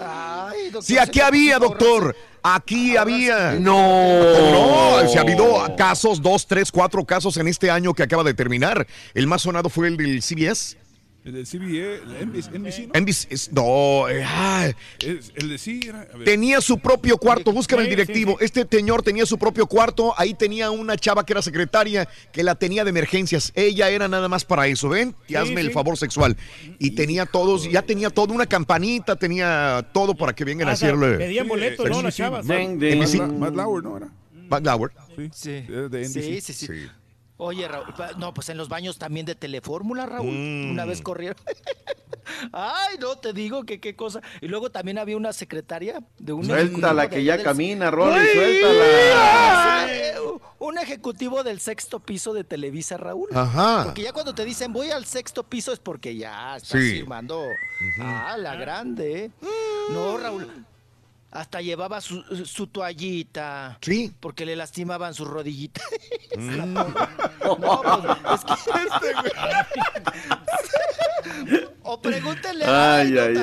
Ay, 0.00 0.70
doctor 0.70 0.82
Sí, 0.82 0.98
aquí 0.98 1.20
había, 1.20 1.58
doctor. 1.58 2.16
Aquí 2.42 2.96
había. 2.96 3.52
No. 3.52 5.00
No, 5.00 5.08
se 5.08 5.18
ha 5.18 5.22
habido 5.22 5.64
casos, 5.76 6.20
dos, 6.20 6.46
tres, 6.46 6.70
cuatro 6.72 7.04
casos 7.04 7.36
en 7.36 7.48
este 7.48 7.70
año 7.70 7.94
que 7.94 8.02
acaba 8.02 8.24
de 8.24 8.34
terminar. 8.34 8.86
El 9.12 9.26
más 9.26 9.42
sonado 9.42 9.68
fue 9.68 9.88
el 9.88 9.96
del 9.96 10.22
CBS. 10.22 10.76
El 11.24 11.32
del 11.32 11.46
CBA, 11.46 12.02
el 12.20 12.26
NBC, 12.28 12.52
NBC, 12.58 12.86
¿no? 12.88 12.92
NBC, 13.00 13.26
es- 13.30 13.50
no, 13.50 14.06
eh, 14.10 14.22
ah, 14.26 14.70
Es- 14.98 15.32
el 15.34 15.48
de 15.48 15.56
sí 15.56 15.80
era. 15.88 16.02
a 16.02 16.16
ver. 16.18 16.24
tenía 16.26 16.60
su 16.60 16.78
propio 16.78 17.16
cuarto. 17.16 17.50
Búscame 17.50 17.80
el 17.84 17.88
Sí, 17.88 17.92
sí, 17.92 17.96
directivo. 17.96 18.36
Este 18.40 18.66
señor 18.70 19.02
tenía 19.02 19.24
su 19.24 19.38
propio 19.38 19.66
cuarto. 19.66 20.12
Ahí 20.18 20.34
tenía 20.34 20.70
una 20.70 20.96
chava 20.98 21.24
que 21.24 21.32
era 21.32 21.40
secretaria 21.40 22.06
que 22.30 22.42
la 22.42 22.56
tenía 22.56 22.84
de 22.84 22.90
emergencias. 22.90 23.52
Ella 23.54 23.88
era 23.88 24.06
nada 24.06 24.28
más 24.28 24.44
para 24.44 24.66
eso, 24.66 24.90
¿ven? 24.90 25.14
Y 25.26 25.28
Sí, 25.32 25.36
hazme 25.36 25.62
el 25.62 25.68
sí. 25.68 25.72
favor 25.72 25.96
sexual. 25.96 26.36
Y 26.78 26.90
tenía 26.90 27.24
todos, 27.24 27.70
ya 27.70 27.80
tenía 27.80 28.10
toda 28.10 28.34
una 28.34 28.44
campanita, 28.44 29.16
tenía 29.16 29.88
todo 29.94 30.14
para 30.14 30.34
que 30.34 30.44
vengan 30.44 30.68
a 30.68 30.72
Ah, 30.72 30.76
sea, 30.76 30.88
hacerle. 30.88 31.16
pedían 31.16 31.48
boletos, 31.48 31.88
¿no? 31.88 32.02
Matt, 32.02 33.54
Lauer, 33.56 33.82
¿no? 33.82 33.96
Era. 33.96 34.08
Matt 34.50 34.64
Lauer. 34.66 34.90
Sí. 35.16 35.30
Sí. 35.32 35.50
Era. 35.72 35.88
Sí, 36.06 36.40
sí, 36.42 36.52
sí. 36.52 36.66
Oye, 37.36 37.66
Raúl, 37.66 37.86
no, 38.18 38.32
pues 38.32 38.48
en 38.48 38.56
los 38.56 38.68
baños 38.68 38.98
también 38.98 39.26
de 39.26 39.34
Telefórmula, 39.34 40.06
Raúl. 40.06 40.30
Mm. 40.32 40.70
Una 40.70 40.84
vez 40.84 41.02
corrieron. 41.02 41.36
Ay, 42.52 42.96
no, 43.00 43.16
te 43.18 43.32
digo 43.32 43.64
que 43.64 43.80
qué 43.80 43.96
cosa. 43.96 44.20
Y 44.40 44.48
luego 44.48 44.70
también 44.70 44.98
había 44.98 45.16
una 45.16 45.32
secretaria 45.32 46.02
de 46.18 46.32
un 46.32 46.44
Suéltala, 46.46 47.08
que 47.10 47.24
ya 47.24 47.36
del- 47.36 47.44
camina, 47.44 47.90
Rolly, 47.90 48.18
Ay, 48.18 48.28
suéltala. 48.34 49.90
Un 50.60 50.78
ejecutivo 50.78 51.42
del 51.42 51.60
sexto 51.60 52.00
piso 52.00 52.32
de 52.32 52.44
Televisa, 52.44 52.96
Raúl. 52.96 53.28
Ajá. 53.34 53.82
Porque 53.84 54.02
ya 54.02 54.12
cuando 54.12 54.34
te 54.34 54.44
dicen 54.44 54.72
voy 54.72 54.90
al 54.90 55.04
sexto 55.04 55.42
piso 55.42 55.72
es 55.72 55.78
porque 55.78 56.16
ya 56.16 56.56
estás 56.56 56.80
Sí. 56.80 56.92
firmando. 56.92 57.42
Ah, 58.00 58.36
la 58.38 58.54
grande. 58.56 59.24
¿eh? 59.24 59.30
No, 59.90 60.16
Raúl. 60.16 60.64
Hasta 61.34 61.60
llevaba 61.60 62.00
su, 62.00 62.22
su 62.46 62.68
toallita. 62.68 63.76
Sí. 63.82 64.14
Porque 64.20 64.46
le 64.46 64.54
lastimaban 64.54 65.14
sus 65.14 65.28
rodillitas. 65.28 65.84
Mm. 66.36 66.74
No, 67.44 67.82
pues, 67.82 68.40
es 68.40 68.90
que... 69.02 69.24
o 71.82 72.00
pregúntenle 72.00 72.64
a 72.64 72.96
Ay, 72.96 73.18
ay, 73.18 73.34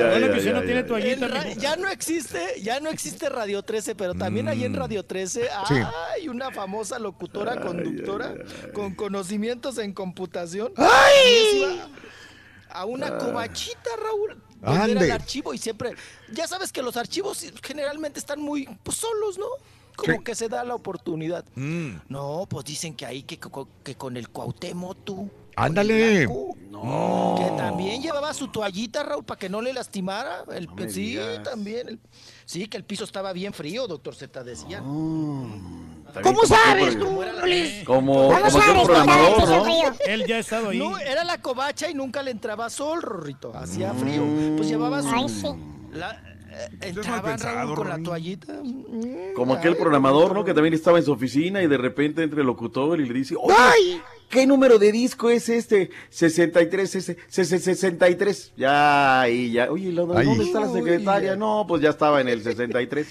ya 1.60 1.76
no 1.76 1.88
existe, 1.90 2.62
ya 2.62 2.80
no 2.80 2.90
existe 2.90 3.30
Radio 3.30 3.62
13, 3.62 3.94
pero 3.96 4.16
también 4.16 4.48
ahí 4.48 4.64
en 4.64 4.74
Radio 4.74 5.04
13 5.06 5.50
Sí. 5.68 5.76
hay 6.16 6.28
una 6.28 6.50
famosa 6.52 6.98
locutora 6.98 7.62
conductora 7.62 8.34
con 8.74 8.96
conocimientos 8.96 9.78
en 9.78 9.94
computación. 9.94 10.74
¡Ay! 10.78 11.82
A 12.70 12.86
una 12.86 13.18
cobachita, 13.18 13.90
Raúl. 14.02 14.42
Ande. 14.64 15.06
el 15.06 15.12
archivo 15.12 15.54
y 15.54 15.58
siempre. 15.58 15.94
Ya 16.32 16.48
sabes 16.48 16.72
que 16.72 16.82
los 16.82 16.98
archivos 16.98 17.46
generalmente 17.64 18.20
están 18.20 18.42
muy 18.42 18.68
pues, 18.84 18.98
solos, 18.98 19.38
¿no? 19.38 19.46
Como 19.96 20.18
Sí. 20.20 20.24
que 20.24 20.36
se 20.36 20.48
da 20.50 20.64
la 20.64 20.76
oportunidad. 20.76 21.44
Mm. 21.56 21.96
No, 22.10 22.46
pues 22.50 22.66
dicen 22.66 22.96
que 22.96 23.06
ahí 23.06 23.24
que, 23.24 23.40
que 23.84 23.96
con 23.96 24.18
el 24.18 24.30
Cuauhtémoc 24.30 24.98
tú. 25.04 25.30
Ándale. 25.56 26.28
No. 26.72 27.36
Que 27.38 27.46
también 27.58 28.02
llevaba 28.02 28.34
su 28.34 28.48
toallita, 28.48 29.04
Raúl, 29.04 29.26
para 29.26 29.38
que 29.38 29.50
no 29.50 29.62
le 29.62 29.74
lastimara. 29.74 30.46
El, 30.56 30.70
me 30.70 30.90
sí, 30.90 31.02
digas. 31.12 31.44
también. 31.44 31.90
el- 31.90 32.00
sí, 32.46 32.68
que 32.68 32.78
el 32.78 32.86
piso 32.86 33.04
estaba 33.04 33.34
bien 33.34 33.52
frío, 33.54 33.88
doctor 33.88 34.16
Z 34.16 34.42
decía. 34.44 34.80
Bien, 34.80 36.04
¿Cómo 36.24 36.46
sabes 36.46 36.98
tú? 36.98 37.06
Como, 37.06 37.24
¿Cómo 37.86 37.86
como 37.86 38.34
aquel 38.34 38.52
sabes 38.52 38.76
que 38.80 38.86
programador, 38.86 39.50
¿no? 39.50 39.66
Él 40.08 40.26
ya 40.28 40.36
ha 40.36 40.40
estado 40.40 40.70
ahí. 40.70 40.80
No, 40.80 40.98
era 40.98 41.24
la 41.26 41.42
covacha 41.42 41.90
y 41.90 41.94
nunca 41.94 42.24
le 42.24 42.32
entraba 42.32 42.70
sol, 42.70 43.02
Rorrito. 43.02 43.56
Hacía 43.56 43.94
frío. 43.94 44.24
Pues 44.56 44.68
llevaba 44.70 45.02
su. 45.02 45.10
Ay, 45.14 45.30
sí. 45.30 45.48
la- 45.94 46.22
eh, 46.54 46.68
entraban, 46.82 47.22
pensado, 47.24 47.76
con 47.76 47.88
la 47.88 48.02
toallita. 48.02 48.54
Mm, 48.62 49.34
Como 49.36 49.54
aquel 49.54 49.74
ay, 49.74 49.80
programador, 49.80 50.34
¿no? 50.34 50.44
Que 50.44 50.54
también 50.54 50.74
estaba 50.74 50.98
en 51.00 51.06
su 51.06 51.12
oficina 51.14 51.62
y 51.64 51.68
de 51.68 51.78
repente 51.78 52.24
entre 52.24 52.42
el 52.42 52.48
locutor 52.48 53.00
y 53.00 53.08
le 53.08 53.14
dice, 53.14 53.36
oye, 53.40 53.56
¡Ay! 53.58 54.02
¿Qué 54.32 54.48
número 54.48 54.80
de 54.80 54.92
disco 54.92 55.30
es 55.30 55.50
este? 55.50 55.92
63, 56.10 56.96
ese, 56.96 57.18
ese, 57.30 57.42
ese, 57.42 57.60
63. 57.60 58.54
Ya, 58.58 59.26
y 59.30 59.52
ya. 59.52 59.70
Oye, 59.72 59.92
¿lo- 59.92 60.18
Ay. 60.18 60.26
¿dónde 60.26 60.46
está 60.46 60.62
la 60.62 60.72
secretaria? 60.74 61.36
No, 61.36 61.66
pues 61.68 61.82
ya 61.84 61.90
estaba 61.90 62.20
en 62.22 62.30
el 62.30 62.42
63. 62.44 63.06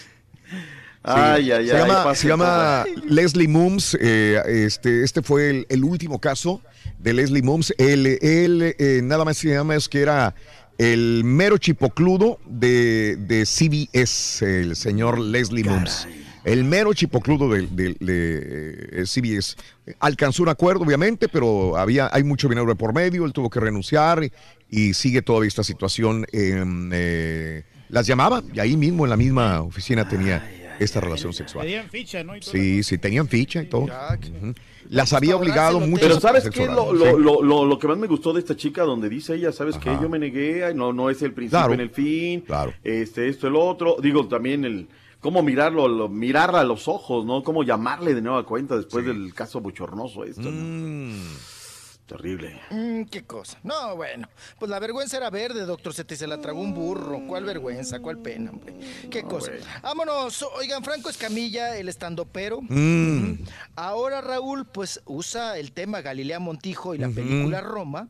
Ay, 1.02 1.50
ay, 1.50 1.52
ay. 1.52 1.66
se 1.68 1.72
llama, 1.78 2.04
pasa 2.04 2.14
se 2.22 2.28
llama. 2.28 2.84
Leslie 3.08 3.48
Mooms. 3.48 3.96
eh, 4.00 4.42
este, 4.66 5.02
este 5.02 5.22
fue 5.22 5.48
el, 5.50 5.66
el 5.70 5.84
último 5.84 6.20
caso 6.20 6.60
de 6.98 7.14
Leslie 7.14 7.42
Mooms. 7.42 7.72
Él, 7.78 8.06
él, 8.20 8.74
eh, 8.78 9.00
nada 9.02 9.24
más 9.24 9.38
se 9.38 9.48
llama 9.48 9.76
es 9.76 9.88
que 9.88 10.00
era 10.02 10.34
el 10.76 11.22
mero 11.24 11.56
chipocludo 11.58 12.38
de, 12.46 13.16
de 13.16 13.44
CBS, 13.46 14.42
el 14.60 14.76
señor 14.76 15.18
Leslie 15.18 15.64
Mooms. 15.64 16.06
El 16.44 16.64
mero 16.64 16.92
chipocludo 16.94 17.48
de, 17.50 17.66
de- 17.66 17.96
de, 18.00 19.02
eh, 19.02 19.06
CBS. 19.06 19.56
Alcanzó 19.98 20.42
un 20.42 20.48
acuerdo, 20.48 20.84
obviamente, 20.84 21.28
pero 21.28 21.76
había, 21.76 22.08
hay 22.12 22.22
mucho 22.24 22.48
dinero 22.48 22.66
de 22.66 22.76
por 22.76 22.94
medio. 22.94 23.24
Él 23.26 23.32
tuvo 23.32 23.50
que 23.50 23.60
renunciar 23.60 24.24
y, 24.24 24.32
y 24.70 24.94
sigue 24.94 25.20
todavía 25.22 25.48
esta 25.48 25.64
situación. 25.64 26.26
en, 26.32 26.90
eh, 26.92 27.64
las 27.90 28.06
llamaba 28.06 28.42
y 28.54 28.60
ahí 28.60 28.76
mismo 28.76 29.04
en 29.04 29.10
la 29.10 29.16
misma 29.16 29.62
oficina 29.62 30.08
tenía 30.08 30.48
esta 30.78 31.00
relación 31.00 31.32
sexual. 31.34 31.66
Pedían 31.66 31.90
ficha, 31.90 32.22
¿no? 32.24 32.34
Sí, 32.40 32.82
sí, 32.84 32.96
tenían 32.98 33.26
ficha 33.28 33.62
y 33.62 33.66
todo. 33.66 33.88
Ya, 33.88 34.16
que-. 34.16 34.54
Las 34.88 35.12
había 35.12 35.36
obligado 35.36 35.78
mucho. 35.80 36.00
Pero 36.02 36.20
¿sabes 36.20 36.48
qué? 36.50 36.66
Lo, 36.66 36.92
lo, 36.92 37.04
Sí. 37.04 37.12
lo, 37.22 37.42
lo, 37.42 37.64
lo 37.66 37.78
que 37.78 37.86
más 37.88 37.98
me 37.98 38.06
gustó 38.06 38.32
de 38.32 38.40
esta 38.40 38.56
chica, 38.56 38.82
donde 38.84 39.08
dice 39.08 39.34
ella, 39.34 39.52
¿sabes 39.52 39.76
qué? 39.76 39.90
Ajá. 39.90 40.00
Yo 40.02 40.08
me 40.08 40.18
negué, 40.18 40.72
no, 40.74 40.92
no 40.92 41.10
es 41.10 41.20
el 41.22 41.32
principio 41.32 41.58
Claro. 41.58 41.74
en 41.74 41.80
el 41.80 41.90
fin, 41.90 42.40
Claro. 42.42 42.72
este, 42.82 43.28
esto, 43.28 43.48
el 43.48 43.56
otro. 43.56 43.96
Digo, 44.00 44.26
también 44.28 44.64
el 44.64 44.88
cómo 45.20 45.42
mirarlo, 45.42 45.86
lo- 45.88 46.08
mirarla 46.08 46.60
a 46.60 46.64
los 46.64 46.88
ojos, 46.88 47.24
¿no? 47.24 47.42
Cómo 47.42 47.62
llamarle 47.62 48.14
de 48.14 48.22
nueva 48.22 48.44
cuenta 48.44 48.76
después 48.76 49.04
del 49.04 49.32
caso 49.34 49.60
bochornoso 49.60 50.24
esto, 50.24 50.42
¿no? 50.42 50.50
Mm. 50.50 51.36
Terrible. 52.06 52.60
Mm, 52.70 53.04
qué 53.04 53.22
cosa. 53.22 53.56
No, 53.62 53.94
bueno. 53.94 54.28
Pues 54.58 54.68
la 54.68 54.80
vergüenza 54.80 55.16
era 55.16 55.30
verde, 55.30 55.60
doctor 55.64 55.94
y 55.96 56.16
se 56.16 56.26
la 56.26 56.40
tragó 56.40 56.60
un 56.60 56.74
burro. 56.74 57.20
¿Cuál 57.28 57.44
vergüenza? 57.44 58.00
¿Cuál 58.00 58.18
pena, 58.18 58.50
hombre? 58.50 58.74
Qué 59.08 59.22
cosa. 59.22 59.52
Vámonos. 59.80 60.44
Oigan, 60.58 60.82
Franco 60.82 61.08
Escamilla, 61.08 61.76
el 61.76 61.88
estandopero. 61.88 62.62
Mm. 62.62 63.34
Ahora 63.76 64.20
Raúl, 64.22 64.66
pues 64.66 65.00
usa 65.06 65.56
el 65.56 65.70
tema 65.70 66.00
Galilea 66.00 66.40
Montijo 66.40 66.96
y 66.96 66.98
la 66.98 67.10
película 67.10 67.60
Roma, 67.60 68.08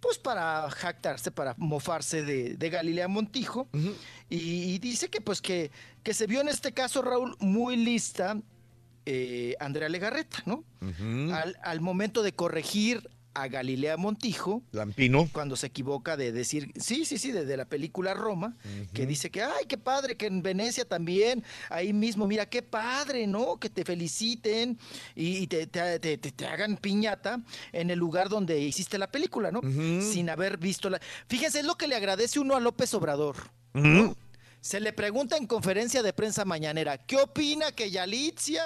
pues 0.00 0.16
para 0.16 0.70
jactarse, 0.70 1.30
para 1.30 1.54
mofarse 1.58 2.22
de, 2.22 2.54
de 2.56 2.70
Galilea 2.70 3.06
Montijo. 3.06 3.68
Y, 4.30 4.36
y 4.74 4.78
dice 4.78 5.08
que 5.08 5.20
pues 5.20 5.40
que, 5.40 5.70
que 6.02 6.14
se 6.14 6.26
vio 6.26 6.40
en 6.40 6.48
este 6.48 6.72
caso, 6.72 7.02
Raúl, 7.02 7.36
muy 7.40 7.76
lista 7.76 8.40
eh, 9.04 9.54
Andrea 9.60 9.88
Legarreta, 9.88 10.42
¿no? 10.46 10.64
al, 11.32 11.56
al 11.62 11.80
momento 11.80 12.22
de 12.22 12.32
corregir 12.32 13.08
a 13.34 13.48
Galilea 13.48 13.98
Montijo, 13.98 14.62
Lampino. 14.72 15.28
cuando 15.30 15.56
se 15.56 15.66
equivoca 15.66 16.16
de 16.16 16.32
decir, 16.32 16.72
sí, 16.80 17.04
sí, 17.04 17.18
sí, 17.18 17.32
de, 17.32 17.44
de 17.44 17.56
la 17.58 17.66
película 17.66 18.14
Roma, 18.14 18.56
que 18.94 19.04
dice 19.04 19.30
que, 19.30 19.42
ay, 19.42 19.66
qué 19.68 19.76
padre, 19.76 20.16
que 20.16 20.24
en 20.24 20.40
Venecia 20.42 20.86
también, 20.86 21.44
ahí 21.68 21.92
mismo, 21.92 22.26
mira, 22.26 22.46
qué 22.46 22.62
padre, 22.62 23.26
¿no? 23.26 23.58
Que 23.58 23.68
te 23.68 23.84
feliciten 23.84 24.78
y, 25.14 25.36
y 25.36 25.46
te, 25.48 25.66
te- 25.66 25.98
te- 25.98 26.16
te- 26.16 26.32
te 26.32 26.46
hagan 26.46 26.78
piñata 26.78 27.42
en 27.72 27.90
el 27.90 27.98
lugar 27.98 28.30
donde 28.30 28.58
hiciste 28.58 28.96
la 28.96 29.10
película, 29.10 29.50
¿no? 29.52 29.60
Sin 30.00 30.30
haber 30.30 30.56
visto 30.56 30.88
la... 30.88 30.98
Fíjense, 31.28 31.60
es 31.60 31.66
lo 31.66 31.74
que 31.76 31.88
le 31.88 31.96
agradece 31.96 32.40
uno 32.40 32.56
a 32.56 32.60
López 32.60 32.94
Obrador. 32.94 33.36
Se 34.60 34.80
le 34.80 34.92
pregunta 34.92 35.36
en 35.36 35.46
conferencia 35.46 36.02
de 36.02 36.12
prensa 36.12 36.44
mañanera, 36.44 36.98
¿qué 36.98 37.16
opina 37.18 37.70
que 37.72 37.90
Yalitzia 37.90 38.62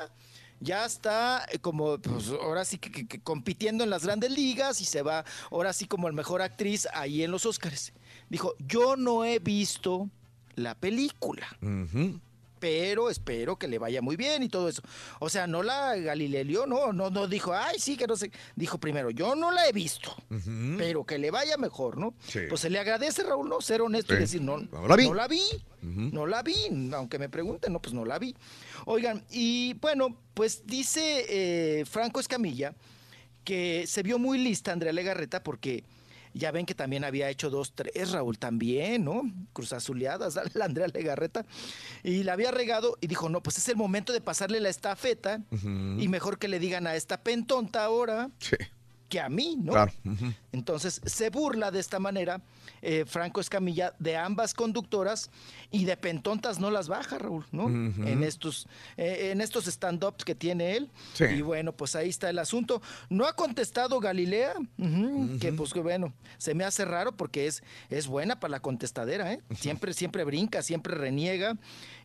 ya 0.60 0.84
está 0.86 1.44
eh, 1.50 1.58
como, 1.58 1.98
pues 1.98 2.28
ahora 2.28 2.64
sí 2.64 2.78
que, 2.78 2.90
que- 2.90 3.06
que 3.06 3.20
compitiendo 3.20 3.84
en 3.84 3.90
las 3.90 4.04
grandes 4.04 4.30
ligas 4.30 4.80
y 4.80 4.84
se 4.84 5.02
va 5.02 5.24
ahora 5.50 5.72
sí 5.72 5.86
como 5.86 6.06
el 6.08 6.14
mejor 6.14 6.42
actriz 6.42 6.86
ahí 6.94 7.22
en 7.22 7.30
los 7.30 7.44
Óscares? 7.46 7.92
Dijo, 8.28 8.54
yo 8.58 8.96
no 8.96 9.24
he 9.24 9.38
visto 9.40 10.08
la 10.54 10.74
película, 10.74 11.46
pero 12.60 13.10
espero 13.10 13.58
que 13.58 13.66
le 13.66 13.78
vaya 13.78 14.02
muy 14.02 14.16
bien 14.16 14.42
y 14.42 14.48
todo 14.48 14.68
eso. 14.68 14.82
O 15.18 15.28
sea, 15.28 15.46
no 15.46 15.62
la 15.62 15.96
Galileo, 15.96 16.66
no, 16.66 16.92
no, 16.92 17.10
no 17.10 17.26
dijo, 17.26 17.52
ay, 17.54 17.78
sí, 17.78 17.96
que 17.96 18.06
no 18.06 18.14
sé. 18.14 18.30
Dijo 18.54 18.78
primero, 18.78 19.10
yo 19.10 19.34
no 19.34 19.50
la 19.50 19.66
he 19.66 19.72
visto, 19.72 20.14
pero 20.78 21.04
que 21.04 21.18
le 21.18 21.30
vaya 21.30 21.56
mejor, 21.56 21.96
¿no? 21.96 22.14
Sí. 22.28 22.40
Pues 22.48 22.60
se 22.60 22.70
le 22.70 22.78
agradece, 22.78 23.22
Raúl, 23.22 23.48
¿no? 23.48 23.60
Ser 23.60 23.80
honesto 23.80 24.14
y 24.14 24.18
decir, 24.18 24.42
no, 24.42 24.58
No 24.58 24.86
la 24.86 24.96
vi. 24.96 25.08
No 25.08 25.14
la 25.14 25.26
vi. 25.26 25.42
No 25.82 26.26
la 26.26 26.42
vi, 26.42 26.54
aunque 26.92 27.18
me 27.18 27.30
pregunten, 27.30 27.72
no, 27.72 27.80
pues 27.80 27.94
no 27.94 28.04
la 28.04 28.18
vi. 28.18 28.36
Oigan, 28.84 29.24
y 29.30 29.74
bueno, 29.74 30.16
pues 30.34 30.66
dice 30.66 31.24
eh, 31.28 31.84
Franco 31.86 32.20
Escamilla 32.20 32.74
que 33.44 33.86
se 33.86 34.02
vio 34.02 34.18
muy 34.18 34.38
lista 34.38 34.72
Andrea 34.72 34.92
Legarreta 34.92 35.42
porque 35.42 35.84
ya 36.34 36.50
ven 36.50 36.66
que 36.66 36.74
también 36.74 37.04
había 37.04 37.28
hecho 37.28 37.50
dos, 37.50 37.72
tres, 37.74 38.12
Raúl 38.12 38.38
también, 38.38 39.04
¿no? 39.04 39.22
Cruzazuleadas, 39.52 40.38
la 40.54 40.64
Andrea 40.64 40.88
Legarreta. 40.88 41.46
Y 42.02 42.22
la 42.22 42.34
había 42.34 42.50
regado 42.50 42.96
y 43.00 43.06
dijo, 43.06 43.28
no, 43.28 43.42
pues 43.42 43.58
es 43.58 43.68
el 43.68 43.76
momento 43.76 44.12
de 44.12 44.20
pasarle 44.20 44.60
la 44.60 44.68
estafeta 44.68 45.42
y 45.98 46.08
mejor 46.08 46.38
que 46.38 46.48
le 46.48 46.58
digan 46.58 46.86
a 46.86 46.94
esta 46.94 47.22
pentonta 47.22 47.84
ahora 47.84 48.30
que 49.08 49.20
a 49.20 49.28
mí, 49.28 49.56
¿no? 49.60 49.72
Claro. 49.72 49.92
Entonces 50.52 51.00
se 51.04 51.30
burla 51.30 51.70
de 51.70 51.78
esta 51.78 51.98
manera 51.98 52.40
eh, 52.82 53.04
Franco 53.06 53.40
Escamilla 53.40 53.94
de 53.98 54.16
ambas 54.16 54.54
conductoras 54.54 55.30
y 55.70 55.84
de 55.84 55.96
pentontas 55.96 56.58
no 56.58 56.70
las 56.70 56.88
baja, 56.88 57.18
Raúl, 57.18 57.44
¿no? 57.52 57.68
En 57.68 58.24
estos, 58.24 58.66
eh, 58.96 59.30
en 59.32 59.40
estos 59.40 59.66
stand-ups 59.66 60.24
que 60.24 60.34
tiene 60.34 60.76
él. 60.76 60.90
Sí. 61.14 61.24
Y 61.24 61.42
bueno, 61.42 61.72
pues 61.72 61.94
ahí 61.94 62.08
está 62.08 62.30
el 62.30 62.38
asunto. 62.38 62.82
No 63.08 63.26
ha 63.26 63.34
contestado 63.34 64.00
Galilea, 64.00 64.54
ujú, 64.78 65.38
que 65.38 65.52
pues 65.52 65.72
que 65.72 65.80
bueno, 65.80 66.12
se 66.38 66.54
me 66.54 66.64
hace 66.64 66.84
raro 66.84 67.12
porque 67.12 67.46
es, 67.46 67.62
es 67.88 68.06
buena 68.06 68.40
para 68.40 68.52
la 68.52 68.60
contestadera, 68.60 69.32
¿eh? 69.32 69.40
Siempre, 69.56 69.92
siempre 69.92 70.24
brinca, 70.24 70.62
siempre 70.62 70.94
reniega. 70.94 71.56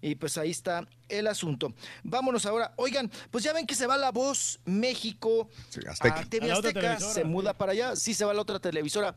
Y 0.02 0.16
pues 0.16 0.38
ahí 0.38 0.52
está 0.52 0.88
el 1.10 1.26
asunto. 1.26 1.74
Vámonos 2.04 2.46
ahora. 2.46 2.74
Oigan, 2.76 3.10
pues 3.32 3.44
ya 3.44 3.54
ven 3.54 3.66
que 3.66 3.74
se 3.74 3.88
va 3.88 3.98
la 3.98 4.12
voz 4.12 4.60
México 4.66 5.50
Azteca. 5.90 6.20
a 6.20 6.26
TV 6.26 6.52
Azteca, 6.52 7.00
se 7.00 7.24
muda 7.24 7.54
para 7.54 7.72
allá, 7.72 7.96
sí 7.96 8.14
se 8.14 8.24
va 8.24 8.35
la 8.36 8.42
otra 8.42 8.60
televisora. 8.60 9.16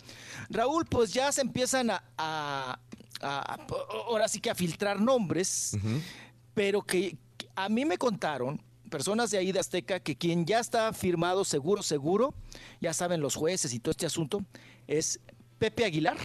Raúl, 0.49 0.87
pues 0.87 1.13
ya 1.13 1.31
se 1.33 1.41
empiezan 1.43 1.91
a, 1.91 2.03
a- 2.17 2.79
a- 3.21 3.55
a- 3.55 3.67
ahora 4.07 4.29
sí 4.29 4.41
que 4.41 4.51
a 4.51 4.55
filtrar 4.55 5.01
nombres, 5.01 5.77
pero 6.55 6.83
que, 6.83 7.17
que 7.37 7.49
a 7.57 7.69
mí 7.69 7.85
me 7.85 7.99
contaron 7.99 8.63
personas 8.91 9.31
de 9.31 9.39
ahí 9.39 9.53
de 9.53 9.59
Azteca 9.61 10.01
que 10.01 10.17
quien 10.17 10.47
ya 10.47 10.61
está 10.61 10.93
firmado 10.95 11.45
seguro, 11.45 11.83
seguro, 11.83 12.33
ya 12.81 12.95
saben 12.95 13.21
los 13.21 13.35
jueces 13.35 13.75
y 13.75 13.81
todo 13.81 13.91
este 13.91 14.07
asunto, 14.07 14.43
es 14.87 15.21
Pepe 15.59 15.85
Aguilar, 15.85 16.17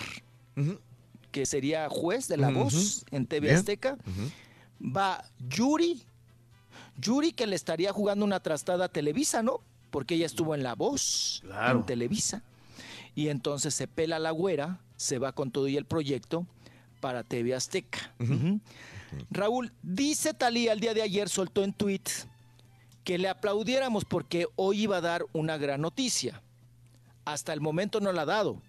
que 1.32 1.46
sería 1.46 1.90
juez 1.90 2.28
de 2.28 2.38
la 2.38 2.50
voz 2.50 3.04
en 3.12 3.26
TV 3.26 3.48
Bien. 3.48 3.58
Azteca. 3.58 3.98
Va 4.80 5.24
Yuri, 5.50 6.04
Yuri 6.98 7.34
que 7.34 7.48
le 7.48 7.56
estaría 7.56 7.92
jugando 7.92 8.24
una 8.24 8.40
trastada 8.40 8.86
a 8.86 8.90
Televisa, 8.90 9.42
¿no? 9.42 9.62
Porque 9.90 10.16
ella 10.16 10.26
estuvo 10.26 10.54
en 10.56 10.64
La 10.64 10.76
Voz, 10.76 11.40
Claro. 11.44 11.80
en 11.80 11.86
Televisa. 11.86 12.44
Y 13.16 13.30
entonces 13.30 13.74
se 13.74 13.88
pela 13.88 14.20
la 14.20 14.32
güera, 14.32 14.80
se 14.96 15.20
va 15.20 15.34
con 15.34 15.52
todo 15.52 15.68
y 15.68 15.78
el 15.78 15.86
proyecto 15.86 16.48
para 17.00 17.24
TV 17.24 17.54
Azteca. 17.54 18.14
Raúl, 19.30 19.72
dice 19.84 20.34
Talía 20.34 20.74
el 20.74 20.80
día 20.80 20.94
de 20.94 21.02
ayer, 21.02 21.30
soltó 21.30 21.64
en 21.64 21.74
tweet 21.74 22.02
que 23.04 23.18
le 23.18 23.28
aplaudiéramos 23.28 24.06
porque 24.06 24.48
hoy 24.56 24.84
iba 24.84 24.98
a 24.98 25.02
dar 25.02 25.26
una 25.34 25.58
gran 25.58 25.82
noticia. 25.82 26.42
Hasta 27.26 27.54
el 27.54 27.62
momento 27.62 28.00
no 28.00 28.12
la 28.12 28.24
ha 28.24 28.26
dado. 28.26 28.62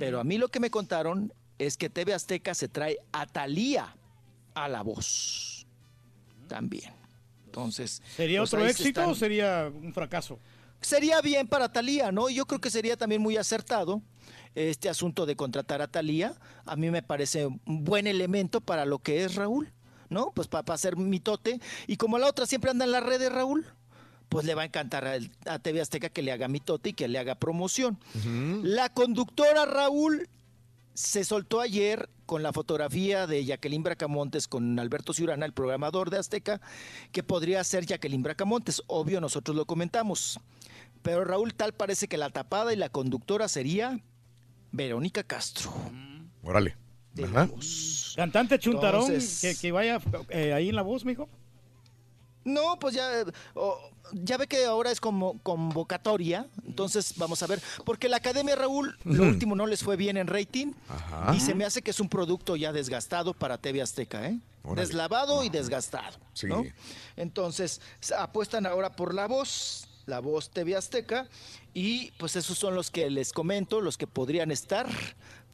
Pero 0.00 0.18
a 0.18 0.24
mí 0.24 0.38
lo 0.38 0.48
que 0.48 0.58
me 0.58 0.70
contaron 0.70 1.32
es 1.58 1.76
que 1.76 1.88
TV 1.88 2.12
Azteca 2.12 2.52
se 2.54 2.66
trae 2.68 2.98
a 3.12 3.26
Talía 3.26 3.94
a 4.54 4.68
la 4.68 4.82
voz. 4.82 5.64
También. 6.48 6.92
Entonces. 7.46 8.02
¿Sería 8.16 8.40
pues 8.40 8.52
otro 8.52 8.66
éxito 8.66 8.88
están- 9.00 9.10
o 9.10 9.14
sería 9.14 9.70
un 9.72 9.94
fracaso? 9.94 10.38
Sería 10.82 11.20
bien 11.20 11.48
para 11.48 11.72
Talía, 11.72 12.12
¿no? 12.12 12.28
Yo 12.28 12.46
creo 12.46 12.60
que 12.60 12.70
sería 12.70 12.96
también 12.96 13.22
muy 13.22 13.36
acertado 13.36 14.02
este 14.54 14.88
asunto 14.88 15.26
de 15.26 15.36
contratar 15.36 15.80
a 15.80 15.88
Talía. 15.88 16.34
A 16.66 16.76
mí 16.76 16.90
me 16.90 17.02
parece 17.02 17.46
un 17.46 17.60
buen 17.84 18.06
elemento 18.06 18.60
para 18.60 18.84
lo 18.84 18.98
que 18.98 19.24
es 19.24 19.36
Raúl, 19.36 19.72
¿no? 20.10 20.32
Pues 20.34 20.48
para, 20.48 20.74
hacer 20.74 20.96
mitote. 20.96 21.60
Y 21.86 21.96
como 21.96 22.18
la 22.18 22.28
otra 22.28 22.46
siempre 22.46 22.70
anda 22.70 22.84
en 22.84 22.92
las 22.92 23.02
redes, 23.02 23.32
Raúl, 23.32 23.64
pues 24.28 24.44
le 24.44 24.54
va 24.54 24.62
a 24.62 24.66
encantar 24.66 25.06
a, 25.06 25.18
a 25.46 25.58
TV 25.58 25.80
Azteca 25.80 26.08
que 26.08 26.22
le 26.22 26.32
haga 26.32 26.48
mitote 26.48 26.90
y 26.90 26.92
que 26.92 27.08
le 27.08 27.18
haga 27.18 27.36
promoción. 27.36 27.98
La 28.62 28.92
conductora 28.92 29.64
Raúl 29.66 30.28
se 30.94 31.24
soltó 31.24 31.60
ayer 31.60 32.08
con 32.26 32.42
la 32.42 32.52
fotografía 32.52 33.26
de 33.26 33.44
Jacqueline 33.44 33.82
Bracamontes 33.82 34.48
con 34.48 34.78
Alberto 34.78 35.12
Ciurana, 35.12 35.46
el 35.46 35.52
programador 35.52 36.10
de 36.10 36.18
Azteca, 36.18 36.60
que 37.12 37.22
podría 37.22 37.62
ser 37.64 37.86
Jacqueline 37.86 38.22
Bracamontes. 38.22 38.82
Obvio, 38.86 39.20
nosotros 39.20 39.56
lo 39.56 39.66
comentamos. 39.66 40.38
Pero 41.02 41.24
Raúl, 41.24 41.54
tal 41.54 41.72
parece 41.72 42.08
que 42.08 42.16
la 42.16 42.30
tapada 42.30 42.72
y 42.72 42.76
la 42.76 42.88
conductora 42.88 43.48
sería 43.48 44.00
Verónica 44.70 45.22
Castro. 45.24 45.72
Órale. 46.42 46.76
Ajá. 47.22 47.48
Cantante 48.16 48.58
chuntarón 48.58 49.02
Entonces- 49.06 49.40
que, 49.40 49.54
que 49.60 49.72
vaya 49.72 50.00
eh, 50.30 50.52
ahí 50.54 50.68
en 50.70 50.76
la 50.76 50.82
voz, 50.82 51.04
mijo. 51.04 51.28
No, 52.44 52.76
pues 52.80 52.94
ya, 52.94 53.08
oh, 53.54 53.78
ya 54.12 54.36
ve 54.36 54.48
que 54.48 54.64
ahora 54.64 54.90
es 54.90 55.00
como 55.00 55.38
convocatoria, 55.44 56.48
entonces 56.66 57.14
vamos 57.16 57.40
a 57.42 57.46
ver, 57.46 57.62
porque 57.84 58.08
la 58.08 58.16
Academia 58.16 58.56
Raúl, 58.56 58.98
lo 59.04 59.22
último 59.22 59.54
no 59.54 59.64
les 59.66 59.84
fue 59.84 59.96
bien 59.96 60.16
en 60.16 60.26
rating, 60.26 60.72
Ajá. 60.88 61.34
y 61.36 61.38
se 61.40 61.54
me 61.54 61.64
hace 61.64 61.82
que 61.82 61.92
es 61.92 62.00
un 62.00 62.08
producto 62.08 62.56
ya 62.56 62.72
desgastado 62.72 63.32
para 63.32 63.58
TV 63.58 63.80
Azteca, 63.80 64.26
¿eh? 64.26 64.40
Órale. 64.64 64.80
Deslavado 64.88 65.44
y 65.44 65.50
desgastado, 65.50 66.18
Sí. 66.32 66.48
¿no? 66.48 66.64
Entonces, 67.14 67.80
apuestan 68.18 68.66
ahora 68.66 68.90
por 68.96 69.14
la 69.14 69.28
voz, 69.28 69.86
la 70.06 70.20
voz 70.20 70.50
TV 70.50 70.76
Azteca, 70.76 71.28
y 71.74 72.10
pues 72.12 72.36
esos 72.36 72.58
son 72.58 72.74
los 72.74 72.90
que 72.90 73.08
les 73.10 73.32
comento, 73.32 73.80
los 73.80 73.96
que 73.96 74.06
podrían 74.06 74.50
estar 74.50 74.88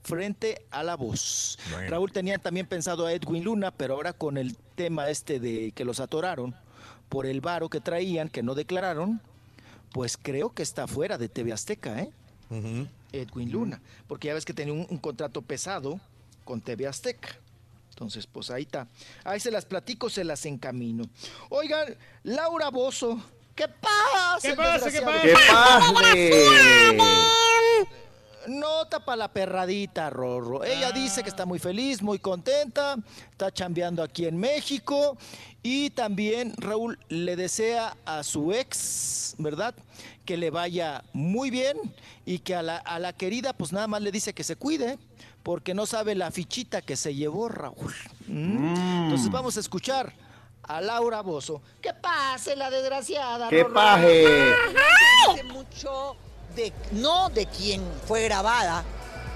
frente 0.02 0.64
a 0.70 0.82
la 0.82 0.96
voz. 0.96 1.58
Bueno. 1.70 1.90
Raúl 1.90 2.12
tenía 2.12 2.38
también 2.38 2.66
pensado 2.66 3.06
a 3.06 3.12
Edwin 3.12 3.44
Luna, 3.44 3.70
pero 3.70 3.94
ahora 3.94 4.12
con 4.12 4.36
el 4.38 4.56
tema 4.74 5.10
este 5.10 5.40
de 5.40 5.72
que 5.72 5.84
los 5.84 6.00
atoraron 6.00 6.54
por 7.08 7.26
el 7.26 7.40
varo 7.40 7.68
que 7.68 7.80
traían, 7.80 8.28
que 8.28 8.42
no 8.42 8.54
declararon, 8.54 9.20
pues 9.92 10.16
creo 10.16 10.50
que 10.50 10.62
está 10.62 10.86
fuera 10.86 11.18
de 11.18 11.28
TV 11.28 11.52
Azteca, 11.52 12.00
¿eh? 12.00 12.10
Edwin 13.12 13.52
Luna, 13.52 13.80
porque 14.06 14.28
ya 14.28 14.34
ves 14.34 14.44
que 14.44 14.54
tenía 14.54 14.72
un, 14.72 14.86
un 14.88 14.98
contrato 14.98 15.42
pesado 15.42 16.00
con 16.44 16.60
TV 16.60 16.86
Azteca. 16.86 17.36
Entonces, 17.90 18.26
pues 18.26 18.50
ahí 18.50 18.62
está. 18.62 18.86
Ahí 19.24 19.40
se 19.40 19.50
las 19.50 19.64
platico, 19.64 20.08
se 20.08 20.22
las 20.22 20.46
encamino. 20.46 21.04
Oigan, 21.50 21.96
Laura 22.22 22.70
Bozo, 22.70 23.20
¿qué 23.58 23.68
pasa? 23.68 24.38
¿Qué 24.40 24.54
pasa? 24.54 24.90
¿Qué 24.90 25.00
pasa? 25.02 25.22
¡Qué 25.22 26.96
padre! 26.96 27.38
Nota 28.46 29.04
para 29.04 29.16
la 29.16 29.32
perradita, 29.32 30.08
Rorro. 30.08 30.64
Ella 30.64 30.92
dice 30.92 31.22
que 31.22 31.28
está 31.28 31.44
muy 31.44 31.58
feliz, 31.58 32.00
muy 32.00 32.18
contenta, 32.18 32.96
está 33.30 33.52
chambeando 33.52 34.02
aquí 34.02 34.24
en 34.26 34.38
México 34.38 35.18
y 35.62 35.90
también 35.90 36.54
Raúl 36.56 36.98
le 37.08 37.36
desea 37.36 37.96
a 38.06 38.22
su 38.22 38.52
ex, 38.52 39.34
¿verdad? 39.38 39.74
Que 40.24 40.36
le 40.36 40.50
vaya 40.50 41.02
muy 41.12 41.50
bien 41.50 41.76
y 42.24 42.38
que 42.38 42.54
a 42.54 42.62
la, 42.62 42.76
a 42.76 42.98
la 42.98 43.12
querida 43.12 43.52
pues 43.52 43.72
nada 43.72 43.86
más 43.86 44.00
le 44.00 44.12
dice 44.12 44.32
que 44.32 44.44
se 44.44 44.56
cuide 44.56 44.98
porque 45.42 45.74
no 45.74 45.84
sabe 45.84 46.14
la 46.14 46.30
fichita 46.30 46.80
que 46.80 46.96
se 46.96 47.14
llevó 47.14 47.48
Raúl. 47.48 47.94
¿Mm? 48.28 49.04
Entonces 49.04 49.30
vamos 49.30 49.56
a 49.56 49.60
escuchar 49.60 50.14
a 50.68 50.80
Laura 50.80 51.22
Bozo. 51.22 51.60
¡Que 51.80 51.94
pase 51.94 52.54
la 52.54 52.70
desgraciada! 52.70 53.48
¡Qué 53.48 53.62
Rorro! 53.62 53.74
paje! 53.74 54.54
Dice 55.30 55.42
mucho 55.44 56.16
de, 56.54 56.72
no 56.92 57.30
de 57.30 57.46
quien 57.46 57.82
fue 58.06 58.24
grabada, 58.24 58.84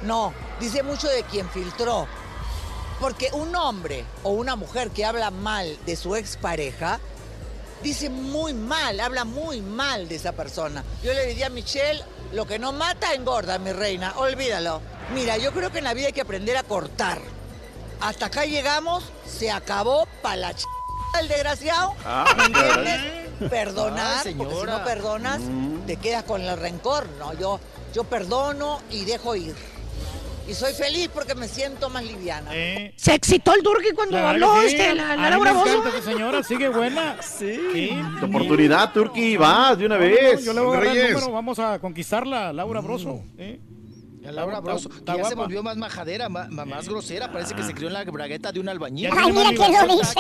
no, 0.03 0.33
dice 0.61 0.83
mucho 0.83 1.09
de 1.09 1.23
quien 1.25 1.49
filtró. 1.49 2.07
Porque 3.01 3.31
un 3.33 3.57
hombre 3.57 4.05
o 4.23 4.31
una 4.31 4.55
mujer 4.55 4.91
que 4.91 5.05
habla 5.05 5.31
mal 5.31 5.77
de 5.87 5.97
su 5.97 6.15
expareja, 6.15 7.01
dice 7.83 8.11
muy 8.11 8.55
mal, 8.55 9.01
habla 9.01 9.25
muy 9.25 9.61
mal 9.61 10.09
de 10.09 10.17
esa 10.17 10.33
persona. 10.33 10.85
Yo 11.03 11.13
le 11.13 11.27
diría 11.27 11.47
a 11.47 11.51
Michelle, 11.51 12.05
lo 12.33 12.47
que 12.47 12.59
no 12.59 12.73
mata 12.73 13.13
engorda, 13.15 13.59
mi 13.59 13.73
reina, 13.73 14.15
olvídalo. 14.19 14.81
Mira, 15.15 15.37
yo 15.37 15.53
creo 15.53 15.73
que 15.73 15.79
en 15.79 15.85
la 15.85 15.95
vida 15.95 16.07
hay 16.07 16.13
que 16.13 16.21
aprender 16.21 16.57
a 16.57 16.63
cortar. 16.63 17.21
Hasta 18.01 18.27
acá 18.27 18.45
llegamos, 18.45 19.05
se 19.27 19.51
acabó 19.51 20.07
para 20.23 20.37
la 20.37 20.55
ch... 20.55 20.65
el 21.21 21.29
desgraciado, 21.29 21.95
Ah, 22.05 22.25
¿me 22.37 22.45
entiendes? 22.47 23.01
Ay, 23.41 23.49
Perdonar, 23.49 24.23
porque 24.37 24.55
si 24.55 24.67
no 24.67 24.85
perdonas, 24.85 25.41
te 25.87 25.97
quedas 25.97 26.23
con 26.25 26.41
el 26.43 26.57
rencor. 26.57 27.09
No, 27.19 27.33
yo, 27.39 27.59
yo 27.93 28.05
perdono 28.05 28.81
y 28.91 29.05
dejo 29.05 29.35
ir. 29.35 29.55
Y 30.49 30.55
soy 30.55 30.73
feliz 30.75 31.09
porque 31.13 31.35
me 31.35 31.47
siento 31.49 31.89
más 31.89 32.05
liviana. 32.05 32.51
Se 32.97 33.15
excitó 33.15 33.55
el 33.55 33.63
Durki 33.63 33.93
cuando 33.95 34.13
Claro 34.17 34.29
habló 34.29 34.61
sí. 34.63 34.75
este, 34.75 34.95
la, 34.95 35.13
A 35.13 35.17
la 35.17 35.31
Laura 35.31 35.53
Bozo. 35.53 35.89
esa 35.89 36.03
señora, 36.03 36.43
sigue 36.43 36.69
buena. 36.69 37.17
Sí. 37.23 37.91
Tu 38.21 38.27
oportunidad, 38.27 38.93
Turki, 38.93 39.37
vas 39.37 39.79
de 39.79 39.87
una 39.87 39.97
vez. 39.97 40.45
yo 40.45 40.53
le 40.53 40.61
voy 40.61 40.77
a 40.77 40.81
dar 40.81 40.97
el 40.97 41.13
número, 41.15 41.33
vamos 41.33 41.59
a 41.59 41.79
conquistarla, 41.79 42.53
Laura 42.53 42.81
Broso. 42.81 43.23
¿eh? 43.39 43.59
A 44.27 44.31
Laura 44.33 44.61
Broso, 44.61 44.89
que 44.89 45.05
ya 45.17 45.25
se 45.25 45.35
volvió 45.35 45.63
más 45.63 45.77
majadera, 45.77 46.29
ma- 46.29 46.47
más, 46.49 46.89
grosera. 46.89 47.31
Parece 47.33 47.55
que 47.55 47.63
se 47.65 47.75
crió 47.75 47.89
en 47.89 47.95
la 47.95 48.05
bragueta 48.05 48.53
de 48.53 48.61
un 48.61 48.69
albañil. 48.69 49.11
Ay, 49.13 49.33
mira 49.33 49.51
quién 49.55 49.89
lo 49.89 49.97
dice. 49.97 50.15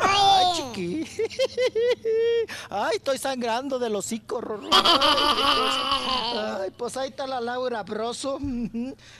Ay, 0.00 0.46
chiqui. 0.56 1.04
Ay, 2.70 2.96
estoy 2.96 3.18
sangrando 3.18 3.78
del 3.78 3.94
hocico. 3.94 4.40
Rorro. 4.40 4.68
Ay. 4.72 6.64
Ay, 6.64 6.70
pues 6.76 6.96
ahí 6.96 7.10
está 7.10 7.26
la 7.26 7.40
Laura 7.40 7.82
Broso. 7.82 8.38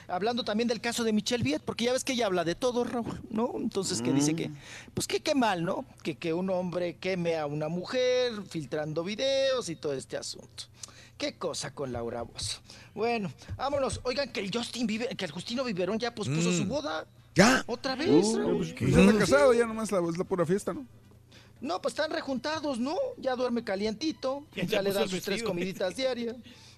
Hablando 0.07 0.43
también 0.43 0.67
del 0.67 0.81
caso 0.81 1.03
de 1.03 1.13
Michelle 1.13 1.43
Viet, 1.43 1.61
porque 1.63 1.85
ya 1.85 1.93
ves 1.93 2.03
que 2.03 2.13
ella 2.13 2.25
habla 2.25 2.43
de 2.43 2.55
todo, 2.55 2.83
Raúl, 2.83 3.21
¿no? 3.29 3.51
Entonces, 3.55 4.01
que 4.01 4.11
dice 4.11 4.35
que, 4.35 4.49
pues 4.93 5.07
que 5.07 5.19
qué 5.21 5.35
mal, 5.35 5.63
¿no? 5.63 5.85
Que, 6.03 6.15
que 6.15 6.33
un 6.33 6.49
hombre 6.49 6.97
queme 6.97 7.37
a 7.37 7.45
una 7.45 7.67
mujer 7.67 8.33
filtrando 8.49 9.03
videos 9.03 9.69
y 9.69 9.75
todo 9.75 9.93
este 9.93 10.17
asunto. 10.17 10.65
Qué 11.17 11.37
cosa 11.37 11.73
con 11.73 11.93
Laura 11.93 12.23
Bozo. 12.23 12.59
Bueno, 12.93 13.31
vámonos. 13.55 14.01
Oigan, 14.03 14.31
que 14.31 14.41
el 14.41 14.51
Justin 14.53 14.85
Bieber, 14.85 15.15
que 15.15 15.25
el 15.25 15.31
Justino 15.31 15.63
Biberón 15.63 15.97
ya 15.97 16.13
pospuso 16.13 16.49
Mm. 16.49 16.57
su 16.57 16.65
boda. 16.65 17.07
¿Ya? 17.35 17.63
¿Otra 17.67 17.95
vez? 17.95 18.09
Uh, 18.25 18.37
Raúl? 18.37 18.57
pues, 18.57 18.73
pues 18.77 18.93
ya 18.93 19.01
está 19.01 19.17
casado, 19.19 19.53
ya 19.53 19.65
nomás 19.65 19.91
la, 19.91 19.99
es 20.09 20.17
la 20.17 20.23
pura 20.25 20.45
fiesta, 20.45 20.73
¿no? 20.73 20.85
No, 21.61 21.81
pues 21.81 21.93
están 21.93 22.11
rejuntados, 22.11 22.79
¿no? 22.79 22.95
Ya 23.17 23.35
duerme 23.35 23.63
calientito, 23.63 24.45
Ya 24.55 24.63
ya, 24.65 24.81
le 24.81 24.91
dan 24.91 25.07
sus 25.09 25.21
tres 25.21 25.41
comiditas 25.41 25.95
diarias. 25.95 26.35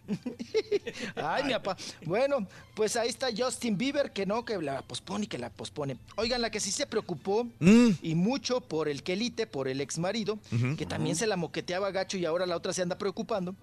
Ay, 1.16 1.44
mi 1.44 1.54
papá. 1.54 1.76
Bueno, 2.06 2.48
pues 2.76 2.96
ahí 2.96 3.10
está 3.10 3.28
Justin 3.36 3.78
Bieber, 3.78 4.14
que 4.14 4.26
no, 4.26 4.46
que 4.46 4.58
la 4.62 4.82
pospone 4.82 5.26
y 5.26 5.28
que 5.28 5.38
la 5.38 5.50
pospone. 5.50 5.98
Oigan, 6.16 6.42
la 6.42 6.50
que 6.50 6.60
sí 6.60 6.72
se 6.72 6.86
preocupó 6.88 7.46
Mm. 7.60 7.90
y 8.02 8.16
mucho 8.16 8.62
por 8.62 8.88
el 8.88 9.04
Kelite, 9.04 9.48
por 9.48 9.68
el 9.68 9.82
ex 9.82 9.98
marido, 9.98 10.40
que 10.78 10.86
también 10.86 11.16
se 11.16 11.28
la 11.28 11.36
moqueteaba 11.38 11.92
gacho 11.92 12.18
y 12.18 12.26
ahora 12.26 12.46
la 12.46 12.56
otra 12.56 12.72
se 12.72 12.82
anda 12.82 12.98
preocupando. 12.98 13.56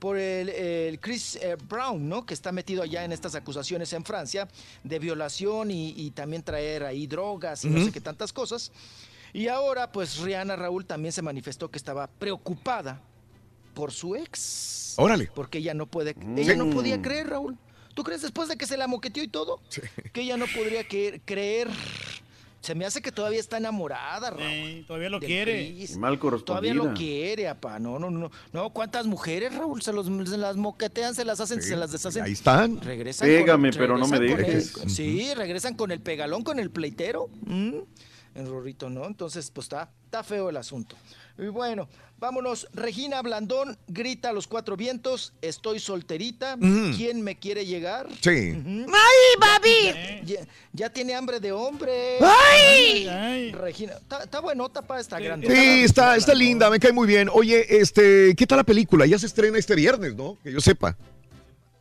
Por 0.00 0.16
el, 0.16 0.48
el 0.48 0.98
Chris 0.98 1.36
eh, 1.36 1.56
Brown, 1.68 2.08
¿no? 2.08 2.26
Que 2.26 2.34
está 2.34 2.50
metido 2.50 2.82
allá 2.82 3.04
en 3.04 3.12
estas 3.12 3.34
acusaciones 3.36 3.92
en 3.92 4.04
Francia 4.04 4.48
de 4.82 4.98
violación 4.98 5.70
y, 5.70 5.90
y 5.90 6.10
también 6.10 6.42
traer 6.42 6.82
ahí 6.84 7.06
drogas 7.06 7.64
y 7.64 7.68
no 7.68 7.84
sé 7.84 7.92
qué 7.92 8.00
tantas 8.00 8.32
cosas. 8.32 8.72
Y 9.32 9.46
ahora, 9.46 9.92
pues 9.92 10.16
Rihanna 10.18 10.56
Raúl 10.56 10.86
también 10.86 11.12
se 11.12 11.22
manifestó 11.22 11.70
que 11.70 11.78
estaba 11.78 12.08
preocupada 12.08 13.00
por 13.74 13.92
su 13.92 14.16
ex. 14.16 14.94
Órale. 14.96 15.30
Porque 15.34 15.58
ella 15.58 15.74
no 15.74 15.86
puede, 15.86 16.16
ella 16.36 16.56
no 16.56 16.64
Sí. 16.64 16.70
podía 16.72 17.00
creer, 17.00 17.28
Raúl. 17.28 17.56
¿Tú 17.94 18.02
crees 18.02 18.22
después 18.22 18.48
de 18.48 18.56
que 18.56 18.66
se 18.66 18.76
la 18.76 18.86
moqueteó 18.86 19.22
y 19.22 19.28
todo? 19.28 19.60
Que 20.12 20.22
ella 20.22 20.36
no 20.36 20.46
podría 20.46 20.82
que- 20.84 21.20
creer. 21.24 21.68
Se 22.60 22.74
me 22.74 22.84
hace 22.84 23.00
que 23.00 23.10
todavía 23.10 23.40
está 23.40 23.56
enamorada, 23.56 24.30
Raúl. 24.30 24.84
todavía 24.86 25.08
lo 25.08 25.18
quiere. 25.18 25.74
Mal 25.96 26.18
Todavía 26.18 26.74
lo 26.74 26.92
quiere, 26.92 27.48
apá. 27.48 27.78
No, 27.78 27.98
no, 27.98 28.10
no. 28.10 28.30
No, 28.52 28.70
¿cuántas 28.70 29.06
mujeres, 29.06 29.54
Raúl? 29.54 29.80
Se, 29.80 29.92
los, 29.92 30.06
se 30.28 30.36
las 30.36 30.56
moquetean, 30.56 31.14
se 31.14 31.24
las 31.24 31.40
hacen, 31.40 31.62
Sí, 31.62 31.68
se 31.70 31.76
las 31.76 31.90
deshacen. 31.90 32.22
ahí 32.22 32.32
están. 32.32 32.80
Regresan 32.82 33.26
Pégame, 33.28 33.70
con- 33.70 33.78
pero 33.78 33.96
no 33.96 34.06
me 34.06 34.18
dejes. 34.20 34.76
el- 34.82 34.90
sí, 34.90 35.32
regresan 35.34 35.74
con 35.74 35.90
el 35.90 36.00
pegalón, 36.00 36.42
con 36.42 36.58
el 36.58 36.70
pleitero. 36.70 37.28
¿Mm? 37.46 37.76
El 38.34 38.46
Rorrito, 38.46 38.90
¿no? 38.90 39.06
Entonces, 39.06 39.50
pues 39.50 39.64
está, 39.64 39.90
está 40.04 40.22
feo 40.22 40.50
el 40.50 40.56
asunto. 40.58 40.96
Y 41.38 41.46
bueno, 41.46 41.88
vámonos. 42.20 42.68
Regina 42.72 43.22
Blandón 43.22 43.78
grita 43.88 44.28
a 44.28 44.32
los 44.32 44.46
cuatro 44.46 44.76
vientos: 44.76 45.32
Estoy 45.42 45.80
solterita. 45.80 46.56
Mm. 46.56 46.94
¿Quién 46.96 47.22
me 47.22 47.38
quiere 47.38 47.66
llegar? 47.66 48.08
Sí. 48.20 48.30
¡Ay, 48.30 49.40
papi! 49.40 50.24
Ya, 50.24 50.46
ya 50.72 50.90
tiene 50.90 51.14
hambre 51.14 51.40
de 51.40 51.52
hombre. 51.52 52.18
¡Ay! 52.20 53.50
Regina, 53.52 53.94
está, 53.94 54.22
está 54.22 54.40
buenota 54.40 54.82
para 54.82 55.00
esta 55.00 55.18
grande. 55.18 55.48
Sí, 55.48 55.84
está, 55.84 56.16
está 56.16 56.34
linda, 56.34 56.70
me 56.70 56.78
cae 56.78 56.92
muy 56.92 57.06
bien. 57.06 57.28
Oye, 57.32 57.80
este, 57.80 58.34
¿qué 58.36 58.46
tal 58.46 58.58
la 58.58 58.64
película? 58.64 59.06
Ya 59.06 59.18
se 59.18 59.26
estrena 59.26 59.58
este 59.58 59.74
viernes, 59.74 60.14
¿no? 60.14 60.38
Que 60.42 60.52
yo 60.52 60.60
sepa. 60.60 60.96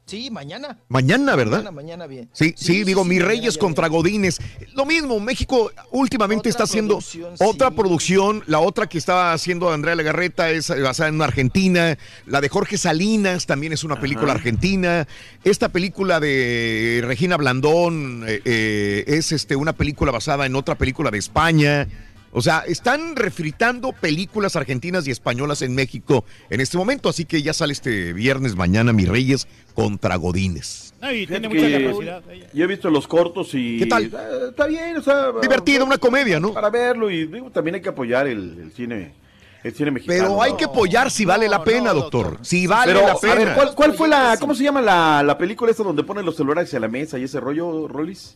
Sí, 0.10 0.32
mañana. 0.32 0.80
Mañana, 0.88 1.36
¿verdad? 1.36 1.58
Mañana, 1.58 1.72
mañana 1.72 2.08
bien. 2.08 2.30
Sí, 2.34 2.56
sí, 2.58 2.84
digo, 2.84 3.04
sí, 3.04 3.10
mis 3.10 3.22
Reyes 3.24 3.60
contra 3.60 3.88
Godines. 3.90 4.40
Lo 4.74 4.84
mismo, 4.84 5.20
México 5.20 5.72
últimamente 5.92 6.50
está 6.50 6.64
haciendo 6.64 7.00
otra 7.40 7.70
sí. 7.70 7.74
producción. 7.76 8.42
La 8.48 8.60
otra 8.60 8.88
que 8.90 8.98
estaba 8.98 9.34
haciendo 9.34 9.72
Andrea 9.72 9.94
Legarreta 9.94 10.50
es 10.50 10.70
basada 10.82 11.10
en 11.10 11.22
Argentina. 11.22 11.96
La 12.26 12.42
de 12.42 12.50
Jorge 12.50 12.80
Salinas 12.80 13.46
también 13.46 13.72
es 13.72 13.84
una 13.84 14.00
película 14.00 14.32
argentina. 14.32 15.08
Esta 15.44 15.70
película 15.70 16.20
de 16.20 17.04
Regina 17.06 17.38
Blandón 17.38 18.24
eh, 18.28 18.42
eh, 18.46 19.04
es 19.06 19.32
este, 19.32 19.56
una 19.56 19.74
película 19.74 20.12
basada 20.12 20.48
en 20.48 20.56
otra 20.56 20.74
película 20.74 21.12
de 21.12 21.20
España. 21.20 21.88
O 22.32 22.42
sea, 22.42 22.60
están 22.68 23.16
refritando 23.16 23.92
películas 23.92 24.56
argentinas 24.56 25.08
y 25.08 25.12
españolas 25.12 25.62
en 25.62 25.74
México 25.74 26.26
en 26.50 26.62
este 26.62 26.78
momento. 26.78 27.10
Así 27.10 27.26
que 27.26 27.42
ya 27.42 27.54
sale 27.54 27.74
este 27.74 28.14
viernes 28.14 28.56
mañana, 28.56 28.94
mis 28.94 29.08
Reyes 29.10 29.48
contra 29.74 30.16
Godines. 30.16 30.94
Ay, 31.02 31.26
tiene 31.26 31.50
Fíjate 31.50 31.70
mucha 31.90 31.92
capacidad. 31.92 32.24
Yo 32.54 32.64
he 32.64 32.68
visto 32.68 32.90
los 32.90 33.08
cortos 33.08 33.54
y. 33.54 33.80
¿Qué 33.80 33.86
tal? 33.86 34.04
Eh, 34.06 34.12
Está 34.50 34.68
bien, 34.68 34.98
o 34.98 35.02
sea. 35.02 35.32
Divertida, 35.42 35.84
una 35.84 35.98
comedia, 35.98 36.40
¿no? 36.40 36.54
Para 36.54 36.70
verlo 36.70 37.10
y 37.10 37.26
digo, 37.26 37.50
también 37.52 37.76
hay 37.76 37.82
que 37.82 37.90
apoyar 37.90 38.28
el, 38.28 38.60
el 38.60 38.72
cine. 38.74 39.14
El 39.62 39.74
cine 39.74 39.92
mexicano. 39.92 40.18
Pero 40.20 40.42
hay 40.42 40.56
que 40.56 40.64
apoyar 40.66 41.12
si 41.12 41.26
vale 41.26 41.50
la 41.50 41.64
pena, 41.66 41.92
doctor. 41.92 42.38
Si 42.44 42.66
vale 42.66 42.94
Pero, 42.94 43.06
la 43.08 43.14
a 43.14 43.18
pena. 43.20 43.36
ver, 43.36 43.54
¿cuál, 43.56 43.76
cuál 43.76 43.94
fue 43.94 44.08
la. 44.08 44.38
¿Cómo 44.40 44.56
se 44.56 44.64
llama 44.64 44.82
la, 44.82 45.22
la 45.22 45.38
película 45.38 45.70
esta 45.70 45.84
donde 45.84 46.04
ponen 46.04 46.26
los 46.26 46.38
celulares 46.38 46.74
a 46.74 46.80
la 46.80 46.88
mesa 46.88 47.20
y 47.20 47.24
ese 47.24 47.40
rollo, 47.42 47.88
Rolis? 47.88 48.36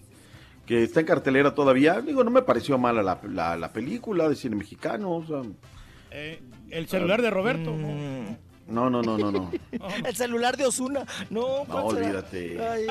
Que 0.66 0.84
está 0.84 1.02
en 1.02 1.06
cartelera 1.06 1.54
todavía. 1.54 2.00
Digo, 2.02 2.24
no 2.24 2.32
me 2.32 2.42
pareció 2.42 2.78
mala 2.78 3.04
la, 3.04 3.20
la, 3.30 3.58
la 3.58 3.74
película 3.74 4.30
de 4.30 4.36
cine 4.36 4.56
mexicano. 4.56 5.12
O 5.12 5.26
sea, 5.26 5.42
Eh, 6.12 6.42
el 6.70 6.88
celular 6.88 7.22
de 7.22 7.30
Roberto. 7.30 7.72
no, 8.68 8.90
no, 8.90 9.02
no, 9.02 9.18
no, 9.18 9.32
no. 9.32 9.52
El 10.06 10.16
celular 10.16 10.56
de 10.56 10.66
Osuna. 10.66 11.04
No, 11.30 11.66
No, 11.68 11.86
olvídate. 11.86 12.66
Ay, 12.66 12.86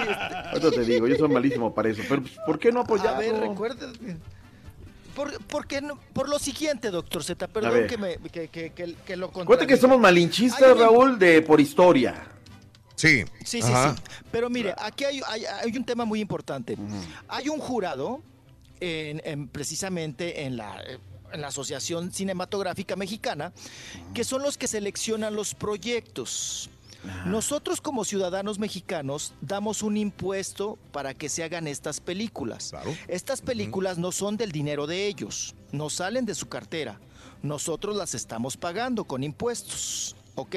este- 0.55 0.70
te 0.76 0.84
digo, 0.84 1.07
yo 1.09 1.17
soy 1.17 1.28
malísimo 1.31 1.75
para 1.75 1.89
eso. 1.89 2.02
Pero, 2.09 2.23
pues, 2.23 2.36
¿por 2.44 2.59
qué 2.59 2.70
no 2.73 2.81
apoyarlo? 2.81 3.17
A 3.17 3.18
ver, 3.20 3.41
recuerda. 3.41 3.91
Por, 5.17 5.33
por, 5.44 5.67
qué 5.67 5.81
no- 5.83 5.99
por 6.12 6.28
lo 6.28 6.39
siguiente, 6.39 6.91
doctor 6.91 7.23
Z, 7.23 7.47
perdón 7.49 7.86
que, 7.86 7.97
me, 7.99 8.17
que, 8.17 8.49
que, 8.49 8.70
que, 8.73 8.94
que 8.94 9.17
lo 9.17 9.26
Acuérdate 9.26 9.67
que 9.67 9.76
somos 9.76 9.99
malinchistas, 10.01 10.76
Raúl, 10.78 11.18
de 11.18 11.42
por 11.42 11.60
historia. 11.60 12.15
Sí. 13.02 13.24
Sí, 13.44 13.60
sí, 13.62 13.68
sí. 13.97 14.02
Pero 14.31 14.48
mire, 14.48 14.74
aquí 14.78 15.05
hay, 15.05 15.20
hay- 15.26 15.44
hay 15.44 15.76
un 15.76 15.84
tema 15.84 16.05
muy 16.05 16.20
importante. 16.20 16.76
Hay 17.28 17.48
un 17.48 17.58
jurado, 17.58 18.20
en, 18.81 19.20
en- 19.24 19.48
precisamente 19.48 20.42
en 20.44 20.56
la, 20.56 20.81
en 21.32 21.40
la 21.40 21.48
Asociación 21.48 22.12
Cinematográfica 22.12 22.94
Mexicana, 22.97 23.52
que 24.14 24.22
son 24.24 24.42
los 24.42 24.56
que 24.56 24.68
seleccionan 24.68 25.34
los 25.34 25.55
proyectos. 25.55 26.70
Nosotros 27.26 27.81
como 27.81 28.05
ciudadanos 28.05 28.60
mexicanos 28.60 29.34
damos 29.40 29.82
un 29.82 29.97
impuesto 29.97 30.78
para 30.92 31.14
que 31.14 31.28
se 31.28 31.42
hagan 31.42 31.66
estas 31.66 31.98
películas. 31.98 32.70
Estas 33.08 33.40
películas 33.40 33.98
no 33.98 34.12
son 34.12 34.36
del 34.36 34.52
dinero 34.52 34.86
de 34.86 35.08
ellos, 35.08 35.56
no 35.72 35.90
salen 35.90 36.24
de 36.26 36.36
su 36.36 36.47
cartera. 36.48 37.00
Nosotros 37.42 37.97
las 37.97 38.14
estamos 38.14 38.56
pagando 38.56 39.02
con 39.02 39.24
impuestos, 39.24 40.14
¿ok? 40.36 40.56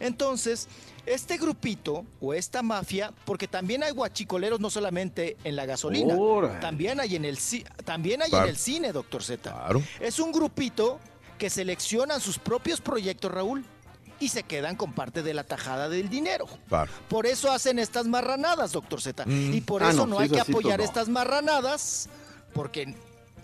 Entonces, 0.00 0.68
este 1.14 1.36
grupito 1.38 2.04
o 2.20 2.34
esta 2.34 2.62
mafia, 2.62 3.12
porque 3.24 3.48
también 3.48 3.82
hay 3.82 3.92
guachicoleros 3.92 4.60
no 4.60 4.70
solamente 4.70 5.36
en 5.44 5.56
la 5.56 5.66
gasolina, 5.66 6.16
también 6.60 7.00
hay 7.00 7.16
en 7.16 7.24
el 7.24 7.38
también 7.84 8.22
hay 8.22 8.30
Claro. 8.30 8.44
en 8.44 8.50
el 8.50 8.56
cine, 8.56 8.92
doctor 8.92 9.22
Z. 9.22 9.50
Claro. 9.50 9.82
Es 10.00 10.18
un 10.18 10.32
grupito 10.32 10.98
que 11.38 11.50
seleccionan 11.50 12.20
sus 12.20 12.38
propios 12.38 12.80
proyectos, 12.80 13.30
Raúl, 13.30 13.64
y 14.20 14.28
se 14.30 14.42
quedan 14.42 14.74
con 14.74 14.92
parte 14.92 15.22
de 15.22 15.32
la 15.32 15.44
tajada 15.44 15.88
del 15.88 16.08
dinero. 16.08 16.46
Claro. 16.68 16.90
Por 17.08 17.26
eso 17.26 17.52
hacen 17.52 17.78
estas 17.78 18.06
marranadas, 18.06 18.72
doctor 18.72 19.00
Z. 19.00 19.24
Mm. 19.24 19.54
Y 19.54 19.60
por 19.60 19.82
Ah, 19.84 19.90
eso 19.90 20.06
no, 20.06 20.06
no, 20.06 20.16
si 20.16 20.22
hay 20.22 20.26
es 20.26 20.32
que 20.32 20.38
pues 20.52 20.64
apoyar 20.64 20.78
no. 20.80 20.84
estas 20.84 21.08
marranadas, 21.08 22.08
porque 22.52 22.96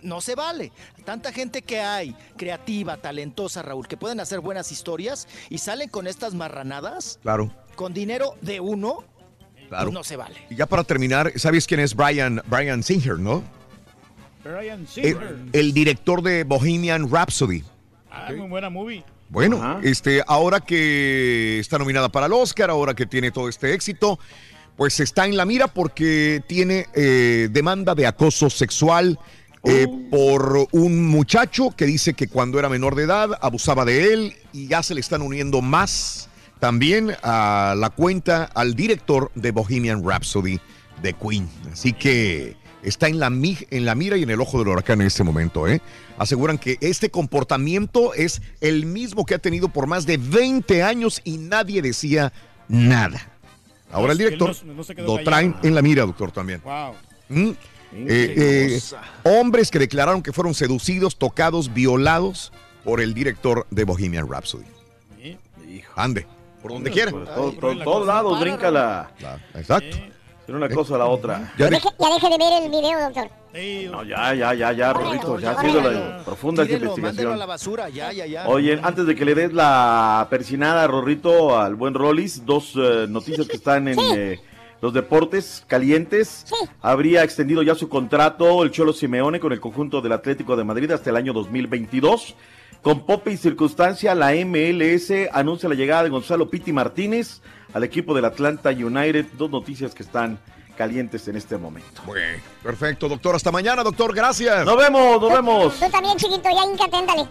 no 0.05 0.21
se 0.21 0.35
vale. 0.35 0.71
Tanta 1.05 1.33
gente 1.33 1.63
que 1.63 1.81
hay, 1.81 2.15
creativa, 2.37 2.97
talentosa, 2.97 3.63
Raúl, 3.63 3.89
que 3.89 3.97
pueden 3.97 4.21
hacer 4.21 4.41
buenas 4.41 4.71
historias 4.71 5.27
y 5.51 5.59
salen 5.59 5.89
con 5.89 6.07
estas 6.07 6.35
marranadas 6.35 7.19
Claro, 7.23 7.51
con 7.75 7.93
dinero 7.93 8.37
de 8.41 8.61
uno, 8.61 9.05
claro. 9.69 9.87
pues 9.87 9.95
no 9.95 10.05
se 10.05 10.17
vale. 10.17 10.37
Y 10.51 10.55
ya 10.57 10.67
para 10.67 10.85
terminar, 10.85 11.33
¿sabes 11.37 11.67
quién 11.67 11.81
es 11.81 11.95
Brian, 11.95 12.41
Brian 12.47 12.83
Singer, 12.83 13.19
no? 13.19 13.43
Brian 14.45 14.87
Singer. 14.87 15.37
el 15.53 15.73
director 15.73 16.23
de 16.23 16.45
Bohemian 16.45 17.11
Rhapsody. 17.11 17.65
Ah, 18.11 18.31
muy 18.37 18.49
buena 18.49 18.71
movie. 18.71 19.03
Bueno, 19.31 19.81
este, 19.83 20.23
ahora 20.27 20.61
que 20.61 21.59
está 21.59 21.79
nominada 21.79 22.09
para 22.11 22.27
el 22.27 22.33
Oscar, 22.35 22.71
ahora 22.71 22.95
que 22.95 23.07
tiene 23.07 23.33
todo 23.33 23.49
este 23.49 23.73
éxito, 23.73 24.19
pues 24.77 25.01
está 25.01 25.25
en 25.27 25.37
la 25.37 25.45
mira 25.45 25.67
porque 25.67 26.43
tiene 26.47 26.87
eh, 26.95 27.49
demanda 27.51 27.95
de 27.95 28.07
acoso 28.07 28.51
sexual 28.51 29.19
eh, 29.65 29.87
por 30.11 30.69
un 30.73 31.07
muchacho 31.09 31.71
que 31.77 31.87
dice 31.87 32.15
que 32.15 32.29
cuando 32.29 32.59
era 32.59 32.69
menor 32.69 32.95
de 32.95 33.05
edad 33.05 33.31
abusaba 33.41 33.85
de 33.85 34.13
él 34.13 34.35
y 34.53 34.67
ya 34.69 34.83
se 34.83 34.95
le 34.95 35.01
están 35.01 35.23
uniendo 35.23 35.63
más 35.63 36.29
también 36.61 37.13
a 37.23 37.75
la 37.77 37.91
cuenta 37.91 38.45
al 38.55 38.75
director 38.75 39.31
de 39.35 39.51
Bohemian 39.51 40.03
Rhapsody 40.07 40.61
de 41.03 41.13
Queen. 41.15 41.49
Así 41.73 41.93
que 41.93 42.57
está 42.83 43.09
en 43.09 43.19
la, 43.19 43.29
mi- 43.31 43.59
en 43.71 43.85
la 43.85 43.95
mira 43.95 44.17
y 44.17 44.23
en 44.23 44.31
el 44.31 44.41
ojo 44.41 44.59
del 44.59 44.69
huracán 44.69 45.01
en 45.01 45.07
este 45.09 45.25
momento. 45.25 45.67
¿eh? 45.69 45.81
Aseguran 46.19 46.59
que 46.59 46.79
este 46.81 47.11
comportamiento 47.11 48.15
es 48.15 48.41
el 48.61 48.87
mismo 48.87 49.25
que 49.27 49.35
ha 49.35 49.39
tenido 49.39 49.69
por 49.69 49.87
más 49.87 50.07
de 50.07 50.17
20 50.19 50.83
años 50.83 51.21
y 51.25 51.39
nadie 51.39 51.83
decía 51.83 52.33
nada. 52.69 53.31
Ahora 53.91 54.13
el 54.13 54.21
él 54.21 54.27
director 54.39 54.57
no- 54.65 55.05
lo 55.05 55.23
traen 55.25 55.55
en 55.63 55.75
la 55.75 55.83
mira, 55.83 56.05
doctor, 56.07 56.33
también. 56.33 56.61
Wow. 56.65 56.95
¿Mm? 57.29 57.51
Eh, 57.97 58.35
eh, 58.37 58.81
hombres 59.23 59.71
que 59.71 59.79
declararon 59.79 60.23
que 60.23 60.33
fueron 60.33 60.53
seducidos, 60.55 61.17
tocados, 61.17 61.73
violados 61.73 62.53
por 62.85 63.01
el 63.01 63.15
director 63.15 63.67
de 63.71 63.85
Bohemian 63.85 64.29
Rhapsody. 64.29 64.65
Ande, 65.97 66.27
por 66.61 66.73
donde 66.73 66.91
quiera. 66.91 67.11
Por 67.13 67.25
todo- 67.25 67.53
todo- 67.53 67.85
todos 67.85 68.07
lados 68.07 68.41
brinca 68.41 68.71
la. 68.71 69.11
Exacto. 69.55 69.97
De 70.47 70.53
una 70.53 70.69
cosa 70.69 70.97
a 70.97 70.99
la 70.99 71.07
otra. 71.07 71.55
Ya 71.57 71.71
Deje- 71.71 71.89
ya 71.99 72.09
deje 72.15 72.29
de 72.29 72.37
ver 72.39 72.63
el 72.65 72.71
video, 72.71 73.01
doctor. 73.01 73.31
No, 73.93 74.03
ya, 74.03 74.35
ya, 74.35 74.53
ya, 74.55 74.73
ya, 74.73 74.93
Rorrito, 74.93 75.39
ya 75.39 75.53
ha 75.53 75.61
sido 75.63 75.81
la 75.81 76.23
profunda 76.25 76.65
a 76.65 76.67
investigación. 76.67 77.39
la 77.39 77.47
basura, 77.47 77.89
ya, 77.89 78.13
ya, 78.13 78.27
ya. 78.27 78.47
Oye, 78.49 78.79
antes 78.83 79.07
de 79.07 79.15
que 79.15 79.25
le 79.25 79.35
des 79.35 79.53
la 79.55 80.27
persinada, 80.29 80.87
Rorrito, 80.89 81.57
al 81.59 81.77
buen 81.77 81.95
Rollis, 81.95 82.45
dos 82.45 82.73
eh, 82.77 83.07
noticias 83.09 83.47
que 83.47 83.57
están 83.57 83.87
en 83.89 83.99
eh, 84.01 84.41
los 84.85 84.93
deportes 84.93 85.65
calientes. 85.67 86.45
Habría 86.83 87.25
extendido 87.25 87.63
ya 87.63 87.75
su 87.75 87.89
contrato 87.89 88.63
el 88.63 88.71
Cholo 88.71 88.93
Simeone 88.93 89.41
con 89.41 89.51
el 89.51 89.59
conjunto 89.59 90.03
del 90.03 90.13
Atlético 90.13 90.57
de 90.57 90.65
Madrid 90.65 90.91
hasta 90.91 91.09
el 91.09 91.17
año 91.17 91.33
2022. 91.33 92.35
Con 92.83 93.07
pope 93.07 93.33
y 93.33 93.39
circunstancia, 93.39 94.15
la 94.15 94.33
MLS 94.45 95.11
anuncia 95.33 95.71
la 95.71 95.75
llegada 95.75 96.03
de 96.03 96.11
Gonzalo 96.11 96.51
Piti 96.51 96.71
Martínez 96.75 97.41
al 97.73 97.83
equipo 97.83 98.13
del 98.13 98.27
Atlanta 98.27 98.69
United. 98.69 99.25
Dos 99.39 99.51
noticias 99.51 99.95
que 99.95 100.03
están 100.03 100.39
calientes 100.77 101.27
en 101.29 101.37
este 101.37 101.57
momento. 101.57 102.03
Bueno, 102.05 102.43
perfecto, 102.63 103.09
doctor. 103.09 103.37
Hasta 103.37 103.51
mañana, 103.51 103.83
doctor. 103.83 104.15
Gracias. 104.15 104.67
Nos 104.67 104.77
vemos, 104.77 105.19
nos 105.19 105.33
vemos. 105.33 105.81
Tú 105.81 105.91
también, 105.91 106.19
chiquito, 106.19 106.43
ya 106.43 106.99
ándale. 106.99 107.27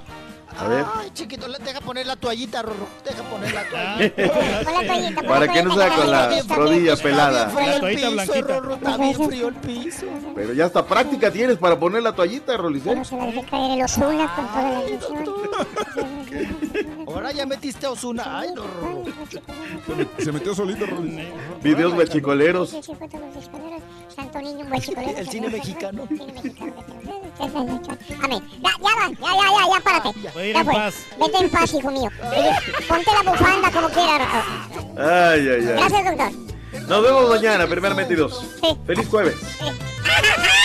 A 0.59 0.67
ver. 0.67 0.85
Ay, 0.95 1.09
chiquito, 1.13 1.47
le- 1.47 1.57
deja 1.59 1.81
poner 1.81 2.05
la 2.05 2.15
toallita, 2.15 2.61
Rorro. 2.61 2.87
Deja 3.03 3.23
poner 3.23 3.53
la 3.53 3.63
toallita. 3.69 4.15
Pon 4.63 4.73
la 4.73 4.85
toallita, 4.87 5.21
pon 5.21 5.27
Para 5.29 5.45
la 5.45 5.53
que 5.53 5.63
no 5.63 5.75
sea 5.75 5.89
con 5.95 6.11
la 6.11 6.41
rodilla 6.55 6.95
pelada. 6.97 7.47
está 7.47 7.59
bien 7.59 7.71
La 7.71 7.79
frío 7.79 7.79
toallita 7.79 8.07
el 8.07 8.13
piso, 8.13 8.33
blanquita. 8.33 8.59
Rorro. 8.59 8.75
Está 8.75 8.97
bien 8.97 9.15
frío 9.27 9.47
el 9.47 9.55
piso. 9.55 10.05
Pero 10.35 10.53
ya 10.53 10.65
hasta 10.65 10.85
práctica 10.85 11.31
tienes 11.31 11.57
para 11.57 11.79
poner 11.79 12.03
la 12.03 12.13
toallita, 12.13 12.55
Rolis. 12.57 12.81
¿eh? 12.85 12.89
Pero 12.89 13.03
se 13.03 13.17
la 13.17 13.25
dejé 13.25 13.43
caer 13.45 13.71
el 13.79 13.83
Osuna 13.85 14.35
con 14.35 14.47
toda 14.47 14.69
la 14.71 14.89
ilusión. 14.89 15.25
Ahora 17.07 17.31
ya 17.31 17.45
metiste 17.45 17.85
a 17.85 17.91
Osuna. 17.91 18.39
Ay, 18.39 18.49
Rorro. 18.55 19.03
Se 20.19 20.31
metió 20.31 20.55
solito, 20.55 20.85
Rolly. 20.85 21.27
Videos 21.61 21.93
guachicoleros. 21.93 22.69
Santo 24.15 24.39
niño, 24.39 24.59
un 24.63 24.69
buen 24.69 24.81
chicolero. 24.81 25.17
El 25.17 25.27
cine 25.29 25.49
mexicano. 25.49 26.07
Amén. 27.39 28.41
Ya, 28.61 28.69
ya 28.79 28.95
va, 28.95 29.09
ya, 29.09 29.17
ya, 29.19 29.49
ya, 29.51 29.73
ya, 29.73 29.79
párate. 29.83 30.19
Ya 30.23 30.59
en 30.59 30.65
fue. 30.65 30.73
paz. 30.73 30.95
Vete 31.19 31.37
en 31.37 31.49
paz, 31.49 31.73
hijo 31.73 31.91
mío. 31.91 32.09
Ponte 32.87 33.11
la 33.11 33.31
bufanda 33.31 33.71
como 33.71 33.89
quieras. 33.89 34.27
Ay, 34.97 35.39
ay, 35.39 35.49
ay. 35.49 35.65
Gracias, 35.65 36.05
doctor. 36.05 36.31
Nos 36.87 37.03
vemos 37.03 37.29
mañana, 37.29 37.67
primeramente 37.67 38.13
y 38.13 38.17
dos. 38.17 38.45
Feliz 38.85 39.07
jueves. 39.07 39.35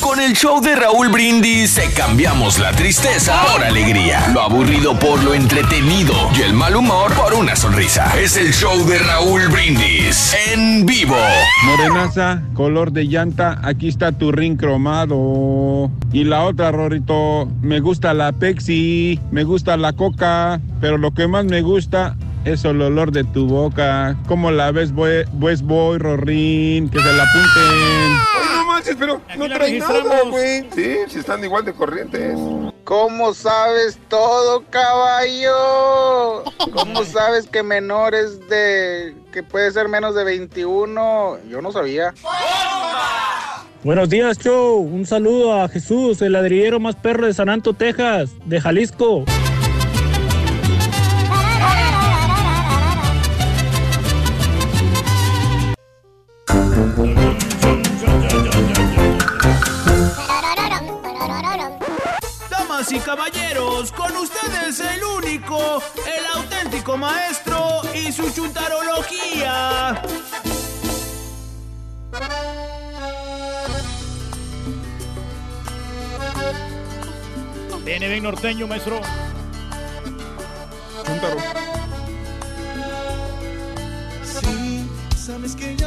Con 0.00 0.20
el 0.20 0.34
show 0.34 0.60
de 0.60 0.76
Raúl 0.76 1.08
Brindis 1.08 1.80
cambiamos 1.96 2.58
la 2.58 2.72
tristeza 2.72 3.42
por 3.52 3.64
alegría, 3.64 4.28
lo 4.32 4.42
aburrido 4.42 4.98
por 4.98 5.22
lo 5.24 5.34
entretenido 5.34 6.14
y 6.36 6.42
el 6.42 6.52
mal 6.52 6.76
humor 6.76 7.12
por 7.14 7.34
una 7.34 7.56
sonrisa. 7.56 8.12
Es 8.18 8.36
el 8.36 8.52
show 8.52 8.86
de 8.86 8.98
Raúl 8.98 9.48
Brindis 9.48 10.34
en 10.52 10.84
vivo. 10.84 11.16
Morenaza, 11.64 12.42
color 12.54 12.92
de 12.92 13.04
llanta, 13.04 13.58
aquí 13.62 13.88
está 13.88 14.12
tu 14.12 14.30
ring 14.30 14.56
cromado. 14.56 15.90
Y 16.12 16.24
la 16.24 16.44
otra, 16.44 16.70
Rorito, 16.72 17.48
me 17.62 17.80
gusta 17.80 18.14
la 18.14 18.32
Pepsi, 18.32 19.18
me 19.30 19.44
gusta 19.44 19.76
la 19.76 19.92
Coca, 19.94 20.60
pero 20.80 20.98
lo 20.98 21.14
que 21.14 21.26
más 21.26 21.46
me 21.46 21.62
gusta 21.62 22.16
es 22.44 22.64
el 22.64 22.80
olor 22.80 23.10
de 23.10 23.24
tu 23.24 23.46
boca. 23.46 24.16
¿Cómo 24.28 24.50
la 24.50 24.70
ves, 24.70 24.92
pues 24.94 25.62
boy, 25.62 25.98
Rorín? 25.98 26.88
Que 26.90 27.00
se 27.00 27.12
la 27.12 27.24
apunten. 27.24 28.45
Manches, 28.86 28.96
pero 28.98 29.20
no 29.36 29.46
trae 29.46 29.78
nada, 29.78 29.92
registramos. 29.92 30.30
güey. 30.30 30.68
Sí, 30.74 30.96
si 31.08 31.18
están 31.18 31.42
igual 31.44 31.64
de 31.64 31.72
corrientes. 31.72 32.38
¿Cómo 32.84 33.34
sabes 33.34 33.98
todo, 34.08 34.64
caballo? 34.70 36.44
¿Cómo 36.72 37.04
sabes 37.12 37.46
que 37.48 37.62
menores 37.62 38.48
de... 38.48 39.16
que 39.32 39.42
puede 39.42 39.70
ser 39.72 39.88
menos 39.88 40.14
de 40.14 40.24
21? 40.24 41.38
Yo 41.48 41.60
no 41.62 41.72
sabía. 41.72 42.14
Buenos 43.82 44.08
días, 44.08 44.38
show. 44.38 44.78
Un 44.78 45.06
saludo 45.06 45.60
a 45.60 45.68
Jesús, 45.68 46.22
el 46.22 46.32
ladrillero 46.32 46.80
más 46.80 46.96
perro 46.96 47.26
de 47.26 47.34
San 47.34 47.48
Anto, 47.48 47.72
Texas, 47.72 48.30
de 48.44 48.60
Jalisco. 48.60 49.24
Y 62.96 63.00
caballeros, 63.00 63.92
con 63.92 64.16
ustedes 64.16 64.80
el 64.80 65.04
único, 65.04 65.82
el 66.06 66.26
auténtico 66.34 66.96
maestro 66.96 67.82
y 67.94 68.10
su 68.10 68.30
chuntarología. 68.30 70.00
Viene 77.84 78.08
bien 78.08 78.22
norteño, 78.22 78.66
maestro. 78.66 79.00
Sí, 84.40 84.88
sabes 85.16 85.54
que 85.54 85.76
ya 85.76 85.85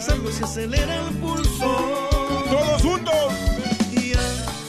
Pensarlo 0.00 0.32
se 0.32 0.44
acelera 0.44 0.96
el 1.08 1.14
pulso. 1.16 2.08
¡Todos 2.48 2.80
juntos! 2.80 3.34
Y 3.92 4.14
ya, 4.14 4.20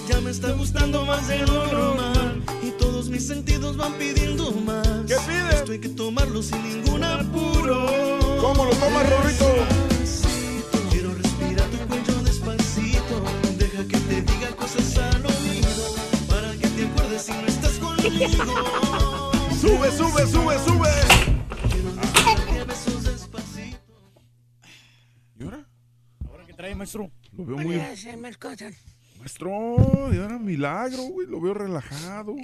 ya 0.09 0.19
me 0.19 0.29
está 0.29 0.51
gustando 0.51 1.05
más 1.05 1.25
de 1.29 1.39
lo 1.47 1.67
normal. 1.67 2.43
Y 2.61 2.71
todos 2.71 3.07
mis 3.07 3.27
sentidos 3.27 3.77
van 3.77 3.93
pidiendo 3.93 4.51
más. 4.51 4.85
¿Qué 5.07 5.15
piden? 5.25 5.47
Esto 5.51 5.71
hay 5.71 5.79
que 5.79 5.87
tomarlo 5.87 6.43
sin 6.43 6.61
ningún 6.61 7.01
apuro. 7.05 7.87
¿Cómo 8.41 8.65
lo 8.65 8.71
tomas, 8.71 9.09
Rorrito? 9.09 9.45
Quiero 10.89 11.13
respirar 11.13 11.65
tu 11.69 11.77
cuello 11.87 12.23
despacito. 12.23 13.23
Deja 13.57 13.87
que 13.87 13.97
te 13.99 14.21
diga 14.23 14.49
cosas 14.57 14.97
al 14.97 15.25
oído. 15.25 15.95
Para 16.27 16.51
que 16.57 16.67
te 16.67 16.87
acuerdes 16.87 17.21
si 17.21 17.31
no 17.31 17.47
estás 17.47 17.79
conmigo. 17.79 19.31
Sube, 19.61 19.91
sube, 19.97 20.27
sube, 20.27 20.59
sube. 20.65 21.00
¿Ahora 26.71 26.71
qué 26.71 26.71
trae, 26.71 26.75
maestro? 26.75 27.11
Lo 27.37 27.45
veo 27.45 27.57
muy... 27.57 27.77
Maestro, 29.19 30.09
y 30.13 30.17
ahora 30.17 30.39
milagro, 30.39 31.03
güey. 31.03 31.27
Lo 31.27 31.39
veo 31.39 31.53
relajado. 31.53 32.35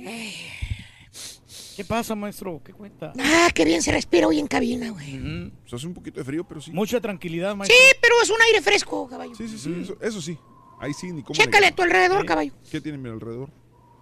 ¿Qué 1.76 1.86
pasa, 1.86 2.16
maestro? 2.16 2.62
¿Qué 2.64 2.74
cuenta? 2.74 3.14
Ah, 3.20 3.50
qué 3.54 3.66
bien 3.66 3.82
se 3.82 3.92
respira 3.92 4.28
hoy 4.28 4.40
en 4.40 4.48
cabina, 4.48 4.90
güey. 4.92 5.52
Pues 5.62 5.74
hace 5.74 5.88
un 5.88 5.94
poquito 5.94 6.20
de 6.20 6.26
frío, 6.26 6.44
pero 6.44 6.62
sí. 6.62 6.72
Mucha 6.72 7.00
tranquilidad, 7.02 7.52
Sí, 7.52 7.58
maestro. 7.58 7.78
pero 8.02 8.16
es 8.22 8.30
un 8.30 8.42
aire 8.42 8.62
fresco, 8.62 9.08
caballo. 9.08 9.36
Sí, 9.36 9.48
sí, 9.48 9.58
sí. 9.58 9.76
Eso, 9.82 9.98
eso 10.02 10.22
sí. 10.22 10.38
Ahí 10.80 10.94
sí, 10.94 11.12
ni 11.12 11.24
cómo. 11.24 11.34
Chécale 11.34 11.68
a 11.68 11.76
tu 11.76 11.82
alrededor, 11.82 12.26
caballo. 12.26 12.54
¿Qué 12.70 12.82
tiene 12.82 12.98
mi 12.98 13.10
alrededor? 13.10 13.50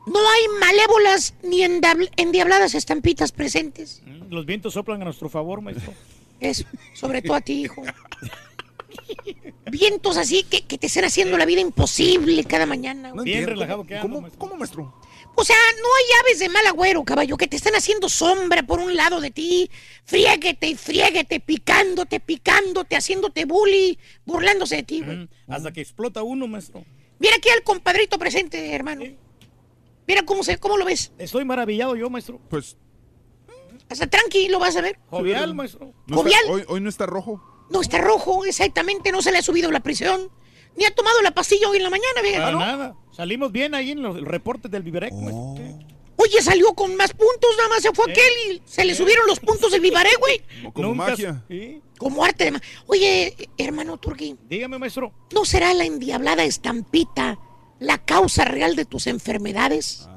No 0.07 0.19
hay 0.19 0.59
malévolas 0.59 1.33
ni 1.43 1.63
endiabladas 1.63 2.75
estampitas 2.75 3.31
presentes. 3.31 4.03
Los 4.29 4.45
vientos 4.45 4.73
soplan 4.73 5.01
a 5.01 5.05
nuestro 5.05 5.29
favor, 5.29 5.61
maestro. 5.61 5.93
Eso, 6.39 6.65
sobre 6.93 7.21
todo 7.21 7.35
a 7.35 7.41
ti, 7.41 7.63
hijo. 7.63 7.81
Vientos 9.71 10.17
así 10.17 10.43
que, 10.43 10.61
que 10.65 10.77
te 10.77 10.87
están 10.87 11.05
haciendo 11.05 11.37
la 11.37 11.45
vida 11.45 11.61
imposible 11.61 12.43
cada 12.43 12.65
mañana. 12.65 13.13
Bien 13.23 13.45
relajado 13.45 13.85
que 13.85 13.95
ando, 13.97 14.07
¿Cómo, 14.09 14.21
maestro. 14.21 14.39
¿Cómo, 14.39 14.55
maestro? 14.55 14.93
O 15.37 15.43
sea, 15.43 15.55
no 15.81 15.87
hay 15.87 16.19
aves 16.23 16.39
de 16.39 16.47
mal 16.49 16.65
agüero, 16.65 17.03
caballo, 17.03 17.35
que 17.35 17.47
te 17.47 17.57
están 17.57 17.75
haciendo 17.75 18.07
sombra 18.07 18.63
por 18.63 18.79
un 18.79 18.95
lado 18.95 19.19
de 19.19 19.31
ti, 19.31 19.69
friéguete 20.05 20.67
y 20.67 20.75
friéguete, 20.75 21.41
picándote, 21.41 22.21
picándote, 22.21 22.95
haciéndote 22.95 23.43
bully, 23.43 23.99
burlándose 24.25 24.77
de 24.77 24.83
ti, 24.83 25.01
güey. 25.01 25.17
Mm, 25.17 25.27
Hasta 25.47 25.73
que 25.73 25.81
explota 25.81 26.23
uno, 26.23 26.47
maestro. 26.47 26.85
Mira 27.19 27.35
aquí 27.35 27.49
al 27.49 27.63
compadrito 27.63 28.17
presente, 28.17 28.73
hermano. 28.73 29.03
Mira 30.07 30.23
cómo 30.23 30.43
se, 30.43 30.57
cómo 30.57 30.77
lo 30.77 30.85
ves. 30.85 31.11
Estoy 31.17 31.43
maravillado 31.43 31.95
yo, 31.97 32.09
maestro. 32.09 32.39
Pues. 32.49 32.77
Hasta 33.89 34.07
tranquilo 34.07 34.57
vas 34.59 34.75
a 34.77 34.81
ver. 34.81 34.97
Jovial, 35.09 35.53
maestro. 35.53 35.93
no 36.07 36.17
Jovial. 36.17 36.39
está- 36.41 36.53
hoy, 36.53 36.63
hoy 36.67 36.79
no 36.81 36.89
está 36.89 37.05
rojo. 37.05 37.43
No 37.69 37.81
está 37.81 37.97
rojo, 37.99 38.45
exactamente, 38.45 39.11
no 39.11 39.21
se 39.21 39.31
le 39.31 39.39
ha 39.39 39.41
subido 39.41 39.71
la 39.71 39.79
prisión, 39.81 40.29
ni 40.77 40.85
ha 40.85 40.93
tomado 40.93 41.21
la 41.21 41.31
pastilla 41.31 41.69
hoy 41.69 41.77
en 41.77 41.83
la 41.83 41.89
mañana, 41.89 42.21
vea. 42.21 42.39
Para 42.41 42.57
nada. 42.57 42.95
Salimos 43.11 43.51
bien 43.51 43.73
ahí 43.75 43.91
en 43.91 44.01
los 44.01 44.21
reportes 44.21 44.69
del 44.69 44.83
Viverec, 44.83 45.13
maestro. 45.13 45.55
Oye, 46.17 46.41
salió 46.41 46.73
con 46.73 46.95
más 46.95 47.11
puntos, 47.11 47.49
nada 47.57 47.69
más 47.69 47.81
se 47.81 47.91
fue 47.91 48.09
aquel 48.09 48.33
y 48.53 48.61
se 48.65 48.85
le 48.85 48.95
subieron 48.95 49.27
los 49.27 49.39
puntos 49.39 49.71
del 49.71 49.81
Vivaré, 49.81 50.09
güey. 50.19 50.41
Como 50.73 50.89
Nunca- 50.89 51.09
magia. 51.11 51.43
Sí. 51.49 51.81
Como 51.97 52.23
arte 52.23 52.45
de 52.45 52.51
ma- 52.51 52.61
Oye, 52.87 53.35
hermano 53.57 53.97
Turki, 53.97 54.35
Dígame, 54.49 54.77
maestro. 54.77 55.11
¿no 55.33 55.43
será 55.45 55.73
la 55.73 55.85
endiablada 55.85 56.43
estampita 56.43 57.37
la 57.79 57.97
causa 57.97 58.45
real 58.45 58.75
de 58.75 58.85
tus 58.85 59.07
enfermedades? 59.07 60.07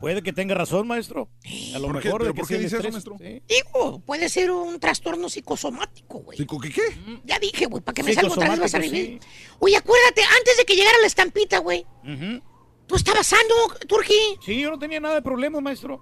Puede 0.00 0.22
que 0.22 0.32
tenga 0.32 0.54
razón, 0.54 0.86
maestro. 0.86 1.30
A 1.74 1.78
lo 1.78 1.88
¿Por 1.88 2.00
qué? 2.02 2.08
mejor 2.08 2.22
de 2.22 2.24
¿Pero 2.26 2.34
que 2.34 2.40
por 2.40 2.48
qué 2.48 2.58
dice 2.58 2.76
eso, 2.78 2.90
maestro? 2.90 3.16
Sí. 3.18 3.42
Digo, 3.48 4.00
puede 4.00 4.28
ser 4.28 4.50
un 4.50 4.78
trastorno 4.78 5.28
psicosomático, 5.28 6.18
güey. 6.18 6.36
¿Psico 6.36 6.60
qué 6.60 6.70
qué? 6.70 6.82
Ya 7.24 7.38
dije, 7.38 7.66
güey, 7.66 7.82
para 7.82 7.94
que 7.94 8.02
me 8.02 8.12
salga 8.12 8.30
otra 8.32 8.50
vez 8.50 8.58
vas 8.60 8.74
a 8.74 8.78
Psicosomático, 8.80 8.94
revivir. 8.96 9.20
Oye, 9.58 9.76
acuérdate, 9.76 10.22
antes 10.22 10.56
de 10.58 10.64
que 10.66 10.74
llegara 10.76 10.98
la 11.00 11.06
estampita, 11.06 11.58
güey, 11.58 11.86
Ujú. 12.04 12.42
tú 12.86 12.96
estabas 12.96 13.26
sano, 13.26 13.54
Turki. 13.88 14.14
Sí, 14.44 14.60
yo 14.60 14.70
no 14.70 14.78
tenía 14.78 15.00
nada 15.00 15.14
de 15.16 15.22
problemas, 15.22 15.62
maestro. 15.62 16.00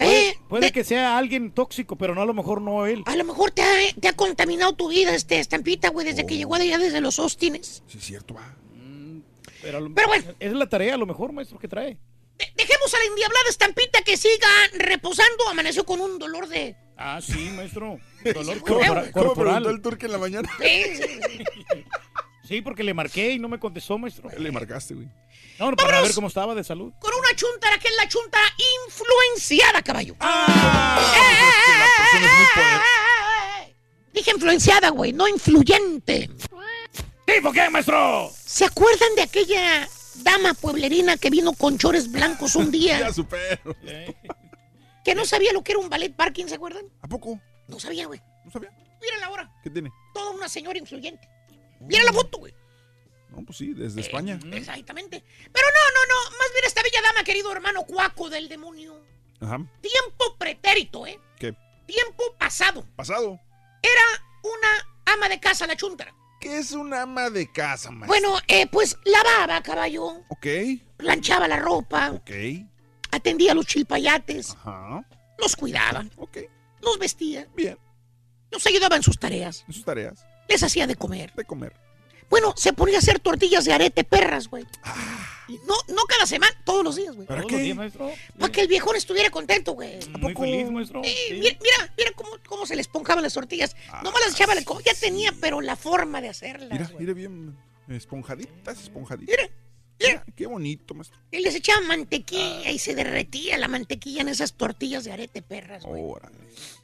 Eh, 0.00 0.34
Puede 0.48 0.66
de- 0.66 0.72
que 0.72 0.82
sea 0.82 1.18
alguien 1.18 1.52
tóxico, 1.52 1.96
pero 1.96 2.14
no 2.14 2.22
a 2.22 2.26
lo 2.26 2.32
mejor 2.34 2.62
no 2.62 2.86
él. 2.86 3.02
A 3.06 3.16
lo 3.16 3.24
mejor 3.24 3.50
te 3.50 3.62
ha, 3.62 3.74
te 4.00 4.08
ha 4.08 4.14
contaminado 4.14 4.72
tu 4.74 4.88
vida 4.88 5.14
este 5.14 5.38
estampita, 5.38 5.90
güey, 5.90 6.06
desde 6.06 6.24
que 6.26 6.38
llegó 6.38 6.56
de 6.56 6.62
allá 6.64 6.78
desde 6.78 7.00
los 7.02 7.18
Austines. 7.18 7.82
Sí, 7.86 7.98
es 7.98 8.04
cierto, 8.04 8.34
va. 8.34 8.56
Pero, 9.62 9.76
a 9.76 9.80
lo- 9.82 9.94
Pero 9.94 10.08
bueno. 10.08 10.24
es 10.40 10.52
la 10.54 10.66
tarea 10.70 10.94
a 10.94 10.96
lo 10.96 11.04
mejor, 11.04 11.32
maestro, 11.32 11.58
que 11.58 11.68
trae. 11.68 11.98
De- 12.40 12.52
dejemos 12.56 12.92
a 12.94 12.98
la 12.98 13.04
endiablada 13.04 13.48
estampita 13.48 14.02
que 14.02 14.16
siga 14.16 14.48
reposando. 14.74 15.48
Amaneció 15.48 15.84
con 15.84 16.00
un 16.00 16.18
dolor 16.18 16.48
de... 16.48 16.74
Ah, 16.96 17.20
sí, 17.22 17.50
maestro. 17.56 17.98
Dolor 18.24 18.60
¿Cómo- 18.60 18.78
corpora- 18.80 19.10
¿Cómo 19.12 19.26
corporal. 19.26 19.54
preguntó 19.62 19.70
el 19.70 19.82
turque 19.82 20.06
en 20.06 20.12
la 20.12 20.18
mañana? 20.18 20.50
Sí, 20.60 20.92
sí, 22.48 22.60
porque 22.62 22.82
le 22.82 22.92
marqué 22.94 23.30
y 23.32 23.38
no 23.38 23.48
me 23.48 23.58
contestó, 23.58 23.96
maestro. 23.98 24.28
Le 24.38 24.50
marcaste, 24.52 24.94
güey. 24.94 25.08
No, 25.58 25.70
no, 25.70 25.76
para 25.76 26.00
ver 26.00 26.14
cómo 26.14 26.28
estaba 26.28 26.54
de 26.54 26.64
salud. 26.64 26.92
Con 27.00 27.12
una 27.14 27.34
chuntara 27.36 27.78
que 27.78 27.88
es 27.88 27.96
la 27.96 28.08
chuntara 28.08 28.46
influenciada, 28.86 29.82
caballo. 29.82 30.16
Ah, 30.20 30.98
Dije 34.12 34.30
influenciada, 34.32 34.88
güey, 34.90 35.12
no 35.12 35.28
influyente. 35.28 36.30
¿Tipo 37.26 37.52
qué, 37.52 37.70
maestro? 37.70 38.30
¿Se 38.44 38.64
acuerdan 38.64 39.14
de 39.14 39.22
aquella 39.22 39.88
dama 40.16 40.54
pueblerina 40.54 41.16
que 41.16 41.30
vino 41.30 41.52
con 41.52 41.78
chores 41.78 42.10
blancos 42.10 42.54
un 42.56 42.70
día? 42.70 42.98
Ya 43.00 43.12
supero. 43.12 43.76
que 45.04 45.14
no 45.14 45.24
sabía 45.24 45.52
lo 45.52 45.62
que 45.62 45.72
era 45.72 45.78
un 45.80 45.88
ballet 45.88 46.14
parking, 46.14 46.46
¿se 46.46 46.54
acuerdan? 46.56 46.84
¿A 47.02 47.08
poco? 47.08 47.40
No 47.68 47.78
sabía, 47.80 48.06
güey. 48.06 48.20
¿No 48.44 48.50
sabía? 48.50 48.70
Mira 49.00 49.18
la 49.18 49.30
hora. 49.30 49.50
¿Qué 49.62 49.70
tiene? 49.70 49.90
Toda 50.12 50.30
una 50.32 50.48
señora 50.48 50.78
influyente. 50.78 51.28
Mira 51.80 52.04
la 52.04 52.12
foto, 52.12 52.38
güey. 52.38 52.54
No, 53.30 53.44
pues 53.44 53.58
sí, 53.58 53.72
desde 53.72 54.00
España. 54.00 54.38
Exactamente. 54.52 55.22
Pero 55.52 55.66
no, 55.68 55.90
no, 55.94 56.14
no. 56.14 56.36
Más 56.36 56.52
bien 56.52 56.64
esta 56.66 56.82
bella 56.82 57.00
dama, 57.02 57.24
querido 57.24 57.50
hermano 57.52 57.84
cuaco 57.84 58.28
del 58.28 58.48
demonio. 58.48 59.00
Ajá. 59.40 59.56
Tiempo 59.80 60.36
pretérito, 60.36 61.06
¿eh? 61.06 61.18
¿Qué? 61.38 61.54
Tiempo 61.86 62.22
pasado. 62.38 62.84
Pasado. 62.96 63.40
Era 63.82 64.24
una 64.42 65.14
ama 65.14 65.28
de 65.28 65.40
casa, 65.40 65.66
la 65.66 65.76
chuntara. 65.76 66.12
¿Qué 66.40 66.58
es 66.58 66.72
un 66.72 66.92
ama 66.94 67.28
de 67.30 67.50
casa, 67.52 67.90
maestro? 67.90 68.08
Bueno, 68.08 68.38
eh, 68.48 68.66
pues 68.66 68.96
lavaba, 69.04 69.62
caballo. 69.62 70.22
Ok, 70.28 70.46
Planchaba 70.96 71.46
la 71.48 71.58
ropa. 71.58 72.10
ok. 72.12 72.30
Atendía 73.12 73.52
a 73.52 73.54
los 73.54 73.66
chilpayates. 73.66 74.52
Ajá. 74.52 75.04
Los 75.38 75.56
cuidaba. 75.56 76.04
Ok. 76.16 76.38
Los 76.80 76.98
vestía. 76.98 77.46
Bien. 77.56 77.78
Los 78.50 78.66
ayudaba 78.66 78.96
en 78.96 79.02
sus 79.02 79.18
tareas. 79.18 79.64
En 79.68 79.74
sus 79.74 79.84
tareas. 79.84 80.24
Les 80.48 80.62
hacía 80.62 80.86
de 80.86 80.96
comer. 80.96 81.32
De 81.34 81.44
comer. 81.44 81.74
Bueno, 82.30 82.54
se 82.56 82.72
ponía 82.72 82.96
a 82.96 82.98
hacer 83.00 83.18
tortillas 83.18 83.64
de 83.64 83.72
arete 83.72 84.04
perras, 84.04 84.48
güey. 84.48 84.64
Y 85.48 85.54
no, 85.66 85.74
no 85.88 86.04
cada 86.08 86.26
semana, 86.26 86.52
todos 86.64 86.84
los 86.84 86.94
días, 86.96 87.14
güey. 87.16 87.26
¿Para 87.26 87.42
qué? 87.42 87.56
días, 87.58 87.76
maestro. 87.76 88.10
Para 88.38 88.52
que 88.52 88.60
el 88.62 88.68
viejón 88.68 88.94
estuviera 88.94 89.30
contento, 89.30 89.72
güey. 89.72 89.98
Muy 90.20 90.32
feliz, 90.34 90.70
maestro. 90.70 91.02
Eh, 91.04 91.12
Sí. 91.28 91.34
mira, 91.40 91.58
mira, 91.60 91.94
mira 91.98 92.10
cómo, 92.14 92.30
cómo 92.46 92.66
se 92.66 92.76
le 92.76 92.82
esponjaban 92.82 93.22
las 93.24 93.34
tortillas. 93.34 93.74
Nomás 94.04 94.20
las 94.24 94.34
echaba 94.34 94.54
la 94.54 94.62
co- 94.64 94.80
Ya 94.80 94.94
tenía, 94.94 95.32
pero 95.40 95.60
la 95.60 95.74
forma 95.74 96.20
de 96.20 96.28
hacerlas. 96.28 96.70
Mira, 96.70 96.84
güey. 96.86 96.98
mira 97.00 97.12
bien 97.14 97.56
esponjaditas, 97.88 98.80
esponjaditas. 98.80 99.36
Mira, 99.36 99.50
Qué 100.36 100.46
bonito, 100.46 100.94
maestro. 100.94 101.18
Y 101.30 101.40
les 101.40 101.54
echaba 101.54 101.80
mantequilla 101.82 102.70
y 102.70 102.78
se 102.78 102.94
derretía 102.94 103.58
la 103.58 103.68
mantequilla 103.68 104.22
en 104.22 104.28
esas 104.28 104.54
tortillas 104.54 105.04
de 105.04 105.12
arete 105.12 105.42
perras, 105.42 105.84
güey. 105.84 106.02
Órale. 106.04 106.36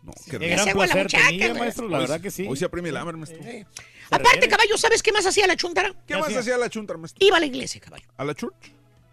No, 0.02 0.12
qué 0.24 0.30
Qué 0.32 0.38
Le 0.38 0.48
gran 0.48 0.60
a 0.60 0.66
la 0.66 0.72
placer 0.74 1.02
muchacha, 1.04 1.28
tenía, 1.28 1.54
maestro, 1.54 1.88
la 1.88 1.96
Hoy- 1.98 2.02
verdad 2.04 2.20
que 2.20 2.30
sí. 2.30 2.46
Hoy 2.48 2.56
se 2.56 2.64
apremia 2.66 2.90
el 2.90 2.96
hambre, 2.98 3.16
maestro. 3.16 3.42
Eh. 3.42 3.66
Aparte, 4.10 4.28
refiere- 4.34 4.48
caballo, 4.48 4.78
¿sabes 4.78 5.02
qué 5.02 5.12
más 5.12 5.24
hacía 5.26 5.46
la 5.46 5.56
chuntara? 5.56 5.94
¿Qué 6.06 6.14
más 6.14 6.26
hacía? 6.26 6.40
hacía 6.40 6.58
la 6.58 6.68
chunta, 6.70 6.96
maestro? 6.96 7.24
Iba 7.26 7.38
a 7.38 7.40
la 7.40 7.46
iglesia, 7.46 7.80
caballo. 7.80 8.06
¿A 8.16 8.24
la 8.24 8.34
church? 8.34 8.54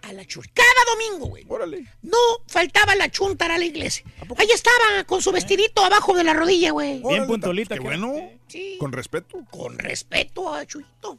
A 0.04 0.12
la 0.12 0.26
church. 0.26 0.50
Cada 0.54 0.68
domingo, 0.94 1.28
güey. 1.28 1.46
Órale. 1.48 1.86
No 2.02 2.18
faltaba 2.48 2.94
la 2.96 3.10
chuntara 3.10 3.56
a 3.56 3.58
la 3.58 3.64
iglesia. 3.66 4.04
Ahí 4.38 4.48
estaba, 4.54 5.06
con 5.06 5.22
su 5.22 5.32
vestidito 5.32 5.84
abajo 5.84 6.14
de 6.14 6.26
la 6.26 6.34
rodilla, 6.34 6.72
güey. 6.72 6.96
Bien 6.96 7.06
Órale, 7.06 7.28
puntualita. 7.28 7.76
Qué 7.76 7.80
que- 7.82 7.88
bueno. 7.88 8.30
Sí. 8.48 8.76
Con 8.80 8.92
respeto. 8.92 9.46
Con 9.50 9.80
respeto 9.80 10.54
a 10.54 10.66
Chuyito. 10.66 11.18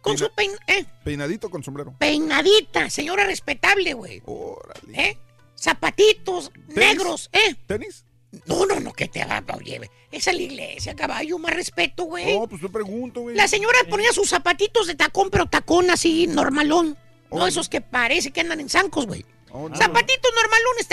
Con 0.00 0.14
Peina- 0.16 0.26
su 0.28 0.34
pein 0.34 0.50
eh, 0.66 0.84
Peinadito 1.04 1.50
con 1.50 1.62
sombrero. 1.62 1.94
peinadita, 1.98 2.88
señora 2.90 3.24
respetable, 3.26 3.92
güey. 3.94 4.22
Órale. 4.26 5.02
¿Eh? 5.10 5.18
Zapatitos 5.56 6.50
negros, 6.68 7.28
¿eh? 7.32 7.54
¿Tenis? 7.66 8.04
No, 8.46 8.64
no, 8.64 8.80
no, 8.80 8.92
que 8.92 9.08
te 9.08 9.24
va, 9.24 9.42
oye. 9.56 9.90
Esa 10.10 10.30
es 10.30 10.36
la 10.36 10.42
iglesia, 10.42 10.94
caballo, 10.94 11.38
más 11.38 11.52
respeto, 11.52 12.04
güey. 12.04 12.38
No, 12.38 12.46
pues 12.48 12.62
te 12.62 12.68
pregunto, 12.68 13.22
güey. 13.22 13.36
La 13.36 13.46
señora 13.48 13.78
ponía 13.88 14.12
sus 14.12 14.28
zapatitos 14.30 14.86
de 14.86 14.94
tacón, 14.94 15.30
pero 15.30 15.46
tacón 15.46 15.90
así, 15.90 16.26
normalón. 16.26 16.96
No 17.30 17.46
esos 17.46 17.68
que 17.68 17.80
parece 17.80 18.30
que 18.30 18.40
andan 18.40 18.60
en 18.60 18.68
zancos, 18.68 19.06
güey. 19.06 19.24
Órale. 19.50 19.76
Zapatitos 19.76 20.32
normalones, 20.34 20.88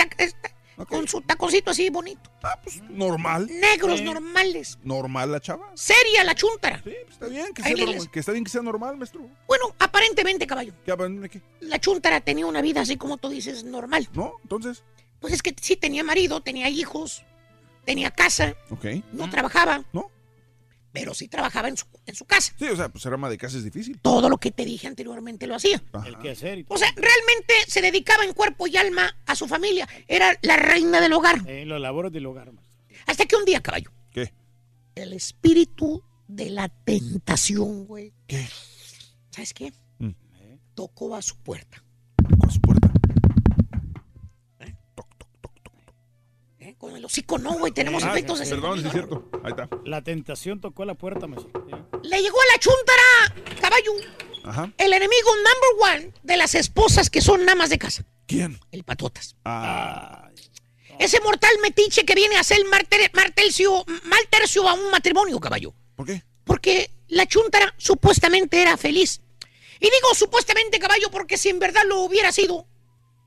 con 0.86 1.08
su 1.08 1.20
taconcito 1.20 1.70
así 1.70 1.90
bonito. 1.90 2.30
Ah, 2.42 2.58
pues 2.62 2.80
normal. 2.88 3.46
Negros, 3.48 3.98
Sí. 3.98 4.04
normales. 4.04 4.78
Normal 4.82 5.32
la 5.32 5.40
chava. 5.40 5.70
Seria 5.74 6.24
la 6.24 6.34
chuntara. 6.34 6.78
Sí, 6.84 6.92
pues 7.02 7.12
está 7.14 7.26
bien 7.26 7.52
que 7.54 7.62
sea, 7.62 7.72
normal, 7.76 8.10
que 8.10 8.20
está 8.20 8.32
bien 8.32 8.44
que 8.44 8.50
sea 8.50 8.62
normal, 8.62 8.96
maestro. 8.96 9.28
Bueno, 9.46 9.74
aparentemente, 9.78 10.46
caballo. 10.46 10.74
¿Qué 10.84 10.92
aprenden 10.92 11.28
qué? 11.28 11.42
La 11.60 11.78
chuntara 11.80 12.20
tenía 12.20 12.46
una 12.46 12.62
vida 12.62 12.80
así 12.82 12.96
como 12.96 13.16
tú 13.16 13.28
dices, 13.28 13.64
normal. 13.64 14.08
¿No? 14.12 14.34
Entonces. 14.42 14.84
Pues 15.20 15.32
es 15.32 15.42
que 15.42 15.54
sí 15.60 15.74
tenía 15.76 16.04
marido, 16.04 16.40
tenía 16.42 16.68
hijos, 16.68 17.24
tenía 17.84 18.10
casa, 18.12 18.54
Ok. 18.70 18.84
no 19.12 19.28
trabajaba, 19.28 19.84
¿No? 19.92 20.10
Pero 20.98 21.14
sí 21.14 21.28
trabajaba 21.28 21.68
en 21.68 21.76
su, 21.76 21.86
en 22.06 22.14
su 22.14 22.24
casa. 22.24 22.52
Sí, 22.58 22.64
o 22.66 22.76
sea, 22.76 22.88
pues 22.88 23.02
ser 23.02 23.12
ama 23.12 23.30
de 23.30 23.38
casa 23.38 23.56
es 23.56 23.64
difícil. 23.64 24.00
Todo 24.00 24.28
lo 24.28 24.38
que 24.38 24.50
te 24.50 24.64
dije 24.64 24.88
anteriormente 24.88 25.46
lo 25.46 25.54
hacía. 25.54 25.82
Ajá. 25.92 26.08
El 26.08 26.18
que 26.18 26.30
hacer 26.30 26.58
y 26.58 26.64
todo. 26.64 26.74
O 26.74 26.78
sea, 26.78 26.92
realmente 26.96 27.54
se 27.66 27.80
dedicaba 27.80 28.24
en 28.24 28.32
cuerpo 28.32 28.66
y 28.66 28.76
alma 28.76 29.16
a 29.26 29.36
su 29.36 29.46
familia. 29.46 29.88
Era 30.08 30.36
la 30.42 30.56
reina 30.56 31.00
del 31.00 31.12
hogar. 31.12 31.42
Eh, 31.46 31.64
los 31.64 31.80
labores 31.80 32.12
del 32.12 32.26
hogar, 32.26 32.52
maestro. 32.52 32.68
Hasta 33.06 33.26
que 33.26 33.36
un 33.36 33.44
día, 33.44 33.60
caballo, 33.62 33.92
¿Qué? 34.10 34.32
el 34.96 35.12
espíritu 35.12 36.02
de 36.26 36.50
la 36.50 36.68
tentación, 36.68 37.86
güey. 37.86 38.12
¿Qué? 38.26 38.48
¿Sabes 39.30 39.54
qué? 39.54 39.72
Mm. 39.98 40.10
Tocó 40.74 41.14
a 41.14 41.22
su 41.22 41.36
puerta. 41.36 41.82
Con 46.78 46.94
el 46.96 47.04
hocico 47.04 47.38
no, 47.38 47.54
güey. 47.58 47.72
Tenemos 47.72 48.04
Ah, 48.04 48.10
efectos 48.12 48.38
de 48.38 48.46
Perdón, 48.46 48.84
es 48.86 48.92
cierto. 48.92 49.28
Ahí 49.44 49.50
está. 49.50 49.68
La 49.84 50.02
tentación 50.02 50.60
tocó 50.60 50.84
a 50.84 50.86
la 50.86 50.94
puerta, 50.94 51.26
maestro. 51.26 51.50
Eh. 51.68 51.98
Le 52.04 52.22
llegó 52.22 52.36
a 52.40 52.52
la 52.52 52.58
chuntara, 52.60 53.58
caballo. 53.60 53.92
Ajá. 54.44 54.72
El 54.78 54.92
enemigo 54.92 55.28
number 55.36 55.96
one 56.04 56.12
de 56.22 56.36
las 56.36 56.54
esposas 56.54 57.10
que 57.10 57.20
son 57.20 57.44
namas 57.44 57.68
de 57.70 57.78
casa. 57.78 58.04
¿Quién? 58.26 58.60
El 58.70 58.84
patotas. 58.84 59.34
Ah. 59.44 60.28
Ese 60.98 61.20
mortal 61.20 61.50
metiche 61.62 62.04
que 62.04 62.14
viene 62.14 62.36
a 62.36 62.40
hacer 62.40 62.64
mal, 62.66 62.86
ter- 62.88 63.10
mal 63.14 63.32
tercio, 63.34 63.84
mal 64.04 64.20
tercio 64.30 64.68
a 64.68 64.74
un 64.74 64.90
matrimonio, 64.90 65.38
caballo. 65.40 65.72
¿Por 65.96 66.06
qué? 66.06 66.22
Porque 66.44 66.90
la 67.08 67.26
chuntara 67.26 67.74
supuestamente 67.76 68.60
era 68.62 68.76
feliz. 68.76 69.20
Y 69.80 69.84
digo 69.84 70.14
supuestamente, 70.14 70.78
caballo, 70.78 71.10
porque 71.10 71.36
si 71.36 71.48
en 71.50 71.58
verdad 71.58 71.82
lo 71.86 72.00
hubiera 72.00 72.32
sido, 72.32 72.66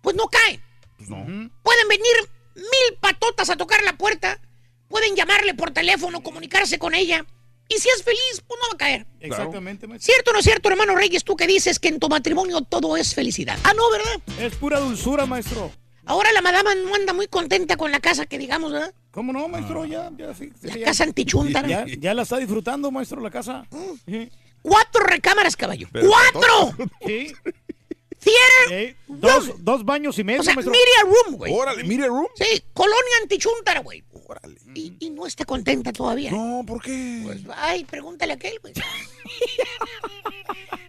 pues 0.01 0.15
no 0.15 0.27
cae. 0.27 0.59
no. 1.07 1.17
Pueden 1.63 1.87
venir 1.87 2.29
mil 2.55 2.97
patotas 2.99 3.49
a 3.49 3.57
tocar 3.57 3.83
la 3.83 3.93
puerta, 3.93 4.39
pueden 4.87 5.15
llamarle 5.15 5.53
por 5.53 5.71
teléfono, 5.71 6.21
comunicarse 6.21 6.77
con 6.79 6.93
ella. 6.93 7.25
Y 7.69 7.75
si 7.79 7.87
es 7.89 8.03
feliz, 8.03 8.43
pues 8.45 8.59
no 8.61 8.67
va 8.69 8.73
a 8.75 8.77
caer. 8.77 9.07
Exactamente, 9.21 9.87
maestro. 9.87 10.13
¿Cierto 10.13 10.31
o 10.31 10.33
no 10.33 10.39
es 10.39 10.45
cierto, 10.45 10.69
hermano 10.69 10.93
Reyes, 10.95 11.23
tú 11.23 11.37
que 11.37 11.47
dices 11.47 11.79
que 11.79 11.87
en 11.87 11.99
tu 11.99 12.09
matrimonio 12.09 12.61
todo 12.61 12.97
es 12.97 13.15
felicidad? 13.15 13.57
Ah, 13.63 13.73
no, 13.73 13.89
¿verdad? 13.89 14.21
Es 14.39 14.55
pura 14.55 14.79
dulzura, 14.79 15.25
maestro. 15.25 15.71
Ahora 16.05 16.31
la 16.33 16.41
madama 16.41 16.75
no 16.75 16.93
anda 16.95 17.13
muy 17.13 17.27
contenta 17.27 17.77
con 17.77 17.91
la 17.91 17.99
casa 18.01 18.25
que 18.25 18.37
digamos, 18.37 18.73
¿verdad? 18.73 18.93
¿Cómo 19.11 19.31
no, 19.31 19.47
maestro? 19.47 19.85
Ya, 19.85 20.11
ya, 20.17 20.33
sí. 20.33 20.51
La 20.63 20.75
ya. 20.75 20.85
casa 20.87 21.03
antichuntara. 21.05 21.67
Ya, 21.67 21.85
ya 21.85 22.13
la 22.13 22.23
está 22.23 22.37
disfrutando, 22.37 22.91
maestro, 22.91 23.21
la 23.21 23.29
casa. 23.29 23.65
Sí. 24.05 24.29
Cuatro 24.61 25.03
recámaras, 25.05 25.55
caballo. 25.55 25.87
Pero- 25.91 26.07
¡Cuatro! 26.09 26.89
Sí. 27.07 27.33
Theater 28.23 28.71
Eh, 28.71 28.95
dos, 29.07 29.51
dos 29.63 29.83
baños 29.83 30.17
y 30.19 30.23
medio, 30.23 30.41
O 30.41 30.43
sea, 30.43 30.53
maestro. 30.53 30.71
media 30.71 31.03
room, 31.03 31.37
güey. 31.37 31.53
Órale, 31.53 31.83
media 31.83 32.07
room. 32.07 32.27
Sí, 32.35 32.63
colonia 32.73 33.17
antichuntara, 33.23 33.81
güey. 33.81 34.03
Y, 34.73 34.93
y 34.99 35.09
no 35.09 35.25
está 35.27 35.45
contenta 35.45 35.91
todavía. 35.91 36.31
No, 36.31 36.63
¿por 36.65 36.81
qué? 36.81 37.21
Pues, 37.23 37.39
ay, 37.55 37.83
pregúntale 37.85 38.33
a 38.33 38.35
aquel, 38.35 38.59
güey. 38.61 38.73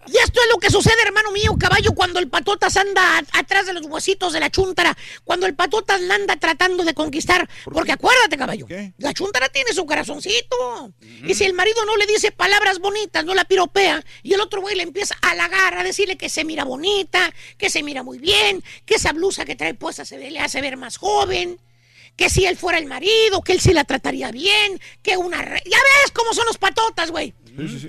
y 0.06 0.16
esto 0.18 0.40
es 0.40 0.48
lo 0.52 0.58
que 0.58 0.70
sucede, 0.70 0.96
hermano 1.04 1.30
mío, 1.32 1.56
caballo, 1.58 1.92
cuando 1.94 2.18
el 2.18 2.28
patotas 2.28 2.76
anda 2.76 3.18
a- 3.18 3.38
atrás 3.38 3.66
de 3.66 3.72
los 3.72 3.86
huesitos 3.86 4.32
de 4.32 4.40
la 4.40 4.50
chuntara. 4.50 4.96
Cuando 5.24 5.46
el 5.46 5.54
patotas 5.54 6.00
la 6.00 6.14
anda 6.16 6.36
tratando 6.36 6.84
de 6.84 6.92
conquistar. 6.94 7.48
Porque 7.64 7.92
acuérdate, 7.92 8.36
caballo, 8.36 8.66
la 8.98 9.12
chuntara 9.14 9.48
tiene 9.48 9.72
su 9.72 9.86
corazoncito. 9.86 10.92
Y 11.00 11.34
si 11.34 11.44
el 11.44 11.54
marido 11.54 11.84
no 11.84 11.96
le 11.96 12.06
dice 12.06 12.32
palabras 12.32 12.78
bonitas, 12.78 13.24
no 13.24 13.34
la 13.34 13.44
piropea, 13.44 14.04
y 14.22 14.34
el 14.34 14.40
otro 14.40 14.60
güey 14.60 14.76
le 14.76 14.82
empieza 14.82 15.16
a 15.22 15.30
halagar, 15.30 15.78
a 15.78 15.84
decirle 15.84 16.16
que 16.16 16.28
se 16.28 16.44
mira 16.44 16.64
bonita, 16.64 17.32
que 17.56 17.70
se 17.70 17.82
mira 17.82 18.02
muy 18.02 18.18
bien, 18.18 18.62
que 18.84 18.94
esa 18.96 19.12
blusa 19.12 19.44
que 19.44 19.56
trae 19.56 19.74
puesta 19.74 20.04
se 20.04 20.18
le 20.18 20.38
hace 20.40 20.60
ver 20.60 20.76
más 20.76 20.96
joven 20.96 21.58
que 22.16 22.28
si 22.30 22.44
él 22.44 22.56
fuera 22.56 22.78
el 22.78 22.86
marido, 22.86 23.42
que 23.42 23.52
él 23.52 23.60
sí 23.60 23.72
la 23.72 23.84
trataría 23.84 24.30
bien, 24.30 24.78
que 25.02 25.16
una... 25.16 25.42
re- 25.42 25.62
Ya 25.64 25.76
ves 25.78 26.12
cómo 26.12 26.32
son 26.34 26.46
los 26.46 26.58
patotas, 26.58 27.10
güey. 27.10 27.34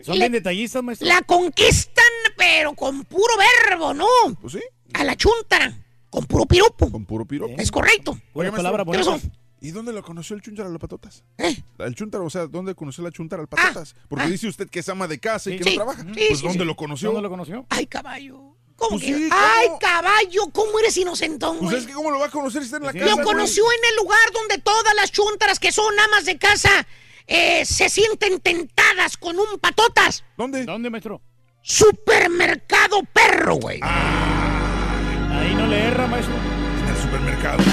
Son 0.03 0.15
Le- 0.17 0.23
bien 0.25 0.31
detallistas, 0.31 0.83
maestro. 0.83 1.07
La 1.07 1.21
conquistan, 1.21 2.03
pero 2.37 2.73
con 2.73 3.03
puro 3.05 3.33
verbo, 3.69 3.93
¿no? 3.93 4.07
Pues 4.41 4.53
sí. 4.53 4.59
A 4.93 5.03
la 5.03 5.15
chuntara, 5.15 5.77
con 6.09 6.25
puro 6.25 6.45
piropo. 6.45 6.91
Con 6.91 7.05
puro 7.05 7.25
piropo. 7.25 7.53
Es 7.57 7.71
correcto. 7.71 8.17
Maestro, 8.33 8.57
palabra 8.57 8.85
¿Qué 8.85 8.97
pasó? 8.97 9.19
¿Y 9.61 9.71
dónde 9.71 9.93
lo 9.93 10.03
conoció 10.03 10.35
el 10.35 10.41
chuntara 10.41 10.67
a 10.67 10.71
las 10.73 10.79
patotas? 10.81 11.23
¿Eh? 11.37 11.55
El 11.79 11.95
chuntara, 11.95 12.23
o 12.23 12.29
sea, 12.29 12.47
¿dónde 12.47 12.75
conoció 12.75 13.01
la 13.03 13.11
chuntara 13.11 13.41
al 13.41 13.47
patotas? 13.47 13.95
Porque 14.09 14.25
ah. 14.25 14.29
dice 14.29 14.47
usted 14.49 14.69
que 14.69 14.79
es 14.79 14.89
ama 14.89 15.07
de 15.07 15.19
casa 15.19 15.49
y 15.49 15.53
Sí. 15.53 15.59
que 15.59 15.63
Sí. 15.63 15.69
no 15.77 15.85
trabaja. 15.85 16.01
Sí, 16.03 16.25
pues 16.27 16.39
sí, 16.39 16.45
¿dónde 16.45 16.59
sí. 16.59 16.65
lo 16.65 16.75
conoció? 16.75 17.09
¿Dónde 17.09 17.21
lo 17.21 17.29
conoció? 17.29 17.65
Ay, 17.69 17.87
caballo. 17.87 18.52
¿Cómo 18.83 18.97
Pues 18.99 19.03
que? 19.03 19.15
sí, 19.17 19.29
¿cómo? 19.29 19.41
Ay, 19.41 19.67
caballo, 19.79 20.41
¿cómo 20.51 20.77
eres 20.79 20.97
inocentón, 20.97 21.57
Pues 21.59 21.69
güey? 21.71 21.81
es 21.81 21.87
que 21.87 21.93
¿cómo 21.93 22.11
lo 22.11 22.19
va 22.19 22.25
a 22.25 22.29
conocer 22.29 22.61
si 22.61 22.65
está 22.65 22.77
en 22.77 22.83
la 22.83 22.91
casa? 22.93 23.05
Lo 23.05 23.13
güey? 23.15 23.25
conoció 23.25 23.63
en 23.71 23.89
el 23.91 23.95
lugar 23.95 24.19
donde 24.33 24.57
todas 24.57 24.93
las 24.95 25.09
chuntaras 25.11 25.57
que 25.59 25.71
son 25.71 25.97
amas 25.99 26.25
de 26.25 26.37
casa 26.37 26.85
eh, 27.27 27.65
se 27.65 27.87
sienten 27.87 28.41
tentadas 28.41 29.15
con 29.15 29.39
un 29.39 29.57
patotas. 29.61 30.25
¿Dónde? 30.35 30.65
¿Dónde, 30.65 30.89
maestro? 30.89 31.21
Supermercado 31.61 33.01
perro, 33.13 33.55
güey. 33.55 33.79
Ahí 33.81 35.55
no 35.55 35.65
le 35.67 35.79
erra, 35.87 36.05
maestro. 36.07 36.35
En 36.35 36.89
el 36.93 37.01
supermercado. 37.01 37.63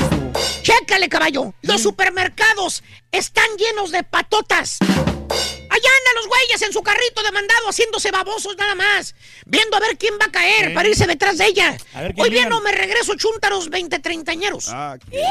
Chécale, 0.63 1.09
caballo. 1.09 1.55
Los 1.63 1.83
supermercados 1.83 2.83
están 3.13 3.47
llenos 3.57 3.91
de 3.91 4.03
patotas. 4.03 4.79
Allá 4.81 5.89
andan 5.99 6.15
los 6.17 6.27
güeyes 6.27 6.63
en 6.63 6.73
su 6.73 6.83
carrito 6.83 7.23
de 7.23 7.31
mandado 7.31 7.69
haciéndose 7.69 8.11
babosos 8.11 8.57
nada 8.57 8.75
más. 8.75 9.15
Viendo 9.47 9.77
a 9.77 9.81
ver 9.81 9.97
quién 9.97 10.15
va 10.21 10.27
a 10.27 10.33
caer 10.33 10.75
para 10.75 10.89
irse 10.89 11.07
detrás 11.07 11.39
de 11.39 11.47
ella. 11.47 11.77
Hoy 12.17 12.31
bien 12.31 12.49
no 12.49 12.61
me 12.61 12.73
regreso 12.73 13.15
chuntaros 13.15 13.71
20 13.71 13.99
treintañeros. 14.01 14.69
Ah, 14.69 14.99
qué... 15.11 15.23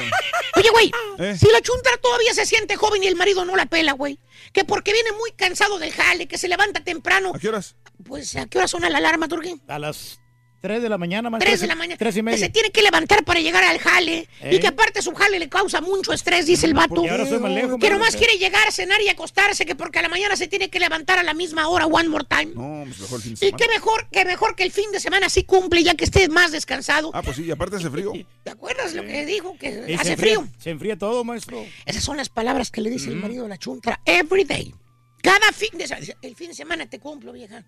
Oye, 0.56 0.70
güey, 0.70 0.92
¿Eh? 1.18 1.36
si 1.38 1.50
la 1.50 1.60
chuntara 1.60 1.96
todavía 1.96 2.32
se 2.34 2.46
siente 2.46 2.76
joven 2.76 3.02
y 3.02 3.08
el 3.08 3.16
marido 3.16 3.44
no 3.44 3.56
la 3.56 3.66
pela, 3.66 3.92
güey. 3.92 4.18
Que 4.52 4.64
porque 4.64 4.92
viene 4.92 5.12
muy 5.12 5.32
cansado 5.32 5.78
del 5.78 5.92
jale, 5.92 6.28
que 6.28 6.38
se 6.38 6.48
levanta 6.48 6.82
temprano. 6.82 7.32
¿A 7.34 7.38
qué 7.38 7.48
horas? 7.48 7.74
Pues, 8.04 8.36
¿a 8.36 8.46
qué 8.46 8.58
hora 8.58 8.68
suena 8.68 8.88
la 8.88 8.98
alarma, 8.98 9.28
Turquín? 9.28 9.60
A 9.68 9.78
las 9.78 10.19
3 10.60 10.82
de 10.82 10.88
la 10.90 10.98
mañana, 10.98 11.30
maestro. 11.30 11.48
Tres 11.48 11.60
de 11.60 11.66
la 11.66 11.74
mañana. 11.74 11.96
Tres 11.96 12.14
y 12.14 12.18
Que 12.18 12.22
media. 12.22 12.38
se 12.38 12.48
tiene 12.50 12.70
que 12.70 12.82
levantar 12.82 13.24
para 13.24 13.40
llegar 13.40 13.64
al 13.64 13.78
jale. 13.78 14.28
¿Eh? 14.42 14.56
Y 14.56 14.60
que 14.60 14.66
aparte 14.66 15.00
su 15.00 15.12
jale 15.14 15.38
le 15.38 15.48
causa 15.48 15.80
mucho 15.80 16.12
estrés, 16.12 16.44
dice 16.46 16.66
el 16.66 16.74
vato. 16.74 16.96
Porque 16.96 17.10
ahora 17.10 17.26
soy 17.26 17.38
más 17.38 17.50
lejos, 17.50 17.78
Que 17.80 17.88
nomás 17.90 18.14
quiere 18.14 18.36
llegar, 18.36 18.70
cenar 18.70 19.00
y 19.00 19.08
acostarse, 19.08 19.64
que 19.64 19.74
porque 19.74 19.98
a 20.00 20.02
la 20.02 20.08
mañana 20.10 20.36
se 20.36 20.48
tiene 20.48 20.68
que 20.68 20.78
levantar 20.78 21.18
a 21.18 21.22
la 21.22 21.32
misma 21.32 21.68
hora, 21.68 21.86
one 21.86 22.08
more 22.10 22.24
time. 22.28 22.52
No, 22.54 22.84
pues 22.84 23.00
mejor 23.00 23.16
el 23.18 23.22
fin 23.22 23.34
de 23.34 23.46
Y 23.46 23.48
semana. 23.48 23.56
qué 23.56 23.68
mejor, 23.68 24.08
que 24.10 24.24
mejor 24.26 24.54
que 24.56 24.62
el 24.64 24.70
fin 24.70 24.92
de 24.92 25.00
semana 25.00 25.28
sí 25.30 25.44
cumple, 25.44 25.82
ya 25.82 25.94
que 25.94 26.04
estés 26.04 26.28
más 26.28 26.52
descansado. 26.52 27.10
Ah, 27.14 27.22
pues 27.22 27.36
sí, 27.36 27.44
y 27.44 27.50
aparte 27.50 27.76
hace 27.76 27.88
frío. 27.88 28.12
¿Te 28.44 28.50
acuerdas 28.50 28.92
lo 28.94 29.02
que 29.02 29.24
dijo? 29.24 29.56
Que 29.58 29.68
Y 29.68 29.72
se 29.72 29.94
hace 29.94 30.12
enfría- 30.12 30.16
frío. 30.16 30.48
Se 30.58 30.70
enfría 30.70 30.98
todo, 30.98 31.24
maestro. 31.24 31.64
Esas 31.86 32.04
son 32.04 32.18
las 32.18 32.28
palabras 32.28 32.70
que 32.70 32.82
le 32.82 32.90
dice 32.90 33.08
el 33.08 33.16
marido 33.16 33.46
a 33.46 33.48
la 33.48 33.56
chuntara 33.56 34.00
every 34.04 34.44
day. 34.44 34.74
Cada 35.22 35.52
fin 35.52 35.70
de 35.78 35.86
semana. 35.88 36.06
El 36.22 36.36
fin 36.36 36.48
de 36.48 36.54
semana 36.54 36.86
te 36.88 36.98
cumplo, 36.98 37.32
vieja. 37.32 37.64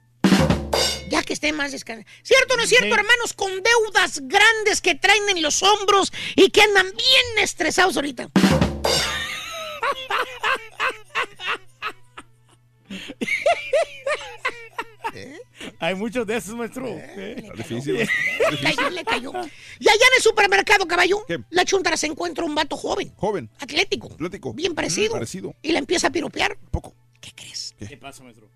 Ya 1.13 1.23
que 1.23 1.35
esté 1.35 1.53
más 1.53 1.73
descansado. 1.73 2.09
¿Cierto 2.23 2.55
o 2.55 2.57
no 2.57 2.63
es 2.63 2.71
cierto, 2.71 2.87
Sí. 2.87 2.93
hermanos? 2.93 3.35
Con 3.35 3.51
deudas 3.63 4.21
grandes 4.23 4.81
que 4.81 4.95
traen 4.95 5.29
en 5.29 5.43
los 5.43 5.63
hombros 5.63 6.11
y 6.37 6.49
que 6.51 6.63
andan 6.63 6.87
bien 6.87 7.39
estresados 7.45 7.97
ahorita. 7.97 8.31
Hay 15.79 15.95
muchos 15.95 16.27
de 16.27 16.37
esos, 16.37 16.55
maestro. 16.55 16.87
Eh, 16.89 17.51
difícil. 17.57 17.95
Le 17.97 18.07
cayó, 18.63 18.91
le 18.91 19.05
cayó. 19.05 19.31
Y 19.79 19.89
allá 19.89 20.07
en 20.11 20.17
el 20.17 20.23
supermercado, 20.23 20.87
caballo, 20.87 21.25
¿Qué? 21.27 21.41
la 21.51 21.65
chuntara 21.65 21.97
se 21.97 22.07
encuentra 22.07 22.45
un 22.45 22.55
vato 22.55 22.77
joven, 22.77 23.13
Joven, 23.17 23.51
atlético, 23.59 24.09
plático. 24.17 24.53
bien 24.55 24.75
parecido. 24.75 25.13
Parecido. 25.13 25.55
Y 25.63 25.73
la 25.73 25.79
empieza 25.79 26.09
a 26.09 26.11
piropear. 26.11 26.57
Poco. 26.71 26.95
¿Qué 27.21 27.33
crees? 27.35 27.75
¿Qué 27.79 27.97
pasa, 27.97 28.23
maestro? 28.25 28.49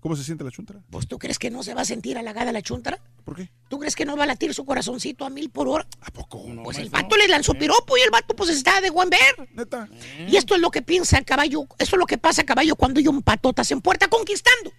¿Cómo 0.00 0.14
se 0.14 0.22
siente 0.22 0.44
la 0.44 0.50
chuntara? 0.50 0.80
Pues 0.90 1.08
tú 1.08 1.18
crees 1.18 1.38
que 1.38 1.50
no 1.50 1.62
se 1.62 1.74
va 1.74 1.80
a 1.80 1.84
sentir 1.84 2.16
halagada 2.18 2.52
la 2.52 2.62
chuntara. 2.62 3.00
¿Por 3.24 3.34
qué? 3.34 3.50
¿Tú 3.68 3.78
crees 3.78 3.96
que 3.96 4.04
no 4.04 4.16
va 4.16 4.24
a 4.24 4.26
latir 4.26 4.54
su 4.54 4.64
corazoncito 4.64 5.24
a 5.24 5.30
mil 5.30 5.50
por 5.50 5.66
hora? 5.66 5.86
¿A 6.02 6.10
poco? 6.12 6.44
Pues 6.62 6.78
el 6.78 6.88
vato 6.88 7.16
le 7.16 7.26
lanzó 7.26 7.54
piropo 7.54 7.96
y 7.96 8.02
el 8.02 8.10
vato 8.10 8.36
pues 8.36 8.50
está 8.50 8.80
de 8.80 8.90
buen 8.90 9.10
ver. 9.10 9.48
Neta. 9.54 9.88
Y 10.28 10.36
esto 10.36 10.54
es 10.54 10.60
lo 10.60 10.70
que 10.70 10.82
piensa 10.82 11.20
caballo, 11.22 11.66
esto 11.78 11.96
es 11.96 11.98
lo 11.98 12.06
que 12.06 12.16
pasa 12.16 12.44
caballo 12.44 12.76
cuando 12.76 13.00
hay 13.00 13.08
un 13.08 13.22
patotas 13.22 13.70
en 13.72 13.80
puerta 13.80 14.08
conquistando. 14.08 14.72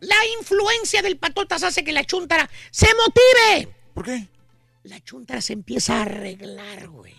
La 0.00 0.16
influencia 0.38 1.02
del 1.02 1.18
patotas 1.18 1.62
hace 1.62 1.84
que 1.84 1.92
la 1.92 2.04
chuntara 2.04 2.48
se 2.70 2.88
motive. 2.94 3.74
¿Por 3.94 4.04
qué? 4.04 4.28
La 4.84 5.00
chuntara 5.00 5.40
se 5.40 5.52
empieza 5.52 5.98
a 5.98 6.02
arreglar, 6.02 6.88
güey. 6.88 7.14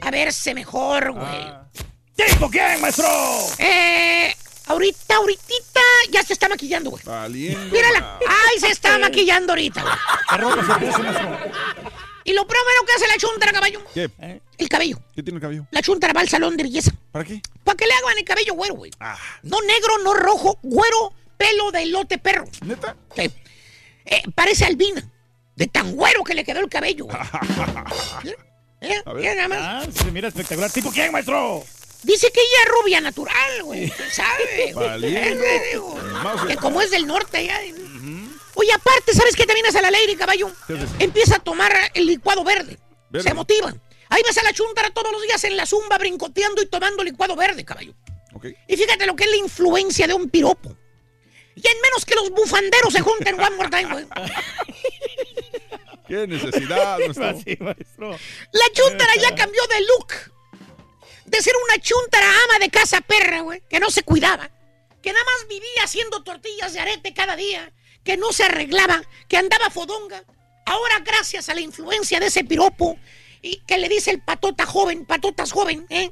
A 0.00 0.10
verse 0.10 0.54
mejor, 0.54 1.12
güey. 1.12 1.52
¿Tipo 2.14 2.50
quién, 2.50 2.80
maestro? 2.80 3.06
Eh, 3.58 4.34
ahorita, 4.68 5.16
ahorita 5.16 5.80
ya 6.10 6.22
se 6.22 6.32
está 6.34 6.48
maquillando, 6.48 6.90
güey. 6.90 7.02
Valiendo. 7.04 7.74
Mírala. 7.74 8.18
Ay, 8.28 8.60
se 8.60 8.68
está 8.68 8.98
maquillando 8.98 9.52
ahorita, 9.52 9.82
güey. 9.82 9.94
Y 12.24 12.32
lo 12.34 12.46
primero 12.46 12.84
que 12.86 12.92
hace 12.94 13.08
la 13.08 13.16
chuntara, 13.16 13.52
caballo, 13.52 13.82
¿Qué? 13.94 14.10
¿Eh? 14.20 14.40
el 14.58 14.68
cabello. 14.68 14.98
¿Qué 15.14 15.22
tiene 15.22 15.36
el 15.38 15.40
cabello? 15.42 15.66
La 15.70 15.80
chuntara 15.80 16.12
va 16.12 16.20
al 16.20 16.28
salón 16.28 16.56
de 16.58 16.62
belleza. 16.64 16.92
¿Para 17.10 17.24
qué? 17.24 17.40
Para 17.64 17.76
que 17.76 17.86
le 17.86 17.94
hagan 17.94 18.18
el 18.18 18.24
cabello 18.24 18.52
güero, 18.54 18.74
güey. 18.74 18.90
Ah, 19.00 19.16
No 19.42 19.60
negro, 19.62 19.96
no 20.04 20.12
rojo, 20.12 20.58
güero, 20.62 21.12
pelo 21.38 21.70
de 21.70 21.82
elote 21.84 22.18
perro. 22.18 22.44
¿neta? 22.62 22.96
Sí. 23.16 23.30
Eh, 24.04 24.22
parece 24.34 24.66
albina. 24.66 25.02
De 25.56 25.66
tan 25.68 25.92
güero 25.96 26.22
que 26.22 26.34
le 26.34 26.44
quedó 26.44 26.60
el 26.60 26.68
cabello, 26.68 27.06
güey. 27.06 27.16
Mira, 28.24 28.36
mira, 28.82 29.02
A 29.06 29.12
ver. 29.14 29.22
mira 29.22 29.34
nada 29.34 29.48
más. 29.48 29.58
Ah, 29.88 29.90
se 29.92 30.10
mira 30.12 30.28
espectacular. 30.28 30.70
¿Tipo 30.70 30.90
quién, 30.92 31.10
maestro? 31.10 31.64
Dice 32.02 32.30
que 32.30 32.40
ella 32.40 32.62
es 32.64 32.70
rubia 32.80 33.00
natural, 33.00 33.62
güey. 33.64 33.90
¿Quién 33.90 34.10
sabe? 34.10 34.74
Que 36.46 36.56
como 36.56 36.80
es 36.80 36.90
del 36.90 37.06
norte 37.06 37.44
ya. 37.44 37.60
Oye, 38.54 38.72
aparte, 38.72 39.12
¿sabes 39.14 39.36
qué 39.36 39.46
también 39.46 39.66
hace 39.66 39.80
la 39.80 39.90
lady, 39.90 40.16
caballo? 40.16 40.50
Empieza 40.98 41.36
a 41.36 41.38
tomar 41.38 41.72
el 41.94 42.06
licuado 42.06 42.42
verde. 42.44 42.78
Verde. 43.10 43.28
Se 43.28 43.34
motiva. 43.34 43.72
Ahí 44.08 44.22
ves 44.26 44.38
a 44.38 44.42
la 44.42 44.52
chuntara 44.52 44.90
todos 44.90 45.12
los 45.12 45.22
días 45.22 45.42
en 45.44 45.56
la 45.56 45.66
zumba 45.66 45.98
brincoteando 45.98 46.62
y 46.62 46.66
tomando 46.66 47.04
licuado 47.04 47.36
verde, 47.36 47.64
caballo. 47.64 47.94
Ok. 48.34 48.46
Y 48.66 48.76
fíjate 48.76 49.06
lo 49.06 49.14
que 49.14 49.24
es 49.24 49.30
la 49.30 49.36
influencia 49.36 50.06
de 50.06 50.14
un 50.14 50.28
piropo. 50.28 50.76
Y 51.54 51.66
en 51.66 51.80
menos 51.82 52.04
que 52.04 52.14
los 52.14 52.30
bufanderos 52.30 52.92
se 52.92 53.00
junten 53.00 53.38
one 53.38 53.56
more 53.56 53.68
time, 53.68 53.92
güey. 53.92 54.06
¿Qué 56.06 56.26
necesidad? 56.26 56.98
maestro. 57.60 58.10
La 58.52 58.72
chuntara 58.72 59.14
ya 59.16 59.34
cambió 59.34 59.62
de 59.66 59.80
look. 59.82 60.37
De 61.30 61.42
ser 61.42 61.54
una 61.64 61.80
chuntara 61.82 62.26
ama 62.26 62.58
de 62.58 62.70
casa 62.70 63.00
perra, 63.00 63.40
güey, 63.40 63.62
que 63.68 63.80
no 63.80 63.90
se 63.90 64.02
cuidaba. 64.02 64.50
Que 65.02 65.12
nada 65.12 65.24
más 65.24 65.48
vivía 65.48 65.84
haciendo 65.84 66.22
tortillas 66.22 66.72
de 66.72 66.80
arete 66.80 67.12
cada 67.14 67.36
día. 67.36 67.72
Que 68.04 68.16
no 68.16 68.32
se 68.32 68.44
arreglaba, 68.44 69.02
que 69.28 69.36
andaba 69.36 69.70
fodonga. 69.70 70.24
Ahora, 70.66 70.98
gracias 71.04 71.48
a 71.48 71.54
la 71.54 71.60
influencia 71.60 72.20
de 72.20 72.26
ese 72.26 72.44
piropo, 72.44 72.98
y 73.42 73.60
que 73.66 73.78
le 73.78 73.88
dice 73.88 74.10
el 74.10 74.20
patota 74.22 74.66
joven, 74.66 75.06
patotas 75.06 75.52
joven, 75.52 75.86
¿eh? 75.90 76.10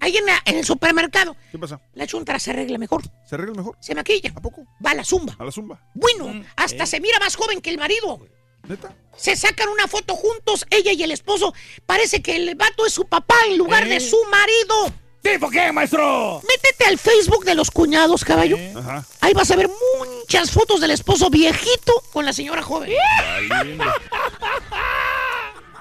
Ahí 0.00 0.16
en, 0.16 0.26
la- 0.26 0.42
en 0.46 0.56
el 0.58 0.64
supermercado, 0.64 1.36
¿Qué 1.52 1.58
pasa? 1.58 1.80
la 1.94 2.06
chuntara 2.08 2.40
se 2.40 2.50
arregla 2.50 2.76
mejor, 2.78 3.02
¿Se 3.24 3.36
arregla 3.36 3.54
mejor? 3.54 3.76
se 3.80 3.94
maquilla, 3.94 4.32
¿A 4.34 4.40
poco? 4.40 4.64
va 4.84 4.90
a 4.90 4.94
la 4.94 5.04
zumba. 5.04 5.36
¿A 5.38 5.44
la 5.44 5.52
zumba? 5.52 5.80
Bueno, 5.94 6.44
hasta 6.56 6.86
se 6.86 6.98
mira 7.00 7.18
más 7.20 7.36
joven 7.36 7.60
que 7.60 7.70
el 7.70 7.78
marido. 7.78 8.26
¿Neta? 8.68 8.94
Se 9.16 9.36
sacan 9.36 9.68
una 9.68 9.86
foto 9.88 10.14
juntos, 10.16 10.64
ella 10.70 10.92
y 10.92 11.02
el 11.02 11.10
esposo. 11.10 11.52
Parece 11.86 12.22
que 12.22 12.36
el 12.36 12.54
vato 12.54 12.86
es 12.86 12.92
su 12.92 13.04
papá 13.06 13.34
en 13.48 13.58
lugar 13.58 13.86
de 13.88 13.96
¿Eh? 13.96 14.00
su 14.00 14.18
marido. 14.30 14.94
¿Tipo 15.22 15.50
qué, 15.50 15.70
maestro? 15.70 16.40
Métete 16.48 16.84
al 16.86 16.98
Facebook 16.98 17.44
de 17.44 17.54
los 17.54 17.70
cuñados, 17.70 18.24
caballo. 18.24 18.56
Ajá. 18.76 19.04
Ahí 19.20 19.32
vas 19.34 19.50
a 19.52 19.56
ver 19.56 19.68
muchas 19.98 20.50
fotos 20.50 20.80
del 20.80 20.90
esposo 20.90 21.30
viejito 21.30 21.92
con 22.12 22.24
la 22.24 22.32
señora 22.32 22.62
joven. 22.62 22.90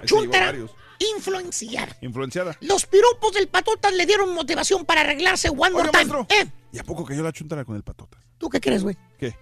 Chuntara, 0.06 0.54
influenciar. 1.16 1.98
Influenciada. 2.02 2.56
Los 2.62 2.86
piropos 2.86 3.34
del 3.34 3.48
patotas 3.48 3.94
le 3.94 4.06
dieron 4.06 4.34
motivación 4.34 4.86
para 4.86 5.02
arreglarse 5.02 5.50
one 5.50 5.72
more 5.72 5.90
time. 5.90 6.06
maestro. 6.06 6.28
¿Eh? 6.30 6.46
¿Y 6.74 6.80
a 6.80 6.84
poco 6.84 7.04
cayó 7.06 7.24
la 7.24 7.32
chuntara 7.32 7.66
con 7.66 7.76
el 7.76 7.84
patota? 7.84 8.18
¿Tú 8.38 8.50
qué 8.50 8.60
crees, 8.60 8.84
güey? 8.84 8.98
¿Qué? 9.18 9.36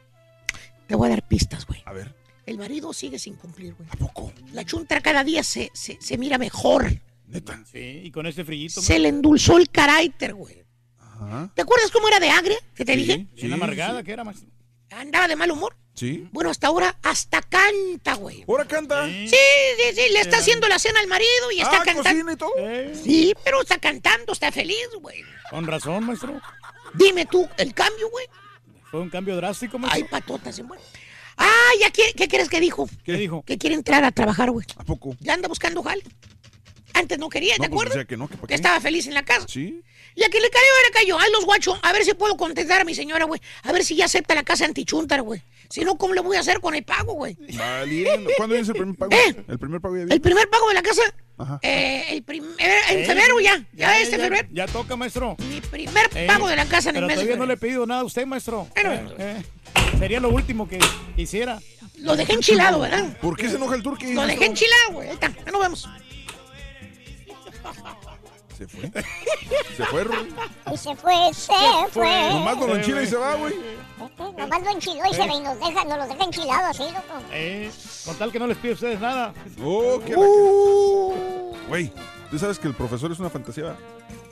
Te 0.88 0.96
voy 0.96 1.08
a 1.08 1.12
dar 1.12 1.28
pistas, 1.28 1.66
güey. 1.66 1.82
A 1.86 1.94
ver. 1.94 2.16
El 2.50 2.58
marido 2.58 2.92
sigue 2.94 3.20
sin 3.20 3.36
cumplir, 3.36 3.76
güey. 3.76 3.88
¿A 3.92 3.96
poco? 3.96 4.34
La 4.54 4.66
chuntara 4.66 5.02
cada 5.02 5.24
día 5.24 5.44
se, 5.44 5.70
se, 5.74 5.98
se 6.02 6.18
mira 6.18 6.38
mejor. 6.40 6.92
Neta. 7.28 7.64
Sí, 7.72 8.02
y 8.06 8.12
con 8.12 8.26
ese 8.26 8.44
frillito. 8.44 8.82
Se 8.82 8.98
le 8.98 9.10
endulzó 9.10 9.58
el 9.58 9.70
carácter, 9.70 10.34
güey. 10.34 10.64
Ajá. 11.00 11.52
¿Te 11.54 11.62
acuerdas 11.62 11.92
cómo 11.92 12.08
era 12.08 12.20
de 12.20 12.30
agria? 12.30 12.58
Que 12.76 12.84
te 12.86 12.96
dije. 12.96 13.28
Bien 13.36 13.54
amargada, 13.54 14.02
¿qué 14.04 14.14
era, 14.14 14.24
maestro? 14.24 14.50
Andaba 14.90 15.28
de 15.28 15.36
mal 15.36 15.52
humor. 15.52 15.76
Sí. 15.94 16.28
Bueno, 16.32 16.50
hasta 16.50 16.68
ahora 16.68 16.98
hasta 17.04 17.42
canta, 17.44 18.16
güey. 18.16 18.44
¿Ahora 18.48 18.66
canta? 18.66 19.06
Sí, 19.06 19.28
sí, 19.28 19.94
sí. 19.94 20.02
Le 20.12 20.22
está 20.22 20.38
haciendo 20.38 20.68
la 20.68 20.80
cena 20.80 21.00
al 21.02 21.08
marido 21.08 21.52
y 21.56 21.60
está 21.62 21.82
Ah, 21.82 21.84
cantando. 21.86 22.04
cocina 22.04 22.34
y 22.34 22.36
todo. 22.36 22.52
Sí, 23.04 23.34
pero 23.44 23.62
está 23.62 23.78
cantando, 23.78 24.34
está 24.34 24.52
feliz, 24.52 24.88
güey. 25.02 25.22
Con 25.52 25.68
razón, 25.68 26.06
maestro. 26.06 26.42
Dime 26.96 27.28
tú, 27.28 27.48
el 27.58 27.76
cambio, 27.76 28.10
güey. 28.10 28.26
Fue 28.90 29.02
un 29.02 29.10
cambio 29.12 29.36
drástico, 29.36 29.78
maestro. 29.78 30.04
Hay 30.04 30.10
patotas 30.10 30.58
en 30.58 30.68
bueno. 30.68 30.82
Ah, 31.42 31.72
ya 31.80 31.90
quiere, 31.90 32.14
¿qué 32.14 32.28
crees 32.28 32.50
que 32.50 32.60
dijo? 32.60 32.88
¿Qué 33.04 33.14
dijo? 33.14 33.42
Que 33.44 33.58
quiere 33.58 33.76
entrar 33.76 34.04
a 34.04 34.12
trabajar, 34.12 34.52
güey. 34.52 34.66
¿A 34.78 34.84
poco? 34.84 35.16
Ya 35.22 35.34
anda 35.34 35.48
buscando 35.48 35.82
jale. 35.82 36.04
Antes 36.94 37.18
no 37.18 37.30
quería, 37.30 37.54
¿te 37.56 37.62
No, 37.64 37.70
pues 37.70 37.72
acuerdas? 37.72 37.94
decía 37.96 38.06
que 38.08 38.18
no, 38.18 38.28
que 38.28 38.36
qué. 38.48 38.56
estaba 38.56 38.80
feliz 38.82 39.08
en 39.08 39.14
la 39.14 39.24
casa. 39.24 39.46
Sí. 39.48 39.82
Y 40.16 40.24
a 40.24 40.30
que 40.30 40.42
le 40.42 40.50
cayó, 40.50 40.66
le 40.88 40.92
cayó. 41.00 41.18
Ay, 41.20 41.32
los 41.32 41.46
guachos, 41.46 41.80
a 41.82 41.94
ver 41.94 42.04
si 42.04 42.14
puedo 42.14 42.36
contestar 42.36 42.82
a 42.82 42.84
mi 42.84 42.94
señora, 42.94 43.24
güey. 43.26 43.40
A 43.64 43.72
ver 43.72 43.86
si 43.86 43.96
ya 43.96 44.06
acepta 44.06 44.36
la 44.36 44.44
casa 44.44 44.66
antichuntar, 44.66 45.22
güey. 45.22 45.42
Si 45.70 45.82
no, 45.82 45.98
¿cómo 45.98 46.14
le 46.14 46.22
voy 46.22 46.36
a 46.36 46.42
hacer 46.42 46.60
con 46.60 46.76
el 46.76 46.84
pago, 46.84 47.14
güey? 47.14 47.38
¿Cuándo 48.36 48.56
es 48.56 48.68
el 48.68 48.74
primer 48.76 48.96
pago? 48.98 49.12
¿Eh? 49.14 49.36
El 49.48 49.60
primer 49.60 49.80
pago 49.80 49.96
ya 49.98 50.04
El 50.14 50.20
primer 50.20 50.50
pago 50.50 50.68
de 50.68 50.74
la 50.74 50.82
casa, 50.82 51.02
Ajá. 51.40 51.60
eh, 51.64 52.04
el 52.10 52.24
primer, 52.24 52.52
en 52.60 53.00
Eh, 53.00 53.06
febrero 53.06 53.40
ya. 53.40 53.64
Ya, 53.74 54.00
este 54.00 54.18
febrero. 54.20 54.48
Ya 54.52 54.68
toca, 54.68 54.96
maestro. 54.96 55.36
Mi 55.50 55.62
primer 55.62 56.10
pago 56.28 56.48
de 56.48 56.56
la 56.56 56.66
casa 56.66 56.90
en 56.90 56.98
el 56.98 57.02
Pero 57.04 57.08
mes 57.08 57.16
de 57.18 57.24
todavía 57.24 57.38
no 57.40 57.46
le 57.48 57.54
he 57.54 57.58
pedido 57.58 57.86
nada 57.88 58.02
a 58.02 58.04
usted, 58.04 58.26
maestro. 58.26 58.68
Bueno. 58.76 58.92
Eh, 58.94 59.16
eh, 59.18 59.44
sería 59.98 60.20
lo 60.20 60.30
último 60.30 60.68
que 60.68 60.80
hiciera. 61.18 61.60
Lo 61.98 62.16
dejé 62.16 62.34
enchilado, 62.34 62.80
¿verdad? 62.80 63.18
¿Por 63.22 63.36
qué 63.36 63.50
se 63.50 63.56
enoja 63.56 63.76
el 63.76 63.84
turqui? 63.84 64.14
Lo 64.14 64.26
dejé 64.28 64.46
enchilado, 64.46 64.92
güey. 64.94 65.08
Ahí 65.10 65.14
está, 65.16 65.32
ya 65.46 65.52
nos 65.52 65.62
vemos. 65.62 65.90
Se 68.60 68.68
fue. 68.68 68.92
Se 69.78 69.86
fue, 69.86 70.04
Rui. 70.04 70.36
Y 70.74 70.78
se 70.78 70.94
fue, 70.94 71.34
se 71.34 71.54
fue. 71.92 72.30
Nomás 72.30 72.58
enchila 72.58 73.02
y 73.02 73.08
se 73.08 73.16
va, 73.16 73.36
güey. 73.36 73.56
Nomás 74.38 74.62
lo 74.64 74.70
enchiló 74.72 75.06
y 75.10 75.14
se 75.14 75.26
ve 75.26 75.34
y 75.34 75.40
nos 75.40 75.58
deja, 75.60 75.86
nos 75.86 75.98
los 75.98 76.10
deja 76.10 76.24
enchilados 76.26 76.70
así, 76.70 76.84
loco. 76.84 77.24
Eh, 77.32 77.72
con 78.06 78.18
tal 78.18 78.34
que 78.34 78.40
no 78.40 78.48
les 78.48 78.58
pide 78.58 78.72
a 78.72 78.76
ustedes 78.76 79.00
nada. 79.00 79.34
Oh, 79.64 80.02
qué 80.06 80.14
Uh. 80.18 81.56
Güey, 81.70 81.94
tú 82.30 82.38
sabes 82.38 82.60
que 82.60 82.68
el 82.68 82.74
profesor 82.74 83.10
es 83.14 83.20
una 83.20 83.30
fantasía. 83.30 83.78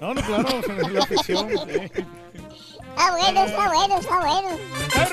No, 0.01 0.13
no, 0.13 0.21
claro, 0.21 0.49
es 0.59 0.91
la 0.91 1.05
ficción. 1.05 1.49
eh. 1.69 1.89
Está 2.89 3.11
bueno, 3.11 3.43
está 3.45 3.67
bueno, 3.71 3.97
está 3.97 4.19
bueno. 4.19 4.49
¿Qué 4.93 5.05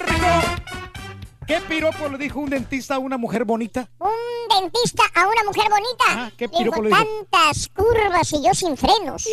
piropo 1.69 2.09
le 2.09 2.19
dijo 2.19 2.41
un 2.41 2.51
dentista 2.51 2.95
a 2.97 2.99
una 2.99 3.17
mujer 3.19 3.45
bonita? 3.45 3.89
Un 3.99 4.11
dentista 4.63 5.03
a 5.15 5.27
una 5.29 5.45
mujer 5.45 5.65
bonita. 5.71 6.33
¿qué 6.37 6.45
Le 6.47 6.49
piropo 6.59 6.83
dijo, 6.83 6.83
le 6.83 6.89
dijo? 6.91 7.03
tantas 7.31 7.69
curvas 7.69 8.33
y 8.33 8.43
yo 8.45 8.55
sin 8.55 8.77
frenos. 8.77 9.27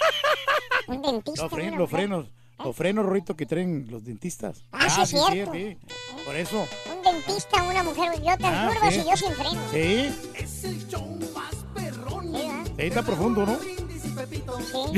un 0.88 1.02
dentista. 1.02 1.42
Los, 1.44 1.52
a 1.52 1.56
fre- 1.56 1.68
una 1.68 1.76
los 1.78 1.90
frenos. 1.90 2.26
Los 2.64 2.74
frenos, 2.74 3.06
Rorito, 3.06 3.36
que 3.36 3.46
traen 3.46 3.86
los 3.88 4.04
dentistas. 4.04 4.64
Ah, 4.72 4.90
sí, 4.90 5.00
es 5.02 5.10
cierto. 5.10 5.52
sí. 5.52 5.78
Por 6.24 6.34
eso. 6.34 6.66
Un 6.92 7.02
dentista 7.02 7.60
a 7.60 7.62
una 7.62 7.84
mujer, 7.84 8.10
yo 8.20 8.36
tan 8.36 8.52
Ah, 8.54 8.68
curvas 8.72 8.94
sí. 8.94 9.00
y 9.00 9.04
yo 9.10 9.16
sin 9.16 9.32
frenos. 9.32 9.70
Sí, 9.70 10.12
Es 10.34 10.64
el 10.64 10.88
show 10.88 11.06
más 11.34 11.54
perrón. 11.72 12.32
sí, 12.34 12.72
está 12.78 13.02
profundo, 13.02 13.46
¿no? 13.46 13.56
Y 13.62 13.76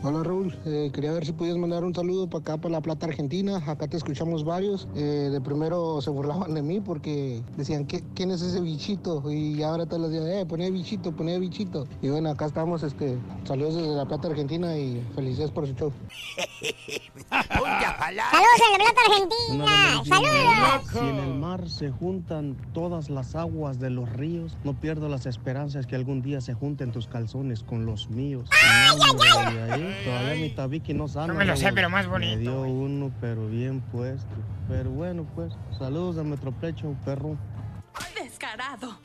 Hola 0.00 0.22
Raúl, 0.22 0.56
Eh, 0.64 0.90
quería 0.94 1.10
ver 1.10 1.26
si 1.26 1.32
podías 1.32 1.56
mandar 1.56 1.82
un 1.82 1.92
saludo 1.92 2.28
para 2.28 2.40
acá, 2.42 2.56
para 2.56 2.72
La 2.72 2.80
Plata, 2.80 3.06
Argentina. 3.06 3.56
Acá 3.66 3.88
te 3.88 3.96
escuchamos 3.96 4.44
varios. 4.44 4.86
Eh, 4.94 5.28
de 5.32 5.40
primero 5.40 6.00
se 6.00 6.10
burlaban 6.10 6.54
de 6.54 6.62
mí 6.62 6.80
porque 6.80 7.42
decían, 7.56 7.84
¿Qué, 7.84 8.04
¿quién 8.14 8.30
es 8.30 8.40
ese 8.40 8.60
bichito? 8.60 9.28
Y 9.28 9.60
ahora 9.64 9.86
todos 9.86 10.02
los 10.02 10.12
días, 10.12 10.24
eh, 10.24 10.46
poné 10.46 10.70
bichito, 10.70 11.10
poné 11.10 11.40
bichito. 11.40 11.88
Y 12.00 12.10
bueno, 12.10 12.30
acá 12.30 12.46
estamos, 12.46 12.84
este, 12.84 13.18
saludos 13.44 13.74
desde 13.74 13.88
La 13.88 14.06
Plata, 14.06 14.28
Argentina 14.28 14.76
y 14.78 15.02
felicidades 15.16 15.50
por 15.50 15.66
su 15.66 15.74
show. 15.74 15.92
Saludos 17.28 18.60
en 18.64 18.72
la 18.72 18.78
plata 18.78 19.00
argentina. 19.06 20.04
Saludos. 20.04 20.90
Si 20.92 20.98
en 20.98 21.16
el 21.16 21.34
mar 21.34 21.68
se 21.68 21.90
juntan 21.90 22.56
todas 22.72 23.10
las 23.10 23.34
aguas 23.34 23.78
de 23.78 23.90
los 23.90 24.10
ríos, 24.12 24.56
no 24.64 24.74
pierdo 24.74 25.08
las 25.08 25.26
esperanzas 25.26 25.86
que 25.86 25.96
algún 25.96 26.22
día 26.22 26.40
se 26.40 26.54
junten 26.54 26.90
tus 26.92 27.06
calzones 27.06 27.62
con 27.62 27.84
los 27.86 28.08
míos. 28.08 28.48
Y 28.52 29.58
ahí, 29.58 29.87
todavía 30.04 30.34
mi 30.34 30.50
tabique 30.50 30.94
no 30.94 31.08
sana. 31.08 31.28
No 31.28 31.34
me 31.34 31.44
lo 31.44 31.56
sé, 31.56 31.72
pero 31.72 31.90
más 31.90 32.06
bonito, 32.06 32.36
Me 32.36 32.40
dio 32.40 32.62
uno, 32.62 33.12
pero 33.20 33.46
bien 33.48 33.80
puesto. 33.80 34.34
Pero 34.68 34.90
bueno, 34.90 35.26
pues, 35.34 35.52
saludos 35.78 36.16
de 36.16 36.24
Metropecho, 36.24 36.94
perro. 37.04 37.36
Descarado. 38.20 38.98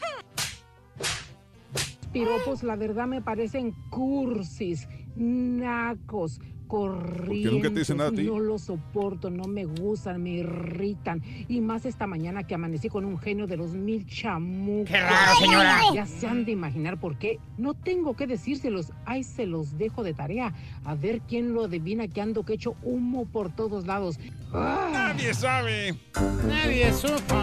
piropos, 2.12 2.64
la 2.64 2.76
verdad, 2.76 3.08
me 3.08 3.22
parecen 3.22 3.74
cursis, 3.90 4.88
nacos, 5.16 6.40
corrientes. 6.74 7.52
nunca 7.52 7.70
te 7.70 7.80
dicen 7.80 7.98
nada 7.98 8.10
a 8.10 8.14
ti? 8.14 8.24
No 8.24 8.40
los 8.40 8.64
soporto, 8.64 9.30
no 9.30 9.44
me 9.44 9.66
gustan, 9.66 10.24
me 10.24 10.32
irritan. 10.32 11.22
Y 11.48 11.62
más 11.62 11.86
esta 11.86 12.08
mañana 12.08 12.44
que 12.44 12.56
amanecí 12.56 12.90
con 12.90 13.06
un 13.06 13.20
genio 13.20 13.46
de 13.46 13.58
los 13.58 13.76
mil 13.76 14.08
chamucos. 14.08 14.90
Qué 14.90 15.00
raro, 15.00 15.40
señora. 15.40 15.80
Ya 15.94 16.08
se 16.08 16.26
han 16.26 16.46
de 16.46 16.52
imaginar 16.52 17.00
por 17.00 17.18
qué. 17.18 17.40
No 17.58 17.76
tengo 17.76 18.16
que 18.16 18.26
decírselos. 18.26 18.92
Ahí 19.06 19.24
se 19.24 19.46
los 19.46 19.78
dejo 19.78 20.04
de 20.04 20.16
tarea. 20.16 20.54
A 20.84 20.96
ver 20.96 21.22
quién 21.22 21.54
lo 21.54 21.66
adivina 21.66 22.08
que 22.08 22.22
ando 22.22 22.44
que 22.44 22.54
echo 22.54 22.76
humo 22.82 23.26
por 23.26 23.52
todos 23.54 23.86
lados. 23.86 24.20
Ah. 24.52 24.90
Nadie 24.92 25.34
sabe. 25.34 25.96
Nadie 26.48 26.92
supo. 26.92 27.36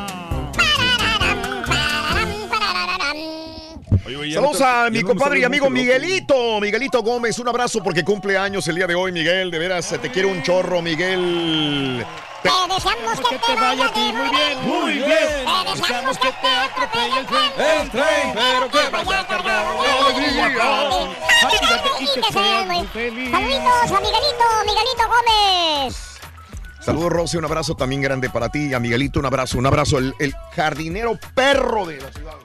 Saludos 4.33 4.61
a 4.61 4.89
mi 4.91 5.03
compadre 5.03 5.41
y 5.41 5.45
amigo. 5.45 5.71
Miguelito, 5.71 6.61
Miguelito 6.61 7.03
Gómez, 7.03 7.39
un 7.39 7.49
abrazo 7.49 7.83
porque 7.83 8.05
cumple 8.05 8.37
años 8.37 8.67
el 8.69 8.77
día 8.77 8.87
de 8.87 8.95
hoy, 8.95 9.13
Miguel, 9.13 9.51
de 9.51 9.59
veras, 9.59 9.95
te 10.01 10.11
quiero 10.11 10.29
un 10.29 10.43
chorro, 10.43 10.83
Miguel. 10.83 12.05
Te 12.43 12.49
deseamos 12.49 13.21
que 13.29 13.39
te 13.39 13.55
vaya 13.55 13.87
a 13.87 13.93
ti 13.93 14.13
muy 14.13 14.31
bien. 14.31 14.59
Muy 14.63 14.93
bien. 14.95 15.09
Te 15.09 15.71
deseamos 15.71 16.19
que 16.19 16.33
te 16.33 16.49
atropelle 16.49 17.19
el 17.19 17.27
tren. 17.27 17.53
El 17.59 17.91
tren, 17.91 18.33
pero 18.35 18.71
que 18.71 18.91
vaya 18.91 19.27
cargado 19.27 19.83
de 19.83 19.91
alegría. 19.91 20.49
Y 22.01 22.21
que 22.21 22.33
seas 22.33 22.67
muy 22.67 22.87
feliz. 22.87 23.31
Saluditos 23.31 23.93
a 23.93 24.01
Miguelito, 24.01 24.45
Miguelito 24.65 25.05
Gómez. 25.09 26.11
Saludos, 26.81 27.13
Rosy, 27.13 27.37
un 27.37 27.45
abrazo 27.45 27.75
también 27.75 28.01
grande 28.01 28.31
para 28.31 28.49
ti, 28.49 28.73
a 28.73 28.81
Miguelito, 28.81 29.21
un 29.21 29.27
abrazo, 29.27 29.59
un 29.59 29.67
abrazo, 29.67 29.99
el, 29.99 30.15
el 30.19 30.35
jardinero 30.57 31.19
perro 31.35 31.85
de 31.85 32.01
la 32.01 32.11
ciudad. 32.11 32.37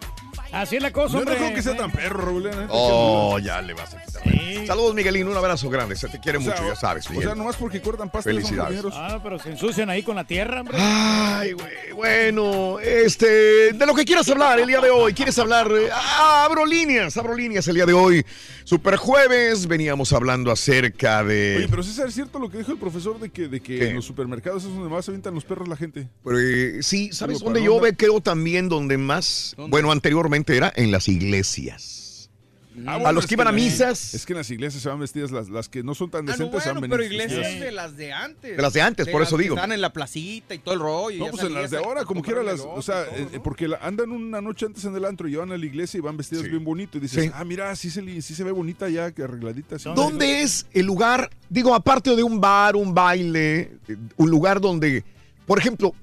Así 0.56 0.78
es 0.78 0.82
la 0.82 0.92
cosa, 0.92 1.14
No 1.16 1.20
hombre. 1.20 1.36
creo 1.38 1.54
que 1.54 1.62
sea 1.62 1.76
tan 1.76 1.92
perro, 1.92 2.26
Raúl. 2.26 2.48
¿eh? 2.48 2.52
Oh, 2.70 3.38
ya 3.40 3.62
le 3.62 3.74
vas 3.74 3.94
a 3.94 4.02
quitar. 4.04 4.24
Saludos, 4.66 4.96
Miguelín, 4.96 5.28
un 5.28 5.36
abrazo 5.38 5.70
grande, 5.70 5.96
se 5.96 6.08
te 6.08 6.20
quiere 6.20 6.38
O 6.38 6.42
sea, 6.42 6.52
mucho, 6.54 6.68
ya 6.68 6.76
sabes, 6.76 7.06
O 7.08 7.10
Miguel. 7.12 7.28
sea, 7.28 7.36
nomás 7.36 7.56
porque 7.58 7.82
cortan 7.82 8.10
pastas 8.10 8.34
Felicidades. 8.34 8.82
Ah, 8.94 9.20
pero 9.22 9.38
se 9.38 9.52
ensucian 9.52 9.90
ahí 9.90 10.02
con 10.02 10.16
la 10.16 10.24
tierra, 10.26 10.62
hombre. 10.62 10.78
Ay, 10.80 11.52
güey, 11.52 11.92
bueno, 11.94 12.80
este, 12.80 13.74
de 13.74 13.86
lo 13.86 13.94
que 13.94 14.06
quieras 14.06 14.28
hablar 14.30 14.60
el 14.60 14.68
día 14.68 14.80
de 14.82 14.90
hoy, 14.90 15.14
¿quieres 15.14 15.38
hablar? 15.40 15.70
Ah, 15.94 16.46
abro 16.46 16.66
líneas, 16.66 17.16
abro 17.18 17.36
líneas 17.36 17.68
el 17.68 17.76
día 17.76 17.86
de 17.86 17.94
hoy. 17.94 18.26
Super 18.64 18.96
jueves, 18.96 19.68
veníamos 19.68 20.12
hablando 20.14 20.52
acerca 20.52 21.24
de... 21.24 21.58
Oye, 21.58 21.68
pero 21.70 21.84
César, 21.84 22.08
¿es 22.08 22.16
cierto 22.16 22.40
lo 22.40 22.50
que 22.50 22.58
dijo 22.58 22.72
el 22.72 22.80
profesor 22.80 23.20
de 23.20 23.30
que, 23.30 23.48
de 23.48 23.60
que 23.60 23.78
¿Qué? 23.78 23.90
en 23.90 23.96
los 23.98 24.06
supermercados 24.06 24.64
es 24.64 24.70
donde 24.74 24.90
más 24.90 25.06
se 25.06 25.12
avientan 25.12 25.36
los 25.36 25.44
perros 25.46 25.68
la 25.68 25.76
gente? 25.78 26.08
Pero, 26.24 26.40
eh, 26.40 26.80
sí, 26.82 27.12
¿sabes 27.12 27.40
dónde 27.42 27.60
¿para 27.60 27.66
yo 27.66 27.80
ve, 27.80 27.96
creo 27.96 28.22
también 28.22 28.68
donde 28.70 28.98
más? 28.98 29.54
Bueno, 29.58 29.92
anteriormente 29.92 30.45
era 30.48 30.72
en 30.76 30.92
las 30.92 31.08
iglesias. 31.08 32.02
Ah, 32.86 32.96
a 33.06 33.12
los 33.14 33.24
es 33.24 33.30
que 33.30 33.36
iban 33.36 33.48
a 33.48 33.54
misas. 33.54 34.14
Es 34.14 34.26
que 34.26 34.34
en 34.34 34.38
las 34.40 34.52
iglesias 34.52 34.84
se 34.84 34.90
van 34.90 35.00
vestidas 35.00 35.32
las, 35.32 35.48
las 35.48 35.70
que 35.70 35.82
no 35.82 35.96
son 35.96 36.12
tan 36.12 36.20
Ah, 36.20 36.24
no, 36.24 36.32
decentes. 36.34 36.62
se 36.64 36.70
bueno, 36.74 36.82
van 36.82 36.90
pero 36.90 37.04
iglesias 37.06 37.58
de 37.62 37.72
las 37.72 37.96
de 37.96 38.12
antes. 38.12 38.58
De 38.58 38.62
las 38.62 38.74
de 38.74 38.82
antes, 38.82 39.08
por 39.08 39.22
las 39.22 39.30
eso 39.30 39.38
que 39.38 39.44
digo. 39.44 39.56
Están 39.56 39.72
en 39.72 39.80
la 39.80 39.94
placita 39.94 40.54
y 40.54 40.60
todo 40.60 40.74
el 40.74 40.82
rollo. 40.82 41.16
y 41.16 41.20
No, 41.20 41.28
pues 41.28 41.44
en 41.44 41.54
las 41.54 41.72
de 41.72 41.78
ahora, 41.78 42.04
como 42.04 42.22
quiera 42.22 42.44
las, 42.44 42.60
o 42.60 42.82
sea, 42.82 43.04
eh, 43.14 43.40
porque 43.42 43.70
la- 43.70 43.78
andan 43.78 44.12
una 44.12 44.42
noche 44.42 44.66
antes 44.66 44.84
en 44.84 44.94
el 44.94 45.06
antro 45.06 45.30
y 45.30 45.36
van 45.38 45.54
a 45.54 45.58
la 45.58 45.66
iglesia 45.66 46.00
y 46.00 46.02
van 46.02 46.18
vestidas 46.18 46.44
bien 46.50 46.66
bonito 46.66 46.98
y 46.98 47.02
dices, 47.02 47.24
Sí. 47.24 47.32
ah, 47.34 47.46
mira, 47.46 47.74
sí 47.78 47.90
se, 47.90 48.02
sí 48.22 48.36
se 48.36 48.44
ve 48.44 48.52
bonita 48.52 48.90
ya, 48.90 49.10
que 49.14 49.24
arregladita. 49.24 49.78
¿Dónde 49.96 50.42
es 50.42 50.66
el 50.74 50.86
lugar, 50.86 51.30
digo, 51.50 51.74
aparte 51.74 52.14
de 52.14 52.24
un 52.24 52.42
bar, 52.42 52.76
un 52.76 52.94
baile, 52.94 53.72
eh, 53.88 53.96
un 54.18 54.30
lugar 54.30 54.60
donde, 54.60 55.06
por 55.46 55.60
ejemplo, 55.60 55.96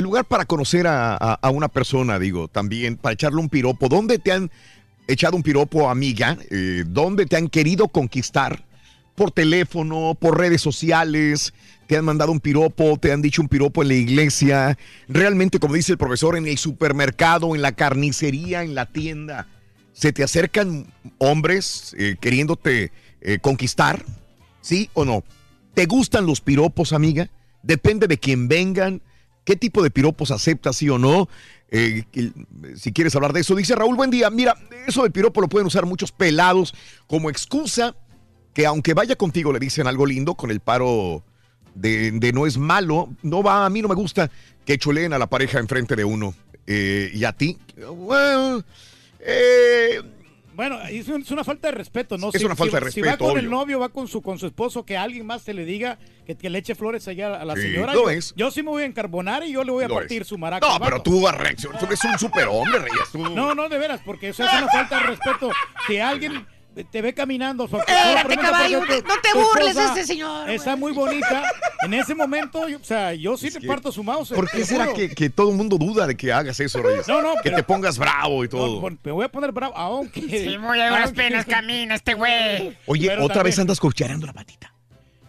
el 0.00 0.04
lugar 0.04 0.24
para 0.24 0.44
conocer 0.44 0.86
a, 0.88 1.38
una 1.52 1.68
persona, 1.68 2.18
digo, 2.18 2.48
también, 2.48 2.96
para 2.96 3.12
echarle 3.12 3.40
un 3.40 3.48
piropo, 3.48 3.88
¿dónde 3.88 4.18
te 4.18 4.32
han 4.32 4.50
echado 5.06 5.36
un 5.36 5.42
piropo, 5.42 5.88
amiga? 5.88 6.36
Eh, 6.50 6.84
¿Dónde 6.86 7.26
te 7.26 7.36
han 7.36 7.48
querido 7.48 7.88
conquistar? 7.88 8.64
Por 9.14 9.30
teléfono, 9.30 10.16
por 10.18 10.38
redes 10.38 10.62
sociales, 10.62 11.52
te 11.86 11.96
han 11.96 12.04
mandado 12.04 12.32
un 12.32 12.40
piropo, 12.40 12.98
te 12.98 13.12
han 13.12 13.20
dicho 13.20 13.42
un 13.42 13.48
piropo 13.48 13.82
en 13.82 13.88
la 13.88 13.94
iglesia, 13.94 14.78
realmente, 15.08 15.58
como 15.58 15.74
dice 15.74 15.92
el 15.92 15.98
profesor, 15.98 16.36
en 16.36 16.46
el 16.46 16.58
supermercado, 16.58 17.54
en 17.54 17.62
la 17.62 17.72
carnicería, 17.72 18.62
en 18.62 18.74
la 18.74 18.86
tienda 18.86 19.46
se 19.92 20.14
te 20.14 20.22
acercan 20.22 20.86
hombres 21.18 21.94
eh, 21.98 22.16
queriéndote 22.18 22.90
eh, 23.20 23.38
conquistar, 23.38 24.02
¿sí 24.62 24.88
o 24.94 25.04
no? 25.04 25.24
¿Te 25.74 25.84
gustan 25.84 26.24
los 26.24 26.40
piropos, 26.40 26.94
amiga? 26.94 27.28
Depende 27.62 28.06
de 28.06 28.16
quién 28.16 28.48
vengan, 28.48 29.02
qué 29.50 29.56
tipo 29.56 29.82
de 29.82 29.90
piropos 29.90 30.30
aceptas, 30.30 30.76
sí 30.76 30.88
o 30.88 30.96
no. 30.96 31.28
Eh, 31.72 32.04
si 32.76 32.92
quieres 32.92 33.16
hablar 33.16 33.32
de 33.32 33.40
eso, 33.40 33.56
dice 33.56 33.74
Raúl, 33.74 33.96
buen 33.96 34.08
día. 34.08 34.30
Mira, 34.30 34.54
eso 34.86 35.02
del 35.02 35.10
piropo 35.10 35.40
lo 35.40 35.48
pueden 35.48 35.66
usar 35.66 35.86
muchos 35.86 36.12
pelados 36.12 36.72
como 37.08 37.30
excusa 37.30 37.96
que 38.54 38.64
aunque 38.64 38.94
vaya 38.94 39.16
contigo 39.16 39.52
le 39.52 39.58
dicen 39.58 39.88
algo 39.88 40.06
lindo 40.06 40.36
con 40.36 40.52
el 40.52 40.60
paro 40.60 41.24
de, 41.74 42.30
no 42.32 42.46
es 42.46 42.58
malo, 42.58 43.08
no 43.22 43.42
va, 43.42 43.66
a 43.66 43.70
mí 43.70 43.82
no 43.82 43.88
me 43.88 43.96
gusta 43.96 44.30
que 44.64 44.78
chuleen 44.78 45.12
a 45.14 45.18
la 45.18 45.26
pareja 45.26 45.58
enfrente 45.58 45.96
de 45.96 46.04
uno. 46.04 46.32
Eh, 46.68 47.10
y 47.12 47.24
a 47.24 47.32
ti, 47.32 47.58
eh, 49.18 50.02
Bueno, 50.54 50.80
es, 50.82 51.08
un- 51.08 51.22
es 51.22 51.30
una 51.30 51.44
falta 51.44 51.68
de 51.68 51.72
respeto, 51.72 52.18
¿no? 52.18 52.30
Es 52.32 52.42
una 52.44 52.56
falta 52.56 52.80
de 52.80 52.90
Si 52.90 53.00
va 53.00 53.06
respeto, 53.12 53.30
con 53.30 53.38
el 53.38 53.48
novio, 53.48 53.78
va 53.78 53.88
con 53.88 54.08
su, 54.08 54.20
con 54.20 54.38
su 54.38 54.46
esposo, 54.46 54.84
que 54.84 54.96
alguien 54.96 55.24
más 55.26 55.42
se 55.42 55.54
le 55.54 55.64
diga 55.64 55.98
que, 56.26 56.36
que 56.36 56.50
le 56.50 56.58
eche 56.58 56.74
flores 56.74 57.06
allá 57.08 57.36
a 57.40 57.44
la 57.44 57.54
Sí, 57.56 57.62
señora. 57.62 57.94
lo 57.94 58.04
yo, 58.04 58.10
es. 58.10 58.34
yo 58.36 58.50
sí 58.50 58.62
me 58.62 58.70
voy 58.70 58.82
a 58.82 58.86
encarbonar 58.86 59.42
y 59.44 59.52
yo 59.52 59.64
le 59.64 59.72
voy 59.72 59.84
a 59.84 59.88
Lo 59.88 59.94
partir 59.94 60.22
es. 60.22 60.28
su 60.28 60.36
maraca. 60.38 60.66
No, 60.68 60.78
pero 60.84 61.00
tú 61.02 61.26
a 61.26 61.32
reacción, 61.32 61.72
tú 61.78 61.86
eres 61.86 62.02
un 62.04 62.18
superhombre, 62.18 62.78
Reyes. 62.80 63.08
tú- 63.12 63.18
No, 63.18 63.54
no, 63.54 63.68
de 63.68 63.78
veras, 63.78 64.00
porque 64.04 64.30
eso 64.30 64.44
es 64.44 64.52
una 64.52 64.68
falta 64.68 65.00
de 65.00 65.06
respeto. 65.06 65.50
Si 65.86 65.98
alguien 65.98 66.46
te 66.90 67.02
ve 67.02 67.12
caminando, 67.12 67.66
su 67.68 67.76
Espérate, 67.76 68.36
caballo, 68.36 68.80
no 68.80 68.86
te 68.86 69.38
burles 69.38 69.74
de 69.76 69.84
este 69.84 70.04
señor, 70.06 70.48
Está 70.50 70.76
muy 70.76 70.92
bonita. 70.92 71.42
En 71.82 71.94
ese 71.94 72.14
momento, 72.14 72.68
yo- 72.68 72.78
o 72.78 72.84
sea, 72.84 73.12
yo 73.14 73.36
sí 73.36 73.50
te 73.50 73.60
parto 73.66 73.90
su 73.92 74.02
mouse. 74.02 74.30
¿Por 74.30 74.48
te 74.48 74.58
qué 74.58 74.64
será 74.64 74.92
que, 74.92 75.10
que 75.14 75.30
todo 75.30 75.50
el 75.50 75.56
mundo 75.56 75.76
duda 75.78 76.06
de 76.06 76.16
que 76.16 76.32
hagas 76.32 76.58
eso, 76.60 76.82
Reyes? 76.82 77.08
No, 77.08 77.20
no, 77.22 77.34
Que 77.34 77.40
pero- 77.44 77.56
te 77.56 77.62
pongas 77.64 77.98
bravo 77.98 78.44
y 78.44 78.48
todo. 78.48 78.80
No, 78.88 78.96
me 79.02 79.12
voy 79.12 79.24
a 79.24 79.28
poner 79.30 79.52
bravo, 79.52 79.76
aunque. 79.76 80.20
Sí, 80.20 80.58
muy 80.58 80.80
a 80.80 80.88
duras 80.90 81.04
aunque- 81.06 81.22
penas 81.22 81.44
camina 81.46 81.94
este 81.94 82.14
güey. 82.14 82.76
Oye, 82.86 83.08
Pero 83.08 83.24
otra 83.24 83.34
también- 83.36 83.44
vez 83.44 83.58
andas 83.58 83.80
cocheando 83.80 84.26
la 84.26 84.32
patita. 84.32 84.72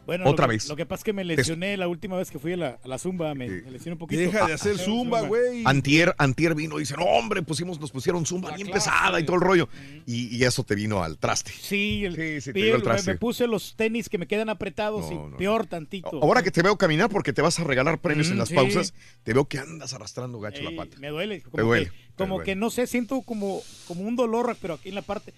Bueno, 0.05 0.25
Otra 0.29 0.45
lo 0.45 0.49
que- 0.49 0.55
vez. 0.55 0.67
Lo 0.67 0.75
que 0.75 0.85
pasa 0.85 1.01
es 1.01 1.03
que 1.05 1.13
me 1.13 1.23
lesioné 1.23 1.77
la 1.77 1.87
última 1.87 2.17
vez 2.17 2.31
que 2.31 2.39
fui 2.39 2.53
a 2.53 2.57
la, 2.57 2.79
a 2.83 2.87
la 2.87 2.97
zumba, 2.97 3.33
me, 3.35 3.47
me 3.47 3.71
lesioné 3.71 3.93
un 3.93 3.97
poquito. 3.99 4.19
Deja 4.21 4.47
de 4.47 4.53
hacer 4.53 4.77
zumba, 4.79 5.21
güey. 5.21 5.63
Antier, 5.65 6.15
antier 6.17 6.55
vino 6.55 6.77
y 6.77 6.81
dice, 6.81 6.95
no, 6.97 7.03
hombre, 7.05 7.41
pusimos, 7.43 7.79
nos 7.79 7.91
pusieron 7.91 8.25
zumba 8.25 8.55
bien 8.55 8.67
pesada 8.69 9.19
y 9.19 9.23
todo 9.25 9.35
el 9.35 9.41
rollo. 9.43 9.69
Y, 10.07 10.35
y 10.35 10.43
eso 10.43 10.63
te 10.63 10.75
vino 10.75 11.03
al 11.03 11.17
traste. 11.17 11.51
Sí, 11.51 12.03
el- 12.05 12.41
sí, 12.41 12.51
te 12.51 12.59
y 12.59 12.63
dio 12.63 12.71
el 12.71 12.77
el- 12.77 12.83
traste. 12.83 13.11
me 13.11 13.17
puse 13.17 13.45
los 13.47 13.75
tenis 13.75 14.09
que 14.09 14.17
me 14.17 14.27
quedan 14.27 14.49
apretados 14.49 15.05
y 15.11 15.37
peor 15.37 15.67
tantito. 15.67 16.19
Ahora 16.21 16.41
que 16.43 16.51
te 16.51 16.61
veo 16.63 16.77
caminar 16.77 17.09
porque 17.09 17.31
te 17.31 17.41
vas 17.41 17.59
a 17.59 17.63
regalar 17.63 17.99
premios 17.99 18.29
en 18.29 18.35
Mm, 18.35 18.39
las 18.39 18.49
sí. 18.49 18.55
pausas, 18.55 18.93
te 19.23 19.33
veo 19.33 19.45
que 19.45 19.59
andas 19.59 19.93
arrastrando 19.93 20.39
gacho 20.39 20.61
Ey, 20.61 20.75
la 20.75 20.83
pata. 20.83 20.97
Me 20.99 21.09
duele. 21.09 21.41
Como 21.41 21.55
Te 21.55 21.61
duele, 21.61 21.85
Que, 21.85 21.91
te 21.91 21.97
como 22.17 22.35
duele. 22.35 22.45
que 22.51 22.55
no 22.55 22.69
sé, 22.71 22.87
siento 22.87 23.21
como, 23.21 23.61
como 23.87 24.01
un 24.01 24.15
dolor, 24.15 24.57
pero 24.61 24.73
aquí 24.73 24.89
en 24.89 24.95
la 24.95 25.01
parte. 25.03 25.33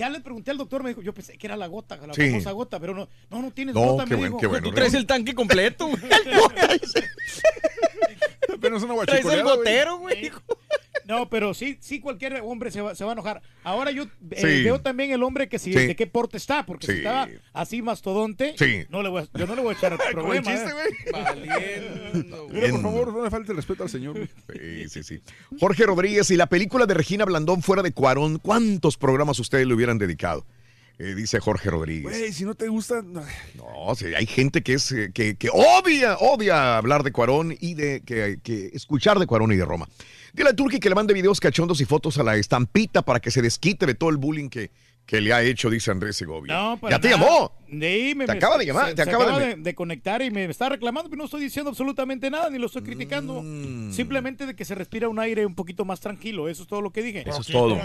Ya 0.00 0.08
le 0.08 0.20
pregunté 0.20 0.50
al 0.50 0.56
doctor, 0.56 0.82
me 0.82 0.88
dijo, 0.88 1.02
yo 1.02 1.12
pensé 1.12 1.36
que 1.36 1.46
era 1.46 1.58
la 1.58 1.66
gota, 1.66 1.98
la 1.98 2.14
Sí. 2.14 2.30
famosa 2.30 2.52
gota, 2.52 2.80
pero 2.80 2.94
no, 2.94 3.06
no, 3.28 3.42
no 3.42 3.50
tienes 3.50 3.74
No, 3.74 3.82
gota, 3.82 4.04
qué 4.04 4.10
me 4.12 4.16
bueno, 4.16 4.26
dijo. 4.28 4.38
qué 4.40 4.46
bueno, 4.46 4.68
Tú 4.70 4.74
traes 4.74 4.94
el 4.94 5.04
tanque 5.04 5.34
completo. 5.34 5.90
güey. 8.60 8.72
Apenas 8.72 8.82
una 8.82 9.04
Traes 9.06 9.24
el 9.24 9.42
güey. 9.42 9.56
gotero, 9.56 9.98
güey. 9.98 10.30
No, 11.06 11.28
pero 11.28 11.54
sí, 11.54 11.76
sí 11.80 11.98
cualquier 11.98 12.40
hombre 12.44 12.70
se 12.70 12.80
va, 12.82 12.94
se 12.94 13.02
va 13.04 13.10
a 13.10 13.14
enojar. 13.14 13.42
Ahora 13.64 13.90
yo 13.90 14.04
eh, 14.04 14.08
Sí. 14.36 14.62
veo 14.64 14.80
también 14.80 15.10
el 15.10 15.22
hombre 15.24 15.48
que 15.48 15.58
si, 15.58 15.72
Sí. 15.72 15.86
de 15.86 15.96
qué 15.96 16.06
porte 16.06 16.36
está, 16.36 16.64
porque 16.66 16.86
Sí. 16.86 16.92
si 16.92 16.98
estaba 16.98 17.28
así 17.52 17.82
mastodonte, 17.82 18.54
Sí. 18.56 18.84
no 18.90 19.02
le 19.02 19.08
voy 19.08 19.22
a- 19.22 19.38
yo 19.38 19.46
no 19.46 19.56
le 19.56 19.62
voy 19.62 19.74
a 19.74 19.76
echar 19.78 19.92
el 20.08 20.12
problema. 20.12 20.42
chiste, 20.52 20.70
¿eh? 20.70 20.72
güey. 20.72 22.24
Mira, 22.52 22.70
por 22.70 22.82
favor, 22.82 23.12
no 23.12 23.24
le 23.24 23.30
falte 23.30 23.50
el 23.52 23.56
respeto 23.56 23.82
al 23.82 23.88
señor. 23.90 24.14
güey. 24.16 24.28
Sí, 24.88 24.88
sí, 24.88 25.02
sí. 25.02 25.22
Jorge 25.58 25.84
Rodríguez 25.84 26.30
y 26.30 26.36
la 26.36 26.46
película 26.46 26.86
de 26.86 26.94
Regina 26.94 27.24
Blandón 27.24 27.62
fuera 27.62 27.82
de 27.82 27.92
Cuarón, 27.92 28.38
¿cuántos 28.38 28.96
programas 28.96 29.38
ustedes 29.38 29.66
le 29.66 29.74
hubieran 29.74 29.98
dedicado? 29.98 30.46
Eh, 31.02 31.14
dice 31.14 31.40
Jorge 31.40 31.70
Rodríguez. 31.70 32.12
Güey, 32.12 32.30
si 32.30 32.44
no 32.44 32.54
te 32.54 32.68
gusta. 32.68 33.00
no. 33.00 33.22
No, 33.54 33.94
sí, 33.94 34.14
hay 34.14 34.26
gente 34.26 34.62
que 34.62 34.74
es 34.74 34.92
eh, 34.92 35.10
que, 35.14 35.34
que 35.34 35.48
odia, 35.48 36.18
odia 36.18 36.76
hablar 36.76 37.04
de 37.04 37.10
Cuarón 37.10 37.56
y 37.58 37.72
de 37.72 38.02
que, 38.04 38.38
que 38.42 38.66
escuchar 38.74 39.18
de 39.18 39.26
Cuarón 39.26 39.50
y 39.50 39.56
de 39.56 39.64
Roma. 39.64 39.88
Dile 40.34 40.50
a 40.50 40.52
Turki 40.52 40.78
que 40.78 40.90
le 40.90 40.94
mande 40.94 41.14
videos 41.14 41.40
cachondos 41.40 41.80
y 41.80 41.86
fotos 41.86 42.18
a 42.18 42.22
la 42.22 42.36
estampita 42.36 43.00
para 43.00 43.18
que 43.18 43.30
se 43.30 43.40
desquite 43.40 43.86
de 43.86 43.94
todo 43.94 44.10
el 44.10 44.18
bullying 44.18 44.50
que, 44.50 44.70
que 45.06 45.20
le 45.20 45.32
ha 45.32 45.42
hecho, 45.42 45.68
dice 45.70 45.90
Andrés 45.90 46.16
Segovia. 46.16 46.54
No, 46.54 46.78
para 46.80 46.96
ya 46.96 47.00
te 47.00 47.10
nada. 47.10 47.20
llamó. 47.24 47.52
Sí, 47.68 48.14
me- 48.16 48.26
Te 48.26 48.32
me- 48.32 48.38
acaba 48.38 48.58
de 48.58 48.66
llamar, 48.66 48.88
se- 48.90 48.94
te 48.94 49.04
se 49.04 49.10
acaba 49.10 49.38
de- 49.40 49.46
de, 49.56 49.62
de 49.62 49.74
conectar 49.74 50.22
y 50.22 50.30
me 50.30 50.44
está 50.44 50.68
reclamando, 50.68 51.08
pero 51.10 51.18
no 51.18 51.24
estoy 51.24 51.40
diciendo 51.42 51.70
absolutamente 51.70 52.30
nada, 52.30 52.48
ni 52.50 52.58
lo 52.58 52.66
estoy 52.66 52.82
criticando. 52.82 53.42
Mm. 53.42 53.92
Simplemente 53.92 54.46
de 54.46 54.54
que 54.54 54.64
se 54.64 54.74
respira 54.76 55.08
un 55.08 55.18
aire 55.18 55.46
un 55.46 55.54
poquito 55.56 55.84
más 55.84 55.98
tranquilo, 56.00 56.48
eso 56.48 56.62
es 56.62 56.68
todo 56.68 56.80
lo 56.80 56.90
que 56.92 57.02
dije. 57.02 57.24
Eso 57.28 57.40
es 57.40 57.46
todo. 57.48 57.78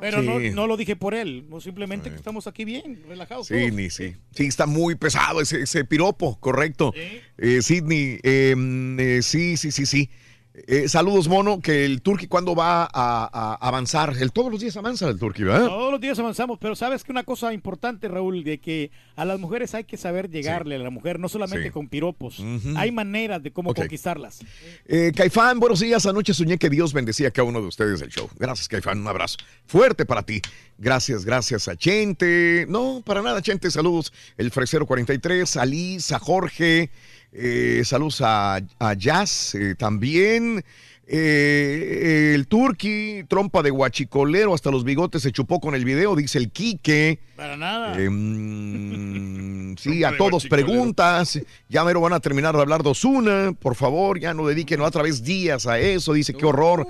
Pero 0.00 0.22
no, 0.22 0.40
Sí. 0.40 0.50
no 0.50 0.66
lo 0.66 0.76
dije 0.76 0.94
por 0.96 1.14
él, 1.14 1.44
simplemente 1.60 2.10
que 2.10 2.16
estamos 2.16 2.46
aquí 2.48 2.64
bien, 2.64 3.02
relajados. 3.08 3.46
Sí, 3.48 3.70
ni 3.72 3.88
sí. 3.90 4.14
Sí, 4.34 4.46
está 4.46 4.66
muy 4.66 4.94
pesado 4.96 5.40
ese, 5.40 5.62
ese 5.62 5.84
piropo, 5.84 6.38
correcto. 6.40 6.92
Eh, 7.38 7.62
Sidney, 7.62 8.18
eh, 8.22 8.54
mm, 8.56 9.00
eh, 9.00 9.22
sí, 9.22 9.56
sí, 9.56 9.70
sí, 9.72 9.86
sí. 9.86 10.10
Eh, 10.54 10.86
saludos, 10.86 11.28
mono, 11.28 11.60
que 11.62 11.86
el 11.86 12.02
Turqui 12.02 12.26
cuando 12.26 12.54
va 12.54 12.82
a, 12.84 12.88
a 12.92 13.54
avanzar, 13.66 14.14
el, 14.20 14.32
todos 14.32 14.52
los 14.52 14.60
días 14.60 14.76
avanza 14.76 15.08
el 15.08 15.18
Turqui, 15.18 15.44
¿verdad? 15.44 15.66
Todos 15.66 15.90
los 15.92 15.98
días 15.98 16.18
avanzamos, 16.18 16.58
pero 16.60 16.76
sabes 16.76 17.04
que 17.04 17.10
una 17.10 17.22
cosa 17.24 17.54
importante, 17.54 18.06
Raúl, 18.06 18.44
de 18.44 18.58
que 18.58 18.90
a 19.16 19.24
las 19.24 19.40
mujeres 19.40 19.74
hay 19.74 19.84
que 19.84 19.96
saber 19.96 20.28
llegarle 20.28 20.74
a 20.76 20.78
la 20.78 20.90
mujer, 20.90 21.18
no 21.18 21.30
solamente 21.30 21.68
Sí. 21.68 21.70
con 21.72 21.88
piropos. 21.88 22.42
Hay 22.76 22.92
maneras 22.92 23.42
de 23.42 23.50
cómo 23.50 23.72
conquistarlas. 23.72 24.40
Eh, 24.84 25.12
Caifán, 25.16 25.58
buenos 25.58 25.80
días. 25.80 26.04
Anoche 26.04 26.34
soñé 26.34 26.58
que 26.58 26.68
Dios 26.68 26.92
bendecía 26.92 27.28
a 27.28 27.30
cada 27.30 27.48
uno 27.48 27.62
de 27.62 27.68
ustedes 27.68 28.00
del 28.00 28.10
show. 28.10 28.28
Gracias, 28.38 28.68
Caifán. 28.68 29.00
Un 29.00 29.08
abrazo 29.08 29.38
fuerte 29.64 30.04
para 30.04 30.22
ti. 30.22 30.42
Gracias, 30.76 31.24
gracias 31.24 31.66
a 31.68 31.76
Chente. 31.76 32.66
No, 32.68 33.02
para 33.06 33.22
nada, 33.22 33.40
Chente. 33.40 33.70
Saludos. 33.70 34.12
El 34.36 34.50
Fresero 34.50 34.84
43, 34.86 35.56
a 35.56 35.64
Liz, 35.64 36.12
a 36.12 36.18
Jorge. 36.18 36.90
Eh, 37.32 37.82
saludos 37.84 38.20
a, 38.22 38.60
Jazz 38.96 39.54
eh, 39.54 39.74
también. 39.74 40.64
Eh, 41.06 42.32
el 42.34 42.46
Turqui, 42.46 43.24
trompa 43.28 43.62
de 43.62 43.70
guachicolero, 43.70 44.54
hasta 44.54 44.70
los 44.70 44.84
bigotes 44.84 45.22
se 45.22 45.32
chupó 45.32 45.60
con 45.60 45.74
el 45.74 45.84
video, 45.84 46.14
dice 46.16 46.38
el 46.38 46.50
Quique. 46.50 47.18
Para 47.36 47.56
nada. 47.56 48.00
Eh, 48.00 48.08
mm, 48.08 49.76
sí, 49.78 50.04
a 50.04 50.16
todos 50.16 50.46
preguntas. 50.46 51.40
Ya 51.68 51.84
mero 51.84 52.00
van 52.00 52.12
a 52.12 52.20
terminar 52.20 52.54
de 52.54 52.60
hablar 52.60 52.82
de 52.82 52.90
Osuna. 52.90 53.52
Por 53.58 53.74
favor, 53.74 54.20
ya 54.20 54.32
no 54.34 54.46
dediquen 54.46 54.80
otra 54.80 55.02
vez 55.02 55.22
días 55.24 55.66
a 55.66 55.78
eso. 55.80 56.12
Dice, 56.12 56.34
qué 56.34 56.46
horror. 56.46 56.86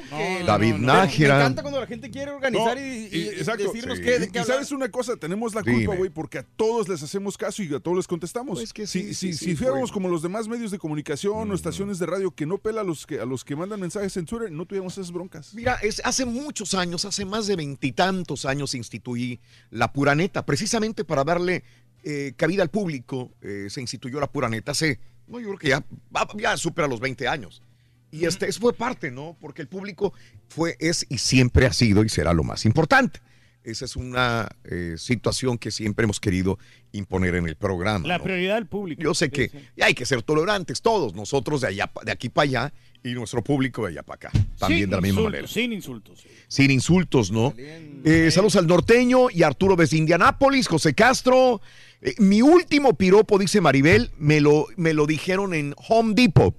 David 0.47 0.75
Me 0.75 0.87
Nájera. 0.87 1.37
encanta 1.41 1.63
cuando 1.63 1.81
la 1.81 1.87
gente 1.87 2.11
quiere 2.11 2.33
organizar 2.33 2.77
No, 2.77 2.83
y, 2.85 2.89
y- 2.89 3.09
y- 3.13 3.19
y 3.23 3.29
exacto. 3.29 3.65
decirnos 3.65 3.99
Sí. 3.99 4.05
qué, 4.05 4.19
de 4.19 4.27
Y- 4.27 4.31
qué 4.31 4.39
y 4.39 4.43
hablar. 4.43 4.57
sabes 4.59 4.73
una 4.73 4.91
cosa, 4.91 5.17
tenemos 5.17 5.55
la 5.55 5.63
culpa, 5.63 5.95
güey, 5.97 6.11
porque 6.11 6.39
a 6.39 6.43
todos 6.57 6.89
les 6.89 7.03
hacemos 7.03 7.39
caso 7.39 7.63
y 7.63 7.75
a 7.75 7.81
todos 7.81 7.97
les 7.97 8.07
contestamos. 8.07 8.59
Pues 8.59 8.73
que 8.73 8.87
si 8.87 9.03
sí, 9.05 9.15
si, 9.15 9.33
sí, 9.33 9.39
si 9.39 9.45
sí, 9.51 9.57
fuéramos 9.57 9.91
como 9.93 10.09
los 10.09 10.23
demás 10.23 10.49
medios 10.49 10.71
de 10.71 10.79
comunicación 10.79 11.51
o 11.51 11.55
estaciones 11.55 11.99
de 11.99 12.07
radio 12.07 12.31
que 12.31 12.45
no 12.47 12.59
pela 12.59 12.83
a 12.83 12.85
los 12.85 13.07
que, 13.07 13.21
a 13.21 13.25
los 13.25 13.45
que 13.45 13.57
mandan 13.57 13.81
mensajes 13.81 14.02
en 14.05 14.27
Twitter, 14.27 14.51
no 14.51 14.67
tuviéramos 14.67 14.97
esas 14.99 15.13
broncas. 15.13 15.55
Mira, 15.55 15.79
es, 15.83 16.01
hace 16.05 16.25
muchos 16.25 16.75
años, 16.75 17.05
hace 17.05 17.25
más 17.25 17.47
de 17.47 17.57
veintitantos 17.57 18.45
años 18.45 18.75
instituí 18.75 19.41
la 19.71 19.93
pura 19.93 20.15
neta, 20.15 20.45
precisamente 20.45 21.05
para 21.05 21.25
darle 21.25 21.65
eh, 22.05 22.33
cabida 22.37 22.63
al 22.63 22.71
público. 22.71 23.33
eh, 23.43 23.69
se 23.71 23.81
instituyó 23.81 24.21
la 24.21 24.31
pura 24.31 24.49
neta 24.49 24.73
hace, 24.73 24.99
no, 25.27 25.39
yo 25.41 25.55
creo 25.55 25.59
que 25.59 26.41
ya, 26.41 26.57
supera 26.57 26.89
los 26.89 27.01
20 27.01 27.29
años. 27.29 27.63
Y 28.11 28.27
este, 28.27 28.47
eso 28.49 28.61
fue 28.61 28.75
parte, 28.75 29.11
¿no? 29.11 29.37
Porque 29.41 29.63
el 29.63 29.69
público 29.69 30.13
fue, 30.49 30.77
es 30.81 31.07
y 31.09 31.19
siempre 31.19 31.65
ha 31.65 31.73
sido 31.73 32.05
y 32.05 32.11
será 32.11 32.35
lo 32.35 32.45
más 32.45 32.67
importante. 32.67 33.21
Esa 33.65 33.85
es 33.85 33.97
una 33.97 34.49
eh, 34.65 34.97
situación 34.99 35.57
que 35.57 35.71
siempre 35.71 36.05
hemos 36.05 36.19
querido 36.19 36.59
imponer 36.91 37.37
en 37.37 37.47
el 37.47 37.57
programa. 37.57 38.07
La 38.07 38.19
¿no? 38.19 38.25
prioridad 38.25 38.57
del 38.57 38.67
público. 38.67 39.03
Yo 39.03 39.15
sé 39.15 39.31
que 39.31 39.49
sí. 39.49 39.59
y 39.77 39.83
hay 39.83 39.95
que 39.95 40.05
ser 40.05 40.23
tolerantes 40.23 40.83
todos, 40.83 41.15
nosotros 41.15 41.61
de 41.61 41.69
allá, 41.69 41.91
de 42.05 42.13
aquí 42.13 42.29
para 42.29 42.45
allá 42.45 42.73
y 43.05 43.15
nuestro 43.15 43.43
público 43.43 43.83
de 43.83 43.93
allá 43.93 44.03
para 44.03 44.29
acá, 44.29 44.31
también 44.59 44.83
Sin 44.83 44.91
de 44.91 44.97
la 44.97 45.01
misma 45.01 45.21
insultos, 45.21 45.33
manera. 45.33 45.49
Sin 45.49 45.73
insultos. 45.73 46.27
Sin 46.49 46.71
insultos, 46.71 47.31
¿no? 47.33 47.55
Eh, 47.57 48.31
saludos 48.31 48.57
al 48.57 48.67
norteño 48.67 49.31
y 49.31 49.43
Arturo 49.43 49.77
desde 49.77 49.97
Indianápolis, 49.97 50.69
José 50.69 50.95
Castro. 50.95 51.61
Eh, 52.01 52.15
mi 52.19 52.43
último 52.43 52.95
piropo, 52.95 53.39
dice 53.39 53.61
Maribel, 53.61 54.11
me 54.19 54.41
lo, 54.41 54.67
me 54.77 54.93
lo 54.93 55.07
dijeron 55.07 55.55
en 55.55 55.75
Home 55.89 56.15
Depot. 56.15 56.55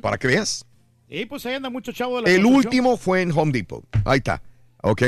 Para 0.00 0.16
que 0.16 0.28
veas. 0.28 0.64
Y 1.08 1.26
pues 1.26 1.44
ahí 1.46 1.54
anda 1.54 1.70
mucho 1.70 1.92
chavo 1.92 2.16
de 2.16 2.22
la 2.22 2.30
El 2.30 2.44
último 2.44 2.96
fue 2.96 3.22
en 3.22 3.32
Home 3.32 3.52
Depot. 3.52 3.84
Ahí 4.04 4.18
está. 4.18 4.42
Ok. 4.82 5.02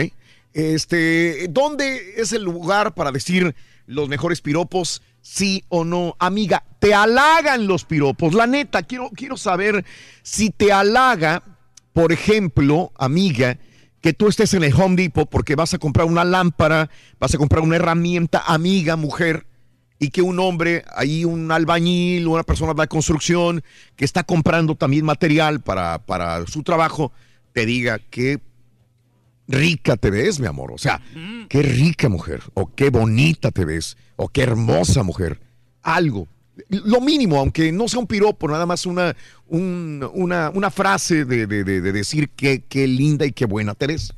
Este, 0.53 1.47
¿dónde 1.49 2.15
es 2.17 2.33
el 2.33 2.43
lugar 2.43 2.95
para 2.95 3.13
decir 3.13 3.55
los 3.87 4.09
mejores 4.09 4.41
piropos? 4.41 5.03
Sí 5.31 5.63
o 5.69 5.85
no. 5.85 6.17
Amiga, 6.19 6.65
te 6.79 6.95
halagan 6.95 7.67
los 7.67 7.85
piropos. 7.85 8.33
La 8.33 8.47
neta, 8.47 8.83
quiero, 8.83 9.11
quiero 9.11 9.37
saber 9.37 9.85
si 10.23 10.49
te 10.49 10.73
halaga, 10.73 11.43
por 11.93 12.13
ejemplo, 12.13 12.93
amiga, 12.97 13.59
que 14.01 14.15
tú 14.15 14.27
estés 14.29 14.55
en 14.55 14.65
el 14.65 14.73
Home 14.73 14.97
Depot 14.97 15.29
porque 15.29 15.55
vas 15.55 15.75
a 15.75 15.79
comprar 15.79 16.07
una 16.07 16.25
lámpara, 16.25 16.89
vas 17.21 17.35
a 17.35 17.39
comprar 17.39 17.63
una 17.63 17.77
herramienta, 17.77 18.43
amiga, 18.47 18.97
mujer, 18.97 19.47
y 19.99 20.09
que 20.09 20.23
un 20.23 20.41
hombre, 20.41 20.83
ahí 20.97 21.27
un 21.27 21.53
albañil, 21.53 22.27
una 22.27 22.43
persona 22.43 22.73
de 22.73 22.79
la 22.79 22.87
construcción, 22.87 23.63
que 23.97 24.07
está 24.07 24.25
comprando 24.25 24.77
también 24.77 25.05
material 25.05 25.61
para, 25.61 25.99
para 26.07 26.47
su 26.47 26.63
trabajo, 26.63 27.13
te 27.53 27.67
diga 27.67 27.99
qué 27.99 28.41
rica 29.49 29.97
te 29.97 30.11
ves, 30.11 30.39
mi 30.39 30.47
amor. 30.47 30.71
O 30.73 30.79
sea, 30.79 31.01
qué 31.49 31.63
rica 31.63 32.09
mujer, 32.09 32.43
o 32.55 32.71
qué 32.75 32.91
bonita 32.91 33.51
te 33.51 33.65
ves, 33.65 33.97
o 34.17 34.29
qué 34.29 34.43
hermosa 34.43 35.03
mujer. 35.03 35.41
Algo. 35.83 36.29
Lo 36.69 37.01
mínimo, 37.01 37.39
aunque 37.39 37.71
no 37.73 37.89
sea 37.89 38.01
un 38.01 38.07
piropo, 38.07 38.49
nada 38.49 38.67
más 38.67 38.85
una, 38.85 39.15
un- 39.47 40.07
una, 40.13 40.51
una 40.51 40.71
frase 40.71 41.25
de, 41.25 41.47
de- 41.47 41.65
de- 41.65 41.81
de 41.81 41.93
decir 41.93 42.29
qué, 42.31 42.63
qué 42.69 42.87
linda 42.87 43.25
y 43.27 43.33
qué 43.33 43.47
buena 43.47 43.75
te 43.75 43.87
ves. 43.87 44.13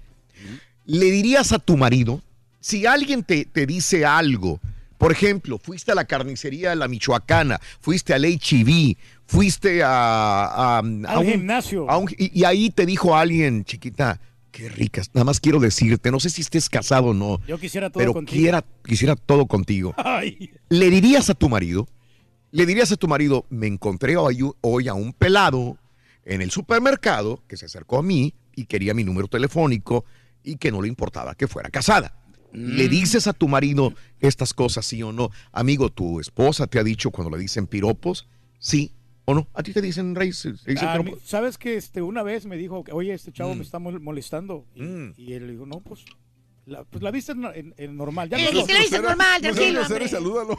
¿Le 0.86 1.10
dirías 1.10 1.52
a 1.52 1.58
tu 1.58 1.76
marido, 1.76 2.22
si 2.60 2.86
alguien 2.86 3.22
te, 3.22 3.44
te 3.44 3.66
dice 3.66 4.04
algo, 4.06 4.58
por 4.98 5.12
ejemplo, 5.12 5.58
fuiste 5.58 5.92
a 5.92 5.94
la 5.94 6.04
carnicería 6.06 6.70
de 6.70 6.76
la 6.76 6.88
Michoacana, 6.88 7.60
fuiste 7.80 8.12
al 8.14 8.24
HIV, 8.24 8.96
fuiste 9.26 9.82
a, 9.82 10.44
a- 10.44 10.78
a 10.78 10.80
un 10.82 11.26
gimnasio. 11.26 11.88
a 11.90 11.96
un- 11.98 12.10
y, 12.18 12.40
y 12.40 12.44
ahí 12.44 12.70
te 12.70 12.86
dijo 12.86 13.14
alguien, 13.16 13.64
chiquita, 13.64 14.18
qué 14.50 14.68
ricas, 14.68 15.10
nada 15.14 15.24
más 15.24 15.40
quiero 15.40 15.60
decirte, 15.60 16.10
no 16.10 16.20
sé 16.20 16.30
si 16.30 16.40
estés 16.42 16.68
casado 16.68 17.06
o 17.08 17.14
no, 17.14 17.40
Yo 17.46 17.58
quisiera 17.58 17.88
todo 17.90 17.98
pero 18.00 18.12
contigo. 18.12 18.40
quiera, 18.40 18.64
quisiera 18.84 19.16
todo 19.16 19.46
contigo. 19.46 19.94
Ay. 19.96 20.50
¿Le 20.68 20.90
dirías 20.90 21.30
a 21.30 21.34
tu 21.34 21.48
marido? 21.48 21.88
¿Le 22.50 22.66
dirías 22.66 22.90
a 22.92 22.96
tu 22.96 23.06
marido, 23.08 23.46
me 23.48 23.66
encontré 23.68 24.16
hoy, 24.16 24.40
a 24.88 24.94
un 24.94 25.12
pelado 25.12 25.78
en 26.24 26.42
el 26.42 26.50
supermercado 26.50 27.42
que 27.48 27.56
se 27.56 27.66
acercó 27.66 27.98
a 27.98 28.02
mí 28.02 28.34
y 28.56 28.64
quería 28.66 28.92
mi 28.94 29.04
número 29.04 29.28
telefónico 29.28 30.04
y 30.42 30.56
que 30.56 30.72
no 30.72 30.82
le 30.82 30.88
importaba 30.88 31.34
que 31.34 31.46
fuera 31.46 31.70
casada? 31.70 32.16
¿Le 32.52 32.86
Mm. 32.86 32.90
dices 32.90 33.26
a 33.28 33.32
tu 33.32 33.46
marido 33.46 33.94
estas 34.18 34.52
cosas, 34.52 34.84
sí 34.84 35.00
o 35.04 35.12
no? 35.12 35.30
Amigo, 35.52 35.90
¿tu 35.90 36.18
esposa 36.18 36.66
te 36.66 36.80
ha 36.80 36.82
dicho 36.84 37.12
cuando 37.12 37.36
le 37.36 37.40
dicen 37.40 37.68
piropos? 37.68 38.26
¿Sí 38.58 38.92
o 39.30 39.34
no? 39.34 39.48
¿A 39.54 39.62
ti 39.62 39.72
te 39.72 39.80
dicen, 39.80 40.14
Rey? 40.14 40.32
¿Sabes 41.24 41.58
que 41.58 41.76
este, 41.76 42.02
una 42.02 42.22
vez 42.22 42.46
me 42.46 42.56
dijo, 42.56 42.84
que, 42.84 42.92
oye, 42.92 43.12
este 43.14 43.32
chavo 43.32 43.54
Mm. 43.54 43.58
me 43.58 43.62
está 43.64 43.78
mol- 43.78 44.00
molestando? 44.00 44.66
Y, 44.74 44.82
y 45.16 45.32
él 45.34 45.46
le 45.46 45.52
dijo, 45.52 45.66
no, 45.66 45.80
pues 45.80 46.04
la, 46.66 46.84
pues 46.84 47.02
la 47.02 47.10
viste 47.10 47.32
en, 47.32 47.44
en- 47.46 47.74
en 47.78 47.96
normal. 47.96 48.28
Ya 48.28 48.36
Eh, 48.38 48.50
no, 48.52 49.02
normal, 49.02 49.40
tranquilo. 49.42 49.80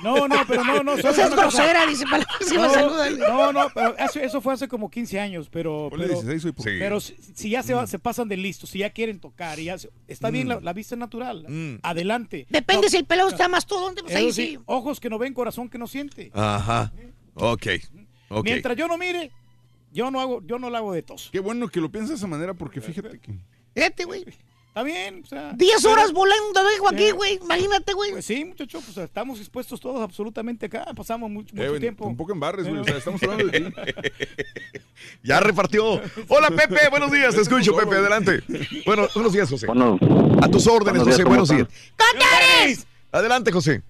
No, 0.03 0.27
no, 0.27 0.35
pero 0.47 0.63
no, 0.65 0.83
no. 0.83 0.95
No 0.95 1.01
¿sabes 1.01 1.15
seas 1.15 1.31
una 1.31 1.43
cosa? 1.43 1.63
grosera, 1.63 1.85
dice, 1.85 2.03
no. 2.55 3.27
No, 3.27 3.53
no, 3.53 3.67
pero 3.73 3.95
eso, 3.97 4.19
eso 4.19 4.41
fue 4.41 4.53
hace 4.53 4.67
como 4.67 4.89
15 4.89 5.19
años, 5.19 5.47
pero... 5.49 5.87
Pero, 5.91 6.05
16 6.07 6.45
hoy, 6.45 6.51
por- 6.51 6.65
Sí. 6.65 6.71
pero 6.79 6.99
si, 6.99 7.15
si 7.33 7.49
ya 7.51 7.63
se, 7.63 7.73
va- 7.73 7.87
se 7.87 7.97
pasan 7.99 8.27
de 8.27 8.35
listos, 8.35 8.69
si 8.71 8.79
ya 8.79 8.89
quieren 8.89 9.19
tocar, 9.21 9.57
y 9.59 9.65
ya 9.65 9.77
se- 9.77 9.89
está 10.07 10.29
bien 10.31 10.47
Mm. 10.47 10.49
la, 10.49 10.59
la 10.59 10.73
vista 10.73 10.95
natural, 10.97 11.45
adelante. 11.83 12.45
Depende 12.49 12.89
si 12.89 12.97
el 12.97 13.05
pelado 13.05 13.29
está 13.29 13.47
más 13.47 13.65
todo, 13.65 13.81
¿dónde? 13.81 14.01
Pues 14.01 14.15
ahí 14.15 14.33
sí, 14.33 14.47
sí. 14.47 14.59
ojos 14.65 14.99
que 14.99 15.09
no 15.09 15.17
ven, 15.17 15.33
corazón 15.33 15.69
que 15.69 15.77
no 15.77 15.87
siente. 15.87 16.29
Ajá. 16.33 16.91
Ok. 17.35 17.67
Mientras 18.43 18.77
yo 18.77 18.87
no 18.87 18.97
mire, 18.97 19.31
yo 19.91 20.09
no 20.11 20.19
hago, 20.21 20.41
yo 20.45 20.57
no 20.59 20.69
lo 20.69 20.77
hago 20.77 20.93
de 20.93 21.01
tos. 21.03 21.29
Qué 21.31 21.39
bueno 21.39 21.67
que 21.67 21.79
lo 21.81 21.91
piensas 21.91 22.11
de 22.11 22.15
esa 22.15 22.27
manera 22.27 22.53
porque 22.53 22.79
fíjate 22.81 23.19
que... 23.19 23.33
Fíjate, 23.75 24.05
güey. 24.05 24.25
Está 24.67 24.83
bien, 24.83 25.21
o 25.25 25.27
sea... 25.27 25.51
10 25.53 25.75
pero- 25.81 25.91
horas 25.91 26.13
volando 26.13 26.63
dejo 26.63 26.87
aquí, 26.89 27.03
Eh, 27.07 27.11
güey. 27.11 27.39
Imagínate, 27.43 27.91
güey. 27.93 28.11
Pues 28.11 28.23
sí, 28.25 28.45
muchachos, 28.45 28.81
pues 28.85 28.97
estamos 28.97 29.37
expuestos 29.39 29.81
todos 29.81 30.01
absolutamente 30.01 30.67
acá. 30.67 30.85
Pasamos 30.95 31.29
mucho, 31.29 31.53
Eh, 31.55 31.57
mucho 31.57 31.69
güey, 31.71 31.81
tiempo. 31.81 32.05
Tampoco 32.05 32.31
embarres, 32.31 32.65
güey. 32.67 32.79
O 32.79 32.83
sea, 32.85 32.95
estamos 32.97 33.21
hablando 33.23 33.47
de 33.47 33.59
ti. 33.59 33.73
Ya 35.23 35.39
repartió. 35.39 35.99
Hola, 36.27 36.49
Pepe. 36.51 36.87
Buenos 36.89 37.11
días. 37.11 37.33
Te 37.35 37.41
escucho, 37.41 37.75
Pepe. 37.75 37.95
Adelante. 37.95 38.41
Bueno, 38.85 39.07
buenos 39.13 39.33
días, 39.33 39.49
José. 39.49 39.67
a 39.67 40.47
tus 40.49 40.67
órdenes, 40.67 41.03
buenos 41.03 41.05
días, 41.05 41.15
José. 41.17 41.23
¿cómo 41.23 41.29
Buenos 41.35 41.49
días. 41.49 41.67
están? 41.67 42.85
Adelante, 43.11 43.51
José. 43.51 43.81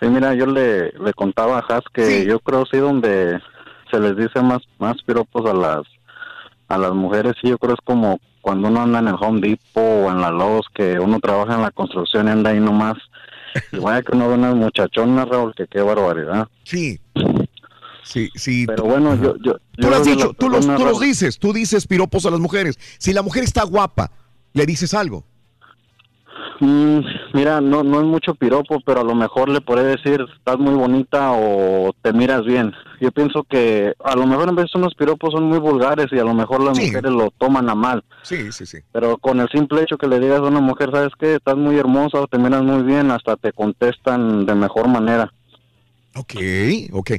Sí, 0.00 0.08
mira, 0.08 0.34
yo 0.34 0.46
le, 0.46 0.92
le 0.92 1.12
contaba 1.14 1.58
a 1.58 1.76
Has 1.76 1.84
que 1.92 2.26
yo 2.26 2.38
creo 2.40 2.64
sí 2.66 2.76
donde 2.76 3.40
se 3.90 4.00
les 4.00 4.16
dice 4.16 4.42
más 4.42 4.60
más 4.78 4.96
piropos 5.06 5.48
a 5.48 5.54
las 5.54 5.82
a 6.68 6.78
las 6.78 6.92
mujeres, 6.92 7.34
sí, 7.40 7.48
yo 7.48 7.58
creo 7.58 7.74
es 7.74 7.80
como 7.84 8.18
cuando 8.46 8.68
uno 8.68 8.82
anda 8.82 9.00
en 9.00 9.08
el 9.08 9.16
Home 9.18 9.40
Depot 9.40 9.82
o 9.82 10.08
en 10.08 10.20
la 10.20 10.30
Lowe's, 10.30 10.66
que 10.72 11.00
uno 11.00 11.18
trabaja 11.18 11.56
en 11.56 11.62
la 11.62 11.72
construcción 11.72 12.28
y 12.28 12.30
anda 12.30 12.50
ahí 12.50 12.60
nomás. 12.60 12.94
Y 13.72 13.78
vaya 13.78 14.02
que 14.02 14.14
uno 14.14 14.28
ve 14.28 14.34
unas 14.34 14.54
muchachonas, 14.54 15.28
Raúl, 15.28 15.52
que 15.56 15.66
qué 15.66 15.80
barbaridad. 15.80 16.46
Sí. 16.62 17.00
Sí, 18.04 18.30
sí. 18.36 18.64
Pero 18.66 18.84
bueno, 18.84 19.16
yo... 19.16 19.34
yo 19.38 19.56
Tú 19.76 19.90
lo 19.90 19.96
has 19.96 20.04
dicho, 20.04 20.32
tú 20.38 20.48
los, 20.48 20.64
tú 20.64 20.84
los 20.84 21.00
dices, 21.00 21.40
tú 21.40 21.52
dices 21.52 21.88
piropos 21.88 22.24
a 22.24 22.30
las 22.30 22.38
mujeres. 22.38 22.78
Si 22.98 23.12
la 23.12 23.22
mujer 23.22 23.42
está 23.42 23.64
guapa, 23.64 24.12
le 24.52 24.64
dices 24.64 24.94
algo. 24.94 25.24
Mm, 26.60 27.00
mira, 27.34 27.60
no, 27.60 27.82
no 27.82 28.00
es 28.00 28.06
mucho 28.06 28.34
piropo, 28.34 28.80
pero 28.84 29.00
a 29.00 29.04
lo 29.04 29.14
mejor 29.14 29.48
le 29.48 29.60
podré 29.60 29.84
decir, 29.84 30.24
estás 30.36 30.58
muy 30.58 30.74
bonita 30.74 31.32
o 31.32 31.92
te 32.02 32.12
miras 32.12 32.44
bien. 32.44 32.72
Yo 33.00 33.12
pienso 33.12 33.44
que 33.44 33.92
a 34.02 34.16
lo 34.16 34.26
mejor 34.26 34.48
en 34.48 34.56
vez 34.56 34.74
unos 34.74 34.94
piropos 34.94 35.32
son 35.32 35.44
muy 35.44 35.58
vulgares 35.58 36.06
y 36.10 36.18
a 36.18 36.24
lo 36.24 36.32
mejor 36.32 36.62
las 36.62 36.78
mujeres 36.78 37.12
lo 37.12 37.30
toman 37.38 37.68
a 37.68 37.74
mal. 37.74 38.02
Sí, 38.22 38.50
sí, 38.52 38.64
sí. 38.64 38.78
Pero 38.92 39.18
con 39.18 39.40
el 39.40 39.48
simple 39.50 39.82
hecho 39.82 39.98
que 39.98 40.08
le 40.08 40.18
digas 40.18 40.40
a 40.40 40.44
una 40.44 40.60
mujer, 40.60 40.90
¿sabes 40.92 41.12
qué? 41.18 41.34
Estás 41.34 41.56
muy 41.56 41.76
hermosa 41.78 42.20
o 42.20 42.26
te 42.26 42.38
miras 42.38 42.62
muy 42.62 42.82
bien, 42.82 43.10
hasta 43.10 43.36
te 43.36 43.52
contestan 43.52 44.46
de 44.46 44.54
mejor 44.54 44.88
manera. 44.88 45.32
Ok, 46.16 46.34
ok. 46.92 47.10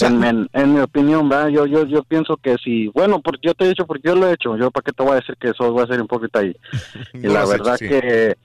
en, 0.00 0.24
en- 0.24 0.48
en 0.52 0.74
mi 0.74 0.80
opinión, 0.80 1.28
¿verdad? 1.28 1.48
Yo, 1.48 1.66
yo, 1.66 1.84
yo 1.86 2.02
pienso 2.04 2.36
que 2.36 2.56
si, 2.62 2.88
bueno, 2.88 3.20
porque 3.20 3.40
yo 3.46 3.54
te 3.54 3.64
he 3.64 3.68
dicho, 3.68 3.86
porque 3.86 4.08
yo 4.08 4.14
lo 4.14 4.28
he 4.28 4.32
hecho, 4.34 4.56
yo 4.56 4.70
para 4.70 4.84
qué 4.84 4.92
te 4.92 5.02
voy 5.02 5.12
a 5.12 5.16
decir 5.16 5.36
que 5.38 5.50
eso 5.50 5.72
va 5.74 5.82
a 5.82 5.86
ser 5.86 6.00
un 6.00 6.08
poquito 6.08 6.38
ahí. 6.38 6.56
Y 7.14 7.18
No 7.26 7.32
la 7.34 7.40
hecho, 7.42 7.48
verdad 7.50 7.76
sí. 7.78 7.88
que, 7.88 8.36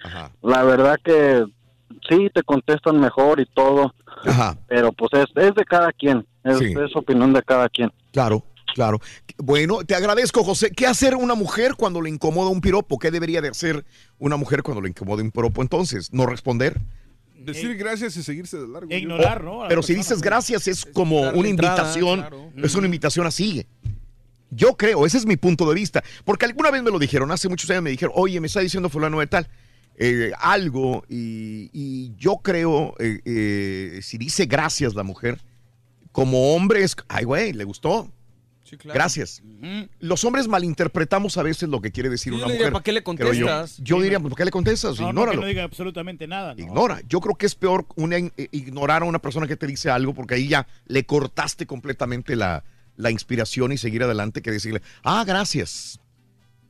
la 0.41 0.63
verdad 0.63 0.97
que 1.03 1.45
sí 2.09 2.29
te 2.33 2.43
contestan 2.43 2.99
mejor 2.99 3.39
y 3.39 3.45
todo, 3.45 3.93
pero 4.67 4.91
pues 4.91 5.11
es, 5.13 5.25
es 5.43 5.55
de 5.55 5.63
cada 5.65 5.91
quien, 5.93 6.25
es, 6.43 6.57
Sí. 6.57 6.73
es 6.73 6.95
opinión 6.95 7.31
de 7.33 7.41
cada 7.43 7.69
quien. 7.69 7.91
Claro, 8.11 8.43
claro. 8.75 8.99
Bueno, 9.37 9.83
te 9.85 9.95
agradezco, 9.95 10.43
José. 10.43 10.71
¿Qué 10.71 10.85
hacer 10.87 11.15
una 11.15 11.35
mujer 11.35 11.75
cuando 11.77 12.01
le 12.01 12.09
incomoda 12.09 12.49
un 12.49 12.61
piropo? 12.61 12.99
¿Qué 12.99 13.11
debería 13.11 13.41
de 13.41 13.49
hacer 13.49 13.85
una 14.19 14.35
mujer 14.37 14.61
cuando 14.61 14.81
le 14.81 14.89
incomoda 14.89 15.23
un 15.23 15.31
piropo 15.31 15.61
entonces? 15.61 16.11
¿No 16.13 16.25
responder? 16.25 16.79
Decir 17.45 17.75
gracias 17.75 18.15
y 18.17 18.23
seguirse 18.23 18.57
de 18.57 18.67
largo. 18.67 18.89
O- 19.15 19.67
Pero 19.69 19.81
si 19.83 19.93
dices 19.93 20.21
gracias 20.21 20.67
es 20.67 20.85
como 20.85 21.21
una 21.21 21.47
entrada, 21.49 21.75
invitación, 21.93 22.19
claro. 22.19 22.51
es 22.55 22.75
una 22.75 22.85
invitación 22.87 23.25
a 23.27 23.31
sigue. 23.31 23.67
Yo 24.49 24.75
creo, 24.75 25.05
ese 25.05 25.17
es 25.17 25.25
mi 25.25 25.37
punto 25.37 25.67
de 25.69 25.75
vista. 25.75 26.03
Porque 26.25 26.45
alguna 26.45 26.71
vez 26.71 26.83
me 26.83 26.91
lo 26.91 26.99
dijeron, 26.99 27.31
hace 27.31 27.47
muchos 27.47 27.69
años 27.69 27.83
me 27.83 27.89
dijeron, 27.89 28.13
oye, 28.17 28.39
me 28.41 28.47
está 28.47 28.59
diciendo 28.59 28.89
fulano 28.89 29.19
de 29.19 29.27
tal 29.27 29.47
eh, 29.97 30.31
algo 30.39 31.03
y, 31.09 31.69
y 31.73 32.13
yo 32.17 32.37
creo, 32.37 32.95
eh, 32.99 33.19
eh, 33.25 33.99
si 34.01 34.17
dice 34.17 34.45
gracias 34.45 34.93
la 34.95 35.03
mujer, 35.03 35.39
como 36.11 36.53
hombre 36.55 36.83
es, 36.83 36.95
ay 37.07 37.23
güey, 37.25 37.53
le 37.53 37.63
gustó. 37.63 38.11
Claro. 38.77 38.95
Gracias. 38.97 39.41
Los 39.99 40.23
hombres 40.25 40.47
malinterpretamos 40.47 41.37
a 41.37 41.43
veces 41.43 41.69
lo 41.69 41.81
que 41.81 41.91
quiere 41.91 42.09
decir 42.09 42.33
una 42.33 42.47
le 42.47 42.53
diría, 42.53 42.67
mujer. 42.67 42.73
¿para 42.73 42.83
qué 42.83 42.91
le 42.91 42.99
yo. 42.99 43.03
contestas? 43.03 43.77
Yo, 43.79 44.01
diría, 44.01 44.19
¿para 44.19 44.35
qué 44.35 44.45
le 44.45 44.51
contestas? 44.51 44.99
No, 44.99 45.05
no, 45.05 45.05
que 45.07 45.09
Ignóralo. 45.11 45.41
no 45.41 45.47
diga 45.47 45.63
absolutamente 45.63 46.27
nada. 46.27 46.53
¿no? 46.55 46.61
Ignora. 46.61 47.01
Yo 47.07 47.19
creo 47.19 47.35
que 47.35 47.45
es 47.45 47.55
peor 47.55 47.85
una, 47.95 48.17
eh, 48.17 48.31
ignorar 48.51 49.01
a 49.03 49.05
una 49.05 49.19
persona 49.19 49.47
que 49.47 49.55
te 49.55 49.67
dice 49.67 49.89
algo 49.89 50.13
porque 50.13 50.35
ahí 50.35 50.47
ya 50.47 50.67
le 50.85 51.05
cortaste 51.05 51.65
completamente 51.65 52.35
la, 52.35 52.63
la 52.97 53.11
inspiración 53.11 53.71
y 53.71 53.77
seguir 53.77 54.03
adelante 54.03 54.41
que 54.41 54.51
decirle, 54.51 54.81
ah, 55.03 55.23
gracias. 55.25 55.99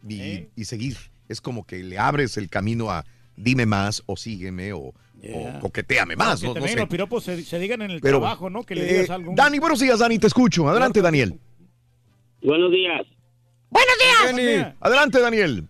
Y, 0.07 0.47
y 0.55 0.65
seguir. 0.65 0.97
Es 1.29 1.41
como 1.41 1.65
que 1.65 1.83
le 1.83 1.97
abres 1.99 2.35
el 2.37 2.49
camino 2.49 2.89
a 2.91 3.05
dime 3.37 3.65
más 3.65 4.03
o 4.05 4.17
sígueme 4.17 4.73
o, 4.73 4.79
o 5.33 5.59
coqueteame 5.61 6.15
más. 6.15 6.41
Que 6.41 6.47
No, 6.47 6.49
no 6.49 6.53
también 6.55 6.73
sé. 6.73 6.79
los 6.81 6.89
piropos 6.89 7.23
se, 7.23 7.43
se 7.43 7.59
digan 7.59 7.81
en 7.83 7.91
el 7.91 8.01
Pero, 8.01 8.19
trabajo, 8.19 8.49
¿no? 8.49 8.63
Que 8.63 8.75
le 8.75 8.89
eh, 8.89 8.93
digas 8.93 9.09
algo. 9.11 9.33
Dani, 9.35 9.59
buenos 9.59 9.79
días, 9.79 9.99
Dani, 9.99 10.19
te 10.19 10.27
escucho. 10.27 10.67
Adelante, 10.67 11.01
Daniel. 11.01 11.39
Buenos 12.43 12.71
días. 12.71 13.01
Buenos 13.69 14.35
días. 14.37 14.75
Adelante, 14.79 15.19
Daniel. 15.19 15.63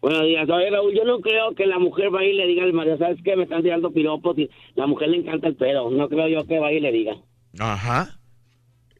Buenos 0.00 0.22
días. 0.26 0.48
Oye, 0.50 0.70
Raúl, 0.70 0.94
yo 0.94 1.04
no 1.04 1.20
creo 1.20 1.54
que 1.54 1.66
la 1.66 1.78
mujer 1.78 2.10
vaya 2.10 2.28
y 2.28 2.34
le 2.34 2.46
diga 2.46 2.64
al 2.64 2.72
marido, 2.74 2.98
¿sabes 2.98 3.18
qué? 3.24 3.36
Me 3.36 3.44
están 3.44 3.62
tirando 3.62 3.90
piropos 3.90 4.38
y 4.38 4.50
la 4.74 4.86
mujer 4.86 5.08
le 5.08 5.18
encanta 5.18 5.48
el 5.48 5.56
pedo. 5.56 5.90
No 5.90 6.08
creo 6.08 6.28
yo 6.28 6.46
que 6.46 6.58
vaya 6.58 6.76
y 6.76 6.80
le 6.80 6.92
diga. 6.92 7.16
Ajá. 7.58 8.18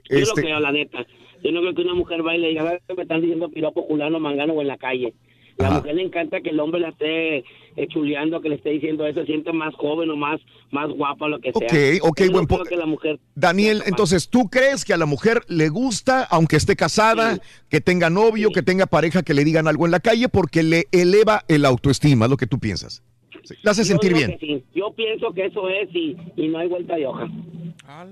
Yo 0.09 0.19
Este- 0.19 0.41
lo 0.41 0.47
creo, 0.47 0.61
la 0.61 0.73
neta. 0.73 1.07
Yo 1.43 1.53
no 1.53 1.61
creo 1.61 1.75
que 1.75 1.83
una 1.83 1.95
mujer 1.95 2.23
vaya 2.23 2.39
y 2.39 2.41
le 2.43 2.49
diga, 2.49 2.63
¿sabes 2.65 2.83
qué? 2.89 2.95
Me 2.95 3.03
están 3.03 3.21
diciendo 3.21 3.51
piropos 3.51 3.85
culano, 3.87 4.19
mangano 4.19 4.55
o 4.55 4.63
en 4.63 4.69
la 4.69 4.79
calle. 4.79 5.13
La 5.59 5.69
Ajá. 5.69 5.77
mujer 5.79 5.95
le 5.95 6.03
encanta 6.03 6.41
que 6.41 6.51
el 6.51 6.59
hombre 6.61 6.81
la 6.81 6.89
esté 6.89 7.45
chuleando, 7.89 8.41
que 8.41 8.49
le 8.49 8.57
esté 8.57 8.71
diciendo 8.71 9.07
eso, 9.07 9.21
se 9.21 9.27
siente 9.27 9.53
más 9.53 9.75
joven 9.75 10.11
o 10.11 10.17
más, 10.17 10.41
más 10.71 10.89
guapa, 10.91 11.29
lo 11.29 11.41
que 11.41 11.53
sea. 11.53 11.67
Ok, 11.67 12.03
ok, 12.03 12.21
Yo 12.21 12.27
no 12.27 12.47
buen 12.47 12.65
que 12.65 12.77
la 12.77 12.87
mujer 12.87 13.19
Daniel, 13.35 13.83
entonces, 13.87 14.29
¿tú 14.29 14.49
crees 14.49 14.85
que 14.85 14.95
a 14.95 14.97
la 14.97 15.07
mujer 15.07 15.43
le 15.49 15.69
gusta, 15.69 16.23
aunque 16.25 16.57
esté 16.57 16.77
casada, 16.77 17.39
que 17.69 17.81
tenga 17.81 18.11
novio, 18.11 18.51
que 18.51 18.63
tenga 18.63 18.87
pareja, 18.87 19.23
que 19.23 19.35
le 19.35 19.45
digan 19.45 19.69
algo 19.69 19.87
en 19.87 19.93
la 19.93 20.01
calle 20.01 20.29
porque 20.29 20.63
le 20.63 20.87
eleva 20.93 21.45
el 21.49 21.65
autoestima? 21.65 22.27
Es 22.27 22.31
lo 22.31 22.37
que 22.37 22.47
tú 22.47 22.59
piensas. 22.59 23.03
Sí, 23.45 23.55
La 23.63 23.73
hace 23.73 23.83
Yo 23.83 23.89
sentir 23.89 24.15
bien. 24.15 24.39
sí. 24.41 24.65
Yo 24.75 24.93
pienso 24.95 25.33
que 25.35 25.47
eso 25.47 25.69
es 25.69 25.89
y, 25.95 26.17
y 26.37 26.49
no 26.49 26.59
hay 26.59 26.69
vuelta 26.69 26.97
de 26.97 27.07
hoja. 27.07 27.29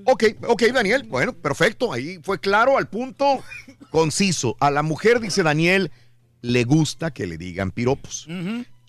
Ok, 0.05 0.25
ok, 0.47 0.63
Daniel. 0.75 1.05
Bueno, 1.09 1.33
perfecto. 1.33 1.93
Ahí 1.93 2.19
fue 2.23 2.39
claro, 2.39 2.77
al 2.77 2.89
punto, 2.89 3.41
conciso. 3.91 4.57
A 4.61 4.71
la 4.71 4.83
mujer, 4.83 5.21
dice 5.21 5.43
Daniel, 5.43 5.91
le 6.43 6.65
gusta 6.65 7.13
que 7.13 7.27
le 7.27 7.39
digan 7.39 7.71
piropos. 7.71 8.27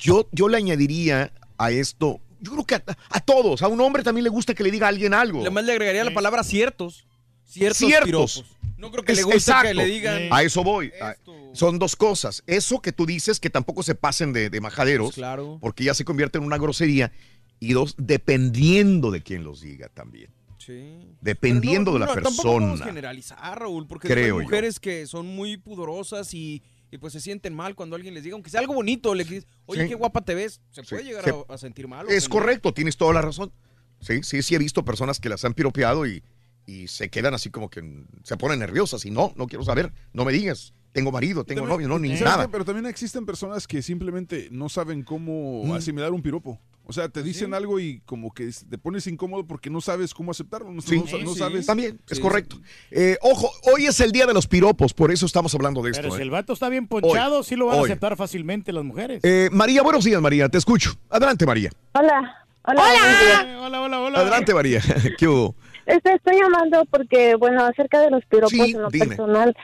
Yo, 0.04 0.28
yo 0.32 0.48
le 0.50 0.58
añadiría 0.58 1.32
a 1.58 1.72
esto, 1.72 2.20
yo 2.42 2.52
creo 2.52 2.66
que 2.66 2.76
a, 2.76 2.84
a 3.10 3.20
todos, 3.22 3.62
a 3.62 3.68
un 3.68 3.80
hombre 3.82 4.04
también 4.04 4.24
le 4.24 4.30
gusta 4.30 4.54
que 4.54 4.64
le 4.64 4.72
diga 4.72 4.88
a 4.88 4.90
alguien 4.90 5.14
algo. 5.14 5.42
Además 5.42 5.64
le 5.66 5.72
agregaría 5.72 6.04
la 6.04 6.14
palabra 6.14 6.44
ciertos. 6.44 7.06
Ciertos. 7.46 8.46
No 8.78 8.92
creo 8.92 9.04
que 9.06 9.14
Es- 9.14 9.18
le 9.20 9.24
guste 9.24 9.38
exacto. 9.38 9.68
que 9.70 9.74
le 9.76 9.86
digan. 9.86 10.24
A 10.32 10.44
eso 10.44 10.64
voy. 10.64 10.92
A- 11.02 11.16
Son 11.54 11.78
dos 11.80 11.96
cosas. 11.96 12.44
Eso 12.48 12.82
que 12.82 12.92
tú 12.92 13.06
dices, 13.06 13.40
que 13.40 13.50
tampoco 13.50 13.84
se 13.84 13.94
pasen 13.96 14.34
de, 14.34 14.50
de 14.50 14.60
majaderos, 14.60 15.08
Pues 15.10 15.16
claro. 15.16 15.60
porque 15.62 15.84
ya 15.84 15.94
se 15.94 16.04
convierte 16.04 16.38
en 16.40 16.44
una 16.44 16.58
grosería. 16.58 17.12
Y 17.60 17.74
dos, 17.74 17.96
dependiendo 17.98 19.12
de 19.12 19.22
quién 19.22 19.44
los 19.44 19.62
diga 19.62 19.88
también. 19.90 20.30
Sí. 20.58 21.16
Dependiendo 21.22 21.92
no, 21.92 21.94
de 21.94 22.00
la 22.00 22.06
no, 22.08 22.14
Tampoco 22.22 22.42
podemos 22.44 22.70
persona. 22.72 22.86
generalizar, 22.86 23.60
Raúl, 23.60 23.86
porque 23.88 24.08
Creo 24.08 24.24
hay 24.38 24.42
yo. 24.42 24.50
mujeres 24.50 24.80
que 24.80 25.06
son 25.08 25.28
muy 25.28 25.58
pudorosas 25.58 26.34
y, 26.34 26.62
y 26.94 26.98
pues 27.00 27.12
se 27.14 27.20
sienten 27.20 27.56
mal 27.56 27.74
cuando 27.76 27.96
alguien 27.96 28.14
les 28.14 28.24
diga, 28.24 28.36
aunque 28.36 28.52
sea 28.52 28.60
algo 28.60 28.76
bonito, 28.76 29.16
le 29.16 29.24
dices, 29.24 29.48
oye, 29.66 29.84
Sí. 29.84 29.90
qué 29.90 29.96
guapa 29.96 30.22
te 30.22 30.36
ves, 30.36 30.62
se 30.70 30.84
Sí, 30.84 30.90
puede 30.92 31.04
llegar 31.04 31.24
se- 31.24 31.32
a, 31.32 31.54
a 31.54 31.58
sentir 31.58 31.88
mal. 31.88 32.06
o 32.06 32.10
Es 32.10 32.30
correcto, 32.30 32.74
tienes 32.74 32.98
toda 32.98 33.14
la 33.14 33.22
razón. 33.22 33.52
Sí, 34.00 34.22
sí, 34.22 34.44
sí 34.44 34.54
he 34.54 34.60
visto 34.60 34.86
personas 34.86 35.20
que 35.20 35.28
las 35.30 35.44
han 35.44 35.54
piropeado 35.56 36.06
y, 36.06 36.24
y 36.68 36.88
se 36.88 37.10
quedan 37.10 37.34
así 37.34 37.50
como 37.50 37.70
que 37.70 38.04
se 38.24 38.38
ponen 38.38 38.60
nerviosas 38.60 39.06
y 39.06 39.12
no, 39.12 39.34
no 39.36 39.48
quiero 39.48 39.64
saber, 39.64 39.92
no 40.14 40.24
me 40.24 40.32
digas, 40.34 40.74
tengo 40.92 41.12
marido, 41.12 41.44
tengo 41.46 41.66
novio, 41.66 41.88
no, 41.88 41.98
ni 41.98 42.10
¿Sabes 42.10 42.24
nada. 42.24 42.48
Pero 42.50 42.64
también 42.64 42.86
existen 42.86 43.26
personas 43.26 43.66
que 43.66 43.82
simplemente 43.82 44.50
no 44.52 44.70
saben 44.70 45.02
cómo 45.04 45.64
Mm. 45.66 45.72
asimilar 45.72 46.12
un 46.12 46.22
piropo. 46.22 46.60
O 46.86 46.92
sea, 46.92 47.08
te 47.08 47.24
dicen 47.24 47.54
algo 47.54 47.80
y 47.80 48.02
como 48.02 48.34
que 48.34 48.52
te 48.70 48.78
pones 48.78 49.08
incómodo 49.08 49.48
porque 49.48 49.70
no 49.70 49.80
sabes 49.80 50.14
cómo 50.14 50.32
aceptarlo. 50.32 50.72
No, 50.72 50.82
Sí, 50.82 51.02
no 51.24 51.34
sabes. 51.34 51.66
También, 51.66 52.00
es 52.10 52.18
Sí, 52.18 52.22
correcto. 52.22 52.60
Eh, 52.92 53.18
ojo, 53.22 53.50
hoy 53.74 53.86
es 53.86 54.00
el 54.02 54.12
día 54.12 54.26
de 54.26 54.34
los 54.34 54.48
piropos, 54.48 54.94
por 54.94 55.12
eso 55.12 55.26
estamos 55.26 55.56
hablando 55.56 55.82
de 55.82 55.92
esto. 55.92 56.02
Pero 56.02 56.14
si 56.14 56.20
eh. 56.20 56.24
el 56.24 56.30
vato 56.30 56.54
está 56.54 56.68
bien 56.68 56.88
ponchado, 56.88 57.38
Hoy, 57.38 57.44
sí 57.46 57.56
lo 57.56 57.68
van 57.68 57.80
a 57.80 57.82
aceptar 57.84 58.18
fácilmente 58.18 58.74
las 58.74 58.84
mujeres. 58.84 59.22
Eh, 59.24 59.50
María, 59.52 59.82
buenos 59.82 60.04
días, 60.04 60.22
María, 60.22 60.50
te 60.50 60.58
escucho. 60.58 60.94
Adelante, 61.10 61.46
María. 61.46 61.72
Hola. 61.94 62.46
Hola. 62.66 62.82
Hola. 62.82 63.60
Hola, 63.66 63.82
hola, 63.82 64.00
hola. 64.02 64.20
Adelante, 64.20 64.54
María. 64.54 64.82
¿Qué 65.18 65.28
hubo? 65.28 65.56
Este, 65.86 66.14
estoy 66.14 66.40
llamando 66.42 66.86
porque, 66.90 67.36
bueno, 67.36 67.64
acerca 67.66 68.00
de 68.02 68.10
los 68.12 68.24
piropos 68.26 68.52
Sí, 68.52 68.72
en 68.72 68.82
lo 68.82 68.90
dime. 68.90 69.08
personal, 69.08 69.56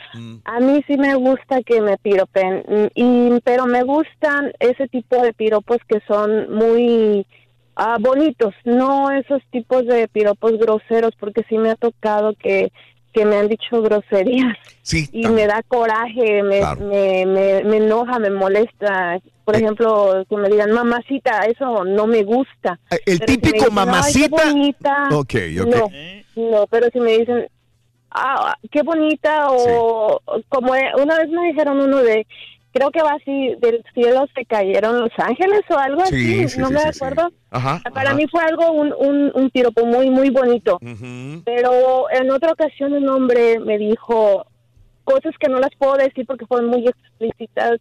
a 0.45 0.59
mí 0.59 0.83
sí 0.87 0.97
me 0.97 1.15
gusta 1.15 1.61
que 1.63 1.81
me 1.81 1.97
piropen, 1.97 2.63
mm, 2.67 2.87
y, 2.95 3.39
pero 3.43 3.65
me 3.65 3.83
gustan 3.83 4.51
ese 4.59 4.87
tipo 4.87 5.21
de 5.21 5.33
piropos 5.33 5.77
que 5.87 6.01
son 6.07 6.53
muy 6.53 7.25
ah, 7.75 7.97
bonitos, 7.99 8.53
no 8.65 9.09
esos 9.11 9.41
tipos 9.51 9.85
de 9.85 10.07
piropos 10.09 10.57
groseros, 10.57 11.13
porque 11.17 11.43
sí 11.47 11.57
me 11.57 11.71
ha 11.71 11.75
tocado 11.75 12.33
que, 12.33 12.71
que 13.13 13.25
me 13.25 13.37
han 13.37 13.47
dicho 13.47 13.81
groserías 13.81 14.55
Sí, 14.81 15.07
y 15.11 15.27
me 15.27 15.45
da 15.47 15.61
coraje, 15.67 16.41
me, 16.43 16.61
me, 16.79 17.25
me, 17.25 17.63
me 17.63 17.77
enoja, 17.77 18.19
me 18.19 18.29
molesta. 18.29 19.19
Por 19.45 19.55
Eh. 19.55 19.59
ejemplo, 19.59 20.25
que 20.29 20.37
me 20.37 20.49
digan 20.49 20.71
mamacita, 20.71 21.39
eso 21.45 21.83
no 21.83 22.07
me 22.07 22.23
gusta. 22.23 22.79
Eh, 22.91 22.99
el 23.05 23.19
Pero 23.19 23.31
si 23.31 23.37
me 23.37 23.41
típico 23.41 23.53
dicen, 23.53 23.61
"Ay, 23.61 24.13
qué 24.13 24.29
mamacita". 24.29 24.45
bonita", 24.45 25.09
Ok, 25.11 25.33
ok. 25.61 25.91
No, 26.35 26.51
no, 26.51 26.67
pero 26.67 26.87
si 26.93 26.99
me 26.99 27.17
dicen, 27.17 27.47
ah, 28.11 28.55
qué 28.71 28.81
bonita, 28.83 29.47
o 29.51 30.21
como 30.49 30.75
eh, 30.75 30.91
una 31.01 31.17
vez 31.17 31.29
me 31.29 31.47
dijeron 31.47 31.79
uno 31.79 31.97
de, 31.97 32.25
creo 32.79 32.91
que 32.91 33.01
va 33.01 33.11
así, 33.13 33.55
del 33.59 33.83
cielo 33.93 34.25
se 34.33 34.45
cayeron 34.45 35.01
los 35.01 35.11
ángeles 35.17 35.61
o 35.69 35.77
algo 35.77 36.05
Sí, 36.05 36.43
así, 36.45 36.49
sí, 36.49 36.59
no 36.61 36.67
sí, 36.67 36.73
me 36.73 36.81
acuerdo. 36.81 37.29
Ajá. 37.51 37.81
Para 37.93 38.11
ajá. 38.11 38.13
mí 38.17 38.25
fue 38.31 38.41
algo, 38.43 38.71
un, 38.71 38.93
un, 38.97 39.31
un 39.33 39.49
piropo 39.49 39.85
muy, 39.85 40.09
muy 40.09 40.29
bonito. 40.29 40.79
Pero 41.43 42.09
en 42.11 42.31
otra 42.31 42.53
ocasión 42.53 42.93
un 42.93 43.09
hombre 43.09 43.59
me 43.59 43.77
dijo 43.77 44.45
cosas 45.03 45.33
que 45.39 45.49
no 45.49 45.59
las 45.59 45.71
puedo 45.77 45.97
decir 45.97 46.25
porque 46.25 46.45
fueron 46.45 46.69
muy 46.69 46.87
explícitas 46.87 47.79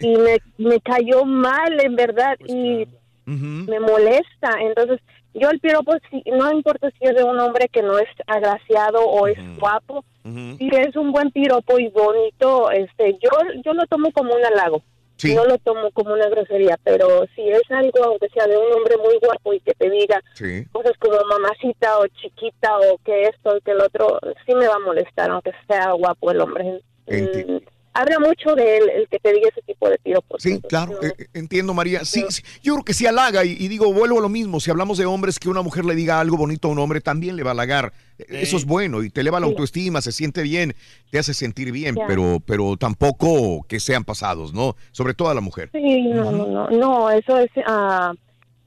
y 0.00 0.16
me, 0.16 0.38
me 0.58 0.80
cayó 0.80 1.24
mal 1.24 1.80
en 1.80 1.94
verdad 1.94 2.36
y 2.46 2.86
me 3.26 3.78
molesta. 3.80 4.50
Entonces 4.60 5.00
yo 5.34 5.48
el 5.50 5.60
piropo, 5.60 5.94
si, 6.10 6.22
no 6.30 6.50
importa 6.52 6.90
si 6.98 7.06
es 7.06 7.14
de 7.14 7.24
un 7.24 7.38
hombre 7.38 7.68
que 7.68 7.82
no 7.82 7.98
es 7.98 8.08
agraciado 8.26 9.04
o 9.04 9.26
es 9.26 9.38
guapo, 9.58 10.04
si 10.24 10.68
es 10.72 10.96
un 10.96 11.12
buen 11.12 11.30
piropo 11.30 11.78
y 11.78 11.88
bonito, 11.88 12.70
este, 12.70 13.14
yo, 13.22 13.30
yo 13.64 13.72
lo 13.74 13.86
tomo 13.86 14.10
como 14.12 14.34
un 14.34 14.44
halago. 14.44 14.82
Sí. 15.16 15.34
No 15.34 15.44
lo 15.44 15.58
tomo 15.58 15.90
como 15.90 16.14
una 16.14 16.30
grosería, 16.30 16.78
pero 16.82 17.26
si 17.34 17.46
es 17.46 17.60
algo, 17.70 18.04
aunque 18.04 18.30
sea 18.30 18.46
de 18.46 18.56
un 18.56 18.72
hombre 18.72 18.96
muy 18.96 19.18
guapo 19.18 19.52
y 19.52 19.60
que 19.60 19.74
te 19.74 19.90
diga, 19.90 20.22
Sí. 20.32 20.64
cosas 20.72 20.92
como 20.98 21.18
mamacita 21.28 21.98
o 21.98 22.06
chiquita 22.06 22.78
o 22.78 22.96
que 23.04 23.24
esto 23.24 23.54
y 23.56 23.60
que 23.60 23.72
el 23.72 23.82
otro, 23.82 24.18
sí 24.46 24.54
me 24.54 24.66
va 24.66 24.76
a 24.76 24.78
molestar, 24.86 25.30
aunque 25.30 25.52
sea 25.68 25.92
guapo 25.92 26.30
el 26.30 26.40
hombre. 26.40 26.80
Mm, 27.06 27.58
habla 27.92 28.18
mucho 28.20 28.54
de 28.54 28.76
él, 28.78 28.84
el 28.94 29.08
que 29.08 29.18
te 29.18 29.32
diga 29.32 29.48
ese 29.48 29.62
tipo 29.62 29.88
de 29.88 29.98
piropos. 29.98 30.42
Sí, 30.42 30.60
claro, 30.68 31.02
eh, 31.02 31.12
eh, 31.18 31.26
entiendo, 31.34 31.74
María. 31.74 32.04
Sí, 32.04 32.24
sí, 32.28 32.42
yo 32.62 32.74
creo 32.74 32.84
que 32.84 32.94
sí 32.94 33.06
halaga 33.06 33.44
y, 33.44 33.52
y 33.58 33.68
digo, 33.68 33.92
vuelvo 33.92 34.18
a 34.18 34.22
lo 34.22 34.28
mismo. 34.28 34.60
Si 34.60 34.70
hablamos 34.70 34.98
de 34.98 35.06
hombres, 35.06 35.38
que 35.38 35.48
una 35.48 35.62
mujer 35.62 35.84
le 35.84 35.94
diga 35.94 36.20
algo 36.20 36.36
bonito 36.36 36.68
a 36.68 36.70
un 36.70 36.78
hombre, 36.78 37.00
también 37.00 37.36
le 37.36 37.42
va 37.42 37.50
a 37.50 37.52
halagar. 37.52 37.92
Eh, 38.18 38.24
Eso 38.42 38.56
es 38.56 38.64
bueno 38.64 39.02
y 39.02 39.10
te 39.10 39.20
eleva 39.22 39.40
la 39.40 39.46
Sí. 39.46 39.52
autoestima, 39.52 40.00
se 40.00 40.12
siente 40.12 40.42
bien, 40.42 40.74
te 41.10 41.18
hace 41.18 41.34
sentir 41.34 41.72
bien, 41.72 41.94
Ya. 41.96 42.06
pero, 42.06 42.38
pero 42.46 42.76
tampoco 42.76 43.64
que 43.68 43.80
sean 43.80 44.04
pasados, 44.04 44.52
¿no? 44.52 44.76
Sobre 44.92 45.14
todo 45.14 45.28
a 45.30 45.34
la 45.34 45.40
mujer. 45.40 45.70
Sí, 45.72 46.02
no, 46.08 46.30
no, 46.30 46.46
no, 46.46 46.70
no, 46.70 47.10
eso 47.10 47.38
es, 47.38 47.50
ah, 47.66 48.12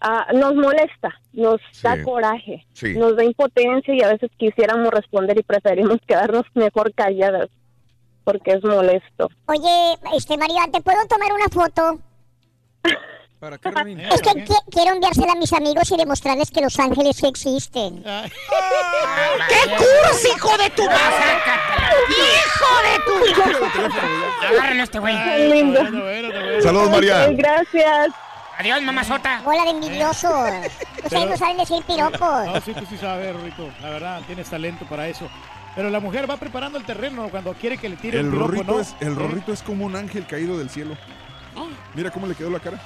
ah, 0.02 0.27
nos 0.34 0.56
molesta, 0.56 1.14
nos 1.34 1.61
da 1.82 2.02
coraje, 2.03 2.66
Sí. 2.74 2.93
nos 2.95 3.16
da 3.16 3.24
impotencia 3.24 3.93
y 3.93 4.02
a 4.02 4.10
veces 4.10 4.30
quisiéramos 4.38 4.90
responder 4.92 5.38
y 5.40 5.43
preferimos 5.43 5.98
quedarnos 6.08 6.43
mejor 6.56 6.93
calladas 6.93 7.50
porque 8.24 8.52
es 8.53 8.64
molesto. 8.64 9.30
Oye, 9.48 9.98
este 10.16 10.38
María, 10.38 10.64
¿te 10.72 10.82
puedo 10.82 11.06
tomar 11.08 11.32
una 11.34 11.48
foto? 11.50 12.00
¿Para 13.40 13.58
qué? 13.58 13.69
Es 13.69 14.22
que 14.22 14.30
qui- 14.45 14.64
quiero 14.72 14.93
enviársela 14.93 15.34
a 15.34 15.35
mis 15.35 15.52
amigos 15.52 15.92
y 15.92 15.98
demostrarles 15.98 16.50
que 16.50 16.61
los 16.61 16.80
ángeles 16.80 17.18
sí 17.18 17.27
existen. 17.27 18.02
¡Qué 18.03 19.69
cursi, 19.76 20.30
hijo 20.34 20.58
de 20.58 20.69
tu 20.69 20.85
madre! 20.85 21.42
¡Hijo 22.10 22.72
de 22.84 23.00
tu! 23.06 24.45
Agárralo 24.48 24.80
a 24.80 24.84
este 24.84 25.00
güey. 25.00 25.24
Qué 25.26 25.50
lindo. 25.50 25.82
Saludos, 26.61 26.90
María. 26.90 27.27
Gracias. 27.32 28.14
Adiós, 28.58 28.82
mamazota. 28.84 29.42
Bola 29.43 29.64
de 29.64 29.72
envidioso. 29.72 30.30
Ustedes 31.03 31.30
no 31.30 31.35
saben 31.35 31.58
decir 31.58 31.84
piropos. 31.84 32.45
No, 32.45 32.61
sí, 32.61 32.74
tú 32.74 32.85
sí 32.90 32.98
sabes, 32.98 33.35
Rorrito. 33.35 33.69
La 33.82 33.90
verdad, 33.90 34.22
tienes 34.26 34.50
talento 34.50 34.85
para 34.85 35.08
eso. 35.08 35.27
Pero 35.76 35.90
la 35.90 36.00
mujer 36.00 36.30
va 36.30 36.38
preparando 36.38 36.77
el 36.77 36.85
terreno 36.85 37.30
cuando 37.30 37.53
quiere 37.53 37.77
que 37.77 37.90
le 37.90 37.95
tire 37.95 38.19
el, 38.19 38.26
El 38.27 38.32
piropo, 38.32 38.48
rorrito, 38.52 38.72
¿no? 38.74 38.80
es, 38.80 38.95
el 39.00 39.14
¿Eh? 39.14 39.16
rorrito 39.16 39.53
es 39.53 39.64
como 39.64 39.85
un 39.85 39.95
ángel 39.95 40.26
caído 40.27 40.58
del 40.58 40.69
cielo. 40.69 40.95
Mira 41.95 42.11
cómo 42.11 42.27
le 42.27 42.35
quedó 42.35 42.50
la 42.50 42.60
cara. 42.60 42.80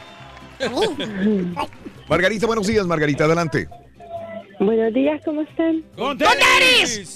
Margarita, 2.07 2.47
buenos 2.47 2.65
días, 2.67 2.85
Margarita, 2.85 3.25
adelante. 3.25 3.67
Buenos 4.59 4.93
días, 4.93 5.21
¿cómo 5.23 5.41
están? 5.41 5.83
¡Con 5.95 6.17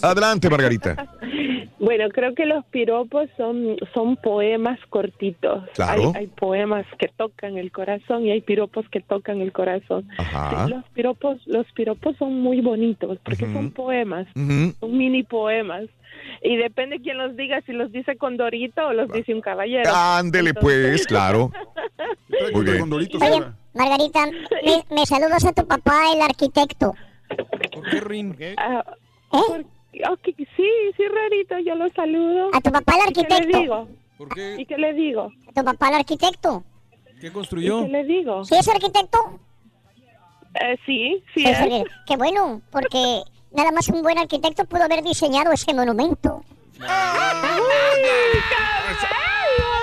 Adelante, 0.02 0.50
Margarita. 0.50 1.08
Bueno, 1.82 2.10
creo 2.10 2.36
que 2.36 2.46
los 2.46 2.64
piropos 2.66 3.28
son, 3.38 3.76
son 3.96 4.16
poemas 4.16 4.80
cortitos. 4.90 5.68
Claro. 5.74 6.12
Hay, 6.14 6.22
hay 6.22 6.28
poemas 6.28 6.86
que 7.00 7.08
tocan 7.08 7.58
el 7.58 7.72
corazón 7.72 8.24
y 8.24 8.32
hay 8.32 8.42
piropos 8.42 8.88
que 8.90 9.02
tocan 9.02 9.42
el 9.42 9.52
corazón. 9.52 10.08
Ajá. 10.20 10.68
Los 10.68 10.84
piropos, 10.90 11.42
los 11.48 11.66
piropos 11.72 12.16
son 12.18 12.40
muy 12.40 12.62
bonitos 12.62 13.18
porque 13.24 13.52
son 13.52 13.72
poemas, 13.72 14.28
son 14.36 14.76
mini 14.96 15.24
poemas. 15.24 15.86
Y 16.44 16.56
depende 16.56 17.00
quién 17.02 17.18
los 17.18 17.36
diga, 17.36 17.62
si 17.66 17.74
los 17.74 17.92
dice 17.92 18.16
con 18.16 18.38
Dorito 18.38 18.86
o 18.86 18.94
los 18.94 19.12
dice 19.12 19.34
un 19.34 19.42
caballero. 19.42 19.90
Ándele, 19.92 20.54
pues, 20.54 21.08
claro. 21.08 21.52
Muy 22.54 22.64
bien. 22.64 22.94
Oye, 22.94 23.44
Margarita, 23.74 24.28
me, 24.64 24.96
me 24.96 25.06
saludas 25.08 25.46
a 25.46 25.52
tu 25.52 25.66
papá, 25.66 26.14
el 26.14 26.22
arquitecto. 26.22 26.94
¿Por 27.74 27.90
qué, 27.90 28.00
Rin? 28.02 28.36
Ah, 28.58 28.84
¿Eh? 29.34 29.38
por- 29.48 29.60
ok, 30.14 30.24
sí, 30.38 30.68
sí, 30.98 31.04
Rarito, 31.08 31.58
yo 31.60 31.76
lo 31.76 31.90
saludo. 31.90 32.50
A 32.54 32.62
tu 32.62 32.72
papá, 32.72 32.94
el 33.06 33.10
¿Y 33.12 33.14
qué 33.14 33.22
le 33.22 33.28
arquitecto. 33.36 33.60
digo? 33.60 33.88
¿Por 34.18 34.30
qué? 34.30 34.56
¿Y 34.60 34.66
qué 34.66 34.78
le 34.78 34.94
digo? 34.94 35.32
A 35.50 35.54
tu 35.54 35.64
papá, 35.66 35.90
el 35.90 35.96
arquitecto. 35.96 36.64
¿Qué 37.20 37.28
¿Y 37.28 37.32
construyó? 37.32 37.84
qué 37.84 37.90
le 37.92 38.04
digo? 38.06 38.44
¿Sí 38.46 38.56
es 38.56 38.68
arquitecto? 38.68 39.40
Eh, 40.56 40.78
sí, 40.86 41.24
sí 41.34 41.44
Es 41.48 41.60
es. 41.60 41.84
Qué 42.06 42.18
bueno, 42.18 42.62
porque 42.72 43.22
nada 43.52 43.72
más 43.72 43.88
un 43.90 44.02
buen 44.02 44.18
arquitecto 44.18 44.66
pudo 44.66 44.84
haber 44.84 45.02
diseñado 45.04 45.52
ese 45.52 45.74
monumento. 45.74 46.44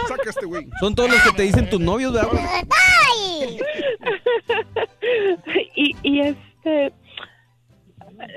Saca 0.08 0.30
este 0.30 0.46
güey. 0.46 0.66
Son 0.80 0.94
todos 0.94 1.10
los 1.10 1.22
que 1.22 1.32
te 1.32 1.42
dicen 1.42 1.68
tus 1.70 1.80
novios, 1.80 2.12
¿verdad? 2.12 2.30
¡Ay! 2.70 3.58
y, 5.76 5.96
y 6.02 6.20
este. 6.20 6.92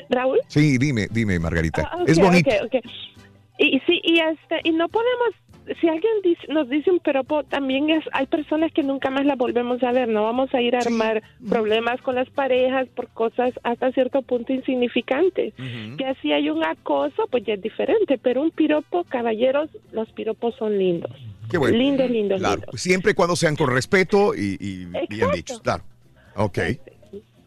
Raúl. 0.09 0.39
Sí, 0.47 0.77
dime, 0.77 1.07
dime, 1.11 1.39
Margarita. 1.39 1.89
Ah, 1.91 2.03
es 2.07 2.19
bonito. 2.19 2.49
ok, 2.65 2.75
ok. 2.75 2.85
Y 3.57 3.79
sí, 3.85 4.01
y 4.03 4.19
este, 4.19 4.59
y 4.63 4.71
no 4.71 4.89
podemos, 4.89 5.29
si 5.79 5.87
alguien 5.87 6.11
dice- 6.23 6.47
nos 6.51 6.67
dice 6.67 6.89
un 6.89 6.99
piropo, 6.99 7.43
también 7.43 7.91
es, 7.91 8.03
hay 8.11 8.25
personas 8.25 8.71
que 8.73 8.81
nunca 8.81 9.11
más 9.11 9.23
la 9.25 9.35
volvemos 9.35 9.83
a 9.83 9.91
ver, 9.91 10.07
no 10.07 10.23
vamos 10.23 10.51
a 10.55 10.61
ir 10.61 10.75
a 10.75 10.79
armar 10.79 11.21
problemas 11.47 12.01
con 12.01 12.15
las 12.15 12.27
parejas 12.31 12.87
por 12.95 13.09
cosas 13.09 13.51
hasta 13.61 13.91
cierto 13.91 14.23
punto 14.23 14.51
insignificantes. 14.51 15.53
Que 15.55 16.15
si 16.23 16.31
hay 16.31 16.49
un 16.49 16.63
acoso, 16.65 17.27
pues 17.29 17.43
ya 17.45 17.53
es 17.53 17.61
diferente, 17.61 18.17
pero 18.17 18.41
un 18.41 18.49
piropo, 18.49 19.03
caballeros, 19.03 19.69
los 19.91 20.11
piropos 20.13 20.55
son 20.57 20.79
lindos. 20.79 21.11
Qué 21.49 21.57
bueno. 21.59 21.77
Lindos, 21.77 22.09
lindos, 22.09 22.39
Claro, 22.39 22.61
lindos. 22.61 22.81
siempre 22.81 23.11
y 23.11 23.13
cuando 23.13 23.35
sean 23.35 23.55
con 23.55 23.69
respeto 23.69 24.33
y, 24.33 24.57
y 24.59 24.85
bien 25.07 25.29
dichos. 25.35 25.61
Claro. 25.61 25.83
Ok. 26.35 26.57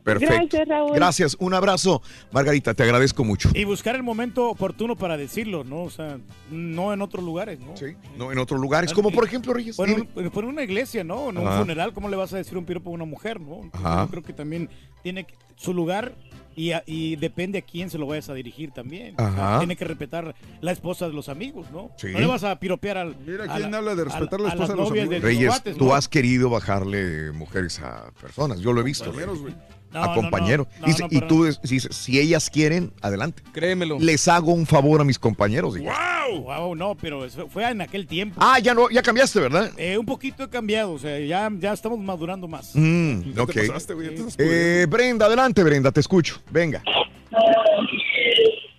Perfecto. 0.05 0.35
Gracias, 0.35 0.69
Raúl. 0.69 0.93
Gracias. 0.95 1.37
Un 1.41 1.55
abrazo. 1.55 2.03
Margarita, 2.31 2.75
te 2.75 2.83
agradezco 2.83 3.25
mucho. 3.25 3.49
Y 3.55 3.65
buscar 3.65 3.95
el 3.97 4.03
momento 4.03 4.51
oportuno 4.51 4.97
para 4.97 5.17
decirlo, 5.17 5.65
¿no? 5.65 5.83
O 5.83 5.91
sea, 5.91 6.19
no 6.51 6.93
en 6.93 7.01
otros 7.03 7.25
lugares, 7.25 7.59
¿no? 7.61 7.77
Sí. 7.77 7.97
No 8.17 8.31
en 8.31 8.39
otros 8.39 8.61
lugares, 8.61 8.93
como 8.93 9.11
por 9.11 9.25
ejemplo, 9.25 9.53
Reyes. 9.55 9.77
Dime. 9.79 10.07
un- 10.15 10.31
por 10.31 10.45
una 10.45 10.63
iglesia, 10.63 11.03
¿no? 11.05 11.31
En 11.31 11.39
un 11.39 11.49
Ajá. 11.49 11.61
funeral, 11.61 11.93
¿cómo 11.95 12.09
le 12.09 12.17
vas 12.17 12.33
a 12.35 12.37
decir 12.37 12.57
un 12.59 12.65
piropo 12.67 12.91
a 12.91 12.93
una 12.93 13.05
mujer, 13.07 13.41
no? 13.41 13.63
Ajá. 13.73 14.05
Yo 14.05 14.11
creo 14.11 14.23
que 14.23 14.33
también 14.35 14.69
tiene 15.03 15.27
su 15.57 15.73
lugar 15.73 16.15
y, 16.57 16.71
a- 16.73 16.83
y 16.87 17.17
depende 17.17 17.59
a 17.59 17.63
quién 17.63 17.91
se 17.91 17.99
lo 17.99 18.07
vayas 18.07 18.29
a 18.29 18.35
dirigir 18.35 18.71
también. 18.73 19.15
O 19.15 19.19
sea, 19.19 19.29
Ajá. 19.29 19.59
tiene 19.59 19.75
que 19.77 19.85
respetar 19.85 20.35
la 20.61 20.71
esposa 20.73 21.07
de 21.09 21.15
los 21.15 21.29
amigos, 21.29 21.67
¿no? 21.73 21.91
Sí. 21.97 22.09
No 22.13 22.19
le 22.21 22.27
vas 22.27 22.45
a 22.45 22.59
piropear 22.61 22.99
al. 22.99 23.17
Mira, 23.27 23.47
¿quién 23.57 23.71
la- 23.71 23.79
habla 23.79 23.95
de 23.95 24.03
a- 24.03 24.05
respetar 24.05 24.41
la 24.41 24.49
a 24.49 24.53
esposa 24.53 24.77
las 24.77 24.89
de 24.91 24.97
los 24.97 25.07
amigos? 25.09 25.23
Reyes, 25.23 25.63
tú 25.79 25.87
¿no? 25.87 25.95
has 25.95 26.09
querido 26.09 26.51
bajarle 26.51 27.33
mujeres 27.33 27.81
a 27.81 28.11
personas. 28.21 28.61
Yo 28.61 28.73
lo 28.73 28.81
he 28.81 28.85
visto. 28.85 29.07
Compañeros, 29.07 29.41
güey. 29.41 29.55
No, 29.95 30.03
a 30.03 30.13
compañeros. 30.15 30.67
no, 30.75 30.81
no, 30.81 30.87
Dice, 30.89 31.03
no, 31.05 31.09
y 31.11 31.21
tú 31.21 31.45
dices, 31.63 31.89
si 31.97 32.19
ellas 32.19 32.51
quieren, 32.51 32.93
adelante. 33.01 33.43
Créemelo. 33.53 33.97
Les 34.01 34.27
hago 34.29 34.53
un 34.53 34.67
favor 34.67 35.01
a 35.01 35.05
mis 35.05 35.19
compañeros. 35.19 35.77
¡Wow! 35.79 36.43
¡Wow! 36.43 36.75
No, 36.75 36.95
pero 36.97 37.25
eso 37.25 37.49
fue 37.49 37.71
en 37.71 37.81
aquel 37.81 38.07
tiempo. 38.07 38.37
Ah, 38.43 38.59
ya 38.59 38.75
no, 38.75 38.91
ya 38.91 39.03
cambiaste, 39.03 39.39
¿verdad? 39.41 39.71
Eh, 39.77 39.97
un 39.97 40.05
poquito 40.05 40.43
he 40.45 40.49
cambiado, 40.51 40.93
o 40.93 40.99
sea, 40.99 41.19
ya, 41.21 41.49
ya 41.59 41.73
estamos 41.73 41.99
madurando 42.01 42.49
más. 42.49 42.73
Mm, 42.75 43.39
ok. 43.39 43.53
te 43.53 43.69
pasaste, 43.69 43.95
güey, 43.95 44.11
Eh, 44.39 44.87
Brenda, 44.89 45.27
adelante, 45.27 45.63
Brenda, 45.63 45.93
te 45.93 46.01
escucho. 46.01 46.43
Venga. 46.51 46.83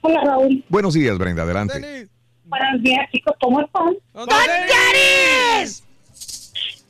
Hola 0.01 0.21
Raúl. 0.23 0.63
Buenos 0.69 0.93
días, 0.93 1.17
Brenda, 1.17 1.43
adelante. 1.43 2.07
Buenos 2.43 2.83
días 2.83 3.09
chicos, 3.11 3.33
¿cómo 3.41 3.61
están? 3.61 3.95
¡Con 4.13 4.27
Yaris! 4.27 5.83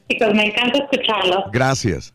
Chicos, 0.10 0.34
me 0.34 0.48
encanta 0.48 0.80
escucharlos. 0.80 1.44
Gracias. 1.52 2.14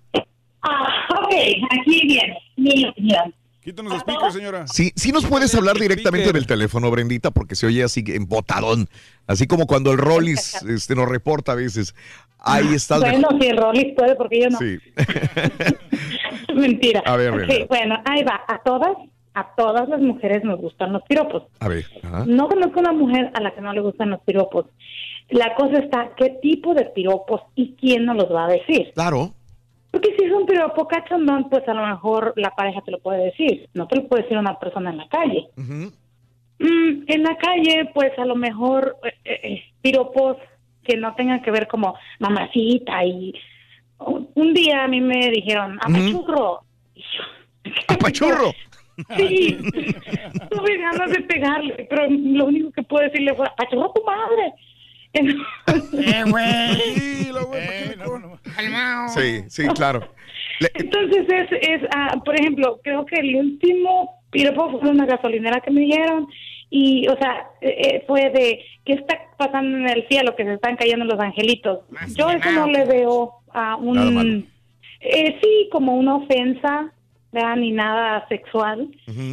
Ah, 0.62 1.06
ok, 1.30 1.70
aquí 1.70 2.06
viene 2.06 2.38
mi 2.56 2.86
opinión. 2.86 3.34
Quítanos 3.62 3.92
el 3.92 4.00
speaker, 4.00 4.32
señora. 4.32 4.66
Sí, 4.66 4.90
sí 4.96 5.12
nos 5.12 5.26
puedes 5.26 5.54
hablar 5.54 5.76
directamente 5.76 6.32
del 6.32 6.46
teléfono, 6.46 6.90
Brendita, 6.90 7.30
porque 7.30 7.54
se 7.54 7.66
oye 7.66 7.82
así 7.82 8.02
en 8.06 8.26
botadón. 8.26 8.88
Así 9.26 9.46
como 9.46 9.66
cuando 9.66 9.92
el 9.92 9.98
Rollis 9.98 10.62
este, 10.68 10.94
nos 10.94 11.08
reporta 11.08 11.52
a 11.52 11.56
veces. 11.56 11.94
Ahí 12.38 12.72
estás. 12.74 13.00
Bueno, 13.00 13.28
si 13.38 13.48
el 13.48 13.58
Rollis 13.58 13.94
puede, 13.94 14.14
porque 14.16 14.40
yo 14.40 14.48
no. 14.48 14.58
Sí. 14.58 14.78
Mentira. 16.54 17.02
A 17.04 17.16
ver, 17.16 17.66
bueno, 17.68 17.96
ahí 18.06 18.24
va. 18.24 18.40
A 18.48 18.62
todas, 18.62 18.96
a 19.34 19.54
todas 19.54 19.88
las 19.90 20.00
mujeres 20.00 20.42
nos 20.42 20.58
gustan 20.58 20.94
los 20.94 21.02
piropos. 21.02 21.42
A 21.60 21.68
ver. 21.68 21.84
ajá. 22.02 22.24
No 22.26 22.48
conozco 22.48 22.80
una 22.80 22.92
mujer 22.92 23.30
a 23.34 23.42
la 23.42 23.54
que 23.54 23.60
no 23.60 23.74
le 23.74 23.82
gustan 23.82 24.08
los 24.08 24.20
piropos. 24.22 24.66
La 25.28 25.54
cosa 25.54 25.78
está, 25.78 26.12
¿qué 26.16 26.38
tipo 26.42 26.74
de 26.74 26.86
piropos 26.86 27.42
y 27.54 27.76
quién 27.78 28.06
nos 28.06 28.16
los 28.16 28.32
va 28.32 28.46
a 28.46 28.48
decir? 28.48 28.90
Claro. 28.94 29.34
Porque 29.90 30.14
si 30.16 30.24
es 30.24 30.32
un 30.32 30.46
piropo 30.46 30.86
cachondón, 30.86 31.48
pues 31.48 31.66
a 31.68 31.74
lo 31.74 31.86
mejor 31.86 32.32
la 32.36 32.50
pareja 32.50 32.80
te 32.82 32.92
lo 32.92 33.00
puede 33.00 33.24
decir. 33.24 33.68
No 33.74 33.88
te 33.88 33.96
lo 33.96 34.06
puede 34.06 34.22
decir 34.22 34.38
una 34.38 34.58
persona 34.58 34.90
en 34.90 34.98
la 34.98 35.08
calle. 35.08 35.48
Mm, 35.56 37.04
en 37.06 37.22
la 37.22 37.36
calle, 37.36 37.90
pues 37.92 38.16
a 38.18 38.24
lo 38.24 38.36
mejor 38.36 38.96
eh, 39.02 39.12
eh, 39.24 39.40
eh, 39.42 39.64
piropos 39.80 40.36
que 40.84 40.96
no 40.96 41.14
tengan 41.14 41.42
que 41.42 41.50
ver 41.50 41.66
como 41.66 41.94
mamacita 42.18 43.04
y 43.04 43.34
un 43.98 44.30
un 44.34 44.54
día 44.54 44.84
a 44.84 44.88
mí 44.88 45.00
me 45.00 45.30
dijeron 45.30 45.78
apachurro. 45.80 46.60
¡Apachurro! 47.88 48.52
Sí, 49.16 49.56
tuve 50.50 50.78
ganas 50.78 51.10
de 51.10 51.20
pegarle, 51.22 51.86
pero 51.88 52.08
lo 52.08 52.46
único 52.46 52.70
que 52.72 52.82
puedo 52.82 53.04
decirle 53.04 53.34
fue 53.34 53.46
apachurro 53.46 53.90
a 53.90 53.92
tu 53.92 54.04
madre. 54.04 54.52
¡Eh, 55.12 56.24
güey! 56.28 56.76
Tranquilo, 56.76 57.46
güey, 57.46 57.66
¿para 57.66 57.78
qué 57.78 57.96
le 57.96 58.04
corres? 58.04 58.40
Calmao. 58.56 59.08
Sí, 59.08 59.44
sí, 59.48 59.66
claro. 59.68 60.08
Entonces 60.74 61.26
es, 61.28 61.52
es 61.52 61.88
ah, 61.94 62.20
por 62.24 62.38
ejemplo, 62.38 62.80
creo 62.82 63.06
que 63.06 63.16
el 63.16 63.34
último 63.36 64.22
piropo 64.30 64.78
fue 64.78 64.90
una 64.90 65.06
gasolinera 65.06 65.60
que 65.60 65.70
me 65.70 65.80
dieron 65.80 66.28
y, 66.68 67.08
o 67.08 67.16
sea, 67.16 67.48
eh, 67.60 67.76
eh, 67.78 68.04
fue 68.06 68.30
de 68.30 68.60
qué 68.84 68.92
está 68.92 69.18
pasando 69.36 69.78
en 69.78 69.88
el 69.88 70.06
cielo, 70.08 70.36
que 70.36 70.44
se 70.44 70.54
están 70.54 70.76
cayendo 70.76 71.04
los 71.04 71.18
angelitos. 71.18 71.80
Yo 72.14 72.30
eso 72.30 72.50
no 72.52 72.66
le 72.68 72.84
veo 72.84 73.32
a 73.52 73.76
un, 73.76 74.46
eh, 75.00 75.38
sí, 75.42 75.68
como 75.72 75.94
una 75.96 76.16
ofensa, 76.16 76.92
¿verdad? 77.32 77.56
ni 77.56 77.72
nada 77.72 78.26
sexual. 78.28 78.88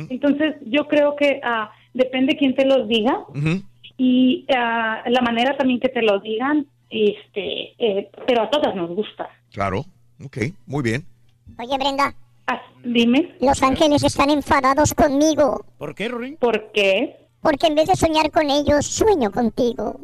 Entonces 0.10 0.56
yo 0.66 0.88
creo 0.88 1.16
que 1.16 1.40
ah, 1.44 1.72
depende 1.94 2.38
quién 2.38 2.56
te 2.56 2.66
los 2.66 2.88
diga 2.88 3.20
ujú. 3.30 3.62
Y 3.98 4.46
ah, 4.56 5.02
la 5.08 5.22
manera 5.22 5.58
también 5.58 5.80
que 5.80 5.90
te 5.90 6.02
lo 6.02 6.20
digan, 6.20 6.66
este, 6.90 7.74
eh, 7.80 8.10
pero 8.26 8.44
a 8.44 8.50
todas 8.50 8.76
nos 8.76 8.90
gusta. 8.92 9.30
Claro. 9.52 9.86
Ok, 10.24 10.38
muy 10.66 10.84
bien. 10.84 11.06
Oye, 11.60 11.78
Brenda, 11.78 12.14
Ah, 12.48 12.62
dime. 12.84 13.36
los 13.42 13.62
ángeles 13.62 14.04
están 14.04 14.30
enfadados 14.30 14.94
conmigo. 14.94 15.66
¿Por 15.78 15.94
qué, 15.96 16.08
Rory? 16.08 16.36
¿Por 16.38 16.72
qué? 16.72 17.18
Porque 17.42 17.68
en 17.68 17.76
vez 17.76 17.88
de 17.88 17.96
soñar 17.96 18.32
con 18.32 18.50
ellos, 18.50 18.86
sueño 18.86 19.32
contigo. 19.32 20.00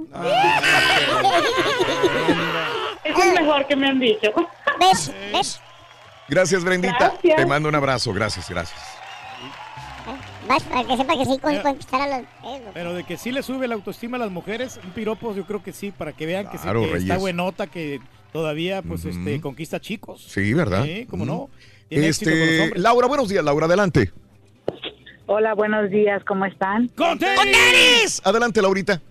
Eso 3.04 3.22
es 3.24 3.42
mejor 3.42 3.66
que 3.68 3.76
me 3.76 3.88
han 3.88 4.00
dicho. 4.00 4.32
¿Ves? 4.80 5.14
¿Ves? 5.34 5.62
Gracias, 6.30 6.64
Brendita. 6.64 6.96
Gracias. 7.00 7.36
Te 7.36 7.46
mando 7.46 7.70
un 7.70 7.76
abrazo. 7.76 8.14
Gracias, 8.14 8.50
gracias. 8.50 8.80
Vas, 10.48 10.64
para 10.64 10.84
que 10.88 10.98
sepa 10.98 11.14
que 11.18 11.26
sí 11.26 11.38
con- 11.40 11.58
conquistar 11.60 12.02
a 12.02 12.08
los... 12.20 12.28
eh, 12.46 12.62
Pero 12.74 12.94
de 12.94 13.04
que 13.04 13.18
sí 13.18 13.32
le 13.32 13.44
sube 13.44 13.68
la 13.68 13.76
autoestima 13.76 14.18
a 14.18 14.20
las 14.20 14.32
mujeres, 14.32 14.80
un 14.84 14.92
piropo 14.92 15.34
yo 15.36 15.46
creo 15.46 15.64
que 15.64 15.72
sí, 15.72 15.92
para 15.92 16.12
que 16.14 16.26
vean 16.26 16.50
que, 16.50 16.58
sí, 16.58 16.68
que 16.68 16.98
está 16.98 17.18
buenota, 17.18 17.68
que 17.68 18.00
todavía 18.32 18.82
pues 18.82 19.06
este 19.06 19.40
conquista 19.42 19.80
chicos. 19.80 20.24
Sí, 20.28 20.54
¿verdad? 20.54 20.84
Sí, 20.84 21.06
cómo 21.10 21.26
no. 21.26 21.50
Tiene 21.88 22.08
éxito 22.08 22.32
con 22.32 22.40
los 22.40 22.50
Este. 22.50 22.80
Laura, 22.80 23.08
buenos 23.08 23.30
días, 23.30 23.44
Laura, 23.44 23.68
adelante. 23.68 24.12
Hola, 25.28 25.54
buenos 25.54 25.90
días, 25.90 26.22
¿cómo 26.26 26.46
están? 26.46 26.90
¡Con 26.90 27.18
Adelante, 28.26 28.62
Laurita. 28.62 29.02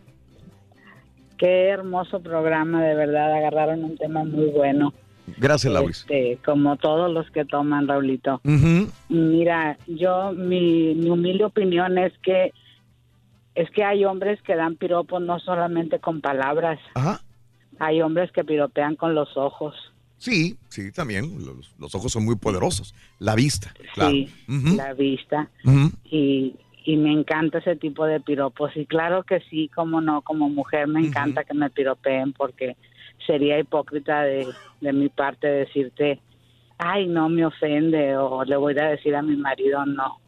Qué 1.38 1.68
hermoso 1.68 2.20
programa, 2.20 2.84
de 2.84 2.94
verdad, 2.94 3.32
agarraron 3.34 3.82
un 3.84 3.96
tema 3.96 4.22
muy 4.22 4.46
bueno. 4.50 4.92
Gracias, 5.38 5.72
Lauris. 5.72 6.00
Este, 6.00 6.38
como 6.44 6.76
todos 6.76 7.12
los 7.12 7.30
que 7.30 7.44
toman, 7.44 7.88
Raulito. 7.88 8.40
Mira, 9.08 9.78
yo, 9.86 10.32
mi, 10.32 10.94
mi 10.94 11.10
humilde 11.10 11.44
opinión 11.44 11.98
es 11.98 12.12
que 12.22 12.52
es 13.54 13.70
que 13.70 13.84
hay 13.84 14.04
hombres 14.04 14.40
que 14.42 14.56
dan 14.56 14.76
piropos 14.76 15.20
no 15.20 15.38
solamente 15.38 15.98
con 15.98 16.20
palabras. 16.20 16.78
Ajá. 16.94 17.20
Hay 17.78 18.00
hombres 18.00 18.32
que 18.32 18.44
piropean 18.44 18.96
con 18.96 19.14
los 19.14 19.36
ojos. 19.36 19.74
Sí, 20.18 20.56
sí, 20.68 20.92
también. 20.92 21.44
Los, 21.44 21.74
los 21.78 21.94
ojos 21.94 22.12
son 22.12 22.24
muy 22.24 22.36
poderosos. 22.36 22.94
La 23.18 23.34
vista, 23.34 23.74
claro. 23.94 24.12
Sí, 24.12 24.30
la 24.76 24.94
vista. 24.94 25.50
Y, 26.04 26.54
y 26.84 26.96
me 26.96 27.12
encanta 27.12 27.58
ese 27.58 27.76
tipo 27.76 28.06
de 28.06 28.20
piropos. 28.20 28.70
Y 28.76 28.86
claro 28.86 29.24
que 29.24 29.40
sí, 29.50 29.68
como 29.74 30.00
no, 30.00 30.22
como 30.22 30.48
mujer 30.48 30.86
me 30.86 31.00
encanta 31.00 31.44
que 31.44 31.54
me 31.54 31.70
piropeen 31.70 32.32
porque 32.32 32.76
sería 33.26 33.58
hipócrita 33.58 34.22
de, 34.22 34.48
de 34.80 34.92
mi 34.92 35.08
parte 35.08 35.46
decirte, 35.46 36.20
ay, 36.78 37.06
no 37.06 37.28
me 37.28 37.46
ofende 37.46 38.16
o 38.16 38.44
le 38.44 38.56
voy 38.56 38.78
a 38.78 38.88
decir 38.88 39.14
a 39.14 39.22
mi 39.22 39.36
marido 39.36 39.84
no. 39.86 40.18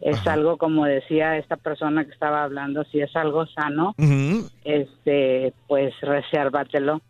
Es 0.00 0.26
algo 0.26 0.56
como 0.56 0.84
decía 0.84 1.38
esta 1.38 1.56
persona 1.56 2.04
que 2.04 2.10
estaba 2.10 2.42
hablando, 2.42 2.82
si 2.84 3.00
es 3.00 3.14
algo 3.14 3.46
sano, 3.46 3.94
este, 4.64 5.52
pues 5.68 5.94
resérvatelo. 6.00 7.00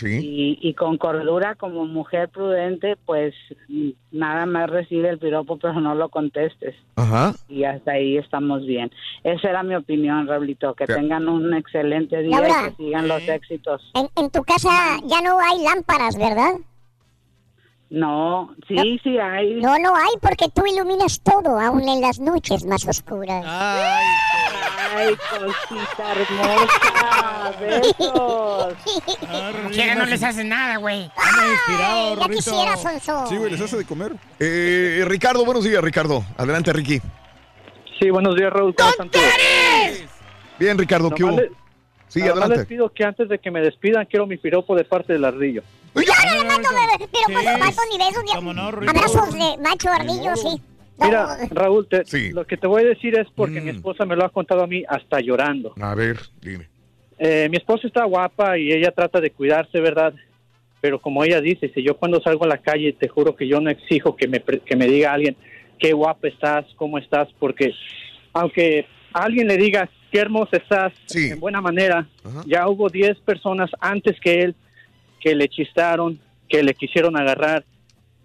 Sí. 0.00 0.18
Y, 0.22 0.58
y 0.68 0.74
con 0.74 0.96
cordura 0.96 1.54
como 1.56 1.84
mujer 1.84 2.28
prudente, 2.30 2.96
pues 3.04 3.34
nada 4.10 4.46
más 4.46 4.70
recibe 4.70 5.10
el 5.10 5.18
piropo, 5.18 5.58
pero 5.58 5.80
no 5.80 5.94
lo 5.94 6.08
contestes 6.08 6.74
Ajá. 6.96 7.34
y 7.48 7.64
hasta 7.64 7.92
ahí 7.92 8.16
estamos 8.16 8.64
bien. 8.64 8.90
Esa 9.24 9.50
era 9.50 9.62
mi 9.62 9.74
opinión, 9.74 10.26
Raulito. 10.26 10.74
Que 10.74 10.86
tengan 10.86 11.28
un 11.28 11.52
excelente 11.54 12.22
día 12.22 12.40
Laura. 12.40 12.66
y 12.66 12.70
que 12.70 12.76
sigan 12.84 13.08
los 13.08 13.28
éxitos. 13.28 13.90
En, 13.94 14.08
en 14.16 14.30
tu 14.30 14.42
casa 14.42 14.70
ya 15.04 15.20
no 15.20 15.38
hay 15.38 15.62
lámparas, 15.62 16.16
¿verdad? 16.16 16.54
No, 17.90 18.54
sí, 18.68 19.00
sí 19.02 19.18
hay. 19.18 19.54
No, 19.54 19.76
no 19.80 19.96
hay 19.96 20.12
porque 20.22 20.48
tú 20.54 20.64
iluminas 20.64 21.20
todo, 21.22 21.58
aún 21.58 21.88
en 21.88 22.00
las 22.00 22.20
noches 22.20 22.64
más 22.64 22.86
oscuras. 22.86 23.44
Ay, 23.44 24.06
ay, 24.94 25.16
cosita 25.28 26.12
hermosa. 26.12 27.52
Besos. 27.60 28.74
Quiera 29.72 29.96
no 29.96 30.06
les 30.06 30.22
hace 30.22 30.44
nada, 30.44 30.76
güey. 30.76 31.10
inspirado, 31.52 32.16
ya 32.16 32.28
quisiera, 32.28 32.76
Sonso. 32.76 33.26
Sí, 33.26 33.36
güey, 33.36 33.50
les 33.50 33.60
hace 33.60 33.78
de 33.78 33.84
comer. 33.84 34.12
Eh, 34.38 35.04
Ricardo, 35.08 35.44
buenos 35.44 35.64
días, 35.64 35.82
Ricardo. 35.82 36.24
Adelante, 36.36 36.72
Ricky. 36.72 37.00
Sí, 37.98 38.08
buenos 38.10 38.36
días, 38.36 38.52
Raúl. 38.52 38.72
¿Cómo 38.72 38.90
están 38.90 39.10
todos? 39.10 39.24
Bien, 40.60 40.78
Ricardo, 40.78 41.10
¿qué 41.10 41.24
hubo? 41.24 41.40
Sí, 42.06 42.20
nada 42.20 42.34
más 42.34 42.42
adelante. 42.42 42.56
les 42.58 42.66
pido 42.66 42.88
que 42.90 43.04
antes 43.04 43.28
de 43.28 43.38
que 43.40 43.50
me 43.50 43.60
despidan, 43.60 44.06
quiero 44.06 44.28
mi 44.28 44.36
piropo 44.36 44.76
de 44.76 44.84
parte 44.84 45.12
del 45.12 45.24
ardillo. 45.24 45.62
Ya, 45.94 46.02
no 46.34 46.42
le 46.42 46.48
mando 46.48 46.68
bebé, 46.70 47.08
pero 47.12 47.24
pues 47.40 47.58
paso 47.58 47.80
ni 47.90 47.98
besos 47.98 48.24
ni 48.24 48.32
abrazos 48.88 49.32
de 49.32 49.62
macho 49.62 49.88
ardillo, 49.90 50.36
sí. 50.36 50.62
No, 50.98 51.06
Mira, 51.06 51.38
Raúl, 51.50 51.88
te- 51.88 52.04
lo 52.32 52.46
que 52.46 52.56
te 52.56 52.66
voy 52.66 52.82
a 52.82 52.86
decir 52.88 53.18
es 53.18 53.26
porque 53.34 53.60
mi 53.60 53.70
esposa 53.70 54.04
me 54.04 54.16
lo 54.16 54.24
ha 54.24 54.28
contado 54.28 54.62
a 54.62 54.66
mí 54.66 54.84
hasta 54.88 55.20
llorando. 55.20 55.72
A 55.80 55.94
ver, 55.94 56.18
dime. 56.40 56.68
Eh, 57.18 57.48
mi 57.50 57.56
esposa 57.56 57.86
está 57.86 58.04
guapa 58.04 58.58
y 58.58 58.70
ella 58.72 58.92
trata 58.92 59.20
de 59.20 59.30
cuidarse, 59.30 59.80
¿verdad? 59.80 60.12
Pero 60.80 61.00
como 61.00 61.24
ella 61.24 61.40
dice, 61.40 61.70
si 61.74 61.82
yo 61.82 61.96
cuando 61.96 62.20
salgo 62.22 62.44
a 62.44 62.48
la 62.48 62.58
calle, 62.58 62.92
te 62.92 63.08
juro 63.08 63.34
que 63.34 63.46
yo 63.48 63.60
no 63.60 63.70
exijo 63.70 64.14
que 64.16 64.28
me, 64.28 64.40
pre- 64.40 64.60
que 64.60 64.76
me 64.76 64.86
diga 64.86 65.12
alguien 65.12 65.36
qué 65.78 65.92
guapa 65.92 66.28
estás, 66.28 66.66
cómo 66.76 66.98
estás, 66.98 67.28
porque 67.38 67.72
aunque 68.32 68.86
a 69.12 69.24
alguien 69.24 69.48
le 69.48 69.56
diga 69.56 69.88
qué 70.12 70.18
hermosa 70.20 70.56
estás, 70.58 70.92
en 71.32 71.40
buena 71.40 71.60
manera, 71.60 72.06
ya 72.46 72.68
hubo 72.68 72.88
10 72.88 73.18
personas 73.20 73.70
antes 73.80 74.18
que 74.20 74.40
él 74.42 74.54
que 75.20 75.34
le 75.34 75.48
chistaron, 75.48 76.18
que 76.48 76.62
le 76.62 76.74
quisieron 76.74 77.16
agarrar, 77.16 77.64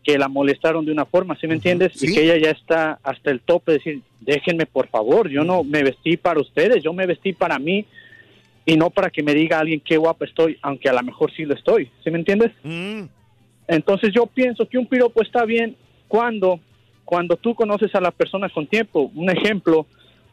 que 0.03 0.17
la 0.17 0.27
molestaron 0.27 0.85
de 0.85 0.91
una 0.91 1.06
forma, 1.06 1.35
¿sí 1.40 1.48
me 1.48 1.56
entiendes? 1.56 2.01
Y 2.01 2.14
que 2.14 2.24
ella 2.24 2.38
ya 2.38 2.51
está 2.51 2.99
hasta 3.03 3.32
el 3.32 3.41
tope 3.41 3.72
de 3.72 3.77
decir, 3.80 4.01
déjenme 4.22 4.65
por 4.65 4.88
favor, 4.88 5.30
yo 5.30 5.43
no 5.43 5.64
me 5.64 5.83
vestí 5.83 6.15
para 6.15 6.40
ustedes, 6.40 6.83
yo 6.83 6.93
me 6.93 7.07
vestí 7.07 7.33
para 7.33 7.57
mí 7.59 7.85
y 8.65 8.77
no 8.77 8.90
para 8.90 9.09
que 9.09 9.24
me 9.24 9.33
diga 9.33 9.59
alguien 9.59 9.80
qué 9.80 9.98
guapa 9.98 10.25
estoy, 10.25 10.57
aunque 10.61 10.90
a 10.90 10.93
lo 10.93 11.03
mejor 11.03 11.32
sí 11.35 11.45
lo 11.45 11.53
estoy, 11.56 11.90
¿sí 12.03 12.11
me 12.11 12.19
entiendes? 12.19 12.51
Entonces 13.67 14.11
yo 14.14 14.27
pienso 14.27 14.67
que 14.67 14.77
un 14.77 14.88
piropo 14.88 15.22
está 15.22 15.43
bien 15.45 15.75
cuando, 16.07 16.59
cuando 17.03 17.35
tú 17.35 17.56
conoces 17.56 17.93
a 17.95 18.01
la 18.01 18.11
persona 18.11 18.49
con 18.49 18.67
tiempo. 18.67 19.11
Un 19.15 19.30
ejemplo, 19.30 19.88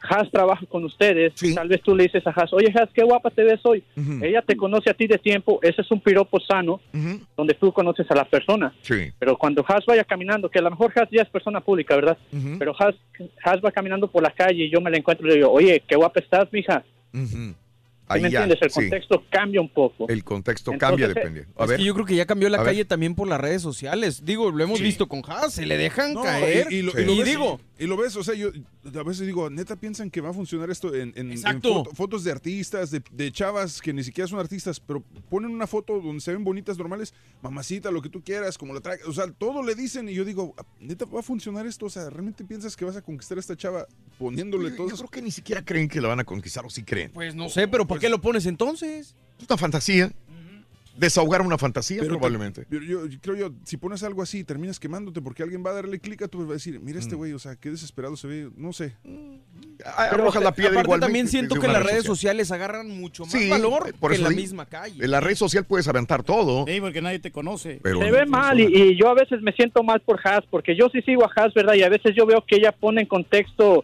Has 0.09 0.29
trabaja 0.29 0.65
con 0.65 0.83
ustedes, 0.83 1.33
tal 1.55 1.69
vez 1.69 1.81
tú 1.81 1.95
le 1.95 2.03
dices 2.03 2.25
a 2.27 2.31
Has, 2.31 2.51
oye 2.51 2.71
Has, 2.75 2.89
qué 2.93 3.03
guapa 3.03 3.29
te 3.29 3.43
ves 3.43 3.61
hoy. 3.63 3.83
Ella 4.21 4.41
te 4.41 4.55
conoce 4.55 4.89
a 4.89 4.93
ti 4.93 5.07
de 5.07 5.17
tiempo, 5.17 5.59
ese 5.61 5.81
es 5.81 5.91
un 5.91 6.01
piropo 6.01 6.39
sano, 6.39 6.81
donde 7.37 7.53
tú 7.53 7.71
conoces 7.71 8.09
a 8.11 8.15
la 8.15 8.25
persona. 8.25 8.73
Sí. 8.81 9.11
Pero 9.17 9.37
cuando 9.37 9.63
Has 9.67 9.85
vaya 9.85 10.03
caminando, 10.03 10.49
que 10.49 10.59
a 10.59 10.63
lo 10.63 10.71
mejor 10.71 10.91
Has 10.95 11.09
ya 11.09 11.21
es 11.21 11.29
persona 11.29 11.61
pública, 11.61 11.95
¿verdad? 11.95 12.17
Pero 12.59 12.75
Has, 12.77 12.95
Has 13.43 13.63
va 13.63 13.71
caminando 13.71 14.07
por 14.07 14.21
la 14.21 14.31
calle 14.31 14.65
y 14.65 14.69
yo 14.69 14.81
me 14.81 14.91
la 14.91 14.97
encuentro 14.97 15.25
y 15.25 15.29
le 15.29 15.35
digo, 15.37 15.51
oye, 15.51 15.81
qué 15.87 15.95
guapa 15.95 16.19
estás, 16.19 16.51
mija. 16.51 16.83
¿Sí 18.03 18.07
Ahí 18.09 18.21
me 18.21 18.31
ya, 18.31 18.43
entiendes? 18.43 18.61
El 18.61 18.69
sí. 18.69 18.89
contexto 18.89 19.23
cambia 19.31 19.61
un 19.61 19.69
poco. 19.69 20.07
El 20.09 20.23
contexto 20.25 20.71
Entonces, 20.73 20.89
cambia 20.89 21.05
eh, 21.05 21.13
dependiendo. 21.15 21.51
A 21.57 21.63
Es 21.63 21.69
ver. 21.69 21.77
que 21.79 21.85
yo 21.85 21.93
creo 21.93 22.05
que 22.05 22.15
ya 22.15 22.25
cambió 22.25 22.49
la 22.49 22.57
A 22.57 22.61
ver. 22.61 22.71
calle 22.71 22.85
también 22.85 23.15
por 23.15 23.27
las 23.27 23.39
redes 23.39 23.61
sociales. 23.61 24.25
Digo, 24.25 24.51
lo 24.51 24.63
hemos 24.63 24.81
visto 24.81 25.07
con 25.07 25.21
Haas, 25.25 25.53
se 25.53 25.65
le 25.65 25.77
dejan 25.77 26.13
No, 26.13 26.21
caer. 26.21 26.67
Y, 26.71 26.75
y 26.75 26.81
lo, 26.81 26.91
Sí. 26.91 26.97
y 27.01 27.05
lo 27.05 27.15
ves, 27.15 27.25
digo, 27.25 27.61
y 27.79 27.87
lo 27.87 27.97
ves, 27.97 28.15
o 28.17 28.23
sea, 28.23 28.35
yo 28.35 28.49
a 28.85 29.03
veces 29.03 29.25
digo, 29.25 29.49
neta 29.49 29.77
piensan 29.77 30.11
que 30.11 30.19
va 30.21 30.29
a 30.29 30.33
funcionar 30.33 30.69
esto 30.69 30.93
en, 30.93 31.13
en- 31.15 31.27
en 31.27 31.31
Exacto. 31.31 31.85
foto- 31.85 31.95
fotos 31.95 32.23
de 32.25 32.31
artistas, 32.31 32.91
de, 32.91 33.01
de 33.11 33.31
chavas 33.31 33.81
que 33.81 33.93
ni 33.93 34.03
siquiera 34.03 34.27
son 34.27 34.39
artistas, 34.39 34.79
pero 34.81 35.01
ponen 35.29 35.51
una 35.51 35.65
foto 35.65 35.99
donde 36.01 36.19
se 36.19 36.33
ven 36.33 36.43
bonitas, 36.43 36.77
normales, 36.77 37.13
mamacita, 37.41 37.89
lo 37.89 38.01
que 38.01 38.09
tú 38.09 38.21
quieras, 38.21 38.57
como 38.57 38.73
la 38.73 38.81
trae, 38.81 38.99
o 39.07 39.13
sea, 39.13 39.31
todo 39.31 39.63
le 39.63 39.75
dicen 39.75 40.09
y 40.09 40.13
yo 40.13 40.25
digo, 40.25 40.53
neta 40.79 41.05
va 41.05 41.21
a 41.21 41.23
funcionar 41.23 41.65
esto, 41.65 41.85
o 41.85 41.89
sea, 41.89 42.09
¿realmente 42.09 42.43
piensas 42.43 42.75
que 42.75 42.83
vas 42.85 42.97
a 42.97 43.01
conquistar 43.01 43.37
a 43.37 43.41
esta 43.41 43.55
chava 43.55 43.87
poniéndole 44.19 44.71
todo 44.71 44.89
Yo 44.89 44.97
creo 44.97 45.09
que 45.09 45.21
ni 45.21 45.31
siquiera 45.31 45.63
creen 45.63 45.87
que 45.87 46.01
la 46.01 46.09
van 46.09 46.19
a 46.19 46.23
conquistar 46.23 46.65
o 46.65 46.69
sí 46.69 46.83
creen. 46.83 47.11
pues 47.11 47.33
no 47.35 47.49
sé, 47.49 47.67
pero 47.67 47.87
¿por 47.93 47.99
qué 48.01 48.09
lo 48.09 48.19
pones 48.21 48.45
entonces? 48.45 49.15
Es 49.39 49.47
una 49.49 49.57
fantasía. 49.57 50.11
Desahogar 50.95 51.41
una 51.41 51.57
fantasía, 51.57 52.01
Pero 52.01 52.13
te- 52.13 52.19
probablemente. 52.19 52.67
Pero 52.69 52.85
yo, 52.85 53.07
yo 53.07 53.17
creo 53.19 53.35
yo, 53.35 53.51
si 53.63 53.77
pones 53.77 54.03
algo 54.03 54.21
así, 54.21 54.43
terminas 54.43 54.79
quemándote 54.79 55.23
porque 55.23 55.41
alguien 55.41 55.63
va 55.65 55.71
a 55.71 55.73
darle 55.73 55.99
clic 55.99 56.21
a 56.21 56.27
tu, 56.27 56.45
va 56.45 56.51
a 56.51 56.53
decir, 56.53 56.79
mira 56.79 56.99
Mm. 56.99 57.01
este 57.01 57.15
güey, 57.15 57.33
o 57.33 57.39
sea, 57.39 57.55
qué 57.55 57.71
desesperado 57.71 58.15
se 58.15 58.27
ve, 58.27 58.51
no 58.55 58.73
sé. 58.73 58.95
arrojas 59.85 60.43
la 60.43 60.53
piedra 60.53 60.71
aparte 60.73 60.85
igualmente 60.87 61.05
también 61.07 61.27
siento 61.27 61.55
que 61.55 61.67
las 61.67 61.77
red 61.77 61.83
redes 61.89 62.03
social. 62.03 62.37
sociales 62.37 62.51
agarran 62.51 62.89
mucho 62.89 63.23
más 63.23 63.31
Sí, 63.31 63.49
valor 63.49 63.93
por 63.99 64.11
que 64.11 64.15
eso 64.17 64.23
la 64.23 64.29
digo, 64.29 64.41
misma 64.41 64.65
calle. 64.67 65.03
En 65.03 65.09
la 65.09 65.19
red 65.19 65.35
social 65.35 65.65
puedes 65.65 65.87
aventar 65.87 66.21
todo. 66.21 66.65
Sí, 66.67 66.79
porque 66.79 67.01
nadie 67.01 67.17
te 67.17 67.31
conoce. 67.31 67.79
Pero 67.81 67.99
se 67.99 68.11
ve 68.11 68.25
mal 68.27 68.59
y, 68.59 68.65
y 68.65 68.95
yo 68.95 69.09
a 69.09 69.15
veces 69.15 69.41
me 69.41 69.51
siento 69.53 69.81
mal 69.83 69.99
por 70.01 70.19
Haas 70.25 70.43
porque 70.51 70.75
yo 70.77 70.89
sí 70.93 71.01
sigo 71.01 71.23
a 71.25 71.31
Haas, 71.35 71.53
¿verdad? 71.55 71.73
Y 71.73 71.81
a 71.81 71.89
veces 71.89 72.13
yo 72.15 72.27
veo 72.27 72.43
que 72.47 72.57
ella 72.57 72.71
pone 72.71 73.01
en 73.01 73.07
contexto, 73.07 73.83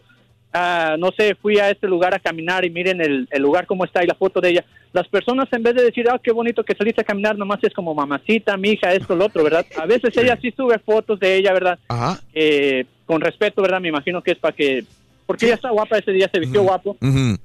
ah, 0.52 0.96
no 0.98 1.10
sé, 1.12 1.34
fui 1.34 1.58
a 1.58 1.70
este 1.70 1.86
lugar 1.86 2.14
a 2.14 2.18
caminar 2.18 2.64
y 2.64 2.70
miren 2.70 3.00
el, 3.00 3.28
el 3.30 3.42
lugar 3.42 3.66
cómo 3.66 3.84
está 3.84 4.02
y 4.02 4.06
la 4.06 4.14
foto 4.14 4.40
de 4.40 4.50
ella. 4.50 4.64
Las 4.92 5.06
personas 5.08 5.48
en 5.52 5.62
vez 5.62 5.74
de 5.74 5.84
decir, 5.84 6.08
ah, 6.10 6.20
qué 6.22 6.32
bonito 6.32 6.64
que 6.64 6.74
saliste 6.74 7.02
a 7.02 7.04
caminar, 7.04 7.38
nomás 7.38 7.62
es 7.62 7.72
como 7.72 7.94
mamacita, 7.94 8.56
mi 8.56 8.70
hija, 8.70 8.92
esto, 8.92 9.14
lo 9.14 9.26
otro, 9.26 9.44
¿verdad? 9.44 9.64
A 9.78 9.86
veces 9.86 10.16
ella 10.16 10.36
sí 10.40 10.52
sube 10.56 10.78
fotos 10.78 11.20
de 11.20 11.36
ella, 11.36 11.52
¿verdad? 11.52 11.78
Ajá. 11.88 12.20
Eh, 12.34 12.84
con 13.06 13.20
respeto, 13.20 13.62
¿verdad? 13.62 13.80
Me 13.80 13.88
imagino 13.88 14.22
que 14.22 14.32
es 14.32 14.38
para 14.38 14.54
que... 14.54 14.84
Porque 15.26 15.46
ella 15.46 15.54
está 15.54 15.70
guapa 15.70 15.96
ese 15.96 16.10
día, 16.10 16.28
se 16.32 16.40
vistió 16.40 16.62
guapo. 16.62 16.96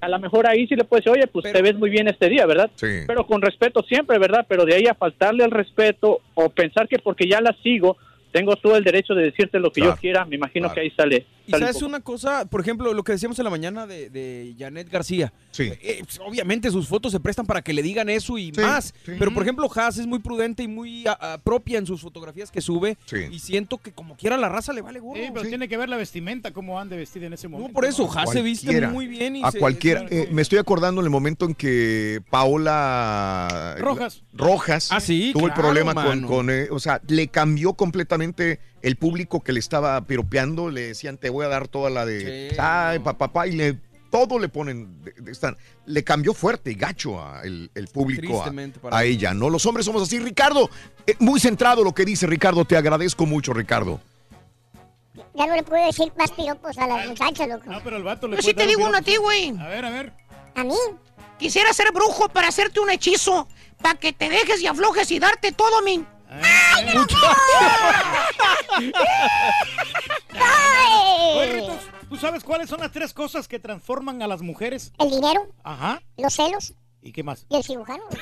A 0.01 0.09
lo 0.09 0.19
mejor 0.19 0.48
ahí 0.48 0.66
sí 0.66 0.75
le 0.75 0.85
puede 0.85 1.01
decir, 1.01 1.11
oye, 1.11 1.27
pues 1.27 1.51
te 1.53 1.61
ves 1.61 1.75
muy 1.75 1.92
bien 1.92 2.08
este 2.08 2.30
día, 2.30 2.48
¿verdad? 2.48 2.72
Sí. 2.74 2.88
Pero 3.06 3.27
con 3.27 3.43
respeto 3.43 3.84
siempre, 3.84 4.17
¿verdad? 4.17 4.43
Pero 4.50 4.66
de 4.66 4.74
ahí 4.74 4.88
a 4.88 4.95
faltarle 4.95 5.43
al 5.43 5.51
respeto 5.51 6.22
o 6.34 6.50
pensar 6.50 6.88
que 6.88 6.98
porque 6.98 7.30
ya 7.30 7.42
la 7.42 7.56
sigo, 7.61 7.98
tengo 8.32 8.56
todo 8.56 8.75
el 8.75 8.84
derecho 8.84 9.14
de 9.14 9.25
decirte 9.25 9.59
lo 9.59 9.72
que 9.72 9.82
Claro, 9.82 9.95
yo 9.95 10.01
quiera, 10.01 10.25
me 10.25 10.35
imagino 10.35 10.64
claro. 10.64 10.74
que 10.74 10.82
ahí 10.82 10.90
sale. 10.98 11.25
Y 11.48 11.51
sabes 11.51 11.82
una 11.82 11.99
cosa, 11.99 12.45
por 12.45 12.61
ejemplo, 12.61 12.93
lo 12.93 13.03
que 13.03 13.11
decíamos 13.11 13.38
en 13.40 13.43
la 13.45 13.49
mañana 13.51 13.85
de, 13.88 14.09
de 14.09 14.56
Janet 14.57 14.90
García. 14.90 15.32
Sí. 15.51 15.72
Eh, 15.82 16.01
pues, 16.03 16.19
obviamente 16.25 16.72
sus 16.72 16.88
fotos 16.88 17.11
se 17.11 17.19
prestan 17.19 17.45
para 17.45 17.61
que 17.61 17.74
le 17.74 17.82
digan 17.83 18.09
eso 18.09 18.38
y 18.38 18.51
Sí, 18.53 18.61
más. 18.61 18.93
sí. 19.06 19.11
Pero 19.19 19.33
por 19.33 19.43
ejemplo, 19.43 19.69
Haas 19.75 19.98
es 19.98 20.07
muy 20.07 20.19
prudente 20.19 20.64
y 20.64 20.67
muy 20.67 21.06
a- 21.07 21.33
a- 21.33 21.38
propia 21.38 21.77
en 21.77 21.85
sus 21.85 22.01
fotografías 22.01 22.49
que 22.51 22.61
sube. 22.61 22.98
Sí. 23.06 23.17
Y 23.32 23.40
siento 23.40 23.77
que 23.77 23.91
como 23.91 24.15
quiera 24.17 24.38
la 24.38 24.49
raza 24.49 24.74
le 24.74 24.82
vale 24.82 24.99
gorro. 24.99 25.22
Sí, 25.22 25.30
pero 25.33 25.48
tiene 25.48 25.67
que 25.67 25.77
ver 25.77 25.90
la 25.90 25.98
vestimenta, 25.98 26.51
cómo 26.51 26.80
ande 26.80 26.98
vestida 26.98 27.27
en 27.27 27.33
ese 27.33 27.48
momento. 27.48 27.69
No, 27.69 27.74
por 27.74 27.85
eso, 27.85 28.09
Haas 28.17 28.32
se 28.32 28.41
viste 28.41 28.88
muy 28.88 29.07
bien. 29.07 29.35
Y 29.38 29.43
a 29.43 29.51
se- 29.51 29.59
cualquiera. 29.59 30.07
se- 30.07 30.24
eh, 30.24 30.30
me 30.32 30.41
estoy 30.41 30.57
acordando 30.59 31.01
en 31.01 31.06
el 31.06 31.11
momento 31.11 31.45
en 31.45 31.53
que 31.56 32.22
Paola 32.30 33.75
Rojas. 33.80 34.24
Rojas 34.33 34.90
Ah, 34.91 34.99
sí, 34.99 35.32
tuvo 35.33 35.48
el 35.48 35.53
claro, 35.53 35.61
problema 35.69 35.93
con, 35.93 36.24
con, 36.24 36.49
eh, 36.49 36.67
o 36.72 36.80
sea, 36.80 37.01
le 37.07 37.27
cambió 37.27 37.74
completamente 37.74 38.59
el 38.85 38.97
público 38.97 39.41
que 39.41 39.51
le 39.51 39.59
estaba 39.59 39.99
piropeando, 40.01 40.69
le 40.69 40.89
decían 40.89 41.17
te 41.17 41.31
voy 41.31 41.43
a 41.43 41.49
dar 41.49 41.67
toda 41.67 41.89
la 41.89 42.05
de, 42.05 42.49
Sí, 42.51 42.55
ay, 42.59 42.99
papá, 42.99 43.17
papá, 43.17 43.47
y 43.47 43.53
le 43.53 43.80
todo 44.11 44.38
le 44.38 44.47
ponen, 44.47 45.03
de- 45.03 45.11
de- 45.14 45.31
están, 45.31 45.57
le 45.88 46.03
cambió 46.03 46.35
fuerte 46.35 46.69
y 46.69 46.75
gacho 46.75 47.19
a 47.19 47.41
el, 47.41 47.72
el 47.73 47.88
público 47.88 48.45
a, 48.91 49.03
ella, 49.03 49.33
¿no? 49.33 49.49
Los 49.49 49.65
hombres 49.65 49.88
somos 49.88 50.03
así. 50.03 50.19
Ricardo, 50.19 50.69
eh, 51.07 51.15
muy 51.17 51.39
centrado 51.39 51.83
lo 51.83 51.95
que 51.95 52.05
dice 52.05 52.27
Ricardo, 52.27 52.64
te 52.64 52.77
agradezco 52.77 53.25
mucho, 53.25 53.53
Ricardo. 53.53 53.99
Ya 55.33 55.47
no 55.47 55.55
le 55.55 55.64
puedo 55.64 55.83
decir 55.83 56.14
más 56.15 56.31
piropos 56.31 56.77
a 56.77 56.85
las 56.85 57.07
muchachas, 57.07 57.47
loco. 57.47 57.65
No, 57.65 57.81
pero 57.83 57.97
el 57.97 58.03
vato 58.03 58.27
le 58.27 58.35
Yo 58.35 58.43
sí 58.43 58.53
te 58.53 58.67
digo 58.67 58.85
uno 58.85 58.99
a 58.99 59.01
ti, 59.01 59.15
güey. 59.17 59.49
A 59.59 59.67
ver, 59.67 59.83
a 59.83 59.89
ver. 59.89 60.14
¿A 60.53 60.64
mí? 60.64 60.75
Quisiera 61.39 61.73
ser 61.73 61.91
brujo 61.91 62.30
para 62.30 62.49
hacerte 62.49 62.80
un 62.80 62.91
hechizo, 62.91 63.47
para 63.81 63.99
que 63.99 64.14
te 64.14 64.30
dejes 64.30 64.61
y 64.61 64.67
aflojes 64.67 65.09
y 65.09 65.17
darte 65.17 65.51
todo, 65.51 65.81
mi. 65.81 66.05
¿Tú 72.09 72.17
sabes 72.17 72.43
cuáles 72.43 72.69
son 72.69 72.80
las 72.81 72.91
tres 72.91 73.14
cosas 73.14 73.47
que 73.47 73.59
transforman 73.59 74.22
a 74.22 74.27
las 74.27 74.41
mujeres? 74.41 74.91
El 74.99 75.09
dinero, 75.11 75.47
Ajá. 75.64 76.01
los 76.17 76.33
celos 76.33 76.73
¿Y 77.01 77.11
qué 77.11 77.23
más? 77.23 77.45
y 77.49 77.55
el 77.57 77.64
cirujano. 77.64 78.03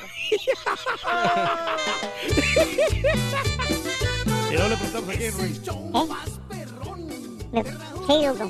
luego 4.51 4.67
le 4.69 4.75
preguntamos 4.77 5.09
a 5.09 5.17
quién, 5.17 5.33
Ruiz. 5.37 5.61
Me- 7.53 7.63
Sí, 7.63 8.25
loco. 8.25 8.49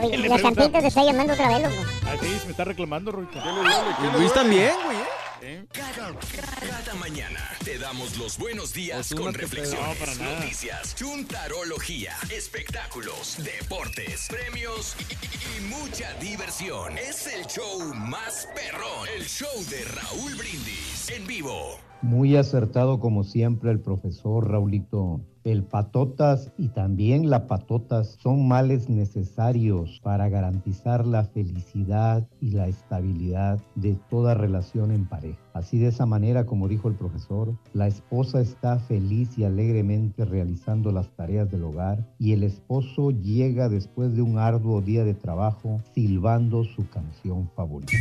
Oye, 0.00 0.16
la. 0.28 0.38
Santita 0.38 0.80
te 0.80 0.86
está 0.86 1.04
llamando 1.04 1.32
otra 1.34 1.48
vez, 1.48 1.62
loco. 1.62 1.74
Ah, 2.06 2.14
sí, 2.20 2.28
me 2.44 2.50
está 2.52 2.64
reclamando, 2.64 3.12
Ruito. 3.12 3.38
Y 3.38 4.18
Luis 4.18 4.32
también, 4.32 4.72
güey. 4.84 4.96
¿eh? 5.42 5.66
Cada 5.72 6.94
mañana 6.98 7.40
te 7.64 7.78
damos 7.78 8.16
los 8.16 8.38
buenos 8.38 8.72
días 8.72 9.12
con 9.14 9.34
reflexiones, 9.34 9.96
para 9.98 10.14
nada. 10.14 10.40
noticias, 10.40 10.94
chuntarología, 10.96 12.12
espectáculos, 12.34 13.36
deportes, 13.44 14.28
premios 14.28 14.96
y, 14.98 15.12
y- 15.12 15.58
y 15.58 15.68
mucha 15.68 16.12
diversión. 16.20 16.96
Es 16.98 17.26
el 17.26 17.46
show 17.46 17.80
más 17.94 18.48
perrón, 18.54 19.08
el 19.16 19.24
show 19.26 19.50
de 19.70 19.84
Raúl 19.84 20.34
Brindis 20.36 21.10
en 21.10 21.26
vivo. 21.26 21.78
Muy 22.02 22.36
acertado 22.36 22.98
como 23.00 23.22
siempre 23.24 23.70
el 23.70 23.80
profesor 23.80 24.50
Raulito. 24.50 25.20
El 25.46 25.62
patotas 25.62 26.50
y 26.58 26.66
también 26.70 27.30
la 27.30 27.46
patotas 27.46 28.18
son 28.20 28.48
males 28.48 28.88
necesarios 28.88 30.00
para 30.02 30.28
garantizar 30.28 31.06
la 31.06 31.22
felicidad 31.22 32.26
y 32.40 32.50
la 32.50 32.66
estabilidad 32.66 33.60
de 33.76 33.96
toda 34.10 34.34
relación 34.34 34.90
en 34.90 35.06
pareja. 35.06 35.38
Así 35.54 35.78
de 35.78 35.86
esa 35.86 36.04
manera, 36.04 36.46
como 36.46 36.66
dijo 36.66 36.88
el 36.88 36.96
profesor, 36.96 37.56
la 37.74 37.86
esposa 37.86 38.40
está 38.40 38.80
feliz 38.80 39.38
y 39.38 39.44
alegremente 39.44 40.24
realizando 40.24 40.90
las 40.90 41.10
tareas 41.14 41.48
del 41.48 41.62
hogar 41.62 42.04
y 42.18 42.32
el 42.32 42.42
esposo 42.42 43.12
llega 43.12 43.68
después 43.68 44.16
de 44.16 44.22
un 44.22 44.38
arduo 44.38 44.80
día 44.80 45.04
de 45.04 45.14
trabajo 45.14 45.80
silbando 45.94 46.64
su 46.64 46.88
canción 46.88 47.48
favorita. 47.54 47.92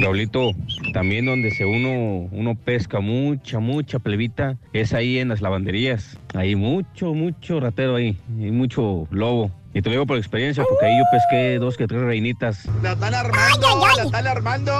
Raulito, 0.00 0.52
también 0.92 1.26
donde 1.26 1.50
se 1.50 1.64
uno, 1.66 2.28
uno 2.32 2.54
pesca 2.54 3.00
mucha, 3.00 3.58
mucha 3.58 3.98
plebita, 3.98 4.56
es 4.72 4.94
ahí 4.94 5.18
en 5.18 5.28
las 5.28 5.42
lavanderías. 5.42 6.18
Hay 6.34 6.56
mucho, 6.56 7.12
mucho 7.12 7.60
ratero 7.60 7.96
ahí, 7.96 8.16
y 8.38 8.50
mucho 8.50 9.06
lobo. 9.10 9.50
Y 9.72 9.82
te 9.82 9.88
lo 9.88 9.92
digo 9.92 10.06
por 10.06 10.18
experiencia, 10.18 10.64
porque 10.68 10.86
ahí 10.86 10.98
yo 10.98 11.04
pesqué 11.12 11.58
dos 11.60 11.76
que 11.76 11.86
tres 11.86 12.00
reinitas. 12.02 12.66
¡La 12.82 12.92
están 12.92 13.14
armando! 13.14 13.66
¡La 13.96 14.02
están 14.02 14.26
armando! 14.26 14.72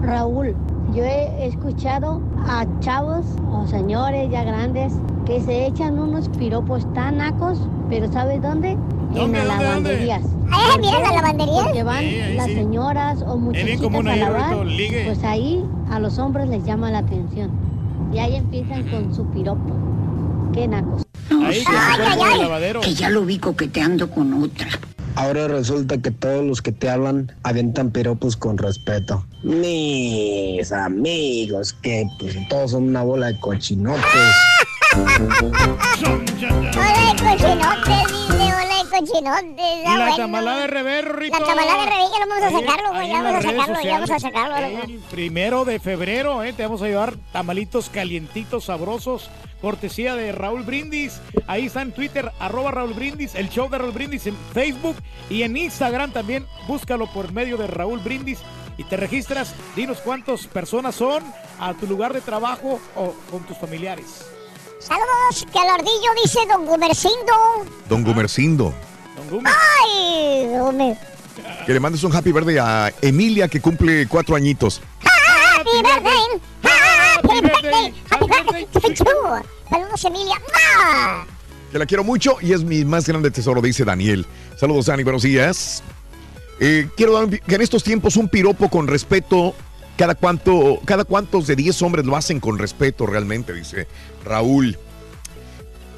Raúl, 0.00 0.54
yo 0.94 1.04
he 1.04 1.46
escuchado 1.46 2.22
a 2.46 2.64
chavos 2.80 3.26
o 3.50 3.66
señores 3.66 4.30
ya 4.30 4.44
grandes 4.44 4.94
que 5.26 5.40
se 5.42 5.66
echan 5.66 5.98
unos 5.98 6.28
piropos 6.30 6.90
tan 6.94 7.18
nacos, 7.18 7.60
pero 7.90 8.10
¿sabes 8.12 8.40
dónde? 8.40 8.76
¿Dónde, 9.12 9.40
en 9.40 9.48
las 9.48 9.62
lavanderías. 9.62 10.22
Ah, 10.50 10.76
mira, 10.80 11.00
la 11.00 11.12
lavandería. 11.12 11.62
Porque 11.64 11.82
van 11.82 12.00
Sí, 12.00 12.20
ahí 12.20 12.34
las 12.36 12.46
sí. 12.46 12.54
señoras 12.54 13.22
o 13.26 13.36
muchachitas 13.36 13.80
común 13.80 14.08
a 14.08 14.16
lavar, 14.16 14.56
pues 14.56 15.22
ahí 15.22 15.64
a 15.90 15.98
los 16.00 16.18
hombres 16.18 16.48
les 16.48 16.64
llama 16.64 16.90
la 16.90 16.98
atención. 16.98 17.50
Y 18.12 18.18
ahí 18.18 18.36
empiezan 18.36 18.84
con 18.88 19.14
su 19.14 19.24
piropo. 19.26 19.72
Qué 20.52 20.66
nacos. 20.66 21.02
Ahí 21.44 21.58
que 21.64 21.64
cuelga 21.64 22.28
del 22.28 22.38
lavadero. 22.40 22.80
Que 22.80 22.94
ya 22.94 23.10
lo 23.10 23.24
vi 23.24 23.38
coqueteando 23.38 24.10
con 24.10 24.42
otra. 24.42 24.68
Ahora 25.16 25.46
resulta 25.46 25.98
que 25.98 26.10
todos 26.10 26.44
los 26.44 26.60
que 26.60 26.72
te 26.72 26.90
hablan 26.90 27.30
aventan 27.44 27.90
piropos 27.92 28.36
con 28.36 28.58
respeto. 28.58 29.24
Mis 29.44 30.72
amigos, 30.72 31.72
que 31.72 32.04
pues 32.18 32.36
todos 32.48 32.72
son 32.72 32.88
una 32.88 33.02
bola 33.02 33.28
de 33.28 33.38
cochinotes. 33.38 34.02
Hola 34.96 35.12
de 37.04 37.22
cochinotes, 37.22 38.28
dice, 38.28 38.54
hola 38.54 38.74
de 38.82 38.90
cochinotes. 38.90 39.56
Y 39.56 39.86
ah, 39.86 39.96
la 39.96 40.04
bueno. 40.04 40.16
tamalada 40.16 40.60
de 40.60 40.66
revés, 40.66 41.04
Rito. 41.04 41.38
La 41.38 41.46
tamalada 41.46 41.84
de 41.84 41.90
revés, 41.90 42.06
ya 42.12 42.24
lo 42.24 42.28
vamos 42.28 42.42
a 42.44 42.46
Ahí- 42.48 42.54
sacarlo, 42.66 42.88
ahí 42.92 42.94
güey, 42.94 43.08
ya 43.08 43.22
vamos 43.22 43.38
a 43.38 43.42
sacarlo, 43.50 43.82
ya 43.82 43.92
vamos 43.94 44.10
a 44.10 44.18
sacarlo. 44.18 44.56
El 44.84 44.98
primero 45.10 45.64
de 45.64 45.78
febrero, 45.80 46.42
¿eh? 46.42 46.52
te 46.52 46.62
vamos 46.64 46.82
a 46.82 46.86
llevar 46.86 47.14
tamalitos 47.32 47.88
calientitos, 47.88 48.64
sabrosos, 48.64 49.30
cortesía 49.64 50.14
de 50.14 50.30
Raúl 50.30 50.62
Brindis. 50.62 51.22
Ahí 51.46 51.64
está 51.64 51.80
en 51.80 51.92
Twitter, 51.92 52.30
arroba 52.38 52.70
Raúl 52.70 52.92
Brindis, 52.92 53.34
el 53.34 53.48
show 53.48 53.70
de 53.70 53.78
Raúl 53.78 53.92
Brindis 53.92 54.26
en 54.26 54.36
Facebook 54.52 54.94
y 55.30 55.42
en 55.42 55.56
Instagram 55.56 56.12
también. 56.12 56.46
Búscalo 56.68 57.10
por 57.10 57.32
medio 57.32 57.56
de 57.56 57.66
Raúl 57.66 58.00
Brindis 58.00 58.40
y 58.76 58.84
te 58.84 58.98
registras. 58.98 59.54
Dinos 59.74 60.00
cuántas 60.04 60.46
personas 60.48 60.96
son 60.96 61.24
a 61.58 61.72
tu 61.72 61.86
lugar 61.86 62.12
de 62.12 62.20
trabajo 62.20 62.78
o 62.94 63.14
con 63.30 63.42
tus 63.44 63.56
familiares. 63.56 64.26
Saludos, 64.80 65.46
que 65.50 65.58
al 65.58 65.70
ardillo 65.70 66.10
dice 66.22 66.40
Don 66.46 66.66
Gumercindo. 66.66 67.32
Don 67.88 68.04
Gumercindo. 68.04 68.74
Ay, 69.46 70.46
Gumer. 70.46 70.98
Que 71.64 71.72
le 71.72 71.80
mandes 71.80 72.04
un 72.04 72.14
happy 72.14 72.32
birthday 72.32 72.58
a 72.58 72.92
Emilia 73.00 73.48
que 73.48 73.62
cumple 73.62 74.06
cuatro 74.08 74.36
añitos. 74.36 74.82
Happy 75.00 75.82
birthday, 75.82 76.42
happy 76.62 77.40
birthday, 77.40 77.94
happy 78.10 78.26
birthday 78.26 78.66
to 78.66 79.04
you. 79.04 79.53
Saludos, 79.70 80.04
Emilia. 80.04 80.34
¡Mua! 80.38 81.26
Que 81.72 81.78
la 81.78 81.86
quiero 81.86 82.04
mucho 82.04 82.36
y 82.40 82.52
es 82.52 82.62
mi 82.62 82.84
más 82.84 83.06
grande 83.06 83.30
tesoro, 83.30 83.60
dice 83.60 83.84
Daniel. 83.84 84.26
Saludos, 84.56 84.86
Dani, 84.86 85.02
buenos 85.02 85.22
días. 85.22 85.82
Eh, 86.60 86.88
quiero 86.96 87.14
dar 87.14 87.28
que 87.28 87.54
en 87.54 87.60
estos 87.62 87.82
tiempos 87.82 88.16
un 88.16 88.28
piropo 88.28 88.68
con 88.68 88.86
respeto, 88.86 89.54
cada 89.96 90.14
cuánto, 90.14 90.78
cada 90.84 91.04
cuántos 91.04 91.46
de 91.46 91.56
10 91.56 91.82
hombres 91.82 92.04
lo 92.06 92.16
hacen 92.16 92.38
con 92.38 92.58
respeto 92.58 93.06
realmente, 93.06 93.52
dice 93.52 93.88
Raúl. 94.24 94.78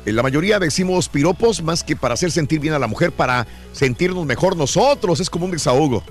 Eh, 0.06 0.12
La 0.12 0.22
mayoría 0.22 0.58
decimos 0.58 1.08
piropos 1.10 1.62
más 1.62 1.84
que 1.84 1.94
para 1.96 2.14
hacer 2.14 2.30
sentir 2.30 2.60
bien 2.60 2.72
a 2.72 2.78
la 2.78 2.86
mujer, 2.86 3.12
para 3.12 3.46
sentirnos 3.72 4.24
mejor 4.24 4.56
nosotros. 4.56 5.20
Es 5.20 5.28
como 5.28 5.44
un 5.44 5.50
desahogo. 5.50 6.02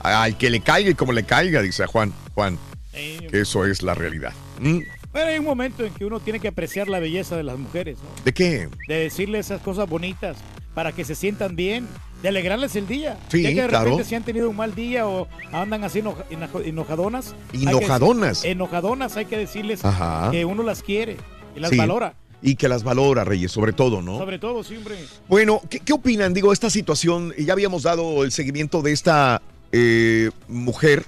Al 0.00 0.36
que 0.38 0.48
le 0.48 0.60
caiga 0.60 0.90
y 0.90 0.94
como 0.94 1.12
le 1.12 1.24
caiga, 1.24 1.60
dice 1.60 1.86
Juan. 1.86 2.12
Juan, 2.34 2.56
que 2.92 3.40
eso 3.40 3.64
es 3.66 3.82
la 3.82 3.94
realidad. 3.94 4.32
¿Mm? 4.60 4.78
Pero 5.12 5.26
hay 5.28 5.38
un 5.38 5.44
momento 5.44 5.84
en 5.84 5.92
que 5.94 6.04
uno 6.04 6.20
tiene 6.20 6.38
que 6.40 6.48
apreciar 6.48 6.88
la 6.88 6.98
belleza 6.98 7.36
de 7.36 7.42
las 7.42 7.58
mujeres, 7.58 7.98
¿no? 7.98 8.24
¿De 8.24 8.32
qué? 8.32 8.68
de 8.88 8.94
decirle 8.94 9.38
esas 9.38 9.60
cosas 9.62 9.88
bonitas 9.88 10.36
para 10.74 10.92
que 10.92 11.04
se 11.04 11.14
sientan 11.14 11.56
bien, 11.56 11.88
de 12.22 12.28
alegrarles 12.28 12.76
el 12.76 12.86
día. 12.86 13.16
Sí, 13.28 13.42
Ya 13.42 13.48
que 13.50 13.62
de 13.62 13.68
claro. 13.68 13.84
repente 13.86 14.04
si 14.04 14.14
han 14.14 14.22
tenido 14.24 14.48
un 14.50 14.56
mal 14.56 14.74
día 14.74 15.06
o 15.08 15.26
andan 15.52 15.82
así 15.84 16.00
enoja- 16.00 16.24
enojadonas. 16.64 17.34
hay 17.52 17.62
Enojadonas. 17.62 18.44
enojadonas, 18.44 19.16
hay 19.16 19.24
que 19.26 19.36
decirles 19.38 19.84
Ajá. 19.84 20.30
que 20.30 20.44
uno 20.44 20.62
las 20.62 20.82
quiere 20.82 21.16
y 21.56 21.60
las 21.60 21.70
Sí. 21.70 21.76
valora. 21.76 22.14
Y 22.40 22.54
que 22.54 22.68
las 22.68 22.84
valora, 22.84 23.24
Reyes, 23.24 23.50
sobre 23.50 23.72
todo, 23.72 24.00
¿no? 24.02 24.18
Sobre 24.18 24.38
todo 24.38 24.62
siempre. 24.62 24.96
Bueno, 25.28 25.60
¿qué, 25.68 25.80
qué 25.80 25.92
opinan? 25.92 26.32
Digo, 26.34 26.52
esta 26.52 26.70
situación, 26.70 27.32
ya 27.36 27.52
habíamos 27.52 27.82
dado 27.82 28.22
el 28.22 28.30
seguimiento 28.30 28.80
de 28.82 28.92
esta 28.92 29.42
eh, 29.72 30.30
mujer 30.46 31.04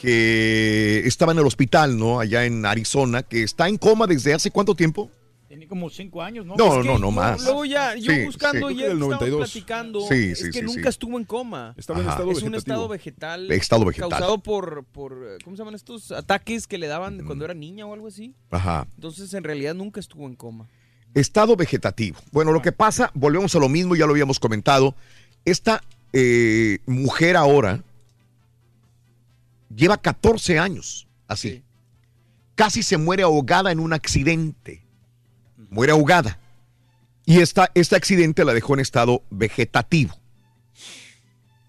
que 0.00 1.02
estaba 1.06 1.32
en 1.32 1.38
el 1.38 1.46
hospital, 1.46 1.98
¿no? 1.98 2.20
Allá 2.20 2.44
en 2.44 2.64
Arizona, 2.64 3.22
que 3.22 3.42
está 3.42 3.68
en 3.68 3.76
coma 3.78 4.06
desde 4.06 4.34
hace 4.34 4.50
cuánto 4.50 4.74
tiempo? 4.74 5.10
Tiene 5.48 5.66
como 5.66 5.88
cinco 5.88 6.22
años, 6.22 6.44
¿no? 6.44 6.56
No, 6.56 6.76
Es 6.76 6.82
que 6.82 6.92
no, 6.92 6.98
no 6.98 7.10
más. 7.10 7.42
Luego 7.42 7.64
ya, 7.64 7.94
yo 7.96 8.12
Sí, 8.12 8.24
buscando 8.26 8.68
sí. 8.68 8.74
y 8.74 8.94
92. 8.94 9.38
platicando, 9.38 10.00
Sí, 10.02 10.30
es 10.32 10.44
que 10.44 10.52
sí, 10.52 10.62
nunca 10.62 10.82
sí. 10.82 10.88
estuvo 10.88 11.18
en 11.18 11.24
coma. 11.24 11.74
Estaba 11.76 12.00
en 12.00 12.08
estado 12.08 12.30
es 12.30 12.42
un 12.42 12.54
estado 12.54 12.86
vegetal. 12.86 13.50
Estado 13.50 13.84
vegetal. 13.86 14.10
Causado 14.10 14.38
por, 14.38 14.84
por, 14.84 15.38
¿cómo 15.42 15.56
se 15.56 15.60
llaman 15.60 15.74
estos 15.74 16.12
ataques 16.12 16.66
que 16.66 16.76
le 16.76 16.86
daban 16.86 17.24
cuando 17.24 17.46
era 17.46 17.54
niña 17.54 17.86
o 17.86 17.94
algo 17.94 18.08
así? 18.08 18.34
Ajá. 18.50 18.86
Entonces, 18.96 19.32
en 19.32 19.42
realidad, 19.42 19.74
nunca 19.74 20.00
estuvo 20.00 20.26
en 20.26 20.36
coma. 20.36 20.68
Estado 21.14 21.56
vegetativo. 21.56 22.18
Bueno, 22.30 22.52
lo 22.52 22.60
que 22.60 22.72
pasa, 22.72 23.10
volvemos 23.14 23.54
a 23.54 23.58
lo 23.58 23.70
mismo, 23.70 23.96
ya 23.96 24.04
lo 24.04 24.12
habíamos 24.12 24.38
comentado. 24.38 24.94
Esta 25.46 25.82
eh, 26.12 26.80
mujer 26.86 27.36
ahora 27.36 27.82
lleva 29.78 29.96
14 29.96 30.58
años 30.58 31.06
así. 31.26 31.62
Casi 32.54 32.82
se 32.82 32.96
muere 32.98 33.22
ahogada 33.22 33.70
en 33.72 33.78
un 33.80 33.92
accidente. 33.92 34.82
Muere 35.70 35.92
ahogada. 35.92 36.38
Y 37.24 37.40
esta, 37.40 37.70
este 37.74 37.94
accidente 37.94 38.44
la 38.44 38.52
dejó 38.54 38.74
en 38.74 38.80
estado 38.80 39.22
vegetativo. 39.30 40.14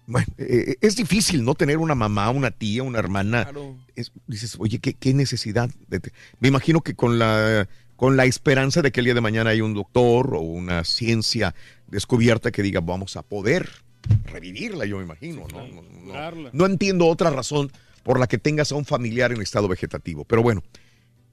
Bueno, 0.06 0.26
eh, 0.38 0.76
es 0.80 0.96
difícil, 0.96 1.44
¿no? 1.44 1.54
Tener 1.54 1.78
una 1.78 1.94
mamá, 1.94 2.30
una 2.30 2.50
tía, 2.50 2.82
una 2.82 2.98
hermana. 2.98 3.48
Es- 3.94 4.10
dices, 4.26 4.56
oye, 4.58 4.80
¿qué, 4.80 4.94
qué 4.94 5.14
necesidad? 5.14 5.70
de 5.88 6.00
te-?" 6.00 6.12
Me 6.40 6.48
imagino 6.48 6.80
que 6.80 6.94
con 6.94 7.18
la, 7.20 7.68
con 7.94 8.16
la 8.16 8.24
esperanza 8.24 8.82
de 8.82 8.90
que 8.90 9.00
el 9.00 9.04
día 9.04 9.14
de 9.14 9.20
mañana 9.20 9.50
haya 9.50 9.62
un 9.62 9.74
doctor 9.74 10.34
o 10.34 10.40
una 10.40 10.82
ciencia 10.84 11.54
descubierta 11.86 12.50
que 12.50 12.62
diga, 12.62 12.80
vamos 12.80 13.16
a 13.16 13.22
poder 13.22 13.68
revivirla, 14.24 14.84
yo 14.86 14.96
me 14.96 15.04
imagino, 15.04 15.46
¿no? 15.52 15.64
No, 15.68 15.82
no- 15.82 16.04
Curarla. 16.06 16.50
no 16.52 16.66
entiendo 16.66 17.06
otra 17.06 17.30
razón 17.30 17.70
por 18.02 18.18
la 18.18 18.26
que 18.26 18.38
tengas 18.38 18.72
a 18.72 18.76
un 18.76 18.84
familiar 18.84 19.32
en 19.32 19.42
estado 19.42 19.68
vegetativo. 19.68 20.24
Pero 20.24 20.42
bueno, 20.42 20.62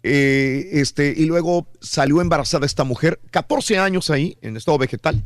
eh, 0.03 0.69
este, 0.73 1.13
y 1.15 1.25
luego 1.25 1.67
salió 1.81 2.21
embarazada 2.21 2.65
esta 2.65 2.83
mujer, 2.83 3.19
14 3.31 3.77
años 3.77 4.09
ahí, 4.09 4.37
en 4.41 4.57
estado 4.57 4.77
vegetal, 4.77 5.23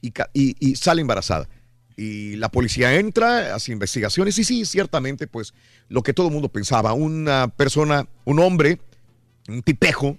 y, 0.00 0.74
sale 0.76 1.00
embarazada. 1.00 1.48
Y 1.96 2.36
la 2.36 2.50
policía 2.50 2.94
entra, 2.96 3.54
hace 3.54 3.72
investigaciones, 3.72 4.38
y 4.38 4.44
sí, 4.44 4.64
ciertamente, 4.64 5.26
pues 5.26 5.54
lo 5.88 6.02
que 6.02 6.12
todo 6.12 6.28
el 6.28 6.32
mundo 6.32 6.48
pensaba, 6.48 6.92
una 6.92 7.48
persona, 7.48 8.08
un 8.24 8.38
hombre, 8.38 8.80
un 9.48 9.62
tipejo, 9.62 10.18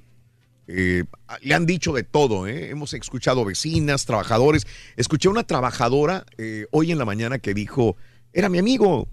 eh, 0.68 1.06
le 1.42 1.54
han 1.54 1.66
dicho 1.66 1.94
de 1.94 2.04
todo, 2.04 2.48
¿eh? 2.48 2.70
hemos 2.70 2.94
escuchado 2.94 3.46
vecinas, 3.46 4.06
trabajadores. 4.06 4.68
Escuché 4.98 5.30
una 5.30 5.44
trabajadora 5.44 6.26
hoy 6.72 6.92
en 6.92 6.98
la 6.98 7.06
mañana 7.06 7.40
que 7.40 7.54
dijo, 7.54 7.96
era 8.34 8.50
mi 8.50 8.58
amigo, 8.58 9.08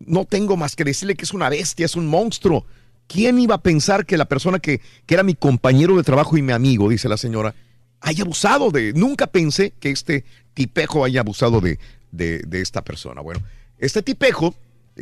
no 0.00 0.24
tengo 0.24 0.56
más 0.56 0.76
que 0.76 0.84
decirle 0.84 1.14
que 1.14 1.24
es 1.24 1.32
una 1.32 1.48
bestia, 1.48 1.86
es 1.86 1.96
un 1.96 2.06
monstruo. 2.06 2.66
¿Quién 3.06 3.38
iba 3.38 3.54
a 3.56 3.62
pensar 3.62 4.04
que 4.04 4.16
la 4.16 4.24
persona 4.24 4.58
que, 4.58 4.80
que 5.06 5.14
era 5.14 5.22
mi 5.22 5.34
compañero 5.34 5.96
de 5.96 6.02
trabajo 6.02 6.36
y 6.36 6.42
mi 6.42 6.52
amigo, 6.52 6.88
dice 6.88 7.08
la 7.08 7.16
señora, 7.16 7.54
haya 8.00 8.24
abusado 8.24 8.70
de... 8.70 8.92
Nunca 8.92 9.28
pensé 9.28 9.72
que 9.78 9.90
este 9.90 10.24
tipejo 10.54 11.04
haya 11.04 11.20
abusado 11.20 11.60
de, 11.60 11.78
de, 12.10 12.40
de 12.40 12.60
esta 12.60 12.82
persona. 12.82 13.20
Bueno, 13.20 13.40
este 13.78 14.02
tipejo 14.02 14.54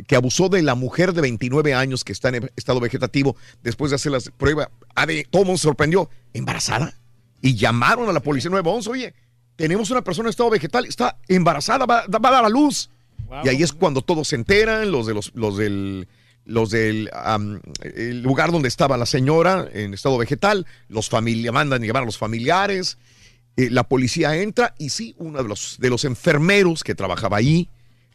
que 0.07 0.15
abusó 0.15 0.49
de 0.49 0.61
la 0.61 0.75
mujer 0.75 1.13
de 1.13 1.21
29 1.21 1.73
años 1.73 2.03
que 2.03 2.11
está 2.11 2.29
en 2.29 2.51
estado 2.55 2.79
vegetativo 2.79 3.35
después 3.63 3.91
de 3.91 3.95
hacer 3.95 4.11
las 4.11 4.29
pruebas, 4.29 4.69
a 4.93 5.05
ver, 5.05 5.25
todo 5.29 5.43
el 5.43 5.47
mundo 5.47 5.59
sorprendió, 5.59 6.09
embarazada. 6.33 6.93
Y 7.41 7.55
llamaron 7.55 8.09
a 8.09 8.13
la 8.13 8.19
policía 8.19 8.51
911, 8.51 8.89
oye, 8.89 9.13
tenemos 9.55 9.89
una 9.91 10.03
persona 10.03 10.27
en 10.27 10.31
estado 10.31 10.49
vegetal, 10.49 10.85
está 10.85 11.17
embarazada, 11.27 11.85
va, 11.85 12.05
va 12.07 12.29
a 12.29 12.31
dar 12.31 12.45
a 12.45 12.49
luz. 12.49 12.89
Y 13.43 13.49
ahí 13.49 13.63
es 13.63 13.73
cuando 13.73 14.01
todos 14.01 14.27
se 14.27 14.35
enteran, 14.35 14.91
los 14.91 15.07
de 15.07 15.13
los, 15.13 15.31
los 15.35 15.57
del 15.57 16.07
los 16.45 16.69
del 16.69 17.09
am, 17.13 17.59
el 17.81 18.21
lugar 18.21 18.51
donde 18.51 18.67
estaba 18.67 18.97
la 18.97 19.07
señora 19.07 19.67
en 19.73 19.93
estado 19.93 20.17
vegetal, 20.17 20.65
los 20.89 21.09
familia 21.09 21.51
mandan 21.51 21.81
llamar 21.81 22.03
a 22.03 22.05
los 22.05 22.19
familiares, 22.19 22.99
eh, 23.57 23.69
la 23.71 23.83
policía 23.83 24.35
entra 24.35 24.75
y 24.77 24.89
sí, 24.89 25.15
uno 25.17 25.41
de 25.41 25.49
los, 25.49 25.77
de 25.79 25.89
los 25.89 26.05
enfermeros 26.05 26.83
que 26.83 26.93
trabajaba 26.93 27.37
ahí, 27.37 27.69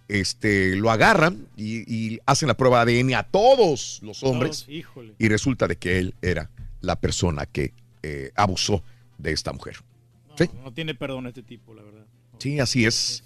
este, 0.06 0.76
lo 0.76 0.90
agarran 0.90 1.46
y, 1.56 1.82
y 1.92 2.20
hacen 2.26 2.48
la 2.48 2.56
prueba 2.56 2.84
de 2.84 3.00
ADN 3.00 3.14
a 3.14 3.22
todos 3.24 4.00
los 4.02 4.22
hombres 4.22 4.66
Todos, 4.66 5.12
y 5.18 5.28
resulta 5.28 5.68
de 5.68 5.76
que 5.76 5.98
él 5.98 6.14
era 6.20 6.50
la 6.80 6.96
persona 6.96 7.46
que 7.46 7.72
eh, 8.02 8.32
abusó 8.34 8.82
de 9.18 9.32
esta 9.32 9.52
mujer. 9.52 9.76
Sí, 10.36 10.48
No 10.62 10.72
tiene 10.72 10.94
perdón 10.94 11.26
este 11.26 11.42
tipo, 11.42 11.74
la 11.74 11.82
verdad. 11.82 12.06
sí, 12.38 12.60
así 12.60 12.84
es. 12.86 13.24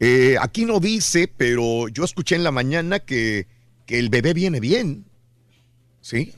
Eh, 0.00 0.36
aquí 0.40 0.64
no 0.66 0.78
dice, 0.80 1.32
pero 1.36 1.88
yo 1.88 2.04
escuché 2.04 2.36
en 2.36 2.44
la 2.44 2.50
mañana 2.52 2.98
que, 3.00 3.46
que 3.86 3.98
el 3.98 4.08
bebé 4.10 4.34
viene 4.34 4.60
bien. 4.60 5.04
¿Sí? 6.00 6.34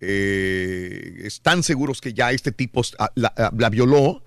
Eh, 0.00 1.22
están 1.24 1.62
seguros 1.62 2.00
que 2.00 2.12
ya 2.12 2.32
este 2.32 2.52
tipo 2.52 2.82
ah, 2.98 3.10
la, 3.14 3.32
ah, 3.36 3.52
la 3.56 3.70
violó, 3.70 4.22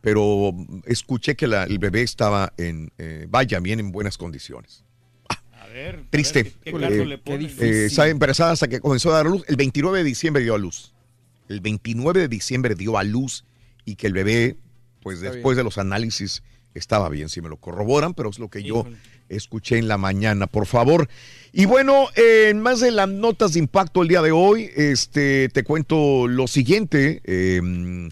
pero 0.00 0.52
escuché 0.86 1.34
que 1.36 1.46
la- 1.46 1.64
el 1.64 1.78
bebé 1.78 2.02
estaba 2.02 2.52
en, 2.56 2.90
eh, 2.98 3.26
vaya, 3.28 3.58
bien 3.60 3.80
en 3.80 3.90
buenas 3.92 4.16
condiciones. 4.16 4.84
A 5.52 5.66
ver. 5.66 6.04
Triste. 6.10 6.40
a 6.40 6.42
ver 6.44 6.52
¿Qué, 6.62 6.70
qué 6.72 6.76
Eh, 7.02 7.06
le 7.06 7.82
eh, 7.82 7.86
estaba 7.86 8.08
embarazada 8.08 8.52
hasta 8.52 8.68
que 8.68 8.80
comenzó 8.80 9.10
a 9.10 9.16
dar 9.18 9.26
a 9.26 9.30
luz. 9.30 9.44
El 9.48 9.56
29 9.56 9.98
de 9.98 10.04
diciembre 10.04 10.42
dio 10.42 10.54
a 10.54 10.58
luz. 10.58 10.94
El 11.48 11.60
29 11.60 12.20
de 12.20 12.28
diciembre 12.28 12.74
dio 12.74 12.96
a 12.96 13.04
luz 13.04 13.44
y 13.84 13.96
que 13.96 14.06
el 14.06 14.12
bebé, 14.14 14.56
pues 15.02 15.18
Está 15.18 15.32
después 15.32 15.54
bien. 15.56 15.58
de 15.58 15.64
los 15.64 15.76
análisis, 15.78 16.42
estaba 16.78 17.08
bien. 17.08 17.28
Si 17.28 17.40
me 17.40 17.48
lo 17.48 17.56
corroboran, 17.56 18.14
pero 18.14 18.30
es 18.30 18.38
lo 18.38 18.48
que 18.48 18.62
yo 18.62 18.86
escuché 19.28 19.78
en 19.78 19.88
la 19.88 19.98
mañana, 19.98 20.46
por 20.46 20.66
favor. 20.66 21.08
Y 21.52 21.64
bueno, 21.66 22.06
eh, 22.16 22.48
en 22.50 22.60
más 22.60 22.80
de 22.80 22.90
las 22.90 23.08
notas 23.08 23.54
de 23.54 23.58
impacto 23.60 24.02
el 24.02 24.08
día 24.08 24.22
de 24.22 24.30
hoy, 24.32 24.70
este, 24.76 25.48
te 25.48 25.64
cuento 25.64 26.26
lo 26.28 26.46
siguiente. 26.46 27.20
eh, 27.24 28.08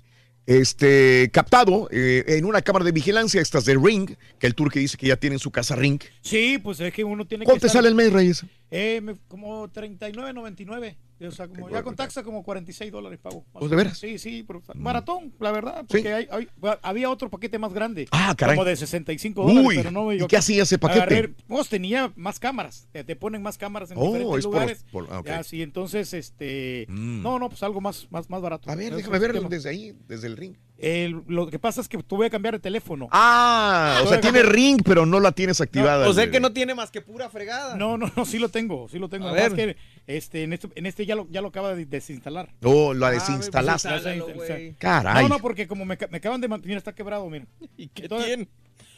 este, 0.46 1.30
captado 1.32 1.88
eh, 1.90 2.22
en 2.28 2.44
una 2.44 2.60
cámara 2.60 2.84
de 2.84 2.92
vigilancia, 2.92 3.40
estas 3.40 3.64
de 3.64 3.76
Ring, 3.82 4.10
que 4.38 4.46
el 4.46 4.54
turque 4.54 4.78
dice 4.78 4.98
que 4.98 5.06
ya 5.06 5.16
tiene 5.16 5.36
en 5.36 5.40
su 5.40 5.50
casa 5.50 5.74
Ring. 5.74 5.98
Sí, 6.20 6.58
pues 6.62 6.80
es 6.80 6.92
que 6.92 7.02
uno 7.02 7.26
tiene 7.26 7.44
que. 7.44 7.46
¿Cuánto 7.46 7.62
te 7.62 7.66
estar- 7.68 7.78
sale 7.78 7.88
el 7.88 7.94
mes, 7.94 8.12
Reyes? 8.12 8.44
Eh, 8.70 9.00
me- 9.02 9.16
como 9.26 9.68
39.99. 9.72 10.96
O 11.20 11.30
sea, 11.30 11.46
como 11.48 11.70
ya 11.70 11.82
con 11.82 11.94
taxa, 11.94 12.22
como 12.22 12.42
46 12.42 12.90
dólares 12.90 13.18
pago. 13.22 13.44
¿Oh, 13.52 13.68
de 13.68 13.76
veras? 13.76 13.96
Sí, 13.98 14.18
sí, 14.18 14.42
pero 14.46 14.62
maratón, 14.74 15.32
la 15.40 15.52
verdad. 15.52 15.84
Porque 15.88 16.12
hay- 16.12 16.28
hay- 16.30 16.48
había 16.82 17.08
otro 17.10 17.30
paquete 17.30 17.58
más 17.58 17.72
grande. 17.72 18.08
Ah, 18.10 18.34
caray. 18.36 18.56
Como 18.56 18.64
de 18.64 18.76
65 18.76 19.42
dólares. 19.42 19.64
Uy, 19.66 19.76
pero 19.76 19.90
no, 19.90 20.12
¿y 20.12 20.18
yo 20.18 20.26
qué 20.26 20.36
hacía 20.36 20.64
ese 20.64 20.76
paquete? 20.78 21.00
agarré- 21.04 21.34
pues 21.46 21.68
tenía 21.68 22.12
más 22.16 22.38
cámaras. 22.40 22.88
Te, 22.92 23.04
te 23.04 23.16
ponen 23.16 23.42
más 23.42 23.56
cámaras 23.58 23.90
en 23.92 23.96
Oh, 23.98 24.06
diferentes 24.06 24.38
es 24.38 24.44
por 24.44 24.52
lugares. 24.54 24.84
por- 24.90 25.08
ah, 25.10 25.20
ok. 25.20 25.26
Ya, 25.26 25.42
sí, 25.44 25.62
entonces, 25.62 26.12
este. 26.12 26.86
Mm. 26.88 27.22
No, 27.22 27.38
no, 27.38 27.48
pues 27.48 27.62
algo 27.62 27.80
más, 27.80 28.08
más, 28.10 28.28
más 28.28 28.42
barato. 28.42 28.70
A 28.70 28.74
ver, 28.74 28.94
déjame 28.94 29.18
verlo 29.18 29.48
desde 29.48 29.68
ahí, 29.70 29.94
desde 30.08 30.26
el 30.26 30.36
ring. 30.36 30.56
El- 30.76 31.22
lo 31.28 31.46
que 31.48 31.60
pasa 31.60 31.80
es 31.80 31.88
que 31.88 31.96
tuve 32.02 32.26
que 32.26 32.30
cambiar 32.32 32.56
el 32.56 32.60
teléfono. 32.60 33.08
Ah, 33.12 34.00
o 34.02 34.08
sea, 34.08 34.20
tiene 34.20 34.40
cambiar- 34.40 34.54
ring, 34.54 34.80
pero 34.84 35.06
no 35.06 35.20
la 35.20 35.30
tienes 35.32 35.60
activada. 35.60 36.08
O 36.08 36.12
sea 36.12 36.30
que 36.30 36.40
no 36.40 36.52
tiene 36.52 36.74
más 36.74 36.90
que 36.90 37.00
pura 37.00 37.30
fregada. 37.30 37.76
No, 37.76 37.96
no, 37.96 38.10
no, 38.16 38.24
sí 38.26 38.38
lo 38.38 38.48
tengo, 38.48 38.88
sí 38.88 38.98
lo 38.98 39.08
tengo. 39.08 39.28
A 39.28 39.32
ver. 39.32 39.54
que 39.54 39.76
este, 40.06 40.42
en 40.42 40.52
este, 40.52 40.68
en 40.74 40.86
este 40.86 41.06
ya 41.06 41.14
lo, 41.14 41.26
ya 41.30 41.40
lo 41.40 41.48
acaba 41.48 41.74
de 41.74 41.86
desinstalar. 41.86 42.50
Oh, 42.62 42.92
la 42.94 43.08
Ah, 43.08 43.10
desinstalaste. 43.12 43.88
pues, 43.88 44.04
desinstálalo. 44.04 44.74
Caray. 44.78 45.22
No, 45.24 45.28
no, 45.28 45.38
porque 45.38 45.66
como 45.66 45.84
me, 45.84 45.96
me 46.10 46.16
acaban 46.18 46.40
de 46.40 46.48
mantener, 46.48 46.76
está 46.78 46.94
quebrado, 46.94 47.28
mira. 47.30 47.46
¿Y 47.76 47.88
qué 47.88 48.02
Entonces- 48.04 48.26
tiene? 48.28 48.48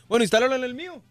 Bueno, 0.09 0.23
instálalo 0.25 0.55
en 0.57 0.65
el 0.65 0.75
mío. 0.75 1.03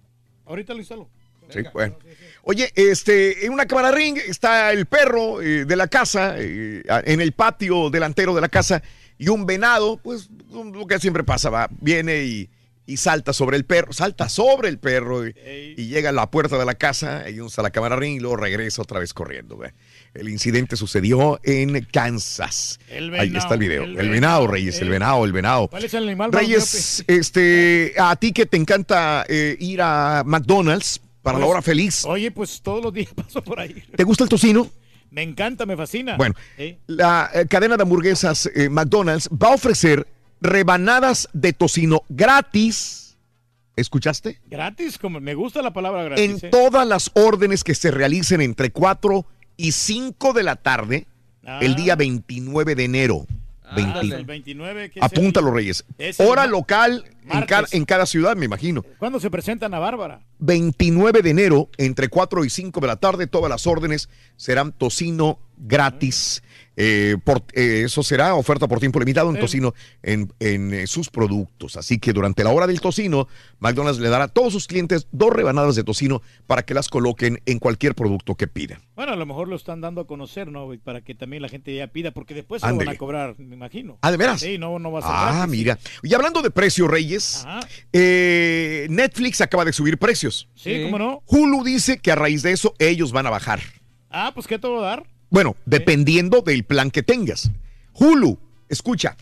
Ahorita 0.45 0.73
lo 0.73 0.79
instalo. 0.79 1.09
Sí, 1.49 1.59
bueno. 1.73 1.95
Oye, 2.41 2.71
este, 2.75 3.45
en 3.45 3.53
una 3.53 3.67
cámara 3.67 3.91
ring 3.91 4.17
está 4.17 4.71
el 4.71 4.87
perro 4.87 5.41
eh, 5.43 5.65
de 5.65 5.75
la 5.75 5.87
casa, 5.87 6.35
eh, 6.39 6.81
en 7.05 7.21
el 7.21 7.33
patio 7.33 7.91
delantero 7.91 8.33
de 8.33 8.41
la 8.41 8.49
casa, 8.49 8.81
y 9.19 9.27
un 9.29 9.45
venado, 9.45 9.97
pues 9.97 10.27
lo 10.51 10.87
que 10.87 10.97
siempre 10.99 11.23
pasa, 11.23 11.51
va, 11.51 11.69
viene 11.81 12.23
y, 12.23 12.49
y 12.87 12.97
salta 12.97 13.33
sobre 13.33 13.57
el 13.57 13.65
perro, 13.65 13.93
salta 13.93 14.29
sobre 14.29 14.69
el 14.69 14.77
perro 14.77 15.27
y, 15.27 15.33
y 15.77 15.87
llega 15.87 16.09
a 16.09 16.13
la 16.13 16.29
puerta 16.29 16.57
de 16.57 16.65
la 16.65 16.75
casa, 16.75 17.29
y 17.29 17.41
usa 17.41 17.63
la 17.63 17.71
cámara 17.71 17.95
ring 17.95 18.17
y 18.17 18.19
luego 18.19 18.37
regresa 18.37 18.81
otra 18.81 18.99
vez 18.99 19.13
corriendo. 19.13 19.57
ve. 19.57 19.73
El 20.13 20.29
incidente 20.29 20.75
sucedió 20.77 21.39
en 21.43 21.85
Kansas. 21.91 22.79
El 22.89 23.13
Ahí 23.15 23.35
está 23.35 23.55
el 23.55 23.59
video. 23.59 23.83
el 23.83 23.97
El, 23.99 24.09
venado, 24.09 24.47
Reyes, 24.47 24.77
el 24.77 24.83
el- 24.83 24.89
venado, 24.89 25.25
el 25.25 25.31
venado. 25.33 25.67
¿Cuál 25.67 25.83
es 25.83 25.93
el 25.93 26.03
animal 26.03 26.31
Reyes, 26.31 27.03
este, 27.07 27.93
a 27.97 28.15
ti 28.15 28.31
que 28.31 28.45
te 28.45 28.57
encanta 28.57 29.25
eh, 29.27 29.57
ir 29.59 29.81
a 29.81 30.23
McDonald's 30.25 31.01
para 31.21 31.39
la 31.39 31.45
Pues, 31.45 31.51
hora 31.53 31.61
feliz, 31.63 32.05
Oye, 32.05 32.29
pues 32.31 32.61
todos 32.61 32.83
los 32.83 32.93
días 32.93 33.09
paso 33.15 33.43
por 33.43 33.59
ahí. 33.59 33.83
¿te 33.95 34.03
gusta 34.03 34.23
el 34.23 34.29
tocino? 34.29 34.69
Me 35.09 35.23
encanta, 35.23 35.65
me 35.65 35.75
fascina. 35.77 36.17
Bueno, 36.17 36.35
¿Eh? 36.57 36.77
la 36.87 37.31
eh, 37.33 37.45
cadena 37.49 37.77
de 37.77 37.83
hamburguesas 37.83 38.49
eh, 38.53 38.69
McDonald's 38.69 39.29
va 39.29 39.49
a 39.49 39.53
ofrecer 39.55 40.05
rebanadas 40.41 41.29
de 41.33 41.53
tocino 41.53 42.03
gratis. 42.09 43.17
¿Escuchaste? 43.75 44.39
Gratis, 44.49 44.97
como 44.97 45.19
me 45.19 45.33
gusta 45.33 45.61
la 45.61 45.73
palabra 45.73 46.03
gratis. 46.03 46.25
En 46.43 46.47
¿eh? 46.47 46.49
todas 46.49 46.87
las 46.87 47.11
órdenes 47.13 47.63
que 47.63 47.75
se 47.75 47.91
realicen 47.91 48.41
entre 48.41 48.71
4 48.71 49.25
y 49.57 49.71
5 49.73 50.33
de 50.33 50.43
la 50.43 50.55
tarde 50.55 51.07
el 51.61 51.73
Ah. 51.73 51.75
día 51.75 51.95
29 51.95 52.75
de 52.75 52.83
enero. 52.85 53.25
Ah, 53.67 53.73
20. 53.75 54.15
el 54.15 54.25
29, 54.25 54.89
que 54.91 54.99
es 54.99 55.03
Apúntalo, 55.05 55.49
el- 55.49 55.55
Reyes. 55.55 55.83
Hora 56.19 56.45
local 56.45 57.03
en 57.29 57.41
cada, 57.47 57.67
en 57.71 57.83
cada 57.85 58.05
ciudad, 58.05 58.35
me 58.35 58.45
imagino. 58.45 58.83
¿Cuándo 58.99 59.19
se 59.19 59.31
presentan 59.31 59.73
a 59.73 59.79
Bárbara? 59.79 60.21
29 60.39 61.21
de 61.23 61.29
enero, 61.31 61.69
entre 61.77 62.07
4 62.07 62.45
y 62.45 62.49
5 62.51 62.79
de 62.79 62.87
la 62.87 62.95
tarde, 62.97 63.25
todas 63.27 63.49
las 63.49 63.65
órdenes 63.65 64.07
serán 64.37 64.71
tocino 64.71 65.39
gratis. 65.57 66.43
Eh, 66.77 67.15
por- 67.23 67.43
eh, 67.53 67.83
eso 67.85 68.03
será 68.03 68.35
oferta 68.35 68.67
por 68.67 68.79
tiempo 68.79 68.99
limitado 68.99 69.29
en 69.29 69.35
Sí. 69.35 69.41
tocino 69.41 69.73
en, 70.03 70.31
en, 70.39 70.73
eh, 70.73 70.87
sus 70.87 71.09
productos. 71.09 71.77
Así 71.77 71.99
que 71.99 72.11
durante 72.13 72.43
la 72.43 72.49
hora 72.51 72.67
del 72.67 72.81
tocino, 72.81 73.27
McDonald's 73.59 73.99
le 74.01 74.09
dará 74.09 74.25
a 74.25 74.27
todos 74.27 74.51
sus 74.53 74.67
clientes 74.67 75.07
dos 75.11 75.31
rebanadas 75.31 75.75
de 75.75 75.83
tocino 75.83 76.21
para 76.47 76.63
que 76.63 76.73
las 76.73 76.89
coloquen 76.89 77.41
en 77.45 77.59
cualquier 77.59 77.95
producto 77.95 78.35
que 78.35 78.47
pidan. 78.47 78.81
Bueno, 78.95 79.13
a 79.13 79.15
lo 79.15 79.25
mejor 79.25 79.47
lo 79.47 79.55
están 79.55 79.79
dando 79.81 80.01
a 80.01 80.07
conocer, 80.07 80.51
¿no? 80.51 80.69
Para 80.83 81.01
que 81.01 81.15
también 81.15 81.41
la 81.41 81.49
gente 81.49 81.73
ya 81.75 81.87
pida, 81.87 82.11
porque 82.11 82.33
después 82.33 82.61
se 82.61 82.67
lo 82.67 82.75
van 82.75 82.89
a 82.89 82.95
cobrar, 82.95 83.35
me 83.39 83.55
imagino. 83.55 83.97
Ah, 84.01 84.11
¿de 84.11 84.17
veras? 84.17 84.41
Sí, 84.41 84.57
no, 84.57 84.77
no 84.79 84.91
va 84.91 84.99
a 84.99 85.01
ser 85.03 85.11
Ah, 85.13 85.31
gratis. 85.37 85.51
mira. 85.51 85.79
Y 86.03 86.13
hablando 86.13 86.41
de 86.41 86.51
precios, 86.51 86.89
Reyes, 86.89 87.45
eh, 87.93 88.87
Netflix 88.89 89.41
acaba 89.41 89.63
de 89.65 89.73
subir 89.73 89.97
precios. 89.97 90.49
Sí, 90.55 90.83
¿cómo 90.83 90.99
no? 90.99 91.23
Hulu 91.25 91.63
dice 91.63 91.97
que 91.99 92.11
a 92.11 92.15
raíz 92.15 92.43
de 92.43 92.51
eso 92.51 92.73
ellos 92.79 93.11
van 93.11 93.27
a 93.27 93.29
bajar. 93.29 93.59
Ah, 94.09 94.31
pues 94.33 94.47
¿qué 94.47 94.55
a 94.55 94.59
dar? 94.81 95.03
Bueno, 95.29 95.55
dependiendo 95.65 96.41
del 96.41 96.63
plan 96.63 96.91
que 96.91 97.03
tengas. 97.03 97.51
Hulu, 97.93 98.37
escucha, 98.69 99.15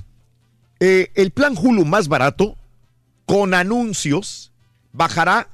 eh, 0.80 1.12
el 1.16 1.32
plan 1.32 1.56
Hulu 1.58 1.86
más 1.86 2.08
barato, 2.08 2.58
con 3.26 3.54
anuncios, 3.54 4.52
bajará 4.92 5.50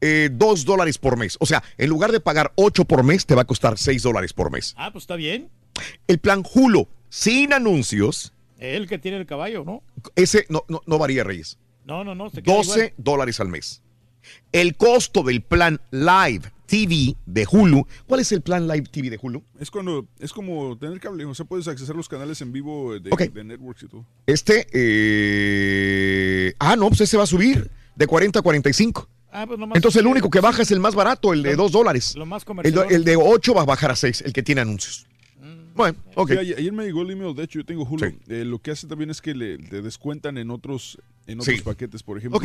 eh, 0.00 0.28
2 0.32 0.64
dólares 0.64 0.98
por 0.98 1.16
mes. 1.16 1.36
O 1.40 1.46
sea, 1.46 1.62
en 1.76 1.90
lugar 1.90 2.12
de 2.12 2.20
pagar 2.20 2.52
8 2.56 2.84
por 2.84 3.02
mes, 3.02 3.26
te 3.26 3.34
va 3.34 3.42
a 3.42 3.46
costar 3.46 3.76
6 3.78 4.02
dólares 4.02 4.32
por 4.32 4.50
mes. 4.50 4.74
Ah, 4.76 4.90
pues 4.92 5.02
está 5.02 5.16
bien. 5.16 5.50
El 6.06 6.18
plan 6.18 6.42
Hulu, 6.54 6.88
sin 7.08 7.52
anuncios, 7.52 8.32
El 8.58 8.88
que 8.88 8.98
tiene 8.98 9.16
el 9.18 9.26
caballo, 9.26 9.64
¿no? 9.64 9.82
ese 10.16 10.46
no, 10.48 10.64
no, 10.68 10.82
no 10.86 10.98
varía, 10.98 11.24
Reyes. 11.24 11.58
No, 11.84 12.04
no, 12.04 12.14
no. 12.14 12.28
se 12.30 12.42
queda 12.42 12.54
12 12.56 12.70
igual. 12.78 12.92
dólares 12.98 13.40
al 13.40 13.48
mes. 13.48 13.82
El 14.52 14.76
costo 14.76 15.22
del 15.22 15.42
plan 15.42 15.80
Live 15.90 16.52
TV 16.68 17.16
de 17.24 17.46
Hulu, 17.50 17.86
¿cuál 18.06 18.20
es 18.20 18.30
el 18.30 18.42
plan 18.42 18.68
Live 18.68 18.88
TV 18.92 19.08
de 19.10 19.18
Hulu? 19.20 19.42
Es 19.58 19.70
cuando 19.70 20.06
es 20.20 20.32
como 20.32 20.76
tener 20.76 21.00
cable, 21.00 21.24
o 21.24 21.34
sea, 21.34 21.46
puedes 21.46 21.66
accesar 21.66 21.96
los 21.96 22.08
canales 22.08 22.40
en 22.42 22.52
vivo 22.52 22.98
de, 23.00 23.10
Ok. 23.10 23.22
de 23.22 23.42
networks 23.44 23.84
y 23.84 23.88
todo. 23.88 24.04
Este, 24.26 24.66
eh, 24.72 26.54
ah, 26.58 26.76
no, 26.76 26.88
pues 26.88 27.00
ese 27.00 27.16
va 27.16 27.22
a 27.24 27.26
subir 27.26 27.70
de 27.96 28.06
40 28.06 28.38
a 28.38 28.42
45. 28.42 29.08
Ah, 29.30 29.46
pues 29.46 29.58
nomás- 29.58 29.76
Entonces 29.76 30.00
el 30.00 30.06
único 30.06 30.30
que 30.30 30.40
baja 30.40 30.62
es 30.62 30.70
el 30.70 30.80
más 30.80 30.94
barato, 30.94 31.32
el 31.32 31.42
de 31.42 31.56
2 31.56 31.72
dólares. 31.72 32.14
Lo 32.16 32.26
más 32.26 32.42
El, 32.42 32.46
comercial. 32.46 32.88
de- 32.88 32.94
el 32.94 33.04
de 33.04 33.16
8 33.16 33.54
va 33.54 33.62
a 33.62 33.66
bajar 33.66 33.90
a 33.90 33.96
6, 33.96 34.22
el 34.24 34.32
que 34.32 34.42
tiene 34.42 34.60
anuncios. 34.60 35.06
Bueno, 35.74 35.96
ok. 36.16 36.32
Sí, 36.32 36.38
ayer, 36.38 36.58
ayer 36.58 36.72
me 36.72 36.84
llegó 36.84 37.02
el 37.02 37.10
email, 37.12 37.34
de 37.36 37.44
hecho 37.44 37.60
yo 37.60 37.64
tengo 37.64 37.84
Hulu. 37.84 38.04
Eh, 38.26 38.44
lo 38.44 38.58
que 38.58 38.72
hace 38.72 38.86
también 38.88 39.10
es 39.10 39.20
que 39.22 39.34
le, 39.34 39.58
le 39.58 39.80
descuentan 39.80 40.36
en 40.36 40.50
otros, 40.50 40.98
en 41.26 41.40
otros 41.40 41.56
Sí. 41.56 41.62
paquetes. 41.62 42.02
Por 42.02 42.18
ejemplo, 42.18 42.40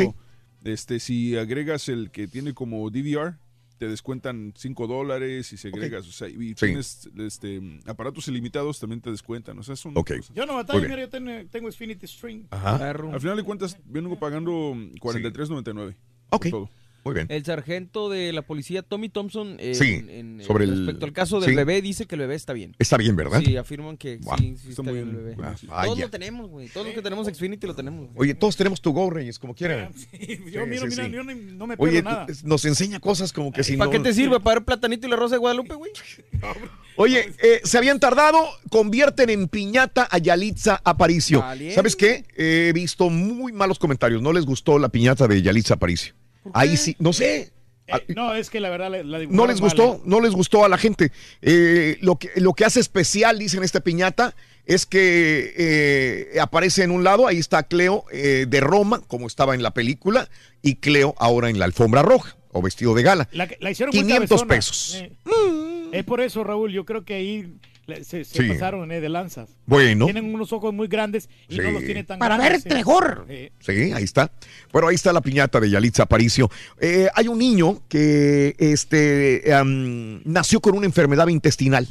este, 0.64 1.00
si 1.00 1.36
agregas 1.36 1.90
el 1.90 2.12
que 2.12 2.28
tiene 2.28 2.54
como 2.54 2.90
DVR, 2.92 3.38
te 3.78 3.88
descuentan 3.88 4.54
5 4.56 4.88
dólares 4.88 5.52
y 5.52 5.58
si 5.58 5.68
agregas, 5.68 6.08
o 6.08 6.12
sea, 6.12 6.28
y 6.30 6.54
tienes 6.56 7.10
este, 7.18 7.60
aparatos 7.86 8.28
ilimitados, 8.28 8.80
también 8.80 9.02
te 9.02 9.10
descuentan. 9.12 9.58
O 9.60 9.64
sea, 9.64 9.76
son 9.76 9.98
Ok. 9.98 10.18
cosas. 10.18 10.36
Yo 10.36 10.46
no 10.46 10.56
batallo, 10.56 10.80
bien. 10.80 10.92
mira, 10.92 11.02
yo 11.04 11.10
ten- 11.10 11.48
tengo 11.50 11.72
Xfinity 11.72 12.08
String. 12.08 12.48
Ajá. 12.52 12.90
Al 12.92 13.20
final 13.20 13.36
de 13.38 13.44
cuentas, 13.44 13.78
vengo 13.86 14.18
pagando 14.20 14.52
43.99. 15.00 15.96
Ok. 16.30 16.42
por 16.44 16.50
todo. 16.52 16.70
Muy 17.06 17.16
bien. 17.16 17.28
El 17.30 17.44
sargento 17.44 18.10
de 18.10 18.32
la 18.32 18.42
policía, 18.44 18.82
Tommy 18.82 19.10
Thompson, 19.10 19.58
en- 19.60 19.76
Sí, 19.76 19.94
en- 19.96 20.10
en- 20.10 20.44
sobre 20.44 20.64
el- 20.66 20.78
respecto 20.86 21.06
al 21.06 21.12
caso 21.14 21.40
del 21.42 21.50
sí. 21.50 21.56
bebé, 21.56 21.82
dice 21.82 22.06
que 22.06 22.16
el 22.16 22.22
bebé 22.22 22.36
está 22.36 22.54
bien. 22.54 22.76
Está 22.80 22.96
bien, 22.98 23.16
¿verdad? 23.16 23.42
Sí, 23.44 23.58
afirman 23.58 23.98
que 23.98 24.18
Wow. 24.18 24.38
sí, 24.38 24.56
sí 24.62 24.70
está, 24.70 24.84
bien 24.84 25.10
el 25.10 25.16
bebé. 25.16 25.36
Ah, 25.70 25.84
Todos 25.86 26.00
lo 26.00 26.10
tenemos, 26.10 26.50
güey. 26.50 26.70
Todos 26.70 26.86
los 26.88 26.96
que 26.96 27.02
tenemos 27.02 27.28
Xfinity 27.28 27.68
lo 27.68 27.76
tenemos. 27.76 28.08
güey. 28.08 28.30
Oye, 28.30 28.36
todos 28.36 28.56
tenemos 28.56 28.82
tu 28.82 28.92
Go, 28.94 29.10
Reyes, 29.10 29.38
como 29.40 29.54
quieran. 29.54 29.92
Yo, 29.94 30.00
Sí, 30.18 30.38
mira, 30.46 30.64
sí, 30.66 30.88
mira, 30.88 31.06
sí. 31.06 31.12
yo 31.12 31.24
ni- 31.24 31.36
no 31.56 31.68
me 31.68 31.76
Oye, 31.78 31.92
pierdo 32.02 32.10
nada. 32.10 32.26
tú- 32.28 32.34
nos 32.44 32.64
enseña 32.66 33.00
cosas 33.00 33.34
como 33.34 33.52
que 33.52 33.64
si 33.64 33.74
no... 33.74 33.80
¿Para 33.80 33.92
qué 33.92 34.00
te 34.00 34.14
sirve? 34.14 34.40
¿Para 34.40 34.60
ver 34.60 34.66
platanito 34.66 35.06
y 35.08 35.10
la 35.10 35.16
rosa 35.16 35.36
de 35.36 35.40
Guadalupe, 35.40 35.76
güey? 35.76 35.92
Oye, 36.96 37.34
eh, 37.42 37.62
se 37.64 37.78
habían 37.78 38.00
tardado, 38.00 38.38
convierten 38.70 39.30
en 39.30 39.48
piñata 39.48 40.08
a 40.10 40.18
Yalitza 40.20 40.80
Aparicio. 40.84 41.40
Valiente. 41.42 41.76
¿Sabes 41.76 41.96
qué? 41.96 42.24
He 42.36 42.72
visto 42.74 43.10
muy 43.10 43.52
malos 43.52 43.80
comentarios. 43.80 44.22
No 44.22 44.32
les 44.32 44.46
gustó 44.46 44.78
la 44.80 44.90
piñata 44.90 45.28
de 45.28 45.42
Yalitza 45.42 45.74
Aparicio. 45.74 46.14
Ahí 46.54 46.78
sí, 46.78 46.96
no 47.00 47.14
sé. 47.14 47.52
Eh, 47.88 48.14
no, 48.16 48.34
es 48.34 48.50
que 48.50 48.60
la 48.60 48.70
verdad 48.70 48.90
la, 48.90 49.04
la 49.04 49.26
No 49.30 49.46
les 49.46 49.60
gustó, 49.60 49.96
¿eh? 49.96 50.02
no 50.06 50.22
les 50.22 50.32
gustó 50.34 50.64
a 50.64 50.70
la 50.70 50.78
gente. 50.78 51.12
Eh, 51.42 51.98
lo, 52.02 52.16
que, 52.18 52.30
lo 52.38 52.54
que 52.54 52.66
hace 52.66 52.80
especial, 52.80 53.40
dicen 53.40 53.64
esta 53.64 53.82
piñata, 53.82 54.34
es 54.66 54.86
que 54.86 55.54
eh, 55.58 56.40
aparece 56.40 56.84
en 56.84 56.92
un 56.92 57.04
lado, 57.04 57.28
ahí 57.28 57.38
está 57.40 57.64
Cleo 57.64 58.06
eh, 58.12 58.46
de 58.48 58.60
Roma, 58.62 59.02
como 59.08 59.28
estaba 59.28 59.54
en 59.56 59.62
la 59.64 59.72
película, 59.72 60.30
y 60.62 60.76
Cleo 60.76 61.16
ahora 61.18 61.50
en 61.50 61.60
la 61.60 61.66
alfombra 61.66 62.02
roja 62.02 62.38
o 62.54 62.62
vestido 62.62 62.94
de 62.94 63.04
gala. 63.04 63.28
La, 63.34 63.50
la 63.60 63.72
hicieron 63.72 63.94
muy 63.94 64.04
500 64.04 64.30
cabezona. 64.30 64.48
pesos. 64.48 64.96
Eh, 64.96 65.90
Es 65.92 66.04
por 66.06 66.22
eso, 66.22 66.44
Raúl, 66.44 66.72
yo 66.72 66.86
creo 66.86 67.04
que 67.04 67.16
ahí 67.16 67.54
se, 67.86 68.04
se 68.04 68.26
Sí. 68.26 68.50
pasaron 68.50 68.92
eh, 68.92 69.02
de 69.02 69.10
lanzas. 69.10 69.50
Bueno. 69.66 70.06
Tienen 70.06 70.34
unos 70.34 70.54
ojos 70.54 70.74
muy 70.74 70.88
grandes 70.88 71.30
y 71.50 71.58
no 71.58 71.64
Sí. 71.64 71.72
los 71.72 71.84
tiene 71.84 72.04
tan 72.04 72.20
Para 72.20 72.38
grandes, 72.38 72.66
eh. 72.66 72.70
mejor. 72.74 73.26
Eh, 73.30 73.52
Sí, 73.60 73.92
ahí 73.92 74.04
está. 74.04 74.32
Bueno, 74.72 74.88
ahí 74.88 74.96
está 74.96 75.12
la 75.14 75.22
piñata 75.22 75.60
de 75.60 75.70
Yalitza 75.70 76.04
Aparicio. 76.04 76.50
Eh, 76.80 77.10
hay 77.14 77.28
un 77.28 77.38
niño 77.38 77.82
que 77.90 78.56
este, 78.60 79.54
am, 79.54 80.22
nació 80.26 80.60
con 80.62 80.76
una 80.78 80.86
enfermedad 80.86 81.28
intestinal. 81.28 81.88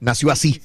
Nació 0.00 0.30
así. 0.30 0.60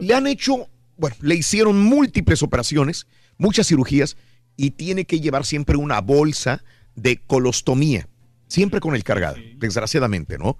Le 0.00 0.14
han 0.14 0.26
hecho, 0.26 0.68
bueno, 0.96 1.16
le 1.20 1.34
hicieron 1.34 1.80
múltiples 1.80 2.42
operaciones, 2.42 3.06
muchas 3.38 3.66
cirugías, 3.68 4.16
y 4.56 4.70
tiene 4.70 5.04
que 5.04 5.20
llevar 5.20 5.44
siempre 5.44 5.76
una 5.76 6.00
bolsa 6.00 6.64
de 6.94 7.18
colostomía, 7.26 8.08
siempre 8.48 8.80
con 8.80 8.94
el 8.94 9.04
cargado, 9.04 9.36
desgraciadamente, 9.58 10.38
¿no? 10.38 10.56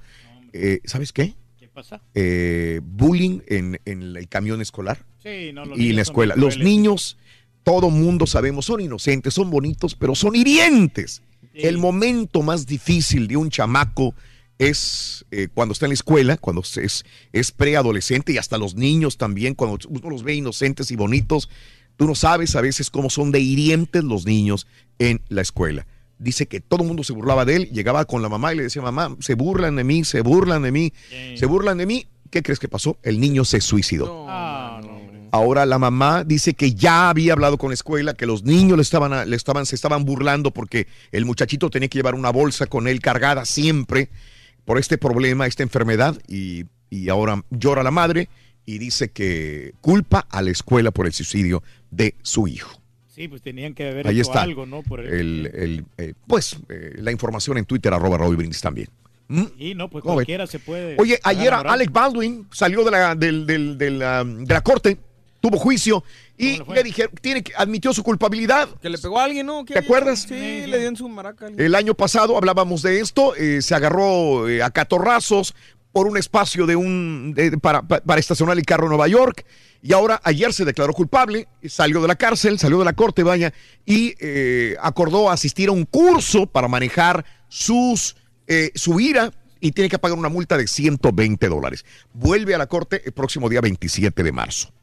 Eh, 0.52 0.80
¿Sabes 0.84 1.12
qué? 1.12 1.34
¿Qué 1.76 1.82
pasa? 1.82 2.00
Eh, 2.14 2.80
bullying 2.82 3.40
en, 3.48 3.78
en 3.84 4.16
el 4.16 4.28
camión 4.28 4.62
escolar 4.62 5.04
Sí, 5.22 5.52
no, 5.52 5.66
los 5.66 5.78
y 5.78 5.90
en 5.90 5.96
la 5.96 6.02
escuela. 6.02 6.34
Los 6.34 6.56
niños, 6.56 7.18
todo 7.64 7.90
mundo 7.90 8.26
sabemos, 8.26 8.64
son 8.64 8.80
inocentes, 8.80 9.34
son 9.34 9.50
bonitos, 9.50 9.94
pero 9.94 10.14
son 10.14 10.34
hirientes. 10.34 11.20
El 11.52 11.76
momento 11.76 12.40
más 12.40 12.66
difícil 12.66 13.28
de 13.28 13.36
un 13.36 13.50
chamaco 13.50 14.14
es 14.58 15.26
eh, 15.30 15.48
cuando 15.52 15.72
está 15.72 15.84
en 15.84 15.90
la 15.90 15.94
escuela, 15.94 16.38
cuando 16.38 16.62
es, 16.62 17.04
es 17.32 17.52
preadolescente 17.52 18.32
y 18.32 18.38
hasta 18.38 18.56
los 18.56 18.74
niños 18.74 19.18
también, 19.18 19.54
cuando 19.54 19.78
uno 19.90 20.08
los 20.08 20.22
ve 20.22 20.34
inocentes 20.34 20.90
y 20.90 20.96
bonitos, 20.96 21.50
tú 21.96 22.06
no 22.06 22.14
sabes 22.14 22.56
a 22.56 22.62
veces 22.62 22.90
cómo 22.90 23.10
son 23.10 23.32
de 23.32 23.40
hirientes 23.40 24.02
los 24.02 24.24
niños 24.24 24.66
en 24.98 25.20
la 25.28 25.42
escuela. 25.42 25.86
Dice 26.18 26.46
que 26.46 26.60
todo 26.60 26.82
el 26.82 26.88
mundo 26.88 27.04
se 27.04 27.12
burlaba 27.12 27.44
de 27.44 27.56
él, 27.56 27.70
llegaba 27.70 28.04
con 28.04 28.22
la 28.22 28.28
mamá 28.28 28.52
y 28.52 28.56
le 28.56 28.62
decía, 28.64 28.82
mamá, 28.82 29.16
se 29.20 29.34
burlan 29.34 29.76
de 29.76 29.84
mí, 29.84 30.04
se 30.04 30.22
burlan 30.22 30.62
de 30.62 30.72
mí, 30.72 30.92
se 31.36 31.46
burlan 31.46 31.78
de 31.78 31.86
mí. 31.86 32.06
¿Qué 32.30 32.42
crees 32.42 32.58
que 32.58 32.68
pasó? 32.68 32.98
El 33.02 33.20
niño 33.20 33.44
se 33.44 33.60
suicidó. 33.60 34.26
Ah, 34.28 34.80
no. 34.82 34.96
Ahora 35.30 35.66
la 35.66 35.78
mamá 35.78 36.24
dice 36.24 36.54
que 36.54 36.72
ya 36.72 37.10
había 37.10 37.34
hablado 37.34 37.58
con 37.58 37.70
la 37.70 37.74
escuela, 37.74 38.14
que 38.14 38.26
los 38.26 38.44
niños 38.44 38.76
le 38.78 38.82
estaban, 38.82 39.28
le 39.28 39.36
estaban, 39.36 39.66
se 39.66 39.74
estaban 39.74 40.04
burlando 40.04 40.50
porque 40.50 40.86
el 41.12 41.26
muchachito 41.26 41.68
tenía 41.68 41.88
que 41.88 41.98
llevar 41.98 42.14
una 42.14 42.30
bolsa 42.30 42.66
con 42.66 42.88
él 42.88 43.00
cargada 43.00 43.44
siempre 43.44 44.08
por 44.64 44.78
este 44.78 44.98
problema, 44.98 45.46
esta 45.46 45.62
enfermedad, 45.62 46.18
y, 46.26 46.64
y 46.90 47.08
ahora 47.08 47.44
llora 47.50 47.82
la 47.82 47.90
madre 47.90 48.28
y 48.64 48.78
dice 48.78 49.10
que 49.10 49.74
culpa 49.80 50.26
a 50.30 50.42
la 50.42 50.50
escuela 50.50 50.90
por 50.90 51.06
el 51.06 51.12
suicidio 51.12 51.62
de 51.90 52.14
su 52.22 52.48
hijo. 52.48 52.80
Sí, 53.16 53.28
pues 53.28 53.40
tenían 53.40 53.72
que 53.72 53.88
haber 53.88 54.06
Ahí 54.06 54.20
hecho 54.20 54.28
está. 54.28 54.42
algo, 54.42 54.66
¿no? 54.66 54.82
Por 54.82 55.00
el- 55.00 55.08
El, 55.08 55.46
el, 55.54 55.84
eh, 55.96 56.12
pues 56.26 56.54
eh, 56.68 56.96
la 56.98 57.10
información 57.10 57.56
en 57.56 57.64
Twitter, 57.64 57.90
arroba 57.94 58.18
Raúl 58.18 58.36
Brindis 58.36 58.60
también. 58.60 58.88
¿Mm? 59.28 59.44
Y 59.58 59.74
no, 59.74 59.88
pues 59.88 60.04
cualquiera 60.04 60.46
se 60.46 60.58
puede. 60.58 60.96
Oye, 60.98 61.18
ayer. 61.24 61.54
Alec 61.54 61.90
Baldwin 61.90 62.46
salió 62.52 62.84
de 62.84 62.90
la, 62.90 63.14
del- 63.14 63.46
del- 63.46 63.78
del, 63.78 63.98
de 64.00 64.54
la 64.54 64.60
corte, 64.60 64.98
tuvo 65.40 65.56
juicio 65.56 66.04
y 66.36 66.58
le 66.74 66.82
dijeron, 66.82 67.10
tiene 67.22 67.42
que, 67.42 67.54
admitió 67.56 67.94
su 67.94 68.02
culpabilidad. 68.02 68.68
Que 68.82 68.90
le 68.90 68.98
pegó 68.98 69.18
a 69.18 69.24
alguien, 69.24 69.46
¿no? 69.46 69.64
¿Qué 69.64 69.72
¿Te 69.72 69.78
acuerdas? 69.80 70.26
Sí, 70.28 70.66
le 70.66 70.78
dio 70.78 70.88
en 70.88 70.96
su 70.96 71.08
maraca. 71.08 71.46
El 71.56 71.74
año 71.74 71.94
pasado 71.94 72.36
hablábamos 72.36 72.82
de 72.82 73.00
esto, 73.00 73.34
eh, 73.34 73.62
se 73.62 73.74
agarró 73.74 74.46
eh, 74.46 74.62
a 74.62 74.68
catorrazos 74.70 75.54
por 75.96 76.06
un 76.06 76.18
espacio 76.18 76.66
de 76.66 76.76
un 76.76 77.32
de- 77.34 77.56
para, 77.56 77.80
pa- 77.80 78.02
para 78.02 78.20
estacionar 78.20 78.58
el 78.58 78.66
carro 78.66 78.84
en 78.84 78.90
Nueva 78.90 79.08
York 79.08 79.46
y 79.80 79.94
ahora 79.94 80.20
ayer 80.24 80.52
se 80.52 80.66
declaró 80.66 80.92
culpable, 80.92 81.48
salió 81.66 82.02
de 82.02 82.08
la 82.08 82.16
cárcel, 82.16 82.58
salió 82.58 82.78
de 82.78 82.84
la 82.84 82.92
corte, 82.92 83.22
vaya, 83.22 83.54
y 83.86 84.12
eh, 84.20 84.76
acordó 84.82 85.30
asistir 85.30 85.70
a 85.70 85.72
un 85.72 85.86
curso 85.86 86.44
para 86.48 86.68
manejar 86.68 87.24
sus 87.48 88.14
eh, 88.46 88.72
su 88.74 89.00
ira 89.00 89.32
y 89.58 89.72
tiene 89.72 89.88
que 89.88 89.98
pagar 89.98 90.18
una 90.18 90.28
multa 90.28 90.58
de 90.58 90.66
120 90.66 91.48
dólares. 91.48 91.86
Vuelve 92.12 92.54
a 92.54 92.58
la 92.58 92.66
corte 92.66 93.00
el 93.06 93.12
próximo 93.12 93.48
día 93.48 93.62
27 93.62 94.22
de 94.22 94.32
marzo. 94.32 94.74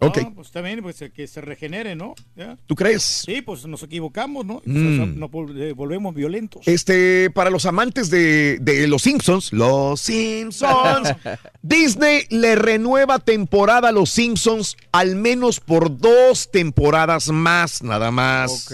Ok. 0.00 0.18
No, 0.18 0.34
pues 0.34 0.50
también 0.52 0.80
pues, 0.80 1.02
que 1.12 1.26
se 1.26 1.40
regenere, 1.40 1.96
¿no? 1.96 2.14
¿Ya? 2.36 2.56
¿Tú 2.66 2.74
crees? 2.76 3.02
Sí, 3.02 3.42
pues 3.42 3.66
nos 3.66 3.82
equivocamos, 3.82 4.46
¿no? 4.46 4.62
Mm. 4.64 5.18
Nos, 5.18 5.30
eh, 5.56 5.72
volvemos 5.74 6.14
violentos. 6.14 6.66
Este, 6.68 7.30
para 7.30 7.50
los 7.50 7.66
amantes 7.66 8.08
de, 8.08 8.58
de 8.60 8.86
los 8.86 9.02
Simpsons, 9.02 9.52
los 9.52 10.00
Simpsons, 10.00 11.14
Disney 11.62 12.26
le 12.30 12.54
renueva 12.54 13.18
temporada 13.18 13.88
a 13.88 13.92
los 13.92 14.10
Simpsons 14.10 14.76
al 14.92 15.16
menos 15.16 15.58
por 15.58 15.98
dos 15.98 16.50
temporadas 16.50 17.28
más, 17.30 17.82
nada 17.82 18.10
más. 18.10 18.68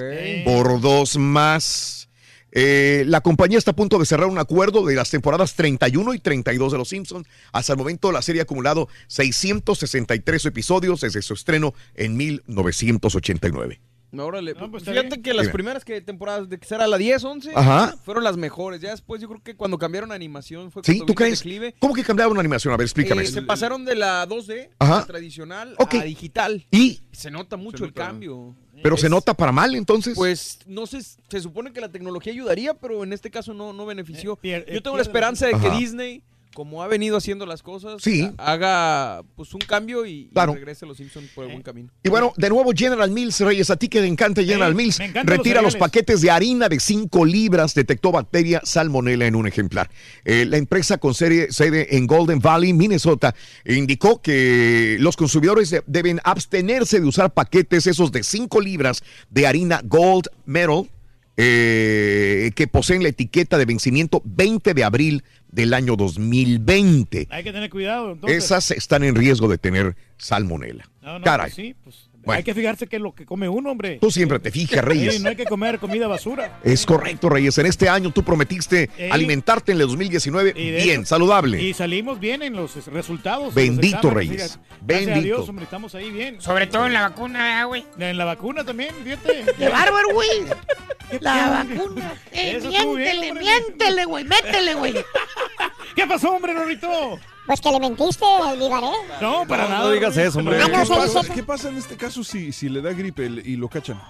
Por 0.44 0.80
dos 0.80 1.16
más. 1.16 2.03
Eh, 2.56 3.04
la 3.08 3.20
compañía 3.20 3.58
está 3.58 3.72
a 3.72 3.76
punto 3.76 3.98
de 3.98 4.06
cerrar 4.06 4.28
un 4.28 4.38
acuerdo 4.38 4.86
de 4.86 4.94
las 4.94 5.10
temporadas 5.10 5.54
31 5.54 6.14
y 6.14 6.20
32 6.20 6.72
de 6.72 6.78
Los 6.78 6.88
Simpsons. 6.88 7.26
Hasta 7.52 7.72
el 7.72 7.78
momento 7.78 8.12
la 8.12 8.22
serie 8.22 8.40
ha 8.40 8.44
acumulado 8.44 8.88
663 9.08 10.46
episodios 10.46 11.00
desde 11.00 11.20
su 11.20 11.34
estreno 11.34 11.74
en 11.96 12.16
1989. 12.16 13.80
No, 14.14 14.26
órale. 14.26 14.54
pues, 14.54 14.84
Fíjate 14.84 15.08
bien. 15.08 15.22
que 15.22 15.34
las 15.34 15.42
Dime. 15.46 15.52
primeras 15.52 15.84
que 15.84 16.00
temporadas 16.00 16.48
de 16.48 16.58
que 16.58 16.66
será 16.66 16.86
la 16.86 16.96
10, 16.96 17.22
11, 17.24 17.52
Ajá. 17.54 17.94
fueron 18.04 18.24
las 18.24 18.36
mejores. 18.36 18.80
Ya 18.80 18.90
después 18.90 19.20
yo 19.20 19.28
creo 19.28 19.42
que 19.42 19.56
cuando 19.56 19.78
cambiaron 19.78 20.12
animación 20.12 20.70
fue 20.70 20.82
¿Sí? 20.84 21.02
¿Tú 21.06 21.14
crees? 21.14 21.38
declive. 21.40 21.74
¿Cómo 21.78 21.94
que 21.94 22.02
cambiaron 22.04 22.38
animación? 22.38 22.72
A 22.72 22.76
ver, 22.76 22.84
explícame. 22.84 23.22
Eh, 23.22 23.26
se 23.26 23.42
pasaron 23.42 23.84
de 23.84 23.94
la 23.94 24.26
2D, 24.26 24.70
Ajá. 24.78 25.00
la 25.00 25.06
tradicional, 25.06 25.74
Ok. 25.78 25.94
a 25.94 26.02
digital. 26.04 26.66
¿Y? 26.70 27.00
Se 27.12 27.30
nota 27.30 27.56
mucho 27.56 27.84
el 27.84 27.92
cambio. 27.92 28.54
¿Pero 28.82 28.96
se 28.96 29.08
nota 29.08 29.34
para 29.34 29.52
mal 29.52 29.74
entonces? 29.76 30.14
Pues 30.16 30.58
no 30.66 30.86
sé, 30.86 31.00
se 31.02 31.40
supone 31.40 31.72
que 31.72 31.80
la 31.80 31.88
tecnología 31.90 32.32
ayudaría, 32.32 32.74
pero 32.74 33.02
en 33.04 33.12
este 33.12 33.30
caso 33.30 33.54
no, 33.54 33.72
no 33.72 33.86
benefició. 33.86 34.36
pier- 34.36 34.64
eh, 34.66 34.74
Yo 34.74 34.82
tengo 34.82 34.96
la 34.96 35.02
esperanza 35.02 35.46
de 35.46 35.52
que 35.52 35.68
Ajá. 35.68 35.78
Disney, 35.78 36.22
como 36.54 36.82
ha 36.82 36.88
venido 36.88 37.16
haciendo 37.16 37.44
las 37.46 37.62
cosas, 37.62 38.00
Sí. 38.02 38.30
haga 38.38 39.22
pues 39.36 39.52
un 39.54 39.60
cambio 39.60 40.06
y, 40.06 40.30
regrese 40.34 40.84
a 40.84 40.88
los 40.88 40.96
Simpsons 40.96 41.28
por 41.34 41.44
el 41.44 41.50
buen 41.50 41.62
camino. 41.62 41.90
Y 42.02 42.08
bueno, 42.08 42.32
de 42.36 42.48
nuevo 42.48 42.72
General 42.74 43.10
Mills, 43.10 43.40
Reyes, 43.40 43.68
a 43.70 43.76
ti 43.76 43.88
que 43.88 44.00
te 44.00 44.06
encanta 44.06 44.42
General 44.42 44.74
Mills, 44.74 44.98
retira 45.24 45.60
los 45.60 45.76
paquetes 45.76 46.20
de 46.22 46.30
harina 46.30 46.68
de 46.68 46.78
5 46.80 47.24
libras, 47.24 47.74
detectó 47.74 48.12
bacteria 48.12 48.60
salmonella 48.64 49.26
en 49.26 49.34
un 49.34 49.46
ejemplar. 49.46 49.90
Eh, 50.24 50.44
la 50.46 50.56
empresa 50.56 50.98
con 50.98 51.12
serie- 51.14 51.48
sede 51.50 51.96
en 51.96 52.06
Golden 52.06 52.38
Valley, 52.38 52.72
Minnesota, 52.72 53.34
indicó 53.66 54.22
que 54.22 54.96
los 55.00 55.16
consumidores 55.16 55.70
de- 55.70 55.82
deben 55.86 56.20
abstenerse 56.24 57.00
de 57.00 57.06
usar 57.06 57.32
paquetes 57.34 57.86
esos 57.86 58.12
de 58.12 58.22
5 58.22 58.60
libras 58.60 59.02
de 59.30 59.46
harina 59.46 59.80
Gold 59.84 60.28
Metal 60.46 60.88
eh, 61.36 62.52
que 62.54 62.66
poseen 62.68 63.02
la 63.02 63.08
etiqueta 63.08 63.58
de 63.58 63.64
vencimiento 63.64 64.22
20 64.24 64.74
de 64.74 64.84
abril 64.84 65.24
del 65.48 65.74
año 65.74 65.96
2020. 65.96 67.28
Hay 67.30 67.44
que 67.44 67.52
tener 67.52 67.70
cuidado, 67.70 68.12
entonces. 68.12 68.44
Esas 68.44 68.70
están 68.70 69.04
en 69.04 69.14
riesgo 69.14 69.48
de 69.48 69.58
tener 69.58 69.96
salmonella. 70.16 70.88
No, 71.02 71.18
no, 71.18 71.24
Caray. 71.24 71.46
pues 71.46 71.54
sí, 71.54 71.74
pues, 71.82 72.10
Bueno. 72.24 72.38
Hay 72.38 72.44
que 72.44 72.54
fijarse 72.54 72.86
qué 72.86 72.96
es 72.96 73.02
lo 73.02 73.14
que 73.14 73.26
come 73.26 73.48
uno, 73.48 73.70
hombre. 73.70 73.98
Tú 74.00 74.10
siempre 74.10 74.38
te 74.38 74.50
fijas, 74.50 74.84
Reyes. 74.84 75.16
Sí, 75.16 75.22
no 75.22 75.28
hay 75.30 75.36
que 75.36 75.44
comer 75.44 75.78
comida 75.78 76.08
basura. 76.08 76.58
Es 76.64 76.86
correcto, 76.86 77.28
Reyes. 77.28 77.58
En 77.58 77.66
este 77.66 77.88
año 77.88 78.10
tú 78.10 78.22
prometiste 78.24 78.90
Ey. 78.96 79.10
alimentarte 79.10 79.72
en 79.72 79.80
el 79.80 79.86
2019 79.86 80.54
Y 80.56 80.70
de 80.70 80.82
bien, 80.82 81.06
saludable. 81.06 81.62
Y 81.62 81.74
salimos 81.74 82.18
bien 82.20 82.42
en 82.42 82.54
los 82.54 82.86
resultados. 82.86 83.54
Bendito, 83.54 84.08
en 84.08 84.14
los 84.14 84.22
exámenes, 84.22 84.30
Reyes. 84.30 84.52
fíjate. 84.52 84.64
Gracias 84.86 85.08
a 85.08 85.10
Bendito. 85.14 85.36
Dios, 85.36 85.48
hombre, 85.48 85.64
estamos 85.64 85.94
ahí 85.94 86.10
bien. 86.10 86.40
Sobre 86.40 86.66
todo 86.66 86.86
en 86.86 86.92
la 86.94 87.02
vacuna, 87.02 87.64
güey. 87.64 87.84
En 87.98 88.16
la 88.18 88.24
vacuna 88.24 88.64
también, 88.64 88.94
fíjate. 89.04 89.44
¡Qué 89.58 89.68
bárbaro, 89.68 90.08
güey! 90.12 90.28
La 91.20 91.64
vacuna. 91.64 92.14
Eh, 92.32 92.56
estuvo 92.56 92.94
bien, 92.94 93.20
miéntele, 93.20 93.40
miéntele, 93.40 94.04
güey, 94.06 94.24
métele, 94.24 94.74
güey. 94.74 94.94
¿Qué 95.94 96.06
pasó, 96.06 96.32
hombre, 96.32 96.54
Rorrito? 96.54 97.20
Pues 97.46 97.60
que 97.60 97.70
le 97.70 97.78
mentiste 97.80 98.24
al 98.24 98.56
Vivaré. 98.58 98.86
No, 99.20 99.46
para 99.46 99.64
No, 99.64 99.68
nada. 99.70 99.84
no 99.84 99.90
digas 99.90 100.16
eso, 100.16 100.38
hombre. 100.38 100.56
Ah, 100.62 100.68
no, 100.68 100.82
¿Qué, 100.82 100.88
pasa, 100.88 101.20
dice- 101.20 101.34
qué 101.34 101.42
pasa 101.42 101.68
en 101.68 101.76
este 101.76 101.96
caso 101.96 102.24
si, 102.24 102.52
si 102.52 102.68
le 102.70 102.80
da 102.80 102.92
gripe 102.92 103.26
y 103.26 103.56
lo 103.56 103.68
cachan? 103.68 104.00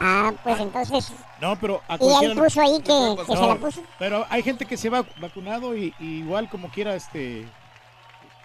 Ah, 0.00 0.32
pues 0.42 0.58
entonces. 0.60 1.12
No, 1.40 1.56
pero 1.60 1.80
a 1.88 1.96
Y 2.00 2.24
él 2.24 2.36
puso 2.36 2.60
ahí 2.60 2.78
que, 2.78 3.16
que 3.16 3.24
se 3.26 3.34
No, 3.34 3.46
la 3.48 3.54
puso. 3.56 3.80
Pero 3.98 4.26
hay 4.28 4.42
gente 4.42 4.66
que 4.66 4.76
se 4.76 4.90
va 4.90 5.04
vacunado 5.18 5.76
y, 5.76 5.94
y 6.00 6.18
igual 6.18 6.48
como 6.50 6.68
quiera, 6.68 6.96
este, 6.96 7.46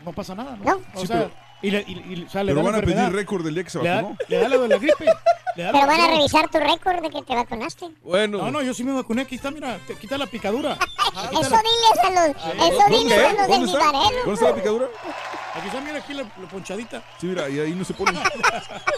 no 0.05 0.13
pasa 0.13 0.35
nada, 0.35 0.55
¿no? 0.57 0.63
No. 0.63 0.81
O 0.93 1.01
Sí, 1.01 1.07
sea, 1.07 1.17
pero- 1.23 1.31
y, 1.61 1.71
le, 1.71 1.83
y, 1.87 1.91
y- 1.91 2.23
o 2.25 2.29
sea, 2.29 2.43
le 2.43 2.53
Pero 2.53 2.63
la 2.65 2.71
van 2.71 2.81
a 2.81 2.85
pedir 2.85 3.11
récord 3.13 3.43
del 3.43 3.53
día 3.55 3.63
que 3.63 3.69
se 3.69 3.79
Le 3.81 3.89
da, 3.89 3.95
vacunó. 3.97 4.17
le 4.27 4.37
da 4.37 4.47
lo 4.49 4.61
de 4.61 4.67
la 4.69 4.77
gripe. 4.77 5.05
le 5.55 5.63
da 5.63 5.71
Pero 5.71 5.85
la- 5.85 5.85
van 5.87 6.01
a 6.01 6.07
revisar 6.07 6.49
tu 6.49 6.59
récord 6.59 7.01
de 7.01 7.09
que 7.09 7.21
te 7.23 7.35
vacunaste. 7.35 7.85
Bueno. 8.03 8.37
No, 8.37 8.51
no, 8.51 8.61
yo 8.61 8.73
sí 8.73 8.83
me 8.83 8.93
vacuné. 8.93 9.23
Aquí 9.23 9.35
está, 9.35 9.51
mira, 9.51 9.77
te 9.87 9.95
quita 9.95 10.17
la 10.17 10.25
picadura. 10.27 10.77
Eso 11.31 11.39
diles 11.41 11.99
a 12.03 12.09
los, 12.11 12.35
eso 12.37 12.83
diles 12.89 13.17
a 13.19 13.33
los 13.33 13.37
del 13.37 13.47
¿Dónde 13.47 13.71
está? 13.71 13.91
vivarelo. 13.91 14.19
¿Dónde 14.19 14.33
está 14.33 14.49
la 14.49 14.55
picadura? 14.55 14.85
Aquí 15.55 15.67
está, 15.67 15.81
mira, 15.81 15.97
aquí 15.97 16.13
la, 16.13 16.23
la 16.23 16.47
ponchadita. 16.49 17.03
Sí, 17.19 17.25
mira, 17.27 17.49
y 17.49 17.59
ahí 17.59 17.71
no 17.73 17.83
se 17.83 17.93
pone. 17.93 18.17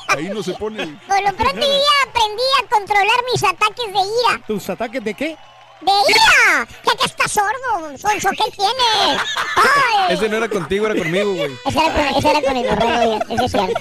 Ahí 0.10 0.30
no 0.30 0.44
se 0.44 0.54
pone. 0.54 0.86
Por 1.08 1.22
lo 1.24 1.34
pronto 1.36 1.56
yo 1.62 1.62
ya 1.62 2.10
aprendí 2.10 2.44
a 2.64 2.70
controlar 2.70 3.18
mis 3.32 3.44
ataques 3.44 3.86
de 3.86 4.00
ira. 4.00 4.42
¿Tus 4.46 4.70
ataques 4.70 5.04
de 5.04 5.14
qué? 5.14 5.38
¡De 5.82 5.92
ira! 5.92 6.68
¡Ya 6.86 6.96
que 6.96 7.06
estás 7.06 7.32
sordo, 7.32 7.98
Sonso! 7.98 8.30
¿Qué 8.32 8.52
tienes? 8.52 9.22
¡Ay! 9.56 10.14
Ese 10.14 10.30
no 10.30 10.38
era 10.38 10.48
contigo, 10.48 10.86
era 10.86 10.96
conmigo, 10.96 11.34
güey. 11.34 11.58
Ese 11.66 11.80
era 11.80 11.94
con, 11.94 12.18
ese 12.18 12.30
era 12.30 12.42
con 12.42 12.58
el 12.58 12.70
borrego, 12.70 13.20
ya, 13.28 13.34
ese 13.34 13.46
es 13.46 13.52
cierto. 13.52 13.80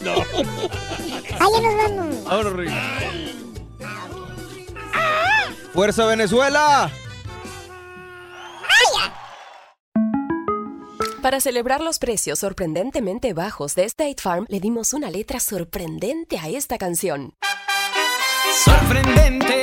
No. 0.00 0.12
¡Ay, 1.38 1.48
ya 1.52 1.60
nos 1.60 1.76
vamos! 1.76 2.24
Vámonos, 2.24 2.52
Rick. 2.54 2.72
¡Fuerza 5.72 6.04
Venezuela! 6.06 6.90
Para 11.22 11.38
celebrar 11.40 11.82
los 11.82 11.98
precios 11.98 12.38
sorprendentemente 12.38 13.34
bajos 13.34 13.74
de 13.74 13.84
State 13.84 14.16
Farm, 14.22 14.46
le 14.48 14.58
dimos 14.58 14.94
una 14.94 15.10
letra 15.10 15.38
sorprendente 15.38 16.38
a 16.38 16.48
esta 16.48 16.78
canción. 16.78 17.34
Sorprendente, 18.64 19.62